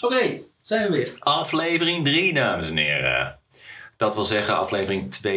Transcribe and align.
Oké, 0.00 0.40
zijn 0.62 0.90
we 0.90 0.96
weer. 0.96 1.12
Aflevering 1.18 2.04
3, 2.04 2.34
dames 2.34 2.68
en 2.68 2.76
heren. 2.76 3.38
Dat 3.96 4.14
wil 4.14 4.24
zeggen 4.24 4.58
aflevering 4.58 5.14
2.2. 5.26 5.30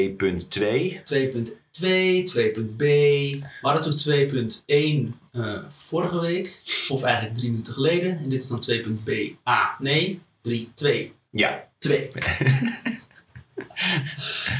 2.2, 1.03 2.23
2.b. 2.33 2.77
We 2.77 3.41
hadden 3.61 3.97
toen 3.97 5.11
2.1 5.11 5.19
eh, 5.31 5.57
vorige 5.69 6.19
week. 6.19 6.61
Of 6.89 7.03
eigenlijk 7.03 7.35
drie 7.35 7.49
minuten 7.49 7.73
geleden. 7.73 8.17
En 8.17 8.29
dit 8.29 8.41
is 8.41 8.47
dan 8.47 8.63
2.b. 8.71 9.09
A. 9.49 9.75
Nee, 9.79 10.21
3, 10.41 10.71
2. 10.73 11.13
Ja, 11.29 11.63
2. 11.77 12.09
Maar 12.13 12.23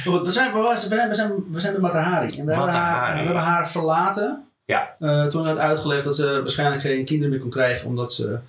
goed, 0.06 0.22
we 0.22 0.32
zijn, 0.32 0.54
we 0.54 0.76
zijn, 0.88 1.08
we 1.10 1.16
zijn, 1.16 1.52
we 1.52 1.60
zijn 1.60 1.74
bij 1.74 1.82
Matahari. 1.82 2.26
En 2.26 2.46
we 2.46 2.52
hebben, 2.52 2.56
haar, 2.56 2.66
Matahari. 2.66 3.20
we 3.20 3.26
hebben 3.26 3.44
haar 3.44 3.70
verlaten. 3.70 4.48
Ja. 4.66 4.96
Eh, 5.00 5.26
toen 5.26 5.44
werd 5.44 5.58
uitgelegd 5.58 6.04
dat 6.04 6.16
ze 6.16 6.40
waarschijnlijk 6.42 6.82
geen 6.82 7.06
kinderen 7.06 7.32
meer 7.32 7.42
kon 7.42 7.50
krijgen. 7.50 7.88
Omdat 7.88 8.14
ze 8.14 8.40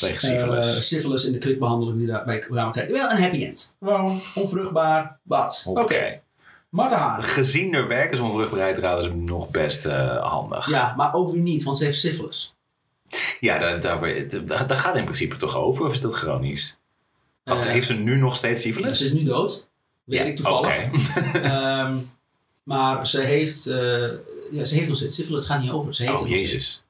tegen 0.00 0.28
eh, 0.28 0.34
syphilis. 0.36 0.88
syphilis 0.88 1.24
in 1.24 1.32
de 1.32 1.38
kwikbehandeling 1.38 1.98
die 1.98 2.06
daarbij 2.06 2.38
kwamen 2.38 2.72
kijken. 2.72 2.94
Wel 2.94 3.10
een 3.10 3.22
happy 3.22 3.44
end. 3.44 3.74
Gewoon 3.80 4.20
onvruchtbaar. 4.34 5.18
Bad. 5.22 5.64
Oké. 5.68 5.80
Oké. 5.80 6.20
Matahari. 6.68 7.22
Gezien 7.22 7.74
haar 7.74 7.88
werk 7.88 8.12
is 8.12 8.18
onvruchtbaarheid 8.20 8.76
trouwens 8.76 9.08
nog 9.14 9.50
best 9.50 9.86
eh, 9.86 10.30
handig. 10.30 10.70
Ja, 10.70 10.94
maar 10.96 11.14
ook 11.14 11.30
weer 11.30 11.40
niet, 11.42 11.62
want 11.62 11.76
ze 11.76 11.84
heeft 11.84 11.98
syphilis. 11.98 12.54
Ja, 13.40 13.58
daar, 13.58 13.80
daar, 13.80 14.00
daar, 14.66 14.76
gaat 14.76 14.96
in 14.96 15.04
principe 15.04 15.36
toch 15.36 15.56
over, 15.56 15.84
of 15.84 15.92
is 15.92 16.00
dat 16.00 16.14
chronisch? 16.14 16.76
Want 17.44 17.64
Eh, 17.64 17.70
heeft 17.70 17.86
ze 17.86 17.94
nu 17.94 18.16
nog 18.16 18.36
steeds 18.36 18.62
syphilis? 18.62 18.98
Ze 18.98 19.04
is 19.04 19.12
nu 19.12 19.22
dood. 19.22 19.68
Weet 20.04 20.18
Ja, 20.18 20.24
ik 20.24 20.36
toevallig. 20.36 20.74
Ehm, 21.42 21.96
maar 22.62 23.06
ze 23.06 23.20
heeft, 23.20 23.64
ja, 24.50 24.64
ze 24.64 24.74
heeft 24.74 24.88
nog 24.88 24.96
steeds 24.96 25.14
syphilis. 25.14 25.40
Het 25.40 25.48
gaat 25.48 25.60
niet 25.60 25.70
over. 25.70 25.94
Ze 25.94 26.02
heeft 26.02 26.20
Oh, 26.20 26.28
jezus. 26.28 26.83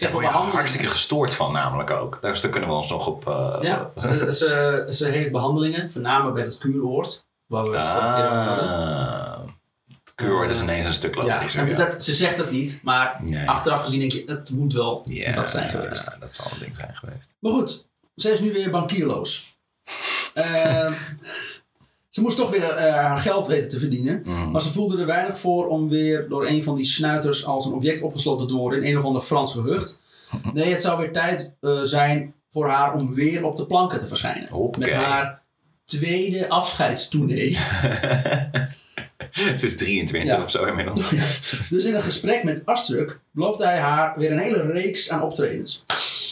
Word 0.00 0.12
je 0.12 0.18
behandeling. 0.20 0.52
hartstikke 0.52 0.86
gestoord 0.86 1.34
van 1.34 1.52
namelijk 1.52 1.90
ook. 1.90 2.18
Daar, 2.20 2.40
daar 2.40 2.50
kunnen 2.50 2.68
we 2.68 2.74
ons 2.74 2.90
nog 2.90 3.06
op... 3.06 3.28
eh, 3.28 3.58
Ja, 3.60 3.90
ze, 3.96 4.26
ze, 4.32 4.86
ze 4.90 5.06
heeft 5.06 5.32
behandelingen, 5.32 5.90
voornamelijk 5.90 6.34
bij 6.34 6.44
het 6.44 6.58
kuuroord. 6.58 7.26
Waar 7.46 7.70
we 7.70 7.76
het 7.76 7.88
vorige 7.88 8.14
keer 8.14 8.24
over 8.30 8.36
hadden. 8.44 8.68
Ah. 8.68 9.40
Het 10.04 10.14
kuuroord 10.14 10.50
is 10.50 10.60
ineens 10.60 10.86
een 10.86 10.94
stuk 10.94 11.14
Ja, 11.14 11.22
logischer. 11.36 11.68
ja. 11.68 11.76
dat, 11.76 12.02
ze 12.02 12.12
zegt 12.12 12.36
dat 12.36 12.50
niet, 12.50 12.80
maar 12.82 13.16
Nee. 13.22 13.48
achteraf 13.48 13.82
gezien 13.82 13.98
denk 14.00 14.12
je, 14.12 14.22
het 14.26 14.50
moet 14.50 14.72
wel 14.72 15.04
Ja, 15.08 15.32
dat 15.32 15.50
zijn 15.50 15.70
geweest. 15.70 16.16
dat 16.20 16.34
zal 16.34 16.46
een 16.52 16.58
ding 16.58 16.76
zijn 16.76 16.94
geweest. 16.96 17.34
Maar 17.38 17.52
goed, 17.52 17.88
ze 18.14 18.30
is 18.30 18.40
nu 18.40 18.52
weer 18.52 18.70
bankierloos. 18.70 19.54
Ehm, 20.34 20.92
ze 22.16 22.22
moest 22.22 22.36
toch 22.36 22.50
weer 22.50 22.70
eh, 22.70 22.94
haar 22.94 23.20
geld 23.20 23.46
weten 23.46 23.68
te 23.68 23.78
verdienen. 23.78 24.22
Mm. 24.24 24.50
Maar 24.50 24.60
ze 24.60 24.72
voelde 24.72 24.98
er 25.00 25.06
weinig 25.06 25.38
voor 25.38 25.66
om 25.66 25.88
weer 25.88 26.28
door 26.28 26.46
een 26.46 26.62
van 26.62 26.74
die 26.74 26.84
snuiters 26.84 27.44
als 27.44 27.64
een 27.64 27.72
object 27.72 28.02
opgesloten 28.02 28.46
te 28.46 28.54
worden 28.54 28.82
in 28.82 28.90
een 28.90 28.98
of 28.98 29.04
ander 29.04 29.22
Frans 29.22 29.52
gehucht. 29.52 30.00
Nee, 30.52 30.72
het 30.72 30.80
zou 30.82 30.98
weer 30.98 31.12
tijd 31.12 31.52
eh, 31.60 31.80
zijn 31.82 32.34
voor 32.50 32.68
haar 32.68 32.94
om 32.94 33.14
weer 33.14 33.44
op 33.44 33.56
de 33.56 33.66
planken 33.66 33.98
te 33.98 34.06
verschijnen. 34.06 34.70
Met 34.78 34.92
haar 34.92 35.42
tweede 35.84 36.48
afscheidstournee. 36.48 37.52
Ze 39.56 39.66
is 39.66 39.76
23 39.76 40.30
Ja. 40.30 40.42
of 40.42 40.50
zo 40.50 40.64
inmiddels. 40.64 41.10
dus 41.70 41.84
in 41.84 41.94
een 41.94 42.02
gesprek 42.02 42.44
met 42.44 42.66
Astruc 42.66 43.20
beloofde 43.30 43.64
hij 43.64 43.78
haar 43.78 44.18
weer 44.18 44.32
een 44.32 44.38
hele 44.38 44.72
reeks 44.72 45.10
aan 45.10 45.22
optredens. 45.22 45.84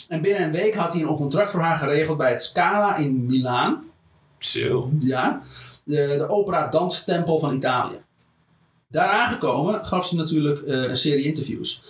En 0.08 0.20
binnen 0.20 0.42
een 0.42 0.52
week 0.52 0.74
had 0.74 0.92
hij 0.92 1.02
een 1.02 1.16
contract 1.16 1.50
voor 1.50 1.60
haar 1.60 1.76
geregeld 1.76 2.16
bij 2.16 2.30
het 2.30 2.42
Scala 2.42 2.96
in 2.96 3.26
Milaan. 3.26 3.82
Zo. 4.38 4.90
Ja, 4.98 5.42
de, 5.84 6.14
de 6.16 6.28
opera 6.28 6.66
danstempel 6.66 7.38
van 7.38 7.54
Italië. 7.54 8.00
Daar 8.88 9.08
aangekomen 9.08 9.86
gaf 9.86 10.06
ze 10.06 10.16
natuurlijk 10.16 10.58
eh, 10.58 10.82
een 10.82 10.96
serie 10.96 11.24
interviews. 11.24 11.80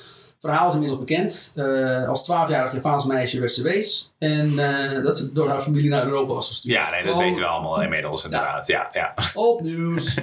Het 0.44 0.52
verhaal 0.52 0.68
is 0.68 0.74
inmiddels 0.74 1.00
bekend. 1.00 1.52
Eh, 1.54 2.08
als 2.08 2.30
12-jarig 2.30 2.72
Javaans 2.72 3.04
meisje 3.04 3.38
werd 3.38 3.52
ze 3.52 3.62
wees. 3.62 4.14
En 4.18 4.58
eh, 4.58 5.02
dat 5.02 5.16
ze 5.16 5.32
door 5.32 5.48
haar 5.48 5.60
familie 5.60 5.90
naar 5.90 6.04
Europa 6.04 6.32
was 6.32 6.48
gestuurd. 6.48 6.82
Ja, 6.82 6.90
nee, 6.90 7.02
dat 7.02 7.10
Gewoon 7.10 7.26
weten 7.26 7.42
we 7.42 7.48
allemaal 7.48 7.82
inmiddels 7.82 8.24
inderdaad. 8.24 8.66
Ja, 8.66 8.88
ja. 8.92 9.14
Op 9.34 9.60
nieuws. 9.60 10.14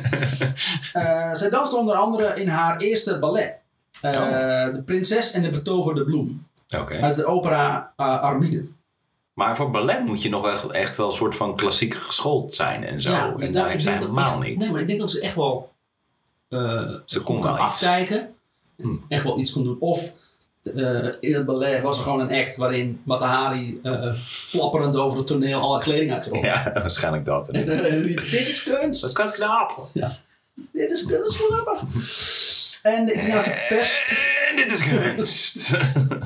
Eh, 0.94 1.33
zij 1.33 1.49
danste 1.49 1.75
onder 1.75 1.95
andere 1.95 2.39
in 2.42 2.47
haar 2.47 2.77
eerste 2.77 3.20
ballet. 3.20 3.55
Oh. 4.02 4.73
De 4.73 4.81
prinses 4.86 5.31
en 5.31 5.42
de 5.42 5.49
betoverde 5.49 6.04
bloem. 6.04 6.48
Uit 7.02 7.15
de 7.15 7.26
opera 7.26 7.93
uh, 7.98 8.21
Armide. 8.21 8.65
Maar 9.42 9.56
voor 9.56 9.72
ballet 9.72 10.06
moet 10.06 10.24
je 10.24 10.30
nog 10.30 10.48
echt, 10.48 10.70
echt 10.72 10.98
wel 10.98 11.08
een 11.08 11.14
soort 11.14 11.36
van 11.36 11.56
klassiek 11.56 11.94
geschoold 11.94 12.56
zijn 12.56 12.84
en 12.84 13.02
zo. 13.02 13.36
en 13.38 13.52
daar- 13.52 13.70
heeft 13.70 13.84
zij 13.84 13.94
helemaal 13.98 14.40
niet. 14.40 14.58
Nee, 14.58 14.70
maar 14.72 14.82
ik 14.82 14.88
denk 14.88 15.00
dat 15.00 15.12
ze 15.12 15.20
echt 15.22 15.36
wel 15.36 15.72
eh 16.50 16.60
Ze 17.06 17.18
goed 17.18 17.24
kon 17.24 17.42
kan 17.42 17.58
afkijken. 17.58 18.36
Hmm. 18.82 19.06
Echt 19.08 19.24
wel 19.24 19.40
iets 19.40 19.52
kon 19.52 19.64
doen. 19.64 19.78
Of 19.80 20.12
eh, 20.76 21.08
in 21.20 21.34
het 21.34 21.46
ballet 21.46 21.82
was 21.82 21.98
er 21.98 22.04
gewoon 22.04 22.20
een 22.20 22.40
act 22.40 22.56
waarin 22.56 23.02
Matahari 23.04 23.80
eh, 23.84 24.14
flapperend 24.26 24.96
over 24.96 25.18
het 25.18 25.28
toneel 25.28 25.60
alle 25.60 25.80
kleding 25.80 26.12
uittrok. 26.12 26.44
Ja, 26.44 26.72
waarschijnlijk 26.73 27.26
dat. 27.26 27.50
En 27.50 27.70
eh, 27.70 28.02
riep, 28.02 28.18
dit 28.20 28.48
is 28.48 28.64
kunst! 28.64 29.02
Dat 29.02 29.12
kan 29.12 29.32
knap. 29.32 29.88
Dit 30.72 30.92
is 30.92 31.06
kunst, 31.06 31.36
grappig! 31.36 31.82
En 32.83 33.05
de 33.05 33.14
Italiaanse 33.14 33.65
pers... 33.69 34.03
En 34.49 34.55
dit 34.55 34.71
is. 35.27 35.73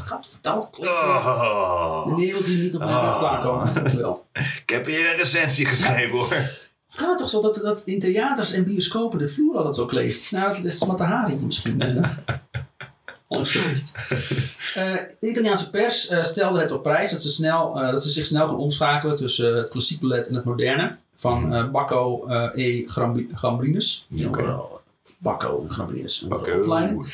Gaat 0.10 0.28
verteld. 0.30 0.78
Oh. 0.78 2.06
Meneer, 2.06 2.34
wilt 2.34 2.48
u 2.48 2.56
niet 2.62 2.74
op 2.76 2.80
mijn 2.84 2.96
Oh. 2.96 3.04
rug 3.04 3.18
klaarkomen? 3.18 3.74
Dank 3.74 3.92
u 3.92 3.98
wel. 3.98 4.26
Ik 4.34 4.64
heb 4.70 4.86
weer 4.86 5.10
een 5.12 5.18
recensie 5.18 5.66
geschreven 5.66 6.18
hoor. 6.18 6.36
Kan 6.96 7.10
het 7.10 7.18
toch 7.18 7.30
zo 7.30 7.42
dat, 7.42 7.56
dat 7.56 7.82
in 7.86 8.00
theaters 8.00 8.52
en 8.52 8.64
bioscopen 8.64 9.20
de 9.20 9.30
vloer 9.30 9.56
altijd 9.58 9.76
zo 9.76 9.86
kleeft? 9.86 10.32
Nou, 10.32 10.54
dat 10.56 10.66
is 10.66 10.86
Matahari 10.86 11.36
misschien. 11.36 11.82
eh, 11.82 12.10
Onlangs 13.28 13.52
geweest. 13.52 13.96
Eh, 14.76 14.94
de 15.20 15.30
Italiaanse 15.30 15.70
pers 15.70 16.08
eh, 16.08 16.24
stelde 16.24 16.60
het 16.60 16.72
op 16.72 16.84
prijs 16.84 17.12
dat 17.12 17.22
ze, 17.22 17.30
snel, 17.30 17.82
eh, 17.82 17.92
dat 17.92 18.04
ze 18.04 18.10
zich 18.10 18.26
snel 18.26 18.48
kon 18.48 18.58
omschakelen 18.58 19.16
tussen 19.16 19.52
eh, 19.52 19.58
het 19.58 19.70
klassiek 19.70 20.00
ballet 20.00 20.28
en 20.28 20.36
het 20.36 20.44
moderne. 20.44 20.96
Van 21.16 21.56
eh, 21.56 21.70
Bacco 21.72 22.26
eh, 22.28 22.50
E. 22.66 22.84
Grambi- 22.88 23.30
Gambrinus. 23.34 24.08
Oké. 24.26 24.56
Bacco 25.18 25.62
en 25.62 25.72
Gambrinus. 25.72 26.22
Een 26.22 26.34
opleiding. 26.34 27.06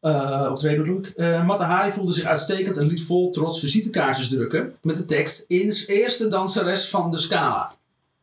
Eh, 0.00 0.46
optreden 0.50 0.82
bedoel 0.82 0.98
ik. 0.98 1.06
Eh, 1.06 1.46
Matahari 1.46 1.92
voelde 1.92 2.12
zich 2.12 2.24
uitstekend 2.24 2.76
en 2.76 2.86
liet 2.86 3.02
vol 3.02 3.30
trots 3.30 3.60
visitekaartjes 3.60 4.28
drukken 4.28 4.74
met 4.82 4.96
de 4.96 5.04
tekst 5.04 5.44
eerste 5.86 6.28
danseres 6.28 6.88
van 6.88 7.10
de 7.10 7.18
Scala. 7.18 7.72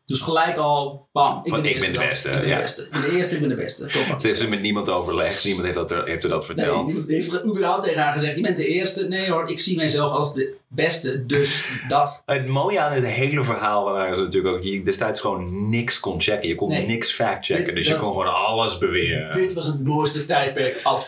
Dus 0.07 0.19
gelijk 0.19 0.57
al, 0.57 1.07
bam, 1.11 1.39
ik 1.43 1.51
ben 1.51 1.61
de 1.63 1.69
ik 1.69 1.79
ben 1.79 1.83
eerste. 1.89 1.91
de 1.91 2.07
beste, 2.07 2.29
Ik 2.29 2.39
ben 2.39 2.47
ja. 2.47 2.55
de 2.55 2.61
beste. 2.61 2.81
Ik 2.81 2.89
ben 2.91 3.01
de 3.01 3.11
eerste, 3.17 3.33
ik 3.35 3.39
ben 3.39 3.49
de 3.49 3.55
beste. 3.55 3.85
Het 3.89 4.23
heeft 4.23 4.39
ze 4.39 4.47
met 4.47 4.61
niemand 4.61 4.89
overlegd. 4.89 5.43
Niemand 5.43 5.65
heeft, 5.65 5.77
dat, 5.77 5.91
er- 5.91 6.05
heeft 6.05 6.23
er 6.23 6.29
dat 6.29 6.37
Nee, 6.47 6.55
verteld. 6.55 6.85
niemand 6.85 7.07
heeft 7.07 7.45
überhaupt 7.45 7.83
tegen 7.85 8.01
haar 8.01 8.13
gezegd, 8.13 8.35
je 8.35 8.41
bent 8.41 8.57
de 8.57 8.65
eerste. 8.67 9.07
Nee 9.07 9.29
hoor, 9.31 9.49
ik 9.49 9.59
zie 9.59 9.75
mijzelf 9.77 10.09
als 10.09 10.33
de 10.33 10.55
beste, 10.67 11.25
dus 11.25 11.65
dat. 11.87 12.21
Het 12.25 12.47
mooie 12.47 12.79
aan 12.79 12.91
het 12.91 13.05
hele 13.05 13.43
verhaal 13.43 13.83
waren 13.83 14.15
ze 14.15 14.21
natuurlijk 14.21 14.55
ook... 14.55 14.63
Je 14.63 14.83
destijds 14.83 15.21
gewoon 15.21 15.69
niks 15.69 15.99
kon 15.99 16.21
checken. 16.21 16.47
Je 16.47 16.55
kon 16.55 16.69
Nee. 16.69 16.85
niks 16.85 17.11
fact-checken. 17.11 17.65
Dit- 17.65 17.75
Dus 17.75 17.87
je 17.87 17.97
kon 17.97 18.11
gewoon 18.11 18.33
alles 18.33 18.77
beweren. 18.77 19.35
Dit 19.35 19.53
was 19.53 19.65
het 19.65 19.79
mooiste 19.83 20.25
tijdperk 20.25 20.79
als 20.83 21.07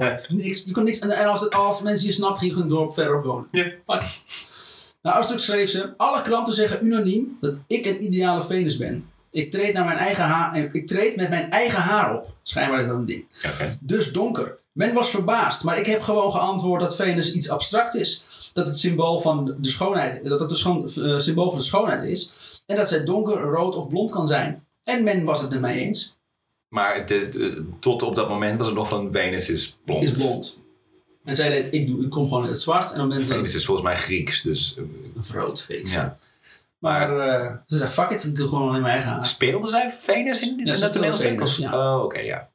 ooit. 0.00 0.26
Niks, 0.30 0.62
je 0.66 0.72
kon 0.72 0.84
niks, 0.84 0.98
en 0.98 1.26
als, 1.26 1.40
het, 1.40 1.50
als 1.54 1.82
mensen 1.82 2.06
je 2.06 2.12
snapt, 2.12 2.38
ging 2.38 2.50
je 2.50 2.56
gewoon 2.56 2.72
door 2.78 2.92
verderop 2.94 3.24
wonen. 3.24 3.48
Ja. 3.50 3.62
Fuck. 3.86 4.02
Nou, 5.02 5.16
als 5.16 5.26
stuk 5.26 5.38
schreef 5.38 5.70
ze, 5.70 5.92
alle 5.96 6.22
kranten 6.22 6.52
zeggen 6.54 6.84
unaniem 6.86 7.36
dat 7.40 7.60
ik 7.66 7.86
een 7.86 8.02
ideale 8.04 8.42
Venus 8.42 8.76
ben. 8.76 9.08
Ik 9.30 9.50
treed, 9.50 9.72
naar 9.72 9.84
mijn 9.84 9.98
eigen 9.98 10.24
haar, 10.24 10.56
ik 10.74 10.86
treed 10.86 11.16
met 11.16 11.28
mijn 11.28 11.50
eigen 11.50 11.78
haar 11.78 12.14
op. 12.16 12.34
Schijnbaar 12.42 12.80
is 12.80 12.86
dat 12.86 12.96
een 12.96 13.06
ding. 13.06 13.26
Dus 13.80 14.12
donker. 14.12 14.58
Men 14.72 14.94
was 14.94 15.10
verbaasd, 15.10 15.64
maar 15.64 15.78
ik 15.78 15.86
heb 15.86 16.00
gewoon 16.00 16.32
geantwoord 16.32 16.80
dat 16.80 16.96
Venus 16.96 17.32
iets 17.32 17.48
abstract 17.48 17.94
is. 17.94 18.22
Dat 18.52 18.66
het 18.66 18.78
symbool 18.78 19.20
van 19.20 19.54
de 19.58 19.68
schoonheid, 19.68 20.24
dat 20.24 20.40
het 20.40 20.56
schoon, 20.56 20.88
eh, 20.88 21.18
symbool 21.18 21.48
van 21.48 21.58
de 21.58 21.64
schoonheid 21.64 22.02
is. 22.02 22.30
En 22.66 22.76
dat 22.76 22.88
zij 22.88 23.04
donker, 23.04 23.40
rood 23.40 23.74
of 23.76 23.88
blond 23.88 24.10
kan 24.10 24.26
zijn. 24.26 24.64
En 24.84 25.02
men 25.04 25.24
was 25.24 25.40
het 25.40 25.60
mij 25.60 25.74
eens. 25.74 26.18
Maar 26.68 27.06
de, 27.06 27.28
de- 27.28 27.64
tot 27.80 28.02
op 28.02 28.14
dat 28.14 28.28
moment 28.28 28.58
was 28.58 28.66
het 28.66 28.76
nog 28.76 28.88
van 28.88 29.08
Venus 29.12 29.48
is 29.48 29.78
blond. 29.84 30.02
Is 30.02 30.12
blond. 30.12 30.59
En 31.24 31.36
zij 31.36 31.48
deed, 31.48 31.74
ik, 31.74 31.86
doe, 31.86 32.04
ik 32.04 32.10
kom 32.10 32.28
gewoon 32.28 32.44
in 32.44 32.50
het 32.50 32.60
zwart. 32.60 32.92
En 32.92 32.98
dan 32.98 33.08
ben 33.08 33.20
ik 33.20 33.42
is 33.42 33.64
volgens 33.64 33.86
mij 33.86 33.96
Grieks. 33.96 34.42
Dus 34.42 34.76
een 34.76 35.24
rood, 35.32 35.66
weet 35.66 35.78
ik 35.78 35.86
Ja. 35.86 36.18
Maar 36.78 37.18
eh, 37.18 37.56
ze 37.66 37.76
zegt, 37.76 37.92
fuck 37.92 38.10
it, 38.10 38.24
ik 38.24 38.34
doe 38.34 38.48
gewoon 38.48 38.68
alleen 38.68 38.82
mijn 38.82 38.94
eigen 38.94 39.10
haar. 39.12 39.26
speelde 39.26 39.68
zij 39.68 39.90
Venus 39.90 40.40
in, 40.40 40.58
in 40.58 40.66
Ja, 40.66 40.78
dat 40.78 40.92
toneelstuk? 40.92 41.46
Ja. 41.46 41.94
Oh, 41.96 42.02
oké, 42.02 42.18
ja. 42.18 42.50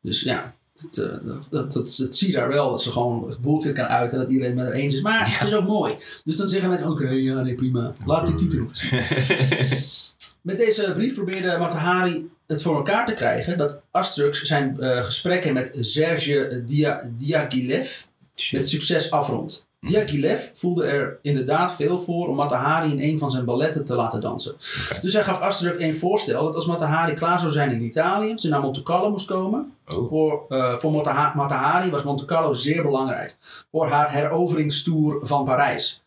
Dus 0.00 0.20
ja, 0.20 0.53
dat, 0.74 0.96
eh, 0.98 1.16
dat, 1.50 1.72
dat, 1.72 1.72
dat, 1.72 2.16
zie 2.16 2.26
je 2.30 2.34
daar 2.34 2.48
wel. 2.48 2.70
Dat 2.70 2.82
ze 2.82 2.90
gewoon 2.90 3.36
bullshit 3.40 3.72
kan 3.72 3.86
uiten 3.86 4.16
en 4.16 4.22
dat 4.22 4.32
iedereen 4.32 4.50
het 4.50 4.64
met 4.64 4.72
haar 4.72 4.82
eens 4.82 4.94
is. 4.94 5.00
Maar 5.00 5.32
het 5.32 5.48
is 5.48 5.54
ook 5.54 5.66
mooi. 5.66 5.94
Dus 6.24 6.36
dan 6.36 6.48
zeggen 6.48 6.68
mensen, 6.68 6.90
oké, 6.90 7.08
ja, 7.08 7.40
nee, 7.40 7.54
prima. 7.54 7.92
Laat 8.06 8.26
die 8.26 8.34
titel 8.34 8.58
nog 8.58 8.68
eens 8.68 8.88
zien. 8.88 9.02
Met 10.42 10.58
deze 10.58 10.92
brief 10.94 11.14
probeerde 11.14 11.56
Matahari 11.58 12.30
het 12.46 12.62
voor 12.62 12.76
elkaar 12.76 13.06
te 13.06 13.12
krijgen 13.12 13.58
dat 13.58 13.80
Astruc 13.90 14.34
zijn 14.34 14.80
eh, 14.80 15.02
gesprekken 15.02 15.52
met 15.52 15.72
Serge 15.80 16.62
Dia 16.66 17.10
Diaghilev 17.16 18.02
met 18.50 18.68
succes 18.68 19.10
afrondt. 19.10 19.66
Diaghilev 19.86 20.48
voelde 20.52 20.84
er 20.84 21.18
inderdaad 21.22 21.72
veel 21.74 21.98
voor 21.98 22.28
om 22.28 22.36
Matahari 22.36 22.90
in 22.90 23.12
een 23.12 23.18
van 23.18 23.30
zijn 23.30 23.44
balletten 23.44 23.84
te 23.84 23.94
laten 23.94 24.20
dansen. 24.20 24.54
Dus 25.00 25.12
hij 25.12 25.22
gaf 25.22 25.40
Astruc 25.40 25.80
een 25.80 25.96
voorstel 25.96 26.42
dat 26.44 26.54
als 26.54 26.66
Matahari 26.66 27.14
klaar 27.14 27.38
zou 27.38 27.50
zijn 27.50 27.70
in 27.70 27.82
Italië, 27.82 28.32
ze 28.38 28.48
naar 28.48 28.60
Monte 28.60 28.82
Carlo 28.82 29.10
moest 29.10 29.26
komen. 29.26 29.72
Oh. 29.88 30.08
Voor, 30.08 30.44
eh, 30.48 30.72
voor 30.74 30.92
Mataha- 30.92 31.32
Matahari 31.34 31.90
was 31.90 32.02
Monte 32.02 32.24
Carlo 32.24 32.52
zeer 32.52 32.82
belangrijk 32.82 33.36
voor 33.70 33.88
haar 33.88 34.12
heroveringstoer 34.12 35.18
van 35.22 35.44
Parijs. 35.44 36.02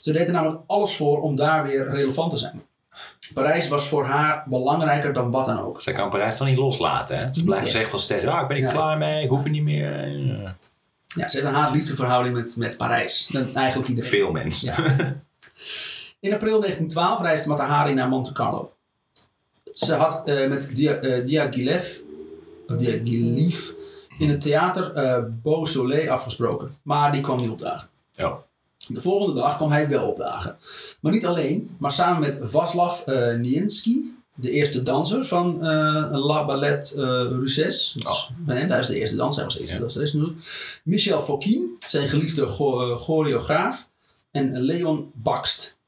Ze 0.00 0.12
deed 0.12 0.26
er 0.26 0.32
namelijk 0.34 0.60
alles 0.66 0.96
voor 0.96 1.20
om 1.22 1.36
daar 1.36 1.62
weer 1.66 1.88
relevant 1.90 2.30
te 2.30 2.36
zijn. 2.36 2.62
Parijs 3.34 3.68
was 3.68 3.88
voor 3.88 4.04
haar 4.04 4.44
belangrijker 4.48 5.12
dan 5.12 5.30
wat 5.30 5.46
dan 5.46 5.60
ook. 5.60 5.82
Zij 5.82 5.92
kan 5.92 6.10
Parijs 6.10 6.36
toch 6.36 6.46
niet 6.46 6.56
loslaten, 6.58 7.18
hè? 7.18 7.28
Ze 7.34 7.44
blijft 7.44 7.68
zeggen 7.70 7.90
van 7.90 7.98
steeds, 7.98 8.26
ah, 8.26 8.40
ik 8.42 8.48
ben 8.48 8.56
er 8.56 8.62
Ja. 8.62 8.70
klaar 8.70 8.98
mee, 8.98 9.22
ik 9.22 9.28
hoef 9.28 9.44
er 9.44 9.50
niet 9.50 9.62
meer. 9.62 10.08
Ja. 10.08 10.54
Ja, 11.16 11.28
ze 11.28 11.36
heeft 11.36 11.48
een 11.48 11.54
haat-liefdeverhouding 11.54 12.34
met, 12.34 12.56
met 12.56 12.76
Parijs. 12.76 13.28
Dan 13.32 13.54
eigenlijk 13.54 13.88
iedereen. 13.88 14.10
Veel 14.10 14.30
mensen. 14.30 14.66
Ja. 14.66 15.16
In 16.20 16.32
april 16.32 16.60
1912 16.60 17.20
reisde 17.20 17.48
Matahari 17.48 17.94
naar 17.94 18.08
Monte 18.08 18.32
Carlo. 18.32 18.72
Ze 19.74 19.94
had 19.94 20.28
eh, 20.28 20.48
met 20.48 20.74
Dia, 20.74 20.94
eh, 20.94 21.26
Diaghilev, 21.26 21.98
of 22.66 22.76
Diaghilev 22.76 23.70
in 24.18 24.28
het 24.28 24.40
theater 24.40 24.92
eh 24.92 25.22
Beau 25.42 25.66
Soleil 25.66 26.10
afgesproken. 26.10 26.76
Maar 26.82 27.12
die 27.12 27.20
kwam 27.20 27.40
niet 27.40 27.50
opdagen. 27.50 27.88
Oh. 28.20 28.34
De 28.88 29.00
volgende 29.00 29.40
dag 29.40 29.56
kwam 29.56 29.70
hij 29.70 29.88
wel 29.88 30.08
opdagen. 30.08 30.56
Maar 31.00 31.12
niet 31.12 31.26
alleen, 31.26 31.76
maar 31.78 31.92
samen 31.92 32.20
met 32.20 32.38
Vaslav 32.42 33.00
eh 33.00 33.34
Niensky, 33.34 34.02
de 34.36 34.50
eerste 34.50 34.82
danser 34.82 35.24
van 35.24 35.54
eh, 35.66 36.08
La 36.10 36.44
Ballet 36.44 36.92
eh 36.96 37.02
Russes. 37.30 37.96
Oh. 38.06 38.30
bij 38.38 38.56
hem, 38.56 38.68
hij 38.68 38.78
is 38.78 38.86
de 38.86 38.98
eerste 38.98 39.16
danser, 39.16 39.36
hij 39.36 39.44
was 39.44 39.54
de 39.54 39.60
eerste 39.60 39.76
Ja. 39.78 40.22
natuurlijk. 40.22 40.80
Michel 40.84 41.20
Fokine, 41.20 41.66
zijn 41.78 42.08
geliefde 42.08 42.46
cho- 42.46 42.92
eh, 42.92 42.98
choreograaf. 43.00 43.88
En 44.30 44.60
Leon 44.60 45.10
Bakst, 45.14 45.78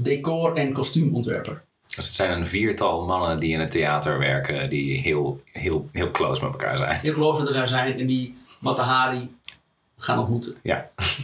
decor- 0.00 0.56
en 0.56 0.72
kostuumontwerper. 0.72 1.62
Dus 1.96 2.04
het 2.06 2.14
zijn 2.14 2.32
een 2.38 2.46
viertal 2.46 3.04
mannen 3.04 3.38
die 3.38 3.52
in 3.52 3.60
het 3.60 3.70
theater 3.70 4.18
werken, 4.18 4.70
die 4.70 5.00
heel, 5.00 5.40
heel, 5.52 5.88
heel 5.92 6.10
close 6.10 6.42
met 6.44 6.52
elkaar 6.52 6.76
zijn. 6.78 6.98
Heel 7.00 7.12
geloof 7.12 7.38
met 7.38 7.46
elkaar 7.48 7.68
zijn 7.68 7.98
en 7.98 8.06
die 8.06 8.36
Matahari 8.60 9.36
gaan 9.96 10.18
ontmoeten. 10.18 10.54
Ja. 10.62 10.90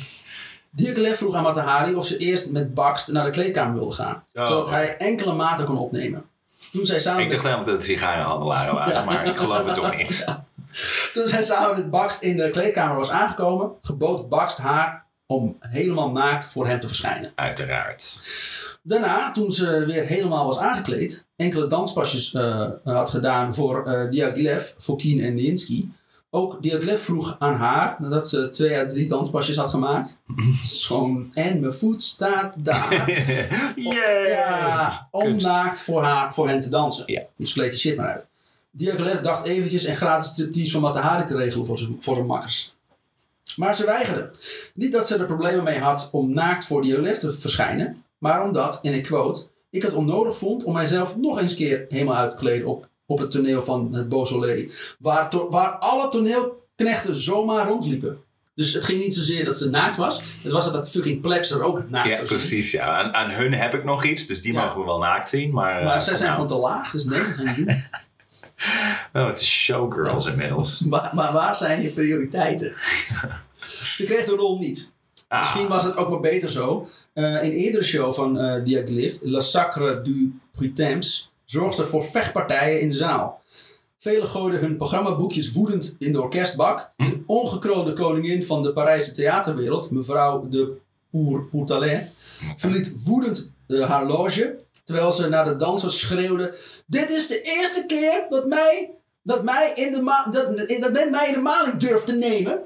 Diaghilev 0.71 1.17
vroeg 1.17 1.35
aan 1.35 1.43
Matahari 1.43 1.95
of 1.95 2.07
ze 2.07 2.17
eerst 2.17 2.51
met 2.51 2.75
Bakst 2.75 3.09
naar 3.13 3.25
de 3.25 3.31
kleedkamer 3.31 3.75
wilde 3.75 3.93
gaan. 3.93 4.25
Oh. 4.35 4.47
Zodat 4.47 4.69
hij 4.71 4.97
enkele 4.97 5.33
maten 5.33 5.65
kon 5.65 5.79
opnemen. 5.79 6.25
Toen 6.73 6.87
zij 6.87 7.01
samen 7.01 7.23
Ik 7.23 7.31
dacht 7.31 7.43
namelijk 7.43 7.67
dat 7.67 7.77
het 7.77 7.85
sigarenhandelaren 7.85 8.75
waren, 8.75 9.05
maar 9.05 9.27
ik 9.27 9.37
geloof 9.37 9.65
het 9.65 9.75
toch 9.75 9.97
niet. 9.97 10.25
Toen 11.13 11.29
zij 11.29 11.43
samen 11.43 11.77
met 11.77 11.91
Bakst 11.91 12.23
in 12.23 12.37
de 12.37 12.51
kleedkamer 12.51 12.97
was 12.97 13.11
aangekomen, 13.11 13.73
gebood 13.81 14.29
Bakst 14.29 14.59
haar 14.59 15.07
om 15.27 15.57
helemaal 15.61 16.11
naakt 16.11 16.45
voor 16.45 16.67
hem 16.67 16.81
te 16.81 16.87
verschijnen. 16.87 17.33
Uiteraard. 17.35 18.17
Daarna, 18.83 19.33
toen 19.33 19.53
ze 19.53 19.85
weer 19.87 20.05
helemaal 20.05 20.45
was 20.45 20.59
aangekleed, 20.59 21.27
enkele 21.37 21.67
danspasjes 21.67 22.33
eh, 22.35 22.71
had 22.85 23.11
gedaan 23.11 23.55
voor 23.55 23.87
eh 23.87 24.11
Diaghilev, 24.11 24.71
Fokine 24.79 25.23
en 25.23 25.35
Niensky. 25.35 25.89
Ook 26.33 26.63
Diaghilev 26.63 27.03
vroeg 27.03 27.37
aan 27.39 27.55
haar, 27.55 27.97
nadat 27.99 28.29
ze 28.29 28.51
twee 28.51 28.79
à 28.79 28.87
drie 28.87 29.09
danspasjes 29.09 29.57
had 29.57 29.71
gemaakt. 29.71 30.21
Het 30.37 30.73
is 30.73 30.87
gewoon, 30.87 31.31
en 31.35 31.61
mijn 31.61 31.73
voet 31.73 32.03
staat 32.03 32.65
daar. 32.65 33.05
Ja, 33.77 35.09
om 35.11 35.23
Kunst. 35.23 35.47
naakt 35.47 35.81
voor, 35.81 36.03
haar, 36.03 36.35
voor 36.35 36.49
hen 36.49 36.61
te 36.61 36.69
dansen. 36.69 37.05
Ja. 37.07 37.23
Dus 37.37 37.53
kleed 37.53 37.73
je 37.73 37.79
shit 37.79 37.97
maar 37.97 38.07
uit. 38.07 38.27
Diaghilev 38.71 39.21
dacht 39.21 39.47
eventjes 39.47 39.85
een 39.85 39.97
gratis 39.97 40.31
striptease 40.31 40.71
van 40.71 40.81
Matahari 40.81 41.25
te 41.25 41.37
regelen 41.37 41.67
voor 41.67 41.79
zijn, 41.79 41.97
voor 42.01 42.15
zijn 42.15 42.27
makkers. 42.27 42.75
Maar 43.57 43.77
ze 43.77 43.85
weigerde. 43.85 44.33
Niet 44.75 44.93
dat 44.93 45.07
ze 45.07 45.17
er 45.17 45.25
problemen 45.25 45.65
mee 45.65 45.79
had 45.79 46.09
om 46.13 46.33
naakt 46.33 46.65
voor 46.65 46.83
Diaghilev 46.83 47.17
te 47.17 47.33
verschijnen, 47.33 48.05
maar 48.19 48.45
omdat, 48.45 48.79
en 48.83 48.95
ik 48.95 49.03
quote, 49.03 49.47
ik 49.71 49.83
het 49.83 49.93
onnodig 49.93 50.37
vond 50.37 50.65
om 50.65 50.73
mijzelf 50.73 51.17
nog 51.17 51.41
eens 51.41 51.55
keer 51.55 51.85
helemaal 51.89 52.17
uit 52.17 52.31
te 52.31 52.37
kleden 52.37 52.67
op, 52.67 52.89
op 53.11 53.19
het 53.19 53.31
toneel 53.31 53.63
van 53.63 53.95
het 53.95 54.09
Beausoleil, 54.09 54.65
waar, 54.99 55.29
waar 55.51 55.69
alle 55.71 56.09
toneelknechten 56.09 57.15
zomaar 57.15 57.67
rondliepen. 57.69 58.19
Dus 58.55 58.73
het 58.75 58.85
ging 58.85 59.03
niet 59.03 59.15
zozeer 59.15 59.45
dat 59.45 59.57
ze 59.57 59.71
naakt 59.71 59.97
was, 59.97 60.23
het 60.43 60.53
was 60.53 60.65
dat 60.65 60.73
dat 60.75 60.91
fucking 60.91 61.21
plebs 61.21 61.51
er 61.51 61.63
ook 61.63 61.89
naakt 61.91 62.09
Ja, 62.09 62.15
zijn. 62.15 62.27
precies. 62.27 62.71
Ja. 62.71 62.99
Aan, 63.03 63.15
aan 63.15 63.31
hun 63.31 63.55
heb 63.55 63.75
ik 63.75 63.85
nog 63.85 64.05
iets, 64.05 64.27
dus 64.27 64.43
die 64.43 64.53
Ja. 64.53 64.65
mogen 64.65 64.81
we 64.81 64.87
wel 64.87 64.99
naakt 64.99 65.29
zien. 65.29 65.51
Maar, 65.53 65.85
Maar 65.85 65.95
eh, 65.97 66.01
zij 66.01 66.15
zijn 66.15 66.31
nou, 66.31 66.47
gewoon 66.49 66.61
te 66.61 66.69
laag, 66.69 66.91
dus 66.91 67.05
nee, 67.05 67.19
dat 67.19 67.29
gaan 67.29 67.45
we 67.45 67.51
niet 67.57 67.67
doen. 67.67 67.83
Oh, 69.23 69.27
het 69.29 69.41
is 69.41 69.49
showgirls 69.51 70.27
inmiddels. 70.27 70.81
Maar, 70.89 71.11
maar 71.15 71.33
waar 71.33 71.57
zijn 71.57 71.83
je 71.83 71.89
prioriteiten? 71.89 72.75
Ze 73.97 74.05
kreeg 74.05 74.25
de 74.25 74.33
rol 74.35 74.59
niet. 74.59 74.93
Ah, 75.29 75.39
Misschien 75.39 75.69
was 75.69 75.85
het 75.85 75.97
ook 75.97 76.09
maar 76.11 76.21
beter 76.21 76.51
zo. 76.51 76.87
Eh, 77.13 77.25
een 77.43 77.53
eerdere 77.53 77.85
show 77.85 78.13
van 78.15 78.39
eh 78.39 78.65
Diaghilev, 78.65 79.17
La 79.21 79.41
Sacre 79.41 80.01
du 80.03 80.39
Printemps, 80.57 81.30
zorgde 81.51 81.85
voor 81.85 82.05
vechtpartijen 82.05 82.81
in 82.81 82.89
de 82.89 82.95
zaal. 82.95 83.43
Velen 83.99 84.29
gooiden 84.29 84.61
hun 84.61 84.77
programmaboekjes 84.77 85.53
woedend 85.53 85.97
in 85.99 86.13
de 86.13 86.23
orkestbak. 86.23 86.91
De 86.97 87.23
ongekroonde 87.27 87.93
koningin 87.93 88.45
van 88.45 88.63
de 88.63 88.73
Parijse 88.73 89.13
theaterwereld, 89.13 89.91
mevrouw 89.91 90.49
de 90.49 90.77
Pour 91.11 91.45
Pourtalais, 91.45 92.07
verliet 92.57 93.05
woedend 93.05 93.53
eh, 93.67 93.89
haar 93.91 94.07
loge. 94.07 94.59
Terwijl 94.85 95.13
ze 95.13 95.29
naar 95.29 95.45
de 95.45 95.57
dansers 95.57 96.01
schreeuwde: 96.01 96.55
Dit 96.87 97.11
is 97.11 97.27
de 97.27 97.43
eerste 97.43 97.85
keer 97.87 98.27
dat 98.29 98.47
mij, 98.47 98.91
dat 99.23 99.43
mij, 99.43 99.73
in, 99.75 99.93
de 99.93 100.01
ma- 100.01 100.27
dat, 100.31 100.59
dat 100.81 100.93
men 100.93 101.11
mij 101.11 101.27
in 101.27 101.33
de 101.33 101.41
maling 101.41 101.77
durft 101.77 102.07
te 102.07 102.13
nemen. 102.13 102.59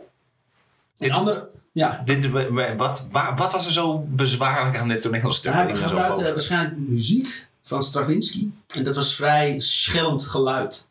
En 0.98 1.10
andere, 1.10 1.48
ja, 1.72 2.02
dit, 2.04 2.30
wat, 2.76 3.08
wat 3.36 3.52
was 3.52 3.66
er 3.66 3.72
zo 3.72 3.98
bezwaarlijk 4.08 4.76
aan 4.76 4.88
dit 4.88 5.02
toneelstuk? 5.02 5.52
Hij 5.52 5.62
gebruikte 5.88 6.22
waarschijnlijk 6.32 6.76
muziek 6.76 7.46
van 7.64 7.82
Stravinsky. 7.82 8.50
En 8.74 8.84
dat 8.84 8.94
was 8.96 9.14
vrij 9.14 9.54
schellend 9.60 10.26
geluid. 10.26 10.88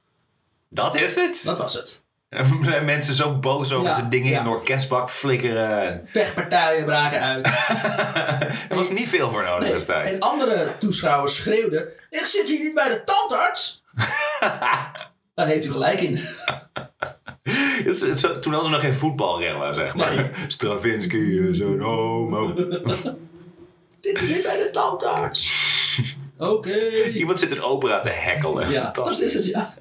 Dat 0.70 0.96
is 0.96 1.16
het? 1.16 1.42
Dat 1.46 1.58
was 1.58 1.74
het. 1.74 2.02
Mensen 2.84 3.14
zo 3.16 3.36
boos 3.40 3.72
over 3.74 3.88
Ja, 3.90 3.96
ze 3.96 4.10
dingen 4.10 4.30
ja. 4.32 4.38
in 4.38 4.44
de 4.44 4.50
orkestbak 4.50 5.10
flikkeren. 5.10 6.02
Vechtpartijen 6.12 6.86
braken 6.86 7.20
uit. 7.22 7.46
er 8.70 8.76
was 8.76 8.90
niet 8.90 9.10
veel 9.10 9.32
voor 9.32 9.44
nodig 9.44 9.64
Nee, 9.64 9.72
destijds. 9.72 10.12
En 10.12 10.20
andere 10.20 10.72
toeschouwers 10.80 11.36
schreeuwden: 11.36 11.88
Ik 12.10 12.26
zit 12.26 12.48
hier 12.50 12.60
niet 12.64 12.74
bij 12.74 12.90
de 12.90 13.04
tandarts. 13.04 13.84
Daar 15.36 15.48
heeft 15.48 15.66
u 15.66 15.72
gelijk 15.72 16.00
in. 16.02 16.20
Is- 17.84 18.02
is- 18.02 18.22
Toen 18.22 18.54
hadden 18.54 18.64
ze 18.64 18.70
nog 18.70 18.82
geen 18.82 18.96
voetbalrellen, 18.96 19.76
zeg 19.76 19.96
maar. 19.96 20.16
Nee. 20.16 20.30
Stravinsky 20.48 21.18
is 21.18 21.60
een 21.60 21.80
homo. 21.82 22.54
Zit 24.02 24.20
hier 24.20 24.30
niet 24.30 24.44
bij 24.44 24.58
de 24.58 24.70
tandarts. 24.72 25.52
Oké. 26.38 26.78
Iemand 27.14 27.40
zit 27.40 27.52
een 27.52 27.62
opera 27.62 28.00
te 28.00 28.10
hekkelen. 28.10 28.70
Ja, 28.72 28.92
dat 28.92 29.20
is 29.22 29.34
het, 29.34 29.46
ja. 29.46 29.74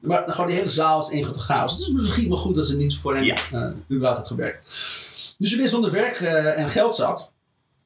Maar 0.00 0.22
gewoon 0.26 0.46
die 0.46 0.56
hele 0.56 0.68
zaal 0.68 1.00
is 1.00 1.08
één 1.08 1.22
grote 1.22 1.38
chaos. 1.38 1.72
Het 1.72 1.80
is 1.80 1.88
misschien 1.90 2.28
wel 2.28 2.38
goed 2.38 2.54
dat 2.54 2.66
ze 2.66 2.76
niet 2.76 2.96
voor 2.98 3.14
hem 3.14 3.24
Ja. 3.24 3.34
eh 3.52 3.66
überhaupt 3.90 4.16
had 4.18 4.26
gewerkt. 4.26 4.68
Dus 5.36 5.50
ze 5.50 5.56
weer 5.56 5.68
zonder 5.68 5.90
werk 5.90 6.20
eh, 6.20 6.58
en 6.58 6.68
geld 6.70 6.94
zat. 6.94 7.32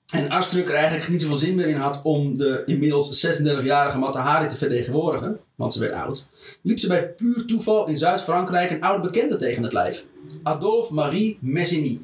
En 0.08 0.28
Astruc 0.28 0.68
er 0.68 0.74
eigenlijk 0.74 1.08
niet 1.08 1.20
zoveel 1.20 1.36
zin 1.36 1.54
meer 1.54 1.66
in 1.68 1.76
had 1.76 2.00
om 2.02 2.38
de 2.38 2.62
inmiddels 2.66 3.26
36-jarige 3.26 3.98
Matahari 3.98 4.46
te 4.46 4.56
vertegenwoordigen, 4.56 5.38
want 5.54 5.72
ze 5.72 5.78
werd 5.80 5.92
oud, 5.92 6.28
liep 6.62 6.78
ze 6.78 6.86
bij 6.86 7.08
puur 7.08 7.44
toeval 7.44 7.88
in 7.88 7.96
Zuid-Frankrijk 7.96 8.70
een 8.70 8.82
oude 8.82 9.06
bekende 9.06 9.36
tegen 9.36 9.62
het 9.62 9.72
lijf. 9.72 10.04
Adolphe 10.42 10.94
Marie 10.94 11.38
Messimy. 11.40 12.00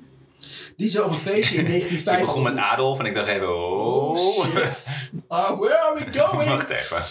Die 0.77 0.89
ze 0.89 1.05
op 1.05 1.11
een 1.11 1.19
feestje 1.19 1.57
in 1.57 1.65
Ik 1.67 1.71
1950 1.71 2.27
begon 2.27 2.43
met. 2.43 2.57
Adolf 2.65 2.99
en 2.99 3.07
ik 3.07 3.15
dacht 3.15 3.29
even, 3.29 3.49
oh. 3.49 4.17
shit. 4.17 4.89
Ah, 5.29 5.59
where 5.59 5.79
are 5.79 5.95
we 5.95 6.19
going? 6.21 6.49
Wacht 6.49 6.71
even. 6.71 7.03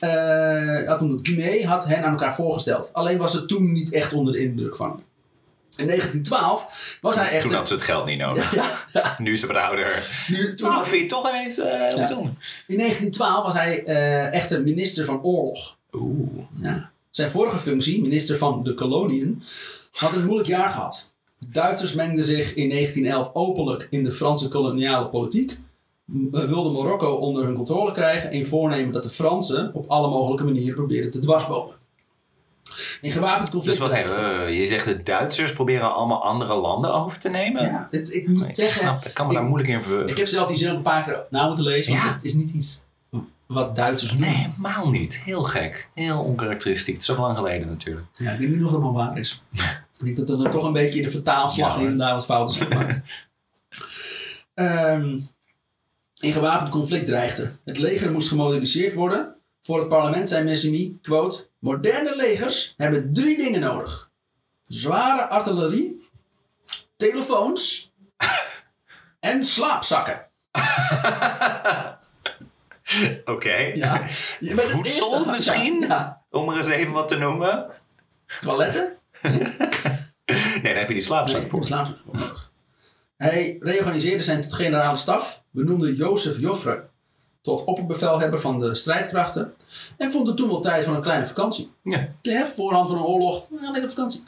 eh 0.00 0.88
had 0.88 1.00
had 1.64 1.84
hen 1.84 2.04
aan 2.04 2.10
elkaar 2.10 2.34
voorgesteld. 2.34 2.90
Alleen 2.92 3.18
was 3.18 3.32
ze 3.32 3.46
toen 3.46 3.72
niet 3.72 3.92
echt 3.92 4.12
onder 4.12 4.32
de 4.32 4.38
indruk 4.38 4.76
van. 4.76 5.02
In 5.76 5.86
1912 5.86 6.98
was 7.00 7.14
hij 7.14 7.28
echt... 7.28 7.46
Toen 7.46 7.54
had 7.54 7.66
ze 7.66 7.74
het 7.74 7.82
geld 7.82 8.06
niet 8.06 8.18
nodig. 8.18 8.54
ja, 8.54 8.84
ja, 8.92 9.16
Nu 9.18 9.32
is 9.32 9.40
ze 9.40 9.46
wat 9.46 9.56
ouder. 9.56 10.02
nu, 10.28 10.54
toen, 10.54 10.68
Nou, 10.68 10.80
ik 10.80 10.86
vind 10.88 11.02
je 11.02 11.08
toch 11.08 11.32
eens 11.32 11.58
eh 11.58 11.64
in 12.66 12.76
1912 12.76 13.44
was 13.44 13.52
hij 13.52 13.84
eh 13.84 14.32
echte 14.32 14.58
minister 14.58 15.04
van 15.04 15.22
oorlog. 15.22 15.76
Oeh. 15.92 16.42
Ja. 16.60 16.90
Zijn 17.10 17.30
vorige 17.30 17.58
functie, 17.58 18.02
minister 18.02 18.38
van 18.38 18.62
de 18.62 18.74
koloniën, 18.74 19.42
had 19.92 20.12
een 20.12 20.24
moeilijk 20.24 20.48
jaar 20.48 20.70
gehad. 20.70 21.07
Duitsers 21.46 21.92
mengden 21.94 22.24
zich 22.24 22.54
in 22.54 22.68
1911 22.68 23.30
openlijk 23.34 23.86
in 23.90 24.04
de 24.04 24.12
Franse 24.12 24.48
koloniale 24.48 25.08
politiek. 25.08 25.58
Eh, 26.32 26.44
wilden 26.44 26.72
Marokko 26.72 27.12
onder 27.14 27.44
hun 27.44 27.54
controle 27.54 27.92
krijgen 27.92 28.30
en 28.30 28.46
voornemen 28.46 28.92
dat 28.92 29.02
de 29.02 29.10
Fransen 29.10 29.74
op 29.74 29.86
alle 29.88 30.08
mogelijke 30.08 30.44
manieren 30.44 30.74
probeerden 30.74 31.10
te 31.10 31.18
dwarsbomen. 31.18 31.76
In 33.00 33.10
gewapend 33.10 33.40
Dus 33.42 33.50
conflict 33.50 33.78
wat 33.78 33.88
dreigde- 33.88 34.14
even, 34.16 34.46
eh, 34.46 34.60
je 34.62 34.68
zegt 34.68 34.84
de 34.84 35.02
Duitsers 35.02 35.52
proberen 35.52 35.94
allemaal 35.94 36.24
andere 36.24 36.54
landen 36.54 36.94
over 36.94 37.18
te 37.18 37.28
nemen? 37.28 37.62
Ja, 37.64 37.86
het, 37.90 38.14
ik 38.14 38.28
moet 38.28 38.48
Ik 38.48 38.54
zeggen, 38.54 38.80
snap, 38.80 39.04
ik 39.04 39.14
kan 39.14 39.26
me 39.26 39.32
daar 39.34 39.42
moeilijk 39.44 39.70
in 39.70 39.82
ver... 39.82 40.08
ik 40.08 40.16
heb 40.16 40.26
zelf 40.26 40.46
die 40.48 40.56
zin 40.56 40.70
ook 40.70 40.76
een 40.76 40.82
paar 40.82 41.04
keer 41.04 41.22
na 41.30 41.46
moeten 41.46 41.64
lezen, 41.64 41.92
want 41.92 42.04
Ja. 42.04 42.12
het 42.12 42.24
is 42.24 42.34
niet 42.34 42.50
iets 42.50 42.84
wat 43.46 43.76
Duitsers 43.76 44.10
doen. 44.10 44.20
Nee, 44.20 44.34
helemaal 44.34 44.88
niet. 44.90 45.14
Heel 45.24 45.42
gek. 45.42 45.88
Heel 45.94 46.18
onkarakteristiek. 46.20 46.94
Het 46.94 47.02
is 47.02 47.10
ook 47.10 47.18
lang 47.18 47.36
geleden 47.36 47.68
natuurlijk. 47.68 48.06
Ja, 48.12 48.30
ik 48.32 48.38
weet 48.38 48.48
niet 48.48 48.64
of 48.64 48.70
dat 48.70 48.80
helemaal 48.80 49.06
waar 49.06 49.18
is. 49.18 49.42
Ik 49.98 50.16
denk 50.16 50.26
dat 50.26 50.40
er 50.44 50.50
toch 50.50 50.64
een 50.64 50.72
beetje 50.72 50.98
in 50.98 51.04
de 51.04 51.10
vertaalslag 51.10 51.72
Ja, 51.74 51.78
hier 51.78 51.88
en 51.88 51.98
daar 51.98 52.14
wat 52.14 52.24
fouten 52.24 52.52
zijn 52.58 52.68
gemaakt. 52.70 53.00
Ehm 54.54 55.18
een 56.20 56.32
gewapend 56.32 56.70
conflict 56.70 57.06
dreigde. 57.06 57.52
Het 57.64 57.78
leger 57.78 58.10
moest 58.10 58.28
gemoderniseerd 58.28 58.94
worden. 58.94 59.34
Voor 59.60 59.78
het 59.78 59.88
parlement 59.88 60.28
zei 60.28 60.44
Messimy, 60.44 60.96
quote, 61.02 61.48
moderne 61.58 62.16
legers 62.16 62.74
hebben 62.76 63.12
drie 63.12 63.36
dingen 63.36 63.60
nodig. 63.60 64.10
Zware 64.62 65.28
artillerie, 65.28 66.08
telefoons 66.96 67.92
en 69.20 69.44
slaapzakken. 69.44 70.26
Oké. 73.24 73.54
Ja. 73.74 74.08
Voedsel 74.38 75.14
eerste- 75.14 75.30
misschien? 75.30 75.80
Ja. 75.80 76.22
Om 76.30 76.48
er 76.48 76.56
eens 76.56 76.66
even 76.66 76.92
wat 76.92 77.08
te 77.08 77.16
noemen. 77.16 77.66
Toiletten? 78.40 78.97
Nee, 80.62 80.72
dan 80.72 80.76
heb 80.76 80.88
je 80.88 80.94
die 80.94 81.02
slaapzak 81.02 81.40
Nee, 81.40 81.50
voor. 81.50 81.64
slaapzak 81.64 81.96
voor. 82.06 82.48
Hij 83.16 83.56
reorganiseerde 83.60 84.22
zijn 84.22 84.40
tot 84.40 84.52
generale 84.52 84.96
staf, 84.96 85.42
benoemde 85.50 85.94
Jozef 85.96 86.40
Joffre 86.40 86.84
tot 87.42 87.64
opperbevelhebber 87.64 88.40
van 88.40 88.60
de 88.60 88.74
strijdkrachten 88.74 89.54
en 89.96 90.10
vond 90.10 90.26
het 90.26 90.36
toen 90.36 90.48
wel 90.48 90.60
tijd 90.60 90.84
voor 90.84 90.94
een 90.94 91.02
kleine 91.02 91.26
vakantie. 91.26 91.72
Ja. 91.82 92.08
Ja, 92.22 92.46
voorhand 92.46 92.88
van 92.88 92.96
een 92.98 93.04
oorlog, 93.04 93.46
ja, 93.60 93.70
lekker 93.70 93.90
vakantie. 93.90 94.20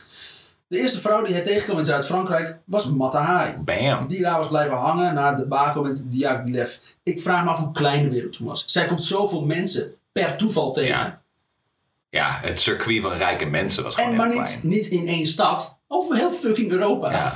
De 0.67 0.79
eerste 0.79 1.01
vrouw 1.01 1.23
die 1.23 1.35
hij 1.35 1.43
tegenkwam 1.43 1.79
in 1.79 1.85
Zuid-Frankrijk 1.85 2.59
was 2.65 2.87
Mata 2.87 3.23
Hari. 3.23 3.57
Bam. 3.65 4.07
Die 4.07 4.23
daar 4.23 4.37
was 4.37 4.49
blijven 4.49 4.77
hangen 4.77 5.15
na 5.15 5.35
de 5.35 5.43
debacle 5.43 5.83
met 5.83 6.03
Diaghilev. 6.05 6.77
Ik 7.03 7.21
vraag 7.21 7.45
me 7.45 7.51
af 7.51 7.59
hoe 7.59 7.73
klein 7.73 8.03
de 8.03 8.11
wereld 8.11 8.33
toen 8.33 8.47
was. 8.47 8.65
Zij 8.67 8.87
komt 8.87 9.03
zoveel 9.03 9.45
mensen 9.45 9.95
per 10.13 10.37
toeval 10.37 10.73
tegen. 10.73 10.89
Ja. 10.97 11.20
Ja, 12.11 12.38
het 12.43 12.61
circuit 12.61 13.02
van 13.02 13.12
rijke 13.12 13.45
mensen 13.45 13.85
was 13.85 13.95
gewoon 13.95 14.11
en 14.11 14.17
maar 14.17 14.29
heel 14.29 14.40
niet, 14.40 14.61
klein. 14.61 14.75
niet 14.75 14.87
in 14.87 15.09
één 15.09 15.26
stad, 15.26 15.79
over 15.88 16.17
heel 16.17 16.31
fucking 16.31 16.71
Europa. 16.71 17.11
Ja. 17.11 17.35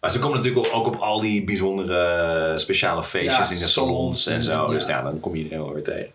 Maar 0.00 0.10
ze 0.10 0.18
komen 0.18 0.36
natuurlijk 0.36 0.74
ook 0.74 0.86
op 0.86 0.96
al 0.96 1.20
die 1.20 1.44
bijzondere 1.44 2.58
speciale 2.58 3.04
feestjes 3.04 3.48
Ja, 3.48 3.54
in 3.54 3.60
de 3.60 3.66
salons 3.66 4.22
salons 4.22 4.26
en 4.26 4.42
zo. 4.42 4.66
Dus 4.66 4.86
ja. 4.86 4.96
ja, 4.96 5.02
dan 5.02 5.20
kom 5.20 5.32
je 5.32 5.42
iedereen 5.42 5.64
wel 5.64 5.72
weer 5.72 5.82
tegen. 5.82 6.10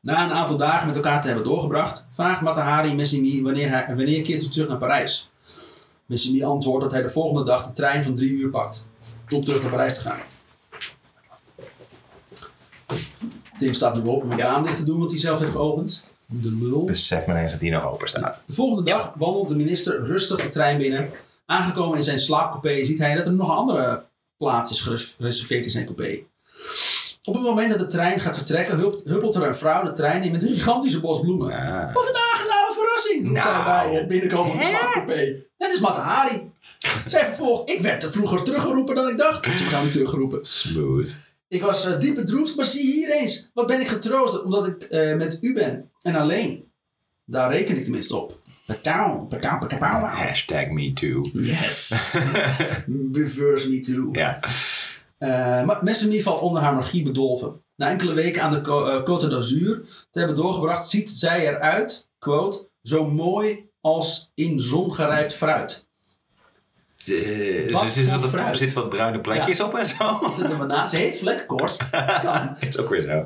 Na 0.00 0.24
een 0.24 0.32
aantal 0.32 0.56
dagen 0.56 0.86
met 0.86 0.96
elkaar 0.96 1.20
te 1.20 1.26
hebben 1.26 1.44
doorgebracht, 1.44 2.06
vraagt 2.10 2.40
Matahari 2.40 2.94
Messimi 2.94 3.42
wanneer, 3.42 3.70
hij, 3.70 3.84
wanneer 3.86 4.22
keert 4.22 4.42
hij 4.42 4.50
terug 4.50 4.68
naar 4.68 4.78
Parijs. 4.78 5.30
Messimi 6.06 6.44
antwoordt 6.44 6.82
dat 6.82 6.92
hij 6.92 7.02
de 7.02 7.10
volgende 7.10 7.44
dag 7.44 7.66
de 7.66 7.72
trein 7.72 8.04
van 8.04 8.14
drie 8.14 8.30
uur 8.30 8.50
pakt 8.50 8.86
om 9.28 9.44
terug 9.44 9.62
naar 9.62 9.70
Parijs 9.70 9.94
te 9.94 10.00
gaan. 10.00 10.20
Tim 13.58 13.74
staat 13.74 14.02
nu 14.02 14.10
op 14.10 14.22
om 14.22 14.30
het 14.30 14.40
raam 14.40 14.62
dicht 14.62 14.76
te 14.76 14.84
doen, 14.84 15.00
wat 15.00 15.10
hij 15.10 15.20
zelf 15.20 15.38
heeft 15.38 15.50
geopend. 15.50 16.08
De 16.32 16.56
lul. 16.60 16.84
Besef 16.84 17.26
maar 17.26 17.42
eens 17.42 17.52
dat 17.52 17.60
die 17.60 17.70
nog 17.70 17.86
open 17.92 18.08
staat. 18.08 18.42
De 18.46 18.52
volgende 18.52 18.90
dag 18.90 19.12
wandelt 19.16 19.48
de 19.48 19.54
minister 19.56 20.04
rustig 20.04 20.40
de 20.42 20.48
trein 20.48 20.78
binnen. 20.78 21.10
Aangekomen 21.46 21.96
in 21.96 22.02
zijn 22.02 22.18
slaapcoupé 22.18 22.84
ziet 22.84 22.98
hij 22.98 23.14
dat 23.14 23.26
er 23.26 23.32
nog 23.32 23.48
een 23.48 23.54
andere 23.56 24.04
plaats 24.36 24.70
is 24.70 24.80
geres- 24.80 25.14
gereserveerd 25.16 25.64
in 25.64 25.70
zijn 25.70 25.84
coupé. 25.84 26.18
Op 27.24 27.34
het 27.34 27.42
moment 27.42 27.70
dat 27.70 27.78
de 27.78 27.86
trein 27.86 28.20
gaat 28.20 28.36
vertrekken, 28.36 28.78
hup- 28.78 29.00
huppelt 29.04 29.34
er 29.34 29.42
een 29.46 29.54
vrouw 29.54 29.82
de 29.82 29.92
trein 29.92 30.22
in 30.22 30.32
met 30.32 30.42
een 30.42 30.48
gigantische 30.54 31.00
bos 31.00 31.20
bloemen. 31.20 31.52
Ah. 31.52 31.94
Wat 31.94 32.08
een 32.08 32.16
aangename 32.32 32.74
verrassing, 32.74 33.26
roept 33.26 33.42
zij 33.42 33.52
Nou. 33.52 33.64
bij 33.64 33.94
het 33.94 34.08
binnenkomen 34.08 34.50
van 34.50 34.60
de 34.60 34.66
slaapcoupé. 34.66 35.36
Het 35.58 35.72
is 35.72 35.80
Matahari. 35.80 36.50
Zij 37.06 37.24
vervolgt, 37.24 37.70
ik 37.70 37.80
werd 37.80 38.04
vroeger 38.10 38.42
teruggeroepen 38.42 38.94
dan 38.94 39.08
ik 39.08 39.18
dacht. 39.18 39.44
Ze 39.44 39.50
gaan 39.50 39.82
niet 39.82 39.92
teruggeroepen. 39.92 40.44
Smooth. 40.44 41.16
Ik 41.48 41.62
was 41.62 41.84
eh, 41.84 41.98
diep 41.98 42.14
bedroefd, 42.14 42.56
maar 42.56 42.64
zie 42.64 42.92
hier 42.92 43.10
eens. 43.10 43.50
Wat 43.54 43.66
ben 43.66 43.80
ik 43.80 43.88
getroost 43.88 44.42
omdat 44.42 44.66
ik 44.66 44.82
eh, 44.82 45.14
met 45.14 45.38
u 45.40 45.52
ben 45.52 45.90
en 46.02 46.14
alleen. 46.14 46.72
Daar 47.24 47.50
reken 47.50 47.76
ik 47.76 47.82
tenminste 47.82 48.16
op. 48.16 48.40
Patauw. 48.66 49.28
Hashtag 50.06 50.68
me 50.68 50.92
too. 50.92 51.22
Yes. 51.32 52.10
Reverse 53.12 53.68
me 53.68 53.80
too. 53.80 54.08
Ja. 54.12 54.40
Eh, 55.18 55.64
maar 55.64 55.84
Messemy 55.84 56.22
valt 56.22 56.40
onder 56.40 56.62
haar 56.62 56.74
magie 56.74 57.02
bedolven. 57.02 57.62
Na 57.76 57.90
enkele 57.90 58.12
weken 58.12 58.42
aan 58.42 58.52
de 58.52 58.60
eh, 58.60 59.00
Côte 59.00 59.28
d'Azur 59.28 59.82
te 60.10 60.18
hebben 60.18 60.36
doorgebracht, 60.36 60.88
ziet 60.88 61.10
zij 61.10 61.48
eruit, 61.48 62.08
quote, 62.18 62.68
zo 62.82 63.04
mooi 63.10 63.70
als 63.80 64.30
in 64.34 64.60
zongerijpt 64.60 65.32
fruit. 65.32 65.87
Uh, 67.10 67.72
Wat 67.72 67.82
er 67.82 67.88
zitten 68.56 68.74
wat, 68.74 68.88
bruine 68.88 69.20
plekjes 69.20 69.60
op 69.60 69.74
en 69.74 69.86
zo. 69.86 70.20
Dat? 70.66 70.90
Ze 70.90 70.96
heeft 70.96 71.18
vlekkenkoorts. 71.18 71.76
Kan. 72.22 72.56
is 72.60 72.78
ook 72.78 72.88
weer 72.88 73.02
zo. 73.02 73.24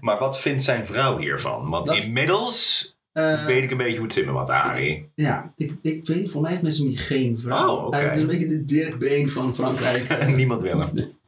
Maar 0.00 0.18
wat 0.18 0.40
vindt 0.40 0.62
zijn 0.62 0.86
vrouw 0.86 1.18
hiervan? 1.18 1.68
Want 1.70 1.86
Dat- 1.86 1.96
inmiddels 2.04 2.88
Eh, 3.12 3.46
weet 3.46 3.62
ik 3.62 3.70
een 3.70 3.76
beetje 3.76 3.96
hoe 3.96 4.04
het 4.04 4.12
zit 4.14 4.24
met 4.24 4.34
wat 4.34 4.50
Ari. 4.50 5.08
ja, 5.14 5.52
ik, 5.56 5.72
ik 5.82 6.06
weet, 6.06 6.30
voor 6.30 6.40
mij 6.40 6.50
heeft 6.50 6.62
Messemy 6.62 6.92
geen 6.94 7.38
vrouw. 7.38 7.76
Oh, 7.76 7.86
oké. 7.86 7.98
Is 8.10 8.18
een 8.18 8.26
beetje 8.26 8.46
de 8.46 8.64
Dirk 8.64 8.98
Been 8.98 9.30
van 9.30 9.54
Frankrijk. 9.54 10.26
Niemand 10.36 10.62
wil 10.62 10.78
hem. 10.80 11.18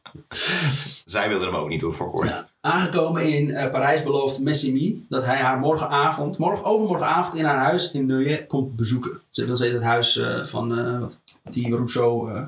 Zij 1.05 1.29
wilde 1.29 1.45
hem 1.45 1.55
ook 1.55 1.69
niet 1.69 1.85
voor 1.89 2.11
kort. 2.11 2.29
Ja. 2.29 2.49
Aangekomen 2.61 3.23
in 3.33 3.51
eh, 3.51 3.71
Parijs 3.71 4.03
belooft 4.03 4.39
Messimy 4.39 5.03
dat 5.09 5.25
hij 5.25 5.37
haar 5.37 5.59
morgenavond, 5.59 6.39
morgen, 6.39 6.65
overmorgenavond 6.65 7.37
in 7.39 7.45
haar 7.45 7.59
huis 7.65 7.91
in 7.93 8.07
Neuilly 8.07 8.47
komt 8.47 8.77
bezoeken. 8.77 9.21
Ze- 9.31 9.45
Dat 9.45 9.61
is 9.61 9.73
het 9.73 9.83
huis 9.83 10.17
eh, 10.17 10.45
van 10.45 10.79
eh, 10.79 10.99
wat 11.01 11.21
die 11.51 11.75
Rousseau 11.75 12.41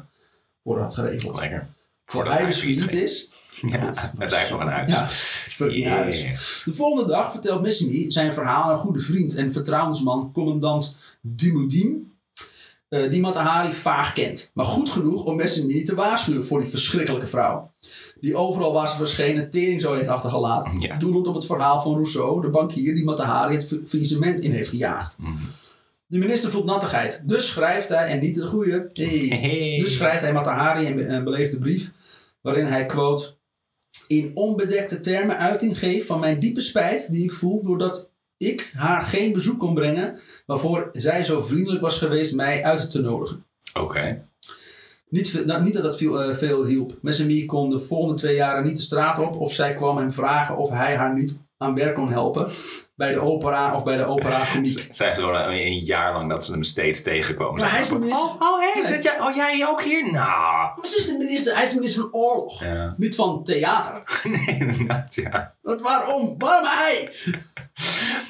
voor 0.64 0.80
had 0.80 0.94
geregeld. 0.94 1.40
Lekker. 1.40 1.58
Voor 2.04 2.20
Voordat 2.20 2.32
hij 2.38 2.46
dus 2.46 2.58
failliet 2.58 2.92
is. 2.92 3.30
Ja, 3.66 3.78
het 3.78 3.96
is 4.18 4.32
eigenlijk 4.32 4.50
nog 4.50 4.60
een 4.60 4.68
huis. 4.68 4.90
Ja, 4.90 5.08
fucking 5.08 5.84
Yeah. 5.84 5.96
huis. 5.96 6.62
De 6.64 6.72
volgende 6.72 7.10
dag 7.12 7.30
vertelt 7.30 7.62
Messimy 7.62 8.10
zijn 8.10 8.32
verhaal 8.32 8.62
aan 8.62 8.70
een 8.70 8.76
goede 8.76 9.00
vriend 9.00 9.34
en 9.34 9.52
vertrouwensman, 9.52 10.30
commandant 10.32 10.96
Dimoudim. 11.20 12.12
Eh, 12.88 13.10
die 13.10 13.20
Matahari 13.20 13.72
vaag 13.72 14.12
kent. 14.12 14.50
Maar 14.54 14.64
goed 14.64 14.90
genoeg 14.90 15.24
om 15.24 15.36
Messimy 15.36 15.82
te 15.84 15.94
waarschuwen 15.94 16.44
voor 16.44 16.60
die 16.60 16.68
verschrikkelijke 16.68 17.26
vrouw. 17.26 17.74
Die 18.20 18.36
overal 18.36 18.72
waar 18.72 18.88
ze 18.88 18.96
verschenen 18.96 19.50
tering 19.50 19.80
zo 19.80 19.92
heeft 19.92 20.08
achtergelaten. 20.08 20.80
Ja. 20.80 20.96
Doelend 20.96 21.26
op 21.26 21.34
het 21.34 21.46
verhaal 21.46 21.80
van 21.80 21.92
Rousseau, 21.92 22.40
de 22.40 22.50
bankier 22.50 22.94
die 22.94 23.04
Matahari 23.04 23.54
het 23.54 23.66
fa- 23.66 23.76
faillissement 23.86 24.40
in 24.40 24.50
heeft 24.52 24.68
gejaagd. 24.68 25.16
Mhm. 25.18 25.32
De 26.06 26.18
minister 26.18 26.50
voelt 26.50 26.64
nattigheid. 26.64 27.22
Dus 27.24 27.48
schrijft 27.48 27.88
hij, 27.88 28.06
en 28.06 28.20
niet 28.20 28.34
de 28.34 28.46
goede, 28.46 28.90
hey. 28.92 29.06
Hey. 29.40 29.78
dus 29.80 29.92
schrijft 29.94 30.20
hij 30.22 30.32
Matahari 30.32 30.86
een, 30.86 30.94
be- 30.94 31.06
een 31.06 31.24
beleefde 31.24 31.58
brief. 31.58 31.90
Waarin 32.40 32.64
hij 32.64 32.86
quote 32.86 33.34
in 34.06 34.30
onbedekte 34.34 35.00
termen 35.00 35.38
uiting 35.38 35.78
geeft 35.78 36.06
van 36.06 36.20
mijn 36.20 36.38
diepe 36.40 36.60
spijt 36.60 37.10
die 37.10 37.24
ik 37.24 37.32
voel 37.32 37.62
doordat 37.62 38.10
ik 38.50 38.72
haar 38.76 39.02
geen 39.02 39.32
bezoek 39.32 39.58
kon 39.58 39.74
brengen 39.74 40.18
waarvoor 40.46 40.90
zij 40.92 41.22
zo 41.22 41.42
vriendelijk 41.42 41.82
was 41.82 41.98
geweest 41.98 42.34
mij 42.34 42.62
uit 42.62 42.90
te 42.90 43.00
nodigen. 43.00 43.44
Oké. 43.72 44.26
Niet, 45.08 45.46
nou, 45.46 45.62
niet 45.62 45.74
dat 45.74 45.82
dat 45.82 45.96
veel, 45.96 46.22
eh, 46.22 46.34
veel 46.34 46.64
hielp. 46.64 46.98
Messemy 47.02 47.44
kon 47.44 47.70
de 47.70 47.80
volgende 47.80 48.14
twee 48.14 48.36
jaren 48.36 48.64
niet 48.64 48.76
de 48.76 48.82
straat 48.82 49.18
op 49.18 49.36
of 49.36 49.52
zij 49.52 49.74
kwam 49.74 49.96
hem 49.96 50.12
vragen 50.12 50.56
of 50.56 50.68
hij 50.68 50.96
haar 50.96 51.14
niet 51.14 51.38
aan 51.56 51.74
werk 51.74 51.94
kon 51.94 52.10
helpen 52.10 52.50
bij 52.96 53.12
de 53.12 53.20
opera 53.20 53.74
of 53.74 53.84
bij 53.84 53.96
de 53.96 54.04
opera 54.04 54.44
komiek. 54.52 54.86
Zij 54.90 55.06
heeft 55.06 55.18
gewoon 55.20 55.34
een, 55.34 55.50
een 55.66 55.78
jaar 55.78 56.12
lang 56.12 56.28
dat 56.30 56.44
ze 56.44 56.52
hem 56.52 56.62
steeds 56.62 57.02
tegenkwamen. 57.02 57.60
Maar 57.60 57.70
hij 57.70 57.80
is 57.80 57.88
de 57.88 57.98
minister- 57.98 58.28
Oh, 58.28 58.40
oh, 58.42 58.58
hey, 58.60 58.82
Nee. 58.82 58.92
dat 58.92 59.02
jij, 59.02 59.20
oh, 59.20 59.34
jij 59.36 59.66
ook 59.68 59.82
hier? 59.82 60.02
Nou. 60.12 60.14
Maar 60.76 60.86
ze 60.86 60.96
is 60.96 61.06
de 61.06 61.12
minister, 61.18 61.54
hij 61.54 61.62
is 61.64 61.68
de 61.70 61.74
minister 61.74 62.00
van 62.02 62.12
oorlog, 62.12 62.60
Ja. 62.62 62.94
niet 62.96 63.14
van 63.14 63.44
theater. 63.44 64.02
Nee, 64.46 64.56
inderdaad, 64.58 65.14
ja. 65.14 65.54
Wat, 65.62 65.80
waarom? 65.80 66.34
Waarom 66.38 66.66
hij? 66.68 67.10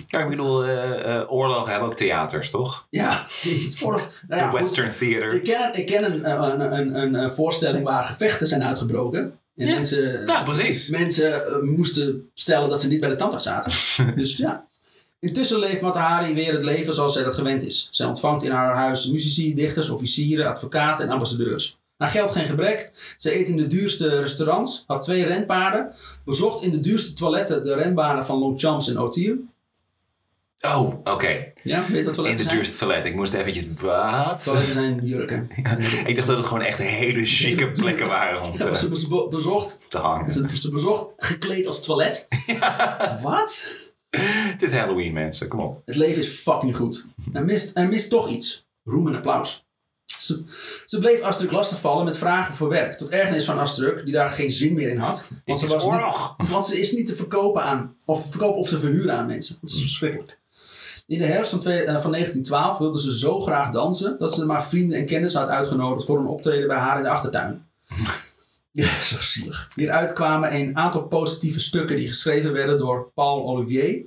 Ja, 0.06 0.20
ik 0.20 0.28
bedoel, 0.28 0.64
eh, 0.64 1.16
eh, 1.16 1.32
oorlogen 1.32 1.70
hebben 1.70 1.88
ook 1.88 1.96
theaters, 1.96 2.50
toch? 2.50 2.86
Ja, 2.90 3.24
jezus, 3.40 3.82
oorlog. 3.82 4.08
Nou 4.28 4.40
ja, 4.40 4.46
De 4.50 4.56
goed. 4.56 4.60
Western 4.60 4.92
Theater. 4.98 5.34
Ik 5.34 5.44
ken, 5.44 5.70
ik 5.74 5.86
ken 5.86 6.04
een, 6.04 6.30
een, 6.30 6.60
een, 6.72 6.94
een, 6.94 7.14
een 7.14 7.30
voorstelling 7.30 7.84
waar 7.84 8.04
gevechten 8.04 8.46
zijn 8.46 8.62
uitgebroken. 8.62 9.38
En 9.56 9.66
Ja. 9.66 9.74
mensen, 9.74 10.26
Ja, 10.26 10.42
precies. 10.42 10.88
mensen 10.88 11.46
eh, 11.46 11.60
moesten 11.62 12.30
stellen 12.34 12.68
dat 12.68 12.80
ze 12.80 12.88
niet 12.88 13.00
bij 13.00 13.08
de 13.08 13.16
tandarts 13.16 13.44
zaten. 13.44 13.72
dus 14.20 14.36
ja. 14.36 14.66
Intussen 15.20 15.58
leeft 15.58 15.80
Matahari 15.80 16.34
weer 16.34 16.52
het 16.52 16.64
leven 16.64 16.94
zoals 16.94 17.12
zij 17.12 17.22
dat 17.22 17.34
gewend 17.34 17.62
is. 17.62 17.88
Zij 17.90 18.06
ontvangt 18.06 18.42
in 18.42 18.50
haar 18.50 18.74
huis 18.74 19.06
muzici, 19.06 19.54
dichters, 19.54 19.88
officieren, 19.88 20.46
advocaten 20.46 21.04
en 21.04 21.10
ambassadeurs. 21.12 21.78
Aan 21.96 22.08
geld 22.08 22.30
geen 22.30 22.46
gebrek. 22.46 22.90
Ze 23.16 23.34
eet 23.38 23.48
in 23.48 23.56
de 23.56 23.66
duurste 23.66 24.20
restaurants, 24.20 24.84
had 24.86 25.02
twee 25.02 25.24
renpaarden, 25.24 25.94
bezocht 26.24 26.62
in 26.62 26.70
de 26.70 26.80
duurste 26.80 27.12
toiletten 27.12 27.62
de 27.62 27.74
renbanen 27.74 28.24
van 28.24 28.38
Longchamps 28.38 28.88
en 28.88 28.98
Otier. 28.98 29.38
Oh, 30.66 30.94
oké. 31.04 31.52
Ja, 31.62 31.84
weet 31.88 32.04
wat 32.04 32.06
In 32.06 32.12
toiletten 32.12 32.36
de 32.36 32.42
zijn? 32.42 32.54
duurste 32.56 32.76
toilet. 32.78 33.04
Ik 33.04 33.14
moest 33.14 33.34
eventjes... 33.34 33.64
Wat? 33.80 34.42
Toiletten 34.42 34.72
zijn 34.72 35.00
jurken. 35.04 35.50
Ik 36.06 36.14
dacht 36.16 36.28
dat 36.28 36.36
het 36.36 36.46
gewoon 36.46 36.62
echt 36.62 36.78
hele 36.78 37.24
chique 37.26 37.70
plekken 37.70 38.06
waren 38.06 38.42
om 38.42 38.52
Ja, 38.58 38.74
ze 38.74 38.90
te, 38.90 39.08
be- 39.08 39.26
bezocht 39.30 39.80
te 39.88 39.98
hangen. 39.98 40.30
Ze, 40.32 40.48
ze 40.52 40.70
bezocht 40.70 41.06
gekleed 41.16 41.66
als 41.66 41.82
toilet. 41.82 42.28
Wat? 43.22 43.66
Het 44.10 44.62
is 44.62 44.72
Halloween, 44.72 45.12
mensen. 45.12 45.48
Kom 45.48 45.60
op. 45.60 45.82
Het 45.84 45.96
leven 45.96 46.22
is 46.22 46.28
fucking 46.28 46.76
goed. 46.76 47.06
Er 47.32 47.44
mist, 47.44 47.70
er 47.74 47.88
mist 47.88 48.10
toch 48.10 48.28
iets. 48.28 48.66
Roem 48.84 49.08
en 49.08 49.14
applaus. 49.14 49.62
Ze, 50.04 50.42
ze 50.86 50.98
bleef 50.98 51.20
Astruc 51.20 51.50
lastigvallen 51.50 52.04
met 52.04 52.16
vragen 52.18 52.54
voor 52.54 52.68
werk. 52.68 52.94
Tot 52.94 53.08
ergernis 53.10 53.44
van 53.44 53.58
Astruc, 53.58 54.04
die 54.04 54.14
daar 54.14 54.30
geen 54.30 54.50
zin 54.50 54.74
meer 54.74 54.88
in 54.88 54.96
had. 54.98 55.28
Want 55.44 55.58
ze, 55.58 55.66
is 55.66 55.72
was. 55.72 55.84
Niet, 56.38 56.48
want 56.48 56.66
ze 56.66 56.78
is 56.80 56.92
niet 56.92 57.06
te 57.06 57.14
verkopen 57.16 57.62
aan, 57.62 57.96
of 58.06 58.22
te 58.22 58.28
verkopen 58.30 58.60
of 58.60 58.68
te 58.68 58.78
verhuren 58.78 59.16
aan 59.16 59.26
mensen. 59.26 59.56
Dat 59.60 59.70
is 59.70 59.78
verschrikkelijk. 59.80 60.42
In 61.06 61.18
de 61.18 61.24
herfst 61.26 61.50
van, 61.50 61.60
twee- 61.60 61.82
eh, 61.82 62.00
van 62.00 62.10
1912 62.10 62.78
wilde 62.78 63.00
ze 63.00 63.18
zo 63.18 63.40
graag 63.40 63.70
dansen 63.70 64.16
dat 64.16 64.32
ze 64.34 64.46
maar 64.46 64.64
vrienden 64.64 64.98
en 64.98 65.06
kennissen 65.06 65.40
had 65.40 65.48
uitgenodigd 65.50 66.06
voor 66.06 66.18
een 66.18 66.26
optreden 66.26 66.68
bij 66.68 66.76
haar 66.78 66.96
in 66.96 67.02
de 67.02 67.08
achtertuin. 67.08 67.66
Ja, 68.76 69.00
zo 69.00 69.16
zielig. 69.20 69.68
Hieruit 69.74 70.12
kwamen 70.12 70.54
een 70.54 70.76
aantal 70.76 71.02
positieve 71.02 71.60
stukken 71.60 71.96
die 71.96 72.06
geschreven 72.06 72.52
werden 72.52 72.78
door 72.78 73.10
Paul 73.14 73.44
Olivier, 73.44 74.02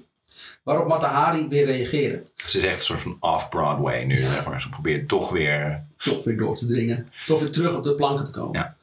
waarop 0.64 0.88
Matahari 0.88 1.48
weer 1.48 1.66
reageerde. 1.66 2.24
Ze 2.36 2.58
is 2.58 2.64
echt 2.64 2.76
een 2.80 2.86
soort 2.86 3.02
van 3.02 3.18
off-Broadway 3.20 4.04
nu. 4.04 4.16
Zeg 4.16 4.46
maar. 4.46 4.62
Ze 4.62 4.70
probeert 4.70 5.08
toch 5.08 5.32
weer... 5.32 5.84
Toch 5.98 6.24
weer 6.24 6.38
door 6.38 6.56
te 6.56 6.66
dringen. 6.66 7.08
Toch 7.26 7.40
weer 7.40 7.52
terug 7.52 7.76
op 7.76 7.84
de 7.84 7.96
planken 7.96 8.26
te 8.26 8.32
komen. 8.32 8.60
Ja. 8.60 8.76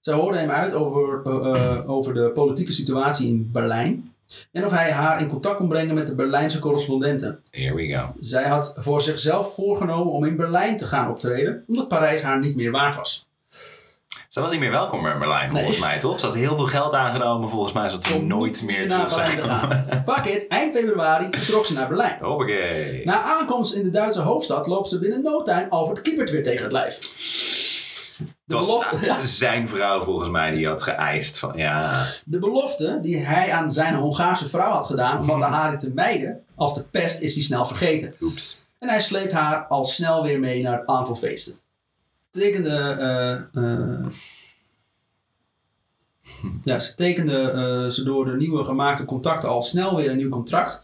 Zij 0.00 0.14
hoorde 0.14 0.38
hem 0.38 0.50
uit 0.50 0.72
over, 0.74 1.22
eh, 1.24 1.54
eh, 1.76 1.90
over 1.90 2.14
de 2.14 2.30
politieke 2.30 2.72
situatie 2.72 3.28
in 3.28 3.50
Berlijn. 3.52 4.14
En 4.52 4.64
of 4.64 4.70
hij 4.70 4.90
haar 4.90 5.20
in 5.20 5.28
contact 5.28 5.56
kon 5.56 5.68
brengen 5.68 5.94
met 5.94 6.06
de 6.06 6.14
Berlijnse 6.14 6.58
correspondenten. 6.58 7.40
Here 7.50 7.74
we 7.74 7.88
go. 7.88 8.12
Zij 8.20 8.48
had 8.48 8.74
voor 8.76 9.02
zichzelf 9.02 9.54
voorgenomen 9.54 10.12
om 10.12 10.24
in 10.24 10.36
Berlijn 10.36 10.76
te 10.76 10.86
gaan 10.86 11.10
optreden, 11.10 11.64
omdat 11.68 11.88
Parijs 11.88 12.20
haar 12.20 12.38
niet 12.38 12.56
meer 12.56 12.70
waard 12.70 12.96
was. 12.96 13.26
Ze 14.28 14.42
was 14.42 14.50
niet 14.50 14.60
meer 14.60 14.70
welkom 14.70 15.06
in 15.06 15.18
Berlijn, 15.18 15.50
volgens 15.50 15.78
mij, 15.78 15.98
toch? 15.98 16.20
Ze 16.20 16.26
had 16.26 16.34
heel 16.34 16.56
veel 16.56 16.66
geld 16.66 16.92
aangenomen, 16.92 17.50
volgens 17.50 17.72
mij, 17.72 17.88
zodat 17.88 18.04
ze 18.04 18.14
Om 18.14 18.26
nooit 18.26 18.62
meer 18.66 18.88
terug 18.88 19.12
zou 19.12 19.26
gaan. 19.26 19.86
Fuck 20.06 20.24
it, 20.24 20.46
eind 20.48 20.76
februari 20.76 21.26
vertrok 21.30 21.64
ze 21.64 21.72
naar 21.72 21.88
Berlijn. 21.88 22.18
Hoppakee. 22.20 23.04
Na 23.04 23.22
aankomst 23.22 23.74
in 23.74 23.82
de 23.82 23.90
Duitse 23.90 24.20
hoofdstad 24.20 24.66
loopt 24.66 24.88
ze 24.88 24.98
binnen 24.98 25.22
no 25.22 25.42
time 25.42 25.66
Albert 25.68 26.00
Kiepert 26.00 26.30
weer 26.30 26.42
tegen 26.42 26.62
het 26.62 26.72
lijf. 26.72 26.98
Het 28.46 28.54
was 28.54 28.66
belofte- 28.66 29.04
ja. 29.04 29.24
zijn 29.24 29.68
vrouw, 29.68 30.04
volgens 30.04 30.30
mij, 30.30 30.50
die 30.50 30.66
had 30.66 30.82
geëist 30.82 31.38
van, 31.38 31.52
ja... 31.56 32.04
De 32.24 32.38
belofte 32.38 32.98
die 33.02 33.18
hij 33.18 33.52
aan 33.52 33.72
zijn 33.72 33.94
Hongaarse 33.94 34.48
vrouw 34.48 34.70
had 34.70 34.86
gedaan 34.86 35.18
om 35.18 35.26
Matahari 35.26 35.76
te 35.76 35.90
mijden 35.94 36.44
als 36.54 36.74
de 36.74 36.82
pest 36.82 37.20
is 37.20 37.34
hij 37.34 37.42
snel 37.42 37.64
vergeten. 37.64 38.14
Oeps. 38.20 38.64
En 38.78 38.88
hij 38.88 39.00
sleept 39.00 39.32
haar 39.32 39.66
al 39.66 39.84
snel 39.84 40.22
weer 40.22 40.38
mee 40.38 40.62
naar 40.62 40.80
een 40.80 40.88
aantal 40.88 41.14
feesten. 41.14 41.54
Tekende, 42.30 42.76
eh, 42.76 43.32
eh, 43.62 44.06
ja, 46.64 46.78
ze 46.78 46.94
tekende 46.94 47.50
eh, 47.50 47.90
ze 47.90 48.02
door 48.02 48.24
de 48.24 48.36
nieuwe 48.36 48.64
gemaakte 48.64 49.04
contacten 49.04 49.48
al 49.48 49.62
snel 49.62 49.96
weer 49.96 50.10
een 50.10 50.16
nieuw 50.16 50.28
contract 50.28 50.82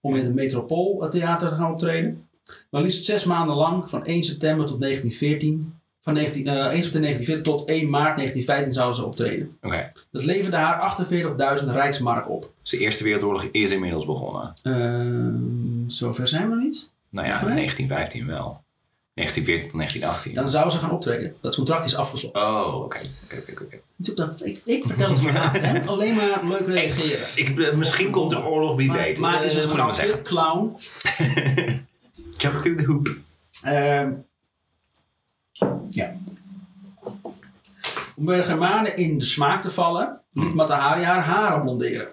om 0.00 0.16
in 0.16 0.24
het 0.24 0.34
Metropooltheater 0.34 1.48
te 1.48 1.54
gaan 1.54 1.72
optreden. 1.72 2.28
Maar 2.70 2.82
liefst 2.82 3.04
zes 3.04 3.24
maanden 3.24 3.56
lang, 3.56 3.88
van 3.88 4.04
1 4.04 4.22
september 4.22 4.66
tot 4.66 4.80
1914, 4.80 5.80
van 6.02 6.12
19, 6.14 6.46
eh, 6.46 6.54
1 6.54 6.82
september 6.82 7.00
1914 7.10 7.42
tot 7.42 7.68
1 7.68 7.90
maart 7.90 8.16
1915 8.16 8.72
zouden 8.72 8.96
ze 8.96 9.04
optreden. 9.04 9.56
Oké. 9.62 9.92
Dat 10.10 10.24
leverde 10.24 10.56
haar 10.56 10.78
48.000 10.80 11.70
rijksmark 11.70 12.28
op. 12.30 12.52
Dus 12.62 12.70
de 12.70 12.78
Eerste 12.78 13.04
Wereldoorlog 13.04 13.44
is 13.52 13.70
inmiddels 13.70 14.06
begonnen. 14.06 14.52
Ehm, 14.62 15.88
zover 15.90 16.28
zijn 16.28 16.48
we 16.48 16.54
nog 16.54 16.64
niet. 16.64 16.90
Nou 17.10 17.26
ja, 17.26 17.32
Volgens 17.32 17.54
mij. 17.54 17.64
1915 17.64 18.26
wel. 18.26 18.60
1914 19.14 19.68
tot 19.70 19.76
1918. 19.78 20.34
Dan 20.34 20.48
zou 20.48 20.70
ze 20.70 20.78
gaan 20.78 20.90
optreden. 20.90 21.34
Dat 21.40 21.54
contract 21.54 21.84
is 21.84 21.96
afgesloten. 21.96 22.42
Oh, 22.42 22.74
oké. 22.84 23.00
Oké, 23.24 23.42
oké, 23.52 24.44
Ik, 24.44 24.60
ik 24.64 24.84
vertel 24.86 25.08
het 25.10 25.18
verhaal. 25.20 25.52
Jij 25.62 25.72
moet 25.72 25.86
alleen 25.86 26.14
maar 26.14 26.40
leuk 26.46 26.66
reageren. 26.66 27.46
Ik, 27.70 27.76
misschien 27.76 28.10
komt 28.10 28.30
de 28.30 28.44
oorlog, 28.44 28.76
wie 28.76 28.88
Maar- 28.88 28.96
weet. 28.98 29.18
Maak 29.18 29.42
eens 29.42 29.54
Eh, 29.54 29.60
een 29.62 29.76
maar 29.76 29.94
grapje, 29.94 30.22
clown. 30.22 30.76
Jump 32.38 32.54
through 32.54 32.78
the 32.80 32.84
hoop. 32.86 33.08
Ehm, 33.62 34.12
ja. 35.90 36.12
Om 38.16 38.24
bij 38.24 38.36
de 38.36 38.42
Germanen 38.42 38.96
in 38.96 39.18
de 39.18 39.24
smaak 39.24 39.62
te 39.62 39.70
vallen, 39.70 40.20
liet 40.32 40.54
Matahari 40.54 41.02
haar 41.02 41.24
haren 41.24 41.62
blonderen. 41.62 42.08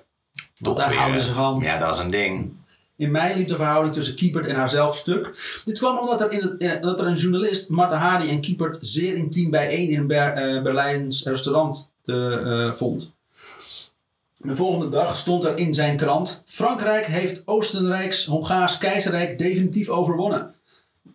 Toch 0.61 0.77
daar 0.77 0.89
weer. 0.89 0.97
houden 0.97 1.21
ze 1.21 1.33
van. 1.33 1.59
Ja, 1.59 1.77
dat 1.77 1.95
is 1.95 2.01
een 2.01 2.11
ding. 2.11 2.57
In 2.99 3.11
mei 3.11 3.35
liep 3.35 3.47
de 3.47 3.55
verhouding 3.55 3.93
tussen 3.93 4.15
Kiepert 4.15 4.47
en 4.47 4.55
haarzelf 4.55 4.95
stuk. 4.95 5.61
Dit 5.65 5.77
kwam 5.77 5.97
omdat 5.97 6.21
er, 6.21 6.31
in 6.31 6.41
het, 6.41 6.57
eh, 6.57 6.81
dat 6.81 6.99
er 6.99 7.07
een 7.07 7.15
journalist 7.15 7.69
Matahari 7.69 8.29
en 8.29 8.41
Kiepert 8.41 8.77
zeer 8.81 9.15
intiem 9.15 9.51
bijeen 9.51 9.89
in 9.89 9.99
een 9.99 10.07
Ber, 10.07 10.33
eh, 10.33 10.61
Berlijns 10.61 11.23
restaurant 11.23 11.91
te, 12.01 12.41
eh, 12.45 12.73
vond. 12.73 13.13
De 14.37 14.55
volgende 14.55 14.89
dag 14.89 15.17
stond 15.17 15.43
er 15.43 15.57
in 15.57 15.73
zijn 15.73 15.97
krant: 15.97 16.41
Frankrijk 16.45 17.05
heeft 17.05 17.41
Oostenrijks 17.45 18.25
Hongaars 18.25 18.77
keizerrijk 18.77 19.37
definitief 19.37 19.89
overwonnen. 19.89 20.53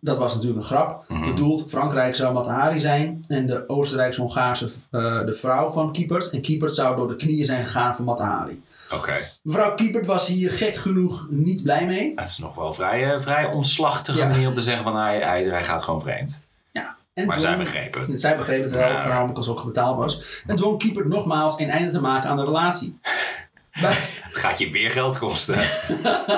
Dat 0.05 0.19
was 0.19 0.35
natuurlijk 0.35 0.61
een 0.61 0.67
grap. 0.67 1.05
Bedoeld, 1.25 1.65
Frankrijk 1.69 2.15
zou 2.15 2.35
Matahari 2.35 2.79
zijn 2.79 3.21
en 3.29 3.47
de 3.47 3.69
Oostenrijks-Hongaarse 3.69 4.65
eh, 4.91 5.25
de 5.25 5.33
vrouw 5.35 5.69
van 5.69 5.93
Kiepert. 5.93 6.31
En 6.31 6.41
Kiepert 6.41 6.75
zou 6.75 6.97
door 6.97 7.09
de 7.09 7.17
knieën 7.17 7.45
zijn 7.45 7.63
gegaan 7.63 7.97
voor 7.97 8.05
Matahari. 8.05 8.63
Oké. 8.95 9.15
Mevrouw 9.43 9.75
Kiepert 9.75 10.07
was 10.07 10.27
hier 10.27 10.51
gek 10.51 10.75
genoeg 10.75 11.27
niet 11.31 11.63
blij 11.63 11.87
mee. 11.87 12.13
Het 12.17 12.29
is 12.29 12.39
nog 12.39 12.55
wel 12.55 12.73
vrij, 12.73 13.13
eh, 13.15 13.21
vrij 13.21 13.47
omslachtige 13.47 14.19
Ja. 14.19 14.27
manier 14.27 14.49
om 14.49 14.55
te 14.55 14.63
zeggen 14.63 14.85
van 14.85 14.97
hij, 14.97 15.19
hij, 15.19 15.43
hij 15.45 15.65
gaat 15.65 15.83
gewoon 15.83 16.01
vreemd. 16.01 16.41
Ja. 16.73 16.97
En 17.15 17.27
Maar 17.27 17.37
dwong- 17.39 17.49
zij 17.57 17.65
begrepen 17.65 18.01
het. 18.11 18.21
Zij 18.21 18.37
het 18.37 18.71
wel, 18.71 18.89
Ja. 18.89 19.03
vooral 19.03 19.23
omdat 19.23 19.49
ook 19.49 19.65
betaald 19.65 19.97
was. 19.97 20.43
En 20.47 20.57
dwong 20.57 20.79
Kiepert 20.79 21.07
nogmaals 21.09 21.59
een 21.59 21.71
einde 21.71 21.91
te 21.91 22.01
maken 22.01 22.31
aan 22.31 22.37
de 22.37 22.45
relatie. 22.45 22.99
Bij, 23.81 23.97
gaat 24.35 24.59
je 24.59 24.71
weer 24.71 24.91
geld 24.91 25.19
kosten. 25.19 25.55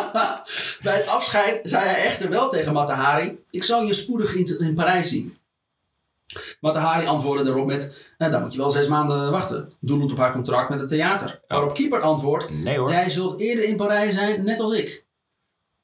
bij 0.83 0.97
het 0.97 1.07
afscheid 1.07 1.61
zei 1.63 1.85
hij 1.85 2.05
echter 2.05 2.31
wel 2.31 2.49
tegen 2.49 2.73
Matahari: 2.73 3.39
Ik 3.51 3.63
zal 3.63 3.83
je 3.83 3.93
spoedig 3.93 4.35
in, 4.35 4.59
in 4.61 4.75
Parijs 4.75 5.09
zien. 5.09 5.37
Matahari 6.61 7.07
antwoordde 7.07 7.51
erop 7.51 7.67
met: 7.67 8.13
"Eh, 8.19 8.31
Dan 8.31 8.43
moet 8.43 8.53
je 8.53 8.59
wel 8.59 8.71
zes 8.71 8.89
maanden 8.89 9.31
wachten. 9.31 9.69
Doelend 9.81 10.11
op 10.11 10.19
haar 10.19 10.33
contract 10.33 10.69
met 10.69 10.81
het 10.81 10.89
theater. 10.89 11.41
Waarop 11.49 11.75
Kiepert 11.75 12.03
antwoordt: 12.03 12.51
Nee 12.51 12.79
hoor. 12.79 12.91
Jij 12.91 13.11
zult 13.11 13.41
eerder 13.41 13.65
in 13.65 13.77
Parijs 13.77 14.15
zijn, 14.15 14.45
net 14.45 14.61
als 14.61 14.73
ik. 14.73 15.05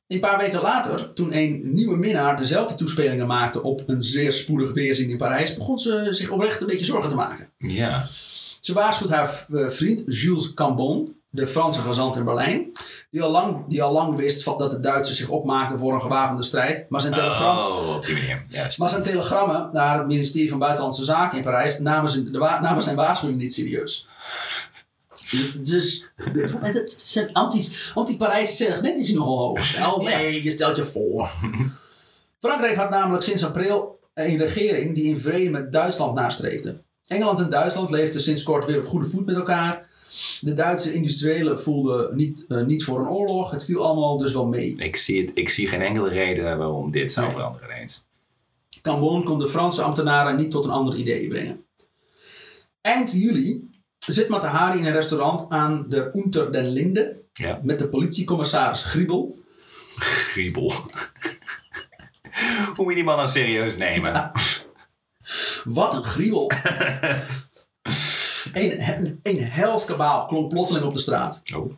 Een 0.07 0.21
paar 0.21 0.39
weken 0.39 0.61
later, 0.61 1.13
toen 1.13 1.37
een 1.37 1.61
nieuwe 1.75 1.97
minnaar 1.97 2.37
dezelfde 2.37 2.75
toespelingen 2.75 3.27
maakte 3.27 3.63
op 3.63 3.83
een 3.87 4.03
zeer 4.03 4.33
spoedig 4.33 4.73
weerzien 4.73 5.11
in 5.11 5.17
Parijs, 5.17 5.55
begon 5.55 5.79
ze 5.79 6.07
zich 6.11 6.31
oprecht 6.31 6.61
een 6.61 6.67
beetje 6.67 6.85
zorgen 6.85 7.09
te 7.09 7.15
maken. 7.15 7.51
Ja. 7.59 8.07
Ze 8.63 8.73
waarschuwt 8.73 9.11
haar 9.11 9.47
eh, 9.53 9.69
vriend 9.69 10.03
Jules 10.07 10.55
Cambon, 10.55 11.17
de 11.31 11.47
Franse 11.47 11.81
gezant 11.81 12.17
in 12.17 12.25
Berlijn, 12.25 12.71
die 13.11 13.23
al 13.23 13.31
lang, 13.31 13.65
die 13.69 13.83
al 13.83 13.93
lang 13.93 14.17
wist 14.17 14.43
van 14.43 14.59
dat 14.59 14.71
de 14.71 14.81
Duitsers 14.81 15.19
zich 15.19 15.29
opmaakten 15.29 15.79
voor 15.79 15.95
een 15.95 16.01
gewapende 16.01 16.43
strijd, 16.43 16.87
maar 16.89 17.01
zijn, 17.01 17.13
telegram, 17.13 17.57
Oh. 17.57 17.97
Juist. 18.49 18.79
maar 18.79 18.91
zijn 18.91 19.03
telegrammen 19.03 19.69
naar 19.73 19.99
het 19.99 20.07
ministerie 20.07 20.49
van 20.49 20.59
Buitenlandse 20.59 21.05
Zaken 21.05 21.37
in 21.39 21.45
Parijs 21.45 21.79
namen, 21.79 22.31
namen 22.33 22.83
zijn 22.83 22.97
waarschuwing 22.97 23.39
niet 23.41 23.53
serieus. 23.55 24.09
Dus, 25.31 25.53
dus 25.53 26.07
het 26.63 26.95
zijn 26.97 27.33
anti- 27.33 27.73
anti-Parijse 27.95 28.55
segment 28.55 28.99
is 28.99 29.07
hier 29.09 29.17
nogal 29.17 29.39
hoog. 29.39 29.79
Wel, 29.79 30.03
nee, 30.03 30.43
je 30.45 30.51
stelt 30.51 30.77
je 30.77 30.85
voor. 30.85 31.31
Frankrijk 32.41 32.77
had 32.77 32.91
namelijk 32.91 33.23
sinds 33.25 33.45
april 33.45 33.99
een 34.15 34.37
regering 34.37 34.95
die 34.95 35.05
in 35.05 35.19
vrede 35.19 35.51
met 35.51 35.73
Duitsland 35.73 36.15
nastreefde. 36.15 36.83
Engeland 37.07 37.39
en 37.39 37.51
Duitsland 37.51 37.91
leefden 37.91 38.21
sinds 38.21 38.43
kort 38.43 38.65
weer 38.65 38.77
op 38.77 38.85
goede 38.87 39.07
voet 39.07 39.27
met 39.27 39.37
elkaar. 39.37 39.91
De 40.41 40.53
Duitse 40.53 40.93
industriëlen 40.93 41.61
voelden 41.61 42.17
niet, 42.17 42.45
eh, 42.49 42.65
niet 42.65 42.85
voor 42.85 43.01
een 43.01 43.09
oorlog. 43.09 43.51
Het 43.51 43.65
viel 43.65 43.85
allemaal 43.85 44.17
dus 44.17 44.33
wel 44.33 44.47
mee. 44.47 44.75
Ik 44.77 44.97
zie, 44.97 45.21
het, 45.21 45.31
ik 45.35 45.49
zie 45.49 45.69
geen 45.69 45.81
enkele 45.81 46.09
reden 46.09 46.59
waarom 46.59 46.91
dit 46.91 47.13
zou 47.13 47.27
Nee. 47.27 47.35
veranderen 47.35 47.71
ineens. 47.71 48.05
Cambon 48.83 49.25
kon 49.25 49.39
de 49.39 49.47
Franse 49.49 49.83
ambtenaren 49.83 50.37
niet 50.37 50.51
tot 50.51 50.65
een 50.65 50.71
ander 50.71 50.97
idee 50.97 51.29
brengen. 51.29 51.65
Eind 52.81 53.13
juli 53.13 53.71
zit 53.99 54.29
Matahari 54.29 54.79
in 54.79 54.85
een 54.85 54.93
restaurant 54.93 55.45
aan 55.49 55.85
de 55.89 56.11
Unter 56.15 56.53
den 56.53 56.69
Linde 56.69 57.21
Ja. 57.33 57.61
met 57.63 57.79
de 57.79 57.89
politiecommissaris 57.89 58.83
Griebel. 58.83 59.39
Griebel. 60.33 60.73
Hoe 62.75 62.85
moet 62.85 62.89
je 62.89 62.95
die 62.95 63.05
man 63.05 63.17
nou 63.17 63.29
serieus 63.29 63.77
nemen? 63.77 64.33
Wat 65.65 65.95
een 65.95 66.05
griebel! 66.05 66.51
een, 68.53 69.19
een 69.23 69.43
hels 69.43 69.85
kabaal 69.85 70.27
klonk 70.27 70.49
plotseling 70.49 70.85
op 70.87 70.93
de 70.93 70.99
straat. 70.99 71.41
Oh. 71.55 71.73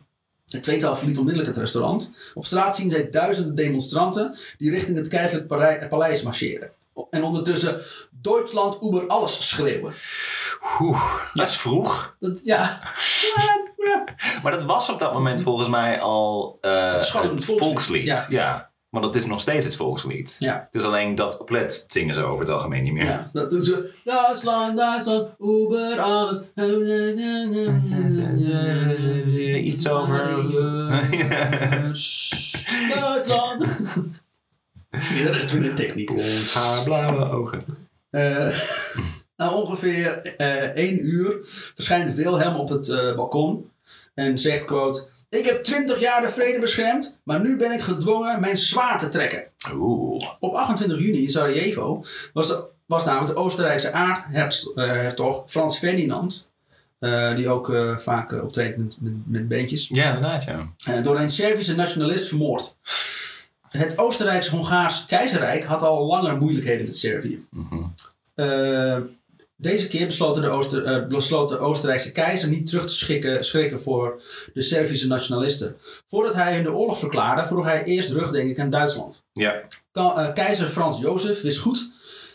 Het 0.45 0.63
tweetal 0.63 0.95
verliet 0.95 1.17
onmiddellijk 1.17 1.53
het 1.53 1.63
restaurant. 1.63 2.31
Op 2.33 2.45
straat 2.45 2.75
zien 2.75 2.89
zij 2.89 3.09
duizenden 3.09 3.55
demonstranten 3.55 4.37
die 4.57 4.69
richting 4.69 4.97
het 4.97 5.07
keizerlijk 5.07 5.87
paleis 5.89 6.21
marcheren. 6.21 6.71
En 7.09 7.23
ondertussen 7.23 7.81
Duitsland 8.11 8.81
over 8.81 9.07
alles 9.07 9.47
schreeuwen. 9.49 9.93
Oeh, 10.79 11.21
dat 11.33 11.47
is 11.47 11.57
vroeg. 11.57 12.15
Dat, 12.19 12.39
ja. 12.43 12.93
Maar 14.43 14.51
dat 14.51 14.63
was 14.63 14.89
op 14.89 14.99
dat 14.99 15.13
moment 15.13 15.41
volgens 15.41 15.69
mij 15.69 16.01
al 16.01 16.57
Het 16.61 17.03
gewoon 17.03 17.29
een 17.29 17.41
volkslied, 17.41 17.67
volkslied. 17.67 18.05
ja. 18.05 18.25
Ja. 18.29 18.69
Maar 18.95 19.03
dat 19.03 19.15
is 19.15 19.25
nog 19.25 19.41
steeds 19.41 19.65
het 19.65 19.75
volkslied. 19.75 20.35
Ja. 20.39 20.67
Het 20.71 20.81
is 20.81 20.87
alleen 20.87 21.15
dat 21.15 21.35
couplet 21.35 21.85
zingen 21.87 22.15
ze 22.15 22.23
over 22.23 22.45
het 22.45 22.53
algemeen 22.53 22.83
niet 22.83 22.93
meer. 22.93 23.03
Ja, 23.03 23.29
dat 23.33 23.49
doen 23.49 23.61
ze. 23.61 23.93
Duitsland, 24.03 24.77
Duitsland, 24.77 25.27
over 25.37 25.99
alles. 25.99 26.41
Iets 29.63 29.89
over... 29.89 30.17
Duitsland. 32.95 33.65
Ja, 34.91 35.25
dat 35.25 35.35
is 35.35 35.43
natuurlijk 35.43 35.75
de 35.75 35.83
techniek. 35.85 36.07
Blond 36.07 36.53
haar, 36.53 36.83
blauwe 36.83 37.29
ogen. 37.29 37.61
Eh, 38.09 38.59
na 39.37 39.51
ongeveer 39.51 40.33
eh 40.35 40.75
één 40.75 41.05
uur 41.05 41.37
verschijnt 41.75 42.15
Wilhelm 42.15 42.55
op 42.55 42.69
het 42.69 42.89
eh, 42.89 43.15
balkon 43.15 43.71
en 44.13 44.37
zegt, 44.37 44.65
quote... 44.65 45.13
Ik 45.29 45.45
heb 45.45 45.63
twintig 45.63 45.99
jaar 45.99 46.21
de 46.21 46.29
vrede 46.29 46.59
beschermd, 46.59 47.19
maar 47.23 47.41
nu 47.41 47.57
ben 47.57 47.71
ik 47.71 47.81
gedwongen 47.81 48.39
mijn 48.39 48.57
zwaard 48.57 48.99
te 48.99 49.09
trekken. 49.09 49.43
Oeh. 49.73 50.25
Op 50.39 50.53
28 50.53 50.99
juni 50.99 51.23
in 51.23 51.29
Sarajevo 51.29 52.03
was, 52.33 52.47
de, 52.47 52.63
was 52.85 53.05
namelijk 53.05 53.33
de 53.33 53.39
Oostenrijkse 53.39 53.91
aartshertog 53.91 55.43
Frans 55.47 55.77
Ferdinand, 55.77 56.51
eh, 56.99 57.35
die 57.35 57.49
ook 57.49 57.73
eh, 57.73 57.97
vaak 57.97 58.31
eh, 58.31 58.43
optreedt 58.43 58.77
met, 58.77 58.97
met, 58.99 59.13
met 59.25 59.47
beentjes, 59.47 59.87
Ja, 59.87 60.05
inderdaad, 60.07 60.43
ja. 60.43 60.67
eh, 60.85 61.03
door 61.03 61.19
een 61.19 61.29
Servische 61.31 61.75
nationalist 61.75 62.27
vermoord. 62.27 62.75
Het 63.69 63.97
Oostenrijks-Hongaars 63.97 65.05
keizerrijk 65.05 65.63
had 65.63 65.81
al 65.81 66.05
langer 66.05 66.37
moeilijkheden 66.37 66.85
met 66.85 66.95
Servië. 66.97 67.45
Mhm. 67.49 67.83
Eh, 68.35 68.97
Deze 69.57 69.87
keer 69.87 70.05
besloot 70.05 70.35
de, 70.35 70.81
eh, 70.81 71.07
besloot 71.07 71.49
de 71.49 71.57
Oostenrijkse 71.57 72.11
keizer 72.11 72.47
niet 72.47 72.67
terug 72.67 72.85
te 72.85 72.93
schikken, 72.93 73.45
schrikken 73.45 73.81
voor 73.81 74.21
de 74.53 74.61
Servische 74.61 75.07
nationalisten. 75.07 75.75
Voordat 76.07 76.33
hij 76.33 76.53
hun 76.53 76.63
de 76.63 76.73
oorlog 76.73 76.99
verklaarde, 76.99 77.45
vroeg 77.45 77.65
hij 77.65 77.83
eerst 77.83 78.11
rugdenking 78.11 78.59
aan 78.59 78.69
Duitsland. 78.69 79.23
Ja. 79.33 79.61
Eh, 79.91 80.33
keizer 80.33 80.67
Frans 80.67 80.99
Jozef 80.99 81.41
wist 81.41 81.57
goed 81.57 81.89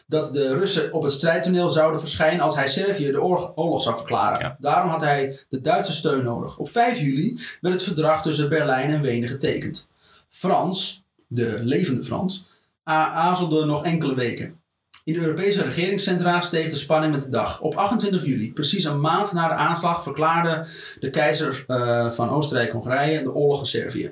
dat 0.06 0.32
de 0.32 0.54
Russen 0.54 0.92
op 0.92 1.02
het 1.02 1.12
strijdtoneel 1.12 1.70
zouden 1.70 2.00
verschijnen 2.00 2.40
als 2.40 2.54
hij 2.54 2.68
Servië 2.68 3.10
de 3.10 3.22
oorlog, 3.22 3.52
oorlog 3.54 3.82
zou 3.82 3.96
verklaren. 3.96 4.40
Ja. 4.40 4.56
Daarom 4.58 4.90
had 4.90 5.00
hij 5.00 5.38
de 5.48 5.60
Duitse 5.60 5.92
steun 5.92 6.24
nodig. 6.24 6.58
Op 6.58 6.70
5 6.70 7.00
juli 7.00 7.38
werd 7.60 7.74
het 7.74 7.82
verdrag 7.82 8.22
tussen 8.22 8.48
Berlijn 8.48 8.90
en 8.90 9.00
Wenen 9.00 9.28
getekend. 9.28 9.88
Frans, 10.28 11.04
de 11.26 11.58
levende 11.62 12.04
Frans, 12.04 12.44
aarzelde 12.84 13.64
nog 13.64 13.84
enkele 13.84 14.14
weken. 14.14 14.59
In 15.04 15.12
de 15.12 15.20
Europese 15.20 15.62
regeringscentra 15.62 16.40
steeg 16.40 16.70
de 16.70 16.76
spanning 16.76 17.12
met 17.12 17.22
de 17.22 17.28
dag. 17.28 17.60
Op 17.60 17.74
28 17.74 18.26
juli, 18.26 18.52
precies 18.52 18.84
een 18.84 19.00
maand 19.00 19.32
na 19.32 19.48
de 19.48 19.54
aanslag, 19.54 20.02
verklaarde 20.02 20.66
de 21.00 21.10
keizer 21.10 21.64
eh, 21.66 22.10
van 22.10 22.30
Oostenrijk-Hongarije 22.30 23.22
de 23.22 23.32
oorlog 23.34 23.58
aan 23.58 23.66
Servië. 23.66 24.10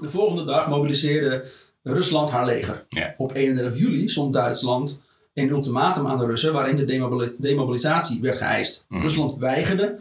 De 0.00 0.08
volgende 0.08 0.44
dag 0.44 0.68
mobiliseerde 0.68 1.44
Rusland 1.82 2.30
haar 2.30 2.46
leger. 2.46 2.84
Ja. 2.88 3.14
Op 3.16 3.34
31 3.36 3.78
juli 3.78 4.08
zond 4.08 4.32
Duitsland 4.32 5.00
een 5.34 5.50
ultimatum 5.50 6.06
aan 6.06 6.18
de 6.18 6.26
Russen 6.26 6.52
waarin 6.52 6.76
de 6.76 6.84
demobili- 6.84 7.34
demobilisatie 7.38 8.20
werd 8.20 8.36
geëist. 8.38 8.84
Mhm. 8.88 9.02
Rusland 9.02 9.36
weigerde 9.38 10.00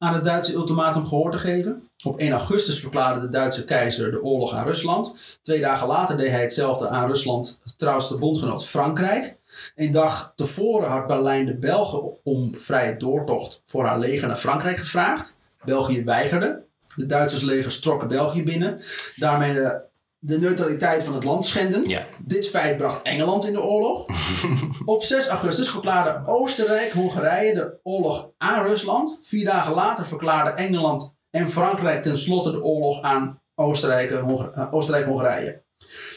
aan 0.00 0.14
het 0.14 0.24
Duitse 0.24 0.52
ultimatum 0.52 1.06
gehoor 1.06 1.30
te 1.30 1.38
geven. 1.38 1.88
Op 2.04 2.18
1 2.18 2.32
augustus 2.32 2.80
verklaarde 2.80 3.20
de 3.20 3.28
Duitse 3.28 3.64
keizer 3.64 4.10
de 4.10 4.22
oorlog 4.22 4.54
aan 4.54 4.66
Rusland. 4.66 5.38
Twee 5.42 5.60
dagen 5.60 5.86
later 5.86 6.16
deed 6.16 6.30
hij 6.30 6.40
hetzelfde 6.40 6.88
aan 6.88 7.06
Rusland 7.06 7.60
trouwste 7.80 8.18
bondgenoot 8.18 8.66
Frankrijk. 8.66 9.36
Een 9.74 9.90
dag 9.90 10.32
tevoren 10.36 10.88
had 10.88 11.06
Berlijn 11.06 11.46
de 11.46 11.56
Belgen 11.56 12.24
om 12.24 12.54
vrije 12.54 12.96
doortocht 12.96 13.60
voor 13.64 13.84
haar 13.84 13.98
leger 13.98 14.26
naar 14.26 14.36
Frankrijk 14.36 14.76
gevraagd. 14.76 15.36
België 15.64 16.04
weigerde. 16.04 16.62
De 16.96 17.06
Duitsers 17.06 17.42
leger 17.42 17.70
strokken 17.70 18.08
België 18.08 18.42
binnen. 18.42 18.80
Daarmee 19.16 19.52
de, 19.52 19.88
de 20.22 20.38
neutraliteit 20.38 21.02
van 21.02 21.14
het 21.14 21.24
land 21.24 21.44
schendend. 21.44 21.88
Ja. 21.88 22.06
Dit 22.18 22.48
feit 22.48 22.76
bracht 22.76 23.02
Engeland 23.02 23.44
in 23.46 23.52
de 23.52 23.62
oorlog. 23.62 24.06
Op 24.84 25.02
6 25.02 25.26
augustus 25.26 25.70
verklaarde 25.70 26.30
Oostenrijk-Hongarije 26.30 27.54
de 27.54 27.78
oorlog 27.82 28.30
aan 28.38 28.66
Rusland. 28.66 29.18
Vier 29.22 29.44
dagen 29.44 29.74
later 29.74 30.06
verklaarden 30.06 30.56
Engeland 30.56 31.14
en 31.30 31.48
Frankrijk 31.48 32.02
tenslotte 32.02 32.50
de 32.50 32.62
oorlog 32.62 33.02
aan 33.02 33.42
Oostenrijk- 33.54 34.10
en 34.10 34.20
Hongar- 34.20 34.52
eh, 34.52 34.66
Oostenrijk-Hongarije. 34.70 35.62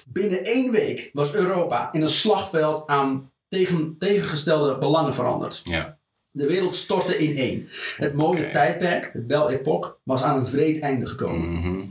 Binnen 0.06 0.44
één 0.44 0.72
week 0.72 1.10
was 1.13 1.34
Europa 1.34 1.92
in 1.92 2.02
een 2.02 2.08
slagveld 2.08 2.88
aan 2.88 3.32
tegen, 3.48 3.96
tegengestelde 4.00 4.78
belangen 4.78 5.13
veranderd. 5.13 5.62
Ja. 5.63 5.98
De 6.32 6.48
wereld 6.48 6.74
stortte 6.74 7.18
ineen. 7.18 7.70
Het 7.98 8.13
mooie 8.13 8.50
tijdperk, 8.50 9.10
het 9.13 9.28
Belle 9.28 9.50
Époque, 9.52 9.96
was 10.04 10.24
aan 10.24 10.38
een 10.38 10.46
vreed 10.46 10.80
einde 10.80 11.06
gekomen. 11.06 11.54
Mhm. 11.54 11.86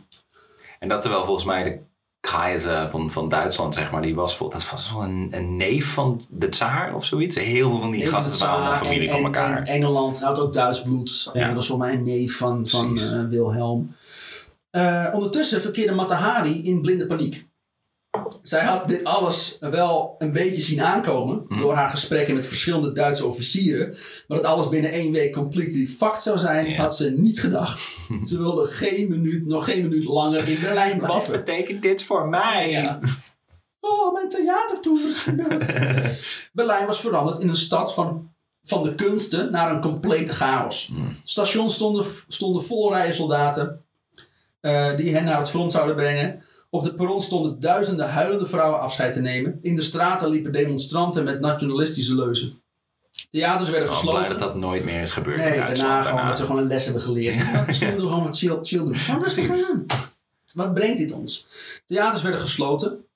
En 0.78 0.88
dat 0.88 1.00
terwijl 1.00 1.24
volgens 1.24 1.46
mij 1.46 1.64
de 1.64 1.78
keizer 2.30 2.90
van, 2.90 3.10
van 3.10 3.28
Duitsland, 3.28 3.74
zeg 3.74 3.90
maar, 3.90 4.02
die 4.02 4.14
was, 4.14 4.36
vol, 4.36 4.50
dat 4.50 4.70
was 4.70 4.92
wel 4.92 5.02
een, 5.02 5.28
een 5.30 5.56
neef 5.56 5.92
van 5.92 6.20
de 6.30 6.48
tsaar 6.48 6.94
of 6.94 7.04
zoiets. 7.04 7.36
Heel 7.36 7.70
veel 7.70 7.80
van 7.80 7.90
die 7.90 8.06
gasten 8.06 8.38
waren 8.38 8.54
allemaal 8.54 8.72
Tsaar 8.72 8.86
familie 8.86 9.08
en, 9.08 9.14
van 9.14 9.24
elkaar. 9.24 9.58
en 9.58 9.66
Engeland 9.66 10.22
had 10.22 10.38
ook 10.38 10.52
Duits 10.52 10.82
bloed. 10.82 11.30
Ja. 11.32 11.46
Dat 11.46 11.54
was 11.54 11.66
voor 11.66 11.78
mij 11.78 11.92
een 11.92 12.02
neef 12.02 12.36
van, 12.36 12.66
van 12.66 12.98
eh, 12.98 13.24
Wilhelm. 13.28 13.94
Eh, 14.70 15.06
ondertussen 15.12 15.60
verkeerde 15.60 15.92
Matahari 15.92 16.62
in 16.64 16.80
blinde 16.80 17.06
paniek. 17.06 17.46
Zij 18.42 18.64
had 18.64 18.88
dit 18.88 19.04
alles 19.04 19.56
wel 19.60 20.14
een 20.18 20.32
beetje 20.32 20.60
zien 20.62 20.82
aankomen 20.82 21.44
Mhm. 21.48 21.60
door 21.60 21.74
haar 21.74 21.88
gesprekken 21.88 22.34
met 22.34 22.46
verschillende 22.46 22.92
Duitse 22.92 23.26
officieren. 23.26 23.88
Maar 24.28 24.38
dat 24.38 24.46
alles 24.46 24.68
binnen 24.68 24.90
één 24.90 25.12
week 25.12 25.32
completely 25.32 25.86
fucked 25.86 26.22
zou 26.22 26.38
zijn, 26.38 26.76
had 26.76 26.96
ze 26.96 27.10
niet 27.10 27.40
gedacht. 27.40 27.82
ze 28.28 28.38
wilde 28.38 28.64
geen 28.66 29.08
minuut, 29.10 29.46
nog 29.46 29.64
geen 29.64 29.82
minuut 29.82 30.04
langer 30.04 30.48
in 30.48 30.60
Berlijn 30.60 30.98
Wat 30.98 31.06
blijven. 31.08 31.32
betekent 31.32 31.82
dit 31.82 32.02
voor 32.02 32.28
mij? 32.28 32.70
Ja. 32.70 33.00
Oh, 33.80 34.12
mijn 34.12 34.28
theatertour 34.28 35.06
is 35.08 35.20
verdubbeld. 35.20 35.72
Berlijn 36.52 36.86
was 36.86 37.00
veranderd 37.00 37.38
in 37.38 37.48
een 37.48 37.56
stad 37.56 37.94
van, 37.94 38.30
van 38.62 38.82
de 38.82 38.94
kunsten 38.94 39.52
naar 39.52 39.70
een 39.72 39.80
complete 39.80 40.32
chaos. 40.32 40.92
Stations 41.24 41.74
stonden, 41.74 42.04
stonden 42.28 42.62
vol 42.62 42.92
rijen 42.92 43.14
soldaten 43.14 43.84
eh, 44.60 44.96
die 44.96 45.14
hen 45.14 45.24
naar 45.24 45.38
het 45.38 45.50
front 45.50 45.72
zouden 45.72 45.96
brengen. 45.96 46.42
Op 46.74 46.82
de 46.82 46.94
perron 46.94 47.20
stonden 47.20 47.60
duizenden 47.60 48.10
huilende 48.10 48.46
vrouwen 48.46 48.80
afscheid 48.80 49.12
te 49.12 49.20
nemen. 49.20 49.58
In 49.62 49.74
de 49.74 49.80
straten 49.80 50.28
liepen 50.28 50.52
demonstranten 50.52 51.24
met 51.24 51.40
nationalistische 51.40 52.14
leuzen. 52.14 52.62
Theaters 53.30 53.70
werden 53.70 53.88
blij 53.88 54.00
gesloten. 54.00 54.28
dat 54.28 54.38
dat 54.38 54.56
nooit 54.56 54.84
meer 54.84 55.00
is 55.00 55.12
gebeurd 55.12 55.36
Nee, 55.36 55.58
daarna 55.58 56.02
gewoon 56.02 56.26
dat 56.26 56.36
ze 56.36 56.44
gewoon 56.44 56.60
een 56.60 56.66
les 56.66 56.84
hebben 56.84 57.02
geleerd. 57.02 57.66
Misschien 57.66 57.86
moeten 57.88 58.04
we 58.04 58.10
gewoon 58.10 58.26
wat 58.26 58.38
chill, 58.38 58.58
chill 58.62 58.84
doen. 58.84 58.96
Gewoon 58.96 59.22
rustig 59.22 59.70
aan. 59.70 59.86
Wat 60.54 60.74
brengt 60.74 60.98
dit 60.98 61.12
ons? 61.12 61.46
Theaters 61.86 62.22
werden 62.22 62.40
gesloten. 62.40 63.06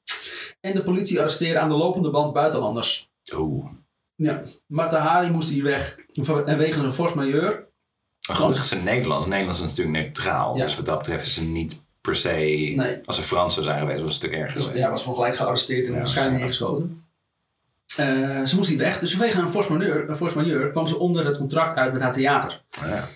En 0.61 0.75
de 0.75 0.83
politie 0.83 1.21
arresteerde 1.21 1.59
aan 1.59 1.69
de 1.69 1.77
lopende 1.77 2.11
band 2.11 2.33
buitenlanders. 2.33 3.11
Oeh. 3.35 3.66
Ja, 4.14 4.42
Matahari 4.66 5.31
moest 5.31 5.49
hier 5.49 5.64
weg. 5.64 5.97
En 6.45 6.59
wegens 6.59 6.85
een 6.85 6.92
force 6.92 7.14
majeure. 7.14 7.69
Maar 8.29 8.51
is 8.51 8.69
ze 8.69 8.77
Nederland. 8.77 9.27
Nederland 9.27 9.57
is 9.57 9.62
natuurlijk 9.62 9.97
neutraal. 9.97 10.57
Ja. 10.57 10.62
Dus 10.64 10.77
wat 10.77 10.87
dat 10.87 10.99
betreft 10.99 11.27
is 11.27 11.35
ze 11.35 11.42
niet 11.45 11.85
per 12.07 12.16
se... 12.16 12.29
Nee. 12.77 12.99
Als 13.05 13.16
ze 13.16 13.23
Fransen 13.23 13.64
zijn 13.64 13.79
geweest, 13.81 14.03
was 14.03 14.14
het 14.14 14.23
een 14.23 14.29
stuk 14.29 14.38
erger 14.40 14.55
Dus, 14.55 14.64
geweest. 14.64 14.83
ja, 14.85 14.90
was 14.90 15.01
gewoon 15.01 15.14
gelijk 15.16 15.37
gearresteerd 15.37 15.87
en 15.87 15.92
Ja. 15.92 15.99
waarschijnlijk 15.99 16.37
neergeschoten. 16.38 17.05
Eh, 17.97 18.42
ze 18.42 18.57
moest 18.57 18.69
hier 18.69 18.79
weg. 18.79 18.99
Dus 18.99 19.11
vanwege 19.11 19.40
een 19.40 19.51
force 19.51 19.73
majeure, 19.73 20.09
een 20.09 20.16
force 20.16 20.37
majeure 20.37 20.71
kwam 20.71 20.87
ze 20.87 20.99
onder 20.99 21.25
het 21.27 21.38
contract 21.38 21.77
uit 21.79 21.92
met 21.92 22.03
haar 22.03 22.12
theater. 22.12 22.62
Ja. 22.71 23.09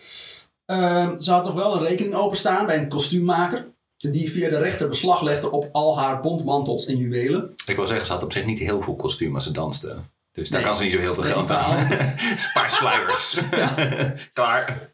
Ehm, 0.66 1.18
ze 1.18 1.30
had 1.32 1.44
nog 1.44 1.54
wel 1.54 1.74
een 1.76 1.86
rekening 1.86 2.14
openstaan 2.14 2.66
bij 2.66 2.78
een 2.78 2.88
kostuummaker. 2.88 3.66
Die 3.96 4.30
via 4.30 4.50
de 4.50 4.58
rechter 4.58 4.88
beslag 4.88 5.22
legde 5.22 5.50
op 5.50 5.68
al 5.72 5.98
haar 5.98 6.20
bontmantels 6.20 6.86
en 6.86 6.96
juwelen. 6.96 7.54
Ik 7.66 7.76
wil 7.76 7.86
zeggen, 7.86 8.06
ze 8.06 8.12
had 8.12 8.22
op 8.22 8.32
zich 8.32 8.44
niet 8.44 8.58
heel 8.58 8.82
veel 8.82 8.96
kostuum 8.96 9.34
als 9.34 9.44
ze 9.44 9.52
danste. 9.52 9.96
Dus 10.32 10.48
daar 10.50 10.58
Nee. 10.60 10.68
kan 10.68 10.76
ze 10.78 10.82
niet 10.84 10.92
zo 10.92 10.98
heel 10.98 11.14
veel 11.14 11.22
Nee, 11.22 11.32
geld 11.32 11.50
aan. 11.50 11.76
een 11.90 12.50
paar 12.54 12.70
sluiers. 12.70 13.38
Klaar. 14.32 14.90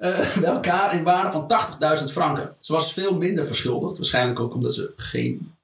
Eh, 0.00 0.36
bij 0.40 0.50
elkaar 0.50 0.94
in 0.94 1.02
waarde 1.02 1.30
van 1.30 1.52
80.000 1.98 2.04
franken. 2.04 2.54
Ze 2.60 2.72
was 2.72 2.92
veel 2.92 3.14
minder 3.14 3.46
verschuldigd. 3.46 3.96
Waarschijnlijk 3.96 4.40
ook 4.40 4.54
omdat 4.54 4.74
ze 4.74 4.92
geen, 4.96 5.54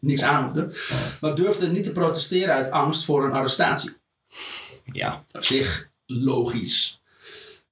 niks 0.00 0.22
aan 0.22 0.44
hoefde. 0.44 0.74
Maar 1.20 1.34
durfde 1.34 1.68
niet 1.68 1.84
te 1.84 1.92
protesteren 1.92 2.54
uit 2.54 2.70
angst 2.70 3.04
voor 3.04 3.24
een 3.24 3.32
arrestatie. 3.32 3.96
Ja. 4.92 5.24
Op 5.32 5.44
zich 5.44 5.88
logisch. 6.06 7.00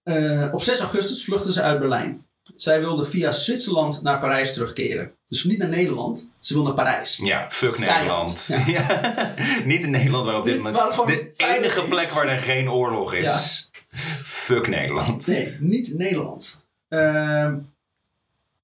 Eh, 0.02 0.48
op 0.52 0.62
6 0.62 0.78
augustus 0.78 1.24
vluchtte 1.24 1.52
ze 1.52 1.62
uit 1.62 1.78
Berlijn. 1.78 2.26
Zij 2.56 2.80
wilde 2.80 3.04
via 3.04 3.32
Zwitserland 3.32 4.02
naar 4.02 4.18
Parijs 4.18 4.52
terugkeren. 4.52 5.12
Dus 5.28 5.44
niet 5.44 5.58
naar 5.58 5.68
Nederland, 5.68 6.30
ze 6.38 6.54
wil 6.54 6.62
naar 6.62 6.74
Parijs. 6.74 7.20
Ja, 7.22 7.46
fuck. 7.50 7.78
Nederland. 7.78 8.46
Ja. 8.48 8.64
Ja. 8.66 9.34
Niet 9.64 9.82
in 9.82 9.90
Nederland 9.90 10.26
waar 10.26 10.36
op 10.36 10.44
dit 10.44 10.56
moment 10.56 10.76
de 10.76 11.32
enige 11.36 11.82
is. 11.82 11.88
plek 11.88 12.08
waar 12.08 12.28
er 12.28 12.40
geen 12.40 12.70
oorlog 12.70 13.14
is. 13.14 13.24
Ja. 13.24 13.71
Fuck 14.44 14.68
Nederland. 14.68 15.26
Nee, 15.26 15.56
niet 15.60 15.94
Nederland. 15.98 16.64
Ehm, 16.88 17.58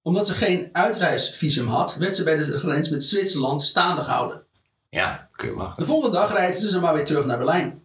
omdat 0.02 0.26
ze 0.26 0.32
geen 0.34 0.68
uitreisvisum 0.72 1.66
had, 1.68 1.96
werd 1.96 2.16
ze 2.16 2.22
bij 2.22 2.36
de 2.36 2.58
grens 2.58 2.88
met 2.88 3.04
Zwitserland 3.04 3.62
staande 3.62 4.02
gehouden. 4.02 4.42
Ja, 4.90 5.28
kun 5.32 5.48
je 5.48 5.54
De 5.54 5.60
wachten. 5.60 5.86
volgende 5.86 6.16
dag 6.16 6.32
reisde 6.32 6.68
ze 6.68 6.80
maar 6.80 6.94
weer 6.94 7.04
terug 7.04 7.24
naar 7.24 7.36
Berlijn. 7.36 7.82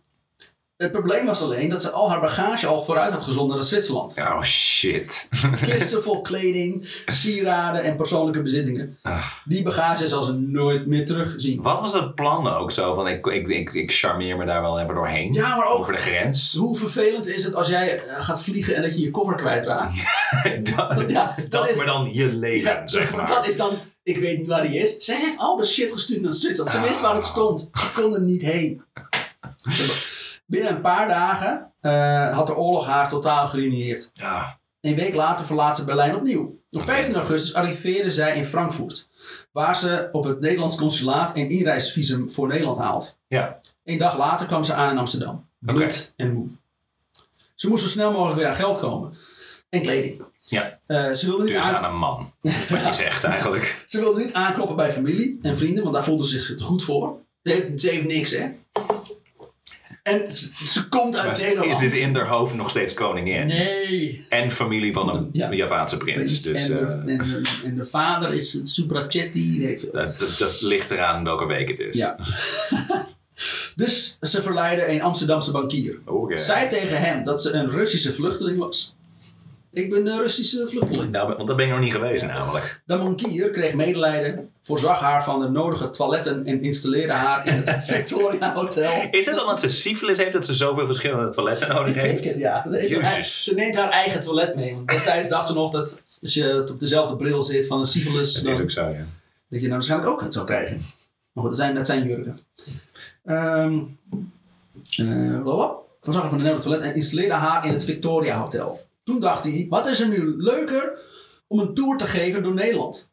Het 0.77 0.91
probleem 0.91 1.25
was 1.25 1.41
alleen 1.41 1.69
dat 1.69 1.81
ze 1.81 1.89
al 1.89 2.09
haar 2.09 2.19
bagage 2.19 2.67
al 2.67 2.83
vooruit 2.83 3.11
had 3.13 3.23
gezonden 3.23 3.55
naar 3.55 3.65
Zwitserland. 3.65 4.17
Oh 4.17 4.41
shit. 4.41 5.29
Kisten 5.63 6.03
vol 6.03 6.21
kleding, 6.21 6.85
sieraden 7.05 7.83
en 7.83 7.95
persoonlijke 7.95 8.41
bezittingen. 8.41 8.97
Ah. 9.01 9.25
Die 9.45 9.63
bagage 9.63 10.07
zal 10.07 10.23
ze 10.23 10.33
nooit 10.33 10.85
meer 10.87 11.05
terugzien. 11.05 11.61
Wat 11.61 11.79
was 11.79 11.93
het 11.93 12.15
plan 12.15 12.47
ook 12.47 12.71
zo? 12.71 12.93
Van 12.95 13.07
ik, 13.07 13.25
ik, 13.27 13.47
ik, 13.47 13.73
ik 13.73 13.91
charmeer 13.91 14.37
me 14.37 14.45
daar 14.45 14.61
wel 14.61 14.79
even 14.79 14.95
doorheen. 14.95 15.33
Ja, 15.33 15.55
maar 15.55 15.67
ook- 15.67 15.79
Over 15.79 15.93
de 15.93 15.99
grens. 15.99 16.53
Hoe 16.57 16.77
vervelend 16.77 17.27
is 17.27 17.43
het 17.43 17.55
als 17.55 17.67
jij 17.67 17.99
eh, 18.03 18.23
gaat 18.23 18.43
vliegen 18.43 18.75
en 18.75 18.81
dat 18.81 18.95
je 18.95 19.01
je 19.01 19.11
koffer 19.11 19.35
kwijtraakt? 19.35 19.95
dat, 20.75 21.09
Ja, 21.09 21.35
dat, 21.37 21.51
dat 21.51 21.69
is- 21.69 21.75
maar 21.77 21.85
dan 21.85 22.09
je 22.13 22.25
leven, 22.25 22.71
Ja, 22.71 22.87
zeg 22.87 23.11
want 23.11 23.27
maar. 23.27 23.35
dat 23.35 23.47
is 23.47 23.57
dan, 23.57 23.77
ik 24.03 24.17
weet 24.17 24.37
niet 24.37 24.47
waar 24.47 24.67
die 24.67 24.79
is. 24.79 24.95
Zij 24.97 25.19
heeft 25.19 25.37
al 25.37 25.55
de 25.55 25.65
shit 25.65 25.91
gestuurd 25.91 26.21
naar 26.21 26.33
Zwitserland. 26.33 26.75
Ze 26.75 26.81
wist 26.81 27.01
waar 27.01 27.15
het 27.15 27.25
stond. 27.25 27.69
Ze 27.73 27.85
kon 28.01 28.13
er 28.13 28.21
niet 28.21 28.41
heen. 28.41 28.81
Binnen 30.45 30.71
een 30.75 30.81
paar 30.81 31.07
dagen 31.07 31.71
eh, 31.81 32.35
had 32.35 32.47
de 32.47 32.55
oorlog 32.55 32.85
haar 32.85 33.09
totaal 33.09 33.47
geruineerd. 33.47 34.09
Ja. 34.13 34.59
Een 34.81 34.95
week 34.95 35.13
later 35.13 35.45
verlaat 35.45 35.75
ze 35.75 35.83
Berlijn 35.83 36.15
opnieuw. 36.15 36.61
Op 36.71 36.83
15 36.85 37.15
augustus 37.15 37.53
arriveerde 37.53 38.11
zij 38.11 38.35
in 38.37 38.45
Frankfurt, 38.45 39.07
waar 39.51 39.75
ze 39.75 40.09
op 40.11 40.23
het 40.23 40.39
Nederlands 40.39 40.75
consulaat 40.75 41.35
een 41.35 41.49
inreisvisum 41.49 42.31
voor 42.31 42.47
Nederland 42.47 42.77
haalt. 42.77 43.17
Ja. 43.27 43.59
Een 43.83 43.97
dag 43.97 44.17
later 44.17 44.45
kwam 44.45 44.63
ze 44.63 44.73
aan 44.73 44.91
in 44.91 44.97
Amsterdam, 44.97 45.47
bloed 45.59 46.13
en 46.17 46.33
moe. 46.33 46.47
Ze 47.55 47.67
moest 47.67 47.83
zo 47.83 47.89
snel 47.89 48.11
mogelijk 48.11 48.37
weer 48.37 48.47
aan 48.47 48.55
geld 48.55 48.79
komen 48.79 49.13
en 49.69 49.81
kleding. 49.81 50.21
Ja. 50.39 50.77
Eh, 50.85 51.11
ze, 51.11 51.25
wilde 51.25 51.43
niet 51.43 51.53
Dus 51.53 51.63
aan- 51.65 51.83
een 51.83 51.97
man. 51.97 52.33
Dat 52.41 52.51
is 52.53 52.69
wat 52.69 52.85
je 52.85 52.93
zegt 52.93 53.23
eigenlijk. 53.23 53.77
ze 53.85 53.99
wilde 53.99 54.19
niet 54.19 54.33
aankloppen 54.33 54.75
bij 54.75 54.91
familie 54.91 55.39
en 55.41 55.57
vrienden, 55.57 55.83
want 55.83 55.95
daar 55.95 56.03
voelde 56.03 56.27
ze 56.27 56.39
zich 56.41 56.61
goed 56.61 56.83
voor. 56.83 57.17
Ze 57.43 57.51
heeft, 57.51 57.81
ze 57.81 57.89
heeft 57.89 58.05
niks, 58.07 58.31
hè? 58.31 58.51
En 60.03 60.31
ze, 60.31 60.49
ze 60.65 60.87
komt 60.89 61.15
uit 61.15 61.25
Maar 61.27 61.37
ze 61.37 61.43
Nederland. 61.43 61.71
is 61.81 61.91
dus 61.91 61.99
in 61.99 62.15
haar 62.15 62.27
hoofd 62.27 62.53
nog 62.55 62.69
steeds 62.69 62.93
koningin. 62.93 63.47
Nee. 63.47 64.25
En 64.29 64.51
familie 64.51 64.93
van 64.93 65.09
een 65.15 65.29
Ja. 65.31 65.53
Javaanse 65.53 65.97
prins. 65.97 66.43
Dus 66.43 66.61
en, 66.63 66.71
de, 66.71 66.79
eh, 66.79 66.91
en, 66.91 67.05
de, 67.17 67.61
en 67.65 67.75
de 67.75 67.85
vader 67.85 68.33
is 68.33 68.59
Suprachetti, 68.63 69.59
weet 69.59 69.69
ik 69.71 69.79
veel. 69.79 69.91
dat, 70.05 70.17
dat, 70.17 70.35
dat 70.39 70.61
ligt 70.61 70.91
eraan 70.91 71.23
welke 71.23 71.45
week 71.45 71.67
het 71.67 71.79
is. 71.79 71.95
Ja. 71.95 72.19
dus 73.75 74.17
ze 74.21 74.41
verleidde 74.41 74.87
een 74.87 75.01
Amsterdamse 75.01 75.51
bankier. 75.51 75.99
Oké. 76.05 76.37
Zei 76.37 76.67
tegen 76.69 77.01
hem 77.01 77.23
dat 77.23 77.41
ze 77.41 77.51
een 77.51 77.69
Russische 77.69 78.13
vluchteling 78.13 78.57
was. 78.57 78.95
Ik 79.73 79.89
ben 79.89 80.07
een 80.07 80.19
Russische 80.19 80.67
vluchteling. 80.67 81.11
Nou, 81.11 81.33
want 81.35 81.47
daar 81.47 81.55
ben 81.55 81.65
ik 81.65 81.71
nog 81.71 81.81
niet 81.81 81.91
geweest 81.91 82.25
namelijk. 82.25 82.81
De 82.85 82.97
bankier 82.97 83.49
kreeg 83.49 83.73
medelijden, 83.73 84.49
voorzag 84.61 84.99
haar 84.99 85.23
van 85.23 85.39
de 85.39 85.47
nodige 85.49 85.89
toiletten 85.89 86.45
en 86.45 86.61
installeerde 86.61 87.13
haar 87.13 87.47
in 87.47 87.53
het 87.53 87.69
Victoria 87.93 88.53
Hotel. 88.53 89.07
Is 89.11 89.25
het 89.25 89.41
omdat 89.41 89.59
ze 89.59 89.69
syfilis 89.69 90.17
heeft 90.17 90.33
dat 90.33 90.45
ze 90.45 90.53
zoveel 90.53 90.85
verschillende 90.85 91.29
toiletten 91.29 91.69
nodig 91.69 91.95
Ik 91.95 92.01
heeft? 92.01 92.13
denk 92.13 92.25
het, 92.25 92.37
ja. 92.37 92.65
Ze, 92.71 92.87
Jezus. 92.87 93.51
neemt 93.55 93.75
haar 93.75 93.89
eigen 93.89 94.19
toilet 94.19 94.55
mee. 94.55 94.77
Destijds 94.85 95.29
dacht 95.29 95.47
ze 95.47 95.53
nog 95.53 95.71
dat 95.71 96.01
als 96.21 96.33
je 96.33 96.67
op 96.71 96.79
dezelfde 96.79 97.15
bril 97.15 97.41
zit 97.41 97.67
van 97.67 97.79
een 97.79 97.87
syphilis, 97.87 98.33
Dat 98.33 98.53
is 98.53 98.61
ook 98.61 98.71
zo, 98.71 98.87
ja. 98.87 99.05
dat 99.49 99.59
je 99.61 99.67
dan 99.67 99.69
waarschijnlijk 99.69 100.11
ook 100.11 100.21
het 100.21 100.33
zou 100.33 100.45
krijgen. 100.45 100.77
Maar 101.31 101.43
goed, 101.43 101.53
dat 101.53 101.55
zijn, 101.55 101.75
dat 101.75 101.85
zijn 101.85 102.03
jurken. 102.03 102.39
Ehm 103.25 103.79
eh, 104.97 105.41
blablabla. 105.41 105.75
Voorzag 106.01 106.21
haar 106.21 106.29
van 106.31 106.39
de 106.39 106.43
nodige 106.43 106.63
toilet 106.63 106.81
en 106.81 106.95
installeerde 106.95 107.33
haar 107.33 107.65
in 107.65 107.71
het 107.71 107.83
Victoria 107.83 108.37
Hotel. 108.39 108.91
Toen 109.03 109.19
dacht 109.19 109.43
hij, 109.43 109.65
wat 109.69 109.87
is 109.87 109.99
er 109.99 110.07
nu 110.07 110.33
leuker 110.37 110.99
om 111.47 111.59
een 111.59 111.73
tour 111.73 111.97
te 111.97 112.07
geven 112.07 112.43
door 112.43 112.53
Nederland? 112.53 113.11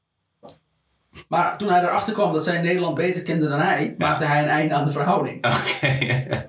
Maar 1.29 1.59
toen 1.59 1.69
hij 1.69 1.81
erachter 1.83 2.13
kwam 2.13 2.33
dat 2.33 2.45
zij 2.45 2.61
Nederland 2.61 2.95
beter 2.95 3.23
kende 3.23 3.49
dan 3.49 3.59
hij, 3.61 3.95
maakte 3.99 4.25
hij 4.25 4.43
een 4.43 4.49
einde 4.49 4.75
aan 4.75 4.85
de 4.85 4.93
verhouding. 4.93 5.47
Oké. 5.47 6.49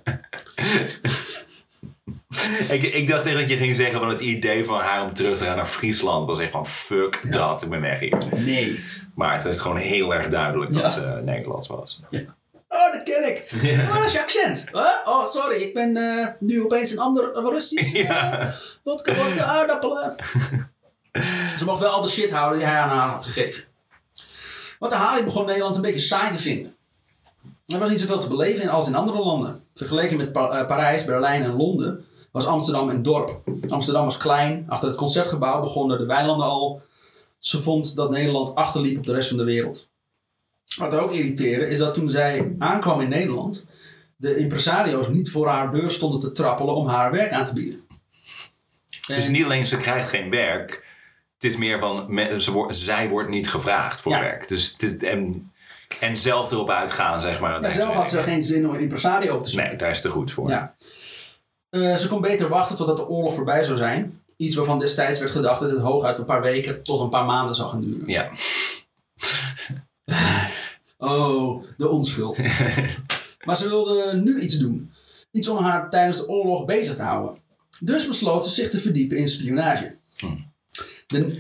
ik, 2.70 2.84
ik 2.84 3.08
dacht 3.08 3.26
echt 3.26 3.38
dat 3.38 3.50
je 3.50 3.58
ging 3.58 3.76
zeggen 3.76 4.00
van 4.00 4.10
het 4.10 4.20
idee 4.20 4.66
van 4.66 4.82
haar 4.82 5.04
om 5.04 5.14
terug 5.14 5.38
te 5.38 5.44
gaan 5.44 5.56
naar 5.56 5.66
Friesland 5.68 6.28
was 6.28 6.40
echt 6.40 6.52
van 6.52 6.68
fuck 6.68 7.22
dat, 7.32 7.64
ik 7.64 7.70
ben 7.70 7.82
weg 7.82 8.00
hier. 8.00 8.18
Nee. 8.36 8.84
Maar 9.16 9.34
het 9.34 9.46
is 9.46 9.60
gewoon 9.60 9.78
heel 9.78 10.14
erg 10.14 10.30
duidelijk 10.30 10.74
dat 10.74 10.82
Ja. 10.82 10.90
ze 10.90 11.22
Nederlands 11.26 11.68
was. 11.68 12.00
Oh, 12.74 12.94
dat 12.94 13.04
ken 13.04 13.28
ik. 13.28 13.52
Ja. 13.62 13.88
Waar 13.88 14.04
is 14.06 14.12
je 14.12 14.22
accent? 14.22 14.66
Huh? 14.72 14.82
Oh, 15.06 15.26
sorry, 15.28 15.56
ik 15.62 15.74
ben 15.74 15.98
eh, 15.98 16.28
nu 16.40 16.64
opeens 16.64 16.92
een 16.92 17.00
ander 17.00 17.32
Russisch. 17.34 17.92
Ja. 18.08 18.52
Wat 18.84 19.02
eh, 19.08 19.50
aardappelen. 19.50 20.16
Ze 21.58 21.66
mocht 21.66 21.80
wel 21.80 21.90
al 21.92 22.02
de 22.02 22.08
shit 22.08 22.32
houden 22.32 22.58
die 22.60 22.68
hij 22.68 22.78
aan 22.80 22.90
haar 22.90 23.10
had 23.10 23.24
gegeven. 23.24 23.64
Wat 24.80 24.90
de 24.90 24.96
Harry 24.96 25.24
begon 25.24 25.46
Nederland 25.46 25.76
een 25.76 25.82
beetje 25.82 26.00
saai 26.00 26.32
te 26.32 26.38
vinden. 26.38 26.76
Er 27.68 27.80
was 27.80 27.90
niet 27.90 28.00
zoveel 28.00 28.20
te 28.20 28.28
beleven 28.28 28.70
als 28.70 28.88
in 28.88 28.96
andere 28.96 29.20
landen. 29.20 29.64
Vergeleken 29.74 30.18
met 30.18 30.32
Pa- 30.32 30.50
eh, 30.60 30.66
Parijs, 30.66 31.06
Berlijn 31.06 31.44
en 31.44 31.56
Londen 31.56 32.06
was 32.32 32.46
Amsterdam 32.46 32.90
een 32.90 33.04
dorp. 33.04 33.42
Amsterdam 33.68 34.04
was 34.06 34.18
klein. 34.18 34.66
Achter 34.70 34.88
het 34.88 34.98
concertgebouw 34.98 35.62
begonnen 35.62 35.98
de 35.98 36.06
weilanden 36.06 36.46
al. 36.46 36.82
Ze 37.40 37.62
vond 37.62 37.96
dat 37.96 38.10
Nederland 38.10 38.56
achterliep 38.56 38.98
op 38.98 39.06
de 39.06 39.14
rest 39.14 39.28
van 39.28 39.38
de 39.38 39.44
wereld. 39.44 39.90
Wat 40.78 40.94
ook 40.94 41.12
irriteerde 41.12 41.68
is 41.68 41.78
dat 41.78 41.94
toen 41.94 42.10
zij 42.10 42.56
aankwam 42.58 43.02
in 43.02 43.10
Nederland, 43.10 43.66
de 44.16 44.36
impresario's 44.36 45.08
niet 45.08 45.32
voor 45.32 45.48
haar 45.48 45.72
deur 45.72 45.92
stonden 45.92 46.20
te 46.20 46.32
trappelen 46.32 46.76
om 46.76 46.88
haar 46.88 47.12
werk 47.12 47.32
aan 47.32 47.46
te 47.46 47.54
bieden. 47.54 47.82
Dus 49.08 49.28
niet 49.28 49.44
alleen 49.44 49.68
ze 49.68 49.78
krijgt 49.78 50.10
geen 50.10 50.30
werk, 50.30 50.86
het 51.40 51.52
is 51.52 51.58
meer 51.58 51.80
van 51.80 52.06
me- 52.14 52.42
ze 52.42 52.52
wordt, 52.52 52.76
zij 52.76 53.10
wordt 53.10 53.30
niet 53.30 53.50
gevraagd 53.50 54.02
voor 54.02 54.12
Ja. 54.12 54.20
werk. 54.20 54.48
Dus 54.48 54.76
en, 55.00 55.52
en 56.00 56.18
zelf 56.18 56.52
erop 56.52 56.70
uitgaan, 56.70 57.22
zeg 57.22 57.40
maar. 57.40 57.62
ja, 57.62 57.70
zelf 57.70 57.94
had 57.96 58.10
ze 58.10 58.24
geen 58.24 58.44
zin 58.44 58.68
om 58.68 58.74
een 58.74 58.80
impresario 58.82 59.36
op 59.36 59.44
te 59.44 59.50
zoeken. 59.50 59.70
Nee, 59.70 59.78
daar 59.78 59.90
is 59.90 60.02
te 60.02 60.10
goed 60.10 60.32
voor. 60.32 60.50
Ja. 60.50 60.76
Eh, 61.70 61.96
ze 61.96 62.08
kon 62.08 62.22
beter 62.22 62.48
wachten 62.50 62.76
totdat 62.76 62.98
de 62.98 63.08
oorlog 63.08 63.34
voorbij 63.34 63.64
zou 63.64 63.78
zijn. 63.78 64.22
Iets 64.38 64.56
waarvan 64.56 64.80
destijds 64.80 65.20
werd 65.20 65.32
gedacht 65.32 65.60
dat 65.60 65.72
het 65.72 65.80
hooguit 65.82 66.18
een 66.18 66.26
paar 66.26 66.42
weken 66.42 66.84
tot 66.84 67.00
een 67.00 67.10
paar 67.10 67.26
maanden 67.26 67.56
zou 67.56 67.70
gaan 67.70 67.82
duren. 67.82 68.08
Ja. 68.08 68.30
Oh, 71.02 71.64
de 71.78 71.90
onschuld. 71.90 72.38
maar 73.46 73.56
ze 73.56 73.68
wilde 73.68 74.16
nu 74.16 74.40
iets 74.40 74.58
doen. 74.58 74.92
Iets 75.32 75.48
om 75.48 75.64
haar 75.64 75.90
tijdens 75.90 76.18
de 76.18 76.28
oorlog 76.28 76.66
bezig 76.66 76.96
te 76.96 77.02
houden. 77.02 77.38
Dus 77.80 78.08
besloot 78.08 78.44
ze 78.44 78.50
zich 78.50 78.70
te 78.70 78.80
verdiepen 78.80 79.18
in 79.18 79.28
spionage. 79.28 79.96
De, 81.08 81.40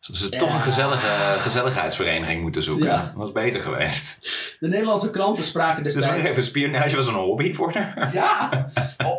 Ze 0.00 0.16
ze 0.16 0.28
toch 0.28 0.54
een 0.54 0.60
gezellige 0.60 1.36
gezelligheidsvereniging 1.38 2.42
moeten 2.42 2.62
zoeken. 2.62 2.86
Ja. 2.86 3.02
Dat 3.02 3.12
was 3.14 3.32
beter 3.32 3.62
geweest. 3.62 4.28
de 4.60 4.68
Nederlandse 4.68 5.10
kranten 5.10 5.44
spraken 5.44 5.82
Dus 5.82 5.94
destijds... 5.94 6.28
even, 6.28 6.44
spionage 6.44 6.96
was 6.96 7.06
een 7.06 7.14
hobby 7.14 7.54
voor 7.54 7.72
haar. 7.72 8.10
Ja, 8.12 8.68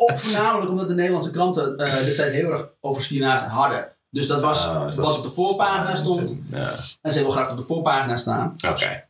ook 0.00 0.18
voornamelijk 0.18 0.70
omdat 0.70 0.88
de 0.88 0.94
Nederlandse 0.94 1.30
kranten 1.30 1.76
eh 1.76 2.04
destijds 2.04 2.36
heel 2.36 2.50
erg 2.50 2.68
over 2.80 3.02
spionage 3.02 3.48
hadden. 3.48 3.96
Dus 4.10 4.26
dat 4.26 4.40
was 4.40 4.66
Oh, 4.66 4.86
dus 4.86 4.96
wat 4.96 5.16
op 5.16 5.22
de 5.22 5.30
voorpagina 5.30 5.96
stond. 5.96 6.38
Ja. 6.50 6.74
En 7.02 7.12
ze 7.12 7.20
wil 7.20 7.30
graag 7.30 7.50
op 7.50 7.56
de 7.56 7.62
voorpagina 7.62 8.16
staan. 8.16 8.54
Oké. 8.68 9.05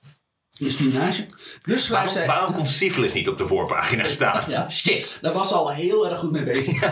In 0.58 0.70
spionage. 0.70 1.26
Dus 1.64 1.84
schrijft 1.84 2.14
Waarom, 2.14 2.28
waarom 2.28 2.54
kon 2.54 2.66
syphilis 2.66 3.12
niet 3.12 3.28
op 3.28 3.38
de 3.38 3.46
voorpagina 3.46 4.08
staan? 4.18 4.44
Ja. 4.48 4.70
Shit. 4.70 5.18
Daar 5.20 5.32
was 5.32 5.48
ze 5.48 5.54
al 5.54 5.72
heel 5.72 6.10
erg 6.10 6.18
goed 6.18 6.30
mee 6.30 6.44
bezig. 6.44 6.82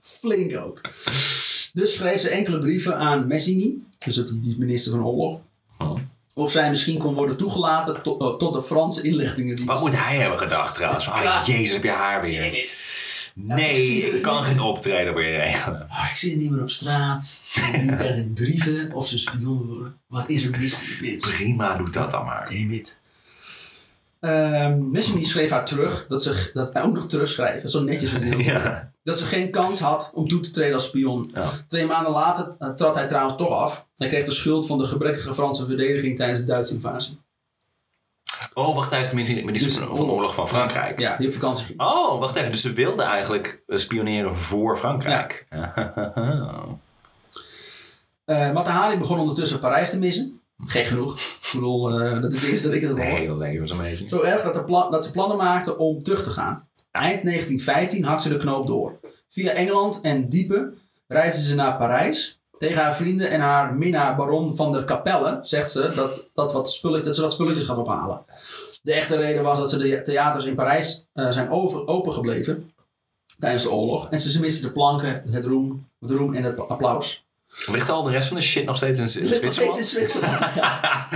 Flink 0.00 0.56
ook. 0.56 0.80
Dus 1.72 1.94
schreef 1.94 2.20
ze 2.20 2.28
enkele 2.28 2.58
brieven 2.58 2.96
aan 2.96 3.26
Messini, 3.26 3.82
dus 3.98 4.16
het, 4.16 4.42
die 4.42 4.58
minister 4.58 4.92
van 4.92 5.04
Oorlog. 5.04 5.40
Hm. 5.78 5.96
Of 6.34 6.50
zij 6.50 6.68
misschien 6.68 6.98
kon 6.98 7.14
worden 7.14 7.36
toegelaten 7.36 8.02
tot, 8.02 8.22
eh, 8.22 8.28
tot 8.28 8.52
de 8.52 8.62
Franse 8.62 9.02
inlichtingendienst. 9.02 9.72
Wat 9.72 9.80
moet 9.80 9.96
hij 9.96 10.16
hebben 10.16 10.38
gedacht 10.38 10.74
trouwens? 10.74 11.06
Oh, 11.06 11.42
jezus, 11.46 11.72
heb 11.72 11.82
je 11.82 11.90
haar 11.90 12.26
Ik 12.26 12.30
weer. 12.30 12.74
Niet. 13.40 13.56
Nee, 13.56 13.96
ik 13.96 14.04
het 14.04 14.14
ik 14.14 14.22
kan 14.22 14.44
geen 14.44 14.60
optreden 14.60 15.12
voor 15.12 15.22
je 15.22 15.36
regelen. 15.36 15.86
Ah, 15.88 16.08
ik 16.10 16.16
zit 16.16 16.36
niet 16.36 16.50
meer 16.50 16.62
op 16.62 16.70
straat. 16.70 17.42
Nu 17.72 17.94
krijg 17.96 18.16
ik 18.18 18.34
brieven 18.34 18.92
of 18.92 19.06
ze 19.06 19.18
spion 19.18 19.66
worden. 19.66 20.00
Wat 20.06 20.28
is 20.28 20.44
er 20.44 20.58
mis 20.58 20.78
met? 21.00 21.32
Prima, 21.36 21.76
doe 21.76 21.90
dat 21.90 22.10
dan 22.10 22.24
maar. 22.24 22.48
Damn 22.50 22.70
it. 22.70 23.00
Ehm 24.20 24.90
Messini 24.90 25.24
schreef 25.24 25.50
haar 25.50 25.64
terug, 25.64 26.06
dat 26.08 26.22
ze 26.22 26.50
dat 26.52 26.78
ook 26.78 26.92
nog 26.94 27.06
terugschrijven, 27.08 27.68
zo 27.68 27.80
netjes 27.82 28.12
wat 28.12 28.22
Ja. 28.44 28.92
dat 29.02 29.18
ze 29.18 29.24
geen 29.24 29.50
kans 29.50 29.78
had 29.78 30.10
om 30.14 30.28
toe 30.28 30.40
te 30.40 30.50
treden 30.50 30.74
als 30.74 30.84
spion. 30.84 31.30
Ja. 31.34 31.50
Twee 31.68 31.86
maanden 31.86 32.12
later 32.12 32.54
eh, 32.58 32.68
trad 32.68 32.94
hij 32.94 33.06
trouwens 33.06 33.36
toch 33.36 33.50
af. 33.50 33.86
Hij 33.96 34.08
kreeg 34.08 34.24
de 34.24 34.30
schuld 34.30 34.66
van 34.66 34.78
de 34.78 34.84
gebrekkige 34.86 35.34
Franse 35.34 35.66
verdediging 35.66 36.16
tijdens 36.16 36.40
de 36.40 36.46
Duitse 36.46 36.74
invasie. 36.74 37.18
Oh, 38.54 38.74
wacht 38.74 38.92
even, 38.92 39.14
minister 39.16 39.44
minister 39.44 39.70
van 39.86 39.96
van 39.96 40.06
de 40.06 40.12
oorlog 40.12 40.34
van 40.34 40.48
Frankrijk. 40.48 40.98
Ja, 41.00 41.16
die 41.16 41.26
op 41.26 41.32
vakantie 41.32 41.66
ging. 41.66 41.80
Oh, 41.80 42.18
wacht 42.18 42.36
even. 42.36 42.50
Dus 42.50 42.60
ze 42.60 42.72
wilde 42.72 43.02
eigenlijk 43.02 43.62
eh, 43.66 43.78
spioneren 43.78 44.36
voor 44.36 44.78
Frankrijk. 44.78 45.46
Eh 48.24 48.52
Matahari 48.52 48.96
begon 48.98 49.18
ondertussen 49.18 49.58
Parijs 49.58 49.90
te 49.90 49.98
missen. 49.98 50.40
Gek 50.66 50.84
genoeg. 50.84 51.18
Ik 51.18 51.50
bedoel, 51.52 52.00
eh, 52.00 52.20
dat 52.22 52.32
is 52.32 52.40
de 52.40 52.48
eerste 52.48 52.66
dat 52.66 52.76
ik 52.76 52.82
het 52.82 52.90
hoor. 52.90 53.00
hele 53.00 53.36
leven 53.36 53.60
was 53.60 53.70
een 53.70 53.78
beetje. 53.78 54.08
Zo 54.08 54.22
erg 54.22 54.42
dat, 54.42 54.64
plan- 54.64 54.90
dat 54.90 55.04
ze 55.04 55.10
plannen 55.10 55.36
maakten 55.36 55.78
om 55.78 55.98
terug 55.98 56.22
te 56.22 56.30
gaan. 56.30 56.68
Eind 56.90 57.22
1915 57.22 58.04
hakt 58.04 58.22
ze 58.22 58.28
de 58.28 58.36
knoop 58.36 58.66
door. 58.66 59.00
Via 59.28 59.52
Engeland 59.52 60.00
en 60.00 60.28
Diepe 60.28 60.72
reisde 61.06 61.42
ze 61.42 61.54
naar 61.54 61.76
Parijs. 61.76 62.39
Tegen 62.60 62.82
haar 62.82 62.94
vrienden 62.94 63.30
en 63.30 63.40
haar 63.40 63.74
minnaar 63.74 64.16
baron 64.16 64.56
van 64.56 64.72
der 64.72 64.84
Capelle 64.84 65.38
zegt 65.42 65.70
ze 65.70 65.92
dat, 65.94 66.28
dat, 66.34 66.52
wat 66.52 66.70
spulletjes, 66.70 67.06
dat 67.06 67.14
ze 67.14 67.20
wat 67.20 67.32
spulletjes 67.32 67.64
gaat 67.64 67.76
ophalen. 67.76 68.24
De 68.82 68.92
echte 68.92 69.16
reden 69.16 69.42
was 69.42 69.58
dat 69.58 69.70
ze 69.70 69.76
de 69.78 70.02
theaters 70.02 70.44
in 70.44 70.54
Parijs 70.54 71.06
eh, 71.12 71.30
zijn 71.30 71.50
over, 71.50 71.86
open 71.86 72.12
gebleven 72.12 72.72
tijdens 73.38 73.62
de 73.62 73.70
oorlog. 73.70 74.08
En 74.10 74.20
ze, 74.20 74.30
ze 74.30 74.40
misten 74.40 74.62
de 74.62 74.72
planken, 74.72 75.22
het 75.30 75.44
roem, 75.44 75.88
het 76.00 76.10
roem 76.10 76.34
en 76.34 76.42
het 76.42 76.68
applaus. 76.68 77.26
Ligt 77.66 77.88
al 77.88 78.02
de 78.02 78.10
rest 78.10 78.28
van 78.28 78.36
de 78.36 78.42
shit 78.42 78.64
nog 78.64 78.76
steeds 78.76 78.98
in, 78.98 79.04
in 79.04 79.28
zit 79.28 79.42
nog 79.42 79.52
steeds 79.52 79.76
in 79.76 79.84
Zwitserland? 79.84 80.44
Zwitserland. 80.44 80.54
Ja. 80.54 81.08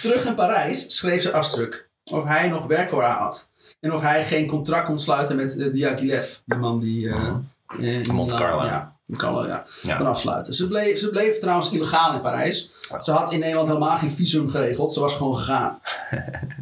Terug 0.00 0.24
in 0.24 0.34
Parijs 0.34 0.96
schreef 0.96 1.22
ze 1.22 1.32
Astruc 1.32 1.88
of 2.10 2.24
hij 2.24 2.48
nog 2.48 2.66
werk 2.66 2.88
voor 2.88 3.02
haar 3.02 3.18
had. 3.18 3.48
En 3.80 3.92
of 3.92 4.00
hij 4.00 4.24
geen 4.24 4.46
contract 4.46 4.86
kon 4.86 4.98
sluiten 4.98 5.36
met 5.36 5.56
uh, 5.56 5.72
Diaghilev, 5.72 6.36
die 6.44 6.58
man 6.58 6.80
die... 6.80 7.08
eh 7.08 7.14
eh, 7.14 7.34
in 7.78 8.14
Monte 8.14 8.34
Carlo. 8.34 8.64
Ja, 8.64 8.96
Carlo, 9.16 9.46
ja. 9.82 9.96
Afsluiten. 9.96 10.54
Ze 10.54 10.68
bleef, 10.68 10.98
ze 10.98 11.10
bleef 11.10 11.38
trouwens 11.38 11.70
illegaal 11.70 12.14
in 12.14 12.20
Parijs. 12.20 12.70
Ze 13.00 13.12
had 13.12 13.32
in 13.32 13.38
Nederland 13.38 13.66
helemaal 13.66 13.96
geen 13.96 14.10
visum 14.10 14.48
geregeld. 14.48 14.92
Ze 14.92 15.00
was 15.00 15.12
gewoon 15.12 15.36
gegaan. 15.36 15.80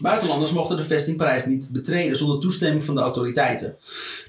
Buitenlanders 0.00 0.52
mochten 0.52 0.76
de 0.76 0.82
vesting 0.82 1.16
Parijs 1.16 1.44
niet 1.44 1.68
betreden 1.72 2.16
zonder 2.16 2.40
toestemming 2.40 2.84
van 2.84 2.94
de 2.94 3.00
autoriteiten. 3.00 3.76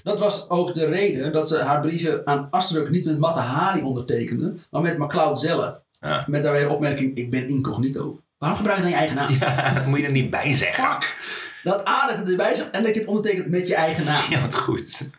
Dat 0.02 0.18
was 0.18 0.48
ook 0.50 0.74
de 0.74 0.84
reden 0.84 1.32
dat 1.32 1.48
ze 1.48 1.62
haar 1.62 1.80
brieven 1.80 2.26
aan 2.26 2.48
Astruc 2.50 2.90
niet 2.90 3.04
met 3.04 3.18
Matte 3.18 3.40
Hari 3.40 3.82
ondertekende, 3.82 4.54
maar 4.70 4.82
met 4.82 4.98
MacLeod 4.98 5.38
Zelle. 5.38 5.80
Ja. 6.00 6.24
Met 6.26 6.42
daarbij 6.42 6.62
de 6.62 6.68
opmerking, 6.68 7.16
ik 7.16 7.30
ben 7.30 7.48
incognito. 7.48 8.20
Waarom 8.38 8.58
gebruik 8.58 8.78
je 8.78 8.82
dan 8.82 8.92
je 8.92 8.98
eigen 8.98 9.16
naam? 9.16 9.36
Ja, 9.40 9.74
dat 9.74 9.86
moet 9.90 9.98
je 9.98 10.04
er 10.04 10.12
niet 10.12 10.30
bij 10.30 10.52
zeggen. 10.52 10.84
Fuck! 10.84 11.16
Dat 11.62 11.88
A 11.88 12.06
dat 12.06 12.16
het 12.16 12.30
erbij 12.30 12.54
zegt 12.54 12.70
en 12.70 12.82
dat 12.82 12.94
je 12.94 13.00
het 13.00 13.08
ondertekent 13.08 13.48
met 13.48 13.68
je 13.68 13.74
eigen 13.74 14.04
naam. 14.04 14.30
Ja, 14.30 14.40
wat 14.40 14.56
goed. 14.56 15.10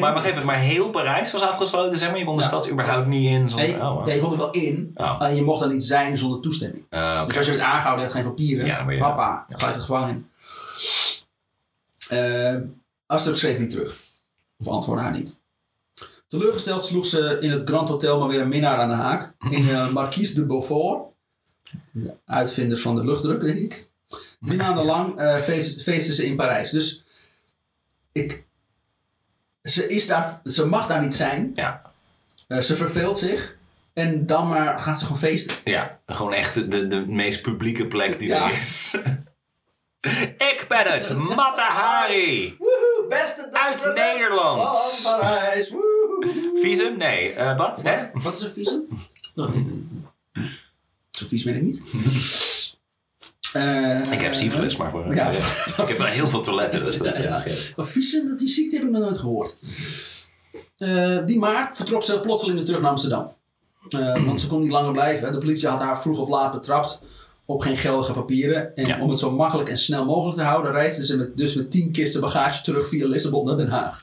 Maar 0.00 0.12
wacht 0.12 0.24
even, 0.24 0.46
maar 0.46 0.58
heel 0.58 0.90
Parijs 0.90 1.32
was 1.32 1.42
afgesloten, 1.42 1.98
zeg 1.98 2.08
maar? 2.10 2.18
Je 2.18 2.24
kon 2.24 2.36
de 2.36 2.42
Ja. 2.42 2.48
stad 2.48 2.70
überhaupt 2.70 3.06
niet 3.06 3.28
in 3.28 3.50
zonder... 3.50 3.68
Nee, 3.68 3.80
oh, 3.80 4.06
ja, 4.06 4.12
je 4.12 4.20
kon 4.20 4.32
er 4.32 4.38
wel 4.38 4.50
in, 4.50 4.90
Oh. 4.94 5.20
alleen 5.20 5.36
je 5.36 5.42
mocht 5.42 5.60
daar 5.60 5.68
niet 5.72 5.84
zijn 5.84 6.18
zonder 6.18 6.40
toestemming. 6.40 6.84
Eh, 6.88 7.14
oké. 7.18 7.26
Dus 7.26 7.36
als 7.36 7.46
je 7.46 7.52
werd 7.52 7.64
aangehouden, 7.64 8.04
je 8.06 8.12
had 8.12 8.20
geen 8.20 8.30
papieren, 8.30 8.66
Ja, 8.66 8.90
je- 8.90 8.98
papa, 8.98 9.46
ja. 9.48 9.56
gelijk 9.56 9.74
het 9.74 9.84
gevangen 9.84 10.08
in. 10.08 10.26
Uh, 12.10 12.56
Astrup 13.06 13.34
schreef 13.36 13.58
niet 13.58 13.70
terug. 13.70 13.96
Of 14.58 14.66
antwoordde 14.68 15.04
haar 15.04 15.12
niet. 15.14 15.36
Teleurgesteld 16.28 16.84
sloeg 16.84 17.06
ze 17.06 17.36
in 17.40 17.50
het 17.50 17.68
Grand 17.68 17.88
Hotel 17.88 18.18
maar 18.18 18.28
weer 18.28 18.40
een 18.40 18.48
minnaar 18.48 18.78
aan 18.78 18.88
de 18.88 18.94
haak. 18.94 19.34
In 19.50 19.62
uh, 19.64 19.88
Marquise 19.92 20.34
de 20.34 20.46
Beaufort. 20.46 21.02
De 21.92 22.14
uitvinder 22.26 22.78
van 22.78 22.94
de 22.94 23.04
luchtdruk, 23.04 23.40
denk 23.40 23.58
ik. 23.58 23.90
Drie 24.40 24.56
maanden 24.58 24.84
lang 24.84 25.20
uh, 25.20 25.36
feest, 25.36 25.82
feesten 25.82 26.14
ze 26.14 26.26
in 26.26 26.36
Parijs. 26.36 26.70
Dus 26.70 27.04
ik, 28.12 28.44
ze, 29.62 29.88
is 29.88 30.06
daar, 30.06 30.40
ze 30.44 30.66
mag 30.66 30.86
daar 30.86 31.00
niet 31.00 31.14
zijn. 31.14 31.52
Ja. 31.54 31.82
Uh, 32.48 32.60
ze 32.60 32.76
verveelt 32.76 33.16
zich. 33.16 33.56
En 33.92 34.26
dan 34.26 34.48
maar 34.48 34.80
gaat 34.80 34.98
ze 34.98 35.04
gewoon 35.04 35.20
feesten. 35.20 35.56
Ja, 35.64 35.98
gewoon 36.06 36.32
echt 36.32 36.54
de, 36.70 36.86
de 36.86 37.06
meest 37.06 37.42
publieke 37.42 37.86
plek 37.86 38.18
die 38.18 38.28
Ja. 38.28 38.44
er 38.50 38.56
is. 38.58 38.94
ik 40.52 40.64
ben 40.68 40.92
het, 40.92 41.16
Matahari. 41.16 42.56
Woehoe, 42.58 43.06
beste 43.08 43.48
Uit 43.52 43.94
Nederland. 43.94 44.78
Van 44.78 45.20
Parijs. 45.20 45.70
Woehoe. 45.70 46.58
Visum? 46.62 46.96
Nee, 46.96 47.32
eh, 47.32 47.56
wat? 47.56 47.82
Hè? 47.82 47.96
Wat 48.12 48.34
is 48.34 48.40
een 48.40 48.50
visum? 48.50 48.82
Oh, 49.34 49.54
Zo 51.10 51.26
vies 51.26 51.42
ben 51.42 51.54
ik 51.54 51.62
niet. 51.62 51.82
Eh, 53.52 54.12
Ik 54.12 54.20
heb 54.20 54.34
syphilis, 54.34 54.76
maar 54.76 54.90
voor... 54.90 55.14
Ja, 55.14 55.28
ik 55.82 55.88
heb 55.88 55.98
wel 55.98 56.06
heel 56.06 56.28
veel 56.28 56.40
toiletten, 56.42 56.82
dus 56.82 56.98
dat... 56.98 57.16
Ja, 57.16 57.22
ja. 57.22 58.26
dat 58.26 58.38
die 58.38 58.48
ziekte 58.48 58.76
heb 58.76 58.84
ik 58.84 58.90
nog 58.90 59.02
nooit 59.02 59.18
gehoord. 59.18 59.56
Eh, 60.76 61.24
die 61.24 61.38
maart 61.38 61.76
vertrok 61.76 62.02
ze 62.02 62.20
plotseling 62.20 62.56
weer 62.56 62.66
terug 62.66 62.80
naar 62.80 62.90
Amsterdam. 62.90 63.32
Eh, 63.88 64.24
want 64.24 64.40
ze 64.40 64.46
kon 64.46 64.60
niet 64.60 64.70
langer 64.70 64.92
blijven. 64.92 65.32
De 65.32 65.38
politie 65.38 65.68
had 65.68 65.80
haar 65.80 66.00
vroeg 66.00 66.18
of 66.18 66.28
laat 66.28 66.52
betrapt 66.52 67.00
op 67.52 67.60
geen 67.60 67.76
geldige 67.76 68.12
papieren. 68.12 68.74
En 68.76 68.86
Ja. 68.86 69.00
om 69.00 69.10
het 69.10 69.18
zo 69.18 69.30
makkelijk 69.30 69.68
en 69.68 69.76
snel 69.76 70.04
mogelijk 70.04 70.38
te 70.38 70.44
houden, 70.44 70.72
reisde 70.72 71.04
ze 71.04 71.16
met, 71.16 71.36
dus 71.36 71.54
met 71.54 71.70
tien 71.70 71.92
kisten 71.92 72.20
bagage 72.20 72.62
terug 72.62 72.88
via 72.88 73.06
Lissabon 73.06 73.46
naar 73.46 73.56
Den 73.56 73.68
Haag. 73.70 73.98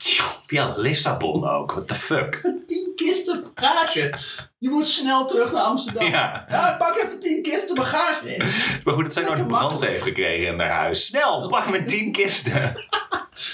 Ja, 0.46 0.74
Lissabon 0.76 1.48
ook. 1.48 1.72
What 1.72 1.88
the 1.88 1.94
fuck? 1.94 2.52
Tien 2.66 2.92
kisten 2.96 3.44
bagage. 3.54 4.14
Je 4.58 4.68
moet 4.68 4.86
snel 4.86 5.26
terug 5.26 5.52
naar 5.52 5.62
Amsterdam. 5.62 6.04
Ja. 6.06 6.44
Ja, 6.48 6.76
pak 6.78 6.96
even 6.96 7.18
tien 7.18 7.42
kisten 7.42 7.76
bagage 7.76 8.34
in. 8.34 8.44
Maar 8.84 8.94
goed 8.94 9.04
dat 9.04 9.12
zij 9.12 9.22
nooit 9.22 9.38
Lekker 9.38 9.56
brand 9.56 9.80
heeft 9.80 10.02
gekregen 10.02 10.46
in 10.52 10.58
haar 10.60 10.70
huis. 10.70 11.06
Snel, 11.06 11.48
pak 11.48 11.70
met 11.70 11.88
tien 11.88 12.12
kisten. 12.12 12.72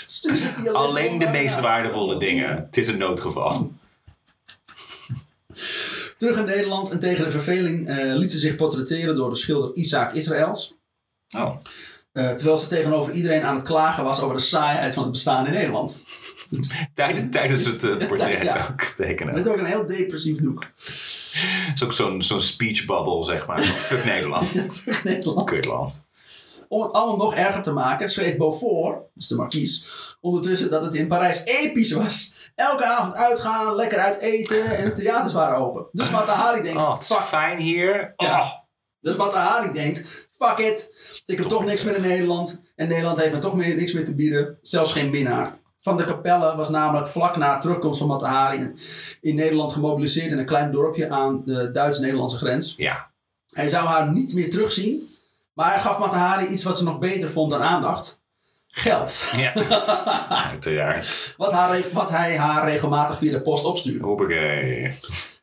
Stuur 0.07 0.37
ze 0.37 0.49
via 0.49 0.73
Alleen 0.73 1.19
de 1.19 1.29
meest 1.29 1.61
waardevolle 1.61 2.19
dingen. 2.19 2.57
Het 2.57 2.77
is 2.77 2.89
een 2.89 2.99
noodgeval. 2.99 3.73
Terug 6.19 6.37
in 6.39 6.45
Nederland 6.45 6.91
en 6.91 6.99
tegen 6.99 7.25
de 7.25 7.31
verveling 7.31 7.89
eh, 7.89 8.15
liet 8.15 8.31
ze 8.31 8.39
zich 8.39 8.55
portretteren 8.55 9.15
door 9.15 9.31
de 9.31 9.37
schilder 9.37 9.75
Isaac 9.75 10.13
Israëls. 10.13 10.75
Oh. 11.37 11.57
Eh, 12.13 12.31
terwijl 12.31 12.59
ze 12.59 12.67
tegenover 12.69 13.13
iedereen 13.13 13.43
aan 13.43 13.55
het 13.55 13.65
klagen 13.65 14.05
was 14.05 14.21
over 14.21 14.37
de 14.37 14.43
saaiheid 14.43 14.95
van 14.95 15.03
het 15.03 15.13
bestaan 15.13 15.47
in 15.47 15.53
Nederland. 15.53 16.03
Tijdens, 16.95 17.33
tijdens 17.33 17.65
het 17.65 17.85
eh, 17.85 17.97
portret 18.09 18.43
Ja. 18.43 18.69
ook 18.71 18.83
tekenen. 18.83 19.35
Met 19.35 19.49
ook 19.49 19.57
een 19.57 19.65
heel 19.65 19.87
depressief 19.87 20.39
doek. 20.39 20.65
Het 20.75 21.73
is 21.75 21.85
ook 21.85 21.93
zo'n 21.93 22.23
zo'n 22.23 22.41
speech 22.41 22.85
bubble, 22.85 23.25
zeg 23.25 23.47
maar. 23.47 23.59
Fuck 23.59 24.05
Nederland. 24.05 24.55
In 24.87 24.95
Nederland. 25.05 25.51
Kutland. 25.51 26.07
Om 26.69 26.83
het 26.83 26.93
allemaal 26.93 27.17
nog 27.17 27.35
erger 27.35 27.63
te 27.63 27.73
maken, 27.73 28.09
schreef 28.09 28.37
Beaufort, 28.37 28.99
dus 29.15 29.27
de 29.27 29.35
marquise, 29.35 29.85
ondertussen 30.21 30.71
dat 30.71 30.85
het 30.85 30.95
in 30.95 31.07
Parijs 31.09 31.45
episch 31.45 31.93
was. 31.93 32.35
Elke 32.55 32.85
avond 32.85 33.15
uitgaan, 33.15 33.75
lekker 33.75 33.99
uit 33.99 34.19
eten 34.19 34.77
en 34.77 34.85
de 34.85 34.93
theaters 34.93 35.33
waren 35.33 35.57
open. 35.57 35.87
Dus 35.93 36.11
Matahari 36.11 36.63
denkt, 36.63 36.79
Oh, 36.81 37.01
fuck. 37.01 37.17
fijn 37.17 37.59
hier. 37.59 38.13
Ja. 38.17 38.41
Oh. 38.41 38.51
Dus 39.01 39.17
Matahari 39.17 39.73
denkt, 39.73 40.29
fuck 40.39 40.59
it. 40.59 40.91
Ik 41.27 41.39
heb 41.39 41.49
toch 41.49 41.65
niks 41.65 41.85
meer 41.85 41.95
in 41.97 42.01
Nederland. 42.03 42.63
En 42.77 42.89
Nederland 42.89 43.21
heeft 43.21 43.33
me 43.33 43.39
toch 43.39 43.55
meer, 43.55 43.77
niks 43.77 43.93
meer 43.93 44.05
te 44.05 44.15
bieden. 44.15 44.59
Zelfs 44.63 44.93
geen 44.93 45.11
minnaar. 45.11 45.59
Van 45.81 45.97
der 45.97 46.07
Capelle 46.07 46.57
was 46.57 46.69
namelijk 46.69 47.07
vlak 47.09 47.37
na 47.37 47.59
terugkomst 47.59 47.99
van 47.99 48.09
Matahari 48.09 48.59
in, 48.59 48.79
in 49.21 49.35
Nederland 49.35 49.73
gemobiliseerd 49.73 50.33
in 50.33 50.39
een 50.39 50.47
klein 50.47 50.71
dorpje 50.73 51.11
aan 51.11 51.43
de 51.45 51.71
Duits-Nederlandse 51.71 52.37
grens. 52.37 52.75
Ja. 52.77 53.11
Hij 53.53 53.69
zou 53.69 53.87
haar 53.87 54.13
niet 54.13 54.35
meer 54.35 54.51
terugzien. 54.51 55.16
Maar 55.57 55.73
hij 55.73 55.81
gaf 55.81 55.99
Matahari 55.99 56.47
iets 56.47 56.63
wat 56.63 56.79
ze 56.79 56.85
nog 56.85 56.99
beter 56.99 57.31
vond 57.31 57.51
dan 57.51 57.63
aandacht. 57.63 58.21
Geld. 58.67 59.33
Ja. 59.37 59.55
Uiteraard. 60.51 61.35
Wat, 61.37 61.53
haar, 61.53 61.83
wat 61.93 62.11
hij 62.11 62.39
haar 62.39 62.69
regelmatig 62.69 63.19
via 63.19 63.31
de 63.31 63.41
post 63.41 63.65
opstuurde. 63.65 64.05
Hoppakee. 64.05 64.93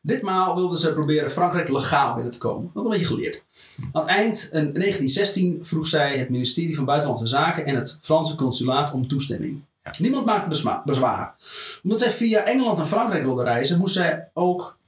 Ditmaal 0.02 0.54
wilde 0.54 0.78
ze 0.78 0.92
proberen 0.92 1.30
Frankrijk 1.30 1.68
legaal 1.68 2.14
binnen 2.14 2.32
te 2.32 2.38
komen. 2.38 2.70
Dat 2.74 2.84
een 2.84 2.90
beetje 2.90 3.06
geleerd. 3.06 3.44
Aan 3.92 4.00
het 4.02 4.10
eind 4.10 4.42
in 4.42 4.50
1916 4.50 5.64
vroeg 5.64 5.86
zij 5.86 6.18
het 6.18 6.28
ministerie 6.28 6.76
van 6.76 6.84
Buitenlandse 6.84 7.26
Zaken 7.26 7.66
en 7.66 7.74
het 7.74 7.98
Franse 8.00 8.34
consulaat 8.34 8.92
om 8.92 9.08
toestemming. 9.08 9.62
Ja. 9.84 9.94
Niemand 9.98 10.26
maakte 10.26 10.82
bezwaar. 10.84 11.34
Omdat 11.82 12.00
zij 12.00 12.10
via 12.10 12.44
Engeland 12.44 12.78
en 12.78 12.86
Frankrijk 12.86 13.24
wilde 13.24 13.44
reizen, 13.44 13.78
moest 13.78 13.94
zij 13.94 14.30
ook 14.34 14.78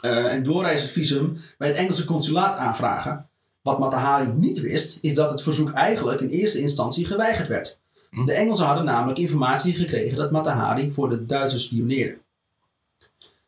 eh, 0.00 0.32
een 0.32 0.42
doorreisvisum 0.42 1.36
bij 1.58 1.68
het 1.68 1.76
Engelse 1.76 2.04
consulaat 2.04 2.56
aanvragen. 2.56 3.29
Wat 3.62 3.78
Matahari 3.78 4.32
niet 4.34 4.60
wist, 4.60 4.98
is 5.02 5.14
dat 5.14 5.30
het 5.30 5.42
verzoek 5.42 5.70
eigenlijk 5.70 6.20
in 6.20 6.28
eerste 6.28 6.60
instantie 6.60 7.04
geweigerd 7.04 7.48
werd. 7.48 7.78
Hm. 8.10 8.24
De 8.24 8.32
Engelsen 8.32 8.66
hadden 8.66 8.84
namelijk 8.84 9.18
informatie 9.18 9.72
gekregen 9.72 10.16
dat 10.16 10.30
Matahari 10.30 10.92
voor 10.92 11.08
de 11.08 11.26
Duitsers 11.26 11.64
spioneerde. 11.64 12.18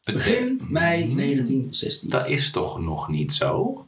Begin 0.05 0.61
mei 0.69 1.15
1916. 1.15 2.11
Dat 2.11 2.27
is 2.27 2.51
toch 2.51 2.81
nog 2.81 3.09
niet 3.09 3.33
zo? 3.33 3.87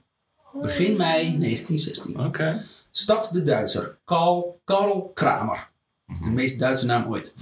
Begin 0.52 0.96
mei 0.96 1.38
1916 1.38 2.26
Oké. 2.26 2.62
stapt 2.90 3.32
de 3.32 3.42
Duitser 3.42 3.98
Karl, 4.04 4.60
Karl 4.64 5.10
Kramer, 5.14 5.68
de 6.06 6.28
meest 6.28 6.58
Duitse 6.58 6.86
naam 6.86 7.06
ooit, 7.08 7.34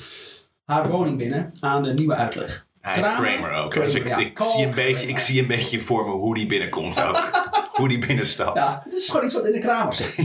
haar 0.64 0.88
woning 0.88 1.18
binnen 1.18 1.54
aan 1.60 1.82
de 1.82 1.92
nieuwe 1.92 2.14
uitleg. 2.14 2.66
Hij 2.80 2.92
is 2.92 3.00
Kramer? 3.00 3.22
Kramer 3.22 3.52
ook. 3.52 3.70
Kramer, 3.70 3.90
dus 3.90 4.00
ik, 4.00 4.08
ja. 4.08 4.16
ik, 4.16 4.34
Carl 4.34 4.50
zie 4.50 4.66
een 4.66 4.74
beetje, 4.74 5.06
ik 5.06 5.18
zie 5.18 5.40
een 5.40 5.46
beetje 5.46 5.80
voor 5.80 6.06
me 6.06 6.12
hoe 6.12 6.34
die 6.34 6.46
binnenkomt 6.46 7.02
ook. 7.02 7.16
hoe 7.72 7.88
die 7.88 8.06
binnenstapt. 8.06 8.56
Ja, 8.56 8.80
het 8.84 8.92
is 8.92 9.08
gewoon 9.08 9.24
iets 9.24 9.34
wat 9.34 9.46
in 9.46 9.52
de 9.52 9.58
Kramer 9.58 9.94
zit. 9.94 10.16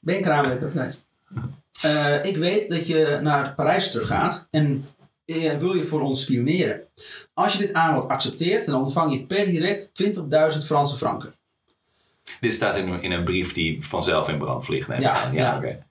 Ben 0.00 0.14
je 0.14 0.20
Kramer 0.20 0.64
ook 0.64 0.74
niet. 0.74 1.02
Eh, 1.80 2.24
ik 2.24 2.36
weet 2.36 2.68
dat 2.68 2.86
je 2.86 3.18
naar 3.22 3.54
Parijs 3.54 3.90
teruggaat 3.90 4.46
en 4.50 4.86
eh, 5.24 5.56
wil 5.56 5.74
je 5.74 5.84
voor 5.84 6.00
ons 6.00 6.20
spioneren. 6.20 6.80
Als 7.34 7.52
je 7.52 7.58
dit 7.58 7.72
aanbod 7.72 8.08
accepteert, 8.08 8.66
dan 8.66 8.80
ontvang 8.80 9.12
je 9.12 9.26
per 9.26 9.44
direct 9.44 9.90
20.000 10.52 10.64
Franse 10.66 10.96
franken. 10.96 11.34
Dit 12.40 12.54
staat 12.54 12.76
in, 12.76 12.88
een- 12.88 13.02
in 13.02 13.12
een 13.12 13.24
brief 13.24 13.52
die 13.52 13.84
vanzelf 13.86 14.28
in 14.28 14.38
brand 14.38 14.64
vliegt. 14.64 14.88
neem 14.88 15.00
Ja, 15.00 15.10
aan. 15.22 15.32
ja. 15.32 15.56
oké. 15.56 15.86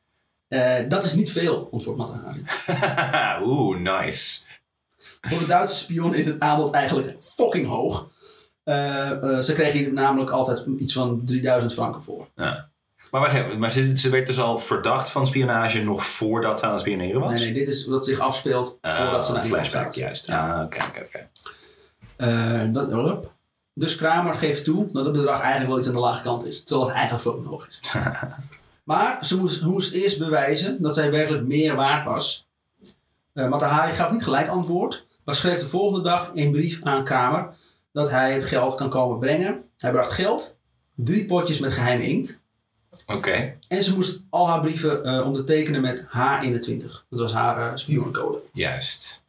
Eh, 0.47 0.75
dat 0.87 1.03
is 1.03 1.13
niet 1.13 1.31
veel, 1.31 1.69
antwoordt 1.71 1.99
Matahari. 1.99 2.43
Oeh, 3.47 3.77
nice. 3.79 4.39
Voor 5.21 5.39
de 5.39 5.45
Duitse 5.45 5.75
spion 5.75 6.15
is 6.15 6.25
het 6.25 6.39
aanbod 6.39 6.73
eigenlijk 6.73 7.15
fucking 7.19 7.67
hoog. 7.67 8.09
Eh, 8.67 9.11
eh, 9.11 9.39
ze 9.39 9.53
kregen 9.53 9.79
hier 9.79 9.93
namelijk 9.93 10.29
altijd 10.29 10.65
iets 10.77 10.93
van 10.93 11.21
3000 11.25 11.73
franken 11.73 12.03
voor. 12.03 12.27
Ja. 12.35 12.69
Maar, 13.11 13.21
wacht 13.21 13.57
maar 13.57 13.71
ze, 13.71 13.97
ze 13.97 14.09
werd 14.09 14.27
dus 14.27 14.39
al 14.39 14.59
verdacht 14.59 15.09
van 15.09 15.27
spionage 15.27 15.83
nog 15.83 16.05
voordat 16.05 16.59
ze 16.59 16.65
aan 16.65 16.71
het 16.71 16.81
spioneren 16.81 17.21
was? 17.21 17.31
Nee, 17.31 17.39
nee, 17.39 17.53
dit 17.53 17.67
is 17.67 17.85
wat 17.85 18.05
zich 18.05 18.19
afspeelt 18.19 18.77
Ah, 18.81 18.95
voordat 18.95 19.25
ze 19.25 19.31
naar 19.31 19.43
Engeland 19.43 19.67
flashback, 19.67 19.93
juist. 19.93 20.27
Ja. 20.27 20.55
Ah, 20.55 20.65
oké, 20.65 20.77
oké, 20.83 20.99
oké. 20.99 21.29
Eh, 22.15 23.17
dus 23.73 23.95
Kramer 23.95 24.35
geeft 24.35 24.63
toe 24.63 24.89
dat 24.91 25.03
het 25.05 25.13
bedrag 25.13 25.39
eigenlijk 25.39 25.69
wel 25.69 25.77
iets 25.77 25.87
aan 25.87 25.93
de 25.93 25.99
lage 25.99 26.23
kant 26.23 26.45
is. 26.45 26.63
Terwijl 26.63 26.87
het 26.87 26.97
eigenlijk 26.97 27.47
hoog 27.47 27.67
is. 27.67 27.93
maar 28.83 29.25
ze 29.25 29.37
moest, 29.37 29.61
moest 29.61 29.93
eerst 29.93 30.19
bewijzen 30.19 30.81
dat 30.81 30.93
zij 30.93 31.11
werkelijk 31.11 31.45
meer 31.45 31.75
waard 31.75 32.05
was. 32.05 32.47
Uh, 33.33 33.49
Matahari 33.49 33.91
gaf 33.91 34.11
niet 34.11 34.23
gelijk 34.23 34.47
antwoord. 34.47 35.05
Maar 35.23 35.35
schreef 35.35 35.59
de 35.59 35.67
volgende 35.67 36.09
dag 36.09 36.31
een 36.33 36.51
brief 36.51 36.79
aan 36.83 37.03
Kramer 37.03 37.55
dat 37.97 38.09
hij 38.09 38.33
het 38.33 38.43
geld 38.43 38.75
kan 38.75 38.89
komen 38.89 39.19
brengen. 39.19 39.63
Hij 39.77 39.91
bracht 39.91 40.11
geld, 40.11 40.57
drie 40.95 41.25
potjes 41.25 41.59
met 41.59 41.73
geheime 41.73 42.07
inkt. 42.07 42.39
Oké, 43.05 43.53
En 43.67 43.83
ze 43.83 43.93
moest 43.93 44.19
al 44.29 44.47
haar 44.47 44.59
brieven 44.59 45.03
eh, 45.03 45.25
ondertekenen 45.25 45.81
met 45.81 46.05
H21. 46.05 46.77
Dat 47.09 47.19
was 47.19 47.33
haar 47.33 47.57
eh 47.71 47.75
spionencode. 47.77 48.39
juist. 48.53 49.21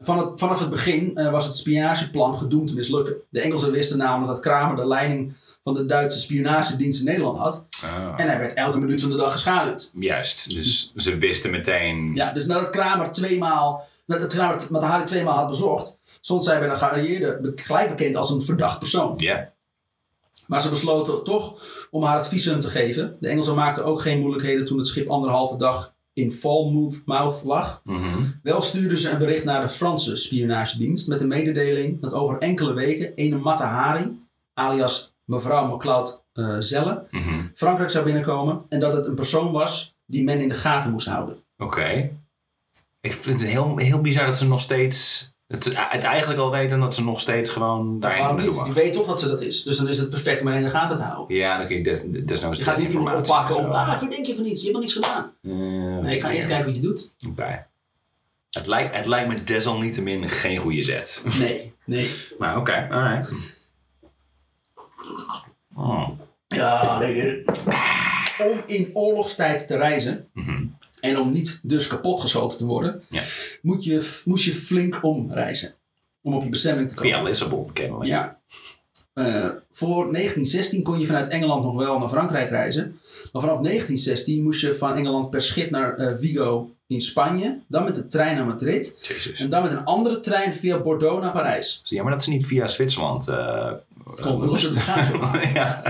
Van 0.00 0.18
het, 0.18 0.30
vanaf 0.36 0.58
het 0.60 0.70
begin 0.70 1.16
eh, 1.16 1.30
was 1.30 1.46
het 1.46 1.56
spionageplan 1.56 2.38
gedoemd 2.38 2.68
te 2.68 2.74
mislukken. 2.74 3.14
De 3.30 3.40
Engelsen 3.40 3.72
wisten 3.72 3.98
namelijk 3.98 4.32
dat 4.32 4.40
Kramer 4.40 4.76
de 4.76 4.86
leiding 4.86 5.34
van 5.64 5.74
de 5.74 5.86
Duitse 5.86 6.18
spionagedienst 6.18 6.98
in 6.98 7.04
Nederland 7.04 7.38
had. 7.38 7.66
Ah, 7.84 8.14
En 8.16 8.26
hij 8.26 8.38
werd 8.38 8.54
elke 8.56 8.78
minuut 8.78 9.00
van 9.00 9.10
de 9.10 9.16
dag 9.16 9.32
geschaduwd. 9.32 9.90
Juist, 9.94 10.50
dus 10.54 10.92
ze 10.96 11.16
wisten 11.16 11.50
meteen... 11.50 12.14
Ja, 12.14 12.32
dus 12.32 12.46
nadat 12.46 12.70
Kramer 12.70 13.12
tweemaal, 13.12 13.86
nadat 14.06 14.32
Kramer 14.32 14.56
t- 14.58 14.70
Matahari 14.70 15.04
tweemaal 15.04 15.36
had 15.36 15.46
bezocht, 15.46 15.97
stond 16.20 16.44
zij 16.44 16.58
bij 16.58 16.68
de 16.68 16.76
geallieerden 16.76 17.52
gelijk 17.54 17.88
bekend 17.88 18.16
als 18.16 18.30
een 18.30 18.42
verdacht 18.42 18.78
persoon. 18.78 19.14
Ja, 19.16 19.52
Maar 20.46 20.62
ze 20.62 20.68
besloten 20.68 21.24
toch 21.24 21.62
om 21.90 22.02
haar 22.02 22.16
het 22.16 22.28
visum 22.28 22.60
te 22.60 22.68
geven. 22.68 23.16
De 23.20 23.28
Engelsen 23.28 23.54
maakten 23.54 23.84
ook 23.84 24.00
geen 24.00 24.18
moeilijkheden 24.18 24.64
toen 24.66 24.78
het 24.78 24.86
schip 24.86 25.08
anderhalve 25.08 25.56
dag 25.56 25.94
in 26.12 26.32
Falmouth 26.32 27.40
lag. 27.44 27.80
Mhm. 27.84 28.06
Wel 28.42 28.62
stuurden 28.62 28.98
ze 28.98 29.10
een 29.10 29.18
bericht 29.18 29.44
naar 29.44 29.60
de 29.60 29.68
Franse 29.68 30.16
spionagedienst 30.16 31.08
met 31.08 31.18
de 31.18 31.26
mededeling 31.26 32.00
dat 32.00 32.12
over 32.12 32.38
enkele 32.38 32.72
weken 32.74 33.12
een 33.14 33.40
Matahari, 33.40 34.22
alias 34.54 35.14
mevrouw 35.24 35.74
McLeod 35.76 36.22
eh, 36.32 36.56
Zelle, 36.58 37.06
Mhm. 37.10 37.46
Frankrijk 37.54 37.90
zou 37.90 38.04
binnenkomen 38.04 38.60
en 38.68 38.80
dat 38.80 38.92
het 38.92 39.06
een 39.06 39.14
persoon 39.14 39.52
was 39.52 39.96
die 40.06 40.24
men 40.24 40.40
in 40.40 40.48
de 40.48 40.54
gaten 40.54 40.90
moest 40.90 41.06
houden. 41.06 41.42
Oké. 41.58 42.10
Ik 43.00 43.12
vind 43.12 43.40
het 43.40 43.48
heel, 43.48 43.76
heel 43.76 44.00
bizar 44.00 44.26
dat 44.26 44.38
ze 44.38 44.46
nog 44.46 44.60
steeds... 44.60 45.30
Het, 45.48 45.64
het 45.90 46.02
eigenlijk 46.04 46.40
al 46.40 46.50
weten 46.50 46.80
dat 46.80 46.94
ze 46.94 47.04
nog 47.04 47.20
steeds 47.20 47.50
gewoon 47.50 48.00
daarheen 48.00 48.20
Waarom 48.20 48.36
naartoe? 48.36 48.66
Je 48.66 48.72
weet 48.72 48.92
toch 48.92 49.06
dat 49.06 49.20
ze 49.20 49.28
dat 49.28 49.40
is. 49.40 49.62
Dus 49.62 49.76
dan 49.76 49.88
is 49.88 49.98
het 49.98 50.10
perfect 50.10 50.40
om 50.40 50.46
hen 50.46 50.56
in 50.56 50.62
de 50.62 50.70
gaten 50.70 50.96
te 50.96 51.02
houden. 51.02 51.36
Ja, 51.36 51.58
dan 51.58 51.66
kun 51.66 51.76
je 51.76 51.82
des, 51.82 52.00
desnoods 52.26 52.58
Je 52.58 52.64
gaat 52.64 52.78
niet 52.78 52.92
iemand 52.92 53.16
oppakken 53.16 53.54
zo. 53.54 53.60
ah, 53.60 53.98
verdenk 53.98 54.26
je 54.26 54.34
van 54.34 54.44
iets, 54.44 54.62
je 54.62 54.70
hebt 54.72 54.78
nog 54.78 54.94
niks 54.94 55.06
gedaan. 55.06 55.32
Eh, 55.42 56.02
Nee, 56.02 56.14
ik 56.16 56.22
ga 56.22 56.30
eerst 56.30 56.46
kijken 56.46 56.66
wat 56.66 56.76
je 56.76 56.82
doet. 56.82 57.14
Oké. 57.28 57.66
Het 58.50 58.66
lijkt, 58.66 58.96
het 58.96 59.06
lijkt 59.06 59.28
me 59.28 59.44
desalniettemin 59.44 60.30
geen 60.30 60.58
goede 60.58 60.82
zet. 60.82 61.22
Nee, 61.38 61.72
nee. 61.84 62.10
Maar 62.38 62.56
oké, 62.56 62.88
alright. 62.90 63.32
Oh. 65.76 66.08
Ja, 66.48 66.98
lekker. 66.98 67.42
Om 68.38 68.62
in 68.66 68.90
oorlogstijd 68.92 69.66
te 69.66 69.76
reizen 69.76 70.28
Mhm. 70.32 70.64
En 71.00 71.18
om 71.18 71.30
niet 71.30 71.60
dus 71.62 71.86
kapotgeschoten 71.86 72.58
te 72.58 72.64
worden, 72.64 73.02
Ja. 73.08 73.22
moet 73.62 73.84
je, 73.84 74.20
moest 74.24 74.44
je 74.44 74.52
flink 74.52 74.98
omreizen. 75.02 75.74
Om 76.22 76.34
op 76.34 76.42
je 76.42 76.48
bestemming 76.48 76.88
te 76.88 76.94
komen. 76.94 77.12
Via 77.12 77.22
Lissabon, 77.22 77.72
kennelijk. 77.72 78.06
Ja. 78.06 78.38
Eh, 79.12 79.48
voor 79.72 80.12
1916 80.12 80.82
kon 80.82 81.00
je 81.00 81.06
vanuit 81.06 81.28
Engeland 81.28 81.64
nog 81.64 81.76
wel 81.76 81.98
naar 81.98 82.08
Frankrijk 82.08 82.48
reizen. 82.48 82.98
Maar 83.32 83.42
vanaf 83.42 83.60
1916 83.60 84.42
moest 84.42 84.60
je 84.60 84.74
van 84.74 84.94
Engeland 84.96 85.30
per 85.30 85.40
schip 85.40 85.70
naar 85.70 85.94
eh, 85.96 86.16
Vigo 86.16 86.74
in 86.86 87.00
Spanje. 87.00 87.60
Dan 87.68 87.84
met 87.84 87.94
de 87.94 88.08
trein 88.08 88.36
naar 88.36 88.44
Madrid. 88.44 88.94
Jezus. 89.08 89.40
En 89.40 89.48
dan 89.48 89.62
met 89.62 89.70
een 89.70 89.84
andere 89.84 90.20
trein 90.20 90.54
via 90.54 90.78
Bordeaux 90.80 91.22
naar 91.22 91.32
Parijs. 91.32 91.80
Ja, 91.84 92.02
maar 92.02 92.12
dat 92.12 92.20
is 92.20 92.26
niet 92.26 92.46
via 92.46 92.66
Zwitserland. 92.66 93.28
is 94.52 94.62
het 94.62 94.76
gaat 94.76 95.52
ja. 95.54 95.80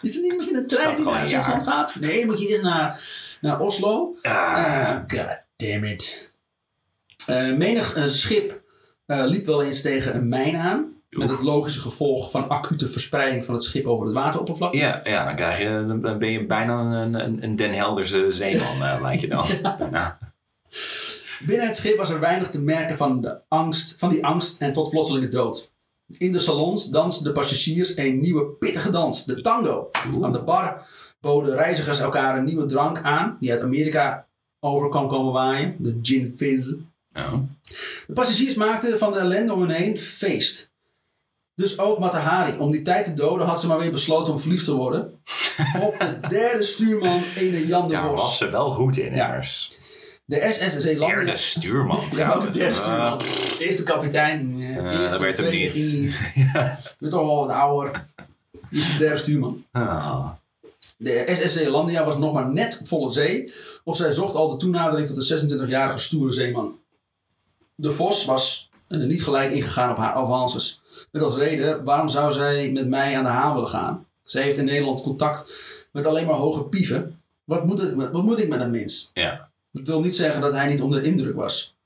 Is 0.00 0.16
er 0.16 0.22
niet 0.22 0.34
misschien 0.34 0.56
een 0.56 0.66
trein 0.66 0.96
die 0.96 1.04
naar 1.04 1.28
Zwitserland 1.28 1.62
gaat? 1.62 1.94
Nee, 1.94 2.26
moet 2.26 2.40
je 2.40 2.60
naar, 2.62 3.00
naar 3.46 3.60
Oslo. 3.60 4.16
Ah, 4.22 4.32
Ah, 4.32 4.96
God 5.06 5.38
damn 5.56 5.84
it. 5.84 6.34
Eh, 7.26 7.56
menig 7.56 7.94
eh, 7.94 8.04
schip 8.04 8.62
eh, 9.06 9.22
liep 9.26 9.46
wel 9.46 9.62
eens 9.62 9.80
tegen 9.82 10.14
een 10.14 10.28
mijn 10.28 10.56
aan. 10.56 10.94
Met 11.08 11.30
het 11.30 11.40
logische 11.40 11.80
gevolg 11.80 12.30
van 12.30 12.48
acute 12.48 12.88
verspreiding 12.90 13.44
van 13.44 13.54
het 13.54 13.62
schip 13.62 13.86
over 13.86 14.06
het 14.06 14.14
wateroppervlak. 14.14 14.74
ja, 14.74 15.00
ja, 15.04 15.24
dan, 15.24 15.36
krijg 15.36 15.58
je, 15.58 15.84
dan 16.00 16.18
ben 16.18 16.30
je 16.30 16.46
bijna 16.46 16.80
een, 16.80 17.14
een, 17.14 17.42
een 17.42 17.56
Den 17.56 17.72
Helderse 17.72 18.32
zeeman, 18.32 18.82
eh, 18.82 18.98
lijkt 19.02 19.20
je 19.20 19.28
dan. 19.28 19.46
Ja. 19.92 20.18
Binnen 21.46 21.66
het 21.66 21.76
schip 21.76 21.96
was 21.96 22.10
er 22.10 22.20
weinig 22.20 22.48
te 22.48 22.58
merken 22.60 22.96
van, 22.96 23.20
de 23.20 23.40
angst, 23.48 23.94
van 23.98 24.08
die 24.08 24.26
angst 24.26 24.60
en 24.60 24.72
tot 24.72 24.90
plotselinge 24.90 25.28
dood. 25.28 25.72
In 26.06 26.32
de 26.32 26.38
salons 26.38 26.84
dansten 26.90 27.24
de 27.24 27.32
passagiers 27.32 27.96
een 27.96 28.20
nieuwe 28.20 28.44
pittige 28.44 28.90
dans, 28.90 29.24
de 29.24 29.40
tango. 29.40 29.90
Aan 30.22 30.32
de 30.32 30.42
bar 30.42 30.86
boden 31.26 31.54
reizigers 31.56 31.98
elkaar 32.00 32.36
een 32.36 32.44
nieuwe 32.44 32.66
drank 32.66 33.00
aan, 33.02 33.36
die 33.40 33.50
uit 33.50 33.62
Amerika 33.62 34.26
over 34.60 34.88
kan 34.88 35.08
komen 35.08 35.32
waaien, 35.32 35.74
de 35.78 35.98
gin 36.02 36.34
fizz. 36.36 36.72
Oh. 37.14 37.32
De 38.06 38.12
passagiers 38.12 38.54
maakten 38.54 38.98
van 38.98 39.12
de 39.12 39.18
ellende 39.18 39.52
om 39.52 39.60
hen 39.60 39.70
heen 39.70 39.98
feest. 39.98 40.70
Dus 41.54 41.78
ook 41.78 41.98
Matahari. 41.98 42.58
Om 42.58 42.70
die 42.70 42.82
tijd 42.82 43.04
te 43.04 43.12
doden 43.12 43.46
had 43.46 43.60
ze 43.60 43.66
maar 43.66 43.78
weer 43.78 43.90
besloten 43.90 44.32
om 44.32 44.38
verliefd 44.38 44.64
te 44.64 44.74
worden. 44.74 45.20
Op 45.86 45.98
de 45.98 46.28
derde 46.28 46.62
stuurman, 46.62 47.22
ene 47.36 47.66
Jan 47.66 47.86
de 47.88 47.92
Daar 47.94 48.10
was 48.10 48.20
Vos. 48.20 48.36
ze 48.38 48.50
wel 48.50 48.70
goed 48.70 48.96
in, 48.98 49.14
Ja. 49.14 49.28
immers. 49.28 49.78
De 50.24 50.46
SS 50.50 50.76
Zeelandia. 50.76 51.16
Derde 51.16 51.36
stuurman. 51.36 52.00
Ja, 52.16 52.32
ook 52.32 52.42
de 52.42 52.50
derde 52.50 52.74
Ah, 52.74 52.80
stuurman. 52.82 53.20
Eerste 53.58 53.82
kapitein. 53.82 54.56
eh, 54.60 54.68
eerste, 54.76 55.08
dat 55.10 55.18
werd 55.20 55.38
hem 55.38 55.50
niet. 55.50 55.74
niet. 55.74 56.20
ja. 56.34 56.62
Ik 56.90 56.96
ben 56.98 57.10
toch 57.10 57.20
wel 57.26 57.36
wat 57.46 57.50
ouder. 57.50 58.06
Die 58.70 58.80
is 58.80 58.92
de 58.92 58.98
derde 58.98 59.16
stuurman. 59.16 59.64
Ah. 59.72 60.28
De 60.96 61.24
SS 61.26 61.52
Zeelandia 61.52 62.04
was 62.04 62.16
nog 62.18 62.32
maar 62.32 62.52
net 62.52 62.78
op 62.80 62.88
volle 62.88 63.10
zee. 63.10 63.52
Of 63.84 63.96
zij 63.96 64.12
zocht 64.12 64.34
al 64.34 64.48
de 64.50 64.56
toenadering 64.56 65.08
tot 65.08 65.28
de 65.28 65.64
26-jarige 65.64 65.98
stoere 65.98 66.32
zeeman. 66.32 66.78
De 67.74 67.90
Vos 67.92 68.24
was 68.24 68.70
eh, 68.88 68.98
niet 68.98 69.22
gelijk 69.24 69.52
ingegaan 69.52 69.90
op 69.90 69.96
haar 69.96 70.12
avances. 70.14 70.80
Met 71.10 71.22
als 71.22 71.34
reden, 71.34 71.84
waarom 71.84 72.08
zou 72.08 72.32
zij 72.32 72.70
met 72.70 72.88
mij 72.88 73.16
aan 73.16 73.24
de 73.24 73.30
haan 73.30 73.54
willen 73.54 73.68
gaan? 73.68 74.06
Zij 74.20 74.42
heeft 74.42 74.58
in 74.58 74.64
Nederland 74.64 75.00
contact 75.02 75.54
met 75.92 76.06
alleen 76.06 76.26
maar 76.26 76.34
hoge 76.34 76.62
pieven. 76.64 77.20
Wat 77.44 77.64
moet, 77.64 77.82
ik, 77.82 77.94
met- 77.96 78.10
wat 78.12 78.22
moet 78.22 78.38
ik 78.38 78.48
met 78.48 78.60
een 78.60 78.70
mens? 78.70 79.10
Ja. 79.14 79.48
Dat 79.72 79.86
wil 79.86 80.00
niet 80.00 80.16
zeggen 80.16 80.40
dat 80.40 80.52
hij 80.52 80.66
niet 80.68 80.80
onder 80.82 81.02
de 81.02 81.08
indruk 81.08 81.34
was. 81.34 81.76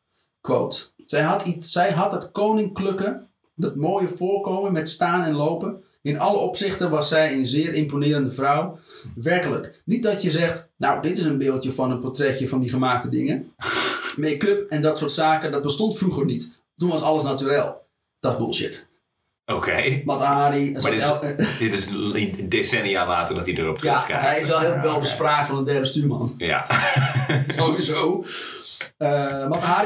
Quote. 0.41 0.83
Zij 1.05 1.23
had, 1.23 1.43
iets, 1.43 1.71
zij 1.71 1.91
had 1.91 2.13
het 2.13 2.33
koninklijke, 2.33 3.21
dat 3.55 3.75
mooie 3.77 4.09
voorkomen 4.09 4.73
met 4.73 4.89
staan 4.89 5.25
en 5.25 5.35
lopen. 5.35 5.85
In 6.03 6.19
alle 6.19 6.39
opzichten 6.39 6.91
was 6.91 7.09
zij 7.09 7.33
een 7.33 7.47
zeer 7.47 7.75
imponerende 7.75 8.31
vrouw. 8.31 8.79
Werkelijk. 9.15 9.83
Niet 9.85 10.03
dat 10.03 10.23
je 10.23 10.31
zegt, 10.31 10.71
nou 10.77 11.03
dit 11.03 11.19
is 11.19 11.25
een 11.25 11.39
beeldje 11.39 11.73
van 11.73 11.91
een 11.91 11.99
portretje 11.99 12.49
van 12.49 12.61
die 12.61 12.71
gemaakte 12.71 13.09
dingen. 13.09 13.53
Make-up 14.17 14.71
en 14.71 14.83
dat 14.83 14.99
soort 14.99 15.11
zaken, 15.11 15.51
dat 15.51 15.63
bestond 15.63 15.99
vroeger 15.99 16.25
niet. 16.25 16.61
Toen 16.75 16.89
was 16.91 17.03
alles 17.03 17.23
natuurlijk. 17.23 17.73
Dat 18.21 18.33
is 18.33 18.39
bullshit. 18.39 18.89
Oké. 19.47 20.01
Matahari. 20.05 20.73
Maar 20.83 20.91
dit 20.91 21.03
is, 21.39 21.59
dit 21.59 21.73
is 21.73 21.87
li- 21.89 22.49
decennia 22.49 23.07
later 23.07 23.35
dat 23.37 23.47
hij 23.47 23.55
erop 23.55 23.79
ja, 23.79 23.93
terugkijkt. 23.93 24.23
hij 24.23 24.41
is 24.41 24.47
wel 24.47 24.59
heel 24.59 24.71
Ja, 24.71 24.81
wel 24.83 24.99
bespraakt 24.99 25.49
van 25.49 25.59
een 25.59 25.65
derde 25.65 25.85
stuurman. 25.85 26.35
Ja. 26.39 26.67
Sowieso. 27.57 28.25
Uh, 28.99 29.09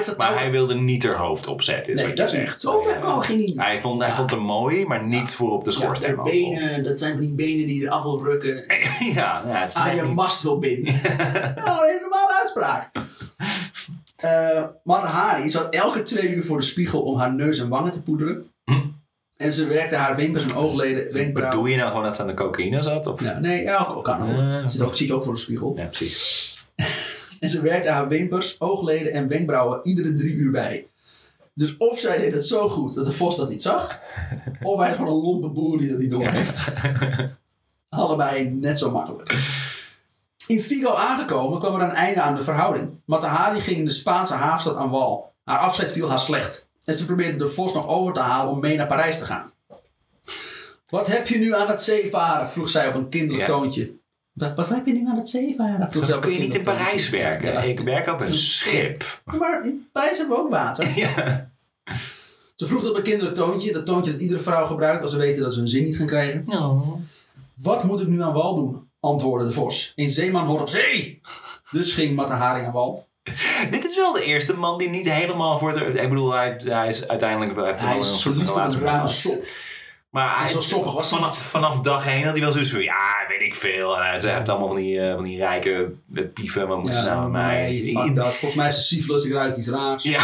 staat 0.01 0.17
Maar 0.17 0.31
ook- 0.33 0.39
hij 0.39 0.51
wilde 0.51 0.75
niet 0.75 1.05
er 1.05 1.17
hoofd 1.17 1.47
op 1.47 1.63
zetten, 1.63 1.95
is 1.95 2.01
Nee, 2.03 2.13
dat 2.15 2.31
zegt. 2.31 2.43
niet. 2.53 2.61
Zo 2.61 2.81
ver 2.81 2.99
kwam 2.99 3.21
hij 3.23 3.37
niet. 3.37 3.57
Hij 3.61 3.81
vond, 3.81 4.01
hij 4.01 4.11
Ja. 4.11 4.17
vond 4.17 4.31
hem 4.31 4.41
mooi, 4.41 4.87
maar 4.87 5.07
niet 5.07 5.31
voor 5.31 5.53
op 5.53 5.65
de 5.65 5.71
Ja, 5.71 5.77
schoorsteen. 5.77 6.17
de 6.17 6.23
benen, 6.23 6.85
dat 6.85 6.99
zijn 6.99 7.13
van 7.13 7.21
die 7.21 7.35
benen 7.35 7.67
die 7.67 7.81
je 7.81 7.87
eraf 7.87 8.03
wil 8.03 8.23
rukken. 8.25 8.55
ja, 9.15 9.43
ja, 9.47 9.61
het 9.61 9.71
is 9.71 9.77
aan 9.77 9.87
net 9.87 9.97
je 9.97 10.03
niet- 10.03 10.15
mast 10.15 10.43
wil 10.43 10.59
binden. 10.59 10.93
nou, 11.03 11.89
een 11.91 11.99
normale 12.01 12.35
uitspraak. 12.39 12.91
Eh 14.17 14.63
Matahari 14.85 15.51
zat 15.51 15.75
elke 15.75 16.03
twee 16.03 16.29
uur 16.35 16.45
voor 16.45 16.57
de 16.57 16.65
spiegel 16.65 17.01
om 17.03 17.19
haar 17.19 17.35
neus 17.35 17.59
en 17.59 17.69
wangen 17.69 17.93
te 17.93 18.03
poederen. 18.03 18.47
Hm. 18.65 18.81
En 19.37 19.53
ze 19.53 19.67
werkte 19.67 19.97
haar 19.97 20.17
wimpers 20.17 20.45
en 20.45 20.55
oogleden, 20.55 20.95
Bedoel 21.05 21.13
wenkbrauwen. 21.13 21.71
je 21.71 21.77
nou 21.77 21.89
gewoon 21.89 22.05
dat 22.05 22.17
ze 22.17 22.23
aan 22.23 22.29
de 22.29 22.35
cocaïne 22.35 22.83
zat? 22.83 23.07
Of? 23.07 23.21
Ja, 23.23 23.39
nee, 23.39 23.63
ja, 23.63 23.85
ook, 23.95 24.05
kan 24.05 24.23
ook. 24.23 24.37
Ja. 24.37 24.69
Zit 24.69 24.83
ook, 24.83 24.97
zit 24.97 25.07
je 25.09 25.15
ook 25.15 25.25
voor 25.25 25.35
de 25.35 25.41
spiegel. 25.41 25.73
Ja, 25.77 25.85
precies. 25.85 26.53
En 27.45 27.51
ze 27.51 27.61
werkte 27.61 27.89
haar 27.91 28.09
wimpers, 28.09 28.61
oogleden 28.61 29.13
en 29.13 29.29
wenkbrauwen 29.29 29.79
iedere 29.83 30.13
drie 30.13 30.35
uur 30.35 30.51
bij. 30.51 30.89
Dus 31.55 31.77
of 31.77 31.99
zij 31.99 32.19
deed 32.19 32.33
het 32.33 32.47
zo 32.47 32.69
goed 32.69 32.95
dat 32.95 33.05
de 33.05 33.13
vos 33.13 33.37
dat 33.37 33.49
niet 33.49 33.63
zag, 33.63 33.99
of 34.63 34.81
hij 34.81 34.91
is 34.91 34.97
gewoon 34.97 35.11
een 35.17 35.23
lompe 35.23 35.49
boer 35.49 35.79
die 35.79 35.89
dat 35.91 35.99
niet 35.99 36.11
door 36.11 36.29
heeft. 36.29 36.73
Allebei 37.89 38.51
net 38.51 38.79
zo 38.79 38.91
makkelijk. 38.91 39.39
In 40.47 40.61
Vigo 40.61 40.95
aangekomen 40.95 41.59
kwam 41.59 41.75
er 41.75 41.83
een 41.89 41.95
einde 41.95 42.21
aan 42.21 42.35
de 42.35 42.43
verhouding. 42.43 42.91
Matahari 43.05 43.61
ging 43.61 43.77
in 43.77 43.85
de 43.85 43.91
Spaanse 43.91 44.35
havenstad 44.35 44.77
aan 44.77 44.91
wal. 44.91 45.33
Haar 45.45 45.59
afscheid 45.59 45.93
viel 45.93 46.09
haar 46.09 46.19
slecht. 46.19 46.69
En 46.85 46.95
ze 46.95 47.05
probeerde 47.07 47.37
de 47.37 47.49
vos 47.49 47.73
nog 47.73 47.87
over 47.89 48.13
te 48.15 48.21
halen 48.21 48.53
om 48.53 48.61
mee 48.61 48.77
naar 48.77 48.87
Parijs 48.87 49.19
te 49.19 49.25
gaan. 49.25 49.53
Wat 50.89 51.07
heb 51.07 51.27
je 51.29 51.39
nu 51.39 51.55
aan 51.55 51.69
het 51.69 51.83
zeevaren? 51.83 52.49
vroeg 52.49 52.69
zij 52.69 52.89
op 52.89 52.95
een 52.95 53.09
kinderlijk 53.09 53.49
Ja. 53.49 53.55
toontje. 53.55 53.95
Wat, 54.35 54.57
wat 54.57 54.69
heb 54.69 54.87
je 54.87 54.93
nu 54.93 55.09
aan 55.09 55.17
het 55.17 55.29
zeevaren? 55.29 56.07
Zo 56.07 56.19
kun 56.19 56.33
je 56.33 56.39
niet 56.39 56.55
in 56.55 56.63
Parijs 56.63 57.11
werken. 57.11 57.53
Ja. 57.53 57.63
Ik 57.63 57.81
werk 57.81 58.09
op 58.09 58.21
een 58.21 58.35
schip. 58.35 59.05
Maar 59.25 59.65
in 59.65 59.89
Parijs 59.93 60.19
hebben 60.19 60.37
we 60.37 60.43
ook 60.43 60.51
water. 60.51 60.89
Ja. 60.97 61.53
Ze 62.55 62.67
vroeg 62.67 62.83
dat 62.83 62.91
op 62.91 62.97
een 62.97 63.03
kinderlijk 63.03 63.37
toontje. 63.37 63.73
Dat 63.73 63.87
toontje 63.87 64.13
dat 64.13 64.21
iedere 64.21 64.41
vrouw 64.41 64.67
gebruikt 64.67 65.03
als 65.03 65.11
ze 65.11 65.17
weten 65.17 65.43
dat 65.43 65.53
ze 65.53 65.59
hun 65.59 65.69
zin 65.69 65.85
niet 65.85 65.97
gaan 65.97 66.07
krijgen. 66.07 66.45
Wat 67.55 67.85
moet 67.85 68.01
ik 68.01 68.07
nu 68.07 68.23
aan 68.23 68.33
wal 68.33 68.55
doen? 68.55 68.89
Antwoordde 69.01 69.47
de 69.47 69.53
vos. 69.53 69.93
Een 69.97 70.11
zeeman 70.11 70.47
hoort 70.47 70.61
op 70.61 70.69
zee! 70.69 71.21
Dus 71.71 71.93
ging 71.93 72.17
Matahari 72.17 72.65
aan 72.65 72.73
wal. 72.73 73.07
Dit 73.71 73.85
is 73.85 73.97
wel 73.97 74.13
de 74.13 74.25
eerste 74.25 74.57
man 74.57 74.79
die 74.79 74.89
niet 74.89 75.11
helemaal 75.11 75.59
voor 75.59 75.73
de... 75.73 75.85
Ik 75.85 76.09
bedoel, 76.09 76.33
hij, 76.33 76.61
hij 76.65 76.89
is 76.89 77.09
uiteindelijk... 77.09 77.57
Hij, 77.57 77.67
heeft 77.67 77.81
Hij 77.81 77.99
is 77.99 78.13
een 78.13 78.19
verliefd 78.19 78.51
op 78.51 78.57
een 78.57 78.81
ruime 78.81 79.07
sop. 79.09 79.45
Maar 80.15 80.39
hij, 80.39 80.49
Zo 80.49 80.61
soppig 80.61 80.93
was 80.93 81.09
vanaf, 81.09 81.37
vanaf 81.37 81.81
dag 81.81 82.07
één 82.07 82.25
had 82.25 82.33
hij 82.33 82.43
wel 82.43 82.53
zoiets 82.53 82.71
van... 82.71 82.83
Ja, 82.83 83.25
weet 83.29 83.41
ik 83.41 83.55
veel. 83.55 83.97
En 83.97 84.03
hij 84.03 84.35
heeft 84.35 84.49
allemaal 84.49 84.69
van 84.69 84.77
die, 84.77 85.01
eh, 85.01 85.15
van 85.15 85.25
die 85.25 85.37
rijke 85.37 85.93
eh, 86.15 86.25
pieven. 86.35 86.69
Wat 86.69 86.77
moeten 86.77 86.95
ze 86.95 87.07
nou 87.09 87.23
met 87.23 87.31
mij? 87.33 87.81
nee, 87.95 88.13
dat. 88.13 88.37
Volgens 88.37 88.55
mij 88.55 88.69
is 88.69 88.75
de 88.75 88.81
syphilis, 88.81 89.25
ik 89.25 89.33
ruik 89.33 89.57
iets 89.57 89.69
raars. 89.69 90.03
Ja. 90.03 90.23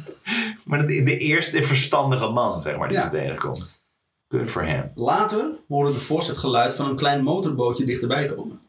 maar 0.64 0.86
de, 0.86 1.02
de 1.02 1.18
eerste 1.18 1.62
verstandige 1.62 2.28
man, 2.28 2.62
zeg 2.62 2.76
maar, 2.76 2.88
die 2.88 2.96
Ja. 2.96 3.02
ze 3.02 3.08
tegenkomt. 3.10 3.84
Good 4.28 4.50
for 4.50 4.64
him. 4.64 4.90
Later 4.94 5.50
hoorde 5.68 5.92
de 5.92 6.00
vos 6.00 6.26
het 6.26 6.36
geluid 6.36 6.74
van 6.74 6.88
een 6.88 6.96
klein 6.96 7.22
motorbootje 7.22 7.84
dichterbij 7.84 8.26
komen. 8.26 8.60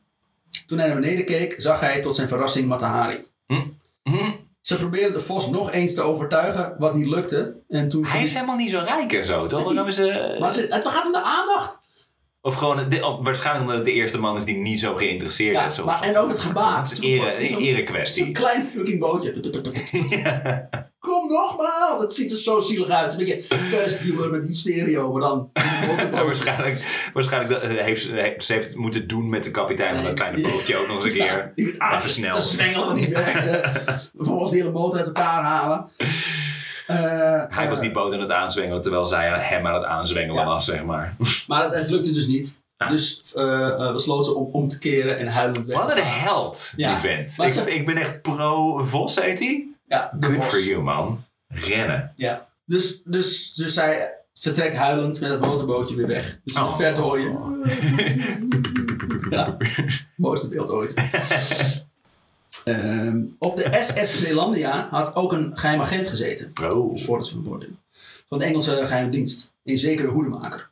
Toen 0.65 0.77
hij 0.77 0.87
naar 0.87 0.99
beneden 0.99 1.25
keek, 1.25 1.55
zag 1.57 1.79
hij 1.79 1.99
tot 1.99 2.15
zijn 2.15 2.27
verrassing 2.27 2.67
Matahari. 2.67 3.25
Hm. 3.47 4.31
Ze 4.64 4.76
probeerden 4.78 5.14
de 5.14 5.20
vos 5.20 5.49
nog 5.49 5.72
eens 5.72 5.93
te 5.93 6.01
overtuigen, 6.01 6.76
wat 6.78 6.93
niet 6.93 7.07
lukte. 7.07 7.55
En 7.70 7.88
toen 7.88 8.05
Hij 8.05 8.24
is 8.24 8.34
helemaal 8.34 8.55
niet 8.55 8.72
zo 8.72 8.80
rijk 8.80 9.14
en 9.14 9.26
zo, 9.26 9.47
toch? 9.47 9.64
Dan 9.64 9.76
hebben 9.76 9.93
ze... 9.93 10.36
Maar 10.39 10.53
ze- 10.53 10.68
het 10.70 10.88
gaat 10.88 11.05
om 11.05 11.11
de 11.11 11.22
aandacht. 11.22 11.80
Of 12.45 12.55
gewoon, 12.55 12.89
de- 12.89 13.05
of 13.05 13.17
waarschijnlijk 13.23 13.65
omdat 13.65 13.75
het 13.77 13.85
de 13.85 13.91
eerste 13.93 14.19
man 14.19 14.37
is 14.37 14.43
die 14.45 14.57
niet 14.57 14.79
zo 14.79 14.95
geïnteresseerd 14.95 15.55
Ja, 15.55 15.65
is. 15.65 15.79
Of, 15.79 15.85
maar, 15.85 16.01
en 16.01 16.17
ook 16.17 16.29
het 16.29 16.39
gebaar. 16.39 16.81
Het 16.81 16.91
is 16.91 16.97
een 16.97 17.03
ere, 17.03 17.25
Het 17.29 17.41
is 17.41 17.51
een 17.51 17.75
zo'n- 17.75 17.83
kwestie. 17.85 18.31
klein 18.31 18.63
fucking 18.65 18.99
bootje. 18.99 19.33
Kom 20.99 21.27
nogmaals. 21.31 22.01
Het 22.01 22.13
ziet 22.13 22.31
er 22.31 22.37
zo 22.37 22.59
zielig 22.59 22.89
uit. 22.89 23.11
Een 23.11 23.17
beetje 23.17 23.41
Ferris 23.41 23.97
Bueller 23.99 24.29
met 24.29 24.41
die 24.41 24.51
stereo, 24.51 25.11
maar 25.11 25.21
dan 25.21 25.49
Ja, 26.11 26.25
waarschijnlijk 26.25 27.09
waarschijnlijk 27.13 27.53
dat, 27.61 27.71
eh, 27.71 27.83
heeft, 27.83 28.01
ze- 28.03 28.53
heeft, 28.53 28.75
moeten 28.75 29.07
doen 29.07 29.29
met 29.29 29.43
de 29.43 29.51
kapitein 29.51 29.95
van 29.95 30.03
dat 30.03 30.13
kleine 30.13 30.41
bootje 30.41 30.77
ook 30.77 30.87
nog 30.87 30.95
eens 31.05 31.13
een 31.13 31.19
keer. 31.19 31.51
ik- 31.55 31.99
te 31.99 32.09
snel. 32.09 32.31
Te 32.33 32.41
zwengelen 32.41 32.87
wat 32.87 32.95
niet 32.95 33.11
werkte. 33.11 33.61
Vervolgens 34.15 34.51
die 34.51 34.59
hele 34.61 34.73
motor 34.73 34.97
uit 34.97 35.07
elkaar 35.07 35.43
halen. 35.43 35.89
Eh, 36.93 37.55
Hij 37.57 37.67
was 37.67 37.77
eh, 37.77 37.83
die 37.83 37.91
boot 37.91 38.13
aan 38.13 38.19
het 38.19 38.31
aanzwengelen 38.31 38.81
terwijl 38.81 39.05
zij 39.05 39.27
hem 39.29 39.67
aan 39.67 39.73
het 39.73 39.83
aanzwengelen 39.83 40.41
Ja. 40.41 40.47
was, 40.47 40.65
zeg 40.65 40.83
maar. 40.83 41.15
Maar 41.47 41.63
het, 41.63 41.73
het 41.73 41.89
lukte 41.89 42.11
dus 42.11 42.27
niet. 42.27 42.61
Ja. 42.77 42.87
Dus 42.89 43.21
eh 43.35 43.67
eh, 43.67 43.93
besloot 43.93 44.25
ze 44.25 44.33
om 44.35 44.49
om 44.51 44.67
te 44.67 44.79
keren 44.79 45.17
en 45.19 45.27
huilend 45.27 45.65
weg 45.65 45.77
Wat 45.77 45.95
een 45.97 46.03
held, 46.03 46.73
die 46.75 46.87
vent. 46.87 47.37
Ik, 47.39 47.49
ze- 47.53 47.73
ik 47.73 47.85
ben 47.85 47.97
echt 47.97 48.21
pro-Vos, 48.21 49.15
heet 49.19 49.39
hij? 49.39 49.67
Ja, 49.87 50.11
Good 50.19 50.33
Vos. 50.33 50.45
for 50.45 50.59
you, 50.63 50.81
man. 50.83 51.23
Rennen. 51.47 52.13
Ja. 52.15 52.47
Dus, 52.65 53.01
dus, 53.05 53.53
dus 53.53 53.73
zij 53.73 54.13
vertrekt 54.33 54.75
huilend 54.75 55.19
met 55.19 55.29
het 55.29 55.39
motorbootje 55.39 55.95
weer 55.95 56.07
weg. 56.07 56.39
Dus 56.43 56.55
in 56.55 56.61
de 56.63 56.67
Oh. 56.67 56.75
verte 56.75 57.01
hoor 57.01 57.19
je... 57.19 57.31
Ja, 59.29 59.57
mooiste 60.15 60.47
beeld 60.47 60.69
ooit. 60.71 60.93
Ehm, 62.64 63.24
op 63.39 63.57
de 63.57 63.78
SS 63.82 64.20
Zeelandia 64.20 64.88
had 64.91 65.16
ook 65.16 65.32
een 65.32 65.57
geheim 65.57 65.82
agent 65.82 66.07
gezeten. 66.07 66.51
Oh. 66.64 66.91
Dus 66.91 67.03
voor 67.05 67.18
het 67.18 67.30
verborgen. 67.30 67.80
Van 68.28 68.39
de 68.39 68.45
Engelse 68.45 68.86
geheime 68.86 69.09
dienst. 69.09 69.53
Een 69.64 69.78
zekere 69.78 70.07
hoedemaker. 70.07 70.70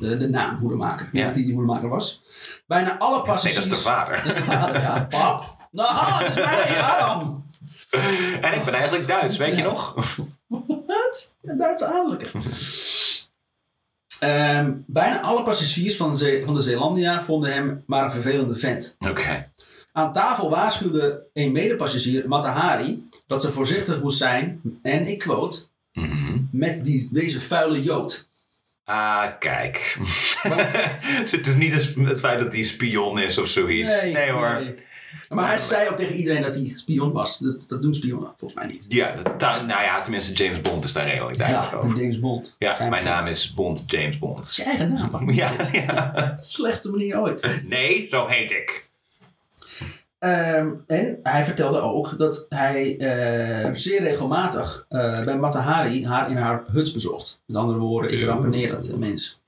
De, 0.00 0.16
de 0.16 0.28
naam 0.28 0.58
hoedemaker. 0.58 1.08
Ja. 1.12 1.24
dat 1.24 1.34
hij 1.34 1.44
die 1.44 1.52
hoedemaker 1.54 1.88
was. 1.88 2.22
Bijna 2.66 2.98
alle 2.98 3.16
Nee, 3.16 3.24
passagiers... 3.26 3.54
dat 3.68 3.76
is 3.76 3.82
de 3.82 3.88
vader. 3.88 4.16
Dat 4.16 4.26
is 4.26 4.34
de 4.34 4.44
vader, 4.44 4.80
ja. 4.80 5.06
Pap. 5.10 5.56
Nou, 5.70 5.94
het 6.24 6.28
is 6.28 6.34
mij, 6.34 6.64
ja 6.76 6.98
dan. 7.06 7.44
En 8.40 8.54
ik 8.54 8.64
ben 8.64 8.74
eigenlijk 8.74 9.06
Duits, 9.06 9.36
weet 9.36 9.56
je 9.56 9.62
nog? 9.62 9.94
Wat? 10.86 11.34
Een 11.42 11.56
Duitse 11.56 11.86
adellijke. 11.86 12.26
Ehm, 14.20 14.74
bijna 14.86 15.20
alle 15.20 15.42
passagiers 15.42 15.96
van 15.96 16.10
de, 16.10 16.16
Zee- 16.16 16.44
van 16.44 16.54
de 16.54 16.60
Zeelandia 16.60 17.22
vonden 17.22 17.52
hem 17.52 17.82
maar 17.86 18.04
een 18.04 18.10
vervelende 18.10 18.56
vent. 18.56 18.96
Oké. 19.08 19.50
Aan 19.96 20.12
tafel 20.12 20.50
waarschuwde 20.50 21.26
een 21.32 21.52
medepassagier, 21.52 22.28
Matahari, 22.28 23.08
dat 23.26 23.40
ze 23.40 23.52
voorzichtig 23.52 24.00
moest 24.00 24.18
zijn, 24.18 24.60
en 24.82 25.06
ik 25.06 25.18
quote, 25.18 25.58
Mhm. 25.92 26.38
met 26.50 26.84
die, 26.84 27.08
deze 27.12 27.40
vuile 27.40 27.82
jood. 27.82 28.28
Ah, 28.84 29.24
kijk. 29.38 29.98
Want- 30.42 30.76
het 31.30 31.46
is 31.46 31.56
niet 31.56 31.72
het 31.96 32.18
feit 32.18 32.40
dat 32.40 32.52
hij 32.52 32.62
spion 32.62 33.18
is 33.18 33.38
of 33.38 33.48
zoiets. 33.48 34.02
Nee, 34.02 34.30
hoor. 34.30 34.58
nee. 34.60 34.74
Maar 35.28 35.48
hij 35.48 35.58
zei 35.58 35.88
ook 35.88 35.96
tegen 35.96 36.14
iedereen 36.14 36.42
dat 36.42 36.54
hij 36.54 36.72
spion 36.74 37.12
was. 37.12 37.38
Dus 37.38 37.66
dat 37.66 37.82
doen 37.82 37.94
spionnen 37.94 38.32
volgens 38.36 38.60
mij 38.60 38.70
niet. 38.70 38.86
Ja, 38.88 39.14
dat- 39.22 39.38
nou 39.66 39.82
ja, 39.82 40.00
tenminste 40.00 40.32
James 40.44 40.60
Bond 40.60 40.84
is 40.84 40.92
daar 40.92 41.06
redelijk 41.06 41.36
Ja, 41.36 41.46
duidelijk 41.48 41.76
over. 41.76 41.88
ben 41.88 42.00
James 42.02 42.18
Bond. 42.20 42.54
Ja, 42.58 42.88
mijn 42.88 43.04
naam 43.04 43.26
is 43.26 43.54
Bond 43.54 43.82
James 43.86 44.10
Dat 44.10 44.18
Bond. 44.20 44.40
is 44.46 44.56
je 44.56 44.62
eigen 44.64 44.92
naam. 44.92 45.30
Ja, 45.30 45.52
ja. 45.72 46.10
De 46.38 46.44
slechtste 46.54 46.90
manier 46.90 47.20
ooit. 47.20 47.60
Nee, 47.68 48.06
zo 48.10 48.26
heet 48.26 48.50
ik. 48.50 48.85
Ehm, 50.18 50.74
en 50.86 51.18
hij 51.22 51.44
vertelde 51.44 51.80
ook 51.80 52.18
dat 52.18 52.46
hij 52.48 52.96
eh, 52.98 53.74
zeer 53.74 54.00
regelmatig 54.02 54.86
eh, 54.88 55.24
bij 55.24 55.38
Matahari 55.38 56.06
haar 56.06 56.30
in 56.30 56.36
haar 56.36 56.64
hut 56.66 56.92
bezocht. 56.92 57.42
Met 57.46 57.56
andere 57.56 57.78
woorden, 57.78 58.12
ik 58.12 58.22
rampeneer 58.22 58.70
dat 58.70 58.88
eh, 58.88 58.96
mens. 58.96 59.40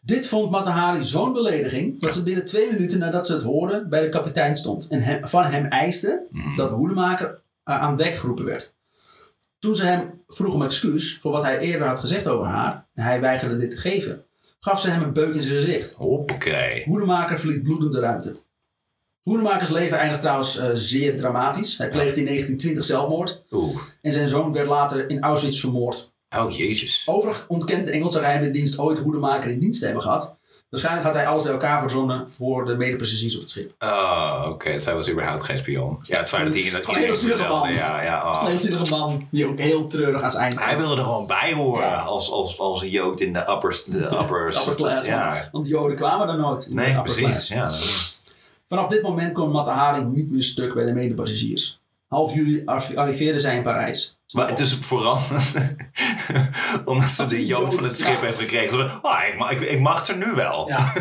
Dit 0.00 0.28
vond 0.28 0.50
Matahari 0.50 1.04
zo'n 1.04 1.32
belediging 1.32 2.00
dat 2.00 2.14
ze 2.14 2.22
binnen 2.22 2.44
twee 2.44 2.72
minuten 2.72 2.98
nadat 2.98 3.26
ze 3.26 3.32
het 3.32 3.42
hoorde 3.42 3.86
bij 3.88 4.00
de 4.00 4.08
kapitein 4.08 4.56
stond. 4.56 4.86
En 4.86 5.00
hem, 5.00 5.28
van 5.28 5.44
hem 5.44 5.64
eiste 5.64 6.22
dat 6.56 6.68
de 6.68 6.74
hoedemaker 6.74 7.40
eh, 7.64 7.80
aan 7.80 7.96
dek 7.96 8.14
geroepen 8.14 8.44
werd. 8.44 8.74
Toen 9.58 9.76
ze 9.76 9.84
hem 9.84 10.22
vroeg 10.28 10.54
om 10.54 10.62
excuus 10.62 11.18
voor 11.20 11.32
wat 11.32 11.42
hij 11.42 11.58
eerder 11.58 11.86
had 11.86 11.98
gezegd 11.98 12.26
over 12.26 12.46
haar, 12.46 12.86
en 12.94 13.04
hij 13.04 13.20
weigerde 13.20 13.56
dit 13.56 13.70
te 13.70 13.76
geven, 13.76 14.24
gaf 14.60 14.80
ze 14.80 14.90
hem 14.90 15.02
een 15.02 15.12
beuk 15.12 15.34
in 15.34 15.42
zijn 15.42 15.60
gezicht. 15.60 15.92
Hoppakee. 15.92 16.84
Hoedemaker 16.84 17.38
verliet 17.38 17.62
bloedend 17.62 17.92
de 17.92 18.00
ruimte. 18.00 18.36
Hoedemakers 19.28 19.68
leven 19.70 19.98
eindigt 19.98 20.20
trouwens 20.20 20.56
eh, 20.56 20.68
zeer 20.72 21.16
dramatisch. 21.16 21.78
Hij 21.78 21.88
pleegde 21.88 22.18
in 22.18 22.24
1920 22.24 22.84
zelfmoord 22.84 23.42
Oeh. 23.50 23.76
en 24.02 24.12
zijn 24.12 24.28
zoon 24.28 24.52
werd 24.52 24.66
later 24.68 25.10
in 25.10 25.22
Auschwitz 25.22 25.60
vermoord. 25.60 26.12
Oh, 26.36 26.56
jezus. 26.56 27.02
Overigens 27.06 27.44
ontkent 27.48 27.84
de 27.84 27.90
Engelse 27.90 28.18
geheime 28.18 28.50
dienst 28.50 28.78
ooit 28.78 28.98
Hoedemaker 28.98 29.50
in 29.50 29.58
dienst 29.58 29.78
te 29.78 29.84
hebben 29.84 30.02
gehad. 30.02 30.36
Waarschijnlijk 30.70 31.06
had 31.06 31.14
hij 31.14 31.26
alles 31.26 31.42
bij 31.42 31.52
elkaar 31.52 31.80
verzonnen 31.80 32.30
voor 32.30 32.64
de 32.64 32.76
medepassagiers 32.76 33.34
op 33.34 33.40
het 33.40 33.48
schip. 33.48 33.72
Oh, 33.78 34.46
oké. 34.48 34.78
Zij 34.78 34.94
was 34.94 35.10
überhaupt 35.10 35.44
geen 35.44 35.58
spion. 35.58 35.98
Ja, 36.02 36.18
het 36.18 36.28
feit 36.28 36.44
dat 36.44 36.52
hij 36.52 36.62
in 36.62 36.70
Gewoon 36.70 36.96
een 36.96 37.02
zielige 37.02 37.26
vertelde. 37.26 37.54
man. 37.66 37.72
Ja, 37.74 38.02
ja. 38.02 38.30
oh. 38.30 38.40
Een 38.42 38.48
heel 38.50 38.58
zielige 38.58 38.94
man 38.94 39.26
die 39.30 39.46
ook 39.46 39.58
heel 39.58 39.86
treurig 39.86 40.22
aan 40.22 40.30
zijn 40.30 40.42
eind 40.42 40.58
Hij 40.58 40.76
wilde 40.76 40.96
er 40.96 41.02
gewoon 41.04 41.26
bij 41.26 41.52
horen 41.54 41.88
Ja. 41.88 42.00
als, 42.02 42.30
als, 42.30 42.58
als 42.58 42.82
een 42.82 42.90
jood 42.90 43.20
in 43.20 43.32
de 43.32 43.50
uppers. 43.50 43.84
De 43.84 44.04
uppers. 44.20 44.58
Upper 44.60 44.74
class, 44.74 45.06
Ja. 45.06 45.28
want, 45.30 45.48
want 45.52 45.68
Joden 45.68 45.96
kwamen 45.96 46.28
er 46.28 46.38
nooit. 46.38 46.68
Nee, 46.70 47.00
precies. 47.00 47.48
Ja. 47.48 47.70
Vanaf 48.68 48.88
dit 48.88 49.02
moment 49.02 49.32
kon 49.32 49.50
Matahari 49.50 50.04
niet 50.04 50.30
meer 50.30 50.42
stuk 50.42 50.74
bij 50.74 50.84
de 50.86 50.92
medepassagiers. 50.92 51.80
Half 52.06 52.34
juli 52.34 52.62
arri- 52.64 52.96
arriveerden 52.96 53.40
zij 53.40 53.56
in 53.56 53.62
Parijs. 53.62 54.18
Maar 54.32 54.48
het 54.48 54.58
is 54.58 54.74
vooral 54.74 55.18
omdat 56.84 57.08
ze 57.10 57.26
de 57.26 57.46
jood 57.46 57.74
van 57.74 57.84
het 57.84 57.96
schip 57.98 58.20
ja. 58.20 58.26
heeft 58.26 58.38
gekregen. 58.38 58.80
Oh, 59.02 59.22
ik, 59.32 59.38
mag, 59.38 59.50
ik, 59.50 59.60
ik 59.60 59.80
mag 59.80 60.08
er 60.08 60.16
nu 60.16 60.32
wel. 60.34 60.68
Ja, 60.68 60.92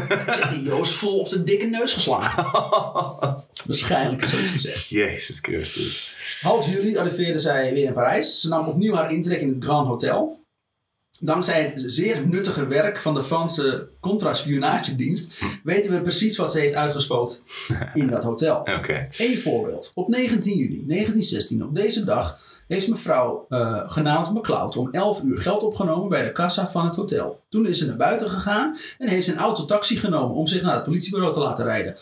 die 0.49 0.63
Joost 0.63 0.93
vol 0.93 1.19
op 1.19 1.27
zijn 1.27 1.45
dikke 1.45 1.65
neus 1.65 1.93
geslagen. 1.93 2.43
Waarschijnlijk 3.65 4.21
is 4.21 4.29
zoiets 4.29 4.49
gezegd. 4.49 4.89
Jezus 4.89 5.39
Christus. 5.41 6.17
Half 6.41 6.67
juli 6.67 6.97
arriveerde 6.97 7.37
zij 7.37 7.73
weer 7.73 7.85
in 7.85 7.93
Parijs. 7.93 8.41
Ze 8.41 8.47
nam 8.47 8.67
opnieuw 8.67 8.93
haar 8.93 9.11
intrek 9.11 9.41
in 9.41 9.49
het 9.53 9.63
Grand 9.63 9.87
Hotel. 9.87 10.45
Dankzij 11.19 11.63
het 11.63 11.83
zeer 11.85 12.27
nuttige 12.27 12.67
werk 12.67 13.01
van 13.01 13.13
de 13.13 13.23
Franse 13.23 13.89
contra-spionagedienst 13.99 15.41
weten 15.63 15.91
we 15.91 16.01
precies 16.01 16.37
wat 16.37 16.51
ze 16.51 16.59
heeft 16.59 16.73
uitgespookt 16.73 17.41
in 17.93 18.07
dat 18.07 18.23
hotel. 18.23 18.61
Eén 19.17 19.37
voorbeeld. 19.37 19.91
Op 19.93 20.07
19 20.07 20.57
juli 20.57 20.83
1916, 20.85 21.63
op 21.63 21.75
deze 21.75 22.03
dag, 22.03 22.39
heeft 22.67 22.87
mevrouw 22.87 23.45
eh, 23.49 23.83
genaamd 23.85 24.33
McCloud 24.33 24.77
om 24.77 24.91
11 24.91 25.21
uur 25.21 25.41
geld 25.41 25.63
opgenomen 25.63 26.09
bij 26.09 26.23
de 26.23 26.31
kassa 26.31 26.69
van 26.69 26.85
het 26.85 26.95
hotel. 26.95 27.39
Toen 27.49 27.67
is 27.67 27.77
ze 27.77 27.85
naar 27.85 27.95
buiten 27.95 28.29
gegaan 28.29 28.77
en 28.97 29.07
heeft 29.07 29.27
een 29.27 29.37
autotaxi 29.37 29.97
genomen 29.97 30.35
om 30.35 30.47
zich 30.47 30.61
naar 30.61 30.73
het 30.73 30.83
politiebureau 30.83 31.33
te 31.33 31.39
laten 31.39 31.65
rijden. 31.65 31.95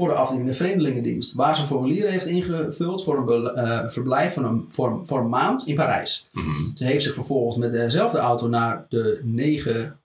Voor 0.00 0.08
de 0.08 0.14
afdeling 0.14 0.46
de 0.48 0.54
Vreemdelingendienst, 0.54 1.34
waar 1.34 1.56
ze 1.56 1.62
formulieren 1.64 2.10
heeft 2.10 2.26
ingevuld 2.26 3.04
voor 3.04 3.30
een 3.30 3.54
eh, 3.54 3.88
verblijf 3.88 4.32
van 4.32 4.44
een, 4.44 4.64
voor, 4.68 5.00
voor 5.02 5.18
een 5.20 5.28
maand 5.28 5.66
in 5.66 5.74
Parijs. 5.74 6.28
Mhm. 6.32 6.50
Ze 6.74 6.84
heeft 6.84 7.02
zich 7.02 7.14
vervolgens 7.14 7.56
met 7.56 7.72
dezelfde 7.72 8.18
auto 8.18 8.48
naar 8.48 8.86
de 8.88 9.20
9 9.24 9.98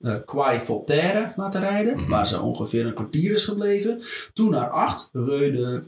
eh 0.00 0.14
Quai 0.26 0.60
Voltaire 0.60 1.32
laten 1.36 1.60
rijden, 1.60 1.96
Mhm. 2.00 2.10
waar 2.10 2.26
ze 2.26 2.40
ongeveer 2.40 2.86
een 2.86 2.94
kwartier 2.94 3.32
is 3.32 3.44
gebleven. 3.44 4.00
Toen 4.32 4.50
naar 4.50 4.70
8 4.70 5.08
Rue 5.12 5.50
de, 5.50 5.82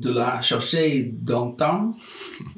de 0.00 0.12
la 0.12 0.40
Chaussée 0.42 1.10
d'Antin, 1.22 1.92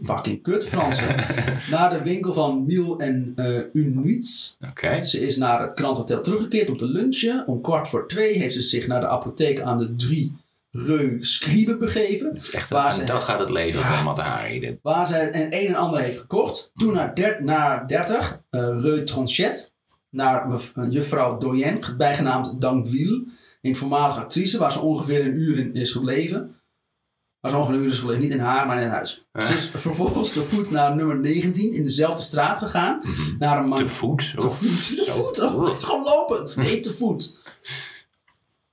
fucking 0.02 0.42
kut 0.42 0.64
Fransen, 0.66 1.16
naar 1.70 1.90
de 1.90 2.02
winkel 2.02 2.32
van 2.32 2.64
Mille 2.66 2.96
en 2.96 3.32
eh 3.36 3.60
Unuits. 3.72 4.56
Oké. 4.70 5.02
Ze 5.02 5.20
is 5.20 5.36
naar 5.36 5.60
het 5.60 5.70
Grand 5.78 5.96
Hotel 5.96 6.20
teruggekeerd 6.20 6.70
om 6.70 6.76
te 6.76 6.86
lunchen. 6.86 7.46
Om 7.46 7.60
kwart 7.60 7.88
voor 7.88 8.08
twee 8.08 8.38
heeft 8.38 8.54
ze 8.54 8.60
zich 8.60 8.86
naar 8.86 9.00
de 9.00 9.08
apotheek 9.08 9.60
aan 9.60 9.76
de 9.76 9.96
3 9.96 10.32
Rue 10.70 11.16
Scribe 11.20 11.76
begeven. 11.76 12.26
Het 12.32 12.42
is 12.42 12.50
echt 12.50 12.70
Waar 12.70 12.86
een, 12.86 12.92
ze- 13.06 13.06
gaat 13.06 13.40
het 13.40 13.50
leven 13.50 13.80
Ja. 13.80 13.94
van 13.94 14.04
Matahari. 14.04 14.60
Dit. 14.60 14.78
Waar 14.82 15.06
zij 15.06 15.34
een 15.34 15.54
een 15.54 15.66
en 15.68 15.74
ander 15.74 16.00
heeft 16.00 16.18
gekocht. 16.18 16.70
Toen 16.76 16.92
naar, 16.92 17.14
der, 17.14 17.44
naar 17.44 17.86
30, 17.86 18.40
eh 18.50 18.60
Rue 18.60 19.02
Tronchet. 19.04 19.72
Naar 20.10 20.48
mev- 20.48 20.76
eh, 20.76 20.92
juffrouw 20.92 21.38
Doyen, 21.38 21.78
bijgenaamd 21.96 22.60
Danville. 22.60 23.24
Een 23.62 23.76
voormalige 23.76 24.20
actrice, 24.20 24.58
waar 24.58 24.72
ze 24.72 24.80
ongeveer 24.80 25.20
een 25.26 25.34
uur 25.36 25.58
in 25.58 25.74
is 25.74 25.90
gebleven. 25.90 26.54
Ongeveer 27.42 27.74
een 27.74 27.80
uur 27.80 27.88
is 27.88 27.98
gebleven, 27.98 28.22
niet 28.22 28.30
in 28.30 28.38
haar, 28.38 28.66
maar 28.66 28.76
in 28.76 28.82
het 28.82 28.92
huis. 28.92 29.26
Ze 29.34 29.54
is 29.54 29.70
vervolgens 29.74 30.32
te 30.32 30.42
voet 30.42 30.70
naar 30.70 30.96
nummer 30.96 31.18
19 31.18 31.72
in 31.72 31.84
dezelfde 31.84 32.22
straat 32.22 32.58
gegaan. 32.58 33.00
Naar 33.38 33.58
een 33.58 33.68
man. 33.68 33.78
Te 33.78 33.88
voet? 33.88 34.32
Te 34.36 34.50
voet. 34.50 34.96
Te 34.96 35.04
voet. 35.10 35.40
Oh, 35.40 35.68
het 35.68 35.76
is 35.76 35.84
gewoon 35.84 36.02
lopend. 36.02 36.56
Nee, 36.60 36.80
te 36.80 36.90
voet. 36.92 37.38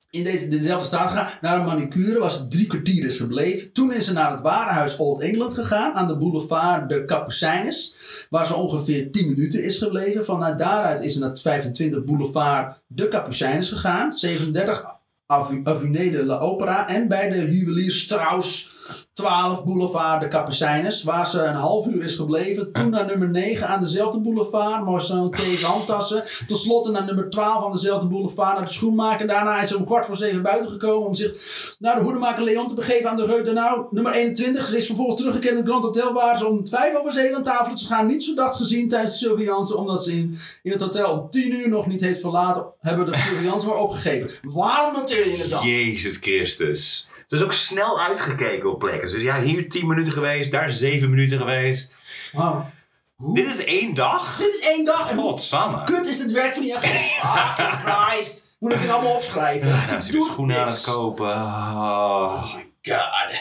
In 0.09 0.23
deze, 0.23 0.47
dezelfde 0.47 0.87
straat 0.87 1.09
gegaan. 1.09 1.29
Naar 1.41 1.59
een 1.59 1.65
manicure 1.65 2.19
waar 2.19 2.31
ze 2.31 2.47
drie 2.47 2.67
kwartier 2.67 3.05
is 3.05 3.17
gebleven. 3.17 3.71
Toen 3.71 3.93
is 3.93 4.05
ze 4.05 4.13
naar 4.13 4.31
het 4.31 4.41
warenhuis 4.41 4.97
Old 4.97 5.21
England 5.21 5.53
gegaan. 5.53 5.93
Aan 5.93 6.07
de 6.07 6.17
boulevard 6.17 6.89
de 6.89 7.05
Capucines. 7.05 7.95
Waar 8.29 8.45
ze 8.45 8.55
ongeveer 8.55 9.11
10 9.11 9.29
minuten 9.29 9.63
is 9.63 9.77
gebleven. 9.77 10.25
Vanuit 10.25 10.57
daaruit 10.57 10.99
is 10.99 11.13
ze 11.13 11.19
naar 11.19 11.29
het 11.29 11.41
25 11.41 12.03
boulevard 12.03 12.79
de 12.87 13.07
Capucines 13.07 13.69
gegaan. 13.69 14.13
37 14.13 14.83
Avu- 15.27 15.61
Avenue 15.63 16.09
de 16.11 16.23
la 16.25 16.39
Opera. 16.39 16.87
En 16.87 17.07
bij 17.07 17.29
de 17.29 17.55
juwelier 17.57 17.91
Strauss 17.91 18.75
12 19.17 19.63
Boulevard 19.63 20.21
de 20.21 20.27
Capucijnes, 20.27 21.03
waar 21.03 21.27
ze 21.27 21.41
een 21.41 21.55
half 21.55 21.85
uur 21.85 22.03
is 22.03 22.15
gebleven. 22.15 22.71
Toen 22.71 22.89
naar 22.89 23.05
nummer 23.05 23.29
9 23.29 23.67
aan 23.67 23.79
dezelfde 23.79 24.19
boulevard, 24.19 24.83
Marcel 24.83 25.29
Kees 25.29 25.63
handtassen. 25.63 26.23
Ten 26.47 26.57
slotte 26.57 26.91
naar 26.91 27.05
nummer 27.05 27.29
12 27.29 27.65
aan 27.65 27.71
dezelfde 27.71 28.07
boulevard 28.07 28.55
naar 28.55 28.65
de 28.65 28.71
schoenmaker. 28.71 29.27
Daarna 29.27 29.61
is 29.61 29.67
ze 29.67 29.77
om 29.77 29.85
kwart 29.85 30.05
voor 30.05 30.15
zeven 30.15 30.41
buiten 30.41 30.69
gekomen 30.69 31.07
om 31.07 31.13
zich 31.13 31.31
naar 31.79 31.95
de 31.95 32.01
hoedemaker 32.01 32.43
Leon 32.43 32.67
te 32.67 32.73
begeven 32.73 33.09
aan 33.09 33.15
de 33.15 33.25
Rue 33.25 33.41
de 33.41 33.51
Nou. 33.51 33.85
Nummer 33.91 34.13
21. 34.13 34.65
Ze 34.65 34.77
is 34.77 34.85
vervolgens 34.85 35.17
teruggekeerd 35.17 35.53
in 35.53 35.59
het 35.59 35.67
Grand 35.67 35.83
Hotel 35.83 36.13
waar 36.13 36.37
ze 36.37 36.47
om 36.47 36.67
5 36.67 36.95
over 36.95 37.11
7 37.11 37.35
aan 37.35 37.43
tafel 37.43 37.73
is 37.73 37.81
gegaan. 37.81 38.07
Niets 38.07 38.25
verdacht 38.25 38.55
gezien 38.55 38.87
tijdens 38.87 39.19
de 39.19 39.25
surveillance, 39.25 39.77
omdat 39.77 40.03
ze 40.03 40.11
in, 40.11 40.37
in 40.63 40.71
het 40.71 40.81
hotel 40.81 41.11
om 41.11 41.29
10 41.29 41.53
uur 41.53 41.69
nog 41.69 41.87
niet 41.87 42.01
heeft 42.01 42.19
verlaten. 42.19 42.65
Hebben 42.79 43.05
de 43.05 43.17
surveillance 43.17 43.67
maar 43.67 43.77
opgegeven. 43.77 44.29
Waarom 44.41 44.95
het 44.95 45.49
dan? 45.49 45.67
Jezus 45.67 46.17
Christus. 46.17 47.09
Het 47.27 47.39
is 47.39 47.45
ook 47.45 47.53
snel 47.53 48.01
uitgekeken 48.01 48.71
op 48.71 48.79
plekken. 48.79 49.11
Dus 49.11 49.21
ja, 49.21 49.39
hier 49.41 49.69
10 49.69 49.87
minuten 49.87 50.13
geweest, 50.13 50.51
daar 50.51 50.69
7 50.69 51.09
minuten 51.09 51.37
geweest. 51.37 51.93
Wauw. 52.33 52.69
Hoe? 53.15 53.35
Dit 53.35 53.47
is 53.47 53.63
één 53.65 53.93
dag? 53.93 54.37
Dit 54.37 54.47
is 54.47 54.59
één 54.59 54.85
dag. 54.85 55.13
Godsamme. 55.13 55.83
kut 55.83 56.05
is 56.07 56.19
het 56.19 56.31
werk 56.31 56.53
van 56.53 56.61
die 56.63 56.75
agent? 56.77 57.19
Ah, 57.21 58.09
Christ. 58.11 58.55
Moet 58.59 58.71
ik 58.73 58.81
dit 58.81 58.89
allemaal 58.89 59.13
opschrijven? 59.15 59.67
Ja, 59.69 59.87
Ze 59.87 60.01
ze 60.01 60.11
doet 60.11 60.25
schoenen 60.31 60.55
aan 60.55 60.65
het 60.65 60.73
niks. 60.73 60.91
kopen. 60.91 61.29
Oh. 61.35 62.43
Oh 62.43 62.55
my 62.55 62.71
god. 62.81 63.39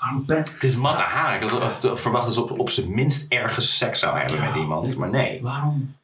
Waarom 0.00 0.26
ben 0.26 0.36
Het 0.38 0.62
is 0.62 0.76
matte 0.76 1.02
haar. 1.02 1.42
Ik 1.42 1.48
had 1.50 2.00
verwacht 2.00 2.24
dat 2.24 2.34
ze 2.34 2.42
op, 2.42 2.58
op 2.58 2.70
zijn 2.70 2.94
minst 2.94 3.32
ergens 3.32 3.76
seks 3.78 3.98
zou 4.00 4.18
hebben 4.18 4.36
Ja, 4.36 4.44
met 4.44 4.54
iemand. 4.54 4.96
Maar 4.96 5.08
nee. 5.10 5.38
Waarom? 5.42 5.96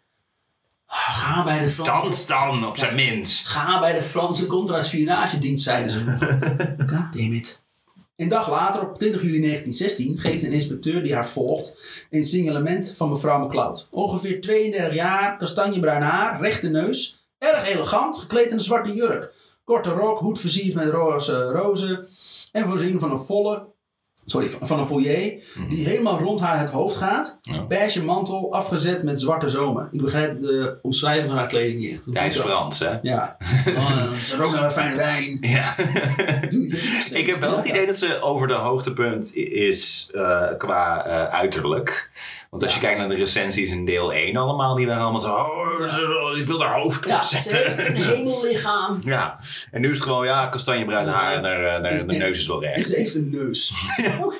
Ga 0.90 1.44
bij 1.44 1.58
de 1.58 1.68
Franse... 1.68 1.92
Dans 1.92 2.26
dan, 2.26 2.66
op 2.66 2.76
zijn 2.76 2.94
minst. 2.94 3.46
Ga 3.46 3.80
bij 3.80 3.92
de 3.92 4.02
Franse 4.02 4.46
contra-spionagedienst, 4.46 5.64
zeiden 5.64 5.92
ze 5.92 6.04
nog. 6.04 6.18
God 6.92 7.12
damn 7.12 7.32
it. 7.32 7.62
Een 8.16 8.28
dag 8.28 8.50
later, 8.50 8.80
op 8.80 8.98
20 8.98 9.22
juli 9.22 9.40
1916, 9.40 10.18
geeft 10.18 10.42
een 10.42 10.52
inspecteur 10.52 11.02
die 11.02 11.14
haar 11.14 11.28
volgt 11.28 12.06
een 12.10 12.24
signalement 12.24 12.92
van 12.96 13.08
mevrouw 13.08 13.44
McCloud. 13.44 13.88
Ongeveer 13.90 14.40
32 14.40 14.94
jaar, 14.94 15.36
kastanjebruin 15.36 16.02
haar, 16.02 16.40
rechte 16.40 16.68
neus, 16.68 17.28
erg 17.38 17.68
elegant, 17.68 18.18
gekleed 18.18 18.46
in 18.46 18.52
een 18.52 18.60
zwarte 18.60 18.94
jurk. 18.94 19.34
Korte 19.64 19.90
rok, 19.90 20.18
hoed 20.18 20.40
versierd 20.40 20.74
met 20.74 20.88
roze 20.88 21.42
rozen 21.42 22.08
en 22.52 22.66
voorzien 22.66 23.00
van 23.00 23.10
een 23.10 23.18
volle, 23.18 23.66
sorry, 24.30 24.50
van 24.60 24.78
een 24.78 24.86
foyer 24.86 25.42
die 25.68 25.86
helemaal 25.86 26.18
rond 26.18 26.40
haar 26.40 26.58
het 26.58 26.70
hoofd 26.70 26.96
gaat. 26.96 27.38
Ja. 27.42 27.66
Beige 27.66 28.04
mantel, 28.04 28.52
afgezet 28.52 29.02
met 29.02 29.20
zwarte 29.20 29.48
zomen. 29.48 29.88
Ik 29.90 30.02
begrijp 30.02 30.40
de 30.40 30.78
omschrijving 30.82 31.28
van 31.28 31.36
haar 31.36 31.46
kleding 31.46 31.78
niet 31.78 31.92
echt. 31.92 32.04
Hij 32.12 32.26
is 32.26 32.34
dat? 32.34 32.44
Frans, 32.44 32.78
hè? 32.78 32.98
Ja. 33.02 33.36
Oh, 33.78 34.12
ze 34.12 34.36
rookt 34.36 34.52
naar 34.52 34.64
een 34.64 34.70
fijne 34.70 34.96
wijn. 34.96 35.38
Ja. 35.58 35.74
Doe 36.48 36.68
je? 36.68 37.08
Ik 37.12 37.26
heb 37.26 37.36
wel 37.40 37.56
het 37.56 37.66
idee 37.66 37.86
dat 37.86 37.98
ze 37.98 38.20
over 38.20 38.46
de 38.46 38.54
hoogtepunt 38.54 39.34
is 39.36 40.10
eh, 40.14 40.42
qua 40.58 41.04
eh, 41.06 41.34
uiterlijk. 41.34 42.10
Want 42.50 42.62
als 42.62 42.74
je 42.74 42.80
kijkt 42.80 42.98
naar 42.98 43.08
de 43.08 43.14
recensies 43.14 43.70
in 43.70 43.84
deel 43.84 44.12
1 44.12 44.36
allemaal, 44.36 44.74
die 44.74 44.86
waren 44.86 45.02
allemaal 45.02 45.20
zo... 45.20 45.34
Oh, 45.34 46.36
ik 46.38 46.46
wil 46.46 46.62
haar 46.62 46.80
hoofd 46.80 47.06
Ja, 47.06 47.16
opzetten. 47.16 47.50
ze 47.50 47.56
heeft 47.56 47.78
een 47.88 48.04
hemellichaam. 48.16 49.00
Ja, 49.04 49.38
en 49.70 49.80
nu 49.80 49.90
is 49.90 49.96
het 49.96 50.06
gewoon, 50.06 50.24
ja, 50.26 50.46
kastanjebruin 50.46 51.08
haar 51.08 51.34
en 51.34 51.42
de, 51.42 51.88
de, 51.98 52.04
de, 52.06 52.12
neus 52.18 52.38
is 52.38 52.46
wel 52.46 52.62
recht. 52.62 52.86
ze 52.86 52.96
heeft 52.96 53.14
een 53.14 53.30
neus. 53.30 53.72
Oké. 54.24 54.36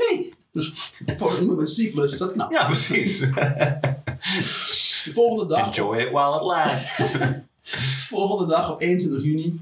Dus 0.52 0.72
voor 1.16 1.38
iemand 1.38 1.59
met 1.59 1.68
syphilis 1.68 2.12
is 2.12 2.18
dat 2.18 2.32
knap. 2.32 2.52
Ja, 2.52 2.64
precies. 2.64 3.18
De 3.18 5.11
volgende 5.12 5.54
dag, 5.54 5.66
Enjoy 5.66 5.96
it 5.98 6.11
while 6.11 6.36
it 6.36 6.42
lasts. 6.42 7.12
de 7.12 7.42
volgende 8.09 8.52
dag 8.52 8.70
op 8.70 8.80
21 8.80 9.22
juni 9.22 9.61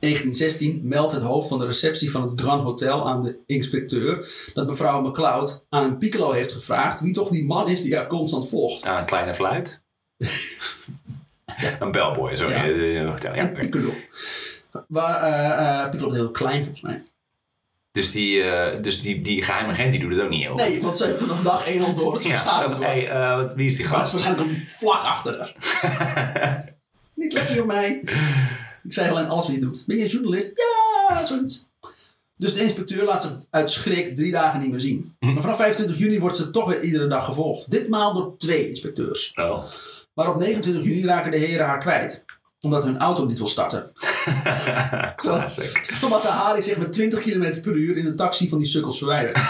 1916 0.00 0.80
meldt 0.84 1.12
het 1.12 1.22
hoofd 1.22 1.48
van 1.48 1.58
de 1.58 1.66
receptie 1.66 2.10
van 2.10 2.22
het 2.30 2.40
Grand 2.40 2.62
Hotel 2.62 3.08
aan 3.08 3.22
de 3.22 3.36
inspecteur 3.46 4.28
dat 4.54 4.68
mevrouw 4.68 5.00
McCloud 5.08 5.64
aan 5.68 5.84
een 5.84 5.98
piccolo 5.98 6.32
heeft 6.32 6.52
gevraagd 6.52 7.00
wie 7.00 7.12
toch 7.12 7.28
die 7.28 7.44
man 7.44 7.68
is 7.68 7.82
die 7.82 7.96
haar 7.96 8.06
constant 8.06 8.48
volgt. 8.48 8.86
Ah, 8.86 8.98
een 8.98 9.04
kleine 9.06 9.34
fluit. 9.34 9.82
Een 11.80 11.92
bellboy, 11.92 12.36
sorry. 12.36 12.52
Ja. 12.54 12.64
Eh, 12.64 13.00
eh, 13.00 13.16
Ja, 13.22 13.38
Een 13.48 13.52
piccolo. 13.52 13.94
Waar, 14.88 15.16
eh, 15.84 15.90
piccolo 15.90 16.10
is 16.10 16.16
heel 16.16 16.30
klein 16.30 16.58
volgens 16.62 16.80
mij. 16.80 17.02
Dus, 17.92 18.10
die, 18.10 18.42
dus 18.80 19.00
die, 19.02 19.20
die 19.22 19.42
geheime 19.42 19.72
agent 19.72 19.92
die 19.92 20.00
doet 20.00 20.12
het 20.12 20.20
ook 20.20 20.28
niet 20.30 20.42
heel 20.42 20.54
Nee, 20.54 20.72
goed. 20.72 20.82
want 20.82 20.96
ze 20.96 21.04
heeft 21.06 21.18
vanaf 21.20 21.40
dag 21.40 21.66
1 21.66 21.84
al 21.84 21.94
door 21.94 22.12
dat 22.12 22.22
ze 22.22 22.28
Ja, 22.28 22.60
dat, 22.60 22.76
wordt. 22.76 22.92
hey, 23.08 23.54
wie 23.54 23.68
is 23.68 23.76
die 23.76 23.88
Maar 23.88 23.98
gast? 23.98 24.12
waarschijnlijk 24.12 24.50
hij 24.50 24.64
vlak 24.66 25.02
achter 25.02 25.38
haar. 25.38 26.64
Niet 27.14 27.32
lekker 27.32 27.60
op 27.60 27.66
mij. 27.66 28.02
Ik 28.84 28.92
zei 28.92 29.10
alleen 29.10 29.28
alles 29.28 29.44
wat 29.46 29.54
je 29.54 29.60
doet. 29.60 29.82
Ben 29.86 29.96
je 29.96 30.02
een 30.04 30.10
journalist? 30.10 30.52
Ja, 31.08 31.24
zoiets. 31.24 31.66
Dus 32.36 32.54
de 32.54 32.62
inspecteur 32.62 33.04
laat 33.04 33.22
ze 33.22 33.28
uit 33.50 33.70
schrik 33.70 34.16
drie 34.16 34.32
dagen 34.32 34.60
niet 34.60 34.70
meer 34.70 34.80
zien. 34.80 35.16
Mhm. 35.20 35.32
Maar 35.32 35.42
vanaf 35.42 35.56
25 35.56 35.98
juni 35.98 36.20
wordt 36.20 36.36
ze 36.36 36.50
toch 36.50 36.68
weer 36.68 36.82
iedere 36.82 37.06
dag 37.06 37.24
gevolgd. 37.24 37.70
Ditmaal 37.70 38.12
door 38.12 38.34
twee 38.38 38.68
inspecteurs. 38.68 39.32
Oh. 39.34 39.64
Maar 40.14 40.28
op 40.28 40.38
29 40.38 40.84
juni 40.84 41.04
raken 41.06 41.30
de 41.30 41.36
heren 41.36 41.66
haar 41.66 41.78
kwijt. 41.78 42.24
Omdat 42.60 42.84
hun 42.84 42.98
auto 42.98 43.24
niet 43.24 43.38
wil 43.38 43.46
starten. 43.46 43.92
Classic. 45.16 45.92
Omdat 46.04 46.22
de 46.22 46.28
Hari 46.28 46.62
zich 46.62 46.76
met 46.76 46.92
20 46.92 47.20
km 47.20 47.60
per 47.60 47.72
uur 47.72 47.96
in 47.96 48.06
een 48.06 48.16
taxi 48.16 48.48
van 48.48 48.58
die 48.58 48.66
sukkels 48.66 48.98
verwijdert. 48.98 49.36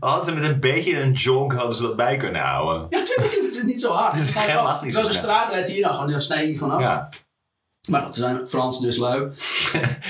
Hadden 0.00 0.24
ze 0.24 0.34
met 0.34 0.44
een 0.44 0.60
beetje 0.60 1.00
een 1.00 1.12
jog 1.12 1.54
hadden 1.54 1.74
ze 1.74 1.82
dat 1.82 1.96
bij 1.96 2.16
kunnen 2.16 2.42
houden. 2.42 2.86
Ja, 2.90 3.04
20 3.04 3.28
km 3.28 3.46
is 3.56 3.62
niet 3.62 3.80
zo 3.80 3.92
hard. 3.92 4.12
Dat 4.12 4.22
is 4.22 4.34
helemaal 4.34 4.80
niet 4.82 4.92
zo 4.94 4.98
Welke 5.00 5.14
snel. 5.14 5.24
straat 5.24 5.50
rijdt 5.50 5.68
hier 5.68 5.80
nou? 5.80 5.94
Gewoon, 5.94 6.10
dan 6.10 6.22
snij 6.22 6.48
je 6.48 6.56
gewoon 6.58 6.72
af. 6.72 6.82
Ja, 6.82 7.08
Maar 7.88 8.12
ze 8.12 8.20
zijn 8.20 8.46
Frans 8.46 8.80
dus 8.80 8.96
lui. 8.96 9.20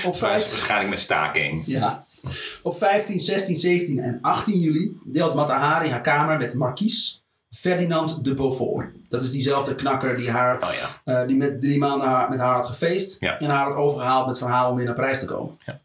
Op 0.05 0.15
Vijf, 0.15 0.17
5, 0.17 0.49
waarschijnlijk 0.51 0.89
met 0.89 0.99
staking. 0.99 1.63
ja. 1.65 2.05
Op 2.61 2.77
15, 2.77 3.19
16, 3.19 3.55
17 3.57 3.99
en 3.99 4.17
18 4.21 4.59
juli 4.59 4.97
deelt 5.05 5.33
Matahari 5.35 5.89
haar 5.89 6.01
kamer 6.01 6.37
met 6.37 6.53
Marquise 6.53 7.17
Ferdinand 7.49 8.23
de 8.23 8.33
Beaufort. 8.33 8.95
Dat 9.07 9.21
is 9.21 9.31
diezelfde 9.31 9.75
knakker 9.75 10.15
die, 10.15 10.31
haar, 10.31 10.63
Oh 10.63 10.69
ja. 10.73 11.01
eh, 11.21 11.27
die 11.27 11.37
met 11.37 11.61
drie 11.61 11.77
maanden 11.77 12.07
haar, 12.07 12.29
met 12.29 12.39
haar 12.39 12.53
had 12.53 12.65
gefeest. 12.65 13.15
Ja. 13.19 13.39
En 13.39 13.49
haar 13.49 13.65
had 13.65 13.75
overgehaald 13.75 14.27
met 14.27 14.37
verhaal 14.37 14.69
om 14.69 14.75
weer 14.75 14.85
naar 14.85 14.93
Parijs 14.93 15.19
te 15.19 15.25
komen. 15.25 15.55
Ja. 15.65 15.81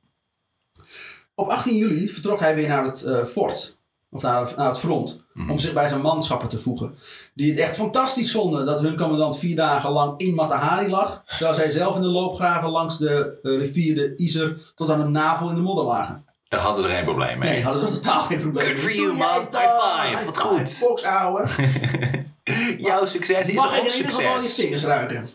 Op 1.35 1.49
18 1.49 1.77
juli 1.77 2.09
vertrok 2.09 2.41
hij 2.41 2.55
weer 2.55 2.69
naar 2.69 2.85
het 2.85 3.03
eh, 3.03 3.25
fort. 3.25 3.79
Of 4.15 4.23
naar, 4.23 4.53
naar 4.57 4.67
het 4.67 4.79
front. 4.79 5.25
Mhm. 5.33 5.51
Om 5.51 5.59
zich 5.59 5.73
bij 5.73 5.89
zijn 5.89 6.01
manschappen 6.01 6.49
te 6.49 6.59
voegen. 6.59 6.95
Die 7.35 7.51
het 7.51 7.59
echt 7.59 7.77
fantastisch 7.77 8.33
vonden 8.33 8.67
dat 8.67 8.81
hun 8.81 8.97
commandant 8.97 9.39
vier 9.39 9.57
dagen 9.57 9.91
lang 9.91 10.21
in 10.21 10.35
Matahari 10.35 10.91
lag. 10.91 11.23
Terwijl 11.27 11.55
zij 11.55 11.71
zelf 11.71 11.97
in 11.97 12.03
de 12.03 12.09
loopgraven 12.09 12.69
langs 12.71 12.99
de 12.99 13.39
eh, 13.43 13.57
rivier 13.57 13.95
de 13.95 14.13
Iser 14.17 14.73
tot 14.75 14.91
aan 14.91 15.01
de 15.01 15.09
navel 15.09 15.49
in 15.49 15.55
de 15.55 15.61
modder 15.61 15.85
lagen. 15.85 16.25
Daar 16.49 16.61
hadden 16.61 16.83
ze 16.85 16.91
geen 16.91 17.05
probleem 17.05 17.39
mee. 17.39 17.51
Nee, 17.51 17.63
hadden 17.63 17.87
ze 17.87 17.95
totaal 17.95 18.23
geen 18.23 18.41
probleem. 18.41 18.67
Good 18.67 18.79
for 18.79 18.95
you, 18.95 19.07
Doe 19.07 19.17
man. 19.17 19.49
High 19.51 20.13
five. 20.13 20.25
Wat 20.25 20.39
goed. 20.39 20.71
Fox, 20.71 21.03
ouwe. 21.03 21.45
Jouw 22.79 23.07
succes 23.07 23.49
is 23.49 23.55
Mag 23.55 23.73
ik 23.73 23.81
ook 23.81 23.87
in 23.87 23.97
ieder 23.97 24.13
geval 24.13 24.35
je 24.35 24.41
succes. 24.41 24.65
vingers 24.65 24.85
ruiken? 24.85 25.29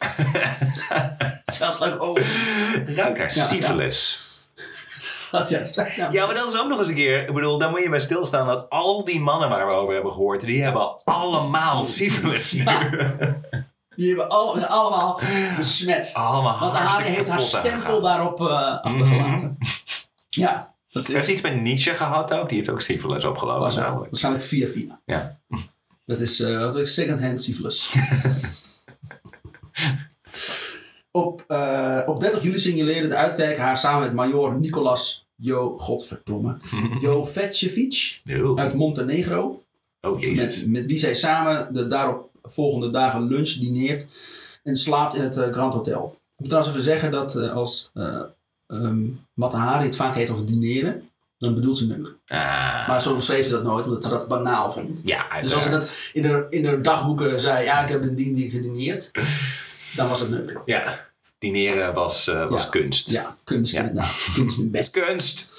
Zelfs 1.57 1.79
leuk 1.79 2.03
oh. 2.03 2.17
Ruik 2.85 3.17
naar 3.17 3.31
syphilis. 3.31 4.23
Ja, 4.23 4.28
dat 5.31 5.51
is- 5.51 5.75
ja. 5.95 6.09
Ja, 6.11 6.25
maar 6.25 6.35
dat 6.35 6.53
is 6.53 6.59
ook 6.59 6.67
nog 6.67 6.79
eens 6.79 6.87
een 6.87 6.95
keer. 6.95 7.27
Ik 7.27 7.33
bedoel, 7.33 7.57
daar 7.57 7.69
moet 7.69 7.83
je 7.83 7.89
bij 7.89 7.99
stilstaan 7.99 8.47
dat 8.47 8.69
al 8.69 9.05
die 9.05 9.19
mannen 9.19 9.49
waar 9.49 9.65
we 9.67 9.73
over 9.73 9.93
hebben 9.93 10.11
gehoord, 10.11 10.41
die 10.41 10.63
hebben 10.63 11.03
allemaal 11.03 11.85
nu. 11.97 12.37
Ja. 12.63 12.89
Die 13.95 14.07
hebben 14.07 14.29
alle, 14.29 14.67
allemaal 14.67 15.19
besmet. 15.57 16.11
Allemaal 16.13 16.59
Want 16.59 16.73
hartstikke 16.73 17.11
heeft 17.11 17.29
haar 17.29 17.39
stempel 17.41 18.01
daarop 18.01 18.39
eh, 18.39 18.81
achtergelaten. 18.81 19.57
Ja, 20.29 20.73
dat 20.91 21.07
Heeft 21.07 21.27
is 21.27 21.33
iets 21.33 21.41
met 21.41 21.61
Nietzsche 21.61 21.93
gehad 21.93 22.33
ook? 22.33 22.49
Die 22.49 22.57
heeft 22.57 22.69
ook 22.69 22.81
syphilis 22.81 23.25
opgelopen. 23.25 23.75
namelijk. 23.75 24.05
waarschijnlijk 24.09 24.45
via 24.45 24.67
via. 24.67 24.99
Ja. 25.05 25.39
Dat 26.05 26.19
is, 26.19 26.39
eh 26.39 26.59
dat 26.59 26.75
is 26.75 26.93
second-hand 26.93 27.41
syphilis. 27.41 27.89
op, 31.11 31.43
eh, 31.47 31.99
op 32.05 32.19
30 32.19 32.43
juli 32.43 32.57
signaleerde 32.59 33.07
de 33.07 33.15
uitkijk 33.15 33.57
haar 33.57 33.77
samen 33.77 34.01
met 34.01 34.13
major 34.13 34.59
Nicolas 34.59 35.27
Jo, 35.35 35.77
godverdomme, 35.77 36.57
Eeuw. 38.25 38.57
uit 38.57 38.73
Montenegro. 38.73 39.63
Oh, 40.01 40.19
jezus. 40.19 40.37
Met, 40.37 40.67
met 40.67 40.85
wie 40.85 40.99
zij 40.99 41.13
samen 41.13 41.73
de 41.73 41.87
daarop 41.87 42.29
volgende 42.43 42.89
dagen 42.89 43.27
lunch 43.27 43.49
dineert 43.53 44.07
en 44.63 44.75
slaapt 44.75 45.15
in 45.15 45.21
het 45.21 45.37
eh, 45.37 45.51
Grand 45.51 45.73
Hotel. 45.73 46.11
Ik 46.15 46.39
moet 46.39 46.47
trouwens 46.49 46.73
even 46.73 46.85
zeggen 46.85 47.11
dat 47.11 47.35
eh, 47.35 47.51
als 47.51 47.91
uh, 47.93 48.23
um, 48.67 49.19
Matahari 49.33 49.85
het 49.85 49.95
vaak 49.95 50.15
heeft 50.15 50.29
over 50.31 50.45
dineren, 50.45 51.09
dan 51.37 51.53
bedoelt 51.55 51.77
ze 51.77 51.87
neuken. 51.87 52.15
Ah, 52.27 52.87
Maar 52.87 53.01
zo 53.01 53.19
schreef 53.19 53.45
ze 53.45 53.51
dat 53.51 53.63
nooit, 53.63 53.85
omdat 53.85 54.03
ze 54.03 54.09
dat 54.09 54.27
banaal 54.27 54.71
vond. 54.71 54.99
ja, 55.03 55.41
Dus 55.41 55.53
als 55.53 55.63
ze 55.63 55.69
dat 55.69 55.97
in 56.13 56.25
haar, 56.25 56.45
in 56.49 56.65
haar 56.65 56.81
dagboeken 56.81 57.39
zei, 57.39 57.63
ja, 57.63 57.83
ik 57.83 57.89
heb 57.89 58.01
een 58.03 58.15
dien 58.15 58.33
die 58.35 58.49
gedineerd, 58.49 59.11
dan 59.95 60.09
was 60.09 60.19
het 60.19 60.29
neuken. 60.29 60.61
Ja, 60.65 61.07
dineren 61.39 61.93
was, 61.93 62.27
eh, 62.27 62.49
was 62.49 62.63
Ja. 62.63 62.69
kunst. 62.69 63.09
Ja, 63.09 63.37
kunst 63.43 63.71
Ja. 63.71 63.79
inderdaad. 63.79 64.25
Kunst 64.35 64.59
in 64.59 64.71
bed. 64.71 64.89
Kunst! 64.89 65.53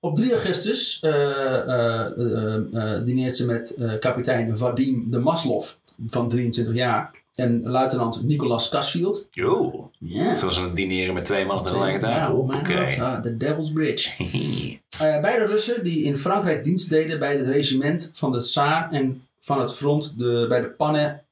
Op 0.00 0.14
3 0.14 0.30
augustus 0.32 0.98
eh, 1.00 2.02
eh, 2.04 3.04
dineert 3.04 3.36
ze 3.36 3.46
met 3.46 3.96
kapitein 4.00 4.58
Vadim 4.58 5.10
de 5.10 5.18
Maslov 5.18 5.70
van 6.06 6.28
23 6.28 6.74
jaar. 6.74 7.10
En 7.34 7.62
luitenant 7.62 8.22
Nicolas 8.22 8.68
Casfield. 8.68 9.26
Yo. 9.30 9.90
Ja. 9.98 10.36
Zoals 10.36 10.56
een 10.56 10.74
dineren 10.74 11.14
met 11.14 11.24
twee 11.24 11.44
mannen 11.44 11.66
tegelijkertijd. 11.66 12.14
Ja, 12.16 12.32
oh 12.32 12.48
god. 12.54 13.22
The 13.22 13.36
Devil's 13.36 13.72
Bridge. 13.72 14.10
Beide 15.20 15.44
Russen 15.46 15.84
die 15.84 16.02
in 16.02 16.16
Frankrijk 16.16 16.64
dienst 16.64 16.90
deden 16.90 17.18
bij 17.18 17.36
het 17.36 17.46
regiment 17.46 18.10
van 18.12 18.32
de 18.32 18.40
Saar 18.40 18.90
en 18.90 19.26
van 19.40 19.60
het 19.60 19.74
front 19.74 20.18
de, 20.18 20.46
bij 20.48 20.60
de 20.60 20.68
Pannen 20.68 21.22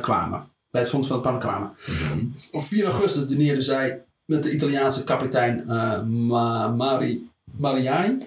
kwamen. 0.00 0.46
Bij 0.74 0.82
het 0.82 0.92
front 0.92 1.06
van 1.06 1.16
de 1.16 1.22
Pannen 1.22 1.40
kwamen. 1.42 1.72
Mhm. 1.86 2.24
Op 2.50 2.64
4 2.64 2.84
augustus 2.84 3.26
dineerden 3.26 3.62
zij 3.62 4.02
met 4.24 4.42
de 4.42 4.50
Italiaanse 4.50 5.04
kapitein 5.04 5.68
eh, 5.68 6.02
Ma- 6.02 6.68
Mari, 6.68 7.28
Mariani. 7.58 8.18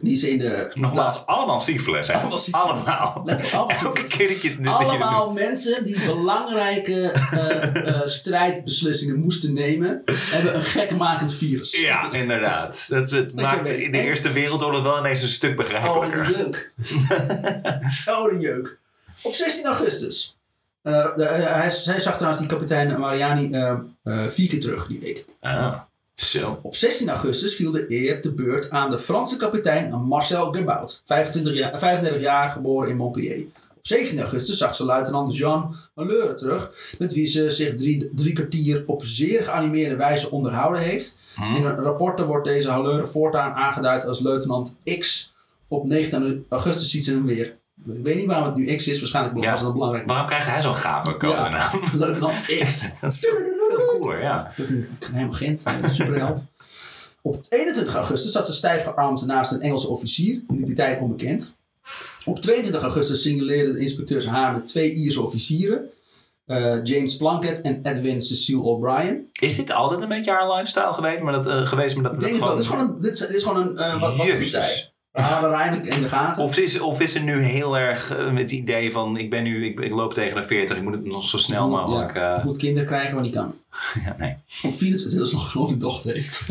Die 0.00 0.16
ze 0.16 0.30
in 0.30 0.38
de... 0.38 0.70
Nogmaals, 0.74 1.26
allemaal 1.26 1.60
syphilis, 1.60 2.08
hè? 2.08 2.14
Allemaal. 2.14 2.38
Allemaal. 2.50 3.22
Letterlijk 3.24 3.56
allemaal 3.56 3.76
Elke 3.84 4.04
keer 4.04 4.28
dat 4.28 4.42
je, 4.42 4.56
je 4.60 4.68
Allemaal 4.68 5.32
mensen 5.32 5.84
die 5.84 6.04
belangrijke 6.04 7.10
eh, 7.10 7.86
eh, 7.86 8.06
strijdbeslissingen 8.06 9.18
moesten 9.18 9.52
nemen, 9.52 10.02
hebben 10.06 10.54
een 10.54 10.62
gekmakend 10.62 11.34
virus. 11.34 11.80
Ja, 11.80 12.12
inderdaad. 12.12 12.84
Dat, 12.88 13.10
het 13.10 13.34
maakt 13.34 13.68
in 13.68 13.92
de 13.92 13.98
Eerste 14.00 14.32
Wereldoorlog 14.32 14.82
wel 14.82 14.98
ineens 14.98 15.22
een 15.22 15.28
stuk 15.28 15.50
Oh, 15.50 15.56
begrijpelijker. 15.56 16.26
de 16.26 16.32
jeuk. 16.32 16.72
oh, 18.16 18.28
de 18.30 18.38
jeuk. 18.40 18.78
Op 19.22 19.32
16 19.32 19.64
augustus. 19.66 20.35
Eh, 20.86 21.16
de- 21.16 21.24
eh, 21.24 21.52
hij, 21.60 21.70
hij 21.84 22.00
zag 22.00 22.14
trouwens 22.14 22.38
die 22.38 22.48
kapitein 22.50 22.98
Mariani 23.00 23.50
eh, 23.52 23.74
eh, 24.02 24.20
vier 24.26 24.48
keer 24.48 24.60
terug 24.60 24.86
die 24.86 25.00
week. 25.00 25.24
Ah, 25.40 25.80
zo. 26.14 26.58
Op 26.62 26.76
16 26.76 27.08
augustus 27.08 27.54
viel 27.54 27.70
de 27.70 27.84
eer 27.88 28.20
de 28.20 28.32
beurt 28.32 28.70
aan 28.70 28.90
de 28.90 28.98
Franse 28.98 29.36
kapitein 29.36 29.94
Marcel 29.94 30.52
Gerbaut, 30.52 31.02
25 31.04 31.54
jaar, 31.54 31.78
35 31.78 32.20
jaar, 32.20 32.50
geboren 32.50 32.88
in 32.88 32.96
Montpellier. 32.96 33.44
Op 33.76 33.86
17 33.92 34.20
augustus 34.20 34.58
zag 34.58 34.76
ze 34.76 34.84
luitenant 34.84 35.36
Jean 35.36 35.74
Malheur 35.94 36.36
terug, 36.36 36.94
met 36.98 37.12
wie 37.12 37.26
ze 37.26 37.50
zich 37.50 37.74
drie, 37.74 38.10
drie 38.14 38.32
kwartier 38.32 38.82
op 38.86 39.02
zeer 39.04 39.44
geanimeerde 39.44 39.96
wijze 39.96 40.30
onderhouden 40.30 40.80
heeft. 40.82 41.18
In 41.56 41.62
de 41.62 41.68
rapporten 41.74 42.26
wordt 42.26 42.46
deze 42.46 42.70
Halleur 42.70 43.08
voortaan 43.08 43.52
aangeduid 43.52 44.04
als 44.06 44.20
luitenant 44.20 44.76
X. 44.98 45.32
Op 45.68 45.84
19 45.88 46.46
augustus 46.48 46.90
ziet 46.90 47.04
ze 47.04 47.10
hem 47.10 47.26
weer. 47.26 47.56
Ik 47.94 48.04
weet 48.04 48.16
niet 48.16 48.26
waarom 48.26 48.46
het 48.46 48.56
nu 48.56 48.74
X 48.74 48.86
is, 48.86 48.98
waarschijnlijk 48.98 49.36
Ja. 49.44 49.50
was 49.50 49.60
het 49.60 49.72
belangrijk. 49.72 50.06
Waarom 50.06 50.26
krijgt 50.26 50.46
hij 50.46 50.62
zo'n 50.62 50.74
gave 50.74 51.16
codenaam? 51.16 51.80
luitenant 51.92 52.44
X. 52.64 52.88
Dat 53.00 53.12
is 53.12 53.18
veel 53.18 53.98
cooler, 54.00 54.22
ja. 54.22 54.50
Fucking 54.52 54.86
geheim 54.98 55.28
agent, 55.30 55.62
eh, 55.66 55.88
superheld. 55.90 56.46
Op 57.22 57.36
21 57.48 57.94
augustus 57.94 58.32
zat 58.32 58.46
ze 58.46 58.52
stijf 58.52 58.82
gearmd 58.84 59.26
naast 59.26 59.52
een 59.52 59.60
Engelse 59.60 59.88
officier, 59.88 60.42
in 60.46 60.64
die 60.64 60.74
tijd 60.74 61.00
onbekend. 61.00 61.54
Op 62.24 62.40
22 62.40 62.82
augustus 62.82 63.22
signaleerden 63.22 63.74
de 63.74 63.80
inspecteurs 63.80 64.26
haar 64.26 64.52
met 64.52 64.66
twee 64.66 64.92
Ierse 64.92 65.22
officieren, 65.22 65.90
eh, 66.46 66.84
James 66.84 67.16
Plunkett 67.16 67.60
en 67.60 67.80
Edwin 67.82 68.22
Cecile 68.22 68.62
O'Brien. 68.62 69.28
Is 69.32 69.56
dit 69.56 69.72
altijd 69.72 70.02
een 70.02 70.08
beetje 70.08 70.30
haar 70.30 70.52
lifestyle 70.52 70.92
geweest? 70.92 71.22
Maar 71.22 71.32
dat, 71.32 71.46
eh, 71.46 71.66
geweest, 71.66 71.94
maar 71.96 72.04
dat, 72.04 72.14
Ik 72.14 72.20
dat 72.20 72.28
denk 72.28 72.40
het 72.42 72.44
wel, 72.44 72.56
dit 72.56 72.64
is 72.64 72.70
gewoon 72.70 72.88
een, 72.88 73.00
dit 73.00 73.28
is, 73.30 73.42
gewoon 73.42 73.78
een 73.78 74.00
wat, 74.00 74.16
wat 74.16 74.26
zei. 74.42 74.64
We 75.16 75.22
hadden 75.22 75.50
er 75.50 75.56
eindelijk 75.56 75.94
in 75.94 76.02
de 76.02 76.08
gaten. 76.08 76.42
Of 76.42 76.58
is, 76.58 76.80
of 76.80 77.00
is 77.00 77.12
ze 77.12 77.20
nu 77.20 77.42
heel 77.42 77.76
erg 77.78 78.16
eh, 78.16 78.32
met 78.32 78.42
het 78.42 78.52
idee 78.52 78.92
van... 78.92 79.16
Ik 79.16 79.30
ben 79.30 79.42
nu, 79.42 79.66
ik, 79.66 79.80
ik 79.80 79.92
loop 79.92 80.14
tegen 80.14 80.36
de 80.40 80.46
40, 80.46 80.76
ik 80.76 80.82
moet 80.82 80.92
het 80.92 81.04
nog 81.04 81.28
zo 81.28 81.38
snel 81.38 81.68
mogelijk... 81.68 82.14
Ja, 82.14 82.36
eh, 82.38 82.44
moet 82.44 82.56
kinderen 82.56 82.86
krijgen, 82.88 83.14
maar 83.14 83.22
niet 83.22 83.34
kan. 83.34 83.54
ja, 84.04 84.16
nee. 84.18 84.36
Op 84.62 84.74
24 84.76 85.18
dat 85.18 85.26
is 85.26 85.32
nog 85.32 85.50
gewoon 85.50 85.72
een 85.72 85.78
dochter 85.78 86.14
heeft. 86.14 86.48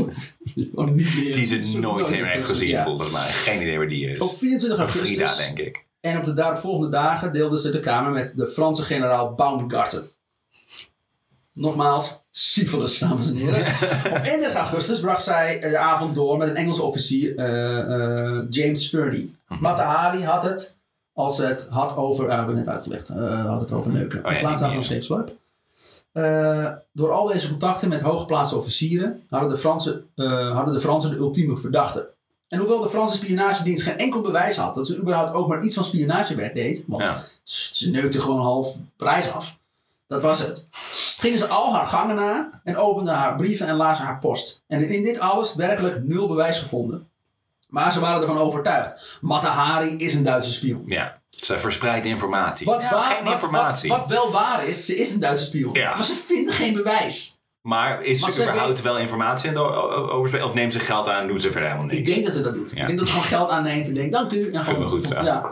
Niet 0.55 0.75
meer. 0.75 0.95
Die 1.33 1.45
ze 1.45 1.55
nooit 1.57 1.81
nooit 1.81 2.09
meer 2.09 2.27
heeft 2.27 2.45
gezien, 2.45 2.67
Ja. 2.69 2.83
volgens 2.83 3.11
mij. 3.11 3.21
Geen 3.27 3.61
idee 3.61 3.77
waar 3.77 3.87
die 3.87 4.09
is. 4.09 4.19
Op 4.19 4.37
24 4.37 4.89
Frida, 4.89 5.01
augustus 5.23 5.45
denk 5.45 5.59
ik. 5.59 5.85
En 5.99 6.17
op 6.17 6.23
de 6.23 6.33
daaropvolgende 6.33 6.89
dagen 6.89 7.31
deelden 7.31 7.59
ze 7.59 7.71
de 7.71 7.79
kamer 7.79 8.11
met 8.11 8.33
de 8.35 8.47
Franse 8.47 8.83
generaal 8.83 9.33
Baumgarten. 9.33 10.03
Nogmaals, 11.53 12.23
syphilis, 12.37 12.99
dames 12.99 13.27
en 13.27 13.35
heren. 13.35 13.59
op 14.11 14.23
31 14.23 14.53
augustus 14.53 14.99
bracht 14.99 15.23
zij 15.23 15.59
de 15.59 15.77
avond 15.77 16.15
door 16.15 16.37
met 16.37 16.47
een 16.47 16.55
Engelse 16.55 16.81
officier, 16.81 17.35
eh, 17.37 17.79
eh, 17.79 18.45
James 18.49 18.87
Furney. 18.89 19.29
Mata 19.59 19.83
Hari 19.83 20.23
had 20.23 20.43
het, 20.43 20.77
als 21.13 21.37
het 21.37 21.67
had 21.69 21.95
over, 21.95 22.25
uh, 22.27 22.39
heb 22.39 22.49
ik 22.49 22.55
net 22.55 22.67
uitgelegd, 22.67 23.09
eh, 23.09 23.45
had 23.45 23.59
het 23.59 23.71
over 23.71 23.91
neuken. 23.91 24.21
ja, 24.23 24.29
in 24.29 24.37
plaats 24.37 24.61
die- 24.61 24.71
van 24.71 24.83
scheepswerp. 24.83 25.35
Eh, 26.11 26.67
door 26.91 27.11
al 27.11 27.25
deze 27.25 27.47
contacten 27.49 27.89
met 27.89 28.01
hooggeplaatste 28.01 28.55
officieren 28.55 29.23
hadden 29.29 29.49
de, 29.49 29.57
Fransen, 29.57 30.05
eh, 30.15 30.51
hadden 30.55 30.73
de 30.73 30.79
Fransen 30.79 31.09
de 31.09 31.15
ultieme 31.17 31.57
verdachte. 31.57 32.09
En 32.47 32.59
hoewel 32.59 32.81
de 32.81 32.89
Franse 32.89 33.15
spionagedienst 33.15 33.83
geen 33.83 33.97
enkel 33.97 34.21
bewijs 34.21 34.55
had 34.55 34.75
dat 34.75 34.85
ze 34.87 34.97
überhaupt 34.97 35.33
ook 35.33 35.47
maar 35.47 35.63
iets 35.63 35.73
van 35.75 35.83
spionagewerk 35.83 36.55
deed, 36.55 36.83
want 36.87 37.05
Ja. 37.05 37.21
ze 37.43 37.73
ze 37.75 37.89
neukte 37.89 38.19
gewoon 38.21 38.41
half 38.41 38.75
prijs 38.95 39.31
af. 39.31 39.57
Dat 40.07 40.21
was 40.21 40.39
het. 40.39 40.67
Gingen 41.17 41.37
ze 41.37 41.47
al 41.47 41.73
haar 41.75 41.85
gangen 41.85 42.15
na 42.15 42.61
en 42.63 42.77
openden 42.77 43.13
haar 43.13 43.35
brieven 43.35 43.67
en 43.67 43.75
lazen 43.75 44.05
haar 44.05 44.19
post. 44.19 44.63
En 44.67 44.89
in 44.89 45.01
dit 45.03 45.19
alles 45.19 45.55
werkelijk 45.55 46.03
nul 46.03 46.27
bewijs 46.27 46.59
gevonden. 46.59 47.09
Maar 47.69 47.91
ze 47.91 47.99
waren 47.99 48.21
ervan 48.21 48.37
overtuigd. 48.37 49.17
Matahari 49.21 49.95
is 49.97 50.13
een 50.13 50.23
Duitse 50.23 50.51
spion. 50.51 50.83
Ja. 50.85 51.21
Zij 51.29 51.59
verspreidt 51.59 52.05
informatie. 52.05 52.65
Wat, 52.65 52.81
Ja, 52.81 52.89
waar- 52.91 53.15
geen 53.15 53.23
wat, 53.23 53.33
informatie. 53.33 53.89
Wat, 53.89 53.99
wat 53.99 54.09
wel 54.09 54.31
waar 54.31 54.65
is, 54.67 54.85
ze 54.85 54.95
is 54.95 55.13
een 55.13 55.19
Duitse 55.19 55.45
spion. 55.45 55.73
Ja. 55.73 55.95
Maar 55.95 56.05
ze 56.05 56.15
vinden 56.15 56.53
geen 56.53 56.73
bewijs. 56.73 57.37
Maar 57.61 58.03
is 58.03 58.21
Maar 58.21 58.29
ze 58.29 58.35
ze 58.35 58.41
überhaupt 58.41 58.73
weet- 58.73 58.81
wel 58.81 58.97
informatie 58.97 59.49
aan 59.49 59.55
het 59.55 59.63
o- 59.63 59.73
o- 59.75 60.09
overspelen? 60.09 60.45
Of 60.47 60.53
neemt 60.53 60.73
ze 60.73 60.79
geld 60.79 61.09
aan 61.09 61.21
en 61.21 61.27
doet 61.27 61.41
ze 61.41 61.51
verder 61.51 61.69
helemaal 61.69 61.89
Ik 61.91 61.97
niks? 61.97 62.09
denk 62.11 62.23
dat 62.25 62.33
ze 62.33 62.41
dat 62.41 62.53
doet. 62.53 62.71
Ja. 62.75 62.81
Ik 62.81 62.85
denk 62.87 62.99
dat 62.99 63.07
ze 63.07 63.13
gewoon 63.13 63.27
geld 63.29 63.49
aanneemt 63.49 63.87
en 63.87 63.93
denkt, 63.93 64.11
dank 64.11 64.31
u. 64.31 64.51
En 64.51 64.67
ik 64.67 64.77
wel 64.77 64.89
goed 64.89 65.05
zo. 65.07 65.21
Ja. 65.21 65.51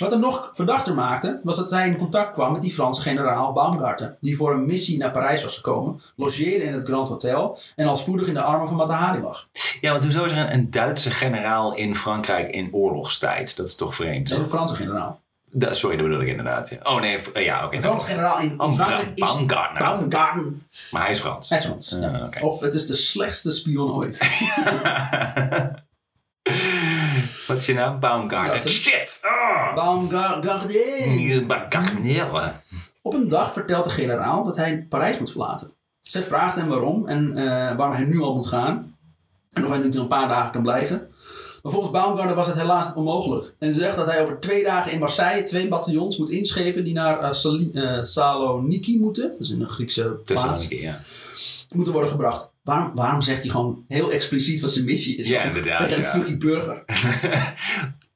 Wat 0.00 0.10
hem 0.10 0.20
nog 0.20 0.50
verdachter 0.52 0.94
maakte, 0.94 1.40
was 1.42 1.56
dat 1.56 1.70
hij 1.70 1.86
in 1.86 1.96
contact 1.96 2.32
kwam 2.32 2.52
met 2.52 2.60
die 2.60 2.72
Franse 2.72 3.00
generaal 3.00 3.52
Baumgarten, 3.52 4.16
die 4.20 4.36
voor 4.36 4.52
een 4.52 4.66
missie 4.66 4.98
naar 4.98 5.10
Parijs 5.10 5.42
was 5.42 5.54
gekomen, 5.56 6.00
logeerde 6.16 6.64
in 6.64 6.72
het 6.72 6.86
Grand 6.86 7.08
Hotel 7.08 7.58
en 7.76 7.86
al 7.86 7.96
spoedig 7.96 8.26
in 8.28 8.34
de 8.34 8.42
armen 8.42 8.66
van 8.68 8.76
Matahari 8.76 9.20
lag. 9.20 9.48
Ja, 9.80 9.90
want 9.90 10.02
hoezo 10.04 10.24
is 10.24 10.32
er 10.32 10.52
een, 10.52 10.70
Duitse 10.70 11.10
generaal 11.10 11.74
in 11.74 11.96
Frankrijk 11.96 12.50
in 12.54 12.68
oorlogstijd? 12.72 13.56
Dat 13.56 13.66
is 13.66 13.74
toch 13.74 13.94
vreemd? 13.94 14.30
En 14.30 14.40
een 14.40 14.48
Franse 14.48 14.74
generaal. 14.74 15.20
Da- 15.52 15.72
sorry, 15.72 15.96
dat 15.96 16.06
bedoel 16.06 16.20
ik 16.22 16.28
inderdaad. 16.28 16.68
Ja. 16.70 16.76
Oh 16.92 17.00
nee, 17.00 17.18
v- 17.20 17.38
ja, 17.38 17.64
oké. 17.64 17.76
Een 17.76 17.82
Franse 17.82 18.06
generaal 18.06 18.38
in, 18.38 18.50
in 18.50 18.60
Oh, 18.60 18.74
Frankrijk 18.74 19.10
is 19.14 19.20
Baumgartner. 19.34 20.52
Maar 20.90 21.02
hij 21.02 21.10
is 21.10 21.20
Frans. 21.20 21.48
Hij 21.48 21.58
is 21.58 21.64
Frans. 21.64 21.94
Ah. 22.00 22.24
Of 22.40 22.60
het 22.60 22.74
is 22.74 22.86
de 22.86 22.94
slechtste 22.94 23.50
spion 23.50 23.92
ooit. 23.92 24.20
Wat 27.46 27.56
is 27.56 27.66
je 27.66 27.74
naam? 27.74 28.00
Baumgartner. 28.00 28.52
Garten. 28.52 28.70
Shit! 28.70 29.20
Oh. 29.24 29.74
Baumgarten. 29.74 30.40
Baumgartner. 31.46 32.62
Op 33.02 33.14
een 33.14 33.28
dag 33.28 33.52
vertelt 33.52 33.84
de 33.84 33.90
generaal 33.90 34.44
dat 34.44 34.56
hij 34.56 34.86
Parijs 34.88 35.18
moet 35.18 35.30
verlaten. 35.30 35.72
Zij 36.00 36.22
vraagt 36.22 36.56
hem 36.56 36.68
waarom 36.68 37.06
en 37.06 37.36
eh, 37.36 37.76
waarom 37.76 37.94
hij 37.96 38.04
nu 38.04 38.20
al 38.20 38.34
moet 38.34 38.46
gaan. 38.46 38.96
En 39.50 39.64
of 39.64 39.70
hij 39.70 39.78
niet 39.78 39.92
nog 39.92 40.02
een 40.02 40.08
paar 40.08 40.28
dagen 40.28 40.50
kan 40.50 40.62
blijven. 40.62 41.08
Maar 41.62 41.72
volgens 41.72 41.92
Baumgarten 41.92 42.36
was 42.36 42.46
het 42.46 42.56
helaas 42.56 42.94
onmogelijk. 42.94 43.54
En 43.58 43.74
zegt 43.74 43.96
dat 43.96 44.06
hij 44.06 44.22
over 44.22 44.40
twee 44.40 44.64
dagen 44.64 44.92
in 44.92 44.98
Marseille 44.98 45.42
twee 45.42 45.68
bataljons 45.68 46.16
moet 46.16 46.30
inschepen 46.30 46.84
die 46.84 46.94
naar 46.94 47.18
eh, 47.18 48.02
Saloniki 48.02 49.00
moeten. 49.00 49.28
Dat 49.28 49.40
is 49.40 49.50
in 49.50 49.60
een 49.60 49.68
Griekse 49.68 50.02
plaats. 50.02 50.24
Thessaloniki, 50.24 50.80
ja. 50.80 50.98
Moeten 51.74 51.92
worden 51.92 52.10
gebracht. 52.10 52.50
Waarom, 52.62 52.94
waarom 52.94 53.22
zegt 53.22 53.40
hij 53.42 53.50
gewoon 53.50 53.84
heel 53.88 54.12
expliciet 54.12 54.60
wat 54.60 54.70
zijn 54.70 54.84
missie 54.84 55.16
is? 55.16 55.28
Ja, 55.28 55.40
Ook 55.40 55.46
inderdaad, 55.46 55.78
Tegen 55.78 55.96
een 55.96 56.02
ja. 56.02 56.10
fucking 56.10 56.38
burger. 56.40 56.84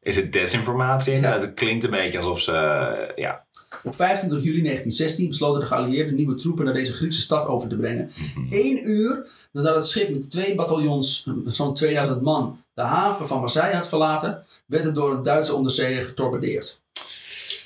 Is 0.02 0.16
het 0.16 0.32
desinformatie? 0.32 1.12
inderdaad? 1.14 1.42
Het 1.42 1.54
klinkt 1.54 1.84
een 1.84 1.90
beetje 1.90 2.18
alsof 2.18 2.40
ze... 2.40 2.52
eh, 2.52 3.16
ja. 3.16 3.44
Op 3.82 3.94
25 3.94 4.38
juli 4.46 4.62
1916 4.62 5.28
besloten 5.28 5.60
de 5.60 5.66
geallieerden 5.66 6.14
nieuwe 6.14 6.34
troepen 6.34 6.64
naar 6.64 6.74
deze 6.74 6.92
Griekse 6.92 7.20
stad 7.20 7.46
over 7.46 7.68
te 7.68 7.76
brengen. 7.76 8.10
Eén 8.50 8.90
uur 8.90 9.26
nadat 9.52 9.74
het 9.74 9.84
schip 9.86 10.10
met 10.10 10.30
twee 10.30 10.54
bataljons, 10.54 11.26
zo'n 11.44 11.74
2000 11.74 12.22
man, 12.22 12.62
de 12.74 12.82
haven 12.82 13.26
van 13.26 13.40
Marseille 13.40 13.74
had 13.74 13.88
verlaten, 13.88 14.44
werd 14.66 14.84
het 14.84 14.94
door 14.94 15.12
een 15.12 15.22
Duitse 15.22 15.54
onderzeeër 15.54 16.02
getorpedeerd. 16.02 16.80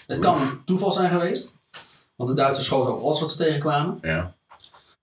Het 0.06 0.18
kan 0.18 0.40
een 0.40 0.64
toeval 0.64 0.92
zijn 0.92 1.10
geweest, 1.10 1.54
want 2.16 2.30
de 2.30 2.36
Duitsers 2.36 2.66
schoten 2.66 2.94
op 2.96 3.02
alles 3.02 3.20
wat 3.20 3.30
ze 3.30 3.36
tegenkwamen. 3.36 3.98
ja. 4.02 4.36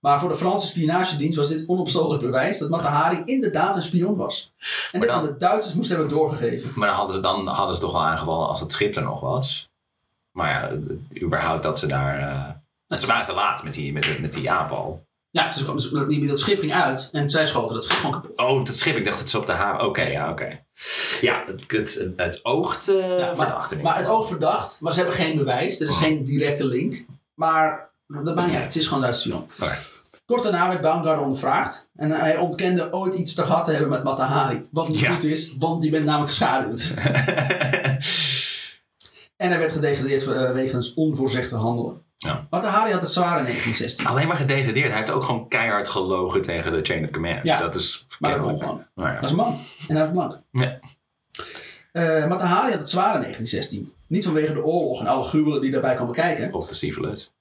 Maar 0.00 0.18
voor 0.20 0.28
de 0.28 0.34
Franse 0.34 0.66
spionagedienst 0.66 1.36
was 1.36 1.48
dit 1.48 1.64
onopstotelijk 1.68 2.22
bewijs 2.22 2.58
dat 2.58 2.68
Matahari 2.68 3.20
inderdaad 3.24 3.76
een 3.76 3.82
spion 3.82 4.16
was. 4.16 4.52
En 4.92 5.00
dit 5.00 5.08
dan- 5.08 5.18
aan 5.18 5.24
de 5.24 5.36
Duitsers 5.36 5.74
moest 5.74 5.88
hebben 5.88 6.08
doorgegeven. 6.08 6.70
Maar 6.74 6.88
dan 6.88 6.96
hadden, 6.96 7.16
ze, 7.16 7.22
dan 7.22 7.46
hadden 7.46 7.76
ze 7.76 7.82
toch 7.82 7.92
wel 7.92 8.02
aangevallen 8.04 8.48
als 8.48 8.60
het 8.60 8.72
schip 8.72 8.96
er 8.96 9.02
nog 9.02 9.20
was. 9.20 9.68
Maar 10.30 10.48
ja, 10.50 10.70
überhaupt 11.22 11.62
dat 11.62 11.78
ze 11.78 11.86
daar... 11.86 12.18
eh, 12.88 12.98
ze 12.98 13.06
waren 13.06 13.26
te 13.26 13.32
laat 13.32 13.62
met 13.64 13.72
die, 13.72 13.92
met, 13.92 14.20
met 14.20 14.32
die 14.32 14.50
aanval. 14.50 15.04
Ja, 15.30 15.46
dus 15.50 15.64
dat 15.64 15.90
dat 16.28 16.38
schip 16.38 16.58
ging 16.60 16.72
uit 16.74 17.08
en 17.12 17.30
zij 17.30 17.46
schoten 17.46 17.74
dat 17.74 17.84
schip 17.84 17.96
gewoon 17.98 18.20
kapot. 18.20 18.38
Oh, 18.38 18.64
dat 18.64 18.74
schip. 18.76 18.96
Ik 18.96 19.04
dacht 19.04 19.18
dat 19.18 19.28
ze 19.30 19.38
op 19.38 19.46
de 19.46 19.52
haven... 19.52 19.86
Oké, 19.86 20.02
ja, 20.02 20.30
oké. 20.30 20.60
Ja, 21.20 21.44
het, 21.68 22.06
het, 22.16 22.40
oogt 22.44 22.88
eh 22.88 23.18
Ja, 23.18 23.34
verdacht. 23.36 23.70
in 23.70 23.76
maar, 23.76 23.84
maar 23.86 23.96
het 23.96 24.04
geval. 24.06 24.20
oog 24.20 24.26
verdacht, 24.28 24.80
maar 24.80 24.92
ze 24.92 24.98
hebben 24.98 25.16
geen 25.16 25.36
bewijs. 25.36 25.80
Er 25.80 25.86
is 25.86 25.96
geen 25.96 26.24
directe 26.24 26.66
link. 26.66 27.04
Maar 27.34 27.90
dat 28.06 28.34
maakt 28.34 28.46
niet 28.46 28.56
uit. 28.56 28.64
Het 28.64 28.76
is 28.76 28.84
gewoon 28.86 28.98
een 29.02 29.08
Duitse 29.08 29.28
spion. 29.28 29.48
Oké. 29.60 29.76
Kort 30.24 30.42
daarna 30.42 30.68
werd 30.68 30.80
Baumgarten 30.80 31.22
ondervraagd. 31.22 31.90
En 31.96 32.10
hij 32.10 32.36
ontkende 32.36 32.92
ooit 32.92 33.14
iets 33.14 33.34
te 33.34 33.42
gehad 33.42 33.64
te 33.64 33.70
hebben 33.70 33.90
met 33.90 34.04
Matahari. 34.04 34.66
Wat 34.70 34.88
niet 34.88 34.98
Ja. 34.98 35.12
goed 35.12 35.24
is, 35.24 35.54
want 35.58 35.80
die 35.80 35.90
bent 35.90 36.04
namelijk 36.04 36.30
geschaduwd. 36.30 36.92
En 39.36 39.48
hij 39.48 39.58
werd 39.58 39.72
gedegradeerd 39.72 40.26
eh, 40.26 40.50
wegens 40.50 40.94
onvoorzichtig 40.94 41.58
handelen. 41.58 42.02
Ja. 42.16 42.46
Matahari 42.50 42.92
had 42.92 43.00
het 43.00 43.10
zwaar 43.10 43.38
in 43.38 43.42
1916. 43.44 44.06
Alleen 44.06 44.26
maar 44.28 44.36
gedegradeerd. 44.36 44.88
Hij 44.88 44.96
heeft 44.96 45.10
ook 45.10 45.22
gewoon 45.24 45.48
keihard 45.48 45.88
gelogen 45.88 46.42
tegen 46.42 46.72
de 46.72 46.82
chain 46.82 47.04
of 47.04 47.10
command. 47.10 47.42
Ja. 47.44 47.58
Dat 47.58 47.74
is 47.74 48.06
Maar 48.18 48.30
dat 48.30 48.40
kon 48.40 48.48
kennelijk- 48.48 48.70
gewoon. 48.70 48.86
Nou 48.94 49.08
ja. 49.08 49.14
Dat 49.14 49.24
is 49.24 49.30
een 49.30 49.36
man. 49.36 49.58
En 49.88 49.96
hij 49.96 50.04
was 50.04 50.12
blank. 50.12 50.40
Ja. 50.52 50.78
Eh 51.92 52.26
Matahari 52.28 52.70
had 52.70 52.80
het 52.80 52.88
zwaar 52.90 53.14
in 53.14 53.20
1916. 53.20 53.92
Niet 54.06 54.24
vanwege 54.24 54.52
de 54.52 54.64
oorlog 54.64 55.00
en 55.00 55.06
alle 55.06 55.22
gruwelen 55.22 55.60
die 55.60 55.70
daarbij 55.70 55.94
komen 55.94 56.14
kijken. 56.14 56.52
Of 56.54 56.66
de 56.66 56.74
syphilis. 56.74 57.34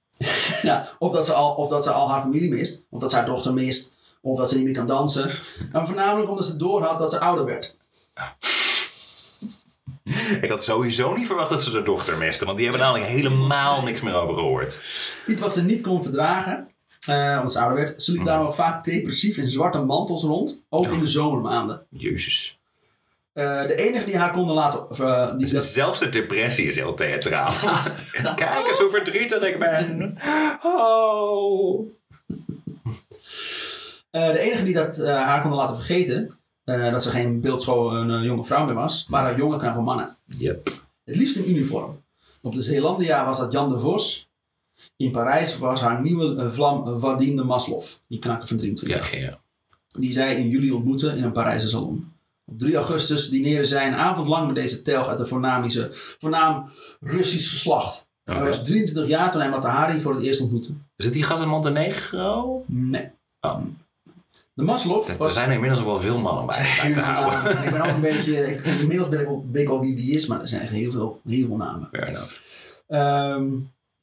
Ja, 0.61 0.87
of, 0.99 1.13
dat 1.13 1.25
ze 1.25 1.33
al, 1.33 1.53
of 1.53 1.69
dat 1.69 1.83
ze 1.83 1.91
al 1.91 2.09
haar 2.09 2.21
familie 2.21 2.49
mist. 2.53 2.83
Of 2.89 2.99
dat 2.99 3.09
ze 3.09 3.15
haar 3.15 3.25
dochter 3.25 3.53
mist. 3.53 3.93
Of 4.21 4.37
dat 4.37 4.49
ze 4.49 4.55
niet 4.55 4.63
meer 4.65 4.73
kan 4.73 4.85
dansen. 4.87 5.31
Maar 5.71 5.85
voornamelijk 5.85 6.29
omdat 6.29 6.45
ze 6.45 6.55
doorhad 6.55 6.97
dat 6.97 7.09
ze 7.09 7.19
ouder 7.19 7.45
werd. 7.45 7.75
Ik 10.41 10.49
had 10.49 10.63
sowieso 10.63 11.13
niet 11.13 11.27
verwacht 11.27 11.49
dat 11.49 11.63
ze 11.63 11.71
de 11.71 11.83
dochter 11.83 12.17
misten. 12.17 12.45
Want 12.45 12.57
die 12.57 12.67
hebben 12.69 12.85
namelijk 12.85 13.09
helemaal 13.11 13.81
niks 13.81 14.01
meer 14.01 14.13
over 14.13 14.33
gehoord. 14.35 14.81
Iets 15.27 15.41
wat 15.41 15.53
ze 15.53 15.63
niet 15.63 15.81
kon 15.81 16.01
verdragen. 16.03 16.69
eh 17.07 17.35
omdat 17.37 17.51
ze 17.51 17.59
ouder 17.59 17.77
werd. 17.77 18.03
Ze 18.03 18.11
liep 18.11 18.23
daarom 18.25 18.45
ook 18.47 18.53
vaak 18.53 18.83
depressief 18.83 19.37
in 19.37 19.47
zwarte 19.47 19.79
mantels 19.79 20.23
rond. 20.23 20.61
Ook 20.69 20.87
in 20.87 20.99
de 20.99 21.07
zomermaanden. 21.07 21.85
Jezus. 21.89 22.59
Eh, 23.35 23.67
de 23.67 23.75
enige 23.75 24.05
die 24.05 24.17
haar 24.17 24.31
konden 24.31 24.55
laten... 24.55 24.89
of, 24.89 24.99
eh, 24.99 25.37
die, 25.37 25.49
Dus 25.49 25.73
zelfs 25.73 25.99
de 25.99 26.09
depressie 26.09 26.67
is 26.67 26.75
heel 26.75 26.93
theatraal. 26.93 27.53
Kijk 28.35 28.67
eens 28.67 28.79
hoe 28.79 28.89
verdrietig 28.89 29.41
ik 29.41 29.59
ben. 29.59 30.17
Oh. 30.63 31.87
eh, 34.11 34.31
de 34.31 34.39
enige 34.39 34.63
die 34.63 34.73
dat, 34.73 34.97
haar 34.97 35.41
konden 35.41 35.59
laten 35.59 35.75
vergeten... 35.75 36.39
dat 36.63 37.03
ze 37.03 37.09
geen 37.09 37.41
beeldschone 37.41 38.21
jonge 38.21 38.43
vrouw 38.43 38.65
meer 38.65 38.73
was... 38.73 39.05
waren 39.09 39.35
jonge 39.35 39.57
knappe 39.57 39.81
mannen. 39.81 40.17
Yep. 40.25 40.69
Het 41.03 41.15
liefst 41.15 41.35
in 41.35 41.49
uniform. 41.49 42.03
Op 42.41 42.53
de 42.53 42.61
Zeelandia 42.61 43.25
was 43.25 43.39
dat 43.39 43.51
Jan 43.51 43.69
de 43.69 43.79
Vos. 43.79 44.29
In 44.97 45.11
Parijs 45.11 45.57
was 45.57 45.81
haar 45.81 46.01
nieuwe 46.01 46.51
vlam 46.51 46.99
Vadim 46.99 47.35
de 47.35 47.43
Maslov. 47.43 47.93
Die 48.07 48.19
knakker 48.19 48.47
van 48.47 48.57
23. 48.57 49.11
Ja, 49.11 49.17
ja. 49.19 49.39
Die 49.87 50.11
zij 50.11 50.35
in 50.35 50.47
juli 50.47 50.71
ontmoette 50.71 51.07
in 51.07 51.23
een 51.23 51.31
Parijse 51.31 51.69
salon. 51.69 52.14
Op 52.45 52.59
3 52.59 52.75
augustus 52.75 53.29
dineerde 53.29 53.63
zij 53.63 53.87
een 53.87 53.95
avond 53.95 54.27
lang 54.27 54.45
met 54.45 54.55
deze 54.55 54.81
telg 54.81 55.07
uit 55.07 55.17
de 55.17 55.25
voornamische, 55.25 55.87
voornaam 55.91 56.69
Russisch 56.99 57.49
geslacht. 57.49 58.07
Hij 58.23 58.43
was 58.43 58.63
23 58.63 59.07
jaar 59.07 59.31
toen 59.31 59.41
hij 59.41 59.49
Matahari 59.49 60.01
voor 60.01 60.13
het 60.13 60.23
eerst 60.23 60.41
ontmoette. 60.41 60.73
Zit 60.97 61.13
die 61.13 61.23
gast 61.23 61.43
in 61.43 61.49
Montenegro? 61.49 62.63
Nee. 62.67 63.09
Oh. 63.41 63.61
De 64.53 64.63
Maslov 64.63 65.09
Er 65.09 65.17
was... 65.17 65.33
zijn 65.33 65.47
er 65.49 65.53
inmiddels 65.55 65.83
wel 65.83 65.99
veel 66.01 66.17
mannen 66.17 66.45
bij, 66.45 66.55
Heel 66.57 66.95
namen. 66.95 67.63
Ik 67.63 67.71
ben 67.71 67.81
ook 67.81 67.95
een 67.95 68.01
beetje... 68.01 68.47
Ik, 68.47 68.65
inmiddels 68.65 69.09
ben 69.09 69.19
ik 69.19 69.25
wel, 69.25 69.45
weet 69.51 69.61
ik 69.61 69.67
wel 69.67 69.79
wie 69.79 69.95
wie 69.95 70.11
is, 70.11 70.27
maar 70.27 70.41
er 70.41 70.47
zijn 70.47 70.61
echt 70.61 70.71
heel 70.71 70.91
veel, 70.91 71.21
heel 71.25 71.47
veel 71.47 71.57
namen. 71.57 71.87
Fair 71.91 72.07
enough. 72.07 72.35
Ehm, 72.87 73.49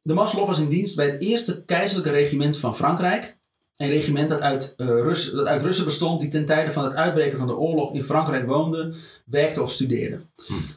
de 0.03 0.15
Maslov 0.15 0.47
was 0.47 0.59
in 0.59 0.69
dienst 0.69 0.97
bij 0.97 1.07
het 1.07 1.21
eerste 1.21 1.63
keizerlijke 1.65 2.11
regiment 2.11 2.59
van 2.59 2.77
Frankrijk. 2.77 3.39
Een 3.77 3.89
regiment 3.89 4.29
dat 4.29 4.41
uit, 4.41 4.75
eh, 4.77 4.87
Rus, 4.87 5.31
dat 5.31 5.47
uit 5.47 5.63
Russen 5.63 5.85
bestond 5.85 6.21
die 6.21 6.29
ten 6.29 6.45
tijde 6.45 6.71
van 6.71 6.85
het 6.85 6.95
uitbreken 6.95 7.39
van 7.39 7.47
de 7.47 7.57
oorlog 7.57 7.95
in 7.95 8.03
Frankrijk 8.03 8.47
woonden, 8.47 8.95
werkten 9.27 9.63
of 9.63 9.73
studeerden. 9.73 10.31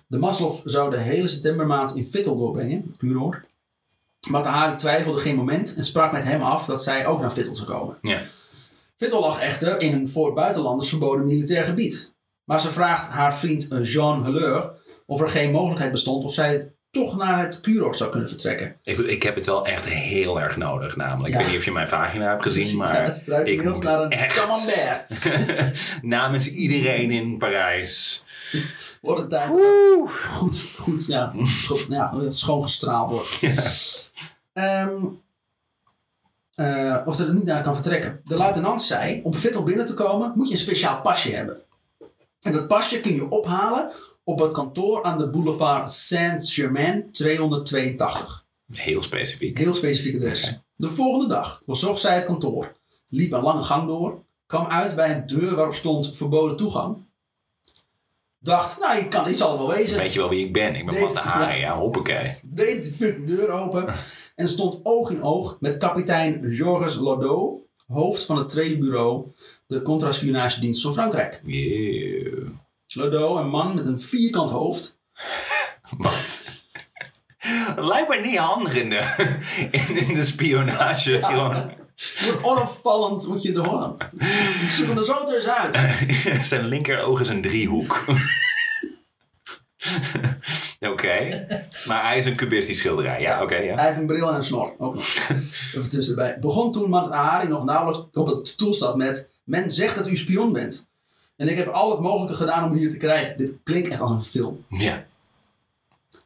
De 0.07 0.17
Maslov 0.17 0.61
zou 0.63 0.89
de 0.89 0.97
hele 0.99 1.27
septembermaand 1.27 1.95
in 1.95 2.05
Vittel 2.05 2.37
doorbrengen, 2.37 2.95
Kuroor. 2.97 3.45
Matahari 4.29 4.75
twijfelde 4.75 5.21
geen 5.21 5.35
moment 5.35 5.75
en 5.75 5.83
sprak 5.83 6.11
met 6.11 6.23
hem 6.23 6.41
af 6.41 6.65
dat 6.65 6.83
zij 6.83 7.05
ook 7.05 7.21
naar 7.21 7.33
Vittel 7.33 7.55
zou 7.55 7.67
komen. 7.67 7.97
Ja. 8.01 8.21
Vittel 8.95 9.19
lag 9.19 9.39
echter 9.39 9.79
in 9.79 9.93
een 9.93 10.09
voor 10.09 10.33
buitenlanders 10.33 10.89
verboden 10.89 11.25
militair 11.25 11.65
gebied. 11.65 12.13
Maar 12.43 12.61
ze 12.61 12.71
vraagt 12.71 13.11
haar 13.11 13.35
vriend 13.35 13.67
eh, 13.67 13.83
Jean 13.83 14.23
Helleur 14.23 14.71
of 15.05 15.21
er 15.21 15.29
geen 15.29 15.51
mogelijkheid 15.51 15.91
bestond 15.91 16.23
of 16.23 16.33
zij 16.33 16.74
toch 16.95 17.15
naar 17.15 17.39
het 17.39 17.61
Kuroor 17.61 17.95
zou 17.95 18.09
kunnen 18.09 18.27
vertrekken. 18.27 18.75
Ik, 18.83 18.97
ik 18.97 19.23
heb 19.23 19.35
het 19.35 19.45
wel 19.45 19.65
echt 19.65 19.89
heel 19.89 20.41
erg 20.41 20.57
nodig, 20.57 20.95
namelijk. 20.95 21.33
Ja. 21.33 21.39
Ik 21.39 21.43
weet 21.43 21.51
niet 21.51 21.59
of 21.59 21.65
je 21.65 21.71
mijn 21.71 21.89
vagina 21.89 22.29
hebt 22.29 22.43
gezien, 22.43 22.77
maar... 22.77 22.93
Ja, 22.93 23.03
het 23.03 23.27
ik 23.27 23.47
inmiddels 23.47 23.77
moet 23.77 23.85
naar 23.85 24.01
een 24.01 24.27
camembert. 24.27 26.01
Namens 26.15 26.51
iedereen 26.51 27.11
in 27.11 27.37
Parijs. 27.37 28.25
Wordt 29.01 29.21
het 29.21 29.29
tijd 29.29 29.49
goed, 30.27 30.63
goed, 30.77 31.05
ja, 31.05 31.33
goed, 31.67 31.85
ja, 31.89 32.13
schoon 32.27 32.61
gestraald 32.61 33.09
wordt. 33.09 34.11
Ehm, 34.53 35.05
eh, 36.55 36.97
of 37.05 37.15
ze 37.15 37.25
er 37.25 37.33
niet 37.33 37.43
naar 37.43 37.63
kan 37.63 37.73
vertrekken. 37.73 38.21
De 38.23 38.35
luitenant 38.35 38.81
zei, 38.81 39.19
om 39.23 39.33
Vittel 39.33 39.63
binnen 39.63 39.85
te 39.85 39.93
komen 39.93 40.31
moet 40.35 40.47
je 40.47 40.53
een 40.53 40.59
speciaal 40.59 41.01
pasje 41.01 41.31
hebben. 41.31 41.61
En 42.41 42.51
dat 42.51 42.67
pasje 42.67 42.99
kun 42.99 43.15
je 43.15 43.29
ophalen 43.29 43.91
op 44.25 44.39
het 44.39 44.53
kantoor 44.53 45.03
aan 45.03 45.17
de 45.17 45.29
boulevard 45.29 45.89
Saint-Germain 45.91 47.11
282. 47.11 48.45
Heel 48.71 49.03
specifiek. 49.03 49.57
Heel 49.57 49.73
specifiek 49.73 50.15
adres. 50.15 50.59
De 50.75 50.89
volgende 50.89 51.27
dag 51.27 51.61
bezocht 51.65 51.99
zij 51.99 52.15
het 52.15 52.25
kantoor. 52.25 52.75
Liep 53.09 53.31
een 53.31 53.41
lange 53.41 53.63
gang 53.63 53.87
door. 53.87 54.23
Kwam 54.45 54.65
uit 54.65 54.95
bij 54.95 55.15
een 55.15 55.25
deur 55.25 55.55
waarop 55.55 55.73
stond 55.73 56.15
verboden 56.15 56.57
toegang. 56.57 56.97
Dacht, 58.39 58.79
nou, 58.79 58.97
je, 58.97 59.07
kan, 59.07 59.29
zal 59.33 59.49
het 59.49 59.59
wel 59.59 59.69
wezen. 59.75 59.97
Weet 59.97 60.13
je 60.13 60.19
wel 60.19 60.29
wie 60.29 60.45
ik 60.45 60.53
ben? 60.53 60.75
Ik 60.75 60.85
ben 60.85 60.95
Deed- 60.95 61.03
Matahari, 61.13 61.59
ja. 61.59 61.65
ja, 61.67 61.77
hoppakee. 61.77 62.35
Deed 62.43 62.83
de 62.83 62.91
fucking 62.91 63.27
deur 63.27 63.49
open. 63.49 63.85
En 64.35 64.47
stond 64.47 64.79
oog 64.83 65.09
in 65.09 65.23
oog 65.23 65.57
met 65.59 65.77
kapitein 65.77 66.43
Georges 66.43 66.95
Lodot. 66.95 67.61
Hoofd 67.87 68.25
van 68.25 68.37
het 68.37 68.49
tweede 68.49 68.77
bureau. 68.77 69.31
De 69.67 69.81
contra-spionagedienst 69.81 70.81
van 70.81 70.93
Frankrijk. 70.93 71.41
Yeah. 71.45 72.47
Lodot, 72.87 73.37
een 73.37 73.49
man 73.49 73.75
met 73.75 73.85
een 73.85 73.99
vierkant 73.99 74.49
hoofd. 74.49 74.99
Wat? 75.97 76.45
Het 77.37 77.85
lijkt 77.85 78.09
me 78.09 78.15
niet 78.15 78.37
handig 78.37 78.75
in 78.75 78.89
de, 78.89 79.33
in, 79.71 79.97
in 79.97 80.13
de 80.13 80.25
spionage. 80.25 81.23
Gewoon. 81.23 81.53
Wordt 82.25 82.43
onopvallend, 82.43 83.27
moet 83.27 83.41
je 83.41 83.51
het 83.51 83.65
horen. 83.65 83.95
Ik 84.61 84.69
zoek 84.69 84.87
hem 84.87 84.97
er 84.97 85.05
zo 85.05 85.23
tussenuit. 85.23 85.79
Zijn 86.45 86.65
linkeroog 86.65 87.19
is 87.19 87.29
een 87.29 87.41
driehoek. 87.41 88.03
Oké. 90.91 91.45
Maar 91.87 92.07
hij 92.07 92.17
is 92.17 92.25
een 92.25 92.35
cubistisch 92.35 92.77
schilderij. 92.77 93.21
Ja, 93.21 93.41
oké. 93.41 93.55
ja. 93.55 93.75
Hij 93.75 93.85
heeft 93.85 93.97
een 93.97 94.05
bril 94.05 94.29
en 94.29 94.35
een 94.35 94.43
snor. 94.43 94.73
Ook 94.77 94.95
nog. 94.95 95.05
Even 95.73 95.89
tussenbij. 95.89 96.37
Begon 96.39 96.71
toen 96.71 96.89
Matahari 96.89 97.47
nog 97.47 97.63
nauwelijks 97.63 98.07
op 98.11 98.27
het 98.27 98.47
stoel 98.47 98.73
zat 98.73 98.97
met... 98.97 99.29
Men 99.43 99.71
zegt 99.71 99.95
dat 99.95 100.07
u 100.07 100.17
spion 100.17 100.53
bent. 100.53 100.87
En 101.37 101.47
ik 101.49 101.57
heb 101.57 101.67
al 101.67 101.91
het 101.91 101.99
mogelijke 101.99 102.35
gedaan 102.35 102.69
om 102.69 102.77
hier 102.77 102.89
te 102.89 102.97
krijgen. 102.97 103.37
Dit 103.37 103.55
klinkt 103.63 103.87
echt 103.87 104.01
als 104.01 104.11
een 104.11 104.23
film. 104.23 104.65
Ja. 104.69 105.05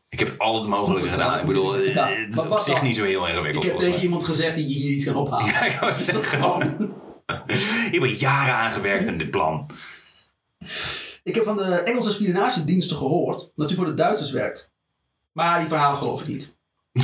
Ik 0.10 0.20
heb 0.20 0.40
al 0.40 0.60
het 0.60 0.70
mogelijke 0.70 1.10
gedaan. 1.10 1.40
Ik 1.40 1.46
bedoel, 1.46 1.76
eh, 1.76 1.94
Ja, 1.94 2.08
het 2.08 2.34
is 2.34 2.40
op 2.40 2.60
zich 2.60 2.82
niet 2.82 2.96
zo 2.96 3.04
heel 3.04 3.24
Ik 3.24 3.30
ingewikkeld. 3.30 3.64
heb 3.64 3.72
volgens 3.72 3.90
tegen 3.92 4.04
iemand 4.06 4.24
gezegd 4.24 4.56
dat 4.56 4.70
je 4.70 4.76
hier 4.76 4.92
iets 4.92 5.06
kan 5.06 5.16
ophalen. 5.16 5.46
Ja, 5.46 5.62
ik 5.66 5.98
Is 5.98 6.06
dat 6.06 6.28
gewoon... 6.28 6.64
Ik 7.92 8.02
heb 8.02 8.06
jaren 8.06 8.54
aangewerkt 8.54 9.08
aan 9.08 9.18
dit 9.18 9.32
plan. 9.32 9.66
Ik 11.24 11.36
heb 11.36 11.44
van 11.44 11.58
de 11.58 11.64
Engelse 11.64 12.12
spionagediensten 12.12 12.98
gehoord 12.98 13.52
dat 13.56 13.72
u 13.72 13.76
voor 13.76 13.86
de 13.86 13.94
Duitsers 13.94 14.32
werkt. 14.32 14.72
Maar 15.32 15.60
die 15.60 15.68
verhaal 15.68 15.96
geloof 15.96 16.22
ik 16.22 16.28
niet. 16.28 16.58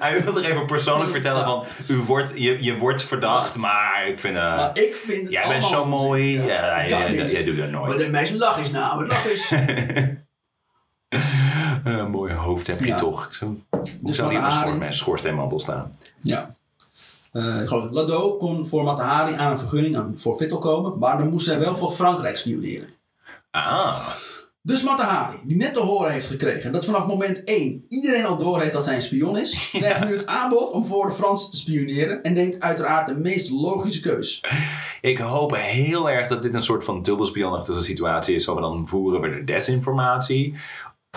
Hij 0.00 0.24
wil 0.24 0.36
er 0.38 0.44
even 0.50 0.66
persoonlijk 0.66 1.10
vertellen 1.10 1.44
van... 1.44 1.64
U 1.88 1.96
wordt, 1.96 2.32
je, 2.34 2.64
je 2.64 2.76
wordt 2.76 3.02
verdacht, 3.02 3.56
maar 3.56 4.06
ik 4.08 4.20
vind... 4.20 4.36
eh, 4.36 4.56
Maar 4.56 4.78
ik 4.78 4.94
vind 4.96 5.22
het 5.22 5.30
jij 5.30 5.48
bent 5.48 5.64
zo 5.64 5.84
mooi. 5.84 6.42
Ja, 6.42 6.86
dat, 6.88 7.30
jij 7.30 7.44
doet 7.44 7.56
dat 7.56 7.70
Maar 7.70 7.80
nooit. 7.80 7.98
de 7.98 8.08
meeste 8.10 8.36
lach 8.36 8.58
is 8.58 8.70
nou, 8.70 8.98
het 8.98 9.08
lach 9.08 9.24
is. 9.26 9.50
Een 11.84 12.10
mooi 12.10 12.32
hoofd 12.34 12.66
heb 12.66 12.78
je 12.80 12.94
toch. 12.94 13.28
Zo, 13.34 13.46
hoe 13.70 13.80
Dus 14.02 14.16
zou 14.16 14.30
die 14.30 14.38
op 14.72 14.78
mijn 14.78 14.94
schoorsteenmantel 14.94 15.60
staan? 15.60 15.92
Ja. 16.20 16.54
Eh, 17.32 17.60
ik 17.60 17.68
geloof, 17.68 17.90
Lado 17.90 18.36
kon 18.36 18.66
voor 18.66 18.84
Matahari 18.84 19.34
aan 19.34 19.50
een 19.50 19.58
vergunning 19.58 20.20
voor 20.20 20.36
Vittel 20.36 20.58
komen, 20.58 20.98
maar 20.98 21.18
dan 21.18 21.28
moest 21.28 21.46
hij 21.46 21.58
wel 21.58 21.76
voor 21.76 21.90
Frankrijk 21.90 22.36
spioneren. 22.36 22.88
Ah, 23.50 24.06
Dus 24.66 24.82
Matahari, 24.82 25.36
die 25.42 25.56
net 25.56 25.72
te 25.74 25.80
horen 25.80 26.12
heeft 26.12 26.26
gekregen 26.26 26.72
dat 26.72 26.84
vanaf 26.84 27.06
moment 27.06 27.44
1 27.44 27.84
iedereen 27.88 28.24
al 28.24 28.36
door 28.36 28.60
heeft 28.60 28.72
dat 28.72 28.84
hij 28.84 28.94
een 28.94 29.02
spion 29.02 29.38
is, 29.38 29.68
krijgt 29.72 30.04
nu 30.04 30.12
het 30.12 30.26
aanbod 30.26 30.70
om 30.70 30.84
voor 30.84 31.06
de 31.06 31.12
Fransen 31.12 31.50
te 31.50 31.56
spioneren 31.56 32.22
en 32.22 32.32
neemt 32.32 32.60
uiteraard 32.60 33.06
de 33.06 33.14
meest 33.14 33.50
logische 33.50 34.00
keus. 34.00 34.44
ik 35.00 35.18
hoop 35.18 35.56
heel 35.56 36.10
erg 36.10 36.28
dat 36.28 36.42
dit 36.42 36.54
een 36.54 36.62
soort 36.62 36.84
van 36.84 37.02
dubbelspionachtige 37.02 37.80
situatie 37.80 38.34
is. 38.34 38.44
Zo 38.44 38.60
dan 38.60 38.88
voeren 38.88 39.20
we 39.20 39.30
de 39.30 39.44
desinformatie. 39.44 40.54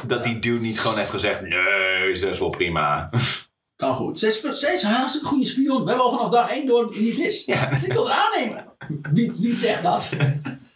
Dat 0.06 0.24
die 0.24 0.40
dude 0.40 0.62
niet 0.62 0.80
gewoon 0.80 0.98
heeft 0.98 1.10
gezegd, 1.10 1.42
nee, 1.42 2.20
dat 2.20 2.30
is 2.30 2.40
wel 2.40 2.50
prima. 2.50 3.10
Kan 3.76 3.96
goed. 3.96 4.18
Zij 4.18 4.30
is, 4.30 4.60
zij 4.60 4.74
is 4.74 4.84
een 4.84 4.90
hartstikke 4.90 5.28
goede 5.28 5.46
spion. 5.46 5.84
We 5.84 5.90
hebben 5.90 6.06
al 6.06 6.12
vanaf 6.12 6.30
dag 6.30 6.50
1 6.50 6.68
door 6.68 6.90
wie 6.90 7.10
het 7.10 7.20
is. 7.20 7.46
Ja. 7.46 7.72
Ik 7.82 7.94
wil 7.94 8.10
het 8.10 8.18
aannemen. 8.18 8.66
Wie, 9.14 9.32
wie 9.40 9.54
zegt 9.54 9.84
dat? 9.84 10.14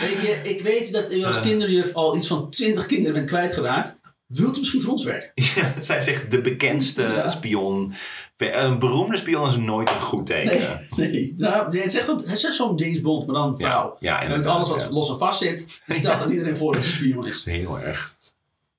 Weet 0.00 0.26
je, 0.26 0.40
ik 0.42 0.60
weet 0.62 0.92
dat 0.92 1.12
u 1.12 1.24
als 1.24 1.36
Eh. 1.36 1.42
kinderjuf 1.42 1.94
al 1.94 2.16
iets 2.16 2.26
van 2.26 2.50
20 2.50 2.86
kinderen 2.86 3.12
bent 3.14 3.26
kwijtgeraakt. 3.26 3.98
Wilt 4.26 4.56
u 4.56 4.58
misschien 4.58 4.82
voor 4.82 4.92
ons 4.92 5.04
werken? 5.04 5.32
Zij 5.84 6.02
zegt 6.02 6.30
de 6.30 6.40
bekendste 6.40 7.02
Ja. 7.02 7.28
spion. 7.28 7.94
Een 8.36 8.78
beroemde 8.78 9.16
spion 9.16 9.48
is 9.48 9.56
nooit 9.56 9.90
een 9.90 10.00
goed 10.00 10.26
teken. 10.26 10.80
Nee, 10.96 11.08
nee. 11.10 11.32
Nou, 11.36 11.76
het 11.78 11.92
zegt, 11.92 12.06
het 12.06 12.38
zegt 12.38 12.54
zo'n 12.54 12.76
James 12.76 13.00
Bond, 13.00 13.26
maar 13.26 13.34
dan 13.34 13.54
Ja, 13.58 13.66
vrouw. 13.70 13.96
ja, 13.98 14.22
en 14.22 14.30
met 14.30 14.46
alles 14.46 14.68
wat 14.68 14.80
ja. 14.80 14.90
los 14.90 15.08
en 15.08 15.18
vast 15.18 15.38
zit, 15.38 15.68
stelt 15.88 16.20
aan 16.22 16.30
iedereen 16.30 16.56
voor 16.56 16.72
dat 16.72 16.82
ze 16.82 16.90
spion 16.90 17.26
is. 17.26 17.44
Heel 17.44 17.80
erg. 17.80 18.16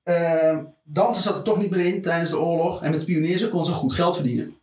Eh, 0.02 0.58
dansen 0.84 1.22
zat 1.22 1.36
er 1.36 1.42
toch 1.42 1.58
niet 1.58 1.70
meer 1.70 1.86
in 1.86 2.02
tijdens 2.02 2.30
de 2.30 2.38
oorlog. 2.38 2.82
En 2.82 2.90
met 2.90 3.00
spioneren 3.00 3.48
kon 3.50 3.64
ze 3.64 3.72
goed 3.72 3.92
geld 3.92 4.14
verdienen. 4.14 4.56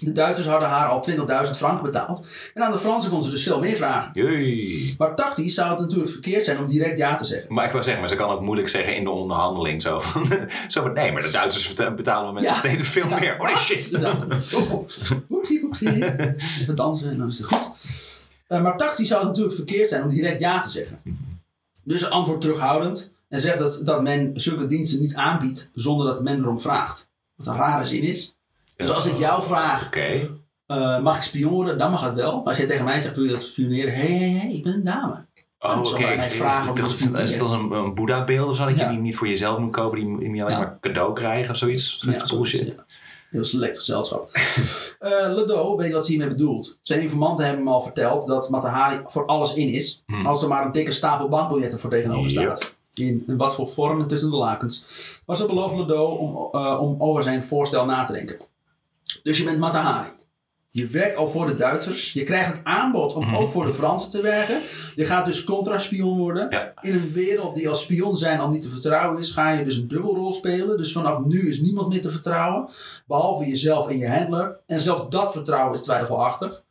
De 0.00 0.12
Duitsers 0.12 0.46
hadden 0.46 0.68
haar 0.68 0.88
al 0.88 1.04
20.000 1.10 1.50
franken 1.50 1.84
betaald. 1.84 2.26
En 2.54 2.62
aan 2.62 2.70
de 2.70 2.78
Fransen 2.78 3.10
kon 3.10 3.22
ze 3.22 3.30
dus 3.30 3.42
veel 3.42 3.60
meer 3.60 3.76
vragen. 3.76 4.10
Jee. 4.12 4.94
Maar 4.98 5.14
tactisch 5.14 5.54
zou 5.54 5.70
het 5.70 5.78
natuurlijk 5.78 6.10
verkeerd 6.10 6.44
zijn 6.44 6.58
om 6.58 6.66
direct 6.66 6.98
ja 6.98 7.14
te 7.14 7.24
zeggen. 7.24 7.54
Maar 7.54 7.66
ik 7.66 7.72
wil 7.72 7.82
zeggen, 7.82 8.00
maar 8.00 8.10
ze 8.10 8.16
kan 8.16 8.30
ook 8.30 8.40
moeilijk 8.40 8.68
zeggen 8.68 8.96
in 8.96 9.04
de 9.04 9.10
onderhandeling 9.10 9.82
zo 9.82 10.00
van... 10.00 10.26
zo 10.68 10.82
van 10.82 10.92
nee, 10.92 11.12
maar 11.12 11.22
de 11.22 11.30
Duitsers 11.30 11.74
betalen 11.74 12.34
me 12.34 12.40
met 12.40 12.54
steeds 12.54 12.88
veel 12.88 13.08
meer. 13.20 13.36
Oh 13.38 13.46
nee, 13.46 13.56
shit. 13.56 13.98
Oepsie, 15.28 15.62
oepsie. 15.64 16.04
Even 16.60 16.74
dansen 16.74 17.10
en 17.10 17.18
dan 17.18 17.28
is 17.28 17.38
het 17.38 17.46
goed. 17.46 17.70
Eh, 18.46 18.62
maar 18.62 18.76
tactisch 18.76 19.08
zou 19.08 19.20
het 19.20 19.28
natuurlijk 19.28 19.56
verkeerd 19.56 19.88
zijn 19.88 20.02
om 20.02 20.08
direct 20.08 20.40
ja 20.40 20.60
te 20.60 20.68
zeggen. 20.68 21.00
Dus 21.84 22.00
ze 22.00 22.08
antwoordt 22.08 22.40
terughoudend 22.40 23.12
en 23.28 23.40
zegt 23.40 23.58
dat, 23.58 23.80
dat 23.84 24.02
men 24.02 24.30
zulke 24.34 24.66
diensten 24.66 25.00
niet 25.00 25.14
aanbiedt 25.14 25.70
zonder 25.74 26.06
dat 26.06 26.22
men 26.22 26.38
erom 26.38 26.60
vraagt. 26.60 27.08
Wat 27.34 27.46
een 27.46 27.54
rare 27.54 27.84
zin 27.84 28.02
is. 28.02 28.37
Dus 28.78 28.90
als 28.90 29.06
ik 29.06 29.16
jou 29.18 29.42
vraag, 29.42 29.90
eh, 29.90 30.98
mag 31.02 31.16
ik 31.16 31.22
spion 31.22 31.52
worden? 31.52 31.78
Dan 31.78 31.90
mag 31.90 32.00
het 32.04 32.14
wel. 32.14 32.36
Maar 32.36 32.44
als 32.44 32.56
jij 32.56 32.66
tegen 32.66 32.84
mij 32.84 33.00
zegt, 33.00 33.16
wil 33.16 33.24
je 33.24 33.30
dat 33.30 33.42
spioneren? 33.42 33.94
Hé, 33.94 34.06
hé, 34.06 34.38
hé, 34.38 34.48
ik 34.48 34.62
ben 34.62 34.72
een 34.72 34.84
dame. 34.84 35.26
Oh, 35.58 35.78
oké. 35.78 36.04
Is 36.12 37.04
het- 37.04 37.18
is 37.18 37.40
als 37.40 37.50
een, 37.52 37.70
een 37.70 37.94
Boeddha-beeld 37.94 38.48
of 38.48 38.56
zo? 38.56 38.64
Dat 38.66 38.76
Ja. 38.76 38.84
je 38.84 38.90
die 38.90 38.98
niet 38.98 39.16
voor 39.16 39.28
jezelf 39.28 39.58
moet 39.58 39.72
kopen, 39.72 39.98
die, 39.98 40.18
die 40.18 40.28
moet 40.28 40.36
je 40.36 40.42
alleen 40.44 40.54
Ja. 40.56 40.62
maar 40.62 40.78
cadeau 40.80 41.12
krijgen 41.12 41.50
of 41.50 41.56
zoiets? 41.56 41.98
Ja, 42.06 42.10
Bullshit. 42.10 42.58
zoiets. 42.58 42.74
Heel 43.30 43.44
select 43.44 43.78
gezelschap. 43.78 44.30
Eh 44.98 45.10
Ledo 45.34 45.76
weet 45.76 45.92
wat 45.92 46.04
ze 46.04 46.10
hiermee 46.10 46.28
bedoelt. 46.28 46.78
Zijn 46.82 47.00
informanten 47.00 47.44
hebben 47.44 47.64
hem 47.64 47.72
al 47.72 47.80
verteld 47.80 48.26
dat 48.26 48.48
Matahari 48.50 49.00
voor 49.06 49.26
alles 49.26 49.54
in 49.54 49.68
is. 49.68 50.02
Hmm. 50.06 50.26
Als 50.26 50.42
er 50.42 50.48
maar 50.48 50.64
een 50.66 50.72
dikke 50.72 50.90
stapel 50.92 51.28
bankbiljetten 51.28 51.78
voor 51.78 51.90
tegenover 51.90 52.30
staat. 52.30 52.76
In, 52.94 53.24
in 53.26 53.36
wat 53.36 53.54
voor 53.54 53.66
vorm 53.68 54.06
tussen 54.06 54.30
de 54.30 54.36
lakens. 54.36 54.84
Maar 55.26 55.36
ze 55.36 55.44
belooft 55.46 55.74
Ledo 55.76 56.04
om, 56.04 56.60
eh, 56.60 56.78
om 56.82 56.94
over 56.98 57.22
zijn 57.22 57.44
voorstel 57.44 57.84
na 57.84 58.04
te 58.04 58.12
denken. 58.12 58.36
Dus 59.22 59.38
je 59.38 59.44
bent 59.44 59.58
Matahari. 59.58 60.16
Je 60.70 60.86
werkt 60.86 61.16
al 61.16 61.28
voor 61.28 61.46
de 61.46 61.54
Duitsers. 61.54 62.12
Je 62.12 62.22
krijgt 62.22 62.56
het 62.56 62.64
aanbod 62.64 63.12
om 63.12 63.36
ook 63.36 63.50
voor 63.50 63.64
de 63.64 63.72
Fransen 63.72 64.10
te 64.10 64.22
werken. 64.22 64.60
Je 64.94 65.04
gaat 65.04 65.24
dus 65.24 65.44
contra-spion 65.44 66.18
worden. 66.18 66.46
Ja. 66.50 66.72
In 66.80 66.92
een 66.92 67.12
wereld 67.12 67.54
die 67.54 67.68
als 67.68 67.80
spion 67.80 68.16
zijn 68.16 68.40
al 68.40 68.48
niet 68.48 68.62
te 68.62 68.68
vertrouwen 68.68 69.18
is, 69.18 69.30
ga 69.30 69.50
je 69.50 69.64
dus 69.64 69.76
een 69.76 69.88
dubbelrol 69.88 70.32
spelen. 70.32 70.76
Dus 70.76 70.92
vanaf 70.92 71.24
nu 71.24 71.48
is 71.48 71.60
niemand 71.60 71.88
meer 71.88 72.00
te 72.00 72.10
vertrouwen. 72.10 72.68
Behalve 73.06 73.46
jezelf 73.46 73.88
en 73.88 73.98
je 73.98 74.08
handler. 74.08 74.58
En 74.66 74.80
zelfs 74.80 75.08
dat 75.08 75.32
vertrouwen 75.32 75.78
is 75.78 75.84
twijfelachtig. 75.84 76.62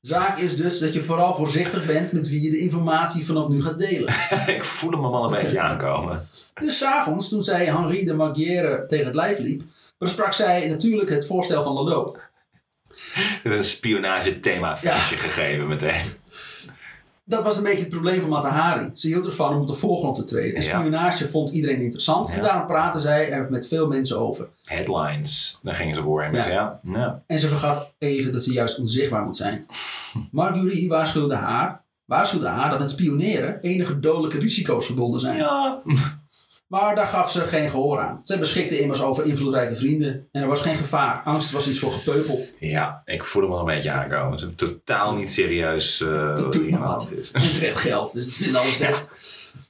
Zaak 0.00 0.38
is 0.38 0.56
dus 0.56 0.78
dat 0.78 0.92
je 0.92 1.02
vooral 1.02 1.34
voorzichtig 1.34 1.86
bent 1.86 2.12
met 2.12 2.28
wie 2.28 2.42
je 2.42 2.50
de 2.50 2.58
informatie 2.58 3.24
vanaf 3.24 3.48
nu 3.48 3.62
gaat 3.62 3.78
delen. 3.78 4.14
ik 4.56 4.64
voel 4.64 4.90
hem 4.90 5.04
al 5.04 5.24
een 5.24 5.42
beetje 5.42 5.60
aankomen. 5.68 6.26
Dus 6.60 6.78
s'avonds, 6.78 7.28
toen 7.28 7.42
zij 7.42 7.64
Henri 7.64 8.04
de 8.04 8.14
Marguerre 8.14 8.84
tegen 8.86 9.06
het 9.06 9.14
lijf 9.14 9.38
liep, 9.38 9.62
besprak 10.02 10.32
zij 10.32 10.68
natuurlijk 10.68 11.10
het 11.10 11.26
voorstel 11.26 11.62
van 11.62 11.72
Lalo. 11.72 12.16
Een 13.44 13.64
spionage-thema 13.64 14.76
feestje 14.76 15.16
gegeven 15.16 15.68
meteen. 15.68 16.00
Dat 17.24 17.42
was 17.42 17.56
een 17.56 17.62
beetje 17.62 17.78
het 17.80 17.88
probleem 17.88 18.20
van 18.20 18.28
Matahari. 18.30 18.90
Ze 18.94 19.06
hield 19.08 19.26
ervan 19.26 19.54
om 19.54 19.60
op 19.60 19.66
de 19.66 19.72
voorgrond 19.72 20.16
te 20.16 20.24
treden. 20.24 20.54
En 20.54 20.62
Ja. 20.62 20.78
spionage 20.78 21.28
vond 21.28 21.50
iedereen 21.50 21.80
interessant. 21.80 22.28
En 22.30 22.36
Ja. 22.36 22.42
daarom 22.42 22.66
praten 22.66 23.00
zij 23.00 23.30
er 23.30 23.46
met 23.50 23.68
veel 23.68 23.88
mensen 23.88 24.18
over. 24.18 24.48
Headlines, 24.64 25.58
daar 25.62 25.74
gingen 25.74 25.94
ze 25.94 26.02
voor. 26.02 26.22
En 26.22 26.32
Ja. 26.34 26.46
ja. 26.48 26.80
Ja. 26.82 26.98
Ja. 26.98 27.22
En 27.26 27.38
ze 27.38 27.48
vergat 27.48 27.92
even 27.98 28.32
dat 28.32 28.42
ze 28.42 28.52
juist 28.52 28.78
onzichtbaar 28.78 29.22
moet 29.22 29.36
zijn. 29.36 29.66
Marguerite 30.30 30.88
waarschuwde 30.88 31.34
haar, 31.34 31.84
waarschuwde 32.04 32.46
haar 32.48 32.70
dat 32.70 32.78
met 32.78 32.90
spioneren 32.90 33.60
enige 33.60 34.00
dodelijke 34.00 34.38
risico's 34.38 34.86
verbonden 34.86 35.20
zijn. 35.20 35.36
ja. 35.36 35.82
Maar 36.72 36.94
daar 36.94 37.06
gaf 37.06 37.30
ze 37.30 37.40
geen 37.44 37.70
gehoor 37.70 37.98
aan. 38.00 38.20
Zij 38.22 38.38
beschikte 38.38 38.78
immers 38.78 39.02
over 39.02 39.24
invloedrijke 39.24 39.76
vrienden. 39.76 40.28
En 40.32 40.42
er 40.42 40.48
was 40.48 40.60
geen 40.60 40.76
gevaar. 40.76 41.22
Angst 41.24 41.50
was 41.50 41.68
iets 41.68 41.78
voor 41.78 41.92
gepeupel. 41.92 42.44
Ja, 42.58 43.02
ik 43.04 43.24
voel 43.24 43.42
hem 43.42 43.52
al 43.52 43.58
een 43.58 43.64
beetje 43.64 43.90
aankomen. 43.90 44.32
Het 44.32 44.40
is 44.40 44.68
totaal 44.68 45.14
niet 45.14 45.30
serieus 45.30 45.98
Dat 45.98 46.54
wat 46.54 47.10
aan 47.12 47.18
is. 47.18 47.30
Ze 47.54 47.60
werd 47.60 47.76
geld, 47.76 48.12
dus 48.12 48.24
het 48.24 48.34
vindt 48.34 48.56
alles 48.56 48.76
best. 48.78 49.10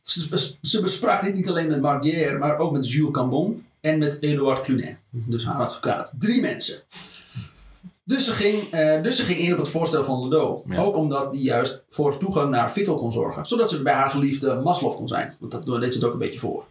Ze, 0.00 0.28
bes- 0.28 0.58
ze 0.62 0.80
besprak 0.80 1.22
dit 1.22 1.34
niet 1.34 1.48
alleen 1.48 1.68
met 1.68 1.80
Marguerre, 1.80 2.38
maar 2.38 2.58
ook 2.58 2.72
met 2.72 2.90
Jules 2.90 3.10
Cambon 3.12 3.64
en 3.80 3.98
met 3.98 4.22
Edouard 4.22 4.60
Clunet. 4.60 4.96
Dus 5.10 5.44
haar 5.44 5.60
advocaat. 5.60 6.14
Drie 6.18 6.40
mensen. 6.40 6.82
Dus 8.04 8.24
ze, 8.24 8.32
ging, 8.32 8.70
eh, 8.70 9.02
dus 9.02 9.16
ze 9.16 9.24
ging 9.24 9.38
in 9.38 9.52
op 9.52 9.58
het 9.58 9.68
voorstel 9.68 10.04
van 10.04 10.22
Ledo. 10.22 10.62
Ja. 10.68 10.76
Ook 10.82 10.96
omdat 10.96 11.32
die 11.32 11.42
juist 11.42 11.82
voor 11.88 12.18
toegang 12.18 12.50
naar 12.50 12.72
Vittel 12.72 12.94
kon 12.94 13.12
zorgen. 13.12 13.46
Zodat 13.46 13.70
ze 13.70 13.82
bij 13.82 13.92
haar 13.92 14.10
geliefde 14.10 14.54
Maslow 14.54 14.94
kon 14.94 15.08
zijn. 15.08 15.34
Want 15.40 15.52
dat 15.52 15.80
deed 15.80 15.92
ze 15.92 15.98
het 15.98 16.06
ook 16.06 16.12
een 16.12 16.18
beetje 16.18 16.38
voor. 16.38 16.64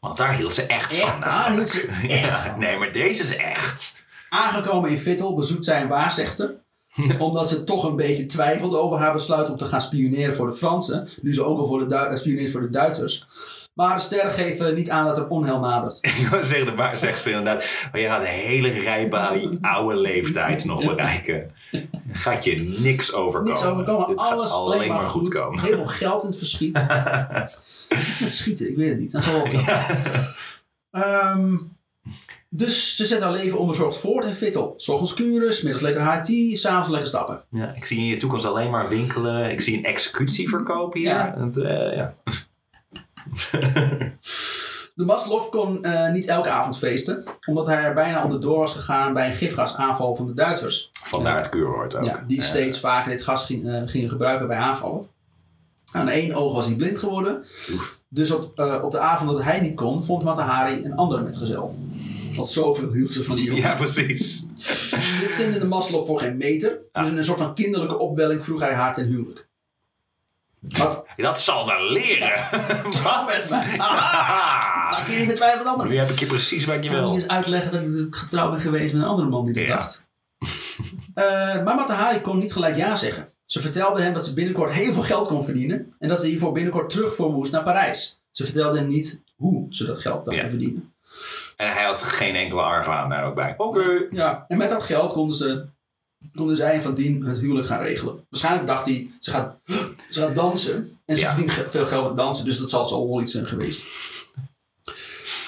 Want 0.00 0.16
daar 0.16 0.34
hield 0.34 0.54
ze 0.54 0.62
echt, 0.66 0.92
Echt, 0.92 1.10
van. 1.10 1.20
daar 1.20 1.52
hield 1.52 1.68
ze 1.68 1.88
echt 2.08 2.38
van. 2.46 2.58
Nee, 2.58 2.76
maar 2.76 2.92
deze 2.92 3.22
is 3.22 3.36
echt. 3.36 4.02
Aangekomen 4.28 4.90
in 4.90 4.98
Vittel 4.98 5.34
bezoekt 5.34 5.64
zij 5.64 5.80
een 5.80 5.88
waarzegster. 5.88 6.54
Omdat 7.18 7.48
ze 7.48 7.64
toch 7.64 7.84
een 7.84 7.96
beetje 7.96 8.26
twijfelde 8.26 8.78
over 8.78 8.98
haar 8.98 9.12
besluit 9.12 9.50
om 9.50 9.56
te 9.56 9.64
gaan 9.64 9.80
spioneren 9.80 10.34
voor 10.34 10.46
de 10.46 10.52
Fransen. 10.52 11.08
Nu 11.22 11.32
ze 11.34 11.44
ook 11.44 11.58
al 11.58 11.66
voor 11.66 11.88
de 11.88 11.94
eh, 11.94 12.16
spioneert 12.16 12.50
voor 12.50 12.60
de 12.60 12.70
Duitsers. 12.70 13.26
Maar 13.74 13.94
de 13.94 14.00
sterren 14.00 14.32
geven 14.32 14.74
niet 14.74 14.90
aan 14.90 15.04
dat 15.04 15.16
er 15.16 15.28
onheil 15.28 15.58
nadert. 15.58 15.98
Ik 16.18 16.28
wil 16.30 16.44
zeggen, 16.44 16.64
de 16.64 16.74
waar 16.74 16.98
zegt 16.98 17.22
ze 17.22 17.30
inderdaad. 17.30 17.64
Maar 17.92 18.00
je 18.00 18.06
gaat 18.06 18.20
een 18.20 18.26
hele 18.26 18.68
rijpe 18.68 19.58
oude 19.60 19.94
leeftijd 19.96 20.64
nog 20.64 20.84
bereiken. 20.84 21.50
Gaat 22.12 22.44
je 22.44 22.76
niks 22.78 23.12
overkomen. 23.12 23.52
Niks 23.52 23.64
overkomen, 23.64 24.08
Dit 24.08 24.18
alles 24.18 24.50
alleen 24.50 24.88
maar 24.88 25.00
goed. 25.00 25.28
komen. 25.28 25.60
Heel 25.60 25.76
veel 25.76 25.86
geld 25.86 26.22
in 26.22 26.28
het 26.28 26.38
verschiet. 26.38 26.76
Iets 28.08 28.20
met 28.20 28.32
schieten, 28.32 28.70
ik 28.70 28.76
weet 28.76 28.88
het 28.88 28.98
niet. 28.98 29.12
Dat 29.12 29.22
zal 29.22 29.32
wel 29.42 29.64
zijn. 29.64 29.86
Ehm, 30.90 31.56
dus 32.48 32.96
ze 32.96 33.06
zet 33.06 33.20
haar 33.20 33.32
leven 33.32 33.58
onbezorgd 33.58 33.98
voort 33.98 34.36
Vittel. 34.36 34.74
's 34.76 34.88
ochtends 34.88 35.14
kuren, 35.14 35.54
's 35.54 35.62
middags 35.62 35.82
lekker 35.84 36.10
high 36.12 36.22
tea, 36.22 36.56
s'avonds 36.56 36.88
lekker 36.88 37.08
stappen. 37.08 37.44
Ja, 37.50 37.74
ik 37.74 37.86
zie 37.86 37.98
in 37.98 38.04
je 38.04 38.16
toekomst 38.16 38.44
alleen 38.44 38.70
maar 38.70 38.88
winkelen. 38.88 39.50
Ik 39.50 39.60
zie 39.60 39.76
een 39.76 39.84
executieverkoop 39.84 40.94
hier. 40.94 41.04
Ja. 41.04 41.34
Het, 41.38 41.58
eh, 41.58 41.96
ja. 41.96 42.14
De 45.00 45.06
Maslow 45.06 45.50
kon 45.50 45.84
eh, 45.84 46.12
niet 46.12 46.26
elke 46.26 46.48
avond 46.48 46.78
feesten, 46.78 47.24
omdat 47.46 47.66
hij 47.66 47.76
er 47.76 47.94
bijna 47.94 48.22
onderdoor 48.22 48.58
was 48.58 48.72
gegaan 48.72 49.12
bij 49.12 49.26
een 49.26 49.32
gifgasaanval 49.32 50.16
van 50.16 50.26
de 50.26 50.34
Duitsers. 50.34 50.90
Vandaar 50.92 51.36
het 51.36 51.48
kuurwoord 51.48 51.96
ook. 51.96 52.04
Ja, 52.04 52.22
die 52.26 52.42
steeds 52.42 52.80
vaker 52.80 53.10
dit 53.10 53.22
gas 53.22 53.44
ging, 53.44 53.68
eh, 53.68 53.82
gingen 53.84 54.08
gebruiken 54.08 54.48
bij 54.48 54.56
aanvallen. 54.56 55.06
Aan 55.92 56.08
één 56.08 56.34
oog 56.34 56.54
was 56.54 56.66
hij 56.66 56.74
blind 56.74 56.98
geworden. 56.98 57.44
Dus 58.08 58.30
op, 58.30 58.52
eh, 58.54 58.78
op 58.82 58.90
de 58.90 58.98
avond 58.98 59.30
dat 59.30 59.42
hij 59.42 59.60
niet 59.60 59.74
kon, 59.74 60.04
vond 60.04 60.22
Matahari 60.22 60.84
een 60.84 60.96
andere 60.96 61.22
metgezel. 61.22 61.74
Want 62.36 62.48
zoveel 62.48 62.92
hield 62.92 63.10
ze 63.10 63.24
van 63.24 63.36
die 63.36 63.44
jongen. 63.44 63.62
Ja, 63.62 63.74
precies. 63.74 64.46
Dit 65.20 65.34
zinde 65.34 65.58
de 65.58 65.66
Maslow 65.66 66.06
voor 66.06 66.18
geen 66.18 66.36
meter. 66.36 66.78
Dus 66.92 67.08
in 67.08 67.16
een 67.16 67.24
soort 67.24 67.38
van 67.38 67.54
kinderlijke 67.54 67.98
opwelling 67.98 68.44
vroeg 68.44 68.60
hij 68.60 68.74
haar 68.74 68.92
ten 68.92 69.06
huwelijk. 69.06 69.48
Wat? 70.60 71.04
Dat 71.16 71.40
zal 71.40 71.66
wel 71.66 71.82
leren. 71.90 72.32
Trouw 72.90 73.24
met 73.26 73.50
me. 73.50 73.74
Ah, 73.78 74.90
Nou 74.90 75.04
kun 75.04 75.12
je 75.12 75.18
niet 75.18 75.28
betwijfelen 75.28 75.64
wat 75.64 75.72
anderen. 75.72 75.92
nu 75.92 75.98
heb 75.98 76.08
ik 76.08 76.18
je 76.18 76.26
precies 76.26 76.64
wat 76.64 76.76
je 76.76 76.82
Ik 76.82 76.90
wil 76.90 77.10
niet 77.10 77.22
eens 77.22 77.28
uitleggen 77.30 77.72
dat 77.72 78.06
ik 78.06 78.14
getrouwd 78.14 78.50
ben 78.50 78.60
geweest 78.60 78.92
met 78.92 79.02
een 79.02 79.08
andere 79.08 79.28
man 79.28 79.44
die 79.44 79.54
dat 79.54 79.62
Ja. 79.66 79.76
dacht. 79.76 80.08
Eh, 81.14 81.24
maar 81.64 81.74
Matahari 81.74 82.20
kon 82.20 82.38
niet 82.38 82.52
gelijk 82.52 82.76
ja 82.76 82.94
zeggen. 82.96 83.32
Ze 83.46 83.60
vertelde 83.60 84.02
hem 84.02 84.12
dat 84.12 84.24
ze 84.24 84.32
binnenkort 84.32 84.72
heel 84.72 84.92
veel 84.92 85.02
geld 85.02 85.26
kon 85.28 85.44
verdienen. 85.44 85.94
En 85.98 86.08
dat 86.08 86.20
ze 86.20 86.26
hiervoor 86.26 86.52
binnenkort 86.52 86.90
terug 86.90 87.14
voor 87.14 87.30
moest 87.32 87.52
naar 87.52 87.62
Parijs. 87.62 88.22
Ze 88.30 88.44
vertelde 88.44 88.78
hem 88.78 88.88
niet 88.88 89.22
hoe 89.36 89.66
ze 89.70 89.84
dat 89.86 90.00
geld 90.00 90.24
dacht 90.24 90.36
Ja. 90.36 90.42
te 90.42 90.48
verdienen. 90.48 90.94
En 91.56 91.72
hij 91.72 91.84
had 91.84 92.02
geen 92.02 92.34
enkele 92.36 92.60
argwaan 92.62 93.08
daar 93.08 93.24
ook 93.24 93.34
bij. 93.34 93.54
Oké. 93.56 94.06
Ja, 94.10 94.44
en 94.48 94.58
met 94.58 94.68
dat 94.68 94.82
geld 94.82 95.12
konden 95.12 95.36
ze, 95.36 95.66
konden 96.34 96.56
zij 96.56 96.72
en 96.72 96.82
Van 96.82 96.94
Dien 96.94 97.24
het 97.24 97.38
huwelijk 97.38 97.66
gaan 97.66 97.82
regelen. 97.82 98.26
Waarschijnlijk 98.30 98.66
dacht 98.66 98.84
hij, 98.86 99.10
ze 99.18 99.30
gaat, 99.30 99.56
ze 100.08 100.20
gaat 100.20 100.34
dansen. 100.34 100.92
En 101.04 101.16
ze 101.16 101.22
Ja. 101.22 101.34
verdient 101.34 101.64
veel 101.70 101.86
geld 101.86 102.06
met 102.06 102.16
dansen, 102.16 102.44
dus 102.44 102.58
dat 102.58 102.70
zal 102.70 102.86
zo 102.86 103.08
wel 103.08 103.20
iets 103.20 103.32
zijn 103.32 103.46
geweest. 103.46 103.86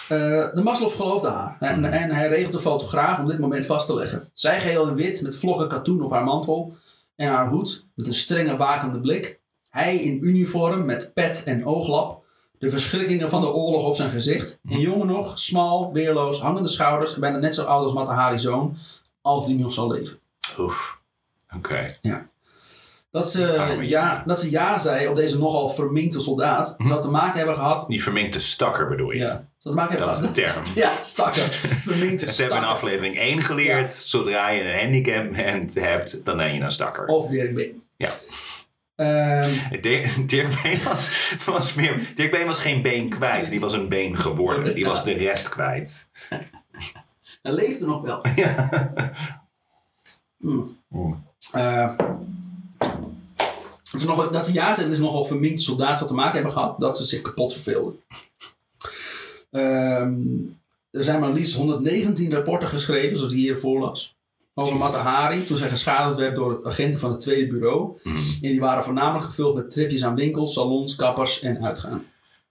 Eh, 0.08 0.18
de 0.54 0.60
Maslow 0.62 0.90
geloofde 0.90 1.28
haar 1.28 1.56
en, 1.60 1.84
en 1.84 2.10
hij 2.10 2.28
regelt 2.28 2.54
een 2.54 2.60
fotograaf 2.60 3.18
om 3.18 3.26
dit 3.26 3.38
moment 3.38 3.66
vast 3.66 3.86
te 3.86 3.94
leggen. 3.94 4.30
Zij 4.32 4.60
geheel 4.60 4.88
in 4.88 4.94
wit 4.94 5.22
met 5.22 5.36
vlokken 5.36 5.68
katoen 5.68 6.02
op 6.02 6.10
haar 6.10 6.24
mantel 6.24 6.74
en 7.16 7.28
haar 7.28 7.48
hoed 7.48 7.86
met 7.94 8.06
een 8.06 8.14
strenge 8.14 8.56
wakende 8.56 9.00
blik. 9.00 9.40
Hij 9.70 9.96
in 9.96 10.26
uniform 10.26 10.84
met 10.84 11.10
pet 11.14 11.42
en 11.44 11.66
ooglap. 11.66 12.24
De 12.58 12.70
verschrikkingen 12.70 13.28
van 13.28 13.40
de 13.40 13.52
oorlog 13.52 13.84
op 13.84 13.96
zijn 13.96 14.10
gezicht. 14.10 14.58
Een 14.64 14.80
jongen 14.80 15.06
nog, 15.06 15.38
smal, 15.38 15.92
weerloos, 15.92 16.40
hangende 16.40 16.68
schouders 16.68 17.14
en 17.14 17.20
bijna 17.20 17.38
net 17.38 17.54
zo 17.54 17.62
oud 17.64 17.82
als 17.82 17.92
Matahari 17.92 18.38
zoon, 18.38 18.76
als 19.20 19.46
die 19.46 19.58
nog 19.58 19.72
zal 19.72 19.88
leven. 19.92 20.18
Oef. 20.58 21.00
Oké. 21.56 21.86
Dat 23.10 23.30
ze, 23.30 23.58
Arme 23.58 23.88
ja, 23.88 24.22
dat 24.26 24.40
ze 24.40 24.50
ja 24.50 24.78
zei 24.78 25.06
op 25.08 25.14
deze 25.14 25.38
nogal 25.38 25.68
verminkte 25.68 26.20
soldaat, 26.20 26.74
zou 26.78 27.00
te 27.00 27.08
maken 27.08 27.36
hebben 27.36 27.54
gehad. 27.54 27.84
Die 27.88 28.02
verminkte 28.02 28.40
stakker 28.40 28.88
bedoel 28.88 29.10
je? 29.10 29.18
Ja, 29.18 29.48
zou 29.58 29.74
te 29.74 29.80
maken 29.80 29.98
hebben 29.98 30.14
Dat 30.14 30.22
is 30.22 30.34
de 30.34 30.42
term. 30.42 30.64
Ja, 30.84 30.92
stakker. 31.04 31.42
Verminkte 31.82 32.26
Ze 32.32 32.40
hebben 32.40 32.58
in 32.58 32.64
stakker. 32.64 32.68
aflevering 32.68 33.18
1 33.18 33.42
geleerd. 33.42 33.94
Zodra 33.94 34.50
je 34.50 34.62
een 34.62 34.78
handicap 34.78 35.34
hebt, 35.74 36.24
dan 36.24 36.36
ben 36.36 36.54
je 36.54 36.60
een 36.60 36.72
stakker. 36.72 37.06
Of 37.06 37.26
Dirk 37.26 37.54
Been. 37.54 37.82
Ja. 37.96 38.10
Ehm, 38.96 39.80
Dirk, 39.80 40.28
Dirk 40.28 40.62
Been 40.62 40.82
was, 40.84 41.34
was 41.44 41.74
meer... 41.74 42.12
Dirk 42.14 42.30
Been 42.30 42.46
was 42.46 42.60
geen 42.60 42.82
been 42.82 43.08
kwijt. 43.08 43.50
Die 43.50 43.60
was 43.60 43.72
een 43.72 43.88
been 43.88 44.18
geworden. 44.18 44.74
Die 44.74 44.84
was 44.84 45.04
de 45.04 45.12
rest 45.12 45.48
kwijt. 45.48 46.10
hij 47.42 47.52
leefde 47.52 47.86
nog 47.86 48.00
wel. 48.00 48.26
Ja. 48.36 48.68
Hmm. 50.42 50.76
Eh, 51.52 51.96
dat 53.90 54.00
ze, 54.00 54.06
nog, 54.06 54.30
dat 54.30 54.46
ze 54.46 54.52
ja 54.52 54.74
zeggen, 54.74 54.92
is 54.92 54.98
nogal 54.98 55.24
verminkte 55.24 55.62
soldaten 55.62 55.98
wat 55.98 56.08
te 56.08 56.14
maken 56.14 56.34
hebben 56.34 56.52
gehad, 56.52 56.80
dat 56.80 56.96
ze 56.96 57.04
zich 57.04 57.20
kapot 57.20 57.52
verveelden. 57.52 58.00
Ehm, 59.50 60.14
er 60.90 61.04
zijn 61.04 61.20
maar 61.20 61.32
liefst 61.32 61.54
119 61.54 62.32
rapporten 62.32 62.68
geschreven, 62.68 63.16
zoals 63.16 63.32
die 63.32 63.40
hier 63.40 63.58
voorlas, 63.58 64.16
over 64.54 64.76
Matahari 64.76 65.44
toen 65.44 65.56
zij 65.56 65.68
geschaduwd 65.68 66.16
werd 66.16 66.36
door 66.36 66.50
het 66.50 66.66
agenten 66.66 67.00
van 67.00 67.10
het 67.10 67.20
tweede 67.20 67.46
bureau. 67.46 67.98
Hmm. 68.02 68.14
En 68.16 68.50
die 68.50 68.60
waren 68.60 68.84
voornamelijk 68.84 69.24
gevuld 69.24 69.54
met 69.54 69.70
tripjes 69.70 70.04
aan 70.04 70.14
winkels, 70.14 70.52
salons, 70.52 70.96
kappers 70.96 71.40
en 71.40 71.64
uitgaan. 71.64 72.04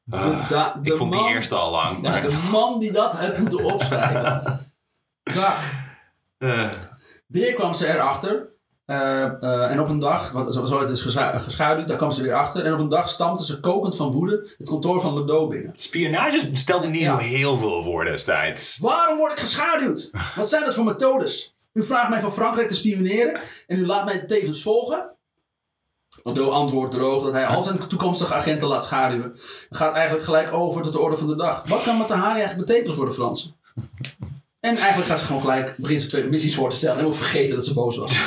De, 0.04 0.18
Ah, 0.18 0.50
da- 0.50 0.80
de 0.84 0.92
ik 0.92 0.98
vond 0.98 1.12
die 1.12 1.28
eerste 1.28 1.56
al 1.56 1.72
lang. 1.72 2.02
Ja, 2.02 2.20
de 2.20 2.48
man 2.52 2.80
die 2.80 2.92
dat 2.92 3.12
had 3.12 3.38
moeten 3.38 3.64
opschrijven. 3.64 4.60
Kak. 5.34 5.58
Eh, 6.38 6.70
Weer 7.32 7.54
kwam 7.54 7.74
ze 7.74 7.88
erachter. 7.88 8.50
eh, 8.86 9.24
eh, 9.24 9.72
en 9.72 9.80
op 9.80 9.88
een 9.88 10.00
dag, 10.00 10.32
wat, 10.32 10.54
zo, 10.54 10.66
zo 10.66 10.80
het 10.80 10.90
is 10.90 11.02
gescha- 11.02 11.38
geschaduwd, 11.40 11.88
daar 11.88 11.98
kwam 11.98 12.12
ze 12.12 12.22
weer 12.22 12.34
achter. 12.34 12.66
En 12.66 12.74
op 12.74 12.80
een 12.80 12.90
dag 12.90 13.10
stampte 13.10 13.46
ze 13.46 13.60
kokend 13.60 13.96
van 13.96 14.12
woede 14.12 14.54
het 14.58 14.70
kantoor 14.70 15.02
van 15.02 15.14
Ledo 15.20 15.48
binnen. 15.48 15.72
spionage 15.76 16.50
stelde 16.54 16.88
niet 16.88 17.02
Ja. 17.02 17.18
heel 17.18 17.58
veel 17.58 17.84
voor 17.84 18.06
destijds. 18.06 18.78
Waarom 18.78 19.18
word 19.18 19.32
ik 19.32 19.40
geschaduwd? 19.40 20.10
Wat 20.36 20.48
zijn 20.50 20.64
dat 20.66 20.74
voor 20.74 20.84
methodes? 20.84 21.56
U 21.74 21.84
vraagt 21.84 22.10
mij 22.10 22.20
van 22.22 22.32
Frankrijk 22.32 22.68
te 22.68 22.76
spioneren 22.76 23.42
en 23.68 23.78
u 23.78 23.86
laat 23.86 24.06
mij 24.06 24.20
tevens 24.26 24.62
volgen? 24.64 25.16
Ledo 26.24 26.50
antwoordt 26.50 26.94
droog 26.94 27.24
dat 27.24 27.34
hij 27.34 27.46
al 27.46 27.64
zijn 27.64 27.80
toekomstige 27.80 28.34
agenten 28.34 28.68
laat 28.68 28.84
schaduwen. 28.84 29.32
En 29.70 29.76
gaat 29.78 29.94
eigenlijk 29.94 30.26
gelijk 30.26 30.54
over 30.54 30.82
tot 30.82 30.94
de 30.94 31.00
orde 31.00 31.18
van 31.18 31.28
de 31.28 31.36
dag. 31.36 31.64
Wat 31.68 31.84
kan 31.84 31.98
Matahari 31.98 32.40
eigenlijk 32.40 32.68
betekenen 32.68 32.96
voor 32.96 33.06
de 33.06 33.12
Fransen? 33.12 33.56
En 34.62 34.76
eigenlijk 34.78 35.08
gaat 35.08 35.20
ze 35.20 35.26
gewoon 35.26 35.42
gelijk, 35.42 35.74
begint 35.78 36.30
missies 36.30 36.56
voor 36.56 36.70
te 36.70 36.76
stellen 36.76 36.98
en 36.98 37.04
wil 37.04 37.14
vergeten 37.14 37.56
dat 37.56 37.66
ze 37.66 37.74
boos 37.74 37.98
was. 37.98 38.22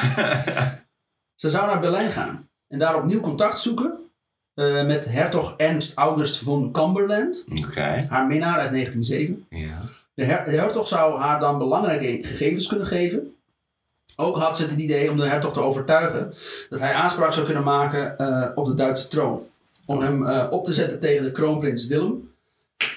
ze 1.43 1.51
zou 1.51 1.67
naar 1.67 1.81
Berlijn 1.81 2.11
gaan 2.11 2.49
en 2.69 2.79
daar 2.79 2.97
opnieuw 2.97 3.21
contact 3.21 3.59
zoeken 3.59 3.99
eh, 4.55 4.87
met 4.87 5.05
hertog 5.05 5.55
Ernst 5.57 5.95
August 5.95 6.39
von 6.39 6.73
Cumberland, 6.73 7.45
haar 8.09 8.27
minnaar 8.27 8.59
uit 8.59 8.73
1907. 8.73 9.47
Ja. 9.49 9.81
De, 10.15 10.25
her- 10.25 10.45
de 10.45 10.51
hertog 10.51 10.89
zou 10.89 11.21
haar 11.21 11.39
dan 11.41 11.59
belangrijke 11.59 12.27
gegevens 12.27 12.67
kunnen 12.67 12.87
geven. 12.87 13.37
Ook 14.17 14.37
had 14.37 14.57
ze 14.57 14.63
het 14.63 14.73
idee 14.73 15.11
om 15.11 15.17
de 15.17 15.27
hertog 15.27 15.53
te 15.53 15.61
overtuigen 15.61 16.33
dat 16.69 16.79
hij 16.81 16.93
aanspraak 16.93 17.33
zou 17.33 17.45
kunnen 17.47 17.65
maken 17.65 18.19
eh, 18.19 18.49
op 18.55 18.65
de 18.65 18.75
Duitse 18.75 19.09
troon. 19.09 19.47
Om 19.87 19.99
hem 20.01 20.27
eh, 20.27 20.47
op 20.51 20.65
te 20.65 20.73
zetten 20.73 21.01
tegen 21.01 21.25
de 21.25 21.31
kroonprins 21.31 21.87
Willem, 21.87 22.34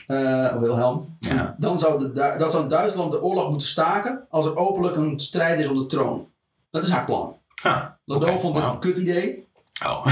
eh, 0.08 0.52
of 0.56 0.62
Wilhelm. 0.62 1.18
Ja. 1.20 1.56
Dan 1.58 1.80
zou, 1.80 2.00
de, 2.00 2.34
dat 2.38 2.52
zou 2.52 2.70
Duitsland 2.70 3.12
de 3.12 3.22
oorlog 3.22 3.50
moeten 3.50 3.68
staken 3.68 4.26
als 4.30 4.46
er 4.46 4.56
openlijk 4.58 4.96
een 4.96 5.20
strijd 5.20 5.60
is 5.60 5.68
om 5.68 5.78
de 5.78 5.86
troon. 5.86 6.28
Dat 6.70 6.84
is 6.84 6.90
haar 6.90 7.06
plan. 7.06 7.36
Oké, 8.06 8.38
vond 8.40 8.58
wauw. 8.58 8.72
een 8.74 8.80
kut 8.80 8.98
idee, 8.98 9.46
Oh. 9.86 10.06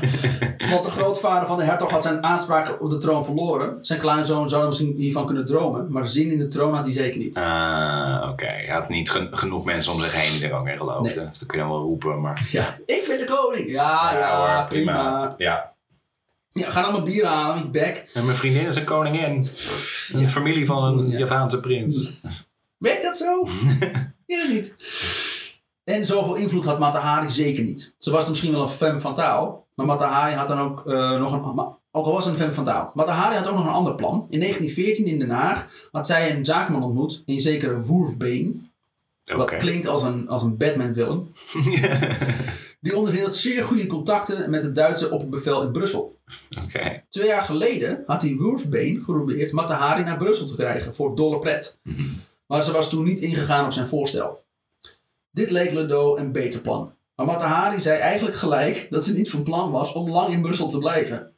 want 0.72 0.82
de 0.84 0.90
grootvader 0.90 1.48
van 1.48 1.56
de 1.58 1.64
hertog 1.64 1.90
had 1.90 2.02
zijn 2.02 2.22
aanspraak 2.24 2.82
op 2.82 2.90
de 2.90 2.96
troon 2.96 3.24
verloren. 3.24 3.78
Zijn 3.80 3.98
kleinzoon 3.98 4.48
zou 4.48 4.60
er 4.62 4.68
misschien 4.68 4.94
hiervan 4.96 5.26
kunnen 5.26 5.44
dromen, 5.44 5.86
maar 5.92 6.06
zin 6.06 6.30
in 6.30 6.38
de 6.38 6.48
troon 6.48 6.74
had 6.74 6.84
hij 6.84 6.92
zeker 6.92 7.18
niet. 7.18 7.36
Ah, 7.36 8.28
oké. 8.30 8.46
Hij 8.46 8.66
had 8.74 8.88
niet 8.88 9.10
gen- 9.10 9.28
genoeg 9.30 9.64
mensen 9.64 9.92
om 9.92 10.00
zich 10.00 10.12
heen 10.22 10.32
die 10.38 10.48
er 10.48 10.54
ook 10.60 10.66
in 10.68 10.76
geloofden. 10.76 11.28
Dus 11.28 11.38
dat 11.38 11.48
kun 11.48 11.58
je 11.58 11.64
dan 11.64 11.72
wel 11.72 11.82
roepen, 11.82 12.20
maar... 12.20 12.48
Ja, 12.50 12.76
ik 12.86 13.04
ben 13.08 13.18
de 13.18 13.24
koning. 13.24 13.70
Ja, 13.70 14.12
ja, 14.18 14.56
hoor, 14.56 14.68
prima. 14.68 15.34
Ja. 15.36 15.71
Ja, 16.52 16.70
ga 16.70 16.82
dan 16.82 16.92
mijn 16.92 17.04
bier 17.04 17.24
halen 17.26 17.54
met 17.54 17.64
je 17.64 17.70
bek. 17.70 18.10
En 18.14 18.24
mijn 18.24 18.36
vriendin 18.36 18.66
is 18.66 18.76
een 18.76 18.84
koningin. 18.84 19.46
Een 20.12 20.30
familie 20.30 20.66
van 20.66 20.98
een 20.98 21.08
Ja. 21.08 21.18
Javaanse 21.18 21.60
prins. 21.60 22.20
Werkt 22.78 23.02
dat 23.02 23.16
zo? 23.16 23.44
Weet 24.26 24.42
het 24.42 24.48
niet. 24.48 24.74
En 25.84 26.06
zoveel 26.06 26.34
invloed 26.34 26.64
had 26.64 26.78
Matahari 26.78 27.28
zeker 27.28 27.62
niet. 27.64 27.94
Ze 27.98 28.10
was 28.10 28.28
misschien 28.28 28.52
wel 28.52 28.62
een 28.62 28.68
femme 28.68 28.98
van 28.98 29.14
taal, 29.14 29.66
maar 29.74 29.86
Matahari 29.86 30.34
had 30.34 30.48
dan 30.48 30.58
ook 30.58 30.86
eh, 30.86 31.18
nog 31.18 31.32
een... 31.32 31.80
Ook 31.94 32.06
al 32.06 32.12
was 32.12 32.24
ze 32.24 32.30
een 32.30 32.36
femme 32.36 32.52
van 32.52 32.64
taal. 32.64 32.90
Matahari 32.94 33.36
had 33.36 33.48
ook 33.48 33.54
nog 33.54 33.64
een 33.64 33.72
ander 33.72 33.94
plan. 33.94 34.26
In 34.30 34.38
1914 34.40 35.06
in 35.06 35.18
Den 35.18 35.30
Haag 35.30 35.88
had 35.92 36.06
zij 36.06 36.36
een 36.36 36.44
zakenman 36.44 36.82
ontmoet, 36.82 37.22
een 37.26 37.40
zekere 37.40 37.80
Wolfbeen. 37.80 38.70
Wat 39.24 39.40
Oké. 39.40 39.56
klinkt 39.56 39.86
als 39.86 40.02
een, 40.02 40.28
als 40.28 40.42
een 40.42 40.56
Batman-villain. 40.56 41.34
Die 42.82 42.96
onderhield 42.96 43.34
zeer 43.34 43.64
goede 43.64 43.86
contacten 43.86 44.50
met 44.50 44.62
het 44.62 44.74
Duitse 44.74 45.10
opperbevel 45.10 45.62
in 45.62 45.72
Brussel. 45.72 46.20
Twee 47.08 47.26
jaar 47.26 47.42
geleden 47.42 48.02
had 48.06 48.22
hij 48.22 48.34
Wolfbeen 48.34 49.02
geprobeerd 49.02 49.52
Matahari 49.52 50.02
naar 50.04 50.16
Brussel 50.16 50.46
te 50.46 50.54
krijgen 50.54 50.94
voor 50.94 51.16
dolle 51.16 51.38
pret. 51.38 51.78
Mhm. 51.82 52.02
Maar 52.46 52.62
ze 52.62 52.72
was 52.72 52.90
toen 52.90 53.04
niet 53.04 53.20
ingegaan 53.20 53.64
op 53.64 53.72
zijn 53.72 53.86
voorstel. 53.86 54.44
Dit 55.30 55.50
leek 55.50 55.70
Ledo 55.70 56.16
een 56.16 56.32
beter 56.32 56.60
plan. 56.60 56.94
Maar 57.16 57.26
Matahari 57.26 57.80
zei 57.80 57.98
eigenlijk 57.98 58.36
gelijk 58.36 58.86
dat 58.90 59.04
ze 59.04 59.12
niet 59.12 59.30
van 59.30 59.42
plan 59.42 59.70
was 59.70 59.92
om 59.92 60.10
lang 60.10 60.28
in 60.28 60.42
Brussel 60.42 60.68
te 60.68 60.78
blijven. 60.78 61.36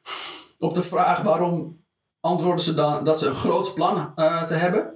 Op 0.59 0.75
de 0.75 0.83
vraag 0.83 1.23
waarom 1.23 1.85
antwoordde 2.21 2.63
ze 2.63 2.75
dan 2.75 3.05
dat 3.05 3.19
ze 3.19 3.27
een 3.27 3.35
groot 3.35 3.75
plan 3.75 4.13
eh, 4.15 4.43
te 4.43 4.55
hebben. 4.55 4.94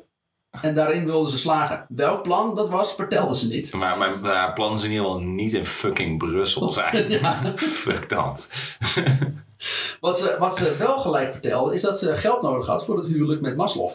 En 0.62 0.74
daarin 0.74 1.04
wilde 1.04 1.30
ze 1.30 1.38
slagen. 1.38 1.86
Welk 1.88 2.22
plan 2.22 2.54
dat 2.54 2.68
was, 2.68 2.94
vertelde 2.94 3.34
ze 3.34 3.46
niet. 3.46 3.72
Maar 3.72 3.98
mijn 3.98 4.52
plannen 4.54 4.78
zijn 4.78 4.92
in 4.92 4.96
ieder 4.96 5.12
geval 5.12 5.26
niet 5.26 5.54
in 5.54 5.66
fucking 5.66 6.18
Brussel 6.18 6.72
zijn. 6.72 7.10
Ja. 7.20 7.42
Fuck 7.56 8.08
dat. 8.08 8.50
Wat 10.00 10.18
ze, 10.18 10.36
wat 10.38 10.56
ze 10.56 10.76
wel 10.78 10.98
gelijk 10.98 11.32
vertelde, 11.32 11.74
is 11.74 11.80
dat 11.80 11.98
ze 11.98 12.14
geld 12.14 12.42
nodig 12.42 12.66
had 12.66 12.84
voor 12.84 12.96
het 12.96 13.06
huwelijk 13.06 13.40
met 13.40 13.56
Maslow. 13.56 13.90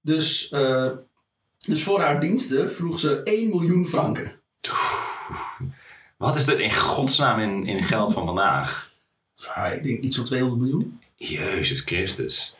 Dus, 0.00 0.48
eh, 0.48 0.90
dus 1.58 1.82
voor 1.82 2.00
haar 2.00 2.20
diensten 2.20 2.70
vroeg 2.70 2.98
ze 2.98 3.22
1 3.22 3.48
miljoen 3.48 3.86
franken. 3.86 4.32
Wat 6.16 6.36
is 6.36 6.46
er 6.46 6.60
in 6.60 6.74
godsnaam 6.74 7.40
in, 7.40 7.66
in 7.66 7.82
geld 7.82 8.12
van 8.12 8.26
vandaag? 8.26 8.90
Ja, 9.34 9.66
ik 9.66 9.82
denk 9.82 10.02
iets 10.04 10.16
van 10.16 10.24
200 10.24 10.60
miljoen. 10.60 11.00
Jezus 11.16 11.80
Christus. 11.80 12.56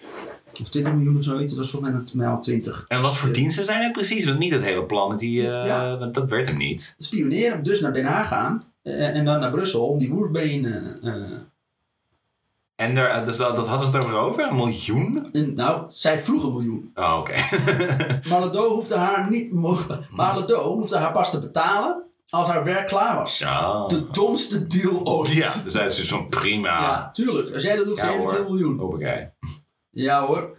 Of 0.60 0.68
20 0.68 0.92
miljoen 0.92 1.16
of 1.16 1.22
zoiets. 1.22 1.50
Dat 1.52 1.60
was 1.60 1.70
volgens 1.70 2.12
mij 2.12 2.26
al 2.26 2.40
20. 2.40 2.84
En 2.88 3.02
wat 3.02 3.16
voor 3.16 3.32
diensten 3.32 3.64
zijn 3.64 3.82
het 3.82 3.92
precies? 3.92 4.24
Want 4.24 4.38
niet 4.38 4.52
het 4.52 4.62
hele 4.62 4.84
plan. 4.84 5.16
Die, 5.16 5.48
eh, 5.52 5.66
Ja. 5.66 5.96
dat, 5.96 6.14
dat 6.14 6.28
werd 6.28 6.46
hem 6.46 6.56
niet. 6.56 6.94
Spioneren, 6.98 7.62
dus 7.62 7.80
naar 7.80 7.92
Den 7.92 8.04
Haag 8.04 8.28
gaan. 8.28 8.64
eh, 8.82 9.16
en 9.16 9.24
dan 9.24 9.40
naar 9.40 9.50
Brussel 9.50 9.86
om 9.86 9.98
die 9.98 10.10
woerfbeen... 10.10 10.64
eh, 10.64 11.12
En 12.76 12.94
daar, 12.94 13.24
dus 13.24 13.36
dat, 13.36 13.56
dat 13.56 13.68
hadden 13.68 13.86
ze 13.90 13.96
het 13.96 14.04
over 14.04 14.18
over? 14.18 14.46
Een 14.48 14.56
miljoen? 14.56 15.28
en, 15.32 15.54
nou, 15.54 15.84
zij 15.86 16.18
vroeg 16.18 16.42
een 16.44 16.52
miljoen. 16.52 16.90
Oh, 16.94 17.16
oké. 17.18 17.34
Maar 18.28 18.40
Ledo 18.40 18.68
hoefde 18.68 18.94
haar 18.96 19.30
niet... 19.30 19.52
Maar 20.10 20.38
Ledo 20.38 20.62
hoefde 20.74 20.96
haar 20.96 21.12
pas 21.12 21.30
te 21.30 21.38
betalen 21.38 22.02
als 22.28 22.48
haar 22.48 22.64
werk 22.64 22.86
klaar 22.86 23.16
was. 23.16 23.38
ja. 23.38 23.86
De 23.86 24.06
domste 24.10 24.66
deal 24.66 25.06
ooit. 25.06 25.30
Ja, 25.30 25.52
dus 25.64 25.74
hij 25.74 25.86
is 25.86 25.96
dus 25.96 26.08
van 26.08 26.26
prima. 26.28 26.68
Ja, 26.80 27.10
tuurlijk. 27.10 27.52
Als 27.54 27.62
jij 27.62 27.76
dat 27.76 27.84
doet, 27.84 27.96
Ja, 27.96 28.06
geef 28.06 28.22
ik 28.32 28.38
een 28.38 28.44
miljoen. 28.44 28.78
Hoppakee. 28.78 29.28
Ja 30.02 30.26
hoor. 30.26 30.58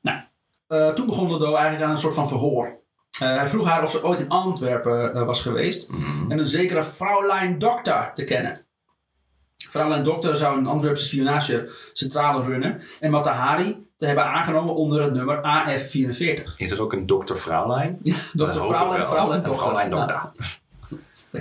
Nou, 0.00 0.18
eh, 0.66 0.88
toen 0.88 1.06
begon 1.06 1.32
Ledo 1.32 1.54
eigenlijk 1.54 1.84
aan 1.84 1.90
een 1.90 1.98
soort 2.00 2.14
van 2.14 2.28
verhoor. 2.28 2.80
Eh, 3.20 3.36
hij 3.36 3.46
vroeg 3.46 3.66
haar 3.66 3.82
of 3.82 3.90
ze 3.90 4.04
ooit 4.04 4.20
in 4.20 4.28
Antwerpen 4.28 5.14
eh, 5.14 5.24
was 5.26 5.40
geweest 5.40 5.90
Mhm. 5.90 6.30
en 6.30 6.38
een 6.38 6.46
zekere 6.46 6.82
Fraulein 6.82 7.58
Dokter 7.58 8.10
te 8.14 8.24
kennen. 8.24 8.64
Fraulein 9.70 10.02
Dokter 10.02 10.36
zou 10.36 10.58
een 10.58 10.66
Antwerpse 10.66 11.04
spionagecentrale 11.04 12.42
runnen 12.42 12.80
en 13.00 13.10
Matahari 13.10 13.86
te 13.96 14.06
hebben 14.06 14.24
aangenomen 14.24 14.74
onder 14.74 15.02
het 15.02 15.12
nummer 15.12 15.36
AF44. 15.42 16.56
Is 16.56 16.70
er 16.70 16.82
ook 16.82 16.92
een 16.92 17.06
dokter 17.06 17.36
Fraulein? 17.36 17.98
Ja, 18.02 18.14
Dat 18.32 18.52
Dokter 18.52 18.62
Fraulein. 18.62 19.06
Fraulein 19.06 19.38
Een 19.38 19.44
Dokter. 19.44 19.62
Fraulein 19.62 19.90
Nou, 19.90 20.06
Dokter. 20.08 20.60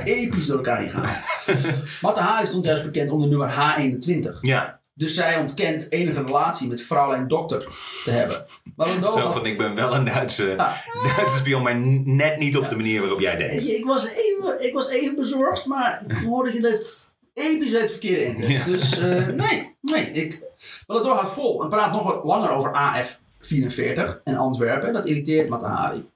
episch 0.04 0.46
door 0.46 0.56
elkaar 0.58 0.78
heen 0.80 0.90
gehaald. 0.90 1.24
Matahari 2.02 2.46
stond 2.48 2.66
juist 2.66 2.84
bekend 2.84 3.10
onder 3.10 3.28
nummer 3.30 3.50
H21. 3.50 4.40
Ja, 4.42 4.80
Dus 4.94 5.14
zij 5.14 5.38
ontkent 5.38 5.92
enige 5.92 6.24
relatie 6.24 6.68
met 6.68 6.84
Fraulein 6.84 7.28
Dokter 7.28 7.68
te 8.04 8.12
hebben. 8.12 8.46
Maar 8.76 8.88
zo 9.02 9.32
van 9.32 9.46
ik 9.46 9.58
ben 9.58 9.76
wel 9.76 9.96
een 9.96 10.06
Duitse, 10.06 10.46
Ja. 10.58 10.84
Duitse 11.18 11.38
spion, 11.38 11.64
maar 11.64 11.78
net 12.06 12.38
niet 12.38 12.58
op 12.58 12.70
de 12.70 12.76
manier 12.76 13.00
waarop 13.02 13.20
jij 13.20 13.36
denkt. 13.36 13.68
ik 13.68 13.86
was 13.86 14.08
even, 14.08 14.66
ik 14.66 14.74
was 14.74 14.90
even 14.90 15.16
bezorgd, 15.16 15.66
maar 15.66 16.04
ik 16.08 16.18
hoorde 16.18 16.52
dat 16.52 16.72
je 16.72 16.78
dat 16.78 17.10
episch 17.34 17.72
het 17.72 17.90
verkeerde 17.90 18.24
in. 18.24 18.50
Ja. 18.50 18.64
Dus 18.64 18.98
eh, 18.98 19.28
nee, 19.28 19.76
nee. 19.82 20.12
Ik, 20.12 20.42
wel 20.88 20.98
het 20.98 21.06
doorgaat 21.06 21.34
vol 21.34 21.64
en 21.64 21.70
praat 21.70 21.92
nog 21.92 22.04
wat 22.04 22.24
langer 22.24 22.50
over 22.50 22.72
AF44 22.72 24.24
en 24.24 24.36
Antwerpen. 24.36 24.94
Dat 24.94 25.06
irriteert 25.06 25.50
Matahari. 25.50 26.10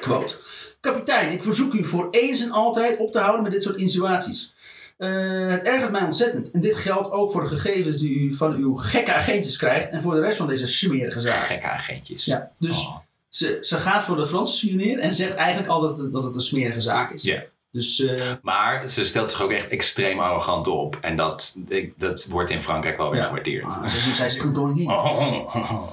Quote. 0.00 0.36
Kapitein, 0.80 1.32
ik 1.32 1.42
verzoek 1.42 1.72
u 1.72 1.84
voor 1.84 2.08
eens 2.10 2.40
en 2.40 2.50
altijd 2.50 2.96
op 2.96 3.10
te 3.10 3.18
houden 3.18 3.42
met 3.42 3.52
dit 3.52 3.62
soort 3.62 3.76
insinuaties. 3.76 4.54
Eh, 4.98 5.48
het 5.48 5.62
ergert 5.62 5.90
mij 5.90 6.02
ontzettend. 6.02 6.50
En 6.50 6.60
dit 6.60 6.74
geldt 6.76 7.10
ook 7.10 7.30
voor 7.30 7.42
de 7.42 7.48
gegevens 7.56 7.98
die 7.98 8.18
u 8.18 8.34
van 8.34 8.54
uw 8.54 8.74
gekke 8.74 9.12
agentjes 9.14 9.56
krijgt 9.56 9.88
en 9.88 10.02
voor 10.02 10.14
de 10.14 10.20
rest 10.20 10.36
van 10.36 10.46
deze 10.46 10.66
smerige 10.66 11.20
zaak. 11.20 11.46
Gekke 11.46 11.66
agentjes. 11.68 12.24
Ja, 12.24 12.50
dus 12.58 12.78
Oh. 12.86 12.96
ze, 13.28 13.58
ze 13.60 13.76
gaat 13.76 14.02
voor 14.02 14.16
de 14.16 14.26
Franse 14.26 14.56
spioneer 14.56 14.98
en 14.98 15.14
zegt 15.14 15.34
eigenlijk 15.34 15.68
al 15.68 15.80
dat 15.80 15.98
het, 15.98 16.12
dat 16.12 16.22
het 16.24 16.34
een 16.34 16.40
smerige 16.40 16.80
zaak 16.80 17.10
is. 17.10 17.22
Ja. 17.22 17.42
Dus 17.72 17.96
Dus 17.96 18.18
eh, 18.20 18.32
Maar 18.42 18.88
ze 18.88 19.04
stelt 19.04 19.30
zich 19.30 19.42
ook 19.42 19.52
echt 19.52 19.68
extreem 19.68 20.20
arrogant 20.20 20.66
op. 20.66 20.98
En 21.00 21.16
dat, 21.16 21.56
dat 21.96 22.24
wordt 22.24 22.50
in 22.50 22.62
Frankrijk 22.62 22.96
wel 22.96 23.10
weer 23.10 23.20
ja. 23.20 23.26
gewaardeerd. 23.26 23.64
Ah, 23.64 23.86
zij, 23.88 24.26
is 24.26 24.34
echt 24.36 24.44
een 24.44 24.52
koningin. 24.52 24.90
Oh. 24.90 25.88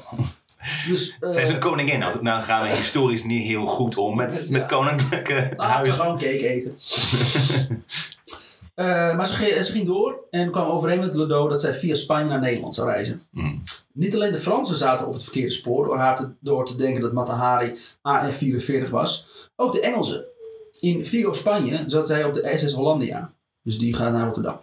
Dus, 0.87 1.17
eh, 1.19 1.29
Zij 1.31 1.41
is 1.41 1.49
een 1.49 1.59
koningin. 1.59 1.99
Nou, 1.99 2.21
nou 2.21 2.43
gaan 2.43 2.67
we 2.67 2.75
historisch 2.75 3.23
niet 3.23 3.47
heel 3.47 3.65
goed 3.65 3.97
om 3.97 4.15
met, 4.15 4.47
met 4.49 4.65
koninklijke 4.65 5.33
Laten 5.33 5.55
we 5.57 5.63
huizen. 5.63 5.93
gewoon 5.93 6.17
cake 6.17 6.49
eten. 6.49 6.77
Eh, 8.75 8.85
maar 9.15 9.27
ze 9.27 9.33
ging, 9.33 9.63
ze 9.63 9.71
ging 9.71 9.85
door 9.85 10.25
en 10.29 10.51
kwam 10.51 10.67
overeen 10.67 10.99
met 10.99 11.13
Ledo 11.13 11.47
dat 11.47 11.61
zij 11.61 11.73
via 11.73 11.95
Spanje 11.95 12.29
naar 12.29 12.39
Nederland 12.39 12.73
zou 12.73 12.89
reizen. 12.89 13.21
Mm. 13.31 13.63
Niet 13.93 14.15
alleen 14.15 14.31
de 14.31 14.37
Fransen 14.37 14.75
zaten 14.75 15.07
op 15.07 15.13
het 15.13 15.23
verkeerde 15.23 15.51
spoor 15.51 15.85
door 15.85 15.97
haar 15.97 16.15
te, 16.15 16.31
door 16.39 16.65
te 16.65 16.75
denken 16.75 17.01
dat 17.01 17.13
Matahari 17.13 17.77
AF-44 18.01 18.89
was, 18.89 19.25
ook 19.55 19.71
de 19.71 19.79
Engelsen. 19.79 20.25
In 20.79 21.05
Vigo, 21.05 21.33
Spanje 21.33 21.83
zat 21.87 22.07
zij 22.07 22.23
op 22.23 22.33
de 22.33 22.51
SS 22.55 22.71
Hollandia. 22.71 23.33
Dus 23.63 23.77
die 23.77 23.93
gaat 23.95 24.11
naar 24.11 24.23
Rotterdam. 24.23 24.59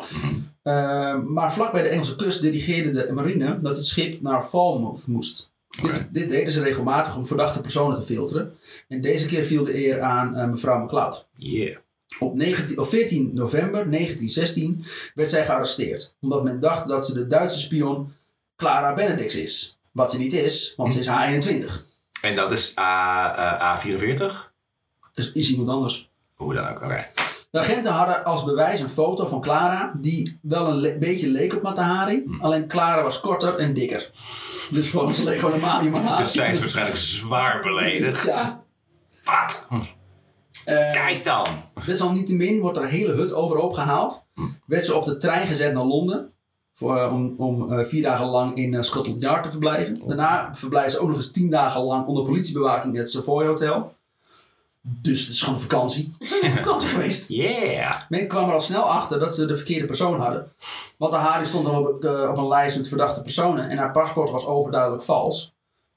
Eh, 0.62 1.18
maar 1.18 1.52
vlak 1.52 1.72
bij 1.72 1.82
de 1.82 1.88
Engelse 1.88 2.14
kust 2.14 2.40
dirigeerde 2.40 2.90
de 2.90 3.12
marine 3.12 3.60
dat 3.60 3.76
het 3.76 3.86
schip 3.86 4.20
naar 4.20 4.42
Falmouth 4.42 5.06
moest. 5.06 5.52
Dit, 5.82 6.08
dit 6.10 6.28
deden 6.28 6.52
ze 6.52 6.62
regelmatig 6.62 7.16
om 7.16 7.26
verdachte 7.26 7.60
personen 7.60 7.98
te 7.98 8.06
filteren. 8.06 8.54
En 8.88 9.00
deze 9.00 9.26
keer 9.26 9.44
viel 9.44 9.64
de 9.64 9.86
eer 9.86 10.00
aan 10.00 10.36
eh, 10.36 10.48
mevrouw 10.48 10.84
McLeod. 10.84 11.28
Yeah. 11.36 11.76
Op, 12.18 12.34
19, 12.36 12.78
op 12.78 12.88
14 12.88 13.30
november 13.34 13.90
1916 13.90 14.84
werd 15.14 15.28
zij 15.28 15.44
gearresteerd. 15.44 16.14
Omdat 16.20 16.42
men 16.44 16.60
dacht 16.60 16.88
dat 16.88 17.06
ze 17.06 17.12
de 17.14 17.26
Duitse 17.26 17.58
spion 17.58 18.12
Clara 18.56 18.92
Benedicts 18.92 19.34
is. 19.34 19.78
Wat 19.92 20.10
ze 20.10 20.18
niet 20.18 20.32
is, 20.32 20.74
want 20.76 20.92
ze 20.92 20.98
is 20.98 21.06
H21. 21.08 21.70
En 22.22 22.36
dat 22.36 22.52
is 22.52 22.74
A, 22.78 23.76
eh, 23.76 23.86
A44? 23.86 24.50
Dus 25.12 25.32
is 25.32 25.50
iemand 25.50 25.68
anders. 25.68 26.10
Hoe 26.34 26.54
dan 26.54 26.68
ook, 26.68 26.82
oké. 26.82 27.06
De 27.50 27.58
agenten 27.58 27.92
hadden 27.92 28.24
als 28.24 28.44
bewijs 28.44 28.80
een 28.80 28.88
foto 28.88 29.26
van 29.26 29.40
Clara 29.40 29.90
die 30.00 30.38
wel 30.42 30.66
een 30.68 30.76
le- 30.76 30.98
beetje 30.98 31.28
leek 31.28 31.52
op 31.54 31.62
Matahari. 31.62 32.24
Alleen 32.40 32.66
Clara 32.68 33.02
was 33.02 33.20
korter 33.20 33.54
en 33.58 33.72
dikker. 33.72 34.10
Dus 34.70 34.90
gewoon, 34.90 35.14
ze 35.14 35.24
leek 35.24 35.38
gewoon 35.38 35.54
helemaal 35.54 35.80
niet 35.82 35.90
Matahari. 35.90 36.22
Dus 36.22 36.32
zij 36.32 36.50
is 36.50 36.58
waarschijnlijk 36.58 36.96
zwaar 36.98 37.62
beledigd. 37.62 38.24
Ja. 38.24 38.64
Wat? 39.24 39.68
Eh, 40.64 40.92
Kijk 40.92 41.24
dan. 41.24 41.46
Desalniettemin 41.86 42.60
wordt 42.60 42.76
er 42.76 42.82
een 42.82 42.88
hele 42.88 43.12
hut 43.12 43.32
overhoop 43.32 43.72
gehaald. 43.72 44.24
Werd 44.66 44.84
ze 44.84 44.94
op 44.94 45.04
de 45.04 45.16
trein 45.16 45.46
gezet 45.46 45.72
naar 45.72 45.84
Londen. 45.84 46.32
Voor, 46.74 46.96
eh, 46.96 47.12
om 47.12 47.34
om 47.36 47.72
eh, 47.72 47.84
vier 47.84 48.02
dagen 48.02 48.26
lang 48.26 48.56
in 48.56 48.74
eh, 48.74 48.82
Scotland 48.82 49.22
Yard 49.22 49.42
te 49.42 49.50
verblijven. 49.50 50.02
Daarna 50.06 50.54
verblijven 50.54 50.90
ze 50.90 50.98
ook 50.98 51.06
nog 51.08 51.16
eens 51.16 51.30
tien 51.30 51.50
dagen 51.50 51.80
lang 51.80 52.06
onder 52.06 52.24
politiebewaking 52.24 52.94
in 52.94 53.00
het 53.00 53.10
Savoy 53.10 53.46
Hotel. 53.46 53.94
Dus 54.80 55.20
het 55.20 55.28
is 55.30 55.42
gewoon 55.42 55.58
vakantie. 55.60 56.14
Het 56.18 56.28
zijn 56.28 56.52
op 56.52 56.58
vakantie 56.58 56.88
geweest. 56.96 57.28
Yeah. 57.28 58.00
Men 58.08 58.28
kwam 58.28 58.48
er 58.48 58.54
al 58.54 58.60
snel 58.60 58.82
achter 58.82 59.18
dat 59.18 59.34
ze 59.34 59.46
de 59.46 59.56
verkeerde 59.56 59.84
persoon 59.84 60.20
hadden. 60.20 60.52
Want 60.96 61.12
de 61.12 61.18
Harry 61.18 61.46
stond 61.46 61.68
op, 61.68 61.86
op 62.28 62.36
een 62.36 62.48
lijst 62.48 62.76
met 62.76 62.88
verdachte 62.88 63.20
personen. 63.20 63.68
En 63.68 63.78
haar 63.78 63.90
paspoort 63.90 64.30
was 64.30 64.46
overduidelijk 64.46 65.02
vals. 65.02 65.51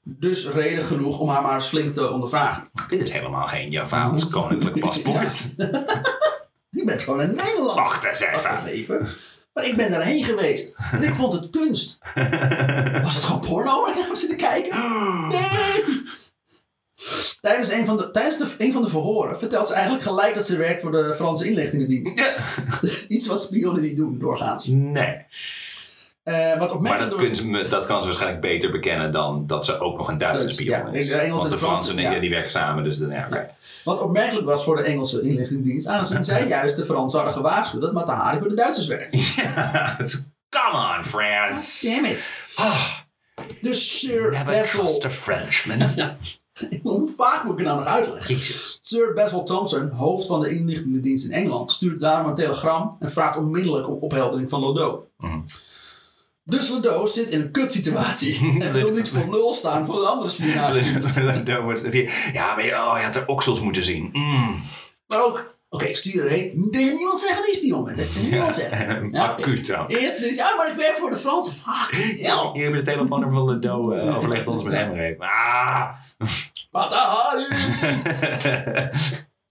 Dus 0.08 0.48
reden 0.48 0.84
genoeg 0.84 1.18
om 1.18 1.28
haar 1.28 1.42
maar 1.42 1.60
flink 1.60 1.94
te 1.94 2.10
ondervragen. 2.10 2.70
Dit 2.88 3.02
is 3.02 3.10
helemaal 3.10 3.46
geen 3.46 3.70
Javaans 3.70 4.30
koninklijk 4.30 4.80
paspoort. 4.80 5.42
Je 6.70 6.84
bent 6.84 7.02
gewoon 7.02 7.20
in 7.20 7.34
Nederland. 7.34 7.74
Wacht 7.74 8.04
eens 8.04 8.24
Wacht 8.30 8.52
eens 8.52 8.70
even. 8.70 8.94
even. 9.00 9.08
Maar 9.52 9.66
ik 9.66 9.76
ben 9.76 9.90
daarheen 9.90 10.24
geweest. 10.24 10.74
En 10.92 11.02
ik 11.02 11.14
vond 11.14 11.32
het 11.32 11.50
kunst. 11.50 11.98
Was 13.02 13.14
het 13.14 13.24
gewoon 13.24 13.40
porno 13.40 13.80
waar 13.80 13.90
ik 13.90 13.96
naar 13.96 14.06
heb 14.06 14.16
zitten 14.16 14.36
kijken? 14.36 14.78
Nee. 15.28 16.04
Tijdens, 17.40 17.72
een 17.72 17.86
van, 17.86 17.96
de, 17.96 18.10
tijdens 18.10 18.36
de, 18.36 18.64
een 18.64 18.72
van 18.72 18.82
de 18.82 18.88
verhoren 18.88 19.38
vertelt 19.38 19.66
ze 19.66 19.72
eigenlijk 19.72 20.02
gelijk 20.02 20.34
dat 20.34 20.46
ze 20.46 20.56
werkt 20.56 20.82
voor 20.82 20.92
de 20.92 21.12
Franse 21.16 21.44
inlichtingendienst. 21.48 22.18
Iets 23.08 23.26
wat 23.26 23.42
spionnen 23.42 23.82
niet 23.82 23.96
doen, 23.96 24.18
doorgaans. 24.18 24.66
Nee. 24.66 25.26
Eh, 26.26 26.58
wat 26.58 26.80
Maar 26.80 26.98
dat, 26.98 27.14
kun 27.14 27.36
ze- 27.36 27.66
dat 27.70 27.86
kan 27.86 28.00
ze 28.00 28.06
waarschijnlijk 28.06 28.40
beter 28.40 28.70
bekennen 28.70 29.12
dan 29.12 29.46
dat 29.46 29.64
ze 29.64 29.78
ook 29.78 29.96
nog 29.98 30.08
een 30.08 30.18
Duitse 30.18 30.40
Duits, 30.40 30.54
spion 30.54 30.68
ja. 30.78 30.98
is. 30.98 31.08
De 31.08 31.14
Engelsen 31.14 31.30
Want 31.36 31.42
de 31.42 31.48
de 31.48 31.56
Fransen, 31.56 31.96
die, 31.96 32.04
ja. 32.04 32.18
die 32.18 32.30
werken 32.30 32.50
samen, 32.50 32.84
dus 32.84 32.98
dan, 32.98 33.10
ja. 33.10 33.28
Wat 33.84 34.00
opmerkelijk 34.00 34.46
was 34.46 34.64
voor 34.64 34.76
de 34.76 34.82
Engelse 34.82 35.22
inlichtingendienst, 35.22 35.86
aangezien 35.86 36.24
zij 36.24 36.46
juist 36.56 36.76
de 36.76 36.84
Fransen 36.84 37.18
hadden 37.18 37.36
gewaarschuwd 37.36 37.80
dat 37.82 37.92
Matahari 37.92 38.38
voor 38.38 38.48
de 38.48 38.54
Duitsers 38.54 38.86
werkt. 38.86 39.10
Come 40.56 40.96
on, 40.98 41.04
France. 41.04 41.86
Damn 41.90 42.04
it. 42.04 42.32
Dus 43.60 43.98
Sir 44.00 44.30
never 44.30 44.62
trust 44.62 45.04
a 45.04 45.10
Frenchman. 45.10 45.78
Hoe 46.82 47.08
vaak 47.16 47.44
moet 47.44 47.52
ik 47.52 47.58
het 47.58 47.66
nou 47.66 47.78
nog 47.78 47.88
uitleggen? 47.94 48.34
Jezus. 48.34 48.76
Sir 48.80 49.12
Basil 49.14 49.42
Thompson, 49.42 49.90
hoofd 49.90 50.26
van 50.26 50.40
de 50.40 50.48
inlichtingendienst 50.48 51.24
in 51.24 51.32
Engeland, 51.32 51.70
stuurt 51.70 52.00
daarom 52.00 52.28
een 52.28 52.34
telegram 52.34 52.96
en 53.00 53.10
vraagt 53.10 53.36
onmiddellijk 53.36 53.88
om 53.88 53.96
opheldering 54.00 54.50
van 54.50 54.60
Lodo. 54.60 55.06
Dus 56.48 56.68
Lodo 56.68 57.06
zit 57.06 57.30
in 57.30 57.40
een 57.40 57.50
kutsituatie 57.50 58.38
en 58.62 58.72
wil 58.72 58.90
niet 58.90 59.08
voor 59.08 59.30
lul 59.30 59.52
staan 59.52 59.86
voor 59.86 59.94
de 59.94 60.06
andere 60.06 60.28
spionagedienst. 60.28 61.20
Wordt- 61.62 61.86
ja, 62.32 62.54
maar 62.54 62.64
je, 62.64 62.72
oh, 62.72 62.94
je 62.96 63.04
had 63.04 63.14
de 63.14 63.22
oksels 63.26 63.60
moeten 63.60 63.84
zien. 63.84 64.08
Mm. 64.12 64.62
Maar 65.06 65.24
ook, 65.24 65.56
oké, 65.68 65.94
stuur 65.94 66.24
erheen. 66.24 66.68
Tegen 66.70 66.94
niemand 66.94 67.18
zeggen 67.18 67.46
je 67.46 67.54
spion 67.56 67.84
bent. 67.84 68.22
niemand 68.30 68.54
zeggen. 68.54 69.10
Ja, 69.12 69.30
oké. 69.30 69.42
Acuut 69.42 69.74
ook. 69.74 69.90
Eerst 69.90 70.18
je, 70.18 70.34
ja, 70.34 70.54
maar 70.56 70.68
ik 70.68 70.74
werk 70.74 70.96
voor 70.96 71.10
de 71.10 71.16
Fransen. 71.16 71.52
Fuck, 71.52 71.96
hell. 71.96 72.50
Hier 72.52 72.62
hebben 72.62 72.70
we 72.70 72.76
de 72.76 72.82
telefoonnummer 72.82 73.38
van 73.38 73.46
de 73.46 73.58
Do. 73.58 73.94
Uh, 73.94 74.16
overlegt 74.16 74.46
ons 74.46 74.62
met 74.64 74.72
hem 74.72 74.94
even. 74.94 75.26
Ah. 75.26 75.88
Matahari! 76.70 77.46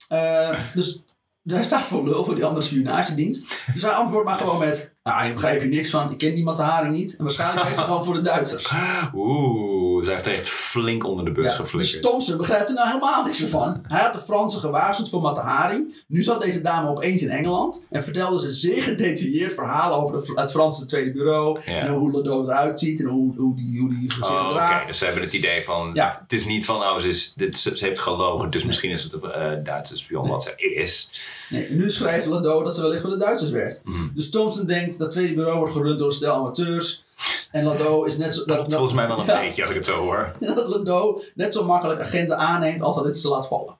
Eh, 0.08 0.58
dus 0.74 1.04
hij 1.42 1.62
staat 1.62 1.84
voor 1.84 2.04
lul 2.04 2.24
voor 2.24 2.34
die 2.34 2.44
andere 2.44 2.66
spionagedienst. 2.66 3.66
Dus 3.72 3.82
hij 3.82 3.90
antwoordt 3.90 4.26
maar 4.26 4.36
gewoon 4.36 4.58
met... 4.58 4.95
Ah, 5.06 5.26
ik 5.26 5.32
begrijp 5.32 5.60
hier 5.60 5.68
niks 5.70 5.90
van. 5.90 6.10
Ik 6.10 6.18
ken 6.18 6.34
die 6.34 6.44
Matahari 6.44 6.88
niet. 6.88 7.16
En 7.16 7.24
waarschijnlijk 7.24 7.62
werkt 7.62 7.76
hij 7.76 7.84
gewoon 7.88 8.04
voor 8.04 8.14
de 8.14 8.20
Duitsers. 8.20 8.72
Oeh, 9.14 10.04
zij 10.04 10.14
heeft 10.14 10.26
er 10.26 10.34
echt 10.34 10.48
flink 10.48 11.04
onder 11.04 11.24
de 11.24 11.32
bus 11.32 11.44
Ja, 11.44 11.50
dus 11.50 11.58
geflikkerd. 11.58 12.02
Thompson 12.02 12.36
begrijpt 12.36 12.68
er 12.68 12.74
nou 12.74 12.86
helemaal 12.88 13.24
niks 13.24 13.40
meer 13.40 13.48
van. 13.48 13.84
Hij 13.86 14.00
had 14.00 14.12
de 14.12 14.18
Fransen 14.18 14.60
gewaarschuwd 14.60 15.08
voor 15.08 15.20
Matahari. 15.20 15.86
Nu 16.08 16.22
zat 16.22 16.40
deze 16.42 16.60
dame 16.60 16.88
opeens 16.88 17.22
in 17.22 17.30
Engeland. 17.30 17.82
En 17.90 18.02
vertelde 18.02 18.40
ze 18.40 18.54
zeer 18.54 18.82
gedetailleerd 18.82 19.52
verhalen 19.54 19.98
over 19.98 20.16
de, 20.26 20.32
het 20.40 20.50
Franse 20.50 20.84
Tweede 20.86 21.12
Bureau. 21.12 21.60
Ja. 21.66 21.72
En 21.78 21.92
hoe 21.92 22.10
Ledo 22.16 22.42
eruit 22.42 22.78
ziet. 22.78 23.00
En 23.00 23.06
hoe, 23.06 23.34
hoe, 23.36 23.56
die, 23.56 23.80
hoe 23.80 23.88
die 23.90 24.12
zich 24.12 24.30
Oh, 24.30 24.40
Oké, 24.40 24.48
gedraagt. 24.48 24.86
dus 24.86 24.98
ze 24.98 25.04
hebben 25.04 25.22
het 25.22 25.32
idee 25.32 25.64
van, 25.64 25.90
Ja. 25.94 26.18
het 26.22 26.32
is 26.32 26.44
niet 26.44 26.64
van, 26.64 26.76
oh, 26.76 26.98
ze, 26.98 27.08
is, 27.08 27.32
dit, 27.36 27.58
ze, 27.58 27.76
ze 27.76 27.84
heeft 27.84 28.00
gelogen, 28.00 28.50
dus 28.50 28.64
misschien 28.64 28.90
is 28.90 29.02
het 29.02 29.12
een 29.12 29.30
eh, 29.32 29.64
Duitse 29.64 29.96
spion 29.96 30.28
wat 30.28 30.42
ze 30.42 30.52
is. 30.74 31.10
Nee, 31.50 31.70
nu 31.70 31.90
schrijft 31.90 32.26
Ledo 32.26 32.62
dat 32.62 32.74
ze 32.74 32.80
wellicht 32.80 33.00
voor 33.00 33.10
de 33.10 33.16
Duitsers 33.16 33.50
werkt. 33.50 33.80
Mhm. 33.84 33.96
Dus 34.14 34.30
Thompson 34.30 34.66
denkt 34.66 34.95
dat 34.98 35.10
tweede 35.10 35.34
bureau 35.34 35.58
wordt 35.58 35.72
gerund 35.72 35.98
door 35.98 36.06
een 36.06 36.12
stel 36.14 36.34
amateurs. 36.34 37.04
En 37.50 37.68
Ledo 37.68 38.02
is 38.04 38.16
net 38.16 38.34
zo... 38.34 38.44
Dat, 38.44 38.72
volgens 38.72 38.94
mij 38.94 39.06
wel 39.06 39.18
een 39.18 39.26
Ja. 39.26 39.40
beetje 39.40 39.62
als 39.62 39.70
ik 39.70 39.76
het 39.76 39.86
zo 39.86 39.96
hoor. 39.96 40.32
dat 40.40 40.68
Ledo 40.68 41.20
net 41.34 41.52
zo 41.52 41.64
makkelijk 41.64 42.00
agenten 42.00 42.36
aanneemt 42.36 42.82
als 42.82 42.94
dat 42.96 43.04
het 43.04 43.16
ze 43.16 43.28
laat 43.28 43.48
vallen. 43.48 43.76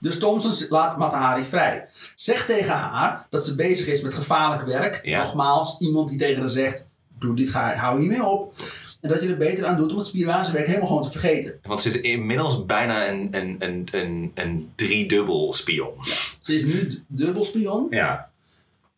Dus 0.00 0.18
Thompson 0.18 0.66
laat 0.68 0.96
Matahari 0.98 1.44
vrij. 1.44 1.86
Zegt 2.14 2.46
tegen 2.46 2.72
haar 2.72 3.26
dat 3.30 3.44
ze 3.44 3.54
bezig 3.54 3.86
is 3.86 4.02
met 4.02 4.14
gevaarlijk 4.14 4.62
werk. 4.66 5.00
Ja. 5.02 5.22
Nogmaals, 5.22 5.78
iemand 5.78 6.08
die 6.08 6.18
tegen 6.18 6.40
haar 6.40 6.48
zegt: 6.48 6.88
Doe 7.18 7.34
dit, 7.36 7.48
ga, 7.50 7.74
hou 7.74 8.00
hier 8.00 8.08
mee 8.08 8.24
op. 8.26 8.54
En 9.00 9.08
dat 9.08 9.22
je 9.22 9.28
er 9.28 9.36
beter 9.36 9.66
aan 9.66 9.76
doet 9.76 9.90
om 9.92 9.96
het 9.98 10.06
spionagewerk 10.06 10.66
helemaal 10.66 10.86
gewoon 10.86 11.02
te 11.02 11.10
vergeten. 11.10 11.58
Want 11.62 11.82
ze 11.82 11.88
is 11.88 12.00
inmiddels 12.00 12.66
bijna 12.66 13.08
een, 13.08 13.28
een, 13.30 13.56
een, 13.58 13.88
een, 13.92 14.30
een 14.34 14.72
driedubbel 14.76 15.54
spion. 15.54 15.92
Ze 16.40 16.54
is 16.54 16.62
nu 16.62 17.02
dubbel 17.06 17.42
spion. 17.42 17.86
Ja. 17.90 18.29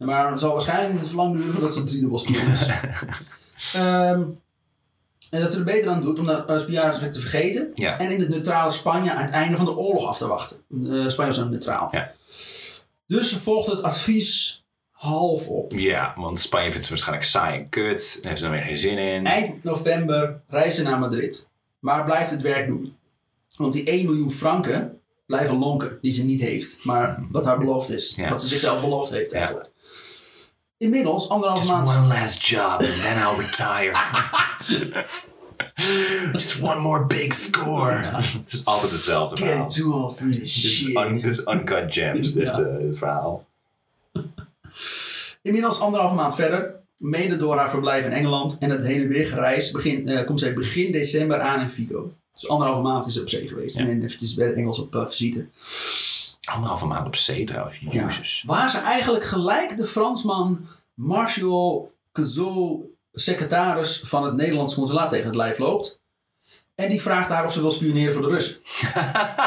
Maar 0.04 0.30
het 0.30 0.40
zal 0.40 0.52
waarschijnlijk 0.52 1.00
niet 1.00 1.12
lang 1.12 1.36
duren 1.36 1.52
voordat 1.52 1.72
ze 1.72 1.78
een 1.78 1.84
driedubbel 1.84 2.18
spion 2.18 2.50
is. 2.50 2.66
Ehm, 3.72 4.22
en 5.30 5.40
dat 5.40 5.52
ze 5.52 5.58
er 5.58 5.64
beter 5.64 5.90
aan 5.90 6.02
doet 6.02 6.18
om 6.18 6.26
dat 6.26 6.60
spionagewerk 6.60 7.12
te 7.12 7.20
vergeten. 7.20 7.70
Ja. 7.74 7.98
En 7.98 8.10
in 8.10 8.20
het 8.20 8.28
neutrale 8.28 8.70
Spanje 8.70 9.12
aan 9.12 9.22
het 9.22 9.30
einde 9.30 9.56
van 9.56 9.64
de 9.64 9.76
oorlog 9.76 10.06
af 10.06 10.18
te 10.18 10.26
wachten. 10.26 10.56
Eh, 10.70 11.08
Spanje 11.08 11.30
was 11.30 11.36
dan 11.36 11.50
neutraal. 11.50 11.88
Ja. 11.90 12.12
Dus 13.06 13.28
ze 13.28 13.40
volgt 13.40 13.66
het 13.66 13.82
advies 13.82 14.64
half 14.90 15.48
op. 15.48 15.72
Ja, 15.72 16.14
want 16.16 16.40
Spanje 16.40 16.70
vindt 16.70 16.84
ze 16.84 16.90
waarschijnlijk 16.90 17.28
saai 17.28 17.58
en 17.58 17.68
kut. 17.68 18.18
Daar 18.20 18.30
heeft 18.30 18.42
ze 18.42 18.48
dan 18.48 18.56
weer 18.56 18.64
geen 18.64 18.78
zin 18.78 18.98
in. 18.98 19.26
Eind 19.26 19.62
november 19.62 20.40
reist 20.48 20.76
ze 20.76 20.82
naar 20.82 20.98
Madrid. 20.98 21.50
Maar 21.78 22.04
blijft 22.04 22.30
het 22.30 22.40
werk 22.40 22.66
doen. 22.66 22.94
Want 23.56 23.72
die 23.72 23.84
1 23.84 24.04
miljoen 24.04 24.30
franken 24.30 25.00
blijven 25.26 25.58
lonken 25.58 25.98
die 26.00 26.12
ze 26.12 26.24
niet 26.24 26.40
heeft. 26.40 26.84
Maar 26.84 27.22
wat 27.30 27.44
haar 27.44 27.58
beloofd 27.58 27.90
is. 27.90 28.14
Ja. 28.16 28.28
Wat 28.28 28.40
ze 28.40 28.46
zichzelf 28.46 28.80
beloofd 28.80 29.10
heeft 29.10 29.32
eigenlijk. 29.32 29.70
Inmiddels, 30.82 31.28
anderhalf 31.28 31.58
Just 31.58 31.70
maand... 31.70 31.88
one 31.88 32.06
last 32.08 32.46
job 32.48 32.80
and 32.80 33.02
then 33.02 33.16
I'll 33.22 33.36
retire. 33.36 33.92
Just 36.32 36.60
one 36.60 36.80
more 36.80 37.06
big 37.06 37.32
score. 37.32 37.90
Het 37.92 38.52
is 38.52 38.64
altijd 38.64 38.92
hetzelfde 38.92 39.36
verhaal. 39.36 39.68
Get 39.68 39.74
too 39.82 39.92
old 39.92 40.16
for 40.16 40.26
this 40.26 40.38
is, 40.40 40.76
shit. 40.76 40.96
un, 40.96 41.22
is 41.22 41.38
uncut 41.44 41.84
gems, 41.94 42.32
dit 42.38 42.42
Ja. 42.42 42.52
eh, 42.62 42.78
dit 42.78 42.98
verhaal. 42.98 43.46
Inmiddels 45.42 45.80
anderhalve 45.80 46.14
maand 46.14 46.34
verder, 46.34 46.74
mede 46.96 47.36
door 47.36 47.56
haar 47.56 47.70
verblijf 47.70 48.04
in 48.04 48.12
Engeland 48.12 48.56
en 48.58 48.70
het 48.70 48.84
heen 48.84 49.00
en 49.00 49.08
weer 49.08 49.26
gereis, 49.26 49.70
begin, 49.70 50.08
eh, 50.08 50.26
komt 50.26 50.38
zij 50.40 50.52
begin 50.52 50.92
december 50.92 51.40
aan 51.40 51.60
in 51.60 51.70
Vigo. 51.70 52.12
Dus 52.32 52.48
anderhalve 52.48 52.82
maand 52.82 53.06
is 53.06 53.12
ze 53.14 53.20
op 53.20 53.28
zee 53.28 53.48
geweest 53.48 53.78
Ja. 53.78 53.86
en 53.86 54.02
eventjes 54.02 54.34
bij 54.34 54.48
de 54.48 54.54
Engels 54.54 54.78
op 54.78 54.94
eh, 54.94 55.06
visite. 55.06 55.46
Anderhalve 56.50 56.86
maand 56.86 57.06
op 57.06 57.16
zee 57.16 57.44
trouwens. 57.44 57.78
Ja. 57.78 57.90
Jezus. 57.90 58.42
Waar 58.46 58.70
ze 58.70 58.78
eigenlijk 58.78 59.24
gelijk 59.24 59.76
de 59.76 59.84
Fransman 59.84 60.66
Martial 60.94 61.94
Cazot, 62.12 62.84
secretaris 63.12 64.00
van 64.04 64.24
het 64.24 64.34
Nederlands 64.34 64.74
consulaat, 64.74 65.10
tegen 65.10 65.26
het 65.26 65.34
lijf 65.34 65.58
loopt. 65.58 66.00
En 66.74 66.88
die 66.88 67.02
vraagt 67.02 67.28
haar 67.28 67.44
of 67.44 67.52
ze 67.52 67.60
wil 67.60 67.70
spioneren 67.70 68.12
voor 68.12 68.22
de 68.22 68.28
Russen. 68.28 68.56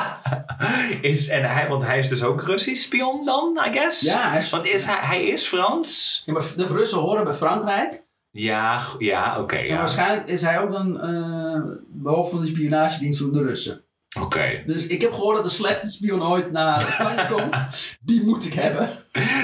is, 1.11 1.27
en 1.27 1.43
hij, 1.43 1.67
want 1.67 1.83
hij 1.83 1.99
is 1.99 2.09
dus 2.09 2.23
ook 2.23 2.43
Russisch 2.43 2.83
spion 2.83 3.25
dan, 3.25 3.59
I 3.67 3.71
guess? 3.71 4.01
Ja, 4.01 4.29
hij 4.29 4.37
is, 4.37 4.49
Want 4.49 4.65
is 4.65 4.85
hij, 4.85 4.99
hij 5.01 5.25
is 5.25 5.45
Frans? 5.45 6.23
Ja, 6.25 6.33
maar 6.33 6.43
de 6.55 6.65
Russen 6.65 6.99
horen 6.99 7.23
bij 7.23 7.33
Frankrijk. 7.33 8.03
Ja, 8.31 8.83
ja 8.99 9.39
oké. 9.39 9.55
En 9.55 9.65
ja. 9.65 9.77
waarschijnlijk 9.77 10.27
is 10.27 10.41
hij 10.41 10.59
ook 10.59 10.71
dan 10.71 11.01
eh 11.01 11.61
behoofd 11.87 12.29
van 12.29 12.39
de 12.39 12.45
spionagedienst 12.45 13.19
van 13.19 13.31
de 13.31 13.43
Russen. 13.43 13.84
Oké. 14.21 14.61
Dus 14.65 14.85
ik 14.87 15.01
heb 15.01 15.13
gehoord 15.13 15.35
dat 15.35 15.43
de 15.45 15.49
slechtste 15.51 15.89
spion 15.89 16.23
ooit 16.23 16.51
naar 16.51 16.81
Spanje 16.81 17.25
komt. 17.35 17.57
Die 18.01 18.23
moet 18.23 18.45
ik 18.45 18.53
hebben. 18.53 18.89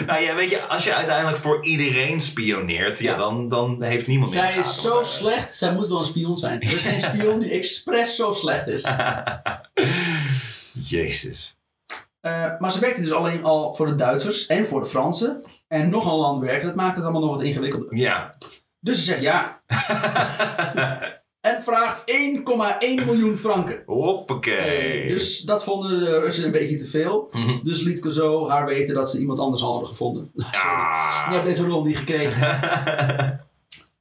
Nou 0.05 0.21
ja, 0.21 0.35
weet 0.35 0.49
je, 0.49 0.65
als 0.67 0.83
je 0.83 0.93
uiteindelijk 0.93 1.37
voor 1.37 1.65
iedereen 1.65 2.21
spioneert, 2.21 2.99
ja, 2.99 3.11
Ja. 3.11 3.17
dan, 3.17 3.47
dan 3.49 3.83
heeft 3.83 4.07
niemand 4.07 4.31
meer 4.33 4.41
Zij 4.41 4.57
is 4.57 4.81
zo 4.81 5.03
slecht, 5.03 5.55
zij 5.55 5.73
moet 5.73 5.87
wel 5.87 5.99
een 5.99 6.05
spion 6.05 6.37
zijn. 6.37 6.61
Er 6.61 6.73
is 6.73 6.83
geen 6.83 6.99
spion 7.11 7.39
die 7.39 7.51
expres 7.51 8.15
zo 8.15 8.31
slecht 8.31 8.67
is. 8.67 8.91
Jezus. 10.89 11.55
Eh, 12.21 12.45
maar 12.59 12.71
ze 12.71 12.79
werkte 12.79 13.01
dus 13.01 13.11
alleen 13.11 13.43
al 13.43 13.73
voor 13.73 13.87
de 13.87 13.95
Duitsers 13.95 14.45
en 14.45 14.65
voor 14.67 14.79
de 14.79 14.85
Fransen. 14.85 15.43
En 15.67 15.89
nog 15.89 16.05
een 16.05 16.17
land 16.17 16.39
werken, 16.43 16.65
dat 16.67 16.75
maakt 16.75 16.95
het 16.95 17.03
allemaal 17.03 17.21
nog 17.21 17.35
wat 17.35 17.43
ingewikkelder. 17.45 17.95
Ja. 17.95 18.35
Dus 18.79 18.97
ze 18.97 19.03
zegt 19.03 19.21
ja. 19.21 19.61
En 21.41 21.61
vraagt 21.61 22.01
1,1 22.99 23.05
miljoen 23.05 23.37
franken. 23.37 23.83
Hoppakee. 23.85 25.01
Eh, 25.01 25.09
dus 25.09 25.39
dat 25.39 25.63
vonden 25.63 25.99
de 25.99 26.19
Russen 26.19 26.45
een 26.45 26.51
beetje 26.51 26.75
te 26.77 26.85
veel. 26.85 27.29
Mhm. 27.31 27.63
Dus 27.63 27.81
liet 27.81 27.99
Cazot 27.99 28.49
haar 28.49 28.65
weten 28.65 28.95
dat 28.95 29.09
ze 29.09 29.17
iemand 29.17 29.39
anders 29.39 29.61
hadden 29.61 29.87
gevonden. 29.87 30.31
Ah. 30.51 31.25
Je 31.29 31.33
hebt 31.33 31.45
deze 31.45 31.65
rol 31.65 31.85
niet 31.85 31.97
gekregen. 31.97 32.59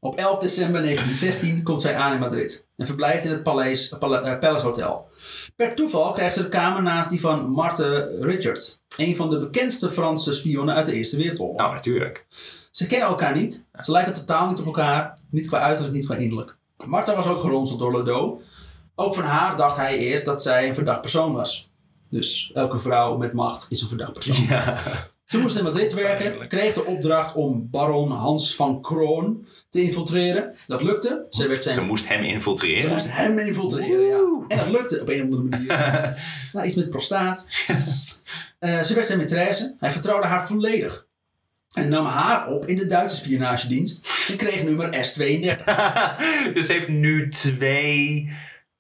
Op 0.03 0.15
11 0.15 0.39
december 0.39 0.81
1916 0.83 1.63
komt 1.63 1.81
zij 1.83 1.95
aan 1.95 2.13
in 2.13 2.19
Madrid 2.19 2.67
en 2.77 2.87
verblijft 2.87 3.25
in 3.25 3.31
het 3.31 3.43
Paleis, 3.43 3.95
Pala- 3.99 4.23
eh, 4.23 4.39
Palace 4.39 4.65
Hotel. 4.65 5.09
Per 5.57 5.75
toeval 5.75 6.11
krijgt 6.11 6.35
ze 6.35 6.43
de 6.43 6.49
kamer 6.49 6.83
naast 6.83 7.11
die 7.11 7.21
van 7.21 7.51
Marthe 7.51 8.19
Richard, 8.21 8.81
een 8.97 9.17
van 9.17 9.31
de 9.31 9.37
bekendste 9.39 9.91
Franse 9.91 10.33
spionnen 10.33 10.75
uit 10.75 10.87
de 10.87 10.93
Eerste 10.93 11.17
Wereldoorlog. 11.17 11.57
Nou, 11.57 11.75
natuurlijk. 11.75 12.27
Ze 12.71 12.87
kennen 12.87 13.09
elkaar 13.09 13.37
niet, 13.37 13.67
ze 13.81 13.91
lijken 13.91 14.13
totaal 14.13 14.49
niet 14.49 14.59
op 14.59 14.67
elkaar, 14.67 15.19
niet 15.31 15.47
qua 15.47 15.59
uiterlijk, 15.59 15.95
niet 15.95 16.05
qua 16.07 16.17
innerlijk. 16.17 16.59
Martha 16.87 17.15
was 17.15 17.27
ook 17.27 17.41
geronseld 17.41 17.79
door 17.79 17.97
Ledo. 17.97 18.41
Ook 18.95 19.15
van 19.15 19.25
haar 19.25 19.57
dacht 19.57 19.77
hij 19.77 19.99
eerst 19.99 20.25
dat 20.25 20.43
zij 20.43 20.69
een 20.69 20.75
verdacht 20.75 21.01
persoon 21.01 21.33
was. 21.33 21.71
Dus 22.11 22.51
elke 22.55 22.79
vrouw 22.79 23.17
met 23.17 23.33
macht 23.33 23.67
is 23.69 23.83
een 23.83 23.89
verdacht 23.89 24.13
persoon. 24.13 24.45
Ja. 24.49 24.79
Ze 25.25 25.39
moest 25.39 25.57
in 25.57 25.65
Madrid 25.65 25.93
werken, 25.93 26.49
kreeg 26.49 26.75
de 26.75 26.85
opdracht 26.85 27.35
om 27.35 27.69
baron 27.71 28.11
Hans 28.11 28.55
van 28.55 28.81
Kroon 28.81 29.47
te 29.69 29.83
infiltreren. 29.83 30.55
Dat 30.67 30.83
lukte. 30.83 31.27
Ze, 31.31 31.47
werd 31.47 31.63
zijn, 31.63 31.75
Ze 31.75 31.81
moest 31.81 32.09
hem 32.09 32.23
ze 32.23 32.29
infiltreren. 32.29 32.91
moest 32.91 33.07
hem 33.09 33.39
infiltreren, 33.39 34.07
ja. 34.07 34.45
En 34.49 34.57
dat 34.59 34.69
lukte 34.69 35.01
op 35.01 35.09
een 35.09 35.17
of 35.19 35.23
andere 35.23 35.43
manier. 35.43 35.67
nou, 36.53 36.67
iets 36.67 36.75
met 36.75 36.91
prostaat. 36.91 37.47
Eh, 38.59 38.83
ze 38.83 38.95
werd 38.95 39.07
zijn 39.07 39.21
maîtresse. 39.21 39.75
Hij 39.79 39.91
vertrouwde 39.91 40.27
haar 40.27 40.47
volledig. 40.47 41.07
En 41.75 41.89
nam 41.89 42.05
haar 42.07 42.47
op 42.49 42.67
in 42.67 42.77
de 42.77 42.87
Duitse 42.87 43.17
spionagedienst 43.17 44.27
en 44.31 44.37
kreeg 44.37 44.63
nummer 44.63 44.87
S32. 44.87 45.65
dus 46.55 46.67
ze 46.67 46.73
heeft 46.73 46.89
nu 46.89 47.29
twee, 47.31 48.33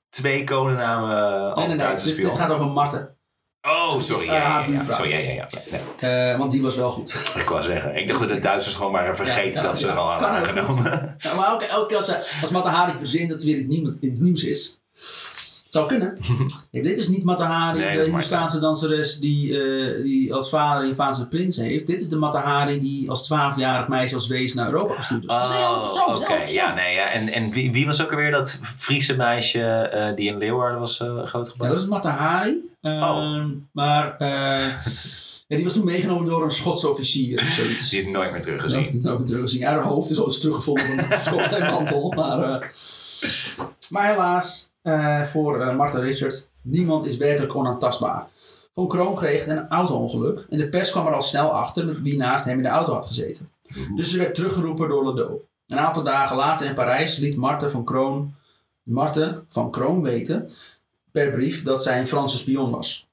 twee 0.08 0.44
codenamen 0.44 1.14
als 1.54 1.54
Nee, 1.56 1.66
nee, 1.66 1.76
nee. 1.76 1.86
Duitse 1.86 2.04
Dit, 2.06 2.14
spion. 2.14 2.30
dit 2.30 2.40
gaat 2.40 2.50
over 2.50 2.66
Marten. 2.66 3.14
Oh, 3.62 4.00
sorry. 4.00 4.28
Eh, 4.28 4.34
Ja, 4.34 4.40
haar 4.40 4.50
ja, 4.60 4.60
ja. 4.60 4.66
buurvrouw. 4.70 4.96
Sorry, 4.96 5.10
ja, 5.12 5.18
ja, 5.18 5.32
ja. 5.32 5.46
Nee. 5.70 6.30
Eh, 6.32 6.38
want 6.38 6.50
die 6.50 6.62
was 6.62 6.76
wel 6.76 6.90
goed. 6.90 7.32
Ik 7.38 7.48
wou 7.48 7.62
zeggen, 7.62 7.96
ik 7.96 8.08
dacht 8.08 8.20
dat 8.20 8.28
de 8.28 8.40
Duitsers 8.48 8.74
gewoon 8.74 8.92
waren 8.92 9.16
vergeten 9.16 9.62
Ja, 9.62 9.68
dat 9.68 9.78
ze 9.78 9.88
er 9.88 9.96
al 9.96 10.12
aan 10.12 10.34
goed. 10.36 10.46
genomen. 10.48 11.14
Ja, 11.18 11.34
maar 11.34 11.46
elke, 11.46 11.66
elke 11.66 11.86
keer 11.86 11.96
als, 11.96 12.40
als 12.40 12.50
Matahari 12.50 12.98
verzint 12.98 13.30
dat 13.30 13.40
er 13.40 13.46
weer 13.46 13.56
iets 14.00 14.20
nieuws 14.20 14.44
is. 14.44 14.79
Het 15.70 15.78
zou 15.78 15.88
kunnen. 15.88 16.18
Dit 16.88 16.98
is 16.98 17.08
niet 17.08 17.24
Matahari, 17.24 17.78
Nee, 17.78 17.92
de 17.92 17.98
is 18.00 18.06
Hindustaanse 18.06 18.58
danseres 18.58 19.18
die, 19.18 19.58
eh, 19.62 20.02
die 20.02 20.34
als 20.34 20.48
vader 20.48 20.88
een 20.88 20.94
Vaanse 20.94 21.26
prins 21.28 21.56
heeft. 21.56 21.86
Dit 21.86 22.00
is 22.00 22.08
de 22.08 22.16
Matahari 22.16 22.80
die 22.80 23.10
als 23.10 23.32
12-jarig 23.32 23.88
meisje 23.88 24.14
als 24.14 24.26
wees 24.26 24.54
naar 24.54 24.66
Europa 24.72 24.94
gestuurd 24.94 25.24
is. 25.24 25.34
Is 25.34 25.42
Oh, 25.42 25.82
is 26.12 26.18
oké. 26.18 26.34
persoon. 26.34 26.52
Ja, 26.54 26.74
nee, 26.74 26.94
ja. 26.94 27.10
En, 27.10 27.28
en 27.28 27.50
wie, 27.50 27.72
wie 27.72 27.86
was 27.86 28.02
ook 28.02 28.10
alweer 28.10 28.30
dat 28.30 28.58
Friese 28.62 29.16
meisje 29.16 29.62
eh, 29.62 30.16
die 30.16 30.28
in 30.28 30.38
Leeuwarden 30.38 30.80
was 30.80 31.00
eh 31.00 31.06
groot 31.24 31.46
Ja, 31.46 31.52
gebracht? 31.52 31.72
dat 31.72 31.80
is 31.82 31.88
Matahari. 31.88 32.56
Ehm, 32.80 33.02
Oh. 33.02 33.44
Maar 33.72 34.14
ja, 35.48 35.56
die 35.56 35.64
was 35.64 35.72
toen 35.72 35.84
meegenomen 35.84 36.24
door 36.28 36.44
een 36.44 36.50
Schotse 36.50 36.88
officier 36.88 37.40
of 37.40 37.48
zoiets. 37.48 37.88
Die 37.90 38.00
is 38.00 38.06
nooit 38.12 38.32
meer 38.32 38.40
teruggezien. 38.40 38.82
heb 38.82 38.92
ik 38.92 39.06
ook 39.06 39.26
teruggezien. 39.26 39.60
Ja, 39.60 39.70
haar 39.70 39.82
hoofd 39.82 40.10
is 40.10 40.16
eens 40.16 40.38
teruggevonden 40.38 40.86
van 40.86 40.98
een 40.98 41.18
schoorsteenmantel. 41.24 42.12
Maar, 42.16 42.42
eh, 42.42 42.68
maar 43.90 44.06
helaas, 44.10 44.69
eh, 44.82 45.22
voor 45.22 45.60
eh 45.60 45.76
Martha 45.76 45.98
Richards, 45.98 46.48
niemand 46.62 47.06
is 47.06 47.16
werkelijk 47.16 47.54
onaantastbaar. 47.54 48.28
Von 48.72 48.88
Kroon 48.88 49.14
kreeg 49.14 49.46
een 49.46 49.68
auto-ongeluk 49.68 50.46
en 50.50 50.58
de 50.58 50.68
pers 50.68 50.90
kwam 50.90 51.06
er 51.06 51.14
al 51.14 51.22
snel 51.22 51.50
achter 51.50 51.84
met 51.84 52.00
wie 52.00 52.16
naast 52.16 52.44
hem 52.44 52.56
in 52.56 52.62
de 52.62 52.68
auto 52.68 52.92
had 52.92 53.06
gezeten. 53.06 53.50
Dus 53.94 54.10
ze 54.10 54.18
werd 54.18 54.34
teruggeroepen 54.34 54.88
door 54.88 55.06
Ledo. 55.06 55.40
Een 55.66 55.78
aantal 55.78 56.02
dagen 56.02 56.36
later 56.36 56.66
in 56.66 56.74
Parijs 56.74 57.16
liet 57.16 57.36
Marthe 57.36 57.70
van 57.70 57.84
Kroon, 57.84 58.34
Marthe 58.82 59.44
van 59.48 59.70
Kroon 59.70 60.02
weten 60.02 60.50
per 61.12 61.30
brief 61.30 61.62
dat 61.62 61.82
zij 61.82 61.98
een 61.98 62.06
Franse 62.06 62.36
spion 62.36 62.70
was. 62.70 63.08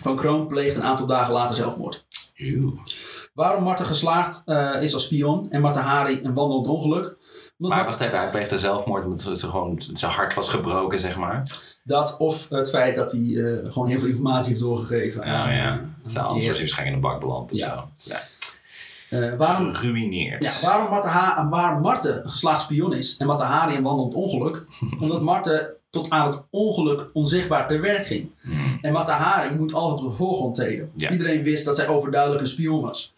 Van 0.00 0.16
Kroon 0.16 0.46
pleegde 0.46 0.80
een 0.80 0.86
aantal 0.86 1.06
dagen 1.06 1.32
later 1.32 1.56
zelfmoord. 1.56 2.06
Waarom 3.34 3.62
Martha 3.64 3.84
geslaagd 3.84 4.42
eh, 4.44 4.82
is 4.82 4.94
als 4.94 5.02
spion 5.02 5.50
en 5.50 5.60
Martha 5.60 5.80
Hari 5.80 6.20
een 6.22 6.34
wandelend 6.34 6.66
ongeluk? 6.66 7.16
Maar 7.56 7.84
wacht 7.84 8.00
even, 8.00 8.18
hij 8.18 8.30
pleegde 8.30 8.58
zelfmoord 8.58 9.04
omdat 9.04 9.22
het 9.22 9.42
gewoon 9.42 9.74
zijn 9.92 10.12
hart 10.12 10.34
was 10.34 10.48
gebroken, 10.48 10.98
zeg 11.00 11.16
maar. 11.16 11.42
dat 11.84 12.16
of 12.18 12.48
het 12.48 12.68
feit 12.70 12.96
dat 12.96 13.12
hij 13.12 13.20
eh, 13.20 13.72
gewoon 13.72 13.88
heel 13.88 13.98
veel 13.98 14.08
informatie 14.08 14.48
heeft 14.48 14.60
doorgegeven. 14.60 15.20
Oh 15.20 15.26
aan, 15.28 15.54
ja. 15.54 15.72
eh, 15.74 15.78
Dus 16.02 16.16
anders 16.16 16.34
was 16.34 16.44
hij 16.44 16.58
waarschijnlijk 16.58 16.96
in 16.96 17.02
de 17.02 17.08
bak 17.08 17.20
beland 17.20 17.52
of 17.52 17.58
Ja. 17.58 17.88
zo. 17.98 18.10
Ja. 18.14 18.20
Eh, 19.10 19.34
waarom, 19.34 19.74
Geruineerd. 19.74 20.44
ja, 20.44 20.52
waarom 20.68 20.90
Martha 20.90 21.08
Ha- 21.08 21.48
waar 21.48 21.76
een 21.76 22.30
geslaagd 22.30 22.62
spion 22.62 22.94
is 22.94 23.16
en 23.16 23.26
Martha 23.26 23.44
Hari 23.44 23.76
een 23.76 23.82
wandelend 23.82 24.14
ongeluk? 24.14 24.64
Omdat 25.00 25.20
Marthe 25.22 25.76
tot 25.90 26.10
aan 26.10 26.26
het 26.26 26.42
ongeluk 26.50 27.10
onzichtbaar 27.12 27.68
te 27.68 27.78
werk 27.78 28.06
ging. 28.06 28.30
En 28.80 28.92
Martha 28.92 29.16
Hari 29.16 29.56
moet 29.56 29.72
altijd 29.72 30.00
op 30.00 30.10
de 30.10 30.16
voorgrond 30.16 30.54
treden. 30.54 30.90
Ja. 30.94 31.10
Iedereen 31.10 31.42
wist 31.42 31.64
dat 31.64 31.74
zij 31.76 31.88
overduidelijk 31.88 32.40
een 32.40 32.46
spion 32.46 32.80
was. 32.80 33.14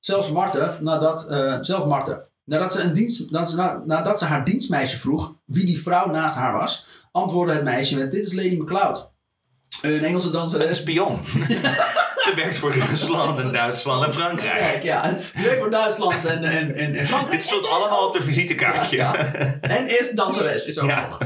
Zelfs 0.00 0.30
Marthe, 0.30 0.72
nadat, 0.80 1.26
eh, 1.26 1.58
zelfs 1.60 1.84
Marthe, 1.84 2.26
nadat 2.50 2.72
ze, 2.72 2.80
een 2.80 2.92
dienst, 2.92 3.32
dat 3.32 3.50
ze, 3.50 3.56
na- 3.56 3.82
nadat 3.86 4.18
ze 4.18 4.24
haar 4.24 4.44
dienstmeisje 4.44 4.96
vroeg 4.98 5.34
wie 5.44 5.64
die 5.64 5.82
vrouw 5.82 6.10
naast 6.10 6.34
haar 6.34 6.52
was, 6.52 6.84
antwoordde 7.12 7.54
het 7.54 7.64
meisje 7.64 7.96
met: 7.96 8.10
Dit 8.10 8.24
is 8.24 8.32
Lady 8.32 8.56
McLeod. 8.56 9.10
Een 9.82 10.04
Engelse 10.04 10.26
Een 10.26 10.32
danseres. 10.32 10.76
spion. 10.78 11.18
Ze 12.24 12.32
werkt 12.36 12.56
voor 12.56 12.72
Rusland 12.74 13.38
en 13.40 13.52
Duitsland 13.52 14.04
en 14.04 14.12
Frankrijk. 14.12 14.82
Ja, 14.82 15.10
die 15.34 15.44
werkt 15.44 15.60
voor 15.60 15.70
Duitsland 15.70 16.24
en, 16.24 16.44
en, 16.44 16.74
en, 16.74 16.94
en 16.94 17.06
Frankrijk. 17.06 17.38
Dit 17.40 17.48
stond 17.48 17.62
ze- 17.62 17.68
allemaal 17.68 18.06
op 18.06 18.12
de 18.16 18.22
visitekaartje. 18.22 18.96
Ja, 18.96 19.12
ja. 19.16 19.58
En 19.60 19.86
is 19.88 20.10
danseres, 20.14 20.66
is 20.66 20.78
ook 20.78 20.88
Ja. 20.88 21.08
nog. 21.08 21.18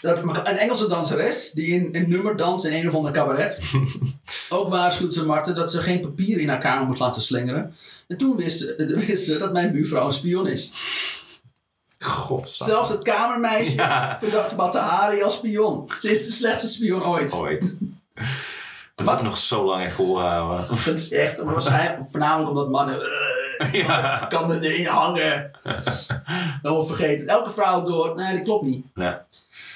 Dat, 0.00 0.18
een 0.22 0.44
Engelse 0.58 0.86
danseres 0.88 1.50
die 1.50 1.66
in 1.66 1.88
een 1.92 2.08
nummer 2.10 2.36
danst 2.36 2.64
in 2.64 2.72
een 2.72 2.88
of 2.88 2.94
ander 2.94 3.12
cabaret. 3.12 3.60
ook 4.48 4.68
waarschuwt 4.68 5.12
ze 5.12 5.24
Marten 5.24 5.54
dat 5.54 5.70
ze 5.70 5.80
geen 5.82 6.00
papier 6.00 6.38
in 6.40 6.48
haar 6.48 6.58
kamer 6.58 6.86
moet 6.86 6.98
laten 6.98 7.22
slingeren. 7.22 7.74
En 8.08 8.16
toen 8.16 8.36
wist 8.36 8.58
ze, 8.58 9.02
wist 9.06 9.24
ze 9.24 9.38
dat 9.38 9.52
mijn 9.52 9.70
buurvrouw 9.70 10.06
een 10.06 10.12
spion 10.12 10.46
is. 10.48 10.72
Godzijdank. 11.98 12.70
Zelfs 12.78 12.90
het 12.90 13.02
kamermeisje 13.02 13.74
Ja. 13.74 14.16
verdacht 14.20 14.56
Batahari 14.56 15.22
als 15.22 15.34
spion. 15.34 15.90
Ze 15.98 16.10
is 16.10 16.26
de 16.26 16.32
slechtste 16.32 16.68
spion 16.70 17.04
ooit. 17.04 17.32
Ooit. 17.32 17.78
Dat 18.94 19.06
Wat? 19.06 19.22
nog 19.22 19.38
zo 19.38 19.64
lang 19.64 19.82
heeft 19.82 19.94
volgehouden. 19.94 20.66
Dat 20.84 20.98
is 20.98 21.10
echt, 21.10 21.38
waarschijnlijk, 21.38 22.08
voornamelijk 22.10 22.50
omdat 22.50 22.68
mannen... 22.70 22.96
eh, 23.58 23.72
Ja. 23.72 24.26
kan 24.28 24.52
er 24.52 24.62
erin 24.62 24.86
hangen. 24.86 25.50
Dan 26.62 26.86
vergeten. 26.86 27.26
Elke 27.28 27.50
vrouw 27.50 27.82
door. 27.82 28.14
Nee, 28.14 28.34
dat 28.34 28.42
klopt 28.44 28.64
niet. 28.64 28.84
Nee. 28.94 29.12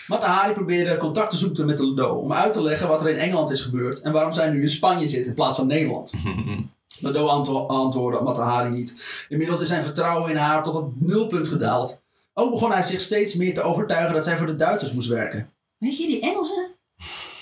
Matahari 0.06 0.52
probeerde 0.52 0.96
contact 0.96 1.30
te 1.30 1.36
zoeken 1.36 1.66
met 1.66 1.76
de 1.76 1.86
Ledo 1.86 2.08
om 2.14 2.32
uit 2.32 2.52
te 2.52 2.62
leggen 2.62 2.88
wat 2.88 3.00
er 3.00 3.08
in 3.08 3.16
Engeland 3.16 3.50
is 3.50 3.60
gebeurd 3.60 4.00
en 4.00 4.12
waarom 4.12 4.32
zij 4.32 4.50
nu 4.50 4.62
in 4.62 4.68
Spanje 4.68 5.06
zit 5.06 5.26
in 5.26 5.34
plaats 5.34 5.58
van 5.58 5.66
Nederland. 5.66 6.12
Ledo 7.00 7.26
antwo- 7.26 7.66
antwoordde 7.66 8.22
Matahari 8.24 8.68
niet. 8.70 9.24
Inmiddels 9.28 9.60
is 9.60 9.68
zijn 9.68 9.82
vertrouwen 9.82 10.30
in 10.30 10.36
haar 10.36 10.62
tot 10.62 10.74
het 10.74 10.84
nulpunt 11.00 11.48
gedaald. 11.48 12.02
Ook 12.34 12.50
begon 12.50 12.72
hij 12.72 12.82
zich 12.82 13.00
steeds 13.00 13.34
meer 13.34 13.54
te 13.54 13.62
overtuigen 13.62 14.14
dat 14.14 14.24
zij 14.24 14.36
voor 14.36 14.46
de 14.46 14.56
Duitsers 14.56 14.92
moest 14.92 15.08
werken. 15.08 15.50
Weet 15.78 15.98
je, 15.98 16.06
die 16.06 16.20
Engelsen? 16.20 16.74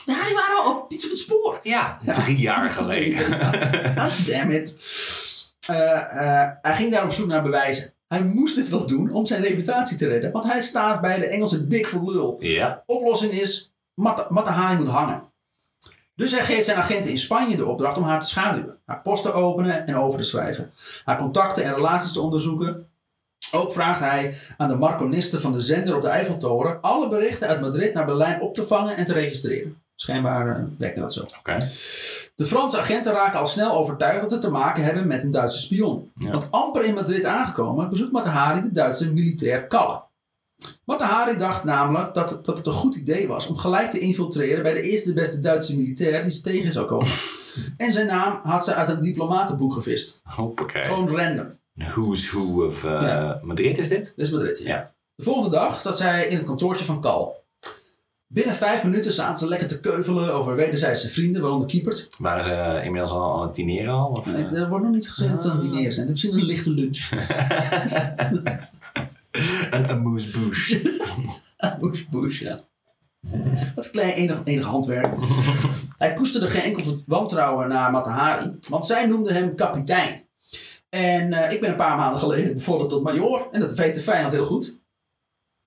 Ja, 0.07 0.25
die 0.27 0.35
waren 0.35 0.65
al 0.65 0.71
op 0.77 0.93
iets 0.93 1.05
op 1.05 1.11
het 1.11 1.19
spoor. 1.19 1.61
Ja, 1.63 1.99
drie 2.05 2.37
jaar 2.37 2.71
geleden. 2.71 3.27
God 4.01 4.27
damn 4.27 4.51
it. 4.51 4.77
Eh, 5.67 5.93
eh, 5.93 6.51
hij 6.63 6.75
ging 6.75 6.93
daar 6.93 7.05
op 7.05 7.13
zoek 7.13 7.27
naar 7.27 7.43
bewijzen. 7.43 7.95
Hij 8.13 8.25
moest 8.25 8.55
dit 8.57 8.69
wel 8.69 8.87
doen 8.87 9.11
om 9.11 9.27
zijn 9.27 9.43
reputatie 9.43 9.97
te 9.97 10.09
redden, 10.09 10.33
want 10.33 10.45
hij 10.45 10.63
staat 10.63 11.01
bij 11.01 11.19
de 11.19 11.27
Engelsen 11.27 11.69
dik 11.69 11.87
voor 11.87 12.13
lul. 12.13 12.37
Ja. 12.41 12.83
Oplossing 12.87 13.33
is, 13.33 13.73
Mata- 13.95 14.27
Matahari 14.29 14.77
moet 14.77 14.89
hangen. 14.89 15.23
Dus 16.15 16.31
hij 16.31 16.43
geeft 16.43 16.65
zijn 16.65 16.77
agenten 16.77 17.11
in 17.11 17.19
Spanje 17.19 17.57
de 17.57 17.67
opdracht 17.67 17.97
om 17.97 18.03
haar 18.03 18.21
te 18.21 18.27
schaduwen, 18.27 18.79
haar 18.87 19.01
post 19.01 19.23
te 19.23 19.33
openen 19.33 19.87
en 19.87 19.97
over 19.97 20.19
te 20.19 20.25
schrijven, 20.25 20.71
haar 21.05 21.19
contacten 21.19 21.65
en 21.65 21.75
relaties 21.75 22.13
te 22.13 22.21
onderzoeken. 22.21 22.87
Ook 23.53 23.73
vraagt 23.73 24.01
hij 24.01 24.35
aan 24.57 24.69
de 24.69 24.75
marconisten 24.75 25.41
van 25.41 25.53
de 25.53 25.61
zender 25.61 25.95
op 25.95 26.03
de 26.03 26.09
Eiffeltoren 26.09 26.81
alle 26.81 27.09
berichten 27.09 27.49
uit 27.49 27.61
Madrid 27.61 27.95
naar 27.95 28.05
Berlijn 28.07 28.41
op 28.41 28.55
te 28.55 28.65
vangen 28.65 28.97
en 28.97 29.05
te 29.05 29.13
registreren. 29.13 29.83
Schijnbaar 29.95 30.47
uh, 30.59 30.65
werkte 30.79 31.01
dat 31.01 31.13
zo. 31.13 31.23
Oké. 31.39 31.57
De 32.35 32.45
Franse 32.45 32.79
agenten 32.79 33.13
raken 33.13 33.41
al 33.41 33.47
snel 33.47 33.73
overtuigd 33.73 34.21
dat 34.21 34.31
ze 34.33 34.39
te 34.39 34.51
maken 34.51 34.85
hebben 34.85 35.07
met 35.07 35.23
een 35.23 35.31
Duitse 35.31 35.61
spion. 35.61 36.11
Ja. 36.15 36.31
Want 36.31 36.51
amper 36.51 36.85
in 36.85 36.95
Madrid 36.95 37.25
aangekomen 37.25 37.89
bezoekt 37.89 38.13
Matahari 38.13 38.61
de 38.61 38.73
Duitse 38.73 39.13
militair 39.13 39.67
Kalle. 39.67 40.03
Matahari 40.85 41.37
dacht 41.37 41.65
namelijk 41.65 42.15
dat, 42.15 42.39
dat 42.43 42.57
het 42.57 42.67
een 42.67 42.73
goed 42.73 42.95
idee 42.95 43.29
was 43.29 43.47
om 43.47 43.57
gelijk 43.57 43.91
te 43.91 43.99
infiltreren 43.99 44.63
bij 44.63 44.73
de 44.73 44.83
eerste 44.83 45.09
de 45.09 45.15
beste 45.15 45.41
Duitse 45.41 45.77
militair 45.77 46.23
die 46.23 46.31
ze 46.31 46.41
tegen 46.41 46.73
zou 46.73 46.87
komen. 46.87 47.13
en 47.77 47.93
zijn 47.93 48.07
naam 48.07 48.41
had 48.43 48.65
ze 48.65 48.75
uit 48.75 48.89
een 48.89 49.01
diplomatenboek 49.01 49.73
gevist. 49.73 50.21
Hoppakee. 50.25 50.83
Gewoon 50.85 51.17
random. 51.17 51.59
Who's 51.75 52.31
who 52.31 52.67
of 52.67 52.83
uh, 52.83 52.91
Ja. 52.91 53.41
Madrid 53.43 53.79
is 53.79 53.89
dit? 53.89 54.13
Dit 54.17 54.27
is 54.27 54.31
Madrid. 54.31 54.59
Ja. 54.59 54.75
Ja. 54.75 54.93
De 55.15 55.23
volgende 55.23 55.51
dag 55.51 55.81
zat 55.81 55.97
zij 55.97 56.27
in 56.27 56.37
het 56.37 56.47
kantoortje 56.47 56.85
van 56.85 57.01
Kal. 57.01 57.42
Binnen 58.33 58.55
vijf 58.55 58.85
minuten 58.85 59.13
zaten 59.13 59.39
ze 59.39 59.47
lekker 59.47 59.67
te 59.69 59.81
keuvelen 59.81 60.35
over 60.35 60.55
wederzijdse 60.55 61.09
vrienden, 61.09 61.43
waaronder 61.43 61.69
Kiepert. 61.69 62.09
Waren 62.19 62.45
ze 62.45 62.81
inmiddels 62.85 63.13
al 63.13 63.41
aan 63.41 63.47
het 63.47 63.55
dineren 63.55 63.93
al? 63.93 64.09
Of, 64.09 64.27
Nee, 64.27 64.45
eh? 64.45 64.61
Er 64.61 64.69
wordt 64.69 64.85
nog 64.85 64.95
niet 64.95 65.09
gezegd 65.09 65.33
dat 65.33 65.43
ze 65.43 65.51
aan 65.51 65.57
het 65.57 65.65
dineren 65.65 65.93
zijn. 65.93 66.09
Misschien 66.09 66.33
een 66.33 66.45
lichte 66.45 66.71
lunch. 66.71 67.11
een 69.71 69.89
amuse-bouche. 69.89 70.81
Bush, 72.11 72.41
ja. 72.41 72.59
Wat 73.75 73.91
klein 73.91 74.13
enig, 74.13 74.41
enig 74.45 74.65
handwerk. 74.65 75.15
Hij 75.99 76.13
koesterde 76.13 76.49
geen 76.49 76.63
enkel 76.63 77.03
wantrouwen 77.07 77.69
naar 77.69 77.91
Matahari, 77.91 78.59
want 78.69 78.87
zij 78.87 79.07
noemde 79.07 79.33
hem 79.33 79.55
kapitein. 79.55 80.29
En 80.89 81.33
eh, 81.33 81.53
ik 81.53 81.61
ben 81.61 81.71
een 81.71 81.77
paar 81.77 81.97
maanden 81.97 82.19
geleden 82.19 82.55
bevorderd 82.55 82.91
tot 82.91 83.03
major, 83.03 83.49
en 83.51 83.61
dat 83.61 83.73
weet 83.73 83.95
de 83.95 84.01
vijand 84.01 84.33
heel 84.33 84.45
goed. 84.45 84.81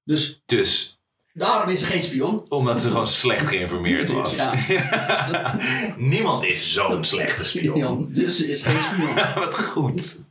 Dus 0.03 0.41
Dus, 0.45 0.94
daarom 1.37 1.69
is 1.69 1.79
ze 1.79 1.85
geen 1.85 2.03
spion. 2.03 2.45
omdat 2.49 2.81
ze 2.81 2.89
gewoon 2.89 3.07
slecht 3.07 3.47
geïnformeerd 3.47 4.11
was. 4.11 4.35
ja. 4.35 4.53
Niemand 5.97 6.43
is 6.43 6.73
zo'n 6.73 7.03
slechte 7.03 7.43
spion. 7.43 8.07
Dus 8.11 8.37
ze 8.37 8.47
is 8.47 8.61
geen 8.63 8.83
spion. 8.83 9.15
Wat 9.43 9.59
goed. 9.59 10.01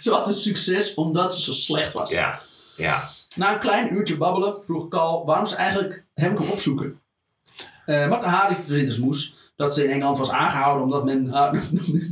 Ze 0.00 0.10
had 0.10 0.26
het 0.26 0.36
succes 0.36 0.94
omdat 0.94 1.34
ze 1.34 1.42
zo 1.42 1.52
slecht 1.52 1.92
was. 1.92 2.10
Ja, 2.10 2.40
ja. 2.76 3.08
Na 3.36 3.52
een 3.52 3.60
klein 3.60 3.94
uurtje 3.94 4.16
babbelen 4.16 4.62
vroeg 4.64 4.88
Cal 4.88 5.24
waarom 5.26 5.46
ze 5.46 5.54
eigenlijk 5.54 6.04
hem 6.14 6.34
kon 6.34 6.48
opzoeken. 6.50 7.00
Eh 7.86 8.08
Matahari 8.08 8.54
verzint 8.54 8.86
als 8.86 8.98
moes 8.98 9.34
dat 9.56 9.74
ze 9.74 9.84
in 9.84 9.90
Engeland 9.90 10.18
was 10.18 10.30
aangehouden 10.30 10.82
omdat 10.82 11.04
men, 11.04 11.26
haar- 11.32 11.62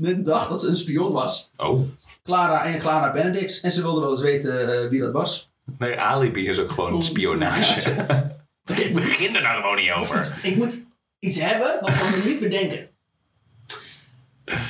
men 0.00 0.22
dacht 0.22 0.48
dat 0.48 0.60
ze 0.60 0.68
een 0.68 0.76
spion 0.76 1.12
was. 1.12 1.50
Oh, 1.56 1.80
Clara, 2.22 2.64
ene 2.64 2.78
Clara 2.78 3.10
Benedicts 3.12 3.60
en 3.60 3.70
ze 3.70 3.82
wilde 3.82 4.00
wel 4.00 4.10
eens 4.10 4.20
weten 4.20 4.82
eh, 4.82 4.88
wie 4.88 5.00
dat 5.00 5.12
was. 5.12 5.51
Nee, 5.78 6.00
alibi 6.00 6.48
is 6.48 6.58
ook 6.58 6.70
gewoon 6.70 7.04
spionage. 7.04 7.80
Ik, 8.66 8.94
Begin 8.94 9.36
er 9.36 9.42
nou 9.42 9.60
gewoon 9.60 9.76
niet 9.76 9.90
over. 9.90 10.38
ik 10.42 10.56
moet 10.56 10.84
iets 11.18 11.40
hebben 11.40 11.78
wat 11.80 11.88
ik 11.88 12.00
me 12.00 12.22
niet 12.24 12.40
bedenken. 12.40 12.90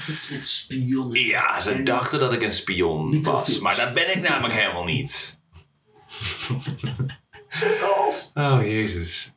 Iets 0.08 0.30
met 0.30 0.44
spionnen. 0.46 1.20
Ja, 1.20 1.60
ze 1.60 1.82
dachten 1.82 2.20
dat 2.20 2.32
ik 2.32 2.42
een 2.42 2.52
spion 2.52 3.22
was, 3.22 3.60
maar 3.60 3.76
dat 3.76 3.94
ben 3.94 4.16
ik 4.16 4.22
namelijk 4.28 4.54
helemaal 4.54 4.84
niet. 4.84 5.40
Cirkels. 7.48 8.30
Oh, 8.34 8.62
jezus. 8.62 9.32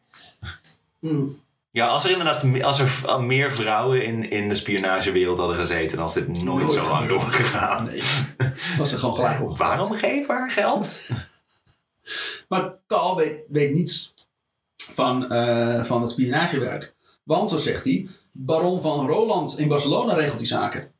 Hmm. 0.99 1.43
Ja, 1.71 1.87
als 1.87 2.03
er 2.03 2.11
inderdaad 2.11 2.63
als 2.63 2.79
er 2.79 3.21
meer 3.23 3.53
vrouwen 3.53 4.05
in, 4.05 4.29
in 4.29 4.49
de 4.49 4.55
spionagewereld 4.55 5.37
hadden 5.37 5.55
gezeten, 5.55 5.95
dan 5.97 6.05
was 6.05 6.13
dit 6.13 6.27
nooit, 6.27 6.63
Nooit 6.63 6.71
zo 6.71 6.89
lang 6.89 7.07
doorgegaan. 7.07 7.85
Nee, 7.85 8.01
was 8.77 8.91
er 8.91 8.97
gewoon 8.97 9.15
gelijk 9.15 9.41
op. 9.41 9.57
Waarom 9.57 9.93
geef 9.93 10.27
haar 10.27 10.51
geld? 10.51 11.09
Maar 12.49 12.73
Carl 12.87 13.15
weet, 13.15 13.39
weet 13.47 13.73
niets 13.73 14.13
van, 14.75 15.31
eh, 15.31 15.83
van 15.83 16.01
het 16.01 16.09
spionagewerk. 16.09 16.93
Want, 17.23 17.49
zo 17.49 17.57
zegt 17.57 17.83
hij, 17.83 18.07
baron 18.31 18.81
van 18.81 19.07
Roland 19.07 19.59
in 19.59 19.67
Barcelona 19.67 20.13
regelt 20.13 20.37
die 20.37 20.47
zaken. 20.47 20.91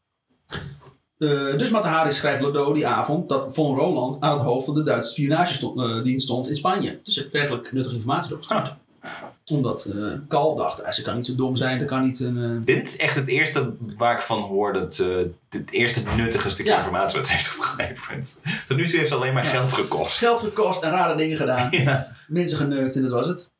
Eh, 1.18 1.57
dus 1.57 1.69
Matahari 1.69 2.11
schrijft 2.11 2.41
Lodo 2.41 2.73
die 2.73 2.88
avond 2.88 3.30
dat 3.30 3.53
von 3.53 3.76
Roland 3.76 4.22
aan 4.22 4.34
het 4.34 4.41
hoofd 4.41 4.65
van 4.65 4.73
de 4.73 4.84
Duitse 4.84 5.11
spionagedienst 5.11 6.23
stond 6.23 6.49
in 6.49 6.56
Spanje. 6.56 6.99
Dus 7.03 7.15
heeft 7.15 7.32
werkelijk 7.32 7.72
nuttige 7.72 7.95
informatie 7.95 8.30
doorgestuurd. 8.30 8.73
Omdat 9.52 9.86
eh 9.86 10.14
Carl 10.27 10.56
dacht, 10.56 10.95
ze 10.95 11.02
kan 11.02 11.15
niet 11.15 11.26
zo 11.26 11.36
dom 11.36 11.56
zijn, 11.56 11.80
er 11.80 11.86
kan 11.86 12.02
niet 12.02 12.19
een... 12.19 12.61
Dit 12.65 12.88
is 12.88 12.98
echt 12.98 13.15
het 13.15 13.27
eerste 13.27 13.73
waar 13.98 14.15
ik 14.15 14.22
van 14.22 14.41
hoor 14.41 14.73
dat 14.73 14.99
eh, 14.99 15.07
het 15.49 15.72
eerste 15.72 16.02
nuttige 16.15 16.49
stukje 16.49 16.72
Ja. 16.72 16.77
informatie 16.77 17.18
wat 17.18 17.27
ze 17.27 17.34
heeft 17.34 17.48
Tot 18.68 18.77
nu 18.77 18.88
toe 18.88 18.97
heeft 18.99 19.10
het 19.10 19.19
alleen 19.19 19.34
maar 19.34 19.43
geld 19.43 19.73
gekost. 19.73 20.18
geld 20.18 20.39
gekost 20.39 20.84
en 20.84 20.91
rare 20.91 21.15
dingen 21.15 21.38
gedaan. 21.38 21.68
Ja. 21.84 22.15
Mensen 22.27 22.57
geneukt 22.57 22.95
en 22.95 23.02
dat 23.02 23.11
was 23.11 23.27
het. 23.27 23.52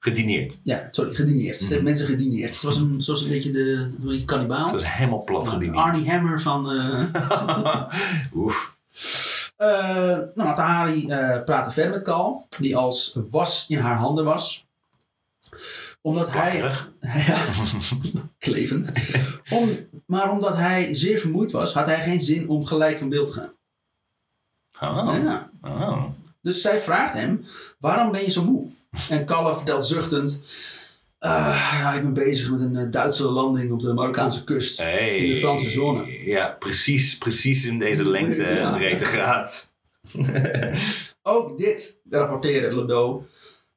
Gedineerd. 0.00 0.58
Ja, 0.62 0.88
sorry, 0.90 1.14
gedineerd. 1.14 1.56
Ze 1.56 1.66
heeft 1.72 1.82
mensen 1.82 2.06
gedineerd. 2.06 2.54
Ze 2.54 2.66
was 2.66 2.76
een, 2.76 3.00
zoals 3.00 3.22
een 3.22 3.28
beetje 3.28 3.50
de 3.50 3.72
een 3.98 4.06
beetje 4.06 4.24
kannibaal. 4.24 4.70
Dat 4.72 4.82
is 4.82 4.88
helemaal 4.88 5.24
plat 5.24 5.48
gedineerd. 5.48 5.76
Arnie 5.84 6.10
Hammer 6.10 6.40
van... 6.40 6.70
eh 6.72 7.84
Oef. 8.34 8.76
eh 9.56 9.68
nou, 10.08 10.30
Matahari 10.34 11.08
eh 11.08 11.42
praatte 11.44 11.70
verder 11.70 11.92
met 11.92 12.02
Carl, 12.02 12.46
die 12.58 12.76
als 12.76 13.18
was 13.30 13.64
in 13.68 13.78
haar 13.78 13.96
handen 13.96 14.24
was. 14.24 14.66
Omdat 16.02 16.32
hij... 16.32 16.72
Ja, 17.00 17.38
klevend. 18.38 18.92
Om, 19.50 19.68
maar 20.06 20.30
omdat 20.30 20.56
hij 20.56 20.94
zeer 20.94 21.18
vermoeid 21.18 21.50
was, 21.50 21.72
had 21.72 21.86
hij 21.86 22.00
geen 22.02 22.20
zin 22.22 22.48
om 22.48 22.64
gelijk 22.64 22.98
van 22.98 23.08
beeld 23.08 23.26
te 23.26 23.32
gaan. 23.32 23.52
Oh. 24.80 25.14
Ja. 25.22 25.50
Oh. 25.62 26.04
Dus 26.42 26.60
zij 26.60 26.78
vraagt 26.78 27.12
hem, 27.14 27.44
waarom 27.78 28.12
ben 28.12 28.20
je 28.24 28.30
zo 28.30 28.44
moe? 28.44 28.66
En 29.08 29.24
Kalle 29.24 29.54
vertelt 29.54 29.84
zuchtend, 29.86 30.40
"Ah, 31.18 31.76
ja, 31.80 31.92
ik 31.94 32.02
ben 32.02 32.12
bezig 32.12 32.50
met 32.50 32.60
een 32.60 32.76
eh, 32.76 32.90
Duitse 32.90 33.22
landing 33.24 33.72
op 33.72 33.80
de 33.80 33.94
Marokkaanse 33.94 34.44
kust. 34.44 34.78
Hey. 34.78 35.16
In 35.16 35.28
de 35.28 35.36
Franse 35.36 35.70
zone. 35.70 36.06
Ja, 36.24 36.56
precies, 36.58 37.18
precies 37.18 37.64
in 37.66 37.78
deze 37.78 38.08
lengte 38.08 38.42
en 38.44 38.56
Ja. 38.56 38.76
breedtegraad. 38.76 39.72
Ook 41.22 41.58
dit 41.58 42.00
rapporteerde 42.10 42.72
Lodo, 42.74 43.24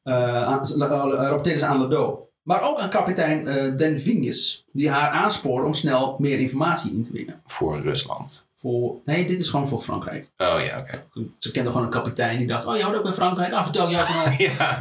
eh, 0.03 0.44
aan, 0.44 0.61
eh, 0.64 0.78
rapporteerde 1.14 1.60
ze 1.60 1.65
aan 1.65 1.78
Lodo. 1.80 2.26
Maar 2.41 2.61
ook 2.69 2.80
aan 2.80 2.90
kapitein 2.90 3.48
eh 3.48 3.76
Den 3.76 3.99
Vignes, 3.99 4.65
die 4.72 4.90
haar 4.90 5.10
aanspoorde 5.10 5.65
om 5.68 5.73
snel 5.73 6.15
meer 6.19 6.40
informatie 6.40 6.91
in 6.94 7.03
te 7.03 7.11
winnen. 7.11 7.41
Voor 7.45 7.80
Rusland. 7.80 8.48
Voor, 8.61 8.95
nee, 9.05 9.25
dit 9.25 9.39
is 9.39 9.47
gewoon 9.47 9.67
voor 9.67 9.79
Frankrijk. 9.79 10.31
Oh 10.38 10.63
ja, 10.65 10.79
oké. 10.79 11.03
Ze 11.39 11.51
kende 11.51 11.69
gewoon 11.69 11.85
een 11.85 11.91
kapitein 11.91 12.38
die 12.38 12.47
dacht, 12.47 12.65
oh 12.65 12.77
je 12.77 12.83
hoort 12.83 12.97
ook 12.97 13.03
bij 13.03 13.11
Frankrijk, 13.11 13.53
ah 13.53 13.63
vertel 13.63 13.89
jij 13.89 14.05
van 14.05 14.15
mij. 14.23 14.35
Ja. 14.38 14.77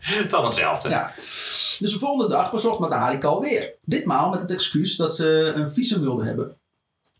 het 0.00 0.32
allemaal 0.32 0.50
hetzelfde. 0.50 0.88
Ja. 0.88 1.12
Dus 1.78 1.92
de 1.92 1.98
volgende 1.98 2.34
dag 2.34 2.50
bezocht 2.50 3.18
Kal 3.18 3.40
weer. 3.40 3.74
Ditmaal 3.84 4.30
met 4.30 4.40
het 4.40 4.50
excuus 4.50 4.96
dat 4.96 5.14
ze 5.14 5.52
een 5.54 5.70
visum 5.70 6.00
wilden 6.00 6.26
hebben. 6.26 6.56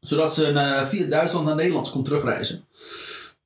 Zodat 0.00 0.34
ze 0.34 0.46
eh, 0.46 0.84
via 0.84 1.06
Duitsland 1.06 1.46
naar 1.46 1.54
Nederland 1.54 1.90
kon 1.90 2.02
terugreizen. 2.02 2.64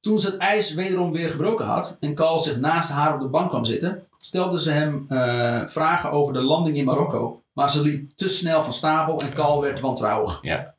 Toen 0.01 0.21
ze 0.21 0.27
het 0.27 0.37
ijs 0.37 0.75
wederom 0.75 1.13
weer 1.13 1.31
gebroken 1.31 1.67
had 1.67 1.97
en 2.01 2.15
Kal 2.15 2.41
zich 2.41 2.57
naast 2.57 2.91
haar 2.91 3.15
op 3.15 3.21
de 3.21 3.29
bank 3.29 3.49
kwam 3.49 3.65
zitten, 3.65 4.07
stelde 4.19 4.61
ze 4.61 4.71
hem 4.71 5.05
eh, 5.09 5.67
vragen 5.67 6.11
over 6.11 6.33
de 6.33 6.43
landing 6.43 6.77
in 6.77 6.85
Marokko. 6.85 7.43
Maar 7.53 7.71
ze 7.71 7.83
liep 7.83 8.11
te 8.15 8.29
snel 8.29 8.63
van 8.63 8.73
stapel 8.73 9.21
en 9.21 9.33
Kal 9.33 9.61
werd 9.61 9.81
wantrouwig. 9.81 10.39
Ja. 10.43 10.75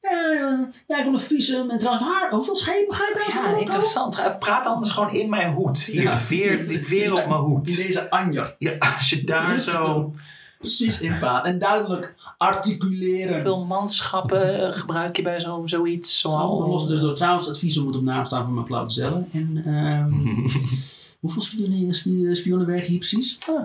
Ja, 0.00 0.32
ja, 0.32 0.68
ja, 0.86 0.98
ik 0.98 1.04
wil 1.04 1.12
een 1.12 1.20
visum 1.20 1.70
en 1.70 1.78
trouwens, 1.78 2.04
waar, 2.06 2.30
hoeveel 2.30 2.56
schepen 2.56 2.94
ga 2.94 3.02
je 3.04 3.12
trouwens 3.12 3.58
Ja, 3.58 3.64
interessant. 3.64 4.38
Praat 4.38 4.66
anders 4.66 4.90
gewoon 4.90 5.10
in 5.12 5.30
mijn 5.30 5.52
hoed. 5.52 5.78
Hier, 5.82 6.02
Ja. 6.02 6.16
veer, 6.18 6.68
die 6.68 6.84
veer 6.86 7.10
op 7.12 7.16
mijn 7.26 7.30
In 7.40 7.46
hoed. 7.46 7.76
deze 7.76 8.10
anjer. 8.10 8.54
Ja, 8.58 8.72
als 8.96 9.10
je 9.10 9.24
daar 9.24 9.58
zo... 9.58 10.12
Precies 10.58 11.00
in 11.00 11.18
praat. 11.18 11.46
En 11.46 11.58
duidelijk 11.58 12.14
articuleren. 12.38 13.32
Hoeveel 13.32 13.64
manschappen 13.64 14.74
gebruik 14.74 15.16
je 15.16 15.22
bij 15.22 15.40
zo, 15.40 15.62
zoiets? 15.64 16.24
Oh, 16.24 16.68
los 16.68 16.86
dus 16.86 17.00
door 17.00 17.14
trouwens 17.14 17.46
het 17.46 17.58
visum 17.58 17.82
moet 17.84 17.96
op 17.96 18.02
naam 18.02 18.24
staan 18.24 18.44
van 18.44 18.54
McLeod 18.54 18.92
zelf. 18.92 19.22
En 19.32 19.62
ehm, 19.66 20.12
hoeveel 21.20 21.42
spionnen, 21.42 21.94
spionnen, 21.94 22.36
spionnen 22.36 22.66
werken 22.66 22.88
hier 22.88 22.98
precies? 22.98 23.38
Ah. 23.48 23.62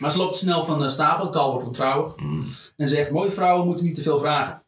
Maar 0.00 0.10
ze 0.12 0.18
loopt 0.18 0.36
snel 0.36 0.64
van 0.64 0.78
de 0.78 0.88
stapel, 0.88 1.28
Carl 1.28 1.48
wordt 1.48 1.64
wantrouwig. 1.64 2.14
En 2.76 2.88
zegt, 2.88 3.10
mooie 3.10 3.30
vrouwen 3.30 3.66
moeten 3.66 3.84
niet 3.84 3.94
te 3.94 4.02
veel 4.02 4.18
vragen. 4.18 4.62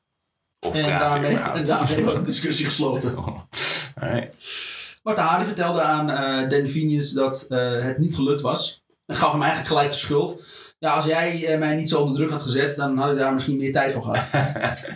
Of 0.66 0.74
En 0.74 0.98
daarmee, 0.98 1.36
en 1.36 1.64
daarmee 1.64 2.04
was 2.04 2.14
de 2.14 2.22
discussie 2.22 2.64
gesloten. 2.64 3.16
Alright. 4.00 4.32
Marta 5.02 5.24
Hardy 5.24 5.44
vertelde 5.44 5.80
aan 5.80 6.10
eh 6.10 6.48
Danny 6.48 6.68
Vignes 6.68 7.10
dat 7.10 7.46
eh, 7.48 7.82
het 7.82 7.98
niet 7.98 8.14
gelukt 8.14 8.40
was. 8.40 8.84
En 9.06 9.14
gaf 9.14 9.32
hem 9.32 9.40
eigenlijk 9.40 9.68
gelijk 9.68 9.90
de 9.90 9.96
schuld. 9.96 10.44
Ja, 10.78 10.94
als 10.94 11.04
jij 11.04 11.46
eh, 11.46 11.58
mij 11.58 11.74
niet 11.74 11.88
zo 11.88 12.00
onder 12.00 12.16
druk 12.16 12.30
had 12.30 12.42
gezet, 12.42 12.76
dan 12.76 12.98
had 12.98 13.10
ik 13.10 13.18
daar 13.18 13.32
misschien 13.32 13.56
meer 13.56 13.72
tijd 13.72 13.92
voor 13.92 14.02
gehad. 14.02 14.28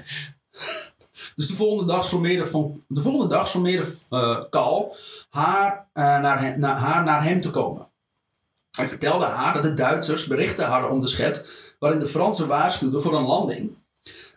dus 1.37 1.47
de 1.47 1.55
volgende 1.55 1.93
dag 1.93 2.05
sommeerde, 2.05 2.47
van, 2.47 2.85
de 2.89 3.03
volgende 3.03 3.35
dag 3.35 3.49
sommeerde 3.49 3.87
Carl 4.51 4.97
haar, 5.31 5.89
naar 5.93 6.41
hem, 6.41 6.61
naar, 6.61 6.77
haar 6.77 7.05
naar 7.05 7.25
hem 7.25 7.41
te 7.41 7.51
komen. 7.51 7.89
Hij 8.71 8.89
vertelde 8.89 9.25
haar 9.25 9.53
dat 9.53 9.63
de 9.63 9.75
Duitsers 9.75 10.27
berichten 10.27 10.67
hadden 10.67 10.91
onderschept 10.91 11.75
waarin 11.79 11.99
de 11.99 12.07
Fransen 12.07 12.49
waarschuwden 12.49 13.03
voor 13.03 13.15
een 13.15 13.27
landing 13.27 13.77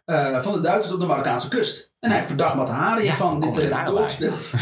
eh, 0.07 0.41
van 0.41 0.53
de 0.53 0.59
Duitsers 0.59 0.93
op 0.93 0.99
de 0.99 1.05
Marokkaanse 1.05 1.47
kust. 1.47 1.91
En 1.99 2.11
hij 2.11 2.23
verdacht 2.23 2.55
Matahari 2.55 3.03
Ja, 3.03 3.13
van 3.13 3.39
dit 3.39 3.53
te 3.53 3.59
hebben 3.61 3.79
nou 3.83 3.95
doorgespeeld. 3.95 4.53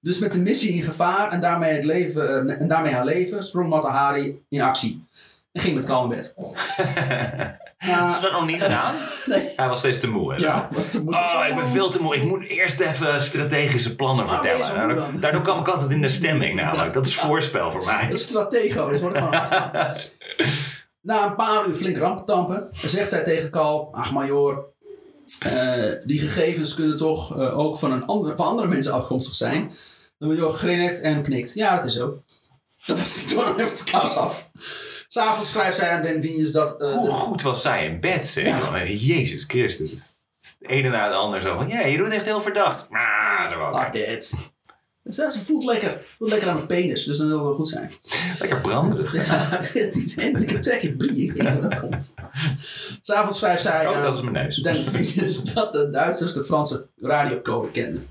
dus 0.00 0.18
met 0.18 0.32
de 0.32 0.38
missie 0.38 0.72
in 0.72 0.82
gevaar 0.82 1.30
en 1.30 1.40
daarmee, 1.40 1.72
het 1.72 1.84
leven, 1.84 2.48
eh, 2.48 2.60
en 2.60 2.68
daarmee 2.68 2.92
haar 2.92 3.04
leven 3.04 3.44
sprong 3.44 3.68
Matahari 3.68 4.42
in 4.48 4.60
actie. 4.60 5.04
En 5.52 5.60
ging 5.60 5.74
met 5.74 5.84
kalm 5.84 6.08
bed. 6.08 6.34
Had 7.78 8.14
ze 8.14 8.20
dat 8.20 8.32
nog 8.32 8.46
niet 8.46 8.62
gedaan? 8.62 8.94
Nee. 9.26 9.52
Hij 9.56 9.68
was 9.68 9.78
steeds 9.78 10.00
te 10.00 10.08
moe. 10.08 10.34
Hè? 10.34 10.40
Ja, 10.40 10.68
was 10.72 10.86
te. 10.86 11.02
Oh, 11.06 11.46
ik 11.48 11.54
ben 11.54 11.68
veel 11.68 11.90
te 11.90 12.02
moe. 12.02 12.16
Ik 12.16 12.24
moet 12.24 12.44
eerst 12.44 12.80
even 12.80 13.22
strategische 13.22 13.96
plannen 13.96 14.24
je 14.26 14.30
vertellen. 14.32 15.20
Daardoor, 15.20 15.42
kwam 15.42 15.60
ik 15.60 15.68
altijd 15.68 15.90
in 15.90 16.00
de 16.00 16.08
stemming 16.08 16.54
namelijk. 16.54 16.94
Dat 16.94 17.06
is 17.06 17.14
voorspel 17.14 17.72
voor 17.72 17.84
mij. 17.84 18.04
Dat 18.06 18.14
is 18.14 18.20
stratego, 18.20 18.90
dat 18.90 19.00
wordt 19.00 19.18
gewoon 19.18 19.34
hard 19.40 19.48
van. 19.48 19.70
Na 21.02 21.26
een 21.26 21.34
paar 21.36 21.66
uur 21.66 21.74
flink 21.74 21.96
rampentampen 21.96 22.68
zegt 22.72 23.08
zij 23.08 23.22
tegen 23.22 23.50
Kal, 23.50 23.88
ach 23.92 24.12
major, 24.12 24.64
eh, 25.40 25.92
die 26.04 26.18
gegevens 26.20 26.74
kunnen 26.74 26.96
toch 26.96 27.36
eh, 27.38 27.58
ook 27.58 27.78
van, 27.78 27.92
een 27.92 28.04
ander, 28.06 28.36
van 28.36 28.46
andere 28.46 28.68
mensen 28.68 28.92
afkomstig 28.92 29.34
zijn. 29.34 29.72
De 30.18 30.26
major 30.26 30.50
grinnikt 30.52 31.00
en 31.00 31.22
knikt. 31.22 31.54
Ja, 31.54 31.76
dat 31.76 31.84
is 31.84 31.94
zo. 31.94 32.22
Dat 32.86 32.98
was 32.98 33.22
toen 33.28 33.36
nog 33.36 33.48
even 33.58 33.64
het 33.70 33.84
kous 33.90 34.14
af. 34.16 34.50
S'avonds 35.08 35.48
schrijft 35.50 35.76
zij 35.76 35.90
aan 35.90 36.02
Den 36.02 36.20
Vignes 36.22 36.52
dat... 36.52 36.80
eh, 36.80 36.92
Hoe 36.92 37.04
de- 37.06 37.10
goed 37.12 37.42
was 37.42 37.62
zij 37.62 37.84
in 37.86 38.00
bed, 38.00 38.26
zeg. 38.26 38.46
Ja. 38.46 38.84
Jezus 38.86 39.44
Christus. 39.44 40.14
De 40.58 40.66
ene 40.68 40.88
na 40.88 41.08
de 41.08 41.14
ander 41.14 41.42
zo 41.42 41.54
van, 41.56 41.68
ja, 41.68 41.80
je 41.80 41.96
doet 41.96 42.08
echt 42.10 42.24
heel 42.24 42.40
verdacht. 42.40 42.88
Ah, 42.90 43.50
zo. 43.50 43.70
Like 43.70 44.06
it. 44.06 44.34
Dus 45.04 45.16
dat 45.16 45.38
voelt 45.38 45.64
lekker. 45.64 46.04
Voelt 46.18 46.30
lekker 46.30 46.48
aan 46.48 46.54
mijn 46.54 46.66
penis, 46.66 47.04
dus 47.04 47.16
dan 47.16 47.28
zal 47.28 47.36
het 47.36 47.46
wel 47.46 47.54
goed 47.54 47.68
zijn. 47.68 47.92
Lekker 48.38 48.60
brandig. 48.60 49.14
Ja, 49.26 49.58
het 49.62 49.96
is 49.96 50.16
en 50.16 50.48
ik 50.48 50.62
trek 50.62 50.82
het 50.82 50.98
bier 50.98 51.38
in 51.38 51.60
de 51.60 51.78
kont. 51.80 52.14
S'avonds 53.02 53.38
schrijft 53.38 53.62
zij 53.62 53.86
Oh, 53.86 53.96
aan 53.96 54.02
dat 54.02 54.14
is 54.14 54.20
mijn 54.20 54.34
neus. 54.34 54.88
Vignes 54.88 55.42
dat 55.42 55.72
de 55.72 55.88
Duitsers 55.88 56.32
de 56.32 56.44
Franse 56.44 56.86
radiocode 57.00 57.70
kenden. 57.70 58.08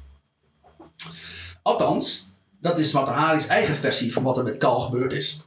Althans, 1.61 2.25
dat 2.61 2.77
is 2.77 2.91
Matahari's 2.91 3.47
eigen 3.47 3.75
versie 3.75 4.13
van 4.13 4.23
wat 4.23 4.37
er 4.37 4.43
met 4.43 4.57
Kal 4.57 4.79
gebeurd 4.79 5.13
is. 5.13 5.45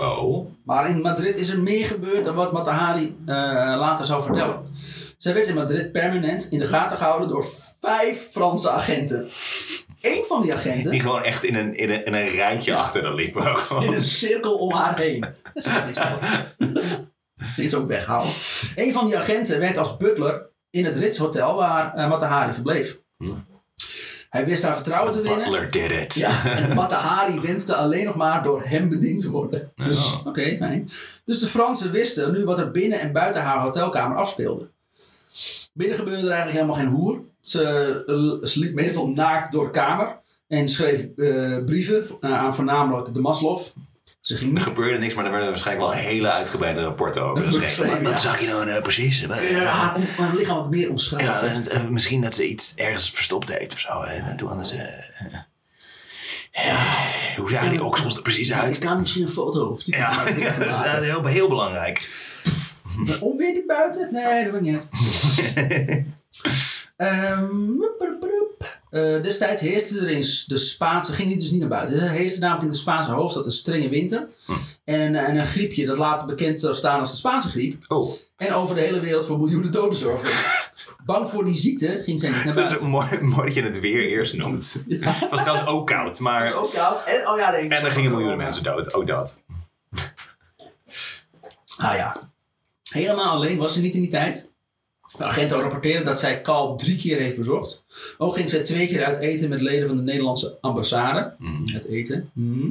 Oh. 0.00 0.50
Maar 0.62 0.90
in 0.90 1.00
Madrid 1.00 1.36
is 1.36 1.48
er 1.48 1.60
meer 1.60 1.86
gebeurd 1.86 2.24
dan 2.24 2.34
wat 2.34 2.52
Matahari 2.52 3.16
eh, 3.26 3.34
later 3.78 4.06
zou 4.06 4.22
vertellen. 4.22 4.60
Zij 5.16 5.34
werd 5.34 5.46
in 5.46 5.54
Madrid 5.54 5.92
permanent 5.92 6.50
in 6.50 6.58
de 6.58 6.66
gaten 6.66 6.96
gehouden 6.96 7.28
door 7.28 7.44
vijf 7.80 8.28
Franse 8.30 8.70
agenten. 8.70 9.28
Eén 10.00 10.24
van 10.28 10.42
die 10.42 10.54
agenten 10.54 10.90
Die 10.90 11.00
gewoon 11.00 11.22
echt 11.22 11.44
in 11.44 11.54
een, 11.54 11.76
in 11.76 11.90
een, 11.90 12.04
in 12.04 12.14
een 12.14 12.28
rijtje 12.28 12.74
achter 12.74 13.02
de 13.02 13.14
liepen. 13.14 13.56
in 13.80 13.92
een 13.92 14.02
cirkel 14.02 14.54
om 14.58 14.72
haar 14.72 14.98
heen. 14.98 15.20
Dat 15.20 15.30
is 15.54 15.64
niks. 15.66 15.98
Niet 17.56 17.70
zo 17.70 17.86
weghouden. 17.86 18.32
Een 18.76 18.92
van 18.92 19.04
die 19.04 19.16
agenten 19.16 19.58
werd 19.58 19.78
als 19.78 19.96
butler 19.96 20.46
in 20.70 20.84
het 20.84 20.94
Ritz 20.94 21.18
Hotel 21.18 21.54
waar 21.54 21.96
uh, 21.98 22.08
Matahari 22.08 22.52
verbleef. 22.52 22.98
Hij 24.30 24.46
wist 24.46 24.62
haar 24.62 24.74
vertrouwen 24.74 25.12
te 25.12 25.20
winnen. 25.20 25.50
Butler 25.50 25.70
did 25.70 25.90
it. 25.90 26.14
Ja, 26.14 26.44
en 26.44 26.74
Matahari 26.74 27.40
wenste 27.40 27.74
alleen 27.74 28.04
nog 28.04 28.14
maar 28.14 28.42
door 28.42 28.62
hem 28.64 28.88
bediend 28.88 29.20
te 29.20 29.30
worden. 29.30 29.72
Dus, 29.74 30.12
Oh. 30.14 30.26
oké, 30.26 30.56
fijn. 30.56 30.88
Dus 31.24 31.38
de 31.38 31.46
Fransen 31.46 31.90
wisten 31.90 32.32
nu 32.32 32.44
wat 32.44 32.58
er 32.58 32.70
binnen 32.70 33.00
en 33.00 33.12
buiten 33.12 33.42
haar 33.42 33.58
hotelkamer 33.60 34.16
afspeelde. 34.16 34.70
Binnen 35.76 35.96
gebeurde 35.96 36.22
er 36.26 36.32
eigenlijk 36.32 36.58
helemaal 36.58 36.74
geen 36.82 36.94
hoer. 36.94 37.20
Ze, 37.40 37.62
eh, 38.06 38.48
ze 38.48 38.58
liep 38.58 38.74
meestal 38.74 39.08
naakt 39.08 39.52
door 39.52 39.64
de 39.64 39.70
kamer 39.70 40.18
en 40.48 40.68
schreef 40.68 41.00
eh, 41.16 41.64
brieven 41.64 42.04
eh, 42.20 42.32
aan 42.38 42.54
voornamelijk 42.54 43.14
de 43.14 43.20
Maslov. 43.20 43.68
Ze 44.20 44.36
ging 44.36 44.48
Er 44.48 44.54
niet 44.54 44.62
gebeurde 44.62 44.98
niks, 44.98 45.14
maar 45.14 45.24
er 45.24 45.30
werden 45.30 45.50
waarschijnlijk 45.50 45.86
wel 45.88 45.96
hele 45.98 46.30
uitgebreide 46.30 46.82
rapporten 46.82 47.22
over 47.22 47.44
Dat 47.44 47.54
geschreven. 47.56 48.02
Wat 48.02 48.12
ja. 48.12 48.18
zag 48.18 48.40
je 48.40 48.46
nou 48.46 48.82
precies? 48.82 49.20
Ja, 49.20 49.94
om- 49.96 50.02
haar 50.16 50.34
lichaam 50.34 50.56
wat 50.56 50.70
meer 50.70 50.90
omschrijven. 50.90 51.62
Ja, 51.62 51.70
en, 51.70 51.92
misschien 51.92 52.20
dat 52.20 52.34
ze 52.34 52.48
iets 52.48 52.74
ergens 52.74 53.10
verstopt 53.10 53.58
heeft 53.58 53.72
of 53.72 53.78
zo. 53.78 54.02
En 54.02 54.36
toen 54.36 54.48
anders. 54.48 54.70
eh, 54.72 54.82
eh, 56.52 56.74
hoe 57.36 57.50
zagen 57.50 57.70
die 57.70 57.84
oksels 57.84 58.16
er 58.16 58.22
precies 58.22 58.50
ik 58.50 58.56
uit? 58.56 58.78
kan 58.78 59.00
misschien 59.00 59.22
een 59.22 59.28
foto 59.28 59.66
of 59.66 59.80
Ja, 59.84 60.24
dat 60.58 60.66
is 60.66 60.76
heel, 60.82 61.24
heel 61.24 61.48
belangrijk. 61.48 62.08
Onweer 63.20 63.54
dit 63.54 63.66
buiten? 63.66 64.08
Nee, 64.12 64.44
dat 64.44 64.52
maakt 64.52 64.64
niet 64.64 64.86
uit. 65.54 66.04
Ehm, 66.96 67.76
woep. 68.58 68.78
Eh, 68.90 69.22
destijds 69.22 69.60
heerste 69.60 69.98
er 69.98 70.08
in 70.08 70.24
de 70.46 70.58
Spaanse, 70.58 71.12
ging 71.12 71.28
niet 71.28 71.40
dus 71.40 71.50
niet 71.50 71.60
naar 71.60 71.68
buiten. 71.68 72.00
Er 72.00 72.10
heerste 72.10 72.40
namelijk 72.40 72.64
in 72.64 72.70
de 72.70 72.76
Spaanse 72.76 73.10
hoofdstad 73.10 73.44
een 73.44 73.50
strenge 73.50 73.88
winter. 73.88 74.28
En, 74.84 75.00
een, 75.00 75.14
en 75.14 75.36
een 75.36 75.46
griepje 75.46 75.86
dat 75.86 75.96
later 75.96 76.26
bekend 76.26 76.60
zou 76.60 76.74
staan 76.74 77.00
als 77.00 77.10
de 77.10 77.16
Spaanse 77.16 77.48
griep. 77.48 77.84
Oh, 77.88 78.12
En 78.36 78.52
over 78.52 78.74
de 78.74 78.80
hele 78.80 79.00
wereld 79.00 79.26
voor 79.26 79.38
miljoenen 79.38 79.72
doden 79.72 79.98
zorgde. 79.98 80.30
Bang 81.04 81.28
voor 81.28 81.44
die 81.44 81.54
ziekte 81.54 82.00
ging 82.02 82.20
zij 82.20 82.30
niet 82.30 82.44
naar 82.44 82.54
buiten. 82.54 82.86
mooi, 82.86 83.20
mooi 83.20 83.46
dat 83.46 83.54
je 83.54 83.62
het 83.62 83.80
weer 83.80 84.08
eerst 84.08 84.36
noemt. 84.36 84.84
Het 84.98 85.30
was 85.30 85.40
trouwens 85.40 85.68
ook 85.68 85.86
koud, 85.86 86.06
Het 86.06 86.14
is 86.14 86.20
maar... 86.20 86.54
ook 86.54 86.72
koud. 86.72 87.04
En, 87.04 87.28
oh 87.28 87.38
ja, 87.38 87.50
denk 87.50 87.64
ik. 87.64 87.78
En 87.78 87.84
er 87.84 87.92
gingen 87.92 88.10
miljoenen 88.10 88.38
mensen 88.38 88.62
dood, 88.62 88.94
ook 88.94 89.06
dat. 89.06 89.40
Ah 91.76 91.94
ja. 91.94 92.34
Helemaal 92.96 93.34
alleen 93.34 93.58
was 93.58 93.72
ze 93.72 93.80
niet 93.80 93.94
in 93.94 94.00
die 94.00 94.10
tijd. 94.10 94.50
De 95.18 95.24
agenten 95.24 95.60
rapporteren 95.60 96.04
dat 96.04 96.18
zij 96.18 96.40
Kal 96.40 96.76
drie 96.76 96.96
keer 96.96 97.18
heeft 97.18 97.36
bezocht. 97.36 97.84
Ook 98.18 98.34
ging 98.34 98.50
zij 98.50 98.62
twee 98.62 98.86
keer 98.86 99.04
uit 99.04 99.16
eten 99.16 99.48
met 99.48 99.60
leden 99.60 99.88
van 99.88 99.96
de 99.96 100.02
Nederlandse 100.02 100.58
ambassade. 100.60 101.34
Het 101.64 101.84
eten. 101.84 102.30
Mhm. 102.32 102.70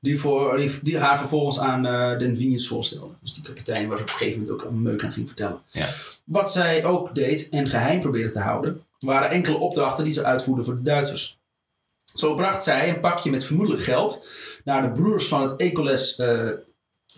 Die, 0.00 0.18
voor, 0.18 0.56
die, 0.56 0.78
die 0.82 0.98
haar 0.98 1.18
vervolgens 1.18 1.58
aan 1.58 1.86
eh 1.86 2.18
Den 2.18 2.36
Vignes 2.36 2.68
voorstelde. 2.68 3.14
Dus 3.20 3.34
die 3.34 3.42
kapitein 3.42 3.88
waar 3.88 3.96
ze 3.96 4.02
op 4.02 4.08
een 4.08 4.16
gegeven 4.16 4.40
moment 4.40 4.62
ook 4.62 4.70
een 4.70 4.82
meuk 4.82 5.04
aan 5.04 5.12
ging 5.12 5.26
vertellen. 5.26 5.60
Ja. 5.70 5.88
Wat 6.24 6.52
zij 6.52 6.84
ook 6.84 7.14
deed 7.14 7.48
en 7.48 7.68
geheim 7.68 8.00
probeerde 8.00 8.30
te 8.30 8.40
houden, 8.40 8.82
waren 8.98 9.30
enkele 9.30 9.56
opdrachten 9.56 10.04
die 10.04 10.12
ze 10.12 10.24
uitvoerde 10.24 10.64
voor 10.64 10.76
de 10.76 10.82
Duitsers. 10.82 11.38
Zo 12.14 12.34
bracht 12.34 12.62
zij 12.62 12.88
een 12.88 13.00
pakje 13.00 13.30
met 13.30 13.44
vermoedelijk 13.44 13.82
geld 13.82 14.28
naar 14.64 14.82
de 14.82 14.92
broers 14.92 15.26
van 15.26 15.42
het 15.42 15.56
Ecoles 15.56 16.16
eh 16.16 16.48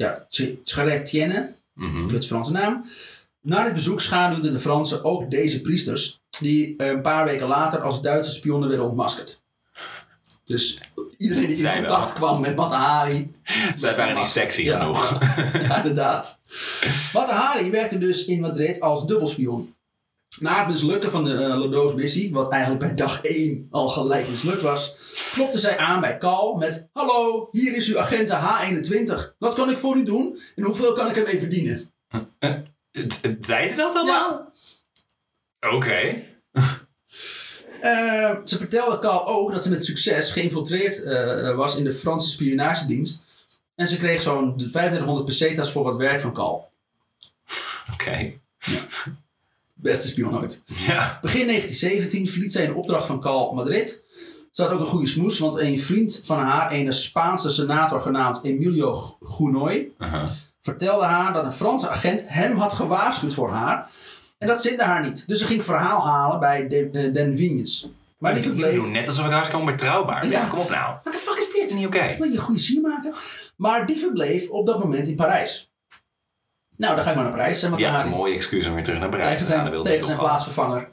ja, 0.00 0.26
Charretienne, 0.64 1.52
Mhm. 1.74 1.96
ik 1.96 2.02
weet 2.02 2.12
het 2.12 2.26
Franse 2.26 2.50
naam. 2.50 2.84
Na 3.40 3.64
dit 3.64 3.72
bezoek 3.72 4.00
schaduwden 4.00 4.52
de 4.52 4.58
Fransen 4.58 5.04
ook 5.04 5.30
deze 5.30 5.60
priesters, 5.60 6.20
die 6.40 6.74
eh, 6.76 6.86
een 6.86 7.02
paar 7.02 7.24
weken 7.24 7.46
later 7.46 7.80
als 7.80 8.00
Duitse 8.02 8.30
spionnen 8.30 8.68
werden 8.68 8.86
ontmaskerd. 8.86 9.40
Dus 10.44 10.80
iedereen 11.16 11.46
die 11.46 11.56
in 11.56 11.76
contact 11.78 12.12
kwam 12.12 12.40
met 12.40 12.56
Matahari. 12.56 13.32
Zij 13.76 13.96
waren 13.96 14.14
niet 14.16 14.26
sexy 14.28 14.62
Ja, 14.62 14.80
genoeg. 14.80 15.18
Ja, 15.68 15.76
inderdaad. 15.76 16.40
Matahari 17.12 17.70
werkte 17.70 17.98
dus 17.98 18.24
in 18.24 18.40
Madrid 18.40 18.80
als 18.80 19.06
dubbelspion. 19.06 19.74
Na 20.38 20.58
het 20.58 20.68
mislukken 20.68 21.10
van 21.10 21.24
de 21.24 21.32
uh, 21.32 21.56
Lodoos-missie, 21.56 22.32
wat 22.32 22.50
eigenlijk 22.50 22.80
bij 22.80 22.94
dag 22.94 23.22
1 23.22 23.66
al 23.70 23.88
gelijk 23.88 24.28
mislukt 24.28 24.62
was, 24.62 24.94
klopte 25.32 25.58
zij 25.58 25.76
aan 25.76 26.00
bij 26.00 26.18
Cal 26.18 26.54
met: 26.54 26.88
Hallo, 26.92 27.48
hier 27.52 27.76
is 27.76 27.88
uw 27.88 27.98
agent 27.98 28.28
H21. 28.30 29.36
Wat 29.38 29.54
kan 29.54 29.70
ik 29.70 29.78
voor 29.78 29.96
u 29.96 30.02
doen 30.04 30.38
en 30.56 30.64
hoeveel 30.64 30.92
kan 30.92 31.08
ik 31.08 31.16
ermee 31.16 31.38
verdienen? 31.38 31.92
Zei 33.40 33.68
ze 33.68 33.76
dat 33.76 33.94
allemaal? 33.94 34.50
Oké. 35.74 36.22
Eh, 37.80 38.36
ze 38.44 38.58
vertelde 38.58 38.98
Cal 38.98 39.26
ook 39.26 39.52
dat 39.52 39.62
ze 39.62 39.70
met 39.70 39.84
succes 39.84 40.30
geïnfiltreerd 40.30 41.02
eh, 41.02 41.56
was 41.56 41.76
in 41.76 41.84
de 41.84 41.92
Franse 41.92 42.28
spionagedienst. 42.28 43.24
En 43.74 43.88
ze 43.88 43.96
kreeg 43.96 44.20
zo'n 44.20 44.56
2500 44.56 45.24
pesetas 45.24 45.72
voor 45.72 45.84
wat 45.84 45.96
werk 45.96 46.20
van 46.20 46.32
Cal. 46.32 46.72
Oké. 47.92 48.32
Beste 49.82 50.08
spion 50.08 50.38
ooit. 50.40 50.62
Ja. 50.66 51.18
Begin 51.20 51.46
1917 51.46 52.28
verliet 52.28 52.52
zij 52.52 52.64
in 52.64 52.74
opdracht 52.74 53.06
van 53.06 53.20
Cal 53.20 53.52
Madrid. 53.52 54.02
Ze 54.50 54.62
had 54.62 54.70
ook 54.70 54.80
een 54.80 54.86
goede 54.86 55.06
smoes, 55.06 55.38
want 55.38 55.58
een 55.58 55.78
vriend 55.80 56.20
van 56.24 56.38
haar, 56.38 56.72
een 56.72 56.92
Spaanse 56.92 57.50
senator 57.50 58.00
genaamd 58.00 58.40
Emilio 58.42 59.16
Uh-huh. 59.98 60.22
vertelde 60.60 61.04
haar 61.04 61.32
dat 61.32 61.44
een 61.44 61.52
Franse 61.52 61.88
agent 61.88 62.22
hem 62.26 62.56
had 62.56 62.72
gewaarschuwd 62.72 63.34
voor 63.34 63.50
haar. 63.50 63.90
En 64.38 64.46
dat 64.46 64.62
zinde 64.62 64.84
haar 64.84 65.04
niet. 65.08 65.28
Dus 65.28 65.38
ze 65.38 65.46
ging 65.46 65.64
verhaal 65.64 66.06
halen 66.06 66.40
bij 66.40 66.68
de, 66.68 66.88
de- 66.92 67.10
Den 67.10 67.36
Vignes. 67.36 67.88
Maar 68.18 68.34
die 68.34 68.42
Ik 68.42 68.48
verbleef... 68.48 68.74
doe 68.74 68.88
net 68.88 69.08
alsof 69.08 69.24
ik 69.26 69.30
hartstikke 69.32 69.64
onbetrouwbaar 69.64 70.20
ben. 70.20 70.30
Ja. 70.30 70.46
Kom 70.48 70.58
op 70.58 70.70
nou. 70.70 70.94
What 71.02 71.12
the 71.12 71.18
fuck 71.18 71.38
is 71.38 71.52
dit? 71.52 71.74
Niet 71.74 71.86
oké. 71.86 72.14
Wil 72.18 72.26
je 72.26 72.32
een 72.32 72.38
goede 72.38 72.60
sier 72.60 72.80
maken? 72.80 73.12
Maar 73.56 73.86
die 73.86 73.96
verbleef 73.98 74.48
op 74.48 74.66
dat 74.66 74.78
moment 74.78 75.06
in 75.08 75.14
Parijs. 75.14 75.69
Nou, 76.80 76.94
dan 76.94 77.04
ga 77.04 77.10
ik 77.10 77.16
maar 77.16 77.24
naar 77.24 77.34
Parijs, 77.36 77.66
Ja, 77.76 78.04
een 78.04 78.10
mooie 78.10 78.34
excuus 78.34 78.66
om 78.66 78.74
weer 78.74 78.84
terug 78.84 79.00
naar 79.00 79.08
Parijs 79.08 79.38
te 79.38 79.52
gaan. 79.52 79.82
tegen 79.82 80.04
zijn 80.04 80.18
plaatsvervanger. 80.18 80.88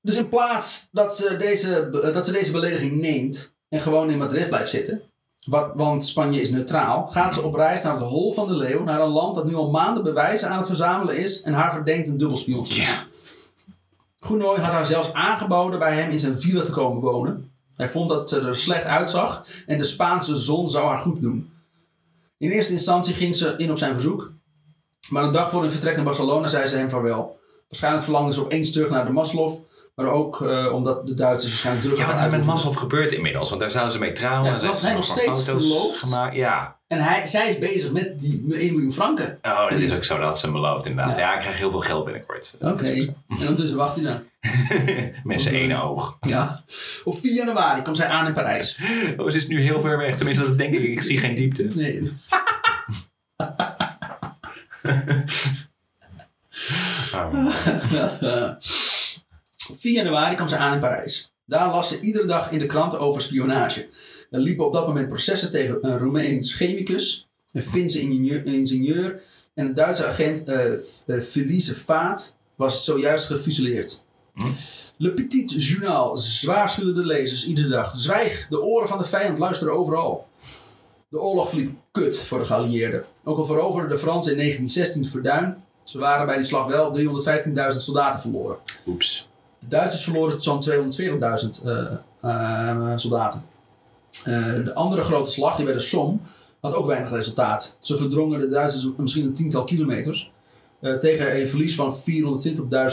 Dus 0.00 0.14
in 0.14 0.28
plaats 0.28 0.88
dat 0.92 1.16
ze, 1.16 1.36
deze, 1.36 1.88
dat 2.12 2.26
ze 2.26 2.32
deze 2.32 2.50
belediging 2.50 3.00
neemt 3.00 3.54
en 3.68 3.80
gewoon 3.80 4.10
in 4.10 4.18
Madrid 4.18 4.48
blijft 4.48 4.70
zitten, 4.70 5.02
wat, 5.46 5.72
want 5.74 6.04
Spanje 6.04 6.40
is 6.40 6.50
neutraal, 6.50 7.06
gaat 7.06 7.34
ze 7.34 7.42
op 7.42 7.54
reis 7.54 7.82
naar 7.82 7.94
het 7.94 8.02
Hol 8.02 8.32
van 8.32 8.46
de 8.46 8.54
Leeuw, 8.54 8.82
naar 8.82 9.00
een 9.00 9.08
land 9.08 9.34
dat 9.34 9.46
nu 9.46 9.54
al 9.54 9.70
maanden 9.70 10.02
bewijzen 10.02 10.48
aan 10.48 10.56
het 10.56 10.66
verzamelen 10.66 11.16
is 11.16 11.42
en 11.42 11.52
haar 11.52 11.72
verdenkt 11.72 12.08
een 12.08 12.16
dubbelspion 12.16 12.64
te 12.64 12.72
zijn. 12.72 12.86
Ja. 12.86 13.04
Goenoy 14.20 14.58
had 14.58 14.72
haar 14.72 14.86
zelfs 14.86 15.12
aangeboden 15.12 15.78
bij 15.78 15.94
hem 15.94 16.10
in 16.10 16.18
zijn 16.18 16.40
villa 16.40 16.62
te 16.62 16.70
komen 16.70 17.02
wonen. 17.02 17.50
Hij 17.76 17.88
vond 17.88 18.08
dat 18.08 18.30
het 18.30 18.42
er 18.44 18.58
slecht 18.58 18.84
uitzag 18.84 19.46
en 19.66 19.78
de 19.78 19.84
Spaanse 19.84 20.36
zon 20.36 20.70
zou 20.70 20.86
haar 20.86 20.98
goed 20.98 21.20
doen. 21.20 21.50
In 22.38 22.50
eerste 22.50 22.72
instantie 22.72 23.14
ging 23.14 23.36
ze 23.36 23.54
in 23.56 23.70
op 23.70 23.78
zijn 23.78 23.92
verzoek. 23.92 24.32
Maar 25.08 25.22
een 25.22 25.32
dag 25.32 25.50
voor 25.50 25.62
hun 25.62 25.70
vertrek 25.70 25.94
naar 25.94 26.04
Barcelona 26.04 26.46
zei 26.46 26.66
ze 26.66 26.76
hem 26.76 26.90
vaarwel. 26.90 27.38
Waarschijnlijk 27.68 28.04
verlangde 28.04 28.32
ze 28.32 28.40
opeens 28.40 28.72
terug 28.72 28.90
naar 28.90 29.04
de 29.04 29.12
Maslov. 29.12 29.58
Maar 29.94 30.06
ook 30.06 30.42
eh, 30.42 30.72
omdat 30.72 31.06
de 31.06 31.14
Duitsers 31.14 31.50
waarschijnlijk 31.50 31.86
druk 31.86 31.98
Ja, 31.98 32.06
wat 32.06 32.16
is 32.16 32.24
er 32.24 32.30
met. 32.30 32.44
Maslov 32.44 32.76
gebeurd 32.76 33.12
inmiddels? 33.12 33.48
Want 33.48 33.60
daar 33.60 33.70
zouden 33.70 33.92
ze 33.92 33.98
mee 33.98 34.12
trouwen. 34.12 34.52
Ja, 34.52 34.58
ze 34.58 34.66
heeft 34.66 34.78
zijn 34.78 34.94
nog 34.94 35.04
steeds 35.04 35.44
verloofd. 35.44 35.98
Gemaakt. 35.98 36.34
Ja. 36.36 36.76
En 36.86 36.98
hij, 36.98 37.26
zij 37.26 37.48
is 37.48 37.58
bezig 37.58 37.92
met 37.92 38.20
die 38.20 38.44
1 38.56 38.72
miljoen 38.72 38.92
franken. 38.92 39.38
Oh, 39.42 39.70
dat 39.70 39.80
is 39.80 39.94
ook 39.94 40.04
zo 40.04 40.18
dat 40.18 40.38
ze 40.38 40.44
hem 40.44 40.54
belooft 40.54 40.86
inderdaad. 40.86 41.16
Ja. 41.16 41.22
Ja, 41.22 41.34
ik 41.34 41.40
krijg 41.40 41.58
heel 41.58 41.70
veel 41.70 41.80
geld 41.80 42.04
binnenkort. 42.04 42.56
Oké. 42.60 42.86
En 42.86 43.14
ondertussen 43.28 43.76
wacht 43.76 43.96
hij 43.96 44.04
dan. 44.04 44.22
Mensen 45.24 45.52
één 45.52 45.82
oog. 45.82 46.16
Ja. 46.20 46.64
Op 47.04 47.18
4 47.18 47.32
januari 47.32 47.82
kwam 47.82 47.94
zij 47.94 48.06
aan 48.06 48.26
in 48.26 48.32
Parijs. 48.32 48.80
Oh, 49.16 49.30
ze 49.30 49.36
is 49.36 49.46
nu 49.46 49.60
heel 49.60 49.80
ver 49.80 49.98
weg. 49.98 50.16
Tenminste, 50.16 50.46
dat 50.48 50.58
denk 50.58 50.74
ik. 50.74 50.82
Ik 50.82 51.02
zie 51.02 51.18
geen 51.18 51.36
diepte. 51.36 51.70
Nee. 51.74 52.12
Oh. 57.14 57.46
Op 59.70 59.80
4 59.80 59.92
januari 59.92 60.34
kwam 60.34 60.48
ze 60.48 60.56
aan 60.56 60.72
in 60.72 60.80
Parijs. 60.80 61.32
Daar 61.44 61.68
las 61.68 61.88
ze 61.88 62.00
iedere 62.00 62.26
dag 62.26 62.50
in 62.50 62.58
de 62.58 62.66
kranten 62.66 62.98
over 62.98 63.20
spionage. 63.20 63.88
Er 64.30 64.40
liepen 64.40 64.66
op 64.66 64.72
dat 64.72 64.86
moment 64.86 65.08
processen 65.08 65.50
tegen 65.50 65.78
een 65.86 65.98
Roemeens 65.98 66.54
chemicus, 66.54 67.28
een 67.52 67.62
Finse 67.62 68.00
ingenieur, 68.00 68.46
ingenieur 68.46 69.22
en 69.54 69.66
een 69.66 69.74
Duitse 69.74 70.06
agent, 70.06 70.48
uh, 71.06 71.20
Felice 71.20 71.76
Vaat, 71.76 72.34
was 72.56 72.84
zojuist 72.84 73.26
gefusilleerd. 73.26 74.04
Hm? 74.34 74.50
Le 74.96 75.12
Petit 75.12 75.64
Journal 75.64 76.18
waarschuwde 76.42 76.92
de 76.92 77.06
lezers 77.06 77.46
iedere 77.46 77.68
dag. 77.68 77.92
Zwijg, 77.96 78.46
de 78.48 78.62
oren 78.62 78.88
van 78.88 78.98
de 78.98 79.04
vijand 79.04 79.38
luisteren 79.38 79.74
overal. 79.74 80.26
De 81.08 81.20
oorlog 81.20 81.48
verliep 81.48 81.74
kut 81.92 82.18
voor 82.18 82.38
de 82.38 82.44
geallieerden. 82.44 83.04
Ook 83.28 83.38
al 83.38 83.44
veroverden 83.44 83.90
de 83.90 83.98
Fransen 83.98 84.30
in 84.30 84.38
1916 84.38 85.04
Verduin. 85.10 85.56
Ze 85.82 85.98
waren 85.98 86.26
bij 86.26 86.36
die 86.36 86.44
slag 86.44 86.66
wel 86.66 86.96
315.000 87.72 87.76
soldaten 87.76 88.20
verloren. 88.20 88.56
Oeps. 88.86 89.28
De 89.58 89.68
Duitsers 89.68 90.04
verloren 90.04 90.40
zo'n 90.40 90.62
240.000 90.62 91.64
eh, 91.64 91.96
eh, 92.20 92.92
soldaten. 92.96 93.44
Eh, 94.24 94.64
de 94.64 94.74
andere 94.74 95.02
grote 95.02 95.30
slag, 95.30 95.56
die 95.56 95.64
bij 95.64 95.74
de 95.74 95.80
Somme, 95.80 96.18
had 96.60 96.74
ook 96.74 96.86
weinig 96.86 97.10
resultaat. 97.10 97.76
Ze 97.78 97.96
verdrongen 97.96 98.40
de 98.40 98.48
Duitsers 98.48 98.88
misschien 98.96 99.24
een 99.24 99.34
tiental 99.34 99.64
kilometers. 99.64 100.30
tegen 100.98 101.40
een 101.40 101.48
verlies 101.48 101.74
van 101.74 101.94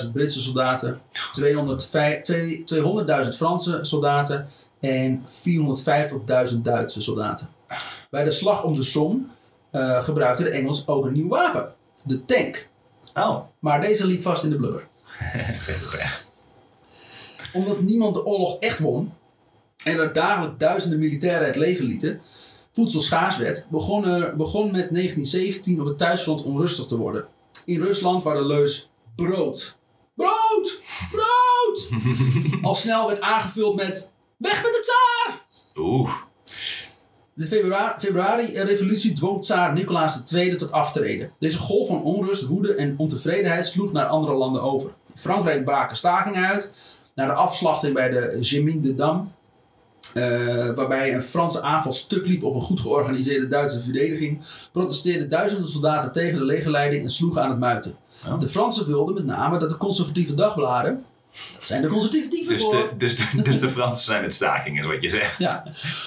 420.000 0.04 0.12
Britse 0.12 0.40
soldaten, 0.40 1.02
205 1.32 2.22
twee- 2.22 2.64
200.000 2.64 3.36
Franse 3.36 3.80
soldaten 3.82 4.48
en 4.80 5.24
450.000 5.26 6.64
Duitse 6.64 7.02
soldaten. 7.02 7.50
Bij 8.10 8.24
de 8.24 8.32
slag 8.32 8.64
om 8.64 8.76
de 8.76 8.84
Somme 8.84 9.22
eh 9.74 10.04
gebruikten 10.04 10.46
de 10.46 10.52
Engels 10.52 10.88
ook 10.88 11.06
een 11.06 11.14
nieuw 11.14 11.28
wapen, 11.28 11.74
de 12.04 12.26
tank. 12.26 12.70
Oh, 13.14 13.40
Maar 13.60 13.82
deze 13.82 14.06
liep 14.06 14.22
vast 14.22 14.44
in 14.44 14.50
de 14.50 14.56
blubber. 14.56 14.88
Omdat 17.54 17.82
niemand 17.82 18.14
de 18.14 18.26
oorlog 18.26 18.60
echt 18.60 18.80
won 18.80 19.14
en 19.84 19.98
er 19.98 20.14
dagelijks 20.14 20.58
duizenden 20.58 21.00
militairen 21.00 21.46
het 21.46 21.56
leven 21.56 21.86
lieten, 21.86 22.22
voedsel 22.72 23.00
schaars 23.00 23.38
werd, 23.38 23.66
begon, 23.70 24.06
er, 24.06 24.36
begon 24.36 24.66
met 24.66 24.90
1917 24.92 25.80
op 25.80 25.86
het 25.86 25.98
thuisfront 25.98 26.44
onrustig 26.44 26.86
te 26.86 26.98
worden. 26.98 27.26
In 27.66 27.82
Rusland 27.82 28.24
waar 28.24 28.36
de 28.36 28.46
leus 28.46 28.90
brood, 29.16 29.78
brood, 30.16 30.80
brood 31.12 31.90
al 32.62 32.76
snel 32.76 33.08
werd 33.08 33.22
aangevuld 33.22 33.76
met 33.76 34.12
weg 34.38 34.64
met 34.64 34.72
de 34.72 34.82
tsaar! 34.82 35.46
Oeh. 35.76 36.14
De 37.36 37.48
februari, 37.48 38.00
februari-revolutie 38.00 39.14
dwong 39.14 39.42
tsaar 39.42 39.74
Nicolaas 39.74 40.24
II 40.34 40.56
tot 40.56 40.72
aftreden. 40.72 41.32
Deze 41.40 41.58
golf 41.58 41.88
van 41.88 42.04
onrust, 42.04 42.46
woede 42.46 42.76
en 42.76 42.98
ontevredenheid 42.98 43.66
sloeg 43.66 43.92
naar 43.92 44.06
andere 44.06 44.34
landen 44.34 44.62
over. 44.62 44.88
In 44.88 45.20
Frankrijk 45.20 45.64
braken 45.64 45.98
stakingen 45.98 46.46
uit. 46.46 46.70
Na 47.16 47.26
de 47.26 47.34
afslachting 47.34 47.94
bij 47.94 48.10
de 48.10 48.38
Gemin 48.40 48.82
de 48.82 48.94
Dam, 48.94 49.32
eh, 50.14 50.24
waarbij 50.76 51.14
een 51.14 51.22
Franse 51.22 51.62
aanval 51.62 51.92
stuk 51.92 52.26
liep 52.26 52.44
op 52.44 52.56
een 52.56 52.62
goed 52.62 52.80
georganiseerde 52.80 53.48
Duitse 53.48 53.80
verdediging, 53.80 54.46
protesteerden 54.72 55.30
duizenden 55.30 55.70
soldaten 55.70 56.12
tegen 56.12 56.40
de 56.40 56.46
legerleiding 56.46 57.04
en 57.04 57.10
sloegen 57.10 57.44
aan 57.44 57.50
het 57.50 57.60
muiten. 57.60 57.96
Oh. 58.28 58.38
De 58.38 58.48
Fransen 58.48 58.86
wilden 58.86 59.14
met 59.14 59.26
name 59.26 59.58
dat 59.58 59.70
de 59.70 59.78
conservatieve 59.78 60.34
dagbladen, 60.34 61.06
dat 61.54 61.66
zijn 61.66 61.82
de 61.82 61.88
conservatieven 61.88 62.58
Dus 62.58 62.70
de, 62.70 62.90
dus, 62.98 63.16
de, 63.16 63.42
dus 63.42 63.60
de 63.60 63.70
Fransen 63.70 64.06
zijn 64.06 64.24
het 64.24 64.34
staking, 64.34 64.80
is 64.80 64.86
wat 64.86 65.02
je 65.02 65.10
zegt. 65.10 65.38
Ja. 65.40 65.64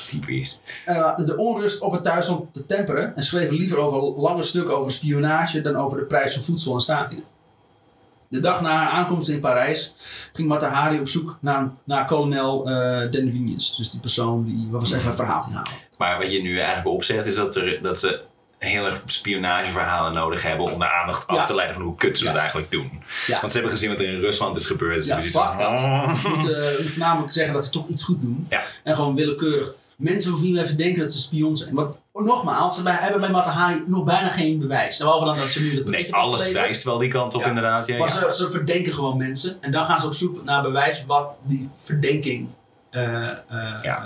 Typisch. 0.09 0.59
eh, 0.85 1.17
de 1.17 1.37
onrust 1.37 1.81
op 1.81 1.93
het 1.93 2.03
thuisfront 2.03 2.55
te 2.55 2.67
temperen 2.67 3.17
en 3.17 3.23
schreven 3.23 3.57
liever 3.57 3.79
over 3.79 4.21
lange 4.21 4.43
stukken 4.43 4.77
over 4.79 4.91
spionage 4.93 5.61
dan 5.61 5.77
over 5.77 5.99
de 5.99 6.05
prijs 6.05 6.33
van 6.33 6.43
voedsel 6.43 6.75
en 6.75 6.81
stakingen. 6.81 7.25
De 8.29 8.41
dag 8.41 8.61
na 8.61 8.69
haar 8.69 8.91
aankomst 8.91 9.29
in 9.29 9.41
Parijs 9.41 9.95
ging 10.33 10.49
Mata 10.49 10.69
Hari 10.69 10.99
op 11.01 11.09
zoek 11.09 11.39
naar, 11.41 11.71
naar 11.85 12.07
kolonel 12.07 12.71
eh 12.71 13.11
Denvignes. 13.11 13.75
Dus 13.77 13.91
die 13.91 14.01
persoon 14.01 14.45
die 14.45 14.69
wat 14.71 14.81
was 14.81 14.93
even 14.93 15.11
een 15.11 15.17
verhaal 15.17 15.43
ging 15.43 15.55
halen. 15.55 15.73
Maar 15.99 16.19
wat 16.19 16.33
je 16.33 16.43
nu 16.43 16.59
eigenlijk 16.59 16.89
opzet, 16.89 17.27
is 17.27 17.35
dat, 17.35 17.57
er, 17.57 17.83
dat 17.83 17.99
ze 17.99 18.21
heel 18.59 18.85
erg 18.85 19.03
spionageverhalen 19.07 20.13
nodig 20.13 20.43
hebben 20.43 20.73
om 20.73 20.79
de 20.79 20.91
aandacht 20.93 21.25
Ja. 21.29 21.37
af 21.37 21.47
te 21.47 21.55
leiden 21.55 21.77
van 21.77 21.85
hoe 21.85 21.97
kut 21.97 22.19
ze 22.19 22.25
Ja. 22.25 22.31
dat 22.31 22.39
eigenlijk 22.41 22.71
doen. 22.71 22.91
Ja. 23.27 23.41
Want 23.41 23.53
ze 23.53 23.59
hebben 23.59 23.77
gezien 23.77 23.91
wat 23.91 24.01
er 24.01 24.09
in 24.09 24.21
Rusland 24.21 24.57
is 24.57 24.67
gebeurd. 24.67 24.97
Dus 24.99 25.07
Ja, 25.07 25.21
fuck 25.21 25.33
van, 25.33 25.59
dat. 25.59 25.79
"Oh." 25.79 26.23
We 26.23 26.29
moeten 26.29 26.81
uh, 26.81 26.89
voornamelijk 26.91 27.33
zeggen 27.33 27.55
dat 27.55 27.65
we 27.65 27.71
toch 27.71 27.89
iets 27.89 28.03
goed 28.03 28.21
doen. 28.23 28.47
Ja. 28.51 28.63
En 28.83 28.95
gewoon 28.95 29.15
willekeurig 29.15 29.69
mensen 29.97 30.31
van 30.31 30.41
wie 30.41 30.55
we 30.55 30.61
even 30.61 30.77
denken 30.77 31.01
dat 31.01 31.13
ze 31.13 31.19
spion 31.19 31.57
zijn. 31.57 31.75
Want 31.75 31.97
nogmaals, 32.13 32.77
ze 32.77 32.89
hebben 32.89 33.21
bij 33.21 33.31
Mata 33.31 33.51
Hari 33.51 33.83
nog 33.87 34.05
bijna 34.05 34.29
geen 34.29 34.59
bewijs. 34.59 34.97
Behalve 34.99 35.25
dan 35.25 35.37
dat 35.37 35.47
ze 35.47 35.61
nu 35.63 35.75
dat 35.77 35.87
Nee, 35.87 36.15
alles 36.15 36.51
wijst 36.53 36.85
wel 36.85 36.99
die 36.99 37.11
kant 37.11 37.35
op 37.35 37.43
inderdaad. 37.45 37.87
Ja, 37.87 37.99
Maar. 37.99 38.09
Ze, 38.11 38.33
ze 38.35 38.51
verdenken 38.51 38.93
gewoon 38.93 39.17
mensen. 39.17 39.57
En 39.61 39.71
dan 39.71 39.85
gaan 39.85 39.99
ze 40.01 40.07
op 40.07 40.15
zoek 40.15 40.45
naar 40.45 40.63
bewijs 40.63 41.05
wat 41.07 41.29
die 41.47 41.69
verdenking 41.83 42.41
eh 42.41 42.45
eh 42.47 42.66
Ja. 43.01 43.45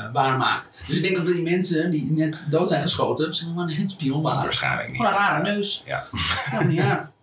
eh, 0.06 0.12
waar 0.12 0.36
maakt. 0.36 0.82
Dus 0.86 0.96
ik 0.96 1.02
denk 1.02 1.18
ook 1.18 1.24
dat 1.24 1.34
die 1.34 1.42
mensen 1.42 1.90
die 1.90 2.12
net 2.12 2.46
dood 2.50 2.68
zijn 2.68 2.82
geschoten, 2.82 3.34
ze 3.34 3.44
helemaal 3.44 3.68
geen 3.68 3.88
spion 3.88 4.22
waren. 4.22 4.42
Waarschijnlijk 4.42 4.88
niet. 4.88 4.96
Gewoon 4.96 5.12
een 5.12 5.18
rare 5.18 5.42
neus. 5.42 5.82
Ja. 5.86 6.04
Ja, 6.50 6.64
maar. 6.64 7.10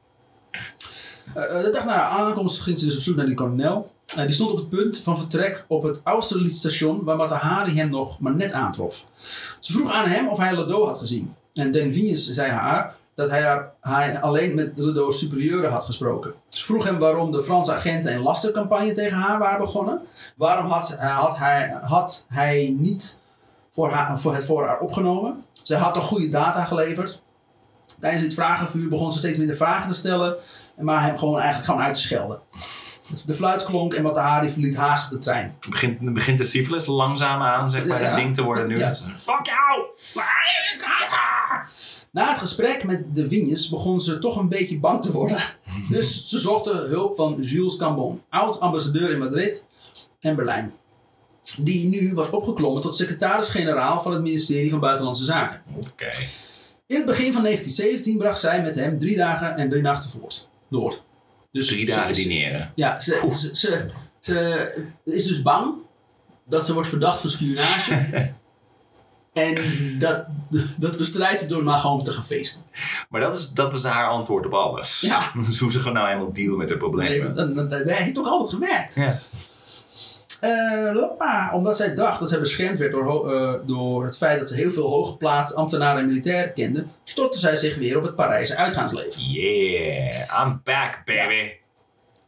Eh, 1.33 1.57
eh, 1.57 1.63
de 1.63 1.69
dag 1.69 1.85
na 1.85 1.91
haar 1.93 2.09
aankomst 2.09 2.61
ging 2.61 2.79
ze 2.79 2.85
dus 2.85 2.95
op 2.95 3.01
zoek 3.01 3.15
naar 3.15 3.25
die 3.25 3.35
kolonel. 3.35 3.91
Eh, 4.15 4.21
die 4.21 4.31
stond 4.31 4.51
op 4.51 4.57
het 4.57 4.69
punt 4.69 4.99
van 4.99 5.17
vertrek 5.17 5.65
op 5.67 5.83
het 5.83 6.01
Austerlitz-station 6.03 7.03
waar 7.03 7.15
Matahari 7.15 7.75
hem 7.75 7.89
nog 7.89 8.19
maar 8.19 8.35
net 8.35 8.51
aantrof. 8.51 9.05
Ze 9.59 9.71
vroeg 9.73 9.91
aan 9.93 10.07
hem 10.07 10.27
of 10.27 10.37
hij 10.37 10.55
Ledo 10.55 10.85
had 10.85 10.97
gezien. 10.97 11.33
En 11.53 11.71
Denvignes 11.71 12.31
zei 12.31 12.51
haar 12.51 12.95
dat 13.17 13.29
hij, 13.29 13.41
haar, 13.41 13.71
hij 13.81 14.21
alleen 14.21 14.55
met 14.55 14.77
Ledo 14.77 15.11
superieuren 15.11 15.71
had 15.71 15.85
gesproken. 15.85 16.33
Ze 16.49 16.65
vroeg 16.65 16.83
hem 16.83 16.97
waarom 16.99 17.31
de 17.31 17.43
Franse 17.43 17.73
agenten 17.73 18.13
een 18.13 18.21
lastercampagne 18.21 18.91
tegen 18.91 19.17
haar 19.17 19.39
waren 19.39 19.59
begonnen. 19.59 20.01
Waarom 20.35 20.71
had, 20.71 20.95
eh, 20.99 21.19
had, 21.19 21.37
hij, 21.37 21.77
had 21.81 22.25
hij 22.27 22.75
niet 22.77 23.19
voor, 23.69 23.91
haar, 23.91 24.19
voor 24.19 24.33
het 24.33 24.45
voor 24.45 24.65
haar 24.65 24.79
opgenomen? 24.79 25.43
Zij 25.63 25.77
had 25.77 25.93
toch 25.93 26.03
goede 26.07 26.27
data 26.29 26.65
geleverd? 26.65 27.21
Tijdens 27.99 28.23
dit 28.23 28.33
vragenvuur 28.33 28.89
begon 28.89 29.11
ze 29.11 29.17
steeds 29.17 29.37
minder 29.37 29.55
vragen 29.55 29.87
te 29.89 29.95
stellen, 29.95 30.35
maar 30.77 31.03
hem 31.03 31.17
gewoon 31.17 31.35
eigenlijk 31.35 31.65
gewoon 31.65 31.81
uit 31.81 31.93
te 31.93 31.99
schelden. 31.99 32.39
De 33.25 33.33
fluit 33.33 33.63
klonk 33.63 33.93
en 33.93 34.03
Matahari 34.03 34.49
verliet 34.49 34.75
haastig 34.75 35.09
de 35.09 35.17
trein. 35.17 35.57
Begint, 35.69 36.13
begint 36.13 36.37
de 36.37 36.43
syphilis 36.43 36.85
langzaam 36.85 37.41
aan, 37.41 37.69
zeg 37.69 37.85
maar, 37.85 38.01
Ja. 38.01 38.07
dat 38.07 38.15
ding 38.15 38.35
te 38.35 38.41
worden 38.43 38.67
nu. 38.67 38.77
Ja. 38.77 38.93
Ze, 38.93 39.03
Fuck 39.03 39.45
jou! 39.45 39.85
Na 42.17 42.29
het 42.29 42.37
gesprek 42.37 42.83
met 42.83 43.15
de 43.15 43.27
Vignes 43.27 43.69
begon 43.69 43.99
ze 43.99 44.19
toch 44.19 44.35
een 44.35 44.49
beetje 44.49 44.79
bang 44.79 45.01
te 45.01 45.11
worden. 45.11 45.37
Dus 45.89 46.27
ze 46.29 46.39
zochten 46.39 46.89
hulp 46.89 47.15
van 47.15 47.37
Jules 47.41 47.75
Cambon, 47.75 48.21
oud-ambassadeur 48.29 49.11
in 49.11 49.17
Madrid 49.19 49.67
en 50.19 50.35
Berlijn. 50.35 50.73
Die 51.57 51.87
nu 51.87 52.13
was 52.13 52.29
opgeklommen 52.29 52.81
tot 52.81 52.95
secretaris-generaal 52.95 54.01
van 54.01 54.11
het 54.11 54.21
ministerie 54.21 54.69
van 54.69 54.79
Buitenlandse 54.79 55.23
Zaken. 55.23 55.61
Oké. 55.75 56.09
In 56.87 56.95
het 56.95 57.05
begin 57.05 57.33
van 57.33 57.43
1917 57.43 58.17
bracht 58.17 58.39
zij 58.39 58.61
met 58.61 58.75
hem 58.75 58.99
drie 58.99 59.15
dagen 59.15 59.55
en 59.55 59.69
drie 59.69 59.81
nachten 59.81 60.09
voort. 60.09 60.49
Door. 60.69 60.99
Dus 61.51 61.67
Drie 61.67 61.85
dagen 61.85 62.09
is- 62.09 62.17
dineren. 62.17 62.71
Ja, 62.75 62.99
ze, 62.99 63.27
ze, 63.31 63.49
ze, 63.55 63.85
ze 64.21 64.85
is 65.05 65.25
dus 65.25 65.41
bang 65.41 65.73
dat 66.49 66.65
ze 66.65 66.73
wordt 66.73 66.89
verdacht 66.89 67.19
van 67.21 67.29
spionage. 67.29 68.33
en 69.37 69.63
dat, 69.99 70.25
dat 70.77 70.97
bestrijdt 70.97 71.39
ze 71.39 71.45
door 71.45 71.63
maar 71.63 71.77
gewoon 71.77 72.03
te 72.03 72.11
gaan 72.11 72.25
feesten. 72.25 72.63
Maar 73.09 73.21
dat 73.21 73.37
is, 73.37 73.49
dat 73.49 73.73
is 73.73 73.83
haar 73.83 74.09
antwoord 74.09 74.45
op 74.45 74.53
alles. 74.53 75.01
Ja. 75.01 75.31
Dat 75.35 75.47
is 75.47 75.59
hoe 75.59 75.71
ze 75.71 75.77
gewoon 75.77 75.93
nou 75.93 76.07
helemaal 76.07 76.33
dealen 76.33 76.57
met 76.57 76.69
haar 76.69 76.77
Nee, 76.77 76.87
problemen. 76.87 77.33
dat, 77.33 77.55
dat, 77.55 77.69
dat 77.69 77.89
heeft 77.97 78.19
ook 78.19 78.27
altijd 78.27 78.49
gewerkt. 78.63 78.95
Ja. 78.95 79.19
Eh, 80.39 81.53
omdat 81.53 81.75
zij 81.75 81.95
dacht 81.95 82.19
dat 82.19 82.29
zij 82.29 82.39
beschermd 82.39 82.77
werd 82.77 82.91
door, 82.91 83.33
eh, 83.33 83.53
door 83.65 84.03
het 84.03 84.17
feit 84.17 84.39
dat 84.39 84.47
ze 84.47 84.55
heel 84.55 84.71
veel 84.71 84.89
hooggeplaatste 84.89 85.55
ambtenaren 85.55 86.01
en 86.01 86.07
militairen 86.07 86.53
kende, 86.53 86.85
stortte 87.03 87.39
zij 87.39 87.55
zich 87.55 87.75
weer 87.75 87.97
op 87.97 88.03
het 88.03 88.15
Parijse 88.15 88.55
uitgaansleven. 88.55 89.21
Yeah, 89.21 90.45
I'm 90.45 90.61
back, 90.63 91.01
baby. 91.05 91.51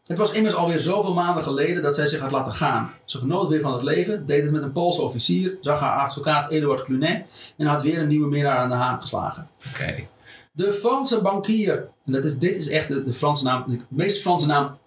Het 0.09 0.17
was 0.17 0.31
immers 0.31 0.53
alweer 0.53 0.79
zoveel 0.79 1.13
maanden 1.13 1.43
geleden 1.43 1.81
dat 1.81 1.95
zij 1.95 2.05
zich 2.05 2.19
had 2.19 2.31
laten 2.31 2.51
gaan. 2.51 2.93
Ze 3.05 3.17
genoot 3.17 3.49
weer 3.49 3.61
van 3.61 3.73
het 3.73 3.81
leven, 3.81 4.25
deed 4.25 4.43
het 4.43 4.51
met 4.51 4.63
een 4.63 4.71
Poolse 4.71 5.01
officier, 5.01 5.57
zag 5.61 5.79
haar 5.79 5.99
advocaat 5.99 6.51
Eduard 6.51 6.83
Clunet 6.83 7.53
en 7.57 7.65
had 7.65 7.81
weer 7.81 7.97
een 7.97 8.07
nieuwe 8.07 8.29
minnaar 8.29 8.57
aan 8.57 8.69
de 8.69 8.75
haan 8.75 9.01
geslagen. 9.01 9.49
Oké. 9.69 10.07
De 10.51 10.73
Franse 10.73 11.21
bankier, 11.21 11.89
en 12.05 12.11
dat 12.11 12.25
is, 12.25 12.37
dit 12.37 12.57
is 12.57 12.67
echt 12.67 12.87
de, 12.87 13.01
de 13.01 13.13
Franse 13.13 13.43
naam, 13.43 13.63
de 13.67 13.79
meest 13.89 14.21
Franse 14.21 14.45
naam 14.45 14.77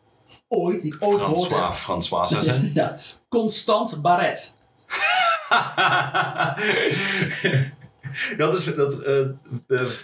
ooit, 0.48 0.82
die 0.82 0.94
ik 0.94 1.04
ooit 1.04 1.20
gehoord 1.20 1.50
heb. 1.50 1.72
François, 1.72 2.28
François. 2.28 2.60
Ja, 2.74 2.96
Constant 3.28 4.02
Barret. 4.02 4.56
dat 8.36 8.54
is, 8.54 8.74
dat, 8.74 9.00
eh, 9.02 9.20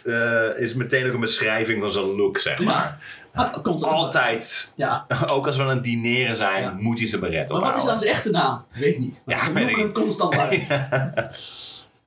eh, 0.04 0.58
is 0.58 0.74
meteen 0.74 1.06
ook 1.06 1.14
een 1.14 1.20
beschrijving 1.20 1.82
van 1.82 1.92
zijn 1.92 2.04
look, 2.04 2.38
zeg 2.38 2.58
maar. 2.58 2.98
Had- 3.38 3.60
Constant 3.62 3.92
Altijd, 3.92 4.72
Ja, 4.76 5.06
ook 5.32 5.46
als 5.46 5.56
we 5.56 5.62
aan 5.62 5.68
het 5.68 5.82
dineren 5.84 6.36
zijn, 6.36 6.62
Ja. 6.62 6.74
moet 6.78 6.98
hij 6.98 7.08
zijn 7.08 7.20
beret 7.20 7.48
maar 7.50 7.60
wat 7.60 7.76
is 7.76 7.84
dan 7.84 7.98
zijn 7.98 8.12
echte 8.12 8.30
naam? 8.30 8.64
Weet 8.72 8.94
ik 8.94 8.98
niet. 8.98 9.22
Ja, 9.26 9.52
We 9.52 9.60
noemen 9.60 9.78
hem. 9.78 9.92
Constant. 9.92 10.34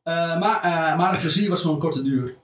Eh, 0.03 0.39
maar, 0.39 0.61
eh, 0.63 0.97
maar 0.97 1.11
het 1.11 1.19
plezier 1.19 1.49
was 1.49 1.61
van 1.61 1.71
een 1.71 1.79
korte 1.79 2.01
duur. 2.01 2.35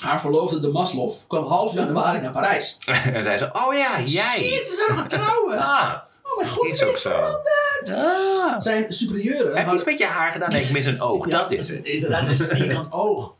Haar 0.00 0.20
verloofde 0.20 0.58
de 0.60 0.68
Maslov 0.68 1.14
kwam 1.26 1.44
half 1.46 1.72
januari 1.74 2.20
naar 2.20 2.30
Parijs. 2.30 2.78
en 3.14 3.24
zei 3.24 3.38
ze, 3.38 3.50
oh 3.52 3.74
ja, 3.74 4.00
jij. 4.00 4.22
Shit, 4.36 4.68
we 4.68 4.74
zijn 4.74 4.88
nog 4.88 4.96
aan 4.96 5.02
het 5.02 5.08
trouwen! 5.10 5.58
Ah, 5.58 5.92
Oh 6.22 6.36
mijn 6.36 6.48
god, 6.48 6.70
is 6.70 6.82
ook 6.82 6.96
zo. 6.96 7.10
veranderd! 7.10 7.92
Ah. 7.94 8.54
Zijn 8.60 8.92
superieuren 8.92 9.56
Heb 9.56 9.66
je 9.68 9.74
iets 9.74 9.84
met 9.84 9.98
je 9.98 10.06
haar 10.06 10.32
gedaan? 10.32 10.48
Nee, 10.48 10.62
ik 10.62 10.70
mis 10.72 10.84
een 10.84 11.00
oog. 11.00 11.26
Dat 11.28 11.50
is 11.50 11.68
het. 11.68 12.06
Dat 12.08 12.28
is 12.28 12.40
een 12.40 12.56
vierkant 12.56 12.92
oog. 12.92 13.34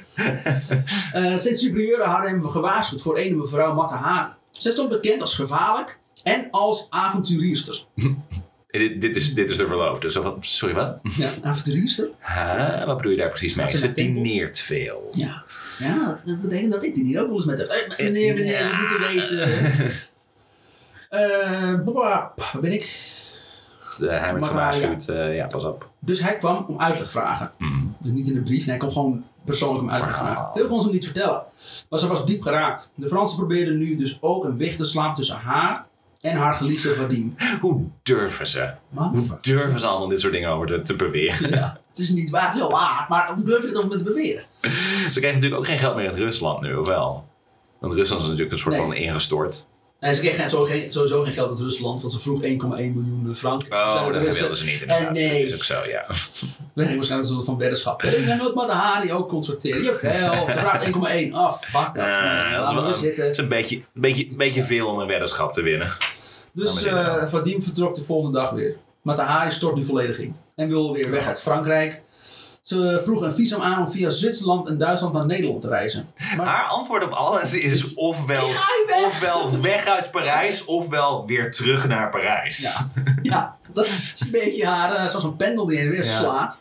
Eh 1.12 1.34
zijn 1.36 1.58
superieuren 1.58 2.06
hadden 2.06 2.30
hem 2.30 2.48
gewaarschuwd 2.48 3.02
voor 3.02 3.18
een 3.18 3.36
mevrouw 3.38 3.74
Matahari. 3.74 4.30
Zij 4.58 4.72
stond 4.72 4.88
bekend 4.88 5.20
als 5.20 5.34
gevaarlijk 5.34 5.98
en 6.22 6.48
als 6.50 6.86
avonturierster. 6.90 7.84
Dit, 8.70 9.00
dit, 9.00 9.16
is, 9.16 9.34
dit 9.34 9.50
is 9.50 9.56
de 9.56 9.66
verloofde. 9.66 10.10
Van, 10.10 10.36
sorry, 10.40 10.74
wat? 10.74 10.98
Ja, 11.16 11.30
avonturierster? 11.42 12.10
Huh? 12.20 12.84
Wat 12.86 12.96
bedoel 12.96 13.12
je 13.12 13.18
daar 13.18 13.28
precies 13.28 13.54
mee? 13.54 13.66
Ze 13.66 13.92
dineert 13.92 14.58
veel. 14.58 15.08
Ja. 15.12 15.44
Ja, 15.78 16.04
dat, 16.06 16.22
dat 16.24 16.40
betekent 16.42 16.72
dat 16.72 16.84
ik 16.84 16.94
die 16.94 17.20
ook 17.20 17.26
wel 17.26 17.36
eens 17.36 17.44
met 17.44 17.58
haar... 17.58 17.68
Eh, 17.68 18.04
meneer, 18.04 18.34
meneer, 18.34 18.66
hoef 18.68 18.78
niet 18.80 18.88
te 18.88 18.98
weten. 19.14 19.48
Eh, 21.08 21.74
baba, 21.84 22.32
waar 22.36 22.56
ben 22.60 22.72
ik? 22.72 22.82
Eh, 24.00 24.20
hij 24.20 24.32
werd 24.32 24.46
gewaarschuwd. 24.46 25.08
eh, 25.08 25.36
ja, 25.36 25.46
pas 25.46 25.64
op. 25.64 25.90
Dus 26.00 26.20
hij 26.20 26.38
kwam 26.38 26.64
om 26.68 26.80
uitleg 26.80 27.10
vragen. 27.10 27.50
Mm. 27.58 27.96
Dus 28.00 28.10
niet 28.10 28.28
in 28.28 28.34
de 28.34 28.42
brief, 28.42 28.58
nee, 28.58 28.68
hij 28.68 28.76
kwam 28.76 28.90
gewoon 28.90 29.24
persoonlijk 29.44 29.82
om 29.82 29.90
uitleg 29.90 30.16
vragen. 30.18 30.52
Veel 30.52 30.66
kon 30.66 30.78
ze 30.78 30.84
hem 30.86 30.94
niet 30.94 31.04
vertellen. 31.04 31.42
Maar 31.90 31.98
ze 31.98 32.06
was 32.06 32.24
diep 32.24 32.42
geraakt. 32.42 32.90
De 32.94 33.08
Fransen 33.08 33.36
probeerden 33.36 33.76
nu 33.78 33.96
dus 33.96 34.18
ook 34.20 34.44
een 34.44 34.58
weg 34.58 34.76
te 34.76 34.84
slaan 34.84 35.14
tussen 35.14 35.36
haar 35.36 35.86
en 36.20 36.36
haar 36.36 36.54
geliefde 36.54 36.94
Vadim. 36.94 37.34
Hoe 37.60 37.84
durven 38.02 38.48
ze? 38.48 38.70
Man, 38.90 39.08
Hoe 39.08 39.38
durven 39.40 39.80
ze 39.80 39.86
allemaal 39.86 40.08
dit 40.08 40.20
soort 40.20 40.32
dingen 40.32 40.50
over 40.50 40.66
te, 40.66 40.82
te 40.82 40.96
beweren? 40.96 41.50
ja, 41.50 41.80
het 41.88 41.98
is 41.98 42.10
niet 42.10 42.30
waar, 42.30 42.44
het 42.46 42.54
is 42.54 42.60
wel 42.60 42.70
waar, 42.70 43.06
maar 43.08 43.34
hoe 43.34 43.44
durf 43.44 43.62
je 43.62 43.68
het 43.68 43.76
over 43.76 43.96
te 43.98 44.02
beweren? 44.04 44.42
Ze 44.62 44.68
krijgen 45.10 45.32
natuurlijk 45.34 45.60
ook 45.60 45.66
geen 45.66 45.78
geld 45.78 45.96
meer 45.96 46.08
uit 46.08 46.16
Rusland 46.18 46.60
nu, 46.60 46.74
of 46.74 46.86
wel? 46.86 47.26
Want 47.80 47.92
Rusland 47.92 48.22
is 48.22 48.26
natuurlijk 48.28 48.52
een 48.54 48.58
soort 48.60 48.74
Nee. 48.76 48.84
van 48.84 48.94
ingestort. 48.94 49.66
Nee, 50.00 50.14
ze 50.14 50.20
kreeg 50.20 50.36
geen, 50.36 50.50
sowieso, 50.90 51.22
geen, 51.22 51.32
geld 51.32 51.48
uit 51.48 51.58
Rusland, 51.58 52.00
want 52.00 52.12
ze 52.12 52.18
vroeg 52.18 52.42
1,1 52.42 52.46
miljoen 52.46 53.36
frank. 53.36 53.62
Oh, 53.70 54.06
de 54.06 54.12
dat 54.12 54.22
Russen- 54.22 54.38
wilden 54.40 54.56
ze 54.58 54.64
niet 54.64 54.80
inderdaad. 54.80 55.06
En 55.06 55.12
nee. 55.12 55.42
Dat 55.42 55.46
is 55.50 55.54
ook 55.54 55.64
zo, 55.64 55.74
ja. 55.88 56.04
Gingen 56.74 56.94
waarschijnlijk 56.94 57.10
een 57.10 57.24
soort 57.24 57.44
van 57.44 57.58
weddenschap. 57.58 58.02
Ik 58.02 58.28
ga 58.28 58.34
nooit 58.34 58.54
Matahari 58.54 59.12
ook 59.12 59.28
contracteren. 59.28 59.82
Jawel, 59.82 60.44
ze 60.50 60.58
vraagt 60.58 60.86
1,1. 60.86 60.90
Oh, 61.32 61.52
fuck 61.52 61.94
dat. 61.94 61.94
Nee, 61.94 62.04
is 62.04 62.12
laten 62.52 62.76
we 62.76 62.82
wel- 62.82 62.92
zitten. 62.92 63.24
Het 63.24 63.32
is 63.32 63.38
een 63.38 63.48
beetje, 63.48 63.76
een 63.76 64.00
beetje, 64.00 64.28
een 64.30 64.36
beetje 64.36 64.64
veel 64.64 64.88
om 64.88 64.98
een 64.98 65.06
weddenschap 65.06 65.52
te 65.52 65.62
winnen. 65.62 65.92
Dus 66.52 66.84
maar 66.84 67.06
eh 67.08 67.14
wel. 67.18 67.28
Vadim 67.28 67.62
vertrok 67.62 67.94
de 67.94 68.02
volgende 68.02 68.38
dag 68.38 68.50
weer. 68.50 68.76
Matahari 69.02 69.50
stort 69.50 69.76
nu 69.76 69.84
volledig 69.84 70.18
in. 70.18 70.36
En 70.54 70.68
wil 70.68 70.92
weer 70.92 71.10
weg 71.10 71.26
uit 71.26 71.40
Frankrijk. 71.40 72.02
Ze 72.68 73.00
vroeg 73.04 73.20
een 73.22 73.32
visum 73.32 73.62
aan 73.62 73.78
om 73.80 73.88
via 73.88 74.10
Zwitserland 74.10 74.66
en 74.66 74.78
Duitsland 74.78 75.14
naar 75.14 75.26
Nederland 75.26 75.60
te 75.60 75.68
reizen. 75.68 76.10
Maar 76.36 76.46
Haar 76.46 76.68
antwoord 76.68 77.02
op 77.04 77.10
alles 77.10 77.54
is 77.54 77.94
ofwel, 77.94 78.46
weg. 78.46 79.04
ofwel 79.06 79.60
weg 79.60 79.86
uit 79.86 80.10
Parijs, 80.10 80.64
ofwel 80.64 81.26
weer 81.26 81.50
terug 81.52 81.88
naar 81.88 82.10
Parijs. 82.10 82.58
ja, 82.62 82.90
ja, 83.22 83.56
dat 83.72 83.86
is 83.86 84.20
een 84.24 84.30
beetje 84.30 84.66
haar, 84.66 84.94
eh, 84.94 85.06
zoals 85.08 85.24
een 85.24 85.36
pendel 85.36 85.66
die 85.66 85.76
heen 85.76 85.86
en 85.86 85.92
weer 85.92 86.04
Ja. 86.04 86.10
slaat. 86.16 86.60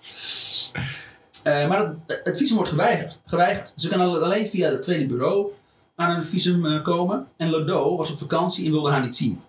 Eh, 1.43 1.67
maar 1.67 1.79
het, 1.79 2.21
het 2.23 2.37
visum 2.37 2.55
wordt 2.55 2.69
geweigerd, 2.71 3.21
geweigerd. 3.25 3.73
Ze 3.75 3.87
kan 3.87 4.21
alleen 4.21 4.47
via 4.47 4.69
het 4.69 4.81
tweede 4.81 5.05
bureau 5.05 5.47
aan 5.95 6.15
een 6.15 6.23
visum 6.23 6.65
eh, 6.65 6.83
komen. 6.83 7.27
En 7.37 7.49
Lodo 7.49 7.97
was 7.97 8.11
op 8.11 8.17
vakantie 8.17 8.65
en 8.65 8.71
wilde 8.71 8.91
haar 8.91 9.01
niet 9.01 9.15
zien. 9.15 9.41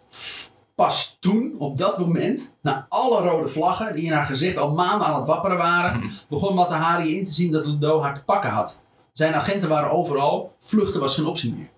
Pas 0.78 1.16
toen, 1.20 1.54
op 1.58 1.76
dat 1.76 1.98
moment, 1.98 2.56
na 2.62 2.86
alle 2.88 3.20
rode 3.20 3.48
vlaggen 3.48 3.92
die 3.92 4.04
in 4.04 4.12
haar 4.12 4.26
gezicht 4.26 4.56
al 4.56 4.70
maanden 4.74 5.06
aan 5.06 5.14
het 5.14 5.26
wapperen 5.26 5.56
waren, 5.56 6.02
begon 6.28 6.54
Matahari 6.54 7.16
in 7.16 7.24
te 7.24 7.30
zien 7.30 7.52
dat 7.52 7.64
Lodo 7.66 8.02
haar 8.02 8.14
te 8.14 8.22
pakken 8.24 8.50
had. 8.50 8.80
Zijn 9.12 9.34
agenten 9.34 9.68
waren 9.68 9.90
overal, 9.90 10.54
vluchten 10.58 11.00
was 11.00 11.14
geen 11.14 11.26
optie 11.26 11.54
meer. 11.54 11.68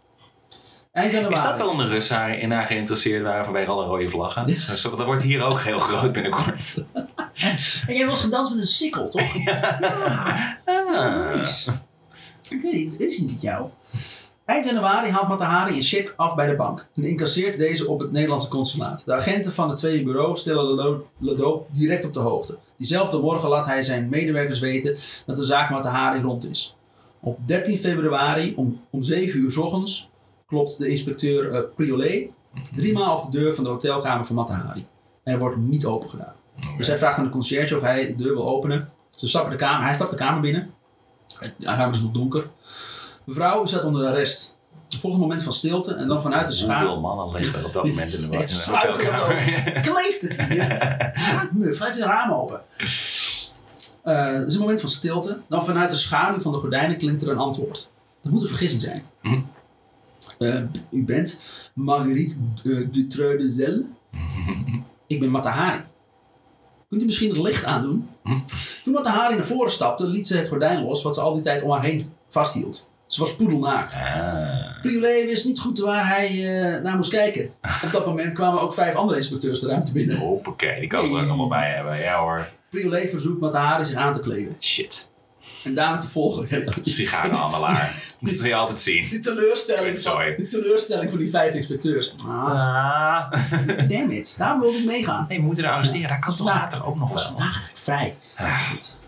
Eind 0.93 1.12
januari. 1.12 1.35
Is 1.35 1.43
dat 1.43 1.56
waarom 1.56 1.77
de 1.78 1.86
Russen 1.86 2.16
haar- 2.16 2.39
in 2.39 2.51
haar 2.51 2.66
geïnteresseerd 2.66 3.22
waren 3.22 3.44
vanwege 3.44 3.70
alle 3.70 3.86
rode 3.86 4.09
vlaggen? 4.09 4.60
Zo, 4.77 4.97
dat 4.97 5.06
wordt 5.06 5.22
hier 5.22 5.43
ook 5.43 5.60
heel 5.60 5.78
groot 5.78 6.12
binnenkort. 6.12 6.77
En 7.86 7.94
jij 7.94 8.06
was 8.06 8.20
gedanst 8.20 8.51
met 8.51 8.60
een 8.60 8.66
sikkel, 8.66 9.09
toch? 9.09 9.35
Ja. 9.44 9.78
Ah. 10.64 11.35
Nice. 11.35 11.70
Ik 12.48 12.60
weet 12.62 12.72
niet, 12.72 12.98
dit 12.98 13.10
is 13.12 13.18
niet 13.18 13.40
jou. 13.43 13.68
Eind 14.51 14.64
januari 14.64 15.10
haalt 15.10 15.28
Matahari 15.28 15.77
een 15.77 15.82
cheque 15.82 16.12
af 16.16 16.35
bij 16.35 16.47
de 16.47 16.56
bank 16.56 16.89
en 16.94 17.05
incasseert 17.05 17.56
deze 17.59 17.89
op 17.89 18.01
het 18.01 18.12
Nederlandse 18.12 18.48
consulaat. 18.48 19.02
De 19.06 19.14
agenten 19.14 19.52
van 19.52 19.68
het 19.68 19.78
tweede 19.78 20.02
bureau 20.02 20.36
stellen 20.36 20.64
Lado- 20.64 21.06
Lado 21.18 21.66
direct 21.72 22.05
op 22.05 22.12
de 22.12 22.20
hoogte. 22.20 22.59
Diezelfde 22.77 23.18
morgen 23.18 23.48
laat 23.48 23.66
hij 23.66 23.82
zijn 23.82 24.09
medewerkers 24.09 24.59
weten 24.59 24.97
dat 25.27 25.36
de 25.36 25.43
zaak 25.43 25.70
Matahari 25.70 26.20
rond 26.20 26.51
is. 26.51 26.77
Op 27.20 27.47
13 27.47 27.78
februari 27.78 28.52
om, 28.56 28.81
om 28.90 29.02
7 29.02 29.40
uur 29.40 29.51
s 29.51 29.56
ochtends 29.56 30.10
klopt 30.47 30.78
de 30.78 30.89
inspecteur 30.89 31.55
eh 31.55 31.60
Priolet 31.77 32.28
driemaal 32.74 33.16
op 33.16 33.32
de 33.32 33.39
deur 33.39 33.55
van 33.55 33.64
de 33.64 33.70
hotelkamer 33.70 34.27
van 34.27 34.36
Matahari. 34.36 34.86
Er 35.22 35.39
wordt 35.39 35.56
niet 35.56 35.85
open 35.85 36.10
gedaan. 36.10 36.35
Dus 36.77 36.86
hij 36.86 36.97
vraagt 36.97 37.18
aan 37.18 37.24
de 37.24 37.31
conciërge 37.31 37.77
of 37.77 37.82
hij 37.82 38.06
de 38.06 38.14
deur 38.14 38.35
wil 38.35 38.48
openen. 38.48 38.90
Ze 39.10 39.28
stappen 39.28 39.51
de 39.51 39.56
kamer, 39.56 39.85
hij 39.85 39.94
stapt 39.94 40.10
de 40.10 40.16
kamer 40.16 40.40
binnen. 40.40 40.70
De 41.59 41.64
kamer 41.64 41.94
is 41.94 42.01
nog 42.01 42.12
donker. 42.12 42.47
Mevrouw 43.24 43.66
staat 43.66 43.84
onder 43.84 44.06
arrest. 44.06 44.59
Volgt 44.98 45.16
een 45.16 45.22
moment 45.22 45.42
van 45.42 45.52
stilte 45.52 45.94
en 45.94 46.09
dan 46.09 46.22
vanuit 46.22 46.47
de 46.47 46.52
schaam. 46.52 46.86
Hoeveel 46.86 47.01
mannen 47.01 47.40
leven 47.40 47.64
op 47.64 47.72
dat 47.72 47.86
moment 47.86 48.12
in 48.12 48.30
de, 48.30 48.36
hotelkamer? 48.36 49.80
Kleeft 49.82 50.20
het 50.20 50.42
hier? 50.42 50.56
Ja, 51.14 51.48
muf, 51.52 51.78
blijf 51.78 51.97
je 51.97 52.02
raam 52.02 52.32
open. 52.32 52.60
Eh, 54.02 54.14
Er 54.14 54.47
is 54.47 54.55
een 54.55 54.60
moment 54.60 54.80
van 54.80 54.88
stilte. 54.88 55.40
Dan 55.48 55.64
vanuit 55.64 55.90
de 55.90 55.97
schaduw 55.97 56.40
van 56.40 56.52
de 56.52 56.59
gordijnen 56.59 56.97
klinkt 56.97 57.22
er 57.22 57.28
een 57.28 57.38
antwoord. 57.38 57.90
Dat 58.22 58.32
moet 58.32 58.42
een 58.42 58.48
vergissing 58.48 58.82
zijn. 58.82 59.05
Hm. 59.22 59.40
Eh, 60.38 60.62
u 60.90 61.05
bent 61.05 61.40
Marguerite 61.74 62.34
uh, 62.62 62.86
Dutreux 62.90 63.38
de 63.42 63.51
Zel? 63.51 63.82
Ik 65.06 65.20
ben 65.20 65.30
Matahari. 65.30 65.82
Kunt 66.88 67.02
u 67.02 67.05
misschien 67.05 67.28
het 67.28 67.38
licht 67.38 67.64
aandoen? 67.64 68.09
Hm. 68.22 68.38
Toen 68.84 68.92
Matahari 68.92 69.34
naar 69.34 69.44
voren 69.44 69.70
stapte, 69.70 70.06
liet 70.06 70.26
ze 70.26 70.36
het 70.36 70.48
gordijn 70.48 70.82
los 70.84 71.02
wat 71.02 71.14
ze 71.14 71.20
al 71.20 71.32
die 71.32 71.42
tijd 71.42 71.62
om 71.62 71.70
haar 71.70 71.82
heen 71.82 72.12
vasthield. 72.28 72.88
Ze 73.12 73.20
was 73.20 73.35
poedelnaakt. 73.37 73.95
Ah. 73.95 74.81
Priolet 74.81 75.24
wist 75.24 75.45
niet 75.45 75.61
goed 75.61 75.78
waar 75.78 76.09
hij 76.09 76.27
eh, 76.28 76.82
naar 76.82 76.97
moest 76.97 77.11
kijken. 77.11 77.51
Op 77.85 77.93
dat 77.93 78.07
moment 78.07 78.32
kwamen 78.32 78.61
ook 78.61 78.74
vijf 78.74 78.95
andere 78.95 79.19
inspecteurs 79.19 79.61
de 79.61 79.66
ruimte 79.66 79.93
binnen. 79.93 80.16
Hoppakee, 80.16 80.81
die 80.81 80.89
kan 80.89 81.07
ze 81.07 81.16
er 81.16 81.23
ook 81.23 81.28
allemaal 81.28 81.49
bij 81.49 81.70
hebben. 81.74 81.99
Ja 81.99 82.20
hoor. 82.20 82.49
Priolet 82.70 83.11
verzoekt 83.11 83.41
Matahari 83.41 83.85
zich 83.85 83.97
aan 83.97 84.12
te 84.12 84.20
kleden. 84.20 84.57
Shit. 84.61 85.11
En 85.65 85.74
daarna 85.74 85.99
te 85.99 86.09
volgen. 86.09 86.65
Sigarenhandelaar. 86.82 87.93
Dat 88.20 88.35
zul 88.35 88.47
je 88.55 88.55
altijd 88.55 88.81
zien. 88.81 89.09
Die 89.11 89.19
teleurstelling, 89.19 90.01
van, 90.01 90.12
Sorry. 90.12 90.37
die 90.37 90.47
teleurstelling 90.47 91.11
van 91.11 91.19
die 91.19 91.31
vijf 91.31 91.55
inspecteurs. 91.55 92.15
Ah, 92.27 93.32
damn 93.89 94.11
it. 94.11 94.35
Daarom 94.39 94.61
wilde 94.61 94.78
ik 94.78 94.85
meegaan. 94.85 95.24
Nee, 95.28 95.39
we 95.39 95.45
moeten 95.45 95.65
er 95.65 95.70
arresteren. 95.70 96.09
Daar 96.09 96.19
kan 96.19 96.37
toch 96.37 96.47
later 96.47 96.87
ook 96.87 96.97
nog 96.97 97.09
wel. 97.09 97.19
vandaag 97.19 97.70
vrij. 97.74 98.16
Ah. 98.37 98.61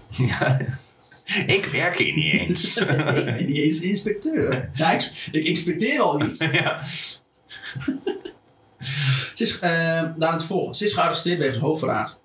Ja. 0.09 0.59
Ik 1.47 1.65
werk 1.65 1.99
hier 1.99 2.15
niet 2.15 2.33
eens. 2.33 2.77
ik 3.17 3.25
ben 3.25 3.47
niet 3.47 3.57
eens 3.57 3.81
inspecteur. 3.81 4.71
Ja, 4.75 4.93
ik, 4.93 5.29
ik 5.33 5.45
inspecteer 5.45 6.01
al 6.01 6.23
iets. 6.23 6.39
ja. 6.63 6.83
Ze 9.35 9.43
is, 9.43 9.59
eh 9.59 9.71
daarna 10.17 10.37
te 10.37 10.47
volgen. 10.47 10.75
Ze 10.75 10.85
is 10.85 10.93
gearresteerd 10.93 11.39
wegens 11.39 11.59
hoofdverraad. 11.59 12.21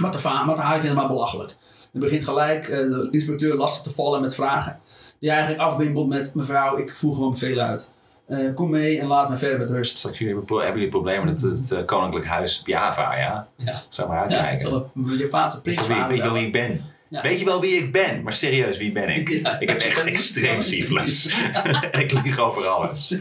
Matahari 0.00 0.80
vindt 0.80 0.86
het 0.86 0.94
maar 0.94 1.06
belachelijk. 1.06 1.50
Er 1.92 2.00
begint 2.00 2.24
gelijk 2.24 2.68
eh, 2.68 2.78
de 2.78 3.08
inspecteur 3.10 3.54
lastig 3.54 3.82
te 3.82 3.90
vallen 3.90 4.20
met 4.20 4.34
vragen. 4.34 4.80
Die 5.18 5.30
eigenlijk 5.30 5.60
afwimpelt 5.60 6.08
met 6.08 6.34
mevrouw, 6.34 6.76
ik 6.76 6.96
voer 6.96 7.14
gewoon 7.14 7.30
bevelen 7.30 7.66
uit. 7.66 7.92
Eh, 8.26 8.54
kom 8.54 8.70
mee 8.70 9.00
en 9.00 9.06
laat 9.06 9.28
me 9.28 9.36
verder 9.36 9.58
met 9.58 9.70
rust. 9.70 9.96
Straks 9.98 10.18
jullie 10.18 10.34
hebben, 10.34 10.56
hebben 10.56 10.74
jullie 10.74 10.88
problemen 10.88 11.24
met 11.24 11.40
het, 11.40 11.68
het, 11.68 11.84
Koninklijk 11.84 12.26
Huis 12.26 12.62
Java, 12.64 13.16
ja? 13.16 13.48
Ja, 13.56 13.82
Zou 13.88 14.08
maar 14.08 14.30
ja 14.30 14.38
uitkijken. 14.38 14.68
zo, 14.68 14.90
je 14.94 15.28
vader 15.30 15.60
prins 15.60 15.86
weet 15.86 16.22
je 16.22 16.32
wie 16.32 16.46
ik 16.46 16.52
ben? 16.52 16.91
Ja. 17.12 17.22
Weet 17.22 17.38
je 17.38 17.44
wel 17.44 17.60
wie 17.60 17.74
ik 17.74 17.92
ben? 17.92 18.22
Maar 18.22 18.32
serieus, 18.32 18.76
wie 18.78 18.92
ben 18.92 19.08
ik? 19.08 19.28
Ja. 19.42 19.58
Ik 19.60 19.68
heb 19.68 19.80
echt 19.80 20.04
extreem 20.04 20.60
syphilis. 20.60 21.26
en 21.92 22.00
ik 22.00 22.12
lieg 22.22 22.38
over 22.38 22.66
alles. 22.66 23.16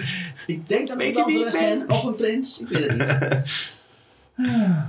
Ik 0.46 0.70
denk 0.70 0.88
dat 0.88 0.98
Weet 0.98 1.18
ik 1.18 1.28
een 1.28 1.50
ben? 1.52 1.52
ben 1.52 1.90
of 1.90 2.04
een 2.04 2.16
prins. 2.16 2.62
Ik 2.62 2.68
weet 2.68 2.88
het 2.88 2.98
niet. 2.98 3.18
Uh, 4.36 4.84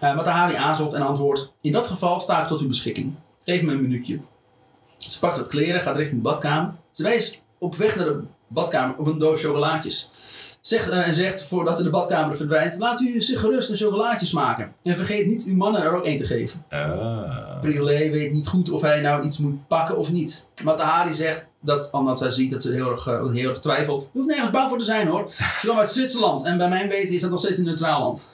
Matahari 0.00 0.54
aarzelt 0.54 0.92
en 0.92 1.02
antwoordt: 1.02 1.52
In 1.60 1.72
dat 1.72 1.86
geval 1.86 2.20
sta 2.20 2.42
ik 2.42 2.48
tot 2.48 2.60
uw 2.60 2.68
beschikking. 2.68 3.14
Geef 3.44 3.62
me 3.62 3.72
een 3.72 3.80
minuutje. 3.80 4.20
Ze 4.96 5.18
pakt 5.18 5.36
wat 5.36 5.48
kleren, 5.48 5.80
gaat 5.80 5.96
richting 5.96 6.22
de 6.22 6.28
badkamer. 6.28 6.74
Ze 6.92 7.02
wijst 7.02 7.42
op 7.58 7.74
weg 7.76 7.96
naar 7.96 8.04
de 8.04 8.20
badkamer 8.46 8.96
op 8.96 9.06
een 9.06 9.18
doos 9.18 9.42
chocolaatjes. 9.42 10.10
Zegt, 10.62 10.88
eh, 10.88 11.06
en 11.06 11.14
zegt 11.14 11.44
voordat 11.44 11.76
ze 11.76 11.82
de 11.82 11.90
badkamer 11.90 12.36
verdwijnt: 12.36 12.78
Laat 12.78 13.00
u 13.00 13.20
zich 13.20 13.40
gerust 13.40 13.70
een 13.70 13.76
chocolaatjes 13.76 14.32
maken. 14.32 14.74
En 14.82 14.96
vergeet 14.96 15.26
niet 15.26 15.44
uw 15.44 15.56
mannen 15.56 15.82
er 15.82 15.96
ook 15.96 16.04
één 16.04 16.16
te 16.16 16.24
geven. 16.24 16.64
Ah. 16.70 17.60
Briolet 17.60 18.12
weet 18.12 18.32
niet 18.32 18.46
goed 18.46 18.70
of 18.70 18.80
hij 18.80 19.00
nou 19.00 19.24
iets 19.24 19.38
moet 19.38 19.68
pakken 19.68 19.96
of 19.96 20.12
niet. 20.12 20.46
Matahari 20.64 21.14
zegt 21.14 21.46
dat, 21.60 21.88
omdat 21.90 22.20
hij 22.20 22.30
ziet 22.30 22.50
dat 22.50 22.62
ze 22.62 22.72
heel 22.72 22.90
erg, 22.90 23.06
eh, 23.06 23.30
heel 23.30 23.50
erg 23.50 23.58
twijfelt. 23.58 24.00
Je 24.00 24.08
hoeft 24.12 24.28
nergens 24.28 24.50
bang 24.50 24.68
voor 24.68 24.78
te 24.78 24.84
zijn 24.84 25.06
hoor. 25.06 25.30
Ze 25.60 25.66
komt 25.66 25.78
uit 25.78 25.90
Zwitserland 25.90 26.44
en 26.44 26.56
bij 26.56 26.68
mijn 26.68 26.88
weten 26.88 27.14
is 27.14 27.20
dat 27.20 27.30
nog 27.30 27.38
steeds 27.38 27.58
een 27.58 27.64
neutraal 27.64 28.00
land. 28.00 28.26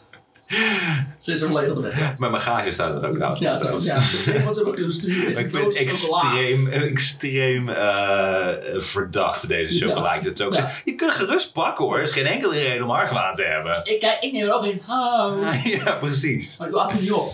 Ze 1.19 1.33
is 1.33 1.41
er 1.41 1.49
volledig 1.51 1.75
de 1.75 1.81
weg. 1.81 2.19
Mijn 2.19 2.33
bagage 2.33 2.73
staat 2.73 3.03
er 3.03 3.09
ook 3.09 3.15
trouwens. 3.15 3.41
Ja, 3.43 3.57
trouwens. 3.57 3.85
ja. 3.85 3.99
Het 4.33 4.45
wat 4.45 4.57
ze 4.57 4.70
kunnen 4.75 4.93
sturen 4.93 5.29
is 5.29 5.35
Maar 5.35 5.45
ik 5.45 5.51
vind 5.51 5.65
het 5.79 5.89
chocola. 6.01 6.23
extreem, 6.23 6.69
extreem 6.69 7.69
eh, 7.69 8.49
verdacht, 8.81 9.49
deze 9.49 9.79
Ja. 9.79 9.87
chocolaatje. 9.87 10.33
Is 10.33 10.41
ook 10.41 10.55
Ja. 10.55 10.69
zo- 10.69 10.75
Je 10.85 10.95
kunt 10.95 11.12
het 11.15 11.20
gerust 11.20 11.53
pakken 11.53 11.85
hoor. 11.85 11.97
Er 11.97 12.03
is 12.03 12.11
geen 12.12 12.27
enkele 12.27 12.55
reden 12.59 12.83
om 12.85 12.91
argwaan 12.91 13.35
te 13.35 13.45
hebben. 13.45 13.81
Ik, 13.85 14.19
ik 14.20 14.33
neem 14.33 14.45
er 14.47 14.55
ook 14.55 14.65
in. 14.65 14.83
Oh. 14.89 15.65
ja, 15.85 15.93
precies. 15.93 16.57
Maar 16.57 16.69
had 16.70 16.93
hem 16.93 17.01
niet 17.01 17.12
op. 17.12 17.33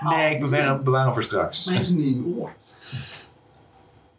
Nee, 0.00 0.34
ik 0.34 0.40
bewaar 0.40 0.62
hem, 0.66 0.82
bewaar 0.82 1.04
hem 1.04 1.12
voor 1.12 1.22
straks. 1.22 1.64
Mijn 1.64 1.78
is 1.78 1.86
hem 1.86 1.96
niet. 1.96 2.22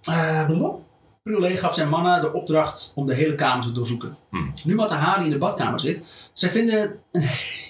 Eh, 0.04 0.46
blablabla. 0.46 0.84
Brûlé 1.30 1.58
gaf 1.58 1.74
zijn 1.74 1.90
mannen 1.90 2.20
de 2.22 2.34
opdracht 2.34 2.92
om 2.96 3.06
de 3.06 3.14
hele 3.14 3.36
kamer 3.36 3.66
te 3.66 3.72
doorzoeken. 3.72 4.18
Hmm. 4.30 4.54
Nu 4.64 4.76
Matahari 4.76 5.24
in 5.24 5.30
de 5.30 5.38
badkamer 5.38 5.80
zit, 5.80 6.30
zij 6.34 6.50
vinden 6.50 7.00
een 7.12 7.22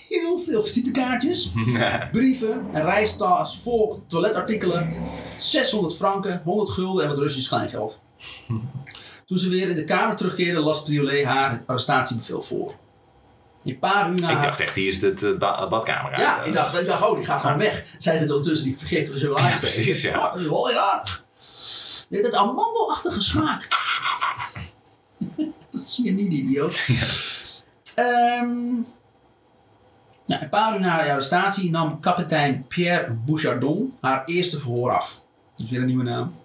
heel 0.09 0.39
veel 0.45 0.63
visitekaartjes, 0.63 1.51
brieven, 2.11 2.65
een 2.71 2.81
reistas 2.83 3.57
vol 3.61 4.03
toiletartikelen, 4.07 4.93
600 5.35 5.95
franken, 5.95 6.41
100 6.43 6.69
gulden 6.69 7.03
en 7.03 7.09
wat 7.09 7.17
Russisch 7.17 7.47
kleingeld. 7.47 8.01
Toen 9.25 9.37
ze 9.37 9.49
weer 9.49 9.69
in 9.69 9.75
de 9.75 9.83
kamer 9.83 10.15
terugkeerde, 10.15 10.59
las 10.59 10.81
Briolet 10.81 11.25
haar 11.25 11.51
het 11.51 11.63
arrestatiebevel 11.67 12.41
voor. 12.41 12.73
Een 13.63 13.79
paar 13.79 14.09
uur 14.11 14.19
na 14.21 14.29
ik 14.29 14.41
dacht 14.41 14.59
echt, 14.59 14.75
hier 14.75 14.87
is 14.87 15.01
het 15.01 15.23
eh, 15.23 15.37
ba- 15.37 15.67
badkamer 15.67 16.11
uit. 16.11 16.21
ja, 16.21 16.41
Eh, 16.41 16.47
ik 16.47 16.53
dacht, 16.53 16.79
ik 16.79 16.85
dacht, 16.85 17.03
oh, 17.09 17.15
die 17.15 17.25
gaat 17.25 17.41
gewoon 17.41 17.57
weg. 17.57 17.83
Zij 17.97 18.17
zit 18.19 18.29
ondertussen 18.29 18.65
die 18.65 18.77
vergiftige 18.77 19.19
chocolade. 19.19 19.49
Ja, 19.53 19.57
precies, 19.59 20.01
ja. 20.01 20.17
Oh, 20.17 20.31
dat 20.33 20.41
is 20.41 20.47
wel 20.49 20.67
heel 20.67 20.77
aardig. 20.79 21.23
Dit 22.09 22.25
het 22.25 22.35
amandelachtige 22.35 23.21
smaak. 23.21 23.67
dat 25.69 25.81
zie 25.81 26.05
je 26.05 26.11
niet, 26.11 26.33
idioot. 26.33 26.83
Ehm, 27.95 28.73
nou, 30.25 30.41
een 30.41 30.49
paar 30.49 30.73
uur 30.73 30.79
na 30.79 30.87
haar 30.87 31.09
arrestatie 31.09 31.69
nam 31.69 31.99
kapitein 31.99 32.65
Pierre 32.67 33.13
Bouchardon 33.13 33.93
haar 34.01 34.25
eerste 34.25 34.59
verhoor 34.59 34.91
af. 34.91 35.21
Dus 35.55 35.69
weer 35.69 35.79
een 35.79 35.85
nieuwe 35.85 36.03
naam. 36.03 36.35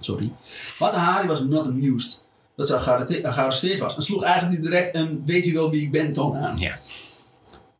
Sorry. 0.00 0.32
Matahari 0.78 1.26
was 1.26 1.40
not 1.40 1.66
amused 1.66 2.24
dat 2.56 2.66
ze 2.66 2.78
gearresteerd 3.22 3.78
was. 3.78 3.96
En 3.96 4.02
sloeg 4.02 4.22
eigenlijk 4.22 4.62
direct 4.62 4.94
een 4.94 5.22
weet 5.24 5.46
u 5.46 5.52
wel 5.52 5.70
wie 5.70 5.82
ik 5.82 5.90
ben 5.90 6.12
toon 6.12 6.36
aan. 6.36 6.58
Ja. 6.58 6.78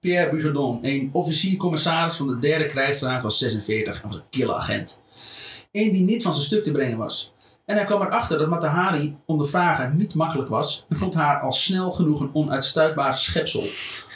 Pierre 0.01 0.31
Bouchardon, 0.31 0.79
een 0.83 1.11
officier-commissaris 1.13 2.17
van 2.17 2.27
de 2.27 2.39
derde 2.39 2.67
krijgsraad, 2.67 3.23
was 3.23 3.39
46 3.39 4.03
en 4.03 4.09
was 4.09 4.17
een 4.17 4.29
kille 4.31 4.55
agent. 4.55 5.01
Eén 5.75 5.93
die 5.93 6.05
niet 6.05 6.23
van 6.23 6.33
zijn 6.33 6.45
stuk 6.45 6.63
te 6.63 6.71
brengen 6.71 6.99
was. 6.99 7.33
En 7.67 7.77
hij 7.77 7.85
kwam 7.85 8.03
erachter 8.03 8.39
dat 8.39 8.49
Matahari 8.49 9.17
ondervragen 9.27 9.97
niet 9.97 10.15
makkelijk 10.15 10.49
was 10.49 10.85
en 10.89 10.97
vond 10.97 11.15
haar 11.15 11.41
al 11.41 11.53
snel 11.53 11.93
genoeg 11.93 12.21
een 12.21 12.31
onuitstuitbaar 12.33 13.15
schepsel. 13.15 13.65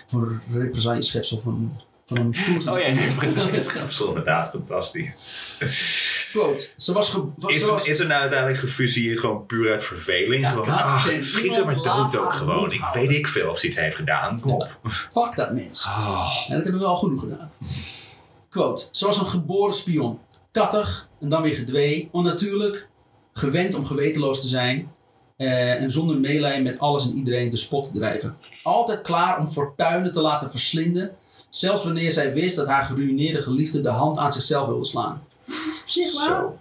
Voor 0.07 0.23
een 0.23 0.61
represaille-schepsel 0.61 1.41
van, 1.41 1.81
van 2.07 2.17
een 2.17 2.31
ploeg. 2.31 2.69
Oh 2.69 2.81
ja, 2.81 2.91
nee, 2.91 3.15
precies. 3.15 3.65
Schepsel, 3.71 4.09
inderdaad, 4.09 4.51
fantastisch. 4.51 5.57
Quote, 6.31 6.69
ze 6.77 6.93
was... 6.93 7.11
Ge, 7.11 7.25
was, 7.37 7.55
Is, 7.55 7.61
ze 7.61 7.71
was 7.71 7.85
er, 7.85 7.91
is 7.91 7.99
er 7.99 8.07
nou 8.07 8.21
uiteindelijk 8.21 8.59
gefusilleerd 8.61 9.19
gewoon 9.19 9.47
puur 9.47 9.71
uit 9.71 9.85
verveling? 9.85 10.43
Ja, 10.43 10.51
gewoon, 10.51 10.69
ach, 10.69 11.07
damn, 11.07 11.23
schiet 11.23 11.57
er 11.57 11.65
maar 11.65 11.83
dood 11.83 12.17
ook 12.17 12.35
gewoon. 12.35 12.73
Ik 12.73 12.85
weet 12.95 13.11
ik 13.11 13.29
veel 13.29 13.51
of 13.51 13.59
ze 13.59 13.67
iets 13.67 13.77
heeft 13.77 13.97
gedaan. 13.97 14.41
Kom 14.41 14.53
op. 14.53 14.79
fuck 14.89 15.37
dat 15.37 15.53
mens. 15.53 15.85
Oh. 15.85 16.45
En 16.49 16.55
dat 16.55 16.63
hebben 16.63 16.83
we 16.83 16.87
al 16.87 16.97
genoeg 16.97 17.21
gedaan. 17.21 17.51
Quote. 18.49 18.89
Ze 18.91 19.07
was 19.07 19.19
een 19.19 19.27
geboren 19.27 19.75
spion. 19.75 20.19
Kattig 20.53 21.09
en 21.21 21.29
dan 21.29 21.43
weer 21.43 21.55
gedwee. 21.55 22.09
Onnatuurlijk. 22.13 22.89
Gewend 23.33 23.75
om 23.75 23.85
gewetenloos 23.85 24.41
te 24.41 24.47
zijn. 24.47 24.93
eh, 25.37 25.83
en 25.83 25.91
zonder 25.93 26.17
meelij 26.17 26.63
met 26.63 26.79
alles 26.79 27.05
en 27.05 27.17
iedereen 27.17 27.49
de 27.49 27.57
spot 27.57 27.85
te 27.85 27.91
drijven. 27.91 28.37
Altijd 28.63 29.01
klaar 29.01 29.39
om 29.39 29.47
fortuinen 29.49 30.13
te 30.13 30.21
laten 30.21 30.51
verslinden. 30.51 31.17
Zelfs 31.49 31.85
wanneer 31.85 32.13
zij 32.13 32.33
wist 32.35 32.57
dat 32.57 32.67
haar 32.67 32.85
geruïneerde 32.85 33.43
geliefde 33.43 33.81
de 33.81 33.89
hand 33.89 34.19
aan 34.19 34.33
zichzelf 34.33 34.67
wilde 34.67 34.85
slaan. 34.85 35.23
Dat 35.47 35.57
is 35.69 35.81
op 35.81 35.89
zich 35.89 36.15
waar. 36.15 36.25
Zo. 36.41 36.59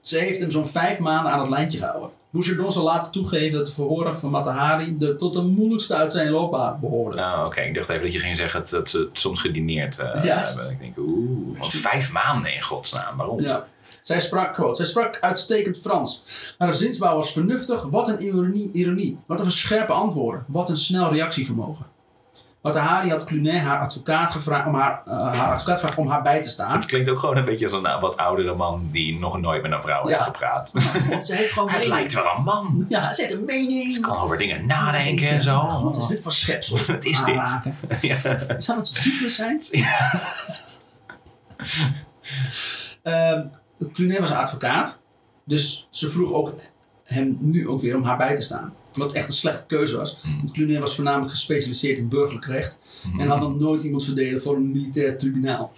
Ze 0.00 0.18
heeft 0.18 0.40
hem 0.40 0.50
zo'n 0.50 0.66
vijf 0.66 0.98
maanden 0.98 1.32
aan 1.32 1.40
het 1.40 1.48
lijntje 1.48 1.78
gehouden. 1.78 2.10
Bouchardon 2.34 2.72
zal 2.72 2.84
later 2.84 3.12
toegeven 3.12 3.52
dat 3.52 3.66
de 3.66 3.72
verhoren 3.72 4.16
van 4.16 4.30
Matahari 4.30 4.96
de, 4.98 5.16
tot 5.16 5.32
de 5.32 5.42
moeilijkste 5.42 5.94
uit 5.94 6.12
zijn 6.12 6.30
loopbaan 6.30 6.80
behoorden. 6.80 7.20
Nou, 7.20 7.46
oké. 7.46 7.60
Ik 7.60 7.74
dacht 7.74 7.88
even 7.88 8.02
dat 8.02 8.12
je 8.12 8.18
ging 8.18 8.36
zeggen 8.36 8.60
dat, 8.60 8.70
dat 8.70 8.88
ze 8.90 8.98
het 8.98 9.08
soms 9.12 9.40
gedineerd 9.40 9.98
eh, 9.98 10.24
Ja. 10.24 10.36
hebben. 10.44 10.70
Ik 10.70 10.78
denk, 10.80 10.96
oeh, 10.98 11.58
want 11.58 11.72
vijf 11.74 12.12
maanden 12.12 12.54
in 12.54 12.62
godsnaam. 12.62 13.16
Waarom? 13.16 13.40
Ja. 13.40 13.66
Zij 14.00 14.20
sprak, 14.20 14.52
quote, 14.52 14.74
zij 14.76 14.84
sprak 14.84 15.18
uitstekend 15.20 15.78
Frans. 15.78 16.22
Haar 16.58 16.74
zinsbouw 16.74 17.16
was 17.16 17.32
vernuftig. 17.32 17.82
Wat 17.82 18.08
een 18.08 18.22
ironie, 18.22 18.70
ironie. 18.72 19.18
Wat 19.26 19.40
een 19.40 19.52
scherpe 19.52 19.92
antwoorden. 19.92 20.44
Wat 20.48 20.68
een 20.68 20.76
snel 20.76 21.12
reactievermogen. 21.12 21.86
Matahari 22.64 23.10
had 23.10 23.24
Clunet 23.24 23.60
haar 23.62 23.78
advocaat 23.78 24.30
gevraagd 24.30 24.66
om 24.66 24.74
haar, 24.74 25.02
eh, 25.04 25.16
haar 25.32 25.52
advocaat 25.52 25.78
gevraagd 25.80 25.98
om 25.98 26.08
haar 26.08 26.22
bij 26.22 26.42
te 26.42 26.48
staan. 26.48 26.72
Het 26.72 26.86
klinkt 26.86 27.08
ook 27.08 27.18
gewoon 27.18 27.36
een 27.36 27.44
beetje 27.44 27.64
als 27.64 27.74
een 27.74 27.82
nou, 27.82 28.00
wat 28.00 28.16
oudere 28.16 28.54
man 28.54 28.88
die 28.92 29.18
nog 29.18 29.40
nooit 29.40 29.62
met 29.62 29.72
een 29.72 29.82
vrouw 29.82 30.02
Ja. 30.02 30.08
heeft 30.08 30.22
gepraat. 30.22 30.70
Want 31.08 31.26
ze 31.26 31.34
heeft 31.34 31.52
gewoon 31.52 31.68
Het 31.70 31.76
mening. 31.78 31.94
lijkt 31.94 32.14
wel 32.14 32.24
een 32.36 32.42
man. 32.44 32.86
Ja, 32.88 33.12
ze 33.12 33.22
heeft 33.22 33.34
een 33.34 33.44
mening. 33.44 34.00
Kan 34.00 34.16
over 34.16 34.38
dingen 34.38 34.66
nadenken 34.66 35.28
en 35.28 35.42
zo. 35.42 35.82
Wat 35.82 35.96
is 35.96 36.06
dit 36.06 36.22
voor 36.22 36.32
schepsel? 36.32 36.78
Wat 36.86 37.04
is 37.04 37.24
dit? 37.24 37.60
Ja. 38.00 38.16
Zou 38.58 38.78
dat 38.78 38.86
syphilis 38.86 39.34
zijn? 39.34 39.60
Ehm, 43.02 43.42
Clunet 43.92 44.18
was 44.18 44.30
een 44.30 44.36
advocaat. 44.36 45.02
Dus 45.44 45.86
ze 45.90 46.10
vroeg 46.10 46.32
ook 46.32 46.52
hem 47.04 47.36
nu 47.40 47.68
ook 47.68 47.80
weer 47.80 47.96
om 47.96 48.04
haar 48.04 48.16
bij 48.16 48.34
te 48.34 48.42
staan. 48.42 48.74
Wat 48.94 49.12
echt 49.12 49.28
een 49.28 49.34
slechte 49.34 49.64
keuze 49.66 49.96
was. 49.96 50.16
Want 50.36 50.50
Clunet 50.50 50.80
was 50.80 50.94
voornamelijk 50.94 51.30
gespecialiseerd 51.30 51.98
in 51.98 52.08
burgerlijk 52.08 52.46
recht. 52.46 52.78
En 53.18 53.28
had 53.28 53.40
nog 53.40 53.58
nooit 53.58 53.82
iemand 53.82 54.04
verdedigd 54.04 54.42
voor 54.42 54.56
een 54.56 54.72
militair 54.72 55.18
tribunaal. 55.18 55.72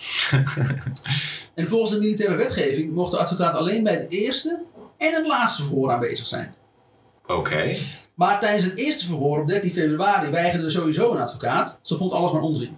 en 1.54 1.66
volgens 1.66 1.90
de 1.90 1.98
militaire 1.98 2.36
wetgeving 2.36 2.92
mocht 2.92 3.10
de 3.10 3.18
advocaat 3.18 3.54
alleen 3.54 3.82
bij 3.82 3.92
het 3.92 4.10
eerste 4.10 4.62
en 4.98 5.14
het 5.14 5.26
laatste 5.26 5.62
verhoor 5.62 5.92
aanwezig 5.92 6.26
zijn. 6.26 6.54
Oké. 7.26 7.76
Maar 8.14 8.40
tijdens 8.40 8.64
het 8.64 8.76
eerste 8.76 9.06
verhoor 9.06 9.40
op 9.40 9.46
13 9.46 9.70
februari 9.70 10.30
weigerde 10.30 10.70
sowieso 10.70 11.12
een 11.12 11.20
advocaat. 11.20 11.78
Ze 11.82 11.96
vond 11.96 12.12
alles 12.12 12.32
maar 12.32 12.42
onzin. 12.42 12.76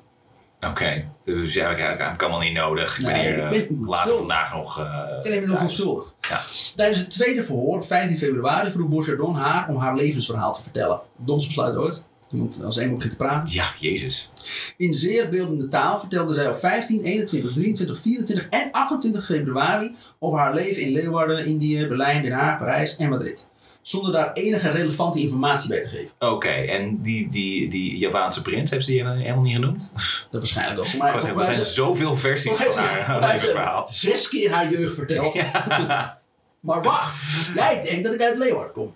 Oké. 0.61 1.09
Dus 1.25 1.55
ja, 1.55 1.71
ik, 1.71 2.01
ik 2.13 2.17
kan 2.19 2.31
wel 2.31 2.39
niet 2.39 2.53
nodig. 2.53 2.99
Ik 2.99 3.05
ben 3.05 3.13
Nee, 3.15 3.23
hier 3.27 3.37
ik 3.37 3.43
eh, 3.43 3.49
ben 3.51 3.61
later 3.61 3.89
onschuldig. 3.89 4.17
vandaag 4.19 4.55
nog. 4.55 4.79
eh, 4.79 4.85
Ik 5.23 5.31
neem 5.31 5.41
me 5.41 5.47
nog 5.47 5.59
thuis. 5.59 5.71
onschuldig. 5.71 6.15
Ja. 6.29 6.41
Tijdens 6.75 6.99
het 6.99 7.11
tweede 7.11 7.43
verhoor, 7.43 7.85
15 7.85 8.19
februari, 8.19 8.71
vroeg 8.71 8.89
Bouchardon 8.89 9.35
haar 9.35 9.69
om 9.69 9.77
haar 9.77 9.95
levensverhaal 9.95 10.53
te 10.53 10.63
vertellen. 10.63 11.01
Domst 11.17 11.47
besluit 11.47 11.77
ooit. 11.77 12.07
Iemand 12.33 12.65
als 12.65 12.77
eenmaal 12.77 12.95
begint 12.95 13.13
te 13.13 13.25
praten. 13.25 13.51
Ja, 13.53 13.65
Jezus. 13.79 14.31
In 14.77 14.95
zeer 14.95 15.29
beeldende 15.29 15.69
taal 15.69 15.99
vertelde 15.99 16.33
zij 16.35 16.49
op 16.49 16.57
15, 16.57 17.03
21, 17.03 17.53
23, 17.53 18.01
24 18.01 18.47
en 18.51 18.69
28 18.73 19.25
februari 19.25 19.95
over 20.19 20.39
haar 20.39 20.55
leven 20.55 20.83
in 20.83 20.93
Leeuwarden, 20.93 21.47
Indië, 21.47 21.87
Berlijn, 21.87 22.23
Den 22.23 22.33
Haag, 22.33 22.59
Parijs 22.59 22.97
en 22.97 23.09
Madrid. 23.09 23.49
Zonder 23.83 24.13
daar 24.13 24.33
enige 24.33 24.71
relevante 24.71 25.21
informatie 25.21 25.69
bij 25.69 25.83
te 25.83 25.89
geven. 25.89 26.11
Oké, 26.19 26.49
en 26.49 27.03
die, 27.03 27.29
die, 27.29 27.69
die 27.69 27.99
Javaanse 27.99 28.43
prins, 28.43 28.71
heeft 28.71 28.85
ze 28.85 28.91
die 28.91 29.05
helemaal 29.05 29.43
niet 29.43 29.55
genoemd? 29.55 29.91
Dat 30.31 30.41
waarschijnlijk 30.41 30.77
wel 30.77 30.87
voor 30.87 31.35
mij. 31.35 31.47
Er 31.49 31.55
zijn 31.55 31.67
zoveel 31.67 32.17
versies 32.17 32.57
van 32.57 32.85
haar 32.85 33.21
levensverhaal. 33.21 33.89
Zes 33.89 34.29
keer 34.29 34.51
haar 34.51 34.71
jeugd 34.71 34.95
verteld. 34.95 35.37
Maar 36.61 36.83
wacht, 36.83 37.21
jij 37.55 37.83
denkt 37.83 38.05
dat 38.05 38.15
ik 38.15 38.23
uit 38.23 38.39
Leeuwarden 38.39 38.73
kom. 38.73 38.93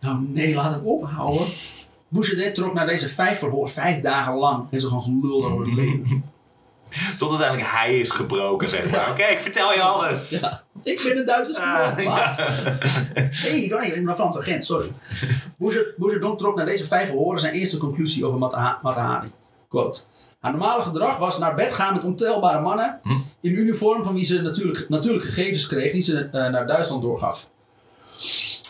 nou 0.00 0.26
nee, 0.28 0.54
laat 0.54 0.74
het 0.74 0.82
ophouden. 0.84 1.46
Bouchedet 2.08 2.54
trok 2.54 2.74
naar 2.74 2.86
deze 2.86 3.08
vijf 3.08 3.38
verhoor, 3.38 3.68
vijf 3.68 4.00
dagen 4.00 4.34
lang. 4.34 4.70
Heeft 4.70 4.82
ze 4.82 4.88
gewoon 4.88 5.02
geluld 5.02 5.44
over 5.44 5.66
het 5.66 5.74
leven. 5.74 6.24
Tot 7.18 7.30
uiteindelijk 7.30 7.70
hij 7.70 7.98
is 7.98 8.10
gebroken, 8.10 8.68
zeg 8.68 8.90
maar. 8.90 9.00
Ja. 9.00 9.10
Oké, 9.10 9.22
ik 9.22 9.40
vertel 9.40 9.72
je 9.72 9.82
alles. 9.82 10.30
Ja, 10.30 10.64
ik 10.92 11.02
ben 11.04 11.18
een 11.18 11.24
Duitse 11.26 11.52
spion. 11.54 11.68
Ah, 11.68 11.96
Wat? 11.96 12.46
Nee, 13.14 13.64
ik 13.64 13.68
ben 13.94 14.08
een 14.08 14.14
Franse 14.14 14.38
agent, 14.38 14.64
sorry. 14.64 14.88
Bouchardon 15.96 16.36
trok 16.36 16.56
naar 16.56 16.66
deze 16.66 16.84
vijf 16.84 17.06
verhoren 17.06 17.40
zijn 17.40 17.52
eerste 17.52 17.76
conclusie 17.78 18.26
over 18.26 18.38
Mataha- 18.38 18.78
Matahari. 18.82 19.28
Quote. 19.68 20.00
Haar 20.40 20.50
normale 20.52 20.82
gedrag 20.82 21.16
was 21.18 21.38
naar 21.38 21.54
bed 21.54 21.72
gaan 21.72 21.94
met 21.94 22.04
ontelbare 22.04 22.60
mannen, 22.60 23.00
Hm. 23.02 23.10
In 23.40 23.52
uniform 23.52 24.04
van 24.04 24.14
wie 24.14 24.24
ze 24.24 24.42
natuurlijk, 24.42 24.88
natuurlijk 24.88 25.24
gegevens 25.24 25.66
kreeg 25.66 25.92
die 25.92 26.02
ze 26.02 26.18
eh, 26.32 26.48
naar 26.48 26.66
Duitsland 26.66 27.02
doorgaf. 27.02 27.50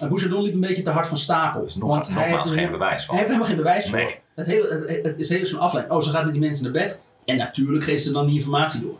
En 0.00 0.08
Bouchardon 0.08 0.42
liep 0.42 0.54
een 0.54 0.60
beetje 0.60 0.82
te 0.82 0.90
hard 0.90 1.06
van 1.06 1.16
stapel. 1.18 1.60
Dus 1.62 1.74
nog, 1.76 1.88
want 1.88 2.08
hij 2.08 2.28
heeft, 2.30 2.50
geen 2.50 2.70
bewijs 2.70 3.04
van. 3.04 3.14
hij 3.16 3.24
heeft 3.24 3.36
helemaal 3.36 3.46
geen 3.46 3.56
bewijs. 3.64 3.90
Nee. 3.90 4.18
Het, 4.34 4.46
hele, 4.46 4.84
het, 4.86 5.06
het 5.06 5.18
is 5.18 5.28
heel 5.28 5.46
zo'n 5.46 5.58
afleiding. 5.58 5.96
Oh, 5.98 6.02
ze 6.02 6.10
gaat 6.10 6.24
met 6.24 6.32
die 6.32 6.42
mensen 6.42 6.64
naar 6.64 6.72
bed. 6.72 7.02
En 7.24 7.36
natuurlijk 7.36 7.84
geeft 7.84 8.02
ze 8.02 8.12
dan 8.12 8.26
die 8.26 8.34
informatie 8.34 8.80
door. 8.80 8.98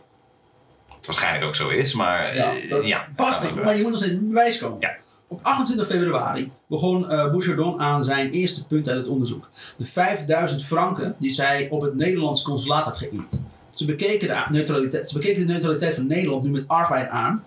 Waarschijnlijk 1.07 1.45
ook 1.45 1.55
zo 1.55 1.67
is, 1.67 1.93
maar 1.93 2.35
Ja, 2.35 2.55
eh, 2.55 2.69
dat 2.69 2.85
ja. 2.85 3.07
past 3.15 3.41
Ja, 3.41 3.47
toch, 3.47 3.63
maar 3.63 3.75
je 3.75 3.81
moet 3.81 3.89
nog 3.91 3.99
steeds 3.99 4.13
met 4.13 4.27
bewijs 4.27 4.57
komen. 4.57 4.79
Ja. 4.79 4.95
Op 5.29 5.39
28 5.43 5.87
februari 5.87 6.51
begon 6.67 7.09
eh 7.09 7.29
Bouchardon 7.31 7.79
aan 7.79 8.03
zijn 8.03 8.29
eerste 8.29 8.65
punt 8.65 8.89
uit 8.89 8.97
het 8.97 9.07
onderzoek. 9.07 9.49
De 9.77 9.85
5000 9.85 10.65
franken 10.65 11.13
die 11.17 11.31
zij 11.31 11.67
op 11.69 11.81
het 11.81 11.95
Nederlands 11.95 12.41
consulaat 12.41 12.83
had 12.85 12.97
geïnd. 12.97 13.41
Ze 13.69 13.85
bekeken, 13.85 14.27
de 14.27 14.43
neutraliteit, 14.49 15.07
ze 15.09 15.13
bekeken 15.13 15.47
de 15.47 15.53
neutraliteit 15.53 15.93
van 15.95 16.07
Nederland 16.07 16.43
nu 16.43 16.49
met 16.49 16.67
argwijn 16.67 17.09
aan. 17.09 17.43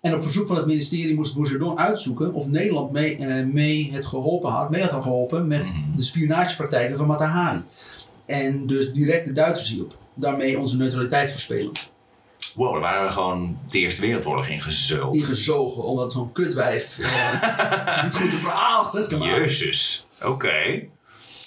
En 0.00 0.14
op 0.14 0.22
verzoek 0.22 0.46
van 0.46 0.56
het 0.56 0.66
ministerie 0.66 1.14
moest 1.14 1.34
Bouchardon 1.34 1.78
uitzoeken 1.78 2.32
of 2.34 2.46
Nederland 2.46 2.92
mee, 2.92 3.16
eh, 3.16 3.44
mee 3.46 3.90
het 3.92 4.06
geholpen 4.06 4.50
had, 4.50 4.70
mee 4.70 4.82
had 4.82 5.02
geholpen 5.02 5.46
met 5.48 5.72
Mhm. 5.72 5.96
de 5.96 6.02
spionagepraktijken 6.02 6.96
van 6.96 7.06
Matahari. 7.06 7.62
En 8.26 8.66
dus 8.66 8.92
direct 8.92 9.26
de 9.26 9.32
Duitsers 9.32 9.68
hielp. 9.68 9.96
Daarmee 10.14 10.58
onze 10.58 10.76
neutraliteit 10.76 11.30
verspelen. 11.30 11.72
Wow, 12.54 12.72
daar 12.72 12.80
waren 12.80 13.06
we 13.06 13.12
gewoon 13.12 13.58
de 13.70 13.78
Eerste 13.78 14.00
Wereldoorlog 14.00 14.46
in 14.46 14.52
ingezogen 15.10 15.82
omdat 15.82 16.12
zo'n 16.12 16.32
kutwijf 16.32 16.98
eh, 16.98 18.02
niet 18.04 18.14
goed 18.14 18.30
te 18.30 18.36
verhaal. 18.38 18.98
Jezus. 19.08 20.06
Oké. 20.22 20.82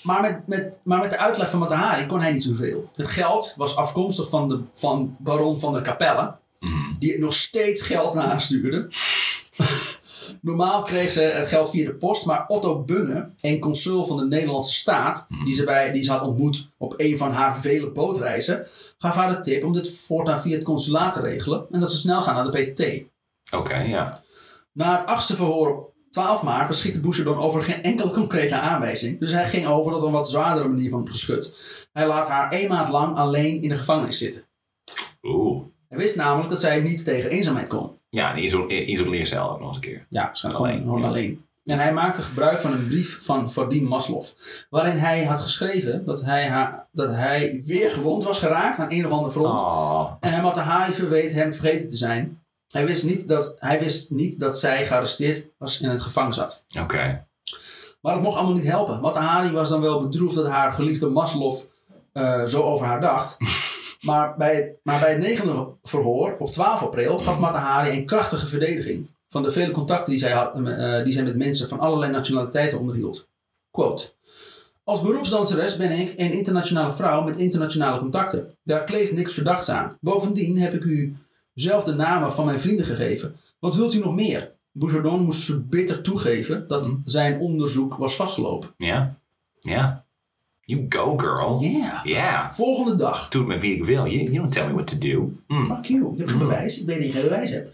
Maar 0.04 0.22
met, 0.22 0.48
met, 0.48 0.78
maar 0.84 1.00
met 1.00 1.10
de 1.10 1.18
uitleg 1.18 1.50
van 1.50 1.60
Matahari 1.60 2.06
kon 2.06 2.22
hij 2.22 2.32
niet 2.32 2.44
zoveel. 2.44 2.90
Het 2.96 3.08
geld 3.08 3.54
was 3.58 3.76
afkomstig 3.76 4.30
van, 4.30 4.48
de, 4.48 4.60
van 4.74 5.16
baron 5.20 5.60
van 5.60 5.74
der 5.74 5.82
Capelle, 5.82 6.36
Mhm. 6.60 6.74
die 7.00 7.20
nog 7.20 7.34
steeds 7.34 7.82
geld 7.82 8.14
naar 8.14 8.42
stuurde. 8.42 8.88
Normaal 10.46 10.82
kreeg 10.82 11.12
ze 11.12 11.22
het 11.22 11.48
geld 11.48 11.70
via 11.70 11.86
de 11.86 11.96
post, 11.96 12.26
maar 12.26 12.48
Otto 12.48 12.84
Bunge, 12.84 13.30
een 13.42 13.60
consul 13.60 14.06
van 14.06 14.18
de 14.18 14.26
Nederlandse 14.26 14.74
staat, 14.74 15.28
die 15.44 15.54
ze, 15.54 15.64
bij, 15.64 15.92
die 15.92 16.04
ze 16.04 16.12
had 16.12 16.22
ontmoet 16.22 16.70
op 16.78 16.94
een 16.98 17.18
van 17.18 17.32
haar 17.32 17.60
vele 17.60 17.92
bootreizen, 17.92 18.68
gaf 18.98 19.16
haar 19.16 19.30
de 19.30 19.40
tip 19.40 19.64
om 19.64 19.72
dit 19.72 19.92
voortaan 19.98 20.42
via 20.42 20.56
het 20.56 20.64
consulaat 20.64 21.14
te 21.14 21.22
regelen 21.22 21.66
en 21.72 21.80
dat 21.80 21.92
ze 21.92 21.98
snel 21.98 22.22
gaan 22.22 22.36
naar 22.36 22.52
de 22.52 22.64
PTT. 22.64 23.04
Oké, 23.56 23.78
ja. 23.78 24.24
Na 24.72 24.98
het 24.98 25.06
achtste 25.06 25.36
verhoor 25.36 25.70
op 25.70 25.94
12 26.10 26.44
maart 26.44 26.68
beschikte 26.68 27.00
Bouchardon 27.00 27.38
over 27.38 27.64
geen 27.64 27.82
enkele 27.82 28.12
concrete 28.12 28.60
aanwijzing. 28.60 29.20
Dus 29.20 29.32
hij 29.32 29.46
ging 29.46 29.68
over 29.68 29.92
tot 29.92 30.04
een 30.04 30.12
wat 30.12 30.30
zwaardere 30.30 30.68
manier 30.68 30.90
van 30.90 31.08
geschut. 31.08 31.54
Hij 31.92 32.08
laat 32.08 32.28
haar 32.28 32.52
één 32.52 32.70
maand 32.70 32.90
lang 32.90 33.18
alleen 33.18 33.62
in 33.62 33.70
de 33.70 33.76
gevangenis 33.76 34.18
zitten. 34.18 34.48
Oeh. 35.22 35.64
Hij 35.88 35.98
wist 35.98 36.16
namelijk 36.16 36.50
dat 36.50 36.60
zij 36.60 36.80
niet 36.80 37.04
tegen 37.04 37.30
eenzaamheid 37.30 37.68
kon. 37.68 38.00
Ja, 38.16 38.32
een 38.32 38.44
iso 38.44 38.68
isoleercel 38.68 39.52
ook 39.52 39.60
nog 39.60 39.68
eens 39.68 39.76
een 39.76 39.82
keer. 39.82 40.06
Ja, 40.10 40.26
waarschijnlijk 40.26 40.64
Alleen, 40.64 40.78
gewoon, 40.82 40.96
gewoon 40.96 41.12
ja. 41.12 41.18
alleen. 41.18 41.46
En 41.66 41.80
hij 41.80 41.94
maakte 41.94 42.22
gebruik 42.22 42.62
van 42.62 42.72
een 42.72 42.88
brief 42.88 43.18
van 43.22 43.52
Vadim 43.52 43.84
Maslov. 43.84 44.30
Waarin 44.70 44.96
hij 44.96 45.24
had 45.24 45.40
geschreven 45.40 46.06
dat 46.06 46.22
hij, 46.22 46.48
haar, 46.48 46.88
dat 46.92 47.10
hij 47.10 47.62
weer 47.66 47.92
gewond 47.92 48.24
was 48.24 48.40
geraakt 48.40 48.80
aan 48.80 48.92
een 48.92 49.06
of 49.06 49.12
ander 49.12 49.32
front. 49.32 49.62
Oh. 49.62 50.12
En 50.20 50.32
hij 50.32 50.42
Matahari 50.42 50.94
verweet 50.94 51.32
hem 51.32 51.54
vergeten 51.54 51.90
te 51.90 51.96
zijn. 51.96 52.44
Hij 52.68 52.86
wist, 52.86 53.04
niet 53.04 53.28
dat, 53.28 53.56
hij 53.60 53.80
wist 53.80 54.12
niet 54.12 54.40
dat 54.40 54.60
zij 54.60 54.86
gearresteerd 54.86 55.50
was 55.58 55.80
en 55.80 55.86
in 55.86 55.90
het 55.90 56.02
gevangen 56.02 56.34
zat. 56.34 56.64
Oké. 56.80 57.26
Maar 58.02 58.14
het 58.14 58.24
mocht 58.24 58.38
allemaal 58.38 58.56
niet 58.56 58.68
helpen. 58.68 59.02
Matahari 59.02 59.52
was 59.52 59.70
dan 59.70 59.82
wel 59.82 60.02
bedroefd 60.02 60.36
dat 60.36 60.48
haar 60.48 60.72
geliefde 60.72 61.08
Maslov 61.08 61.62
eh, 62.14 62.44
zo 62.44 62.62
over 62.62 62.86
haar 62.86 63.02
dacht. 63.02 63.38
maar, 64.06 64.36
bij 64.38 64.56
het, 64.56 64.76
maar 64.84 65.00
bij 65.00 65.10
het 65.10 65.20
negende 65.20 65.68
verhoor, 65.82 66.36
op 66.40 66.52
12 66.52 66.82
april, 66.82 67.18
gaf 67.20 67.40
Matahari 67.40 67.98
een 67.98 68.06
krachtige 68.06 68.48
verdediging. 68.48 69.08
Van 69.28 69.44
de 69.44 69.52
vele 69.52 69.72
contacten 69.72 70.12
die 70.12 70.20
zij, 70.20 70.32
had, 70.32 70.56
eh, 70.56 71.04
die 71.04 71.14
zij 71.14 71.24
met 71.24 71.36
mensen 71.36 71.68
van 71.68 71.80
allerlei 71.80 72.12
nationaliteiten 72.12 72.80
onderhield. 72.80 73.30
Quote. 73.72 74.14
Als 74.84 75.02
beroepsdanseres 75.02 75.78
ben 75.78 75.92
ik 75.92 76.14
een 76.18 76.32
internationale 76.32 76.92
vrouw 76.92 77.24
met 77.24 77.38
internationale 77.38 78.00
contacten. 78.00 78.58
Daar 78.64 78.84
kleeft 78.84 79.12
niks 79.12 79.34
verdachts 79.34 79.70
aan. 79.70 79.98
Bovendien 80.02 80.58
heb 80.58 80.74
ik 80.74 80.84
u 80.84 81.16
zelf 81.54 81.84
de 81.84 81.94
namen 81.94 82.32
van 82.32 82.46
mijn 82.46 82.60
vrienden 82.60 82.86
gegeven. 82.86 83.36
Wat 83.60 83.76
wilt 83.76 83.94
u 83.94 84.00
nog 84.00 84.16
meer? 84.16 84.54
Bouchardon 84.72 85.24
moest 85.24 85.44
verbitterd 85.44 86.04
toegeven 86.04 86.68
dat 86.68 86.90
zijn 87.04 87.40
onderzoek 87.40 87.96
was 87.96 88.16
vastgelopen. 88.16 88.74
Ja. 88.78 89.18
Ja. 89.60 90.05
You 90.68 90.86
go, 90.90 91.18
girl. 91.18 91.62
Yeah. 91.62 92.04
Yeah. 92.04 92.52
Volgende 92.52 92.96
dag. 92.96 93.30
Doe 93.30 93.42
het 93.42 93.50
met 93.50 93.62
wie 93.62 93.76
ik 93.76 93.84
wil. 93.84 94.06
You, 94.08 94.24
you 94.24 94.34
don't 94.34 94.52
tell 94.52 94.68
me 94.68 94.74
what 94.74 94.88
to 94.88 94.98
do. 94.98 95.32
Mm. 95.48 95.76
Fuck 95.76 95.86
you, 95.86 96.14
ik 96.14 96.20
heb 96.20 96.28
geen 96.28 96.38
bewijs. 96.38 96.80
Ik 96.80 96.88
weet 96.88 96.96
dat 96.98 97.06
je 97.06 97.12
geen 97.12 97.22
bewijs 97.22 97.50
hebt. 97.50 97.68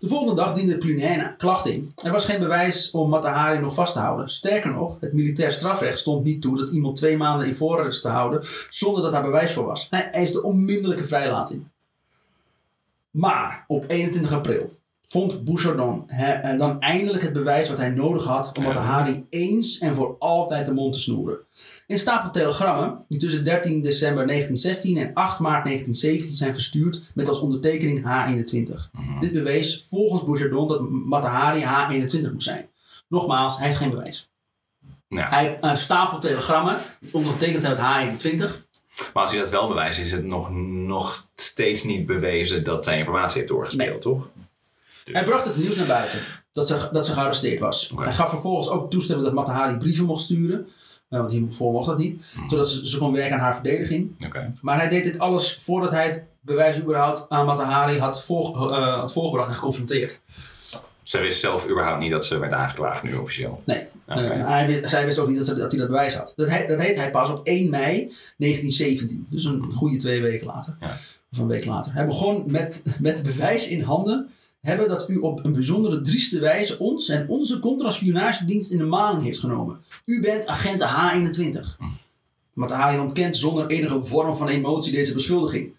De 0.00 0.08
volgende 0.08 0.34
dag 0.34 0.52
diende 0.52 0.78
Clunaina 0.78 1.34
klacht 1.38 1.66
in. 1.66 1.92
Er 2.02 2.12
was 2.12 2.24
geen 2.24 2.38
bewijs 2.38 2.90
om 2.90 3.08
Matahari 3.08 3.58
nog 3.58 3.74
vast 3.74 3.92
te 3.92 3.98
houden. 3.98 4.30
Sterker 4.30 4.72
nog, 4.72 4.96
het 5.00 5.12
militair 5.12 5.52
strafrecht 5.52 5.98
stond 5.98 6.26
niet 6.26 6.42
toe 6.42 6.56
dat 6.56 6.68
iemand 6.68 6.96
twee 6.96 7.16
maanden 7.16 7.46
in 7.46 7.54
voorarrest 7.54 8.02
te 8.02 8.08
houden 8.08 8.40
zonder 8.68 9.02
dat 9.02 9.12
daar 9.12 9.22
bewijs 9.22 9.52
voor 9.52 9.64
was. 9.64 9.86
Hij 9.90 10.10
eiste 10.10 10.42
onmiddellijke 10.42 11.04
vrijlating. 11.04 11.64
Maar 13.10 13.64
op 13.66 13.84
21 13.88 14.32
april 14.32 14.80
vond 15.12 15.44
Bouchardon 15.44 16.02
he- 16.06 16.56
dan 16.56 16.80
eindelijk 16.80 17.22
het 17.22 17.32
bewijs 17.32 17.68
wat 17.68 17.78
hij 17.78 17.88
nodig 17.88 18.24
had 18.24 18.52
om 18.56 18.62
Ja. 18.62 18.68
Matahari 18.68 19.24
eens 19.30 19.78
en 19.78 19.94
voor 19.94 20.16
altijd 20.18 20.66
de 20.66 20.72
mond 20.72 20.92
te 20.92 21.00
snoeren. 21.00 21.38
In 21.86 21.98
stapel 21.98 22.30
telegrammen 22.30 23.04
die 23.08 23.18
tussen 23.18 23.44
13 23.44 23.82
december 23.82 24.26
1916 24.26 24.96
en 24.96 25.10
8 25.14 25.38
maart 25.38 25.64
1917 25.64 26.32
zijn 26.32 26.52
verstuurd 26.54 27.10
met 27.14 27.28
als 27.28 27.38
ondertekening 27.40 27.98
H21. 28.02 28.90
Dit 29.18 29.32
bewees 29.32 29.86
volgens 29.88 30.24
Bouchardon 30.24 30.68
dat 30.68 30.80
Matahari 30.90 31.60
H21 31.62 32.32
moest 32.32 32.46
zijn. 32.46 32.68
Nogmaals, 33.08 33.56
hij 33.56 33.66
heeft 33.66 33.78
geen 33.78 33.90
bewijs. 33.90 34.30
Hij 35.08 35.58
een 35.60 35.76
stapel 35.76 36.18
telegrammen 36.18 36.78
ondertekend 37.12 37.62
zijn 37.62 37.72
met 37.76 38.20
H21. 38.22 38.36
maar 39.14 39.22
als 39.22 39.30
hij 39.32 39.40
dat 39.40 39.50
wel 39.50 39.68
bewijst, 39.68 40.00
is 40.00 40.12
het 40.12 40.24
nog, 40.24 40.50
nog 40.86 41.28
steeds 41.36 41.82
niet 41.84 42.06
bewezen 42.06 42.64
dat 42.64 42.84
zijn 42.84 42.98
informatie 42.98 43.36
heeft 43.36 43.52
doorgespeeld, 43.52 43.90
Nee. 43.90 43.98
toch? 43.98 44.30
Hij 45.04 45.24
bracht 45.24 45.44
het 45.44 45.56
nieuws 45.56 45.76
naar 45.76 45.86
buiten 45.86 46.18
dat 46.52 46.66
ze, 46.66 46.88
dat 46.92 47.06
ze 47.06 47.12
gearresteerd 47.12 47.60
was. 47.60 47.92
Hij 47.96 48.12
gaf 48.12 48.28
vervolgens 48.28 48.68
ook 48.68 48.90
toestemming 48.90 49.26
dat 49.26 49.36
Matahari 49.36 49.76
brieven 49.76 50.04
mocht 50.04 50.22
sturen. 50.22 50.66
eh, 51.08 51.18
want 51.18 51.32
hiervoor 51.32 51.72
mocht 51.72 51.86
dat 51.86 51.98
niet. 51.98 52.24
Zodat 52.48 52.68
ze, 52.68 52.88
ze 52.88 52.98
kon 52.98 53.12
werken 53.12 53.34
aan 53.34 53.40
haar 53.40 53.54
verdediging. 53.54 54.10
Maar 54.62 54.78
hij 54.78 54.88
deed 54.88 55.04
dit 55.04 55.18
alles 55.18 55.58
voordat 55.60 55.90
hij 55.90 56.04
het 56.04 56.24
bewijs 56.40 56.78
überhaupt 56.78 57.26
aan 57.28 57.46
Matahari 57.46 57.98
had, 57.98 58.24
voor, 58.24 58.72
eh, 58.72 58.98
had 58.98 59.12
voorgebracht 59.12 59.48
en 59.48 59.54
geconfronteerd. 59.54 60.20
Zij 61.02 61.22
wist 61.22 61.40
zelf 61.40 61.68
überhaupt 61.68 62.00
niet 62.00 62.10
dat 62.10 62.26
ze 62.26 62.38
werd 62.38 62.52
aangeklaagd 62.52 63.02
nu 63.02 63.14
officieel. 63.14 63.62
Nee, 63.66 63.86
eh, 64.06 64.16
hij, 64.46 64.88
zij 64.88 65.04
wist 65.04 65.18
ook 65.18 65.28
niet 65.28 65.36
dat, 65.36 65.46
ze, 65.46 65.54
dat 65.54 65.70
hij 65.70 65.80
dat 65.80 65.88
bewijs 65.88 66.14
had. 66.14 66.32
Dat, 66.36 66.48
hij, 66.48 66.66
dat 66.66 66.78
deed 66.78 66.96
hij 66.96 67.10
pas 67.10 67.28
op 67.28 67.40
1 67.46 67.70
mei 67.70 67.98
1917. 68.36 69.26
Dus 69.30 69.44
een 69.44 69.72
goede 69.72 69.96
twee 69.96 70.22
weken 70.22 70.46
later. 70.46 70.76
Ja. 70.80 70.96
Of 71.32 71.38
een 71.38 71.46
week 71.46 71.64
later. 71.64 71.92
Hij 71.92 72.04
begon 72.06 72.44
met, 72.46 72.82
met 73.00 73.22
bewijs 73.22 73.68
in 73.68 73.82
handen 73.82 74.30
hebben 74.62 74.88
dat 74.88 75.08
u 75.08 75.16
op 75.16 75.44
een 75.44 75.52
bijzondere 75.52 76.00
drieste 76.00 76.38
wijze 76.40 76.78
ons 76.78 77.08
en 77.08 77.28
onze 77.28 77.58
contraspionagedienst 77.58 78.70
in 78.70 78.78
de 78.78 78.84
maling 78.84 79.22
heeft 79.22 79.38
genomen. 79.38 79.82
U 80.04 80.20
bent 80.20 80.46
agent 80.46 80.82
H21. 80.82 81.76
Maar 82.52 82.68
de 82.68 82.74
H 82.74 83.00
ontkent 83.00 83.36
zonder 83.36 83.66
enige 83.66 84.04
vorm 84.04 84.36
van 84.36 84.48
emotie 84.48 84.92
deze 84.92 85.12
beschuldiging. 85.12 85.74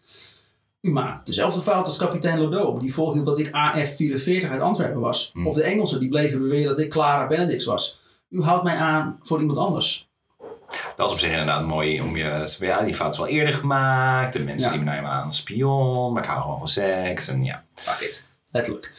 U 0.81 0.91
maakt 0.91 1.25
dezelfde 1.25 1.61
fout 1.61 1.85
als 1.85 1.97
kapitein 1.97 2.39
Lodeau, 2.39 2.79
die 2.79 2.93
volhield 2.93 3.25
dat 3.25 3.39
ik 3.39 3.47
AF-44 3.51 4.49
uit 4.49 4.61
Antwerpen 4.61 4.99
was. 5.01 5.31
Of 5.43 5.53
de 5.55 5.63
Engelsen 5.63 5.99
die 5.99 6.09
bleven 6.09 6.39
beweren 6.39 6.67
dat 6.67 6.79
ik 6.79 6.89
Clara 6.89 7.27
Benedicts 7.27 7.65
was. 7.65 7.99
U 8.29 8.41
houdt 8.41 8.63
mij 8.63 8.75
aan 8.75 9.19
voor 9.21 9.39
iemand 9.39 9.57
anders. 9.57 10.09
Dat 10.95 11.07
is 11.07 11.13
op 11.13 11.19
zich 11.19 11.31
inderdaad 11.31 11.65
mooi 11.65 12.01
om 12.01 12.15
je... 12.17 12.23
te 12.23 12.47
zeggen, 12.47 12.67
Ja, 12.67 12.81
die 12.83 12.93
fout 12.93 13.11
is 13.13 13.17
wel 13.19 13.27
eerder 13.27 13.53
gemaakt. 13.53 14.33
De 14.33 14.39
mensen 14.39 14.69
Ja. 14.69 14.75
zien 14.75 14.83
mij 14.85 15.01
maar 15.01 15.11
aan 15.11 15.33
spion. 15.33 16.13
Maar 16.13 16.23
ik 16.23 16.29
hou 16.29 16.41
gewoon 16.41 16.57
van 16.59 16.67
seks. 16.67 17.27
En 17.27 17.43
ja, 17.43 17.63
fuck 17.75 18.07
it. 18.07 18.23
Letterlijk. 18.53 18.91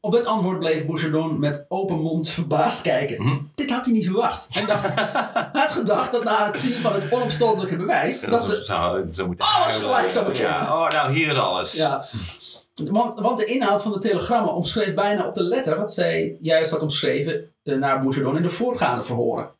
Op 0.00 0.12
dit 0.12 0.26
antwoord 0.26 0.58
bleef 0.58 0.86
Bouchardon 0.86 1.38
met 1.40 1.64
open 1.68 2.00
mond 2.00 2.30
verbaasd 2.30 2.80
kijken. 2.80 3.22
Mhm. 3.22 3.38
Dit 3.54 3.70
had 3.70 3.84
hij 3.84 3.94
niet 3.94 4.04
verwacht. 4.04 4.46
Hij, 4.50 4.64
dacht, 4.64 4.94
hij 4.94 5.48
had 5.52 5.72
gedacht 5.72 6.12
dat 6.12 6.24
na 6.24 6.46
het 6.46 6.60
zien 6.60 6.80
van 6.80 6.92
het 6.92 7.12
onopstotelijke 7.12 7.76
bewijs... 7.76 8.20
dat 8.20 8.44
ze 8.44 8.64
zou, 8.64 9.12
ze 9.12 9.26
moeten 9.26 9.46
alles 9.46 9.76
gelijk 9.76 10.10
zou 10.10 10.26
bekennen. 10.26 10.52
Ja, 10.52 10.84
oh, 10.84 10.90
nou, 10.90 11.12
hier 11.12 11.28
is 11.28 11.36
alles. 11.36 11.72
Ja. 11.72 12.04
Want, 12.74 13.20
want 13.20 13.38
de 13.38 13.44
inhoud 13.44 13.82
van 13.82 13.92
de 13.92 13.98
telegrammen 13.98 14.54
omschreef 14.54 14.94
bijna 14.94 15.26
op 15.26 15.34
de 15.34 15.42
letter 15.42 15.76
wat 15.76 15.92
zij 15.92 16.36
juist 16.40 16.70
had 16.70 16.82
omschreven 16.82 17.52
eh, 17.62 17.76
naar 17.76 18.00
Bouchardon 18.00 18.36
in 18.36 18.42
de 18.42 18.50
voorgaande 18.50 19.02
verhoren. 19.02 19.50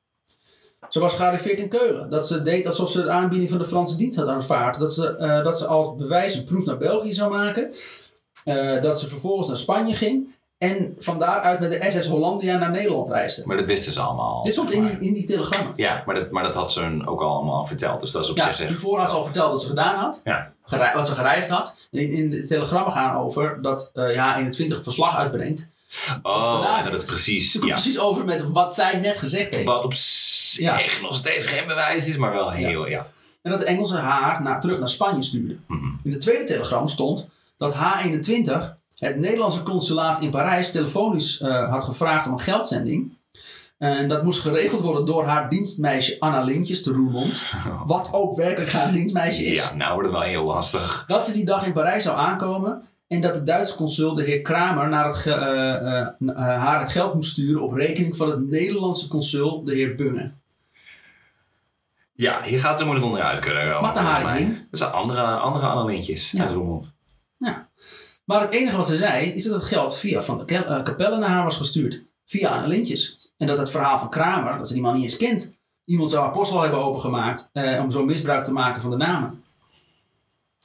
Ze 0.88 1.00
was 1.00 1.14
gearriveerd 1.14 1.58
in 1.58 1.68
Keulen. 1.68 2.10
Dat 2.10 2.26
ze 2.26 2.42
deed 2.42 2.66
alsof 2.66 2.90
ze 2.90 3.02
de 3.02 3.10
aanbieding 3.10 3.50
van 3.50 3.58
de 3.58 3.64
Franse 3.64 3.96
dienst 3.96 4.18
had 4.18 4.28
aanvaard. 4.28 4.78
Dat 4.78 4.94
ze, 4.94 5.16
eh, 5.16 5.44
dat 5.44 5.58
ze 5.58 5.66
als 5.66 5.94
bewijs 5.94 6.34
een 6.34 6.44
proef 6.44 6.64
naar 6.64 6.76
België 6.76 7.12
zou 7.12 7.30
maken. 7.30 7.72
Eh, 8.44 8.82
dat 8.82 9.00
ze 9.00 9.08
vervolgens 9.08 9.46
naar 9.48 9.56
Spanje 9.56 9.94
ging. 9.94 10.34
En 10.58 10.94
van 10.98 11.18
daaruit 11.18 11.60
met 11.60 11.70
de 11.70 11.90
SS 11.90 12.06
Hollandia 12.06 12.58
naar 12.58 12.70
Nederland 12.70 13.08
reisde. 13.08 13.42
Maar 13.46 13.56
dat 13.56 13.66
wisten 13.66 13.92
ze 13.92 14.00
allemaal. 14.00 14.42
Dit 14.42 14.52
stond 14.52 14.70
in 14.70 14.80
die, 14.82 14.98
in 15.00 15.12
die 15.12 15.24
telegrammen. 15.26 15.72
Ja, 15.76 16.02
maar 16.06 16.14
dat, 16.14 16.30
maar 16.30 16.42
dat 16.42 16.54
had 16.54 16.72
ze 16.72 16.80
hun 16.80 17.06
ook 17.06 17.20
allemaal 17.20 17.66
verteld. 17.66 18.00
Dus 18.00 18.10
dat 18.10 18.24
is 18.24 18.30
op 18.30 18.36
Ja, 18.36 18.54
zich 18.54 18.68
hiervoor 18.68 18.98
had 18.98 19.08
ze 19.08 19.14
al 19.14 19.24
verteld 19.24 19.50
wat 19.50 19.60
ze 19.60 19.66
gedaan 19.66 19.94
had. 19.94 20.20
Ja. 20.24 20.52
wat 20.94 21.06
ze 21.06 21.14
gereisd 21.14 21.48
had. 21.48 21.88
In, 21.90 22.10
in 22.10 22.30
de 22.30 22.46
telegrammen 22.46 22.92
gaan 22.92 23.16
over 23.16 23.58
dat 23.62 23.90
eh 23.94 24.14
ja 24.14 24.36
21 24.36 24.82
verslag 24.82 25.16
uitbrengt. 25.16 25.68
Oh, 26.22 26.76
en 26.78 26.84
dat 26.84 26.92
het 26.92 27.06
precies. 27.06 27.52
Komt 27.52 27.64
Ja. 27.64 27.72
precies 27.72 27.98
over 27.98 28.24
met 28.24 28.50
wat 28.50 28.74
zij 28.74 28.96
net 28.98 29.16
gezegd 29.16 29.50
heeft. 29.50 29.64
Wat 29.64 29.84
op 29.84 29.94
zich 29.94 30.60
Ja. 30.64 30.80
nog 31.02 31.16
steeds 31.16 31.46
geen 31.46 31.66
bewijs 31.66 32.06
is, 32.06 32.16
maar 32.16 32.32
wel 32.32 32.50
heel, 32.50 32.88
ja. 32.88 33.06
En 33.42 33.50
dat 33.50 33.60
de 33.60 33.66
Engelsen 33.66 33.98
haar 33.98 34.42
naar, 34.42 34.60
terug 34.60 34.78
naar 34.78 34.88
Spanje 34.88 35.22
stuurden. 35.22 35.64
Mhm. 35.68 35.86
In 36.02 36.10
de 36.10 36.16
tweede 36.16 36.44
telegram 36.44 36.88
stond 36.88 37.28
dat 37.62 37.74
H21 37.74 38.80
het 38.98 39.16
Nederlandse 39.16 39.62
consulaat 39.62 40.20
in 40.20 40.30
Parijs 40.30 40.70
telefonisch 40.70 41.40
eh, 41.40 41.70
had 41.70 41.84
gevraagd 41.84 42.26
om 42.26 42.32
een 42.32 42.40
geldzending. 42.40 43.20
En 43.78 44.08
dat 44.08 44.22
moest 44.22 44.40
geregeld 44.40 44.80
worden 44.80 45.04
door 45.04 45.24
haar 45.24 45.48
dienstmeisje 45.48 46.16
Anna 46.18 46.40
Lintjes 46.40 46.82
te 46.82 46.92
Roermond. 46.92 47.52
Wat 47.86 48.08
ook 48.12 48.36
werkelijk 48.36 48.72
haar 48.72 48.92
dienstmeisje 48.92 49.44
is. 49.44 49.58
Ja, 49.64 49.74
nou 49.74 49.94
wordt 49.94 50.08
het 50.08 50.18
wel 50.18 50.28
heel 50.28 50.44
lastig. 50.44 51.04
Dat 51.06 51.26
ze 51.26 51.32
die 51.32 51.44
dag 51.44 51.66
in 51.66 51.72
Parijs 51.72 52.02
zou 52.02 52.16
aankomen. 52.18 52.82
En 53.08 53.20
dat 53.20 53.34
de 53.34 53.42
Duitse 53.42 53.74
consul, 53.74 54.14
de 54.14 54.22
heer 54.22 54.40
Kramer, 54.40 54.88
naar 54.88 55.06
het 55.06 55.26
eh, 55.26 56.00
eh, 56.00 56.06
haar 56.36 56.80
het 56.80 56.88
geld 56.88 57.14
moest 57.14 57.30
sturen 57.30 57.62
op 57.62 57.72
rekening 57.72 58.16
van 58.16 58.30
het 58.30 58.40
Nederlandse 58.40 59.08
consul, 59.08 59.64
de 59.64 59.74
heer 59.74 59.94
Bunge. 59.94 60.32
Ja, 62.12 62.42
hier 62.42 62.60
gaat 62.60 62.74
het 62.78 62.86
moeilijk 62.86 63.06
onderuit 63.06 63.38
kunnen. 63.38 63.80
Wat 63.80 63.94
de 63.94 64.00
mij. 64.22 64.40
in. 64.40 64.66
Dat 64.70 64.80
zijn 64.80 64.92
andere, 64.92 65.22
andere 65.22 65.66
Annelintjes 65.66 66.30
Ja. 66.30 66.42
uit 66.42 66.50
Roermond. 66.50 66.94
Ja. 67.46 67.68
Maar 68.24 68.40
het 68.40 68.50
enige 68.50 68.76
wat 68.76 68.86
ze 68.86 68.96
zei, 68.96 69.26
is 69.26 69.44
dat 69.44 69.54
het 69.54 69.64
geld 69.64 69.96
via 69.96 70.22
Van 70.22 70.38
de 70.38 70.44
eh, 70.44 70.82
Capelle 70.82 71.18
naar 71.18 71.28
haar 71.28 71.44
was 71.44 71.56
gestuurd. 71.56 72.02
Via 72.24 72.50
Anne 72.50 72.66
Lintjes. 72.66 73.32
En 73.36 73.46
dat 73.46 73.58
het 73.58 73.70
verhaal 73.70 73.98
van 73.98 74.10
Kramer, 74.10 74.58
dat 74.58 74.66
ze 74.66 74.72
die 74.72 74.82
man 74.82 74.94
niet 74.94 75.04
eens 75.04 75.16
kent. 75.16 75.54
Iemand 75.84 76.10
zou 76.10 76.22
haar 76.22 76.62
hebben 76.62 76.84
opengemaakt 76.84 77.50
eh, 77.52 77.80
om 77.82 77.90
zo 77.90 78.04
misbruik 78.04 78.44
te 78.44 78.52
maken 78.52 78.80
van 78.80 78.90
de 78.90 78.96
namen. 78.96 79.44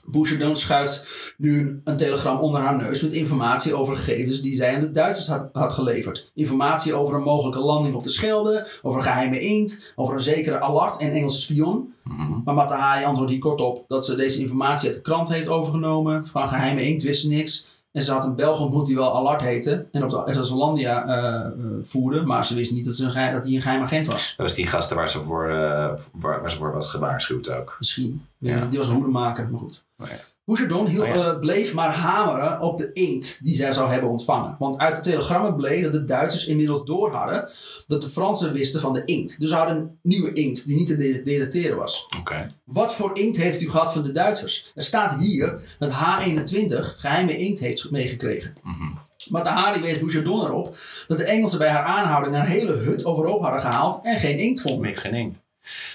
Bouchardon 0.09 0.55
schuift 0.55 1.33
nu 1.37 1.81
een, 1.83 1.97
telegram 1.97 2.39
onder 2.39 2.61
haar 2.61 2.75
neus 2.75 3.01
met 3.01 3.13
informatie 3.13 3.73
over 3.73 3.97
gegevens 3.97 4.41
die 4.41 4.55
zij 4.55 4.75
aan 4.75 4.81
de 4.81 4.91
Duitsers 4.91 5.27
had, 5.27 5.49
had 5.51 5.73
geleverd. 5.73 6.31
Informatie 6.33 6.93
over 6.93 7.15
een 7.15 7.21
mogelijke 7.21 7.59
landing 7.59 7.95
op 7.95 8.03
de 8.03 8.09
Schelde, 8.09 8.67
over 8.81 8.97
een 8.99 9.05
geheime 9.05 9.39
inkt, 9.39 9.93
over 9.95 10.13
een 10.13 10.19
zekere 10.19 10.59
Allard 10.59 10.97
en 10.97 11.11
Engelse 11.11 11.39
spion. 11.39 11.93
Mhm. 12.03 12.41
Maar 12.43 12.53
Matahari 12.53 13.05
antwoordt 13.05 13.31
hier 13.31 13.39
kort 13.41 13.61
op 13.61 13.83
dat 13.87 14.05
ze 14.05 14.15
deze 14.15 14.39
informatie 14.39 14.87
uit 14.87 14.95
de 14.95 15.01
krant 15.01 15.29
heeft 15.29 15.47
overgenomen. 15.47 16.25
Van 16.25 16.47
geheime 16.47 16.81
inkt 16.81 17.03
wist 17.03 17.21
ze 17.21 17.27
niks. 17.27 17.75
En 17.91 18.03
ze 18.03 18.11
had 18.11 18.23
een 18.23 18.35
Belg 18.35 18.59
ontmoet 18.59 18.85
die 18.85 18.95
wel 18.95 19.11
Allard 19.11 19.41
heette. 19.41 19.87
En 19.91 20.03
op 20.03 20.09
de 20.09 20.43
SS 20.43 20.49
Hollandia 20.49 21.05
eh, 21.05 21.45
eh, 21.45 21.51
voerde. 21.83 22.21
Maar 22.21 22.45
ze 22.45 22.55
wist 22.55 22.71
niet 22.71 22.85
dat, 22.85 22.95
ze 22.95 23.03
een 23.03 23.11
geheim, 23.11 23.33
dat 23.33 23.45
hij 23.45 23.55
een 23.55 23.61
geheim 23.61 23.81
agent 23.81 24.05
was. 24.05 24.33
Dat 24.37 24.45
was 24.45 24.55
die 24.55 24.67
gasten 24.67 24.95
waar 24.95 25.09
ze 25.09 25.23
voor, 25.23 25.49
eh, 25.49 25.93
waar, 26.13 26.41
waar 26.41 26.51
ze 26.51 26.57
voor 26.57 26.73
was 26.73 26.87
gewaarschuwd 26.87 27.51
ook. 27.51 27.75
Misschien. 27.79 28.25
Ja. 28.39 28.65
Die 28.65 28.77
was 28.77 28.87
een 28.87 28.93
hoedemaker, 28.93 29.49
maar 29.49 29.59
goed. 29.59 29.85
Oh. 29.97 30.07
Bouchardon 30.45 30.85
Oh 30.85 31.09
eh, 31.09 31.39
bleef 31.39 31.73
maar 31.73 31.91
hameren 31.93 32.61
op 32.61 32.77
de 32.77 32.91
inkt 32.93 33.43
die 33.43 33.55
zij 33.55 33.73
zou 33.73 33.89
hebben 33.91 34.09
ontvangen. 34.09 34.55
Want 34.59 34.77
uit 34.77 34.95
de 34.95 35.01
telegrammen 35.01 35.55
bleek 35.55 35.83
dat 35.83 35.91
de 35.91 36.03
Duitsers 36.03 36.45
inmiddels 36.45 36.83
door 36.85 37.11
hadden 37.11 37.49
dat 37.87 38.01
de 38.01 38.07
Fransen 38.09 38.53
wisten 38.53 38.81
van 38.81 38.93
de 38.93 39.01
inkt. 39.05 39.39
Dus 39.39 39.49
ze 39.49 39.55
hadden 39.55 39.77
een 39.77 39.99
nieuwe 40.01 40.33
inkt 40.33 40.67
die 40.67 40.75
niet 40.75 40.87
te 40.87 40.95
de- 40.95 41.21
detecteren 41.21 41.77
was. 41.77 42.05
Oké. 42.19 42.51
Wat 42.63 42.93
voor 42.93 43.17
inkt 43.17 43.37
heeft 43.37 43.61
u 43.61 43.69
gehad 43.69 43.91
van 43.93 44.03
de 44.03 44.11
Duitsers? 44.11 44.71
Er 44.75 44.83
staat 44.83 45.19
hier 45.19 45.61
dat 45.79 45.91
H21 45.91 46.79
geheime 46.79 47.37
inkt 47.37 47.59
heeft 47.59 47.91
meegekregen. 47.91 48.53
Mhm. 48.63 48.83
Maar 49.29 49.43
de 49.43 49.49
Hari 49.49 49.81
wees 49.81 49.99
Bouchardon 49.99 50.45
erop 50.45 50.75
dat 51.07 51.17
de 51.17 51.23
Engelsen 51.23 51.57
bij 51.57 51.69
haar 51.69 51.83
aanhouding 51.83 52.35
een 52.35 52.41
hele 52.41 52.73
hut 52.73 53.05
overhoop 53.05 53.41
hadden 53.41 53.61
gehaald 53.61 53.99
en 54.03 54.17
geen 54.17 54.37
inkt 54.37 54.61
vonden. 54.61 54.87
Niks 54.87 54.99
geen 54.99 55.13
inkt. 55.13 55.37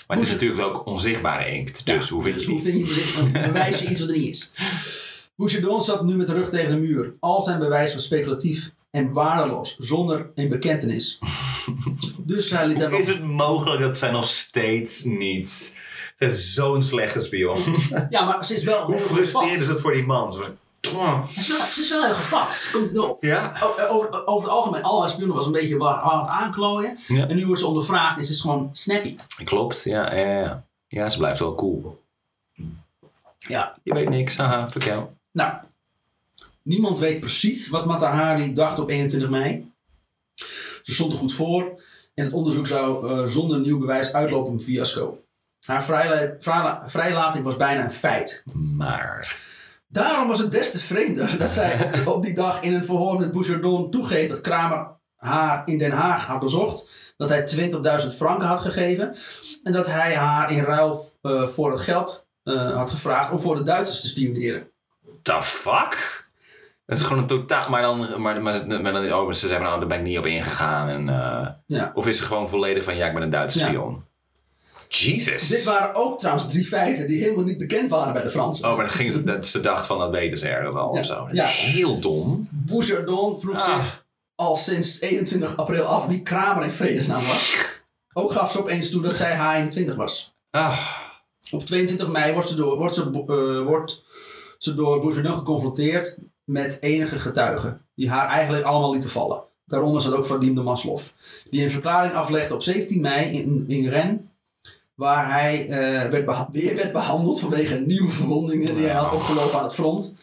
Maar 0.06 0.16
het 0.16 0.26
is 0.26 0.32
natuurlijk 0.32 0.60
ook 0.62 0.86
onzichtbare 0.86 1.50
inkt. 1.50 1.86
Dus 1.86 2.08
hoe 2.08 2.22
vind 2.22 2.34
Dus 2.34 2.44
je 2.46 2.58
vind 2.58 2.78
je 2.78 2.84
bezit- 2.84 3.32
bewijs 3.32 3.80
je 3.80 3.88
iets 3.88 4.00
wat 4.00 4.08
er 4.08 4.16
niet 4.16 4.28
is? 4.28 4.52
Bouchardon 5.36 5.82
zat 5.82 6.04
nu 6.04 6.14
met 6.14 6.26
de 6.26 6.32
rug 6.32 6.48
tegen 6.48 6.70
de 6.70 6.76
muur. 6.76 7.14
Al 7.20 7.40
zijn 7.40 7.58
bewijs 7.58 7.92
was 7.94 8.02
speculatief 8.04 8.70
en 8.90 9.12
waardeloos, 9.12 9.76
zonder 9.78 10.28
een 10.34 10.48
bekentenis. 10.48 11.18
Dus 12.24 12.50
hij 12.50 12.66
liet 12.66 12.76
Hoe 12.80 12.88
nog... 12.88 12.98
is 13.00 13.06
het 13.06 13.22
mogelijk 13.24 13.80
dat 13.82 13.98
zij 13.98 14.10
nog 14.10 14.26
steeds 14.28 15.04
niet... 15.04 15.80
Zij 16.16 16.28
is 16.28 16.54
zo'n 16.54 16.82
slechte 16.82 17.20
spion. 17.20 17.58
Ja, 18.10 18.24
maar 18.24 18.44
ze 18.44 18.54
is 18.54 18.62
wel 18.62 18.84
Hoe 18.86 18.98
frustrerend 18.98 19.60
is 19.60 19.68
het 19.68 19.80
voor 19.80 19.92
die 19.92 20.04
man? 20.06 20.34
Ze 20.88 21.38
is 21.40 21.48
wel, 21.48 21.66
ze 21.66 21.80
is 21.80 21.88
wel 21.90 22.04
heel 22.04 22.14
gevat. 22.14 22.52
Ze 22.52 22.70
komt 22.72 22.94
erop. 22.96 23.22
Ja. 23.24 23.54
Eh, 23.54 23.62
Over, 23.92 24.26
over 24.26 24.48
het 24.48 24.56
algemeen, 24.56 24.82
al 24.82 25.00
haar 25.00 25.08
spionnen 25.10 25.36
was 25.36 25.46
een 25.46 25.52
beetje 25.52 25.74
het 25.84 26.28
aanklooien. 26.28 26.98
Ja. 27.06 27.26
En 27.28 27.36
nu 27.36 27.46
wordt 27.46 27.60
ze 27.60 27.66
ondervraagd 27.66 28.18
en 28.18 28.24
ze 28.24 28.32
is 28.32 28.40
gewoon 28.40 28.68
snappy. 28.72 29.16
Klopt, 29.44 29.82
ja, 29.84 30.14
ja, 30.14 30.40
ja. 30.40 30.64
Ja, 30.88 31.10
ze 31.10 31.18
blijft 31.18 31.40
wel 31.40 31.54
cool. 31.54 32.02
Ja. 33.38 33.76
Je 33.82 33.94
weet 33.94 34.08
niks, 34.08 34.36
haha, 34.36 34.68
vertel. 34.68 35.12
Nou, 35.30 35.52
niemand 36.62 36.98
weet 36.98 37.20
precies 37.20 37.68
wat 37.68 37.86
Matahari 37.86 38.52
dacht 38.52 38.78
op 38.78 38.88
21 38.90 39.30
mei. 39.30 39.72
Ze 40.82 40.92
stond 40.92 41.12
er 41.12 41.18
goed 41.18 41.32
voor 41.34 41.82
en 42.14 42.24
het 42.24 42.32
onderzoek 42.32 42.66
zou 42.66 43.08
eh, 43.10 43.26
zonder 43.26 43.58
nieuw 43.60 43.78
bewijs 43.78 44.12
uitlopen 44.12 44.52
op 44.52 44.58
een 44.58 44.64
fiasco. 44.64 45.22
Haar 45.66 45.84
vrijla- 45.84 46.34
vrijla- 46.38 46.82
vrijlating 46.86 47.44
was 47.44 47.56
bijna 47.56 47.82
een 47.84 47.90
feit. 47.90 48.42
Maar... 48.52 49.50
Daarom 49.92 50.28
was 50.28 50.38
het 50.38 50.50
des 50.50 50.70
te 50.70 50.78
vreemder 50.78 51.38
dat 51.38 51.50
zij 51.50 51.84
op, 51.84 51.92
die- 51.92 52.12
op 52.14 52.22
die 52.22 52.34
dag 52.34 52.60
in 52.62 52.74
een 52.74 52.84
verhoor 52.84 53.18
met 53.18 53.30
Bouchardon 53.30 53.90
toegeeft 53.90 54.28
dat 54.28 54.40
Kramer 54.40 54.86
haar 55.16 55.62
in 55.64 55.78
Den 55.78 55.90
Haag 55.90 56.26
had 56.26 56.38
bezocht. 56.40 57.14
Dat 57.16 57.28
hij 57.28 57.42
20.000 57.42 58.14
franken 58.16 58.46
had 58.48 58.60
gegeven. 58.60 59.14
En 59.62 59.72
dat 59.72 59.86
hij 59.86 60.14
haar 60.14 60.50
in 60.52 60.62
ruil 60.62 61.04
eh, 61.22 61.46
voor 61.46 61.70
het 61.72 61.80
geld 61.80 62.26
eh, 62.42 62.76
had 62.76 62.90
gevraagd 62.90 63.30
om 63.30 63.40
voor 63.40 63.54
de 63.56 63.62
Duitsers 63.62 64.00
te 64.00 64.06
spioneren. 64.06 64.70
The 65.22 65.42
fuck? 65.42 66.20
Dat 66.86 66.96
is 66.98 67.02
gewoon 67.04 67.18
een 67.18 67.26
totaal... 67.28 67.68
Maar 67.68 67.82
dan... 67.82 67.98
Maar, 68.22 68.42
maar, 68.42 68.66
maar 68.82 68.92
dan 68.92 69.12
oh, 69.12 69.32
ze 69.32 69.48
zeggen, 69.48 69.66
nou, 69.66 69.78
daar 69.78 69.88
ben 69.88 69.98
ik 69.98 70.04
niet 70.04 70.18
op 70.18 70.26
ingegaan. 70.26 70.88
En, 70.88 71.08
eh, 71.08 71.48
Ja. 71.66 71.90
of 71.94 72.06
is 72.06 72.16
ze 72.18 72.24
gewoon 72.24 72.48
volledig 72.48 72.84
van, 72.84 72.96
ja, 72.96 73.06
ik 73.06 73.12
ben 73.14 73.22
een 73.22 73.30
Duitse 73.30 73.58
Ja. 73.58 73.66
spion? 73.66 74.04
Jesus. 74.96 75.48
Dit 75.48 75.64
waren 75.64 75.94
ook 75.94 76.18
trouwens 76.18 76.48
drie 76.52 76.64
feiten 76.66 77.06
die 77.06 77.22
helemaal 77.22 77.44
niet 77.44 77.58
bekend 77.58 77.90
waren 77.90 78.12
bij 78.12 78.22
de 78.22 78.28
Fransen. 78.30 78.68
Oh, 78.68 78.76
maar 78.76 78.86
dan 78.86 78.94
ging 78.94 79.12
ze, 79.12 79.38
ze 79.40 79.60
dacht 79.60 79.86
van, 79.86 79.98
dat 79.98 80.10
weten 80.10 80.38
ze 80.38 80.48
ergens 80.48 80.74
wel 80.74 80.94
Ja. 80.94 81.00
of 81.00 81.06
zo. 81.06 81.28
Ja. 81.30 81.46
Heel 81.46 81.98
dom. 82.00 82.48
Bouchardon 82.50 83.40
vroeg 83.40 83.66
Ah. 83.66 83.74
zich 83.78 84.06
al 84.34 84.56
sinds 84.56 85.00
21 85.00 85.56
april 85.56 85.84
af 85.84 86.06
wie 86.06 86.22
Kramer 86.22 86.64
in 86.64 86.70
vredesnaam 86.70 87.26
was. 87.26 87.56
Ook 88.12 88.32
gaf 88.32 88.52
ze 88.52 88.58
opeens 88.58 88.90
toe 88.90 89.02
dat 89.02 89.14
zij 89.14 89.36
H21 89.36 89.94
was. 89.96 90.34
Ah, 90.50 90.78
Op 91.50 91.64
22 91.64 92.08
mei 92.08 92.32
wordt 92.32 92.48
ze 92.48 92.54
door, 92.54 92.76
wordt 92.76 92.94
ze, 92.94 93.02
eh, 93.26 93.66
wordt 93.66 94.02
ze 94.58 94.74
door 94.74 95.00
Bouchardon 95.00 95.34
geconfronteerd 95.34 96.16
met 96.44 96.78
enige 96.80 97.18
getuigen. 97.18 97.86
Die 97.94 98.10
haar 98.10 98.28
eigenlijk 98.28 98.64
allemaal 98.64 98.90
lieten 98.92 99.10
vallen. 99.10 99.42
Daaronder 99.64 100.02
zat 100.02 100.14
ook 100.14 100.26
Vadim 100.26 100.54
de 100.54 100.62
Maslov. 100.62 101.08
Die 101.50 101.62
een 101.64 101.70
verklaring 101.70 102.14
aflegde 102.14 102.54
op 102.54 102.62
17 102.62 103.00
mei 103.00 103.26
in, 103.30 103.64
in 103.68 103.88
Rennes. 103.88 104.20
Waar 104.94 105.30
hij 105.30 105.68
eh, 105.68 106.10
werd 106.10 106.48
weer 106.50 106.76
werd 106.76 106.92
behandeld 106.92 107.40
vanwege 107.40 107.78
nieuwe 107.78 108.08
verwondingen 108.10 108.74
die 108.76 108.84
hij 108.84 108.94
had 108.94 109.12
opgelopen 109.12 109.58
aan 109.58 109.64
het 109.64 109.74
front. 109.74 110.14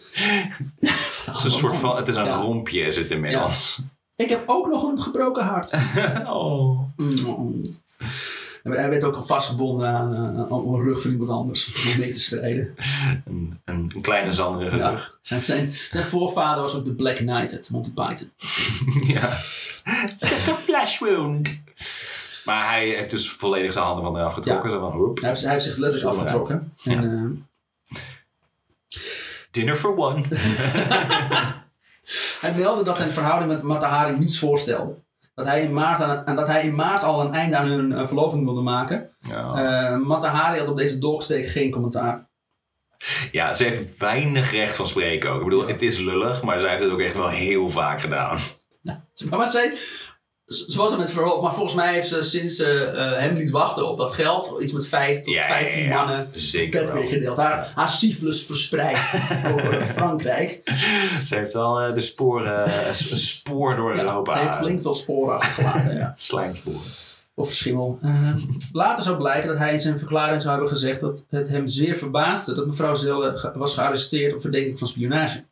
het 1.26 1.38
is 1.38 1.44
een 1.44 1.52
soort 1.52 1.76
van, 1.78 1.96
het 1.98 2.08
is 2.08 2.16
een 2.16 2.26
Ja. 2.26 2.36
rompje 2.36 2.82
is 2.82 2.98
het 2.98 3.12
inmiddels. 3.12 3.82
Ik 4.16 4.30
heb 4.30 4.44
ook 4.46 4.68
nog 4.68 4.84
een 4.84 5.02
gebroken 5.02 5.44
hart. 5.46 5.74
Oh. 6.26 6.80
Mm. 6.98 7.78
Hij 8.64 8.90
werd 8.90 9.04
ook 9.04 9.16
al 9.16 9.24
vastgebonden 9.26 9.88
aan, 9.88 10.14
eh, 10.14 10.20
aan 10.52 10.52
een 10.74 10.84
rug 10.84 11.02
van 11.02 11.12
iemand 11.12 11.30
anders 11.30 11.66
om 11.94 12.00
mee 12.00 12.10
te 12.12 12.20
strijden. 12.20 12.76
Een, 13.26 13.60
een, 13.66 13.91
een 13.96 14.02
kleine 14.02 14.32
zanderige 14.32 14.78
Ja. 14.78 14.90
rug. 14.90 15.18
Zijn, 15.22 15.41
zijn, 15.41 15.72
zijn 15.91 16.04
voorvader 16.04 16.62
was 16.62 16.76
ook 16.76 16.86
de 16.86 16.96
Black 16.96 17.16
Knight 17.16 17.52
uit 17.54 17.70
Monty 17.70 17.91
Python. 17.94 18.32
ja. 19.14 19.30
Het 19.84 20.22
is 20.22 20.48
een 20.48 20.54
flash 20.54 21.00
wound. 21.00 21.64
Maar 22.50 22.70
hij 22.70 22.88
heeft 22.88 23.12
dus 23.12 23.32
volledig 23.32 23.74
zijn 23.74 23.86
handen 23.86 24.04
van 24.04 24.18
eraf 24.18 24.34
getrokken. 24.34 24.72
Zo 24.72 24.80
van, 24.80 24.92
hoep. 24.92 25.20
Hij 25.20 25.30
heeft, 25.30 25.42
hij 25.42 25.52
heeft 25.52 25.64
zich 25.64 25.78
letterlijk 25.78 26.16
afgetrokken. 26.16 26.74
En, 26.84 27.04
eh, 27.04 28.00
Dinner 29.52 29.76
for 29.76 29.98
one. 29.98 30.24
hij 32.42 32.54
meldde 32.56 32.84
dat 32.84 32.98
zijn 32.98 33.12
verhouding 33.12 33.52
met 33.52 33.62
Matahari 33.62 34.18
niets 34.18 34.40
voorstelde. 34.40 34.94
Dat 35.36 35.46
hij, 35.46 35.62
in 35.62 35.74
maart 35.74 36.02
aan, 36.02 36.26
en 36.26 36.36
dat 36.36 36.48
hij 36.48 36.64
in 36.64 36.76
maart 36.76 37.04
al 37.04 37.22
een 37.22 37.34
einde 37.34 37.58
aan 37.58 37.68
hun 37.68 37.94
eh, 37.94 38.08
verloving 38.08 38.46
wilde 38.46 38.62
maken. 38.62 39.10
Ja. 39.20 39.98
Matahari 39.98 40.60
had 40.60 40.68
op 40.68 40.78
deze 40.78 40.98
dolksteek 40.98 41.48
geen 41.48 41.72
commentaar. 41.72 42.28
ja, 43.32 43.54
ze 43.54 43.64
heeft 43.64 43.98
weinig 43.98 44.52
recht 44.52 44.76
van 44.76 44.88
spreken 44.88 45.30
ook. 45.30 45.40
Ik 45.40 45.44
bedoel, 45.44 45.68
het 45.68 45.82
is 45.82 45.98
lullig, 45.98 46.44
maar 46.44 46.60
zij 46.60 46.70
heeft 46.70 46.84
het 46.84 46.92
ook 46.92 47.00
echt 47.00 47.16
wel 47.16 47.30
heel 47.30 47.70
vaak 47.70 48.02
gedaan. 48.02 48.38
Ja. 48.82 49.06
Maar 49.30 49.52
zij, 49.52 49.74
Ze 50.50 50.78
was 50.78 50.92
er 50.92 50.98
met 50.98 51.12
verhoogd, 51.12 51.42
maar 51.42 51.54
volgens 51.54 51.76
mij 51.76 51.94
heeft 51.94 52.08
ze 52.08 52.22
sinds 52.22 52.56
ze 52.56 52.84
eh, 52.86 53.18
hem 53.18 53.36
liet 53.36 53.50
wachten 53.50 53.90
op 53.90 53.98
dat 53.98 54.12
geld, 54.12 54.56
iets 54.62 54.72
met 54.72 54.88
vijf 54.88 55.16
tot 55.22 55.34
Ja, 55.34 55.42
ja, 55.42 55.48
15 55.48 55.84
ja, 55.84 55.96
mannen, 55.96 56.30
Zeker 56.34 56.82
bed 56.84 56.92
weer 56.94 57.02
wel. 57.02 57.12
gedeeld. 57.12 57.38
Haar, 57.38 57.72
haar 57.76 57.90
syphilis 57.90 58.44
verspreid 58.46 58.98
over 59.54 59.86
Frankrijk. 59.86 60.62
Ze 61.26 61.36
heeft 61.36 61.56
al 61.56 61.80
eh, 61.80 61.94
de 61.94 62.02
sporen, 62.02 62.66
eh, 62.66 62.88
een 62.88 62.94
spoor 63.18 63.76
door 63.76 63.96
Europa. 63.98 64.34
ze 64.34 64.40
heeft 64.42 64.56
flink 64.56 64.82
veel 64.82 64.94
sporen 64.94 65.36
achtergelaten. 65.40 65.96
ja. 65.98 66.14
Slijmsporen. 66.18 66.80
Of 67.34 67.52
schimmel. 67.54 68.00
Later 68.72 69.04
zou 69.04 69.18
blijken 69.18 69.50
dat 69.50 69.58
hij 69.58 69.74
in 69.74 69.80
zijn 69.80 69.98
verklaring 70.00 70.42
zou 70.42 70.54
hebben 70.54 70.72
gezegd 70.72 71.00
dat 71.00 71.26
het 71.30 71.48
hem 71.48 71.68
zeer 71.68 71.96
verbaasde 71.96 72.54
dat 72.56 72.68
mevrouw 72.68 72.96
Zelle 72.96 73.38
ge- 73.38 73.52
was 73.54 73.74
gearresteerd 73.74 74.34
op 74.34 74.42
verdenking 74.42 74.80
van 74.80 74.88
spionage. 74.88 75.44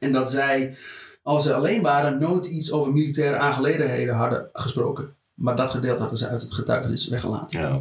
En 0.00 0.12
dat 0.12 0.30
zij, 0.30 0.76
als 1.22 1.42
ze 1.42 1.54
alleen 1.54 1.82
waren, 1.82 2.18
nooit 2.18 2.46
iets 2.46 2.72
over 2.72 2.92
militaire 2.92 3.36
aangelegenheden 3.36 4.14
hadden 4.14 4.48
gesproken. 4.52 5.16
Maar 5.34 5.56
dat 5.56 5.70
gedeelte 5.70 6.00
hadden 6.00 6.18
ze 6.18 6.28
uit 6.28 6.42
het 6.42 6.54
getuigenis 6.54 7.08
weggelaten. 7.08 7.60
Ja. 7.60 7.80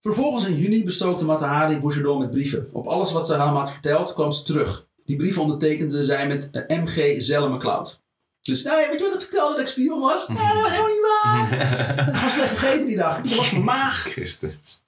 Vervolgens 0.00 0.46
in 0.46 0.54
juni 0.54 0.84
bestookte 0.84 1.24
Matahari 1.24 1.78
Bouchardon 1.78 2.18
met 2.18 2.30
brieven. 2.30 2.68
Op 2.72 2.86
alles 2.86 3.12
wat 3.12 3.26
ze 3.26 3.32
hem 3.32 3.54
had 3.54 3.70
verteld 3.70 4.12
kwam 4.12 4.32
ze 4.32 4.42
terug. 4.42 4.86
Die 5.04 5.16
brieven 5.16 5.42
ondertekende 5.42 6.04
zij 6.04 6.26
met 6.26 6.50
eh, 6.50 6.78
MG 6.78 7.22
Zelle 7.22 7.48
McCloud. 7.48 8.00
Dus, 8.42 8.62
nee, 8.62 8.88
weet 8.88 8.98
je 8.98 9.04
wat 9.04 9.14
ik 9.14 9.20
vertelde 9.20 9.50
dat 9.50 9.60
ik 9.60 9.66
spion 9.66 10.00
was? 10.00 10.28
Nee, 10.28 10.36
dat 10.36 10.62
was 10.62 10.70
helemaal 10.70 10.88
niet 10.88 11.08
waar. 11.22 11.52
Ik 11.52 12.04
had 12.04 12.14
gewoon 12.14 12.30
slecht 12.30 12.58
gegeten 12.58 12.86
die 12.86 12.96
dag. 12.96 13.18
Ik 13.18 13.34
was 13.34 13.50
mijn 13.50 13.64
maag. 13.64 14.02
Christus. 14.12 14.82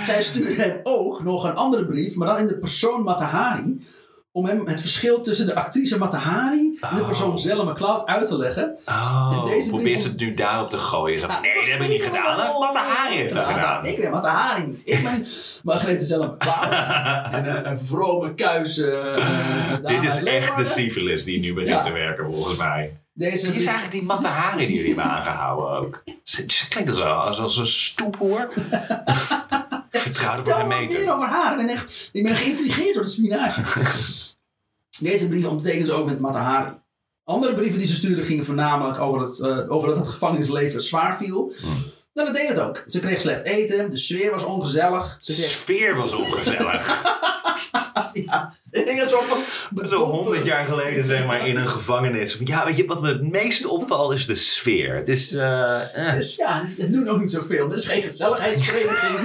Zij 0.00 0.22
stuurde 0.22 0.62
hem 0.62 0.80
ook 0.82 1.22
nog 1.22 1.44
een 1.44 1.54
andere 1.54 1.84
brief, 1.84 2.14
maar 2.14 2.28
dan 2.28 2.38
in 2.38 2.46
de 2.46 2.58
persoon 2.58 3.02
Matahari. 3.02 3.86
Om 4.36 4.44
hem 4.46 4.66
het 4.66 4.80
verschil 4.80 5.20
tussen 5.20 5.46
de 5.46 5.54
actrice 5.54 5.98
Matahari 5.98 6.78
en 6.80 6.94
de 6.94 7.00
Oh. 7.00 7.06
persoon 7.06 7.38
Zelle 7.38 7.64
McCloud 7.64 8.06
uit 8.06 8.26
te 8.26 8.38
leggen. 8.38 8.78
Oh, 8.86 9.30
En 9.32 9.44
deze 9.44 9.70
brief 9.70 10.00
ze 10.02 10.08
het 10.08 10.20
nu 10.20 10.34
daarop 10.34 10.70
te 10.70 10.78
gooien. 10.78 11.28
Nou, 11.28 11.40
nee, 11.40 11.54
dat 11.54 11.64
heb 11.66 11.82
ik 11.82 11.88
niet 11.88 12.02
gedaan. 12.02 12.30
een 12.30 12.36
Dat 12.36 12.46
rol. 12.52 12.60
Matte 12.60 12.78
Hari 12.78 13.16
heeft 13.16 13.34
dat 13.34 13.48
Ja, 13.48 13.52
gedaan. 13.54 13.84
Ik 13.86 13.96
ben 14.00 14.10
Matahari 14.10 14.66
niet. 14.66 14.88
Ik 14.90 15.02
ben 15.02 15.24
Margrethe 15.64 16.04
Zelle 16.04 16.26
McCloud. 16.26 16.72
en 17.34 17.56
een, 17.56 17.68
een 17.70 17.80
vrome 17.80 18.34
kuis. 18.34 18.78
eh, 18.78 19.16
eh, 19.16 19.76
Dit 19.82 20.02
is 20.12 20.22
echt 20.22 20.56
de 20.56 20.64
syphilis 20.64 21.24
die 21.24 21.40
nu 21.40 21.52
begint 21.54 21.76
Ja. 21.76 21.80
te 21.82 21.92
werken, 21.92 22.24
volgens 22.24 22.56
mij. 22.56 22.96
Deze 23.12 23.46
Hier 23.46 23.56
is 23.56 23.64
eigenlijk 23.66 23.92
die 23.96 24.02
matte 24.04 24.28
haren 24.28 24.58
die 24.58 24.76
jullie 24.76 24.94
hebben 24.94 25.04
aangehouden 25.12 25.66
ook. 25.86 26.02
Ze, 26.22 26.46
klinkt 26.68 26.90
als, 26.90 27.00
als, 27.00 27.38
als 27.40 27.56
een 27.58 27.66
stoephoer. 27.66 28.48
De 30.16 30.42
me 30.44 30.46
wat 30.46 30.66
meer 30.66 31.14
over 31.14 31.28
haar. 31.28 31.50
Ik 31.50 31.56
ben, 31.56 31.68
echt, 31.68 32.08
ik 32.12 32.22
ben 32.22 32.36
geïntrigeerd 32.36 32.94
door 32.94 33.02
de 33.02 33.08
spionage. 33.08 33.62
Deze 34.98 35.28
brief 35.28 35.44
ondertekenen 35.44 35.86
ze 35.86 35.92
ook 35.92 36.06
met 36.06 36.20
Matahari. 36.20 36.84
Andere 37.24 37.54
brieven 37.54 37.78
die 37.78 37.88
ze 37.88 37.94
stuurde 37.94 38.22
gingen 38.22 38.44
voornamelijk 38.44 38.98
over, 38.98 39.20
het, 39.20 39.38
eh, 39.38 39.70
over 39.70 39.88
dat 39.88 39.96
het 39.96 40.06
gevangenisleven 40.06 40.80
zwaar 40.80 41.16
viel. 41.16 41.52
Nou, 42.12 42.32
dat 42.32 42.36
deed 42.36 42.48
het 42.48 42.58
ook. 42.58 42.82
Ze 42.86 42.98
kreeg 42.98 43.20
slecht 43.20 43.42
eten, 43.42 43.90
de 43.90 43.96
sfeer 43.96 44.30
was 44.30 44.44
ongezellig. 44.44 45.16
Ze 45.20 45.32
De 45.32 45.38
sfeer 45.38 45.96
was 45.96 46.12
ongezellig. 46.12 47.02
ja, 48.26 48.45
Zo 49.88 49.96
honderd 50.04 50.44
jaar 50.44 50.66
geleden, 50.66 51.04
zeg 51.04 51.24
maar, 51.26 51.46
in 51.46 51.56
een 51.56 51.68
gevangenis. 51.68 52.38
Ja, 52.44 52.64
weet 52.64 52.76
je, 52.76 52.86
wat 52.86 53.00
me 53.02 53.08
het 53.08 53.22
meest 53.30 53.66
opvalt 53.66 54.12
is 54.12 54.26
de 54.26 54.34
sfeer. 54.34 54.94
Het 54.96 55.08
is... 55.08 55.32
eh, 55.32 56.06
eh. 56.08 56.14
Dus 56.14 56.36
ja, 56.36 56.62
het, 56.64 56.76
het 56.76 56.92
doet 56.92 57.08
ook 57.08 57.20
niet 57.20 57.30
zoveel. 57.30 57.68
Dit 57.68 57.78
is 57.78 57.86
geen 57.88 58.02
gezelligheidsvereniging. 58.02 59.18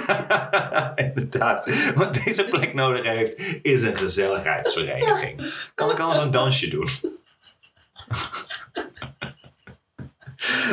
Inderdaad. 1.07 1.69
Wat 1.95 2.19
deze 2.25 2.43
plek 2.43 2.73
nodig 2.73 3.03
heeft, 3.03 3.41
is 3.61 3.81
een 3.81 3.97
gezelligheidsvereniging. 3.97 5.53
Kan 5.75 5.91
ik 5.91 5.99
anders 5.99 6.19
een 6.19 6.31
dansje 6.31 6.67
doen? 6.67 6.87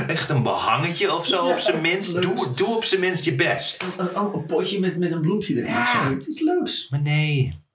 Echt 0.06 0.28
een 0.28 0.42
behangetje 0.42 1.12
of 1.14 1.26
zo 1.26 1.44
Ja, 1.46 1.52
op 1.52 1.58
zijn 1.58 1.80
minst. 1.80 2.22
Doe, 2.22 2.46
doe 2.54 2.76
op 2.76 2.84
zijn 2.84 3.00
minst 3.00 3.24
je 3.24 3.34
best. 3.34 3.94
een, 3.98 4.16
een- 4.16 4.34
een 4.34 4.46
potje 4.46 4.80
met, 4.80 4.98
met 4.98 5.12
een 5.12 5.20
bloempje 5.20 5.54
erin 5.54 5.66
Ja. 5.70 6.08
Het 6.10 6.26
is 6.28 6.40
leuks. 6.40 6.86
Maar 6.90 7.00
nee. 7.00 7.66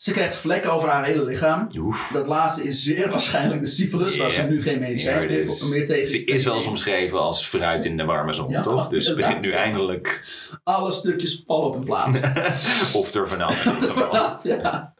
Ze 0.00 0.10
krijgt 0.10 0.34
vlekken 0.36 0.72
over 0.72 0.88
haar 0.88 1.04
hele 1.04 1.24
lichaam. 1.24 1.66
Oef. 1.78 2.08
Dat 2.12 2.26
laatste 2.26 2.62
is 2.62 2.82
zeer 2.82 3.08
waarschijnlijk 3.10 3.60
de 3.60 3.66
syphilis, 3.66 4.16
waar 4.16 4.30
ze 4.30 4.42
nu 4.42 4.62
geen 4.62 4.78
medicijn 4.78 5.14
Ja, 5.14 5.20
meer, 5.28 5.28
dit 5.40 5.50
is- 5.50 5.62
meer 5.62 5.86
tegen 5.86 6.08
Ze 6.08 6.24
is 6.24 6.44
wel 6.44 6.56
eens 6.56 6.66
omschreven 6.66 7.20
als 7.20 7.46
fruit 7.46 7.84
in 7.84 7.96
de 7.96 8.04
warme 8.04 8.32
zon, 8.32 8.50
Ja, 8.50 8.60
toch? 8.60 8.88
Dus 8.88 9.06
het 9.06 9.16
begint 9.16 9.40
nu 9.40 9.50
eindelijk 9.50 10.20
Alle 10.64 10.92
stukjes 10.92 11.42
vallen 11.46 11.66
op 11.66 11.74
hun 11.74 11.84
plaats. 11.84 12.18
of 12.92 13.14
er 13.14 13.28
vanaf 13.28 13.64
ja. 14.42 14.94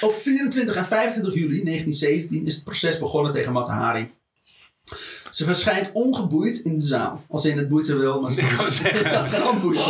Op 0.00 0.14
24 0.20 0.76
en 0.76 0.84
25 0.84 1.34
juli 1.34 1.48
1917 1.64 2.46
is 2.46 2.54
het 2.54 2.64
proces 2.64 2.98
begonnen 2.98 3.32
tegen 3.32 3.52
Matahari. 3.52 4.10
Ze 5.30 5.44
verschijnt 5.44 5.90
ongeboeid 5.92 6.56
in 6.56 6.78
de 6.78 6.84
zaal. 6.84 7.24
Als 7.28 7.44
in 7.44 7.56
het 7.56 7.68
boeit 7.68 7.88
er 7.88 7.98
wel, 7.98 8.20
maar 8.20 8.34
dat 9.12 9.30
kan 9.30 9.42
ook 9.42 9.60
boeien. 9.60 9.80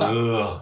Ugh. 0.00 0.52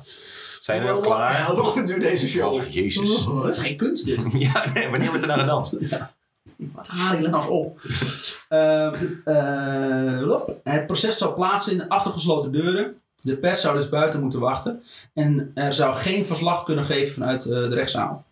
Zijn 0.62 0.82
we 0.82 0.90
al 0.90 1.00
klaar? 1.00 1.46
Hoe 1.46 1.56
lang 1.62 1.86
duurt 1.86 2.00
deze 2.00 2.28
show? 2.28 2.52
Oh, 2.52 2.68
jezus. 2.72 3.10
Oh, 3.26 3.42
dat 3.42 3.50
is 3.50 3.58
geen 3.58 3.76
kunst 3.76 4.04
dit. 4.04 4.24
Ja, 4.32 4.70
nee, 4.74 4.88
wanneer 4.90 5.08
wordt 5.08 5.22
er 5.22 5.28
nou 5.28 5.40
gedanst? 5.40 5.76
Matahari, 6.72 7.22
let 7.22 7.30
nou 7.30 7.42
eens 7.44 7.52
op. 7.52 7.80
Eh, 8.48 9.00
de- 9.00 9.20
eh, 9.24 10.26
lop. 10.26 10.60
het 10.62 10.86
proces 10.86 11.18
zou 11.18 11.34
plaatsvinden 11.34 11.88
achter 11.88 12.12
gesloten 12.12 12.52
deuren. 12.52 12.94
De 13.22 13.36
pers 13.36 13.60
zou 13.60 13.76
dus 13.76 13.88
buiten 13.88 14.20
moeten 14.20 14.40
wachten. 14.40 14.82
En 15.14 15.50
er 15.54 15.72
zou 15.72 15.94
geen 15.94 16.24
verslag 16.24 16.62
kunnen 16.62 16.84
geven 16.84 17.14
vanuit 17.14 17.44
eh, 17.44 17.50
de 17.50 17.74
rechtszaal. 17.74 18.24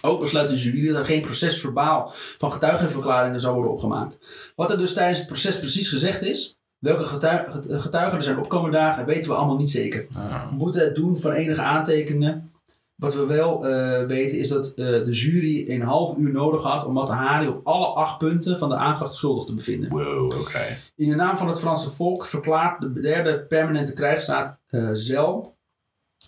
Ook 0.00 0.20
besluit 0.20 0.48
de 0.48 0.56
jury 0.56 0.86
dat 0.86 0.96
er 0.96 1.04
geen 1.06 1.20
procesverbaal 1.20 2.10
van 2.38 2.52
getuigenverklaringen 2.52 3.40
zou 3.40 3.54
worden 3.54 3.72
opgemaakt. 3.72 4.18
Wat 4.56 4.70
er 4.70 4.78
dus 4.78 4.92
tijdens 4.92 5.18
het 5.18 5.26
proces 5.26 5.58
precies 5.58 5.88
gezegd 5.88 6.22
is, 6.22 6.57
welke 6.78 7.04
getuigen, 7.04 7.52
get- 7.52 7.80
getuigen 7.80 8.16
er 8.16 8.22
zijn 8.22 8.38
opkomende 8.38 8.76
dagen, 8.76 9.06
weten 9.06 9.30
we 9.30 9.36
allemaal 9.36 9.56
niet 9.56 9.70
zeker. 9.70 10.06
We 10.50 10.56
moeten 10.56 10.80
het 10.80 10.94
doen 10.94 11.18
van 11.18 11.32
enige 11.32 11.62
aantekeningen. 11.62 12.52
Wat 12.94 13.14
we 13.14 13.26
wel 13.26 13.66
eh, 13.68 14.06
weten 14.06 14.38
is 14.38 14.48
dat 14.48 14.66
eh, 14.68 14.86
de 14.86 15.10
jury 15.10 15.70
een 15.70 15.82
half 15.82 16.16
uur 16.16 16.32
nodig 16.32 16.62
had 16.62 16.84
om 16.84 16.92
Matahari 16.92 17.46
op 17.48 17.66
alle 17.66 17.86
acht 17.86 18.18
punten 18.18 18.58
van 18.58 18.68
de 18.68 18.76
aanklacht 18.76 19.12
schuldig 19.14 19.44
te 19.44 19.54
bevinden. 19.54 19.90
Wow, 19.90 20.24
oké. 20.24 20.60
In 20.96 21.08
de 21.10 21.14
naam 21.14 21.36
van 21.36 21.48
het 21.48 21.58
Franse 21.60 21.90
volk 21.90 22.24
verklaart 22.24 22.80
de 22.80 22.92
derde 23.00 23.40
permanente 23.40 23.92
krijgsraad 23.92 24.56
eh 24.66 24.88
Zel, 24.92 25.56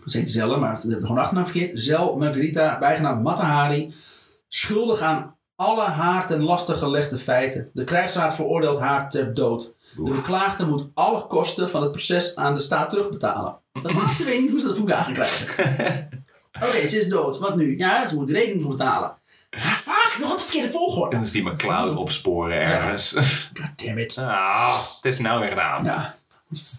ze 0.05 0.19
heet 0.19 0.31
Zelle, 0.31 0.57
maar 0.57 0.79
ze 0.79 0.89
hebben 0.89 1.07
gewoon 1.07 1.23
achternaam 1.23 1.47
verkeerd, 1.47 1.81
Zel 1.81 2.17
Margarita, 2.17 2.79
bijgenaamd 2.79 3.23
Matahari, 3.23 3.95
schuldig 4.49 5.01
aan 5.01 5.37
alle 5.61 5.85
haar 5.85 6.27
ten 6.27 6.43
laste 6.43 6.75
gelegde 6.75 7.19
feiten. 7.19 7.71
De 7.73 7.85
krijgsraad 7.85 8.35
veroordeelt 8.35 8.79
haar 8.81 9.11
ter 9.11 9.35
dood. 9.35 9.75
De 9.97 10.11
beklaagde 10.11 10.67
moet 10.67 10.89
alle 10.95 11.27
kosten 11.27 11.71
van 11.71 11.83
het 11.83 11.91
proces 11.91 12.37
aan 12.37 12.55
de 12.55 12.61
staat 12.61 12.91
terugbetalen. 12.91 13.57
Dat 13.83 13.93
laatste 14.03 14.25
weet 14.25 14.39
niet 14.41 14.51
hoe 14.51 14.61
ze 14.61 14.67
dat 14.67 14.77
voor 14.79 14.89
elkaar 14.89 15.13
krijgen. 15.13 16.09
Oké, 16.67 16.87
ze 16.89 16.99
is 16.99 17.09
dood. 17.09 17.39
Wat 17.39 17.57
nu? 17.57 17.77
Ja, 17.79 18.07
ze 18.07 18.15
moet 18.15 18.27
de 18.27 18.33
rekening 18.33 18.63
voor 18.63 18.71
betalen. 18.71 19.15
Ah, 19.51 19.73
fuck, 19.73 20.17
nog 20.21 20.29
wat 20.29 20.43
verkeerde 20.43 20.71
volgorde. 20.71 21.11
En 21.11 21.17
dan 21.17 21.27
is 21.27 21.33
die 21.33 21.43
McCloud 21.45 21.97
opsporen 21.97 22.61
ergens. 22.61 23.13
God 23.61 23.71
damn 23.85 23.99
it. 23.99 24.19
Ah, 24.19 24.79
het 25.03 25.13
is 25.13 25.19
nou 25.19 25.41
weer 25.41 25.49
gedaan. 25.49 25.85
Ja, 25.85 26.17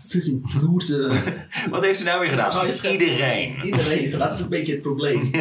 fucking 0.08 0.60
bloed. 0.60 0.90
eh, 0.90 1.18
Wat 1.70 1.82
heeft 1.84 2.00
ze 2.00 2.06
nou 2.06 2.20
weer 2.20 2.30
gedaan? 2.30 2.66
Je 2.66 2.72
scheppen? 2.74 3.02
Iedereen. 3.08 3.60
iedereen, 3.64 4.18
dat 4.18 4.34
is 4.34 4.40
een 4.40 4.50
beetje 4.50 4.72
het 4.72 4.82
probleem. 4.82 5.32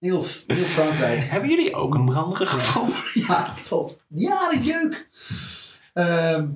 Heel, 0.00 0.24
heel 0.46 0.64
Frankrijk. 0.64 1.22
Hebben 1.32 1.48
jullie 1.50 1.74
ook 1.74 1.94
een 1.94 2.04
brandige 2.04 2.46
gevoel? 2.46 2.88
Ja, 3.26 3.54
tot 3.68 3.96
jaren 4.08 4.62
jeuk. 4.62 5.08
Ehm, 5.94 6.48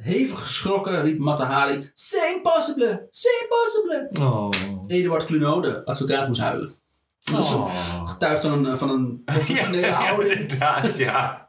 hevig 0.00 0.40
geschrokken 0.40 1.02
riep 1.02 1.18
Matahari: 1.18 1.90
C'est 1.94 2.34
impossible! 2.36 3.06
C'est 3.10 3.42
impossible! 3.42 4.24
Oh. 4.26 4.50
Eduard 4.86 5.24
Cluno, 5.24 5.60
de 5.60 5.84
advocaat, 5.84 6.26
moest 6.26 6.40
huilen. 6.40 6.74
Dat 7.20 7.42
is 7.44 7.50
een 7.50 7.56
Oh. 7.58 8.40
van 8.40 8.64
een, 8.66 8.78
van 8.78 8.90
een 8.90 9.22
professionele 9.24 9.86
Ja, 9.86 9.92
houding. 9.92 10.32
inderdaad, 10.32 10.96
ja. 10.96 11.44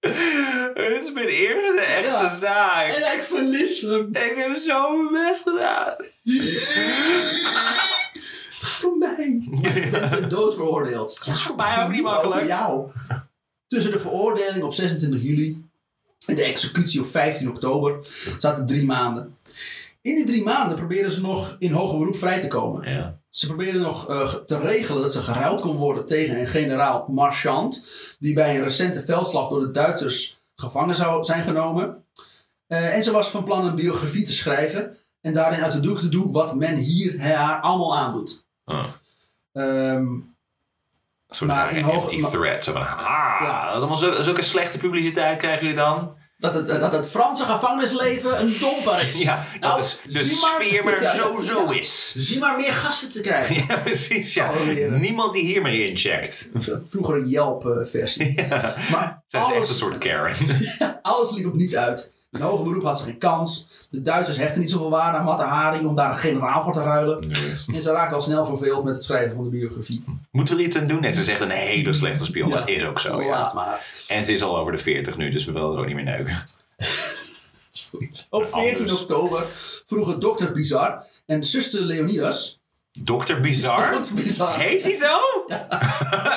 Het 0.00 1.04
is 1.06 1.12
mijn 1.12 1.26
eerste 1.28 1.80
echte 1.84 2.10
Ja. 2.10 2.36
zaak. 2.38 2.86
En 2.88 3.16
ik 3.16 3.22
verlies 3.22 3.80
hem. 3.80 4.08
Ik 4.12 4.32
heb 4.36 4.56
zo 4.56 4.96
mijn 4.96 5.26
best 5.26 5.42
gedaan. 5.42 5.94
Het 8.58 8.64
gaat 8.68 8.84
om 8.84 8.98
mij. 8.98 9.42
Ik 9.74 9.90
ben 9.90 10.10
ter 10.10 10.28
dood 10.28 10.54
veroordeeld. 10.54 11.24
Dat 11.24 11.34
is 11.34 11.42
voor 11.42 11.56
mij 11.56 11.84
ook 11.84 11.90
niet 11.90 12.04
Over 12.04 12.12
makkelijk. 12.12 12.46
jou. 12.46 12.90
Tussen 13.66 13.90
de 13.90 13.98
veroordeling 13.98 14.64
op 14.64 14.72
26 14.72 15.22
juli 15.22 15.64
en 16.26 16.34
de 16.34 16.42
executie 16.42 17.00
op 17.00 17.06
15 17.06 17.48
oktober 17.48 17.98
zaten 18.38 18.66
drie 18.66 18.84
maanden. 18.84 19.36
In 20.00 20.14
die 20.14 20.26
drie 20.26 20.42
maanden 20.42 20.76
probeerden 20.76 21.10
ze 21.10 21.20
nog 21.20 21.56
in 21.58 21.72
hoger 21.72 21.98
beroep 21.98 22.16
vrij 22.16 22.40
te 22.40 22.46
komen. 22.46 22.90
Ja. 22.90 23.18
Ze 23.30 23.46
probeerden 23.46 23.82
nog 23.82 24.08
eh, 24.08 24.34
te 24.34 24.58
regelen 24.58 25.02
dat 25.02 25.12
ze 25.12 25.22
geruild 25.22 25.60
kon 25.60 25.76
worden 25.76 26.06
tegen 26.06 26.40
een 26.40 26.46
generaal 26.46 27.04
Marchand, 27.08 27.84
die 28.18 28.34
bij 28.34 28.56
een 28.56 28.62
recente 28.62 29.04
veldslag 29.04 29.48
door 29.48 29.60
de 29.60 29.70
Duitsers 29.70 30.40
gevangen 30.54 30.94
zou 30.94 31.24
zijn 31.24 31.42
genomen. 31.42 32.04
Eh, 32.66 32.94
en 32.96 33.02
ze 33.02 33.12
was 33.12 33.28
van 33.30 33.44
plan 33.44 33.66
een 33.66 33.74
biografie 33.74 34.24
te 34.24 34.32
schrijven 34.32 34.96
en 35.20 35.32
daarin 35.32 35.62
uit 35.62 35.72
de 35.72 35.80
doek 35.80 35.98
te 35.98 36.08
doen 36.08 36.32
wat 36.32 36.54
men 36.54 36.74
hier 36.76 37.20
haar 37.20 37.60
allemaal 37.60 37.96
aandoet. 37.96 38.46
Een 39.52 40.34
Maar 41.46 41.76
in 41.76 41.88
empty 41.88 42.18
maar- 42.20 42.30
threat. 42.30 42.64
Zo 42.64 42.72
van, 42.72 42.82
ah, 42.82 43.36
Ja. 43.40 43.68
allemaal 43.72 43.96
zo, 43.96 44.22
zulke 44.22 44.42
slechte 44.42 44.78
publiciteit 44.78 45.38
krijgen 45.38 45.60
jullie 45.62 45.76
dan? 45.80 46.16
Dat 46.36 46.54
het, 46.54 46.66
dat 46.66 46.92
het 46.92 47.08
Franse 47.08 47.44
gevangenisleven 47.44 48.40
een 48.40 48.56
domper 48.60 49.06
is. 49.06 49.22
Ja, 49.22 49.44
Nou, 49.60 49.74
dat 49.76 49.84
is 50.04 50.12
de 50.14 50.38
maar- 50.40 50.50
sfeer 50.66 50.84
maar 50.84 51.02
Ja, 51.02 51.14
zo 51.16 51.36
ja. 51.42 51.42
zo 51.42 51.70
is. 51.70 52.12
Zie 52.14 52.38
maar 52.38 52.56
meer 52.56 52.72
gasten 52.72 53.12
te 53.12 53.20
krijgen. 53.20 53.54
Ja, 53.68 53.76
precies. 53.78 54.34
Ja. 54.34 54.50
Niemand 54.98 55.32
die 55.32 55.42
hier 55.44 55.62
meer 55.62 55.84
incheckt. 55.88 56.50
De 56.64 56.82
vroegere 56.86 57.26
Yelp-versie. 57.28 58.34
Maar 58.90 59.22
Zij 59.26 59.40
is 59.40 59.46
echt 59.46 59.50
een 59.50 59.56
alles, 59.56 59.78
soort 59.78 59.98
Karen. 59.98 60.36
alles 61.02 61.30
liep 61.30 61.46
op 61.46 61.54
niets 61.54 61.76
uit. 61.76 62.12
In 62.30 62.40
hoger 62.40 62.64
beroep 62.64 62.82
had 62.82 62.98
ze 62.98 63.04
geen 63.04 63.18
kans. 63.18 63.66
De 63.90 64.00
Duitsers 64.00 64.36
hechten 64.36 64.60
niet 64.60 64.70
zoveel 64.70 64.90
waarde 64.90 65.18
aan 65.18 65.24
Mata 65.24 65.46
Hari 65.46 65.86
om 65.86 65.94
daar 65.94 66.10
een 66.10 66.16
generaal 66.18 66.62
voor 66.62 66.72
te 66.72 66.82
ruilen. 66.82 67.30
En 67.72 67.82
ze 67.82 67.92
raakte 67.92 68.14
al 68.14 68.20
snel 68.20 68.44
verveeld 68.44 68.84
met 68.84 68.94
het 68.94 69.04
schrijven 69.04 69.34
van 69.34 69.44
de 69.44 69.50
biografie. 69.50 70.04
Moeten 70.30 70.56
we 70.56 70.60
er 70.60 70.66
iets 70.68 70.76
aan 70.78 70.86
doen? 70.86 71.00
Nee, 71.00 71.12
ze 71.12 71.30
echt 71.30 71.40
een 71.40 71.50
hele 71.50 71.94
slechte 71.94 72.24
spion. 72.24 72.48
Ja. 72.48 72.56
Dat 72.58 72.68
is 72.68 72.84
ook 72.84 73.00
zo, 73.00 73.16
Oh, 73.16 73.22
ja. 73.22 73.30
Laat 73.30 73.54
maar. 73.54 73.86
En 74.08 74.24
ze 74.24 74.32
is 74.32 74.42
al 74.42 74.58
over 74.58 74.72
de 74.72 74.78
40 74.78 75.16
nu, 75.16 75.30
dus 75.30 75.44
we 75.44 75.52
willen 75.52 75.72
er 75.72 75.78
ook 75.78 75.86
niet 75.86 75.94
meer 75.94 76.04
neuken. 76.04 76.42
Op 78.30 78.44
14 78.44 78.78
Anders. 78.78 79.00
oktober 79.00 79.44
vroegen 79.86 80.20
dokter 80.20 80.52
Bizar 80.52 81.04
en 81.26 81.44
zuster 81.44 81.80
Leonidas. 81.82 82.60
Dr. 82.92 83.40
Bizar? 83.40 83.90
Dr. 84.00 84.14
Bizar. 84.14 84.58
Heet 84.58 84.84
hij 84.84 84.94
zo? 84.94 85.18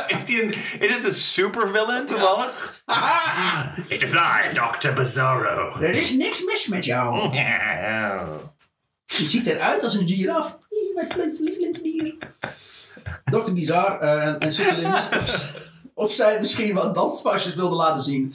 is, 0.18 0.26
die 0.26 0.44
een, 0.44 0.54
is 0.80 0.96
het 0.96 1.06
een 1.06 1.14
supervillain 1.14 2.06
toevallig? 2.06 2.82
Haha! 2.86 3.74
Het 3.88 4.04
is 4.04 4.14
I, 4.14 4.54
Dr. 4.54 4.94
Bizarro. 4.94 5.82
Er 5.82 5.96
is 5.96 6.12
niks 6.12 6.44
mis 6.44 6.68
met 6.68 6.86
jou. 6.86 7.34
Je 9.06 9.28
ziet 9.28 9.48
eruit 9.48 9.84
als 9.84 9.94
een 9.94 10.08
giraf. 10.08 10.58
Mijn 10.96 11.38
lievelingsdier. 11.40 12.16
Dr. 13.24 13.52
Bizar 13.54 14.00
eh, 14.00 14.26
en 14.26 14.52
Leonidas. 14.56 15.08
Of, 15.94 16.12
zij 16.12 16.40
misschien 16.40 16.74
wat 16.74 16.94
danspasjes 16.94 17.56
wilde 17.56 17.76
laten 17.76 18.04
zien. 18.04 18.34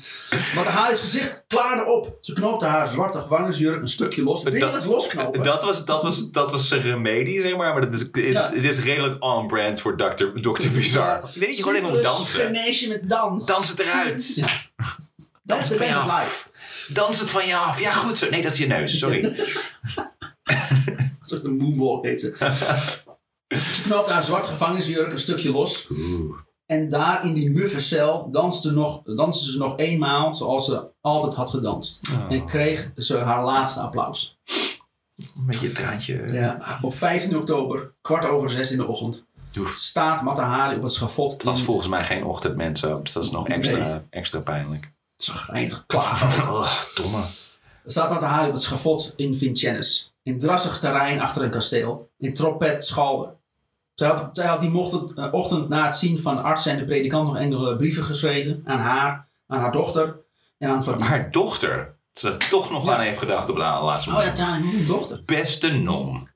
Want 0.54 0.66
haar 0.66 0.90
is 0.90 1.00
gezicht 1.00 1.44
klaarde 1.46 1.84
op. 1.90 2.16
Ze 2.20 2.32
knoopte 2.32 2.64
haar 2.64 2.88
zwarte 2.88 3.18
gevangenisjurk 3.20 3.80
een 3.80 3.88
stukje 3.88 4.22
los. 4.22 4.42
Wil 4.42 4.60
Dat- 4.60 4.72
dat 4.72 4.84
losknopen? 4.84 5.42
Dat 5.44 5.62
was, 5.62 5.84
dat, 5.84 6.02
was, 6.02 6.30
dat 6.30 6.50
was 6.50 6.68
zijn 6.68 6.82
remedie, 6.82 7.42
zeg 7.42 7.56
maar. 7.56 7.72
Maar 7.72 7.80
dat 7.90 7.92
is, 7.94 8.00
het, 8.00 8.10
Ja. 8.14 8.50
het 8.54 8.64
is 8.64 8.78
redelijk 8.78 9.22
on-brand 9.24 9.80
voor 9.80 9.96
Dr. 9.96 10.24
Dr. 10.40 10.68
Bizar. 10.68 11.16
Ik 11.18 11.22
weet 11.34 11.48
niet, 11.48 11.56
je 11.56 11.62
gewoon 11.62 11.78
even 11.78 11.88
Syphilis 11.88 12.02
dansen. 12.52 12.88
met 12.88 13.08
dans. 13.08 13.46
Dans 13.46 13.68
het 13.68 13.78
eruit. 13.78 14.34
Ja. 14.34 14.46
Dat 15.42 15.58
is 15.60 15.68
je 15.68 15.74
of 15.74 15.96
af. 15.96 16.22
life. 16.22 16.48
Dans 16.92 17.20
het 17.20 17.30
van 17.30 17.46
je 17.46 17.56
af. 17.56 17.80
Ja, 17.80 17.92
goed 17.92 18.18
zo. 18.18 18.30
Nee, 18.30 18.42
dat 18.42 18.52
is 18.52 18.58
je 18.58 18.66
neus. 18.66 18.98
Sorry. 18.98 19.24
Een 20.44 21.16
soort 21.20 21.44
een 21.44 21.56
moonwalk 21.56 22.04
heet 22.04 22.20
ze. 22.20 22.34
ze 23.74 23.82
knoopte 23.82 24.12
haar 24.12 24.22
zwarte 24.22 24.48
gevangenisjurk 24.48 25.12
een 25.12 25.18
stukje 25.18 25.50
los. 25.50 25.88
En 26.66 26.88
daar 26.88 27.24
in 27.24 27.34
die 27.34 27.50
muffe 27.50 27.78
cel 27.80 28.30
danste, 28.30 28.70
nog, 28.70 29.02
danste 29.02 29.50
ze 29.52 29.58
nog 29.58 29.76
eenmaal 29.76 30.34
zoals 30.34 30.64
ze 30.64 30.88
altijd 31.00 31.34
had 31.34 31.50
gedanst. 31.50 32.00
En 32.28 32.46
kreeg 32.46 32.90
ze 32.96 33.16
haar 33.16 33.44
laatste 33.44 33.80
applaus. 33.80 34.38
Met 35.34 35.60
je 35.60 35.72
traantje. 35.72 36.32
Ja. 36.32 36.78
Op 36.80 36.94
15 36.94 37.36
oktober, 37.36 37.94
kwart 38.00 38.24
over 38.24 38.50
zes 38.50 38.70
in 38.70 38.76
de 38.78 38.86
ochtend, 38.86 39.24
Oef. 39.58 39.72
staat 39.74 40.22
Matahari 40.22 40.76
op 40.76 40.82
het 40.82 40.92
schavot. 40.92 41.32
Het 41.32 41.42
was 41.42 41.62
volgens 41.62 41.88
mij 41.88 42.04
geen 42.04 42.24
ochtendmens 42.24 42.84
ook, 42.84 43.04
dus 43.04 43.12
dat 43.12 43.24
is 43.24 43.30
nog 43.30 43.48
extra, 43.48 44.04
extra 44.10 44.38
pijnlijk. 44.38 44.92
zagrijnig 45.16 45.84
klagen. 45.86 46.52
Oh, 46.52 46.72
domme. 46.94 47.22
staat 47.84 48.10
Matahari 48.10 48.46
op 48.46 48.52
het 48.52 48.62
schavot 48.62 49.12
in 49.16 49.36
Vincennes. 49.36 50.14
In 50.22 50.38
drassig 50.38 50.78
terrein 50.78 51.20
achter 51.20 51.42
een 51.42 51.50
kasteel. 51.50 52.10
In 52.18 52.34
trompet 52.34 52.84
schalde. 52.84 53.35
Zij 53.96 54.08
had, 54.08 54.28
zij 54.32 54.46
had 54.46 54.60
die 54.60 54.70
mocht- 54.70 55.12
eh, 55.14 55.26
ochtend 55.30 55.68
na 55.68 55.84
het 55.86 55.96
zien 55.96 56.18
van 56.20 56.36
de 56.36 56.42
arts 56.42 56.66
en 56.66 56.76
de 56.76 56.84
predikant 56.84 57.26
nog 57.26 57.36
enkele 57.36 57.76
brieven 57.76 58.04
geschreven. 58.04 58.62
Aan 58.64 58.78
haar, 58.78 59.28
aan 59.46 59.60
haar 59.60 59.72
dochter 59.72 60.16
en 60.58 60.68
aan 60.70 60.84
Fabien. 60.84 61.00
Maar 61.00 61.08
haar 61.08 61.30
dochter, 61.30 61.94
ze 62.14 62.28
er 62.28 62.36
toch 62.48 62.70
nog 62.70 62.84
Ja. 62.86 62.94
aan 62.94 63.00
heeft 63.00 63.18
gedacht 63.18 63.48
op 63.48 63.54
de 63.56 63.60
laatste 63.60 64.10
Oh 64.16 64.22
ja, 64.34 64.58
mijn 64.58 64.86
dochter. 64.86 65.22
Beste 65.26 65.72
non. 65.72 66.28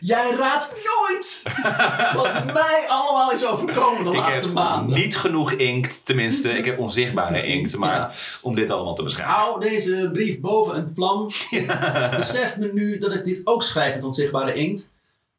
Jij 0.00 0.30
raadt 0.38 0.72
nooit 0.84 1.42
wat 2.22 2.44
mij 2.44 2.84
allemaal 2.88 3.32
is 3.32 3.46
overkomen 3.46 4.04
de 4.04 4.10
Ik 4.10 4.16
laatste 4.16 4.48
maanden. 4.52 4.96
niet 4.98 5.16
genoeg 5.16 5.52
inkt, 5.52 6.06
tenminste, 6.06 6.48
ik 6.48 6.64
heb 6.64 6.78
onzichtbare 6.78 7.42
inkt, 7.54 7.76
maar 7.76 7.96
Ja. 7.96 8.10
om 8.42 8.54
dit 8.54 8.70
allemaal 8.70 8.94
te 8.94 9.02
beschrijven. 9.02 9.34
Hou 9.34 9.60
deze 9.60 10.10
brief 10.12 10.40
boven 10.40 10.76
een 10.76 10.90
vlam. 10.94 11.26
Besef 12.16 12.56
me 12.56 12.70
nu 12.72 12.98
dat 12.98 13.14
ik 13.14 13.24
dit 13.24 13.40
ook 13.44 13.62
schrijf 13.62 13.94
met 13.94 14.04
onzichtbare 14.04 14.52
inkt. 14.52 14.92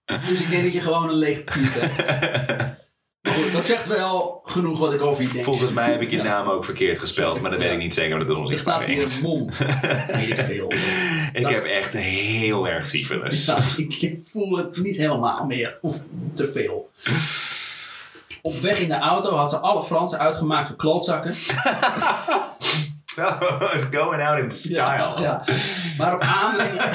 Dus 0.05 0.41
ik 0.41 0.49
denk 0.51 0.63
dat 0.63 0.73
je 0.73 0.81
gewoon 0.81 1.09
een 1.09 1.15
leeg 1.15 1.43
krijgt. 1.43 1.73
Maar 3.25 3.33
goed, 3.33 3.51
dat 3.51 3.65
zegt 3.65 3.87
wel 3.87 4.41
genoeg 4.43 4.79
wat 4.79 4.93
ik 4.93 5.01
over 5.01 5.23
je 5.23 5.29
denk. 5.31 5.43
Volgens 5.43 5.71
mij 5.71 5.91
heb 5.91 6.01
ik 6.01 6.11
je 6.11 6.21
naam 6.21 6.47
ook 6.49 6.65
verkeerd 6.65 6.99
gespeld, 6.99 7.41
maar 7.41 7.49
dat 7.51 7.59
weet 7.59 7.67
Ja. 7.69 7.73
ik 7.75 7.81
niet 7.81 7.93
zeker, 7.93 8.17
want 8.17 8.27
dat 8.27 8.45
is 8.47 8.51
Er 8.53 8.59
staat 8.59 8.85
hier 8.85 9.03
een 9.03 9.21
mom. 9.21 9.49
Weet 10.13 10.29
ik 10.29 10.39
veel. 10.39 10.71
Ik 11.33 11.41
Dat- 11.41 11.51
heb 11.51 11.63
echt 11.63 11.93
heel 11.93 12.67
erg 12.67 12.89
syphilis. 12.89 13.45
Ja, 13.45 13.57
ik, 13.77 14.19
voel 14.31 14.57
het 14.57 14.77
niet 14.77 14.95
helemaal 14.95 15.45
meer. 15.45 15.77
Of 15.81 16.03
te 16.33 16.47
veel. 16.47 16.89
Op 18.41 18.59
weg 18.59 18.79
in 18.79 18.87
de 18.87 18.97
auto 18.99 19.35
had 19.35 19.49
ze 19.49 19.57
alle 19.59 19.83
Fransen 19.83 20.19
uitgemaakt 20.19 20.67
voor 20.67 20.75
klootzakken. 20.75 21.35
Going 23.91 24.21
out 24.27 24.39
in 24.39 24.51
style. 24.51 25.41
Maar 25.97 26.13
op 26.13 26.21
aandringen, 26.21 26.89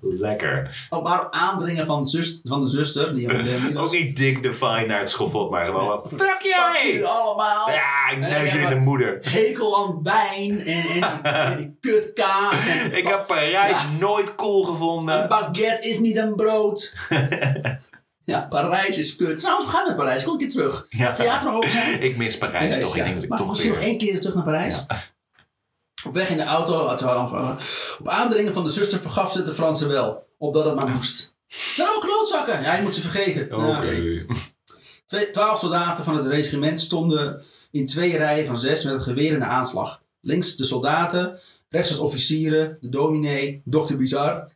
Lekker. 0.00 0.86
op 0.90 1.26
aandringen 1.30 1.86
van, 1.86 2.06
zus, 2.06 2.40
van 2.42 2.60
de 2.60 2.68
zuster, 2.68 3.14
die 3.14 3.78
Ook 3.78 3.92
niet 3.92 4.16
dignified 4.16 4.86
naar 4.86 4.98
het 5.00 5.10
schofot, 5.10 5.50
maar 5.50 5.64
gewoon 5.64 5.86
wat. 5.86 6.08
Fuck 6.16 6.40
jij! 6.42 7.04
allemaal. 7.04 7.70
Ja, 7.70 8.10
ik 8.42 8.48
heb 8.50 8.68
de 8.68 8.74
moeder. 8.76 9.18
Hekel 9.22 9.78
aan 9.78 10.02
wijn 10.02 10.58
en, 10.60 10.82
en, 10.84 10.92
die, 10.92 11.04
en 11.32 11.56
die 11.56 11.76
kutkaas. 11.80 12.66
En 12.66 12.96
Ik 12.96 13.06
heb 13.06 13.26
Parijs 13.26 13.82
Ja. 13.82 13.90
nooit 13.98 14.34
cool 14.34 14.60
Een 14.60 14.66
gevonden. 14.68 15.28
baguette 15.28 15.88
is 15.88 15.98
niet 15.98 16.16
een 16.16 16.34
brood. 16.36 16.94
ja, 18.24 18.46
Parijs 18.48 18.98
is 18.98 19.16
kut. 19.16 19.38
Trouwens, 19.38 19.66
we 19.66 19.76
gaan 19.76 19.86
naar 19.86 19.96
Parijs. 19.96 20.22
Kom 20.22 20.32
een 20.32 20.38
keer 20.38 20.48
terug. 20.48 20.86
Ja. 20.88 21.14
Zijn. 21.14 22.02
Ik 22.02 22.16
mis 22.16 22.38
Parijs 22.38 22.76
Ja, 22.76 22.82
toch. 22.82 22.96
ja. 22.96 23.04
Ik 23.04 23.14
denk 23.14 23.28
maar 23.28 23.38
toch 23.38 23.48
misschien 23.48 23.70
nog 23.70 23.78
weer... 23.78 23.88
één 23.88 23.98
keer 23.98 24.20
terug 24.20 24.34
naar 24.34 24.44
Parijs. 24.44 24.86
Op 26.04 26.14
weg 26.14 26.28
in 26.28 26.36
de 26.36 26.44
auto, 26.44 26.86
had- 26.86 27.02
uh, 27.02 27.50
op 27.98 28.08
aandringen 28.08 28.52
van 28.52 28.64
de 28.64 28.70
zuster 28.70 29.00
vergaf 29.00 29.30
ze 29.32 29.36
het 29.36 29.46
de 29.46 29.52
Fransen 29.52 29.88
wel. 29.88 30.28
Opdat 30.38 30.64
het 30.64 30.74
maar 30.74 30.88
moest. 30.88 31.34
Nou, 31.76 32.00
klootzakken. 32.00 32.62
Ja, 32.62 32.74
je 32.76 32.82
moet 32.82 32.94
ze 32.94 33.00
vergeven. 33.00 33.54
Oké. 33.76 34.24
Twee, 35.06 35.30
twaalf 35.30 35.58
soldaten 35.58 36.04
van 36.04 36.16
het 36.16 36.26
regiment 36.26 36.80
stonden 36.80 37.42
in 37.70 37.86
twee 37.86 38.16
rijen 38.16 38.46
van 38.46 38.58
zes 38.58 38.84
met 38.84 38.92
het 38.92 39.02
geweer 39.02 39.32
in 39.32 39.38
de 39.38 39.44
aanslag. 39.44 40.02
Links 40.20 40.56
de 40.56 40.64
soldaten, 40.64 41.38
rechts 41.68 41.90
het 41.90 41.98
officieren, 41.98 42.76
de 42.80 42.88
dominee, 42.88 43.62
dokter 43.64 43.96
Bizar. 43.96 44.44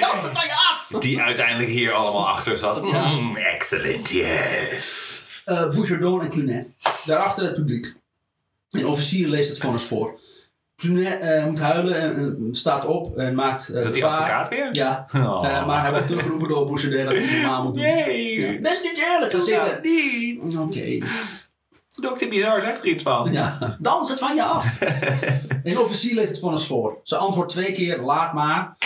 Dat 0.00 0.12
het 0.22 0.32
van 0.32 0.44
je 0.44 0.54
af! 0.72 1.00
Die 1.00 1.20
uiteindelijk 1.20 1.70
hier 1.70 1.92
allemaal 1.92 2.28
achter 2.28 2.58
zat. 2.58 2.80
Ja. 2.92 3.08
Mm, 3.08 3.36
excellent, 3.36 4.10
yes. 4.10 5.20
eh 5.44 5.70
Bouchardon 5.70 6.22
en 6.22 6.30
Clunet. 6.30 6.66
Daarachter 7.04 7.44
het 7.44 7.54
publiek. 7.54 7.94
Een 8.72 8.86
officier 8.86 9.28
leest 9.28 9.48
het 9.48 9.58
vonnis 9.58 9.82
voor. 9.82 10.18
Clunet 10.76 11.20
eh, 11.20 11.44
moet 11.46 11.58
huilen 11.58 11.94
en, 12.16 12.48
staat 12.50 12.84
op 12.84 13.16
en 13.16 13.34
maakt. 13.34 13.68
eh, 13.68 13.78
Is 13.78 13.84
dat 13.84 13.94
die 13.94 14.04
advocaat 14.04 14.48
weer? 14.48 14.68
Ja, 14.74 15.06
Oh. 15.14 15.46
eh, 15.46 15.66
maar 15.66 15.82
hij 15.82 15.90
wordt 15.90 16.06
teruggeroepen 16.06 16.48
door 16.48 16.66
Bouchardon 16.66 17.04
dat 17.04 17.12
hij 17.14 17.22
het 17.22 17.32
normaal 17.32 17.62
moet 17.62 17.74
doen. 17.74 17.82
Nee. 17.82 18.40
Ja. 18.40 18.60
Dat 18.60 18.72
is 18.72 18.82
niet 18.82 19.04
eerlijk, 19.12 19.32
dat 19.32 19.44
zitten. 19.44 19.78
niet. 19.82 20.58
Oké, 20.58 21.06
Dokter 22.00 22.28
Bizar 22.28 22.60
zegt 22.60 22.80
er 22.82 22.88
iets 22.88 23.02
van. 23.02 23.32
ja. 23.32 23.76
dans 23.80 24.08
het 24.08 24.18
van 24.18 24.34
je 24.34 24.42
af. 24.44 24.78
Een 25.64 25.78
officier 25.78 26.14
leest 26.14 26.28
het 26.28 26.38
vonnis 26.38 26.66
voor. 26.66 27.00
Ze 27.02 27.16
antwoordt 27.16 27.52
twee 27.52 27.72
keer, 27.72 27.98
laat 28.00 28.32
maar, 28.32 28.76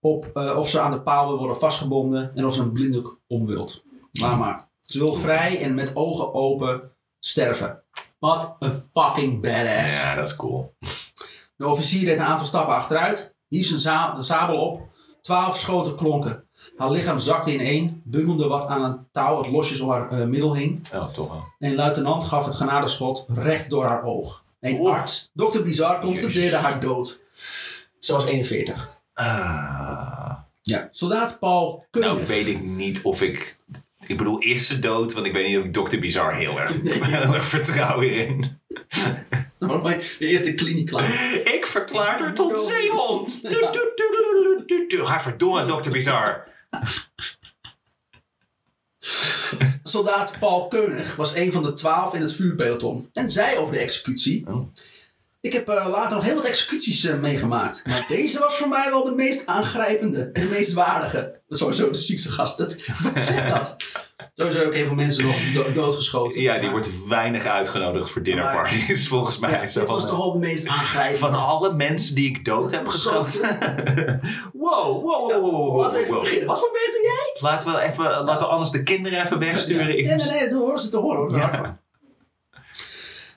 op 0.00 0.30
of 0.56 0.68
ze 0.68 0.80
aan 0.80 0.90
de 0.90 1.00
paal 1.00 1.26
wil 1.28 1.38
worden 1.38 1.56
vastgebonden 1.58 2.32
en 2.34 2.44
of 2.44 2.54
ze 2.54 2.60
een 2.60 2.72
blinddoek 2.72 3.18
om 3.26 3.46
wilt. 3.46 3.82
Laat 4.12 4.38
maar. 4.38 4.68
Ze 4.82 4.98
wil 4.98 5.14
vrij 5.14 5.60
en 5.60 5.74
met 5.74 5.90
ogen 5.96 6.34
open 6.34 6.90
sterven. 7.20 7.82
Wat 8.18 8.56
een 8.58 8.82
fucking 8.94 9.42
badass. 9.42 10.00
Ja, 10.02 10.14
dat 10.14 10.26
is 10.26 10.36
cool. 10.36 10.74
De 11.56 11.66
officier 11.68 12.04
deed 12.04 12.18
een 12.18 12.24
aantal 12.24 12.46
stappen 12.46 12.74
achteruit, 12.74 13.34
hief 13.48 13.66
zijn 13.66 13.80
za- 13.80 14.22
sabel 14.22 14.56
op. 14.60 14.80
Twaalf 15.20 15.56
schoten 15.58 15.94
klonken. 15.96 16.44
Haar 16.76 16.90
lichaam 16.90 17.18
zakte 17.18 17.52
ineen, 17.52 18.00
bungelde 18.04 18.46
wat 18.48 18.66
aan 18.66 18.82
een 18.84 19.06
touw 19.12 19.34
dat 19.36 19.46
losjes 19.48 19.80
om 19.80 19.90
haar 19.90 20.10
eh, 20.10 20.26
middel 20.26 20.56
hing. 20.56 20.86
Oh, 20.94 21.08
toch 21.12 21.28
wel. 21.28 21.44
En 21.58 21.74
luitenant 21.74 22.24
gaf 22.24 22.44
het 22.44 22.54
genadeschot 22.54 23.24
recht 23.28 23.70
door 23.70 23.84
haar 23.84 24.02
oog. 24.04 24.44
Een 24.60 24.78
Oeh. 24.80 24.92
arts, 24.92 25.30
dokter 25.32 25.62
Bizar, 25.62 26.00
constateerde 26.00 26.40
Jezus. 26.40 26.58
haar 26.60 26.80
dood. 26.80 27.20
Ze 27.98 28.12
was 28.12 28.24
41. 28.24 28.98
Ah. 29.14 30.32
Ja. 30.62 30.88
Soldaat 30.90 31.38
Paul 31.38 31.84
Keunig. 31.90 32.12
Nou 32.14 32.26
weet 32.26 32.46
ik 32.46 32.62
niet 32.62 33.02
of 33.02 33.22
ik... 33.22 33.58
Ik 34.06 34.16
bedoel, 34.16 34.38
is 34.38 34.66
ze 34.66 34.78
dood? 34.78 35.12
Want 35.12 35.26
ik 35.26 35.32
weet 35.32 35.46
niet 35.46 35.58
of 35.58 35.64
ik 35.64 35.72
Dr. 35.72 35.98
Bizar 35.98 36.36
heel 36.36 36.60
erg, 36.60 36.72
heel 37.02 37.34
erg 37.34 37.44
vertrouw 37.44 38.00
hierin. 38.00 38.60
Nou, 39.58 39.82
mijn 39.82 40.00
eerste 40.18 40.54
kliniekclown. 40.54 41.12
Ik 41.44 41.66
verklaar 41.66 42.18
haar 42.18 42.34
tot 42.34 42.54
Dood. 42.54 42.66
zeehond. 42.66 43.42
Ga 44.88 45.20
verdomme, 45.20 45.80
Dr. 45.80 45.90
Bizar. 45.90 46.48
Soldaat 49.82 50.36
Paul 50.38 50.68
Keunig 50.68 51.16
was 51.16 51.34
een 51.34 51.52
van 51.52 51.62
de 51.62 51.72
twaalf 51.72 52.14
in 52.14 52.20
het 52.20 52.34
vuurpeloton. 52.34 53.08
En 53.12 53.30
zei 53.30 53.56
over 53.56 53.72
de 53.72 53.78
executie... 53.78 54.46
Oh. 54.46 54.68
Ik 55.40 55.52
heb 55.52 55.68
eh, 55.68 55.86
later 55.90 56.16
nog 56.16 56.24
heel 56.24 56.34
wat 56.34 56.44
executies 56.44 57.04
eh, 57.04 57.14
meegemaakt. 57.18 57.82
Maar 57.86 58.04
deze 58.08 58.38
was 58.38 58.56
voor 58.56 58.68
mij 58.68 58.86
wel 58.90 59.04
de 59.04 59.10
meest 59.14 59.46
aangrijpende. 59.46 60.30
En 60.32 60.40
de 60.42 60.48
meest 60.48 60.72
waardige. 60.72 61.40
Sowieso 61.48 61.90
de 61.90 61.98
ziekste 61.98 62.30
gast. 62.30 62.58
Dat, 62.58 62.76
zegt 63.14 63.48
dat? 63.48 63.76
Sowieso 64.34 64.64
ook 64.64 64.74
heel 64.74 64.86
veel 64.86 64.94
mensen 64.94 65.24
nog 65.24 65.36
do- 65.52 65.72
doodgeschoten. 65.72 66.40
Ja, 66.40 66.52
die 66.52 66.62
Maar- 66.62 66.70
wordt 66.70 67.06
weinig 67.08 67.44
uitgenodigd 67.44 68.10
voor 68.10 68.22
dinnerparties, 68.22 69.08
volgens 69.08 69.38
mij. 69.38 69.50
Ja, 69.50 69.60
dit 69.60 69.72
van, 69.72 69.84
was 69.86 70.06
toch 70.06 70.16
wel 70.18 70.32
de 70.32 70.38
meest 70.38 70.68
aangrijpende. 70.68 71.18
Van 71.18 71.34
alle 71.34 71.72
mensen 71.72 72.14
die 72.14 72.28
ik 72.28 72.44
dood 72.44 72.70
heb 72.70 72.86
geschoten. 72.88 73.40
wow, 74.52 75.02
wow, 75.02 75.02
wow, 75.02 75.30
wow, 75.32 75.42
wow, 75.52 75.80
Laten 75.80 75.96
we 75.96 76.02
even 76.02 76.12
wow. 76.14 76.22
beginnen. 76.22 76.46
Wat 76.46 76.58
voor 76.58 76.70
werk 76.72 76.90
doe 76.92 77.02
jij? 77.02 77.50
Laten 77.50 77.72
we, 77.72 77.80
even, 77.80 78.04
laten 78.24 78.46
we 78.46 78.52
anders 78.52 78.70
de 78.70 78.82
kinderen 78.82 79.20
even 79.24 79.38
wegsturen. 79.38 79.86
Nee, 79.86 80.04
nee, 80.04 80.16
nee, 80.16 80.48
dat 80.48 80.58
horen 80.58 80.78
ze 80.78 80.88
te 80.88 80.96
horen. 80.98 81.40
Hoor. 81.40 81.78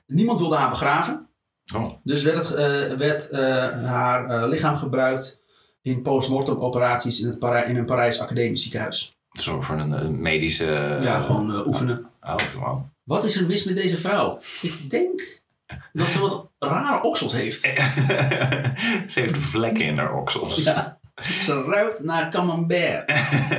Niemand 0.08 0.40
wilde 0.40 0.56
haar 0.56 0.70
begraven. 0.70 1.29
Oh. 1.76 1.94
Dus 2.04 2.24
werd, 2.24 2.38
het, 2.38 2.52
eh, 2.52 2.98
werd 2.98 3.30
eh, 3.30 3.40
haar 3.86 4.30
eh, 4.30 4.48
lichaam 4.48 4.76
gebruikt 4.76 5.42
in 5.82 6.02
postmortem 6.02 6.60
operaties 6.60 7.20
in, 7.22 7.28
het 7.28 7.40
Parij- 7.40 7.64
in 7.66 7.76
een 7.76 7.86
Parijs 7.86 8.20
academisch 8.20 8.62
ziekenhuis. 8.62 9.18
Zo 9.32 9.62
voor 9.62 9.80
een 9.80 10.22
medische... 10.22 10.98
ja, 11.02 11.22
gewoon 11.22 11.68
oefenen. 11.68 12.10
Oh, 12.22 12.36
wow. 12.60 12.82
Wat 13.04 13.24
is 13.24 13.36
er 13.36 13.46
mis 13.46 13.64
met 13.64 13.76
deze 13.76 13.98
vrouw? 13.98 14.40
Ik 14.62 14.90
denk 14.90 15.44
dat 15.94 16.12
ze 16.12 16.20
wat 16.20 16.50
rare 16.60 17.04
oksels 17.04 17.34
heeft. 17.34 17.60
Ze 19.12 19.20
heeft 19.20 19.38
vlekken 19.38 19.86
in 19.86 19.98
haar 19.98 20.16
oksels. 20.16 20.64
Ja. 20.64 20.99
Ze 21.24 21.64
ruikt 21.64 22.04
naar 22.04 22.30
camembert. 22.30 23.08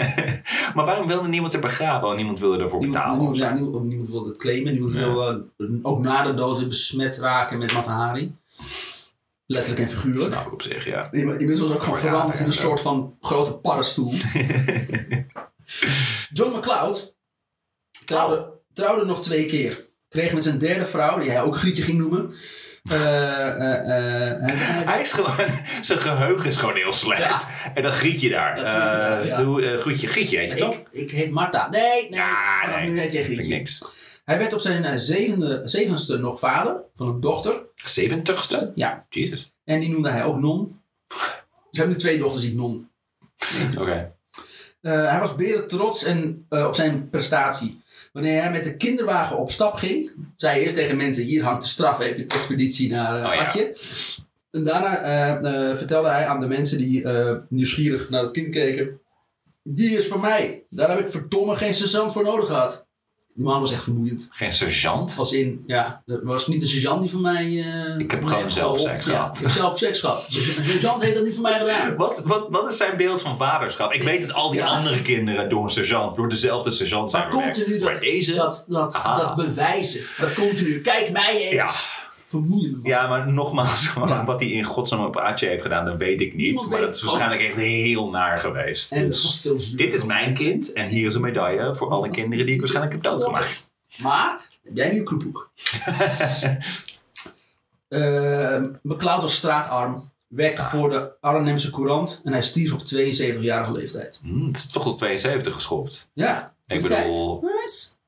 maar 0.75 0.85
waarom 0.85 1.07
wilde 1.07 1.29
niemand 1.29 1.55
er 1.55 1.61
begraven? 1.61 2.03
Want 2.03 2.17
niemand 2.17 2.39
wilde 2.41 2.63
ervoor 2.63 2.81
betalen. 2.81 3.19
niemand, 3.19 3.37
ja, 3.37 3.53
niemand, 3.55 3.85
niemand 3.85 4.09
wilde 4.09 4.29
het 4.29 4.39
claimen. 4.39 4.73
Niemand 4.73 4.93
Ja. 4.93 4.99
wilde 5.01 5.45
eh, 5.59 5.67
ook 5.83 5.99
na 5.99 6.23
de 6.23 6.35
dood 6.35 6.69
besmet 6.69 7.17
raken 7.19 7.59
met 7.59 7.73
Matahari. 7.73 8.35
Letterlijk 9.47 9.83
en 9.83 9.89
figuurlijk. 9.89 10.33
Snap 10.33 10.47
ik 10.47 10.53
op 10.53 10.63
zich, 10.63 10.85
ja. 10.85 11.13
In- 11.13 11.21
Inmiddels 11.39 11.61
was 11.61 11.73
ook 11.73 11.83
gewoon 11.83 11.99
veranderd 11.99 12.39
in 12.39 12.47
een 12.47 12.53
soort 12.53 12.81
van 12.81 13.17
grote 13.21 13.53
paddenstoel. 13.53 14.15
John 16.33 16.57
McCloud 16.57 17.15
trouwde, 18.05 18.53
trouwde 18.73 19.05
nog 19.05 19.23
twee 19.23 19.45
keer. 19.45 19.89
Kreeg 20.09 20.33
met 20.33 20.43
zijn 20.43 20.59
derde 20.59 20.85
vrouw, 20.85 21.19
die 21.19 21.31
hij 21.31 21.43
ook 21.43 21.57
Grietje 21.57 21.83
ging 21.83 21.99
noemen. 21.99 22.33
Eh, 22.83 23.47
eh, 23.49 24.31
eh, 24.31 24.87
hij- 24.87 25.01
is 25.01 25.13
gewoon, 25.13 25.47
zijn 25.81 25.99
geheugen 25.99 26.47
is 26.49 26.57
gewoon 26.57 26.75
heel 26.77 26.93
slecht. 26.93 27.47
En 27.75 27.83
dan 27.83 27.93
griet 27.93 28.21
je 28.21 28.29
daar. 28.29 28.55
Dat 28.55 28.67
je 28.69 28.73
daar, 28.75 29.27
ja. 29.27 29.37
doe, 29.37 29.79
groetje, 29.79 30.09
grietje, 30.09 30.39
heet 30.39 30.53
je 30.53 30.59
toch? 30.59 30.75
ik, 30.75 30.87
ik 30.91 31.11
heet 31.11 31.31
Marta. 31.31 31.69
Nee, 31.69 31.81
nee. 32.03 32.11
Ja, 32.11 32.77
nee. 32.77 32.89
nu 32.89 32.99
heet 32.99 33.25
Grietje. 33.25 33.55
niks. 33.57 33.79
Hij 34.25 34.39
werd 34.39 34.53
op 34.53 34.61
zijn 34.61 34.99
zevende, 34.99 35.63
zevenste 35.65 36.19
nog 36.19 36.39
vader 36.39 36.77
van 36.95 37.09
een 37.09 37.21
dochter. 37.21 37.61
70ste? 37.75 38.73
Ja, 38.75 39.07
Jezus. 39.09 39.53
en 39.65 39.81
die 39.81 39.91
noemde 39.91 40.11
hij 40.11 40.25
ook 40.25 40.37
Non. 40.37 40.81
Ze 41.71 41.79
hebben 41.81 41.95
nu 41.97 42.01
twee 42.03 42.19
dochters 42.19 42.43
die 42.43 42.55
Non. 42.55 42.91
Oké. 43.79 44.11
Hij 44.81 45.19
was 45.19 45.35
beren 45.35 45.67
trots 45.69 46.05
en, 46.05 46.47
op 46.49 46.75
zijn 46.75 47.09
prestatie. 47.11 47.83
Wanneer 48.13 48.43
hij 48.43 48.51
met 48.51 48.65
de 48.65 48.77
kinderwagen 48.77 49.39
op 49.39 49.51
stap 49.51 49.75
ging, 49.75 50.13
zei 50.37 50.53
hij 50.53 50.63
eerst 50.63 50.75
tegen 50.75 50.97
mensen: 50.97 51.25
Hier 51.25 51.43
hangt 51.43 51.63
de 51.63 51.69
straf-expeditie 51.69 52.91
naar 52.91 53.21
uh, 53.21 53.29
Oh 53.29 53.35
ja. 53.35 53.47
Atje. 53.47 53.77
En 54.51 54.65
daarna 54.65 54.99
eh, 54.99 55.71
eh, 55.71 55.77
vertelde 55.77 56.09
hij 56.09 56.27
aan 56.27 56.41
de 56.41 56.49
mensen 56.49 56.79
die 56.79 57.05
eh, 57.05 57.37
nieuwsgierig 57.49 58.11
naar 58.11 58.23
het 58.23 58.31
kind 58.31 58.49
keken: 58.49 59.01
Die 59.63 59.99
is 59.99 60.09
voor 60.09 60.21
mij. 60.21 60.67
Daar 60.71 60.89
heb 60.89 60.99
ik 60.99 61.11
verdomme 61.11 61.57
geen 61.57 61.75
sergeant 61.75 62.13
voor 62.13 62.25
nodig 62.25 62.47
gehad. 62.47 62.89
Die 63.41 63.49
man 63.49 63.61
was 63.61 63.73
echt 63.73 63.83
vermoeiend. 63.83 64.29
Geen 64.31 64.53
sergeant? 64.53 65.15
Als 65.19 65.33
in, 65.33 65.65
ja, 65.67 66.03
er 66.07 66.21
was 66.25 66.47
niet 66.47 66.61
de 66.61 66.67
sergeant 66.67 67.03
die 67.03 67.11
voor 67.11 67.21
mij. 67.21 67.45
eh, 67.45 67.99
Ik 67.99 68.11
heb 68.11 68.25
gewoon 68.25 68.51
zelf 68.51 68.81
seks 68.81 69.05
Ja, 69.05 69.11
gehad. 69.13 69.37
ik 69.37 69.43
heb 69.43 69.51
zelf 69.51 69.79
seks 69.79 70.01
gehad. 70.01 70.27
Dus 70.31 70.57
een 70.59 70.65
sergeant 70.65 71.03
heeft 71.03 71.15
dat 71.15 71.25
niet 71.25 71.35
voor 71.35 71.43
mij 71.43 71.59
gedaan. 71.59 71.97
Wat, 71.97 72.23
wat, 72.25 72.47
wat 72.51 72.71
is 72.71 72.77
zijn 72.77 72.97
beeld 72.97 73.23
van 73.23 73.37
vaderschap? 73.37 73.93
Ik 73.93 74.03
weet 74.03 74.21
dat 74.23 74.33
al 74.33 74.51
die 74.51 74.61
Ja. 74.61 74.67
andere 74.67 75.03
kinderen 75.03 75.49
door 75.49 75.65
een 75.65 75.71
sergeant, 75.71 76.17
door 76.17 76.29
dezelfde 76.29 76.71
sergeant 76.71 77.11
zijn 77.11 77.23
Maar 77.23 77.33
continu 77.33 77.79
dat, 77.79 78.03
dat, 78.35 78.65
dat, 78.69 79.01
dat 79.17 79.35
bewijzen. 79.37 80.05
Dat 80.19 80.33
continu. 80.33 80.81
Kijk 80.81 81.11
mij 81.11 81.41
eens. 81.43 81.53
Ja. 81.53 81.71
Vermoeiend. 82.31 82.77
Ja, 82.83 83.07
maar 83.09 83.33
nogmaals, 83.33 83.93
Ja. 84.07 84.25
wat 84.25 84.41
hij 84.41 84.49
in 84.51 84.65
godsnaam 84.65 85.05
op 85.05 85.19
Aatje 85.19 85.47
heeft 85.49 85.63
gedaan, 85.63 85.85
dat 85.85 85.97
weet 85.97 86.21
ik 86.21 86.35
niet. 86.35 86.47
Niemand 86.47 86.71
maar 86.71 86.81
dat 86.81 86.95
is 86.95 87.03
waarschijnlijk 87.03 87.43
echt 87.43 87.57
heel 87.57 88.11
naar 88.11 88.39
geweest. 88.39 88.93
En 88.93 89.07
Dus 89.07 89.73
dit 89.77 89.95
is 89.95 90.05
mijn 90.05 90.35
kind 90.35 90.73
en 90.73 90.89
hier 90.89 91.07
is 91.07 91.15
een 91.15 91.21
medaille 91.21 91.77
voor 91.77 91.91
alle 91.91 92.11
kinderen 92.11 92.45
die 92.47 92.55
ik 92.55 92.61
waarschijnlijk 92.61 92.95
heb 92.95 93.05
doodgemaakt. 93.13 93.71
Maar, 93.97 94.45
heb 94.63 94.77
jij 94.77 94.97
een 94.97 95.05
kroephoek? 95.05 95.51
uh, 97.89 98.57
McCloud 98.83 99.23
was 99.23 99.35
straatarm. 99.35 100.09
Werkte 100.29 100.63
voor 100.63 100.91
de 100.91 101.11
Arnhemse 101.21 101.71
Courant. 101.71 102.21
En 102.25 102.33
hij 102.33 102.43
stierf 102.43 102.73
op 102.73 102.81
72-jarige 102.81 103.73
leeftijd. 103.73 104.21
Het 104.47 104.57
is 104.57 104.67
toch 104.67 104.83
tot 104.83 104.99
72 104.99 105.55
geschopt. 105.55 106.11
Ja. 106.13 106.55
Ik 106.67 106.83
bedoel- 106.83 107.45
Yes. 107.63 107.99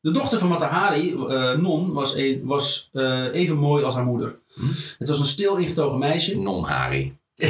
De 0.00 0.10
dochter 0.10 0.38
van 0.38 0.48
Matahari, 0.48 1.12
eh, 1.12 1.52
Non, 1.52 1.92
was, 1.92 2.14
een, 2.14 2.40
was 2.44 2.88
eh, 2.92 3.24
even 3.32 3.56
mooi 3.56 3.84
als 3.84 3.94
haar 3.94 4.04
moeder. 4.04 4.38
Hm? 4.54 4.62
Het 4.98 5.08
was 5.08 5.18
een 5.18 5.24
stil 5.24 5.56
ingetogen 5.56 5.98
meisje. 5.98 6.38
Non-Hari. 6.38 7.16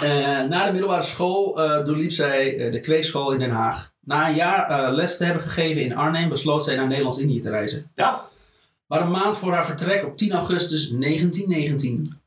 Eh, 0.00 0.42
na 0.48 0.64
de 0.64 0.70
middelbare 0.72 1.02
school 1.02 1.54
doorliep 1.84 2.10
zij 2.10 2.70
de 2.70 2.80
kweekschool 2.80 3.32
in 3.32 3.38
Den 3.38 3.50
Haag. 3.50 3.92
Na 4.00 4.28
een 4.28 4.34
jaar 4.34 4.92
les 4.92 5.16
te 5.16 5.24
hebben 5.24 5.42
gegeven 5.42 5.82
in 5.82 5.96
Arnhem 5.96 6.28
besloot 6.28 6.64
zij 6.64 6.76
naar 6.76 6.86
Nederlands-Indië 6.86 7.40
te 7.40 7.50
reizen. 7.50 7.90
ja, 7.94 8.28
Maar 8.86 9.00
een 9.00 9.10
maand 9.10 9.38
voor 9.38 9.52
haar 9.52 9.64
vertrek 9.64 10.04
op 10.04 10.16
10 10.16 10.32
augustus 10.32 10.88
1919 10.88 12.20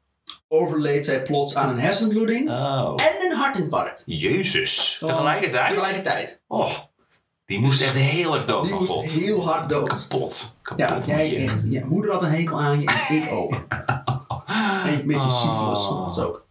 overleed 0.51 1.05
zij 1.05 1.21
plots 1.21 1.55
aan 1.55 1.69
een 1.69 1.79
hersenbloeding 1.79 2.49
oh. 2.49 2.93
en 2.95 3.31
een 3.31 3.37
hartinfarct. 3.37 4.03
Jezus. 4.05 4.97
Tegelijkertijd? 4.99 5.67
Tegelijkertijd. 5.73 6.41
Oh, 6.47 6.71
die 7.45 7.59
moest 7.59 7.81
echt 7.81 7.95
heel 7.95 8.33
erg 8.35 8.45
dood 8.45 8.65
Die 8.65 8.73
moest 8.73 8.91
God. 8.91 9.09
heel 9.11 9.45
hard 9.45 9.69
dood. 9.69 10.07
Kapot. 10.07 10.55
Kapot. 10.61 10.87
Ja, 10.87 11.01
jij 11.05 11.29
je. 11.31 11.37
echt. 11.37 11.63
Ja, 11.69 11.85
moeder 11.85 12.11
had 12.11 12.21
een 12.21 12.29
hekel 12.31 12.59
aan 12.59 12.79
je 12.81 12.87
en 13.09 13.15
ik 13.15 13.31
ook. 13.31 13.53
En 14.85 14.99
een 14.99 15.07
beetje 15.07 15.21
Oh. 15.21 15.41
syphilis, 15.41 15.87
dat 15.87 16.11
is 16.11 16.17
ook. 16.23 16.45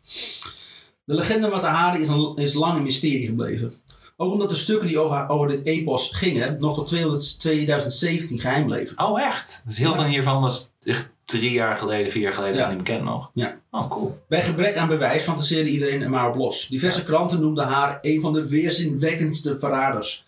De 1.04 1.14
legende 1.14 1.48
Matahari 1.48 2.00
is, 2.00 2.08
een, 2.08 2.36
is 2.36 2.54
lang 2.54 2.76
een 2.76 2.82
mysterie 2.82 3.26
gebleven. 3.26 3.74
Ook 4.16 4.32
omdat 4.32 4.48
de 4.48 4.54
stukken 4.54 4.88
die 4.88 4.98
over, 4.98 5.28
over 5.28 5.48
dit 5.48 5.64
epos 5.64 6.08
gingen 6.12 6.56
nog 6.58 6.74
tot 6.74 6.86
200 6.86 7.40
2017 7.40 8.38
geheim 8.38 8.66
bleven. 8.66 8.98
Oh, 9.04 9.20
echt? 9.22 9.62
Dus 9.66 9.78
heel 9.78 9.88
Ja. 9.90 9.94
veel 9.94 10.04
hiervan 10.04 10.40
was 10.40 10.70
echt 10.82 11.10
drie 11.28 11.50
jaar 11.52 11.76
geleden, 11.76 12.12
vier 12.12 12.22
jaar 12.22 12.32
geleden 12.32 12.56
Ja. 12.60 12.68
niet 12.68 12.76
bekend 12.78 13.04
nog. 13.04 13.30
Ja. 13.32 13.60
Oh, 13.70 13.90
cool. 13.90 14.18
Bij 14.28 14.42
gebrek 14.42 14.76
aan 14.76 14.88
bewijs 14.88 15.22
fantaseerde 15.22 15.70
iedereen 15.70 16.02
er 16.02 16.10
maar 16.10 16.28
op 16.28 16.34
los. 16.34 16.66
Diverse 16.68 17.02
kranten 17.02 17.40
noemden 17.40 17.64
haar 17.64 17.98
een 18.00 18.20
van 18.20 18.32
de 18.32 18.48
weerzinwekkendste 18.48 19.58
verraders. 19.58 20.24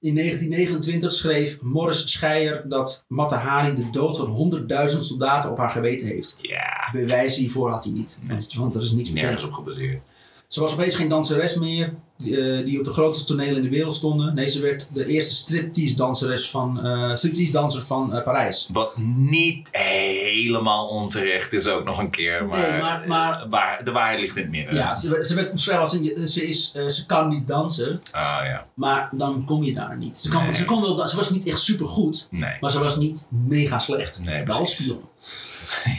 In 0.00 0.14
1929 0.14 1.12
schreef 1.12 1.60
Morris 1.62 2.10
Scheier 2.12 2.64
dat 2.68 3.04
Matahari 3.08 3.74
de 3.74 3.90
dood 3.90 4.16
van 4.16 4.52
100.000 4.90 4.98
soldaten 4.98 5.50
op 5.50 5.58
haar 5.58 5.70
geweten 5.70 6.06
heeft. 6.06 6.38
Ja. 6.40 6.88
Bewijs 6.92 7.36
hiervoor 7.36 7.70
had 7.70 7.84
hij 7.84 7.92
niet, 7.92 8.18
want, 8.26 8.54
want 8.54 8.74
er 8.74 8.82
is 8.82 8.90
niets 8.90 9.12
bekend. 9.12 9.30
Nergens 9.30 9.44
op 9.50 9.52
gebaseerd. 9.52 10.00
Ze 10.48 10.60
was 10.60 10.72
opeens 10.72 10.94
geen 10.94 11.08
danseres 11.08 11.54
meer 11.54 11.94
die, 12.16 12.40
eh, 12.40 12.64
die 12.64 12.78
op 12.78 12.84
de 12.84 12.90
grootste 12.90 13.24
tonelen 13.24 13.56
in 13.56 13.62
de 13.62 13.68
wereld 13.68 13.94
stonden. 13.94 14.34
Nee, 14.34 14.46
ze 14.46 14.60
werd 14.60 14.88
de 14.92 15.06
eerste 15.06 15.34
striptease 15.34 15.94
danseres 15.94 16.50
van, 16.50 16.84
eh 16.84 17.14
striptease 17.14 17.52
danser 17.52 17.82
van 17.82 18.14
eh, 18.14 18.22
Parijs. 18.22 18.68
Wat 18.72 18.96
niet 19.16 19.68
helemaal 19.72 20.86
onterecht 20.88 21.52
is 21.52 21.66
ook 21.66 21.84
nog 21.84 21.98
een 21.98 22.10
keer. 22.10 22.46
Maar, 22.46 22.70
Nee, 22.70 22.80
maar- 22.80 23.04
maar- 23.08 23.46
waar, 23.48 23.84
de 23.84 23.90
waarheid 23.90 24.20
ligt 24.20 24.36
in 24.36 24.42
het 24.42 24.50
midden. 24.50 24.74
Ja, 24.74 24.94
ze, 24.94 25.08
werd- 25.10 25.26
ze 25.26 25.34
werd 25.34 25.50
omschreven 25.50 25.80
als 25.80 25.92
een- 25.92 26.28
ze, 26.28 26.46
is, 26.46 26.72
ze 26.72 27.06
kan 27.06 27.28
niet 27.28 27.46
dansen, 27.46 28.00
Ah 28.12 28.44
ja. 28.44 28.66
maar 28.74 29.08
dan 29.12 29.44
kom 29.44 29.62
je 29.62 29.74
daar 29.74 29.96
niet. 29.96 30.18
Ze, 30.18 30.28
kan, 30.28 30.42
Nee. 30.42 30.52
ze, 30.54 30.64
kon 30.64 30.80
wel, 30.82 31.06
ze 31.06 31.16
was 31.16 31.30
niet 31.30 31.46
echt 31.46 31.60
super 31.60 31.86
goed, 31.86 32.26
Nee. 32.30 32.56
maar 32.60 32.70
ze 32.70 32.78
was 32.78 32.96
niet 32.96 33.26
mega 33.46 33.78
slecht. 33.78 34.20
Nee, 34.24 34.44
Wel 34.44 34.66
spion. 34.66 35.00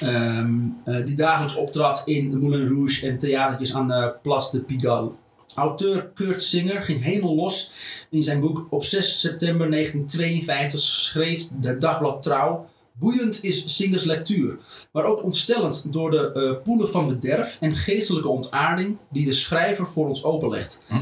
Ehm, 0.01 0.61
eh, 0.85 1.05
die 1.05 1.15
dagelijks 1.15 1.55
optrad 1.55 2.03
in 2.05 2.39
Moulin 2.39 2.69
Rouge 2.69 3.07
en 3.07 3.19
theatertjes 3.19 3.75
aan 3.75 3.89
de 3.89 4.15
Place 4.23 4.51
de 4.51 4.61
Pigalle. 4.61 5.11
Auteur 5.55 6.11
Kurt 6.15 6.43
Singer 6.43 6.83
ging 6.83 7.03
helemaal 7.03 7.35
los 7.35 7.71
in 8.11 8.23
zijn 8.23 8.41
boek. 8.41 8.67
Op 8.71 8.85
6 8.85 9.21
september 9.21 9.71
1952 9.71 10.81
schreef 10.81 11.43
de 11.61 11.79
dagblad 11.79 12.23
Trouw. 12.23 12.67
Boeiend 12.99 13.45
is 13.45 13.77
Singers 13.77 14.05
lectuur, 14.05 14.59
maar 14.93 15.05
ook 15.05 15.23
ontstellend 15.23 15.93
door 15.93 16.11
de 16.11 16.33
eh, 16.33 16.63
poelen 16.63 16.89
van 16.89 17.07
bederf 17.07 17.57
en 17.61 17.77
geestelijke 17.77 18.29
ontaarding 18.29 18.97
die 19.11 19.25
de 19.25 19.33
schrijver 19.33 19.87
voor 19.87 20.09
ons 20.09 20.25
openlegt. 20.25 20.83
Hm. 20.89 20.97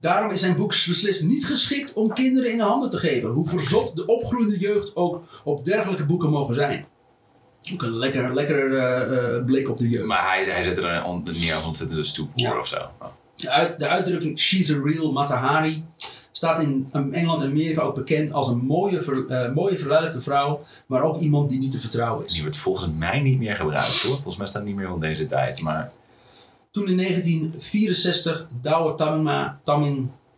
Daarom 0.00 0.30
is 0.30 0.40
zijn 0.40 0.56
boek 0.56 0.68
beslist 0.68 1.22
niet 1.22 1.46
geschikt 1.46 1.92
om 1.92 2.12
kinderen 2.12 2.50
in 2.50 2.56
de 2.56 2.62
handen 2.62 2.90
te 2.90 2.98
geven, 2.98 3.30
hoe 3.30 3.48
verzot 3.48 3.96
de 3.96 4.06
opgroeiende 4.06 4.58
jeugd 4.58 4.96
ook 4.96 5.22
op 5.44 5.64
dergelijke 5.64 6.04
boeken 6.04 6.30
mogen 6.30 6.54
zijn. 6.54 6.86
Ook 7.72 7.82
een 7.82 7.90
lekker, 7.96 8.34
lekker 8.34 8.76
eh, 8.78 9.34
eh, 9.36 9.44
blik 9.44 9.68
op 9.68 9.78
de 9.78 9.88
jeugd. 9.88 10.04
Maar 10.06 10.28
hij, 10.30 10.44
hij 10.44 10.64
zette 10.64 10.80
er 10.80 11.04
on- 11.04 11.22
neer 11.24 11.54
als 11.54 11.64
ontzettende 11.64 12.04
stoepboer 12.04 12.42
Ja. 12.46 12.58
of 12.58 12.66
zo. 12.66 12.76
Oh. 12.76 13.06
De, 13.36 13.50
uit- 13.50 13.78
de 13.78 13.88
uitdrukking 13.88 14.38
She's 14.38 14.70
a 14.70 14.80
real 14.84 15.12
Matahari 15.12 15.84
staat 16.32 16.62
in 16.62 16.88
Engeland 17.12 17.40
en 17.40 17.46
Amerika 17.46 17.82
ook 17.82 17.94
bekend 17.94 18.32
als 18.32 18.48
een 18.48 18.58
mooie, 18.58 19.00
ver, 19.00 19.26
eh, 19.26 19.52
mooie 19.54 19.78
verleidelijke 19.78 20.20
vrouw, 20.20 20.60
maar 20.86 21.02
ook 21.02 21.16
iemand 21.16 21.48
die 21.48 21.58
niet 21.58 21.70
te 21.70 21.78
vertrouwen 21.80 22.26
is. 22.26 22.32
Die 22.32 22.42
wordt 22.42 22.56
volgens 22.56 22.90
mij 22.98 23.20
niet 23.20 23.38
meer 23.38 23.56
gebruikt 23.56 24.02
hoor. 24.02 24.12
Volgens 24.12 24.36
mij 24.36 24.46
staat 24.46 24.60
het 24.62 24.70
niet 24.70 24.76
meer 24.80 24.88
van 24.88 25.00
deze 25.00 25.26
tijd. 25.26 25.60
Maar 25.60 25.92
Toen 26.70 26.88
in 26.88 26.96
1964 26.96 28.46
Douwe 28.60 28.94
Tamminga, 28.94 29.58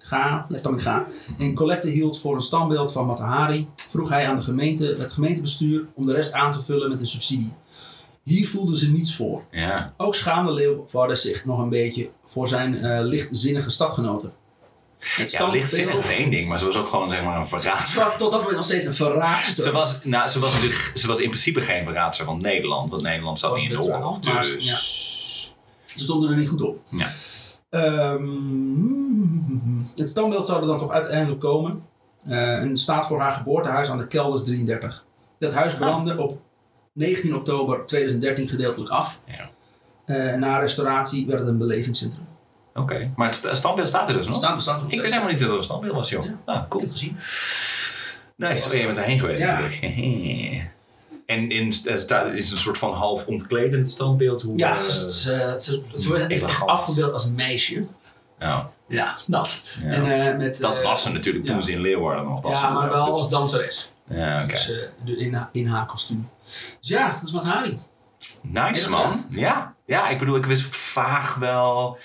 Tamminga, 0.09 0.47
nee, 0.49 0.61
Tamminga 0.61 1.07
een 1.39 1.55
collecte 1.55 1.89
hield 1.89 2.21
voor 2.21 2.35
een 2.35 2.41
standbeeld 2.41 2.93
van 2.93 3.07
Matahari, 3.07 3.69
vroeg 3.89 4.09
hij 4.09 4.29
aan 4.29 4.37
de 4.37 4.43
gemeente, 4.43 4.97
het 4.99 5.13
gemeentebestuur 5.13 5.87
om 5.95 6.07
de 6.07 6.13
rest 6.13 6.33
aan 6.33 6.53
te 6.53 6.61
vullen 6.61 6.89
met 6.89 7.01
een 7.01 7.07
subsidie. 7.07 7.53
Hier 8.23 8.49
voelden 8.49 8.77
ze 8.77 8.91
niets 8.91 9.15
voor. 9.17 9.45
ja. 9.51 9.93
Ook 9.97 10.15
schaamde 10.15 10.53
Leeuwarden 10.53 11.17
zich 11.17 11.45
nog 11.45 11.59
een 11.59 11.69
beetje 11.69 12.11
voor 12.25 12.49
zijn 12.49 12.77
eh, 12.77 13.01
lichtzinnige 13.03 13.71
stadgenoten. 13.71 14.33
Het 14.99 15.31
Ja, 15.31 15.49
lichtzinnig 15.49 15.95
is 15.95 16.09
één 16.09 16.31
ding, 16.31 16.49
maar 16.49 16.59
ze 16.59 16.65
was 16.65 16.77
ook 16.77 16.89
gewoon 16.89 17.11
zeg 17.11 17.23
maar 17.23 17.41
een 17.41 17.49
verraad. 17.49 17.95
was 17.95 18.13
tot 18.17 18.31
dat 18.31 18.41
moment 18.41 18.57
nog 18.57 18.65
steeds 18.65 18.85
een 18.85 18.95
verraadster. 18.95 19.65
Ze 19.65 19.71
was, 19.71 19.97
nou, 20.03 20.29
ze, 20.29 20.39
was 20.39 20.53
natuurlijk, 20.53 20.93
ze 20.95 21.07
was 21.07 21.19
in 21.19 21.29
principe 21.29 21.61
geen 21.61 21.85
verraadster 21.85 22.25
van 22.25 22.41
Nederland, 22.41 22.91
want 22.91 23.03
Nederland 23.03 23.39
zat 23.39 23.57
niet 23.57 23.71
in 23.71 23.81
de 23.81 23.87
oorlog. 23.87 24.21
Dus 24.21 24.55
ja. 24.59 24.77
Ze 25.85 26.03
stonden 26.03 26.31
er 26.31 26.37
niet 26.37 26.49
goed 26.49 26.63
op. 26.63 26.81
Ja. 26.91 27.13
Ehm, 27.75 28.29
het 29.97 30.09
standbeeld 30.09 30.47
zou 30.47 30.61
er 30.61 30.67
dan 30.67 30.79
toch 30.79 30.91
uiteindelijk 30.93 31.41
komen. 31.41 31.83
Eh, 32.27 32.59
en 32.59 32.77
staat 32.77 33.07
voor 33.07 33.21
haar 33.21 33.33
geboortehuis 33.33 33.89
aan 33.91 33.99
de 33.99 34.07
Kelders 34.07 34.43
33. 34.43 35.05
Dat 35.39 35.53
huis 35.53 35.75
brandde 35.75 36.19
op 36.19 36.39
19 36.93 37.35
oktober 37.35 37.87
2013 37.87 38.49
gedeeltelijk 38.49 38.91
af. 38.91 39.21
Ja. 39.27 39.51
Eh, 40.05 40.35
na 40.35 40.59
restauratie 40.59 41.27
werd 41.27 41.39
het 41.39 41.49
een 41.49 41.59
belevingscentrum. 41.59 42.27
Oké, 42.75 43.13
maar 43.17 43.27
het 43.27 43.37
sta- 43.37 43.55
standbeeld 43.55 43.89
staat 43.89 44.09
er 44.09 44.15
dus 44.15 44.27
nog? 44.27 44.37
Staat 44.37 44.55
bestaat 44.55 44.83
nog 44.83 44.91
Ik 44.91 45.01
wist 45.01 45.13
helemaal 45.13 45.33
niet 45.33 45.41
dat 45.41 45.51
er 45.51 45.57
een 45.57 45.63
standbeeld 45.65 45.95
was, 45.95 46.09
joh. 46.11 46.25
Ja. 46.25 46.39
Ah, 46.45 46.63
Ik 46.63 46.69
cool. 46.69 46.81
heb 46.85 46.91
het 46.93 46.99
gezien. 47.01 47.17
Nice, 48.37 48.67
oh, 48.69 48.75
je 48.75 48.85
bent 48.85 48.97
daarheen 48.97 49.19
geweest. 49.21 49.41
Ja. 49.43 49.61
En 51.27 51.51
in, 51.51 51.75
er 51.85 51.99
staat- 51.99 52.33
is 52.33 52.51
een 52.51 52.57
soort 52.57 52.79
van 52.79 52.95
half 52.95 53.27
het 53.79 53.91
standbeeld. 53.91 54.43
Hoe, 54.43 54.57
Ja, 54.57 54.71
eh, 54.71 54.77
het, 54.77 54.87
is, 54.87 55.27
eh, 55.27 55.39
het, 55.39 55.67
het 55.93 56.05
wordt 56.07 56.23
echt 56.23 56.31
elegant. 56.43 56.71
afgebeeld 56.71 57.13
als 57.13 57.27
meisje. 57.29 57.85
nou, 58.39 58.65
Ja, 58.89 59.17
dat. 59.27 59.65
ja. 59.83 59.89
En, 59.91 60.27
eh, 60.31 60.37
met, 60.37 60.59
dat 60.61 60.79
eh, 60.79 60.85
was 60.85 61.03
ze 61.03 61.13
natuurlijk 61.13 61.47
toen 61.47 61.57
ja. 61.57 61.63
ze 61.63 61.73
in 61.73 61.81
Leeuwarden 61.81 62.25
nog 62.25 62.41
was. 62.43 62.61
Ja, 62.61 62.71
maar 62.71 62.89
wel 62.91 63.13
als 63.13 63.29
danseres. 63.29 63.93
Ja, 64.09 64.43
oké. 64.43 64.53
Dus, 64.53 64.71
eh, 64.71 65.19
in, 65.19 65.39
in 65.53 65.67
haar 65.67 65.87
kostuum. 65.87 66.29
Dus 66.81 66.89
ja, 66.89 67.07
dat 67.11 67.23
is 67.23 67.33
wat 67.33 67.45
Hari. 67.45 67.79
Nice 68.43 68.91
man. 68.91 69.25
Ja. 69.31 69.75
ja, 69.87 70.09
ik 70.09 70.19
bedoel, 70.19 70.37
ik 70.37 70.47
wist 70.47 70.77
vaag 70.77 71.35
wel 71.35 71.99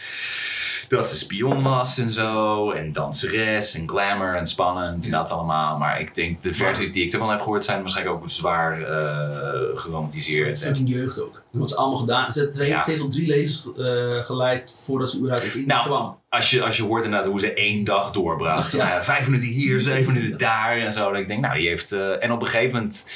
dat 0.90 1.10
ze 1.10 1.18
spion 1.18 1.64
was 1.64 1.98
en 1.98 2.12
zo. 2.12 2.72
En 2.72 2.94
danseres 2.94 3.74
en 3.76 3.90
glamour 3.90 4.36
en 4.36 4.48
spannend 4.48 5.06
en 5.06 5.12
dat 5.12 5.30
allemaal. 5.30 5.78
Maar 5.78 6.00
ik 6.00 6.16
denk, 6.16 6.42
de 6.42 6.54
versies 6.54 6.92
die 6.92 7.06
ik 7.06 7.12
ervan 7.14 7.30
heb 7.30 7.40
gehoord 7.42 7.66
zijn 7.66 7.82
waarschijnlijk 7.82 8.16
ook 8.24 8.30
zwaar 8.30 8.82
eh 8.82 9.78
geromantiseerd. 9.80 10.60
Fucking 10.62 10.90
jeugd 10.90 11.22
ook. 11.22 11.42
Wat 11.52 11.70
ze 11.70 11.76
allemaal 11.76 11.98
gedaan. 12.00 12.34
Ze 12.34 12.40
heeft 12.40 12.68
Ja. 12.68 12.84
heeft 12.86 13.02
al 13.02 13.08
drie 13.08 13.28
levens 13.28 13.68
eh, 13.78 14.26
geleid 14.26 14.74
voordat 14.84 15.10
ze 15.10 15.18
überhaupt 15.18 15.56
in 15.56 15.68
Nou, 15.68 15.86
kwam. 15.86 16.18
Als 16.30 16.50
je, 16.50 16.64
als 16.64 16.78
je 16.78 16.84
hoort 16.84 17.04
inderdaad 17.04 17.30
hoe 17.30 17.40
ze 17.40 17.54
één 17.54 17.84
dag 17.84 18.12
doorbracht. 18.12 18.72
Ja. 18.72 18.88
Ja, 18.94 19.04
vijf 19.04 19.26
minuten 19.26 19.48
hier, 19.48 19.80
zeven 19.80 20.14
minuten 20.14 20.38
daar 20.38 20.78
en 20.78 20.94
zo. 20.94 21.12
Dat 21.12 21.20
ik 21.22 21.28
denk, 21.28 21.42
nou, 21.42 21.58
die 21.58 21.68
heeft... 21.68 21.92
eh, 21.92 22.24
en 22.24 22.32
op 22.32 22.42
een 22.42 22.48
gegeven 22.48 22.74
moment 22.74 23.10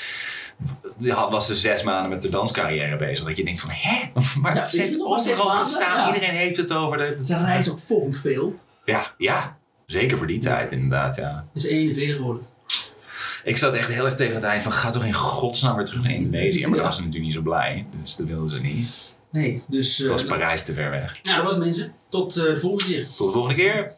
was 1.30 1.46
ze 1.46 1.56
zes 1.56 1.84
maanden 1.84 2.10
met 2.10 2.22
de 2.22 2.30
danscarrière 2.30 2.96
bezig. 2.98 3.26
Dat 3.26 3.38
je 3.38 3.44
denkt 3.46 3.60
van, 3.60 3.70
hè? 3.74 4.12
Maar 4.42 4.56
Ja, 4.56 4.66
is 4.66 4.72
zes 4.72 5.02
overal 5.02 5.50
gestaan. 5.50 5.98
Ja. 5.98 6.14
Iedereen 6.14 6.36
heeft 6.36 6.58
het 6.58 6.74
over. 6.74 6.98
De, 6.98 7.18
Ze 7.22 7.38
reist 7.46 7.70
ook 7.70 7.80
fucking 7.80 8.18
veel. 8.18 8.60
Ja, 8.86 9.14
ja. 9.18 9.58
Zeker 9.86 10.18
voor 10.18 10.28
die 10.28 10.40
tijd 10.40 10.72
inderdaad, 10.72 11.16
ja. 11.16 11.46
Is 11.54 11.64
41 11.66 12.16
geworden. 12.16 12.46
Ik 13.44 13.58
zat 13.58 13.74
echt 13.74 13.88
heel 13.88 14.06
erg 14.06 14.16
tegen 14.16 14.36
het 14.36 14.44
eind 14.44 14.64
van, 14.64 14.72
ga 14.72 14.90
toch 14.90 15.04
in 15.06 15.14
godsnaam 15.14 15.76
weer 15.76 15.86
terug 15.86 16.04
naar 16.04 16.12
Indonesië. 16.12 16.62
Maar 16.62 16.70
Ja. 16.70 16.76
daar 16.76 16.86
was 16.86 16.96
ze 16.96 17.02
natuurlijk 17.02 17.26
niet 17.26 17.36
zo 17.36 17.42
blij. 17.42 17.86
Dus 18.02 18.16
dat 18.16 18.28
wilden 18.28 18.50
ze 18.50 18.62
niet. 18.62 19.16
Nee, 19.32 19.64
dus... 19.68 20.00
eh, 20.02 20.08
Dat 20.10 20.22
was 20.22 20.30
Parijs 20.30 20.64
te 20.64 20.74
ver 20.74 20.90
weg. 20.90 21.20
nou, 21.24 21.36
dat 21.38 21.46
was 21.46 21.58
mensen. 21.58 21.94
Tot 22.10 22.36
eh, 22.38 22.44
de 22.44 22.60
volgende 22.60 22.94
keer. 22.94 23.08
Tot 23.16 23.28
de 23.28 23.34
volgende 23.34 23.56
keer. 23.56 23.94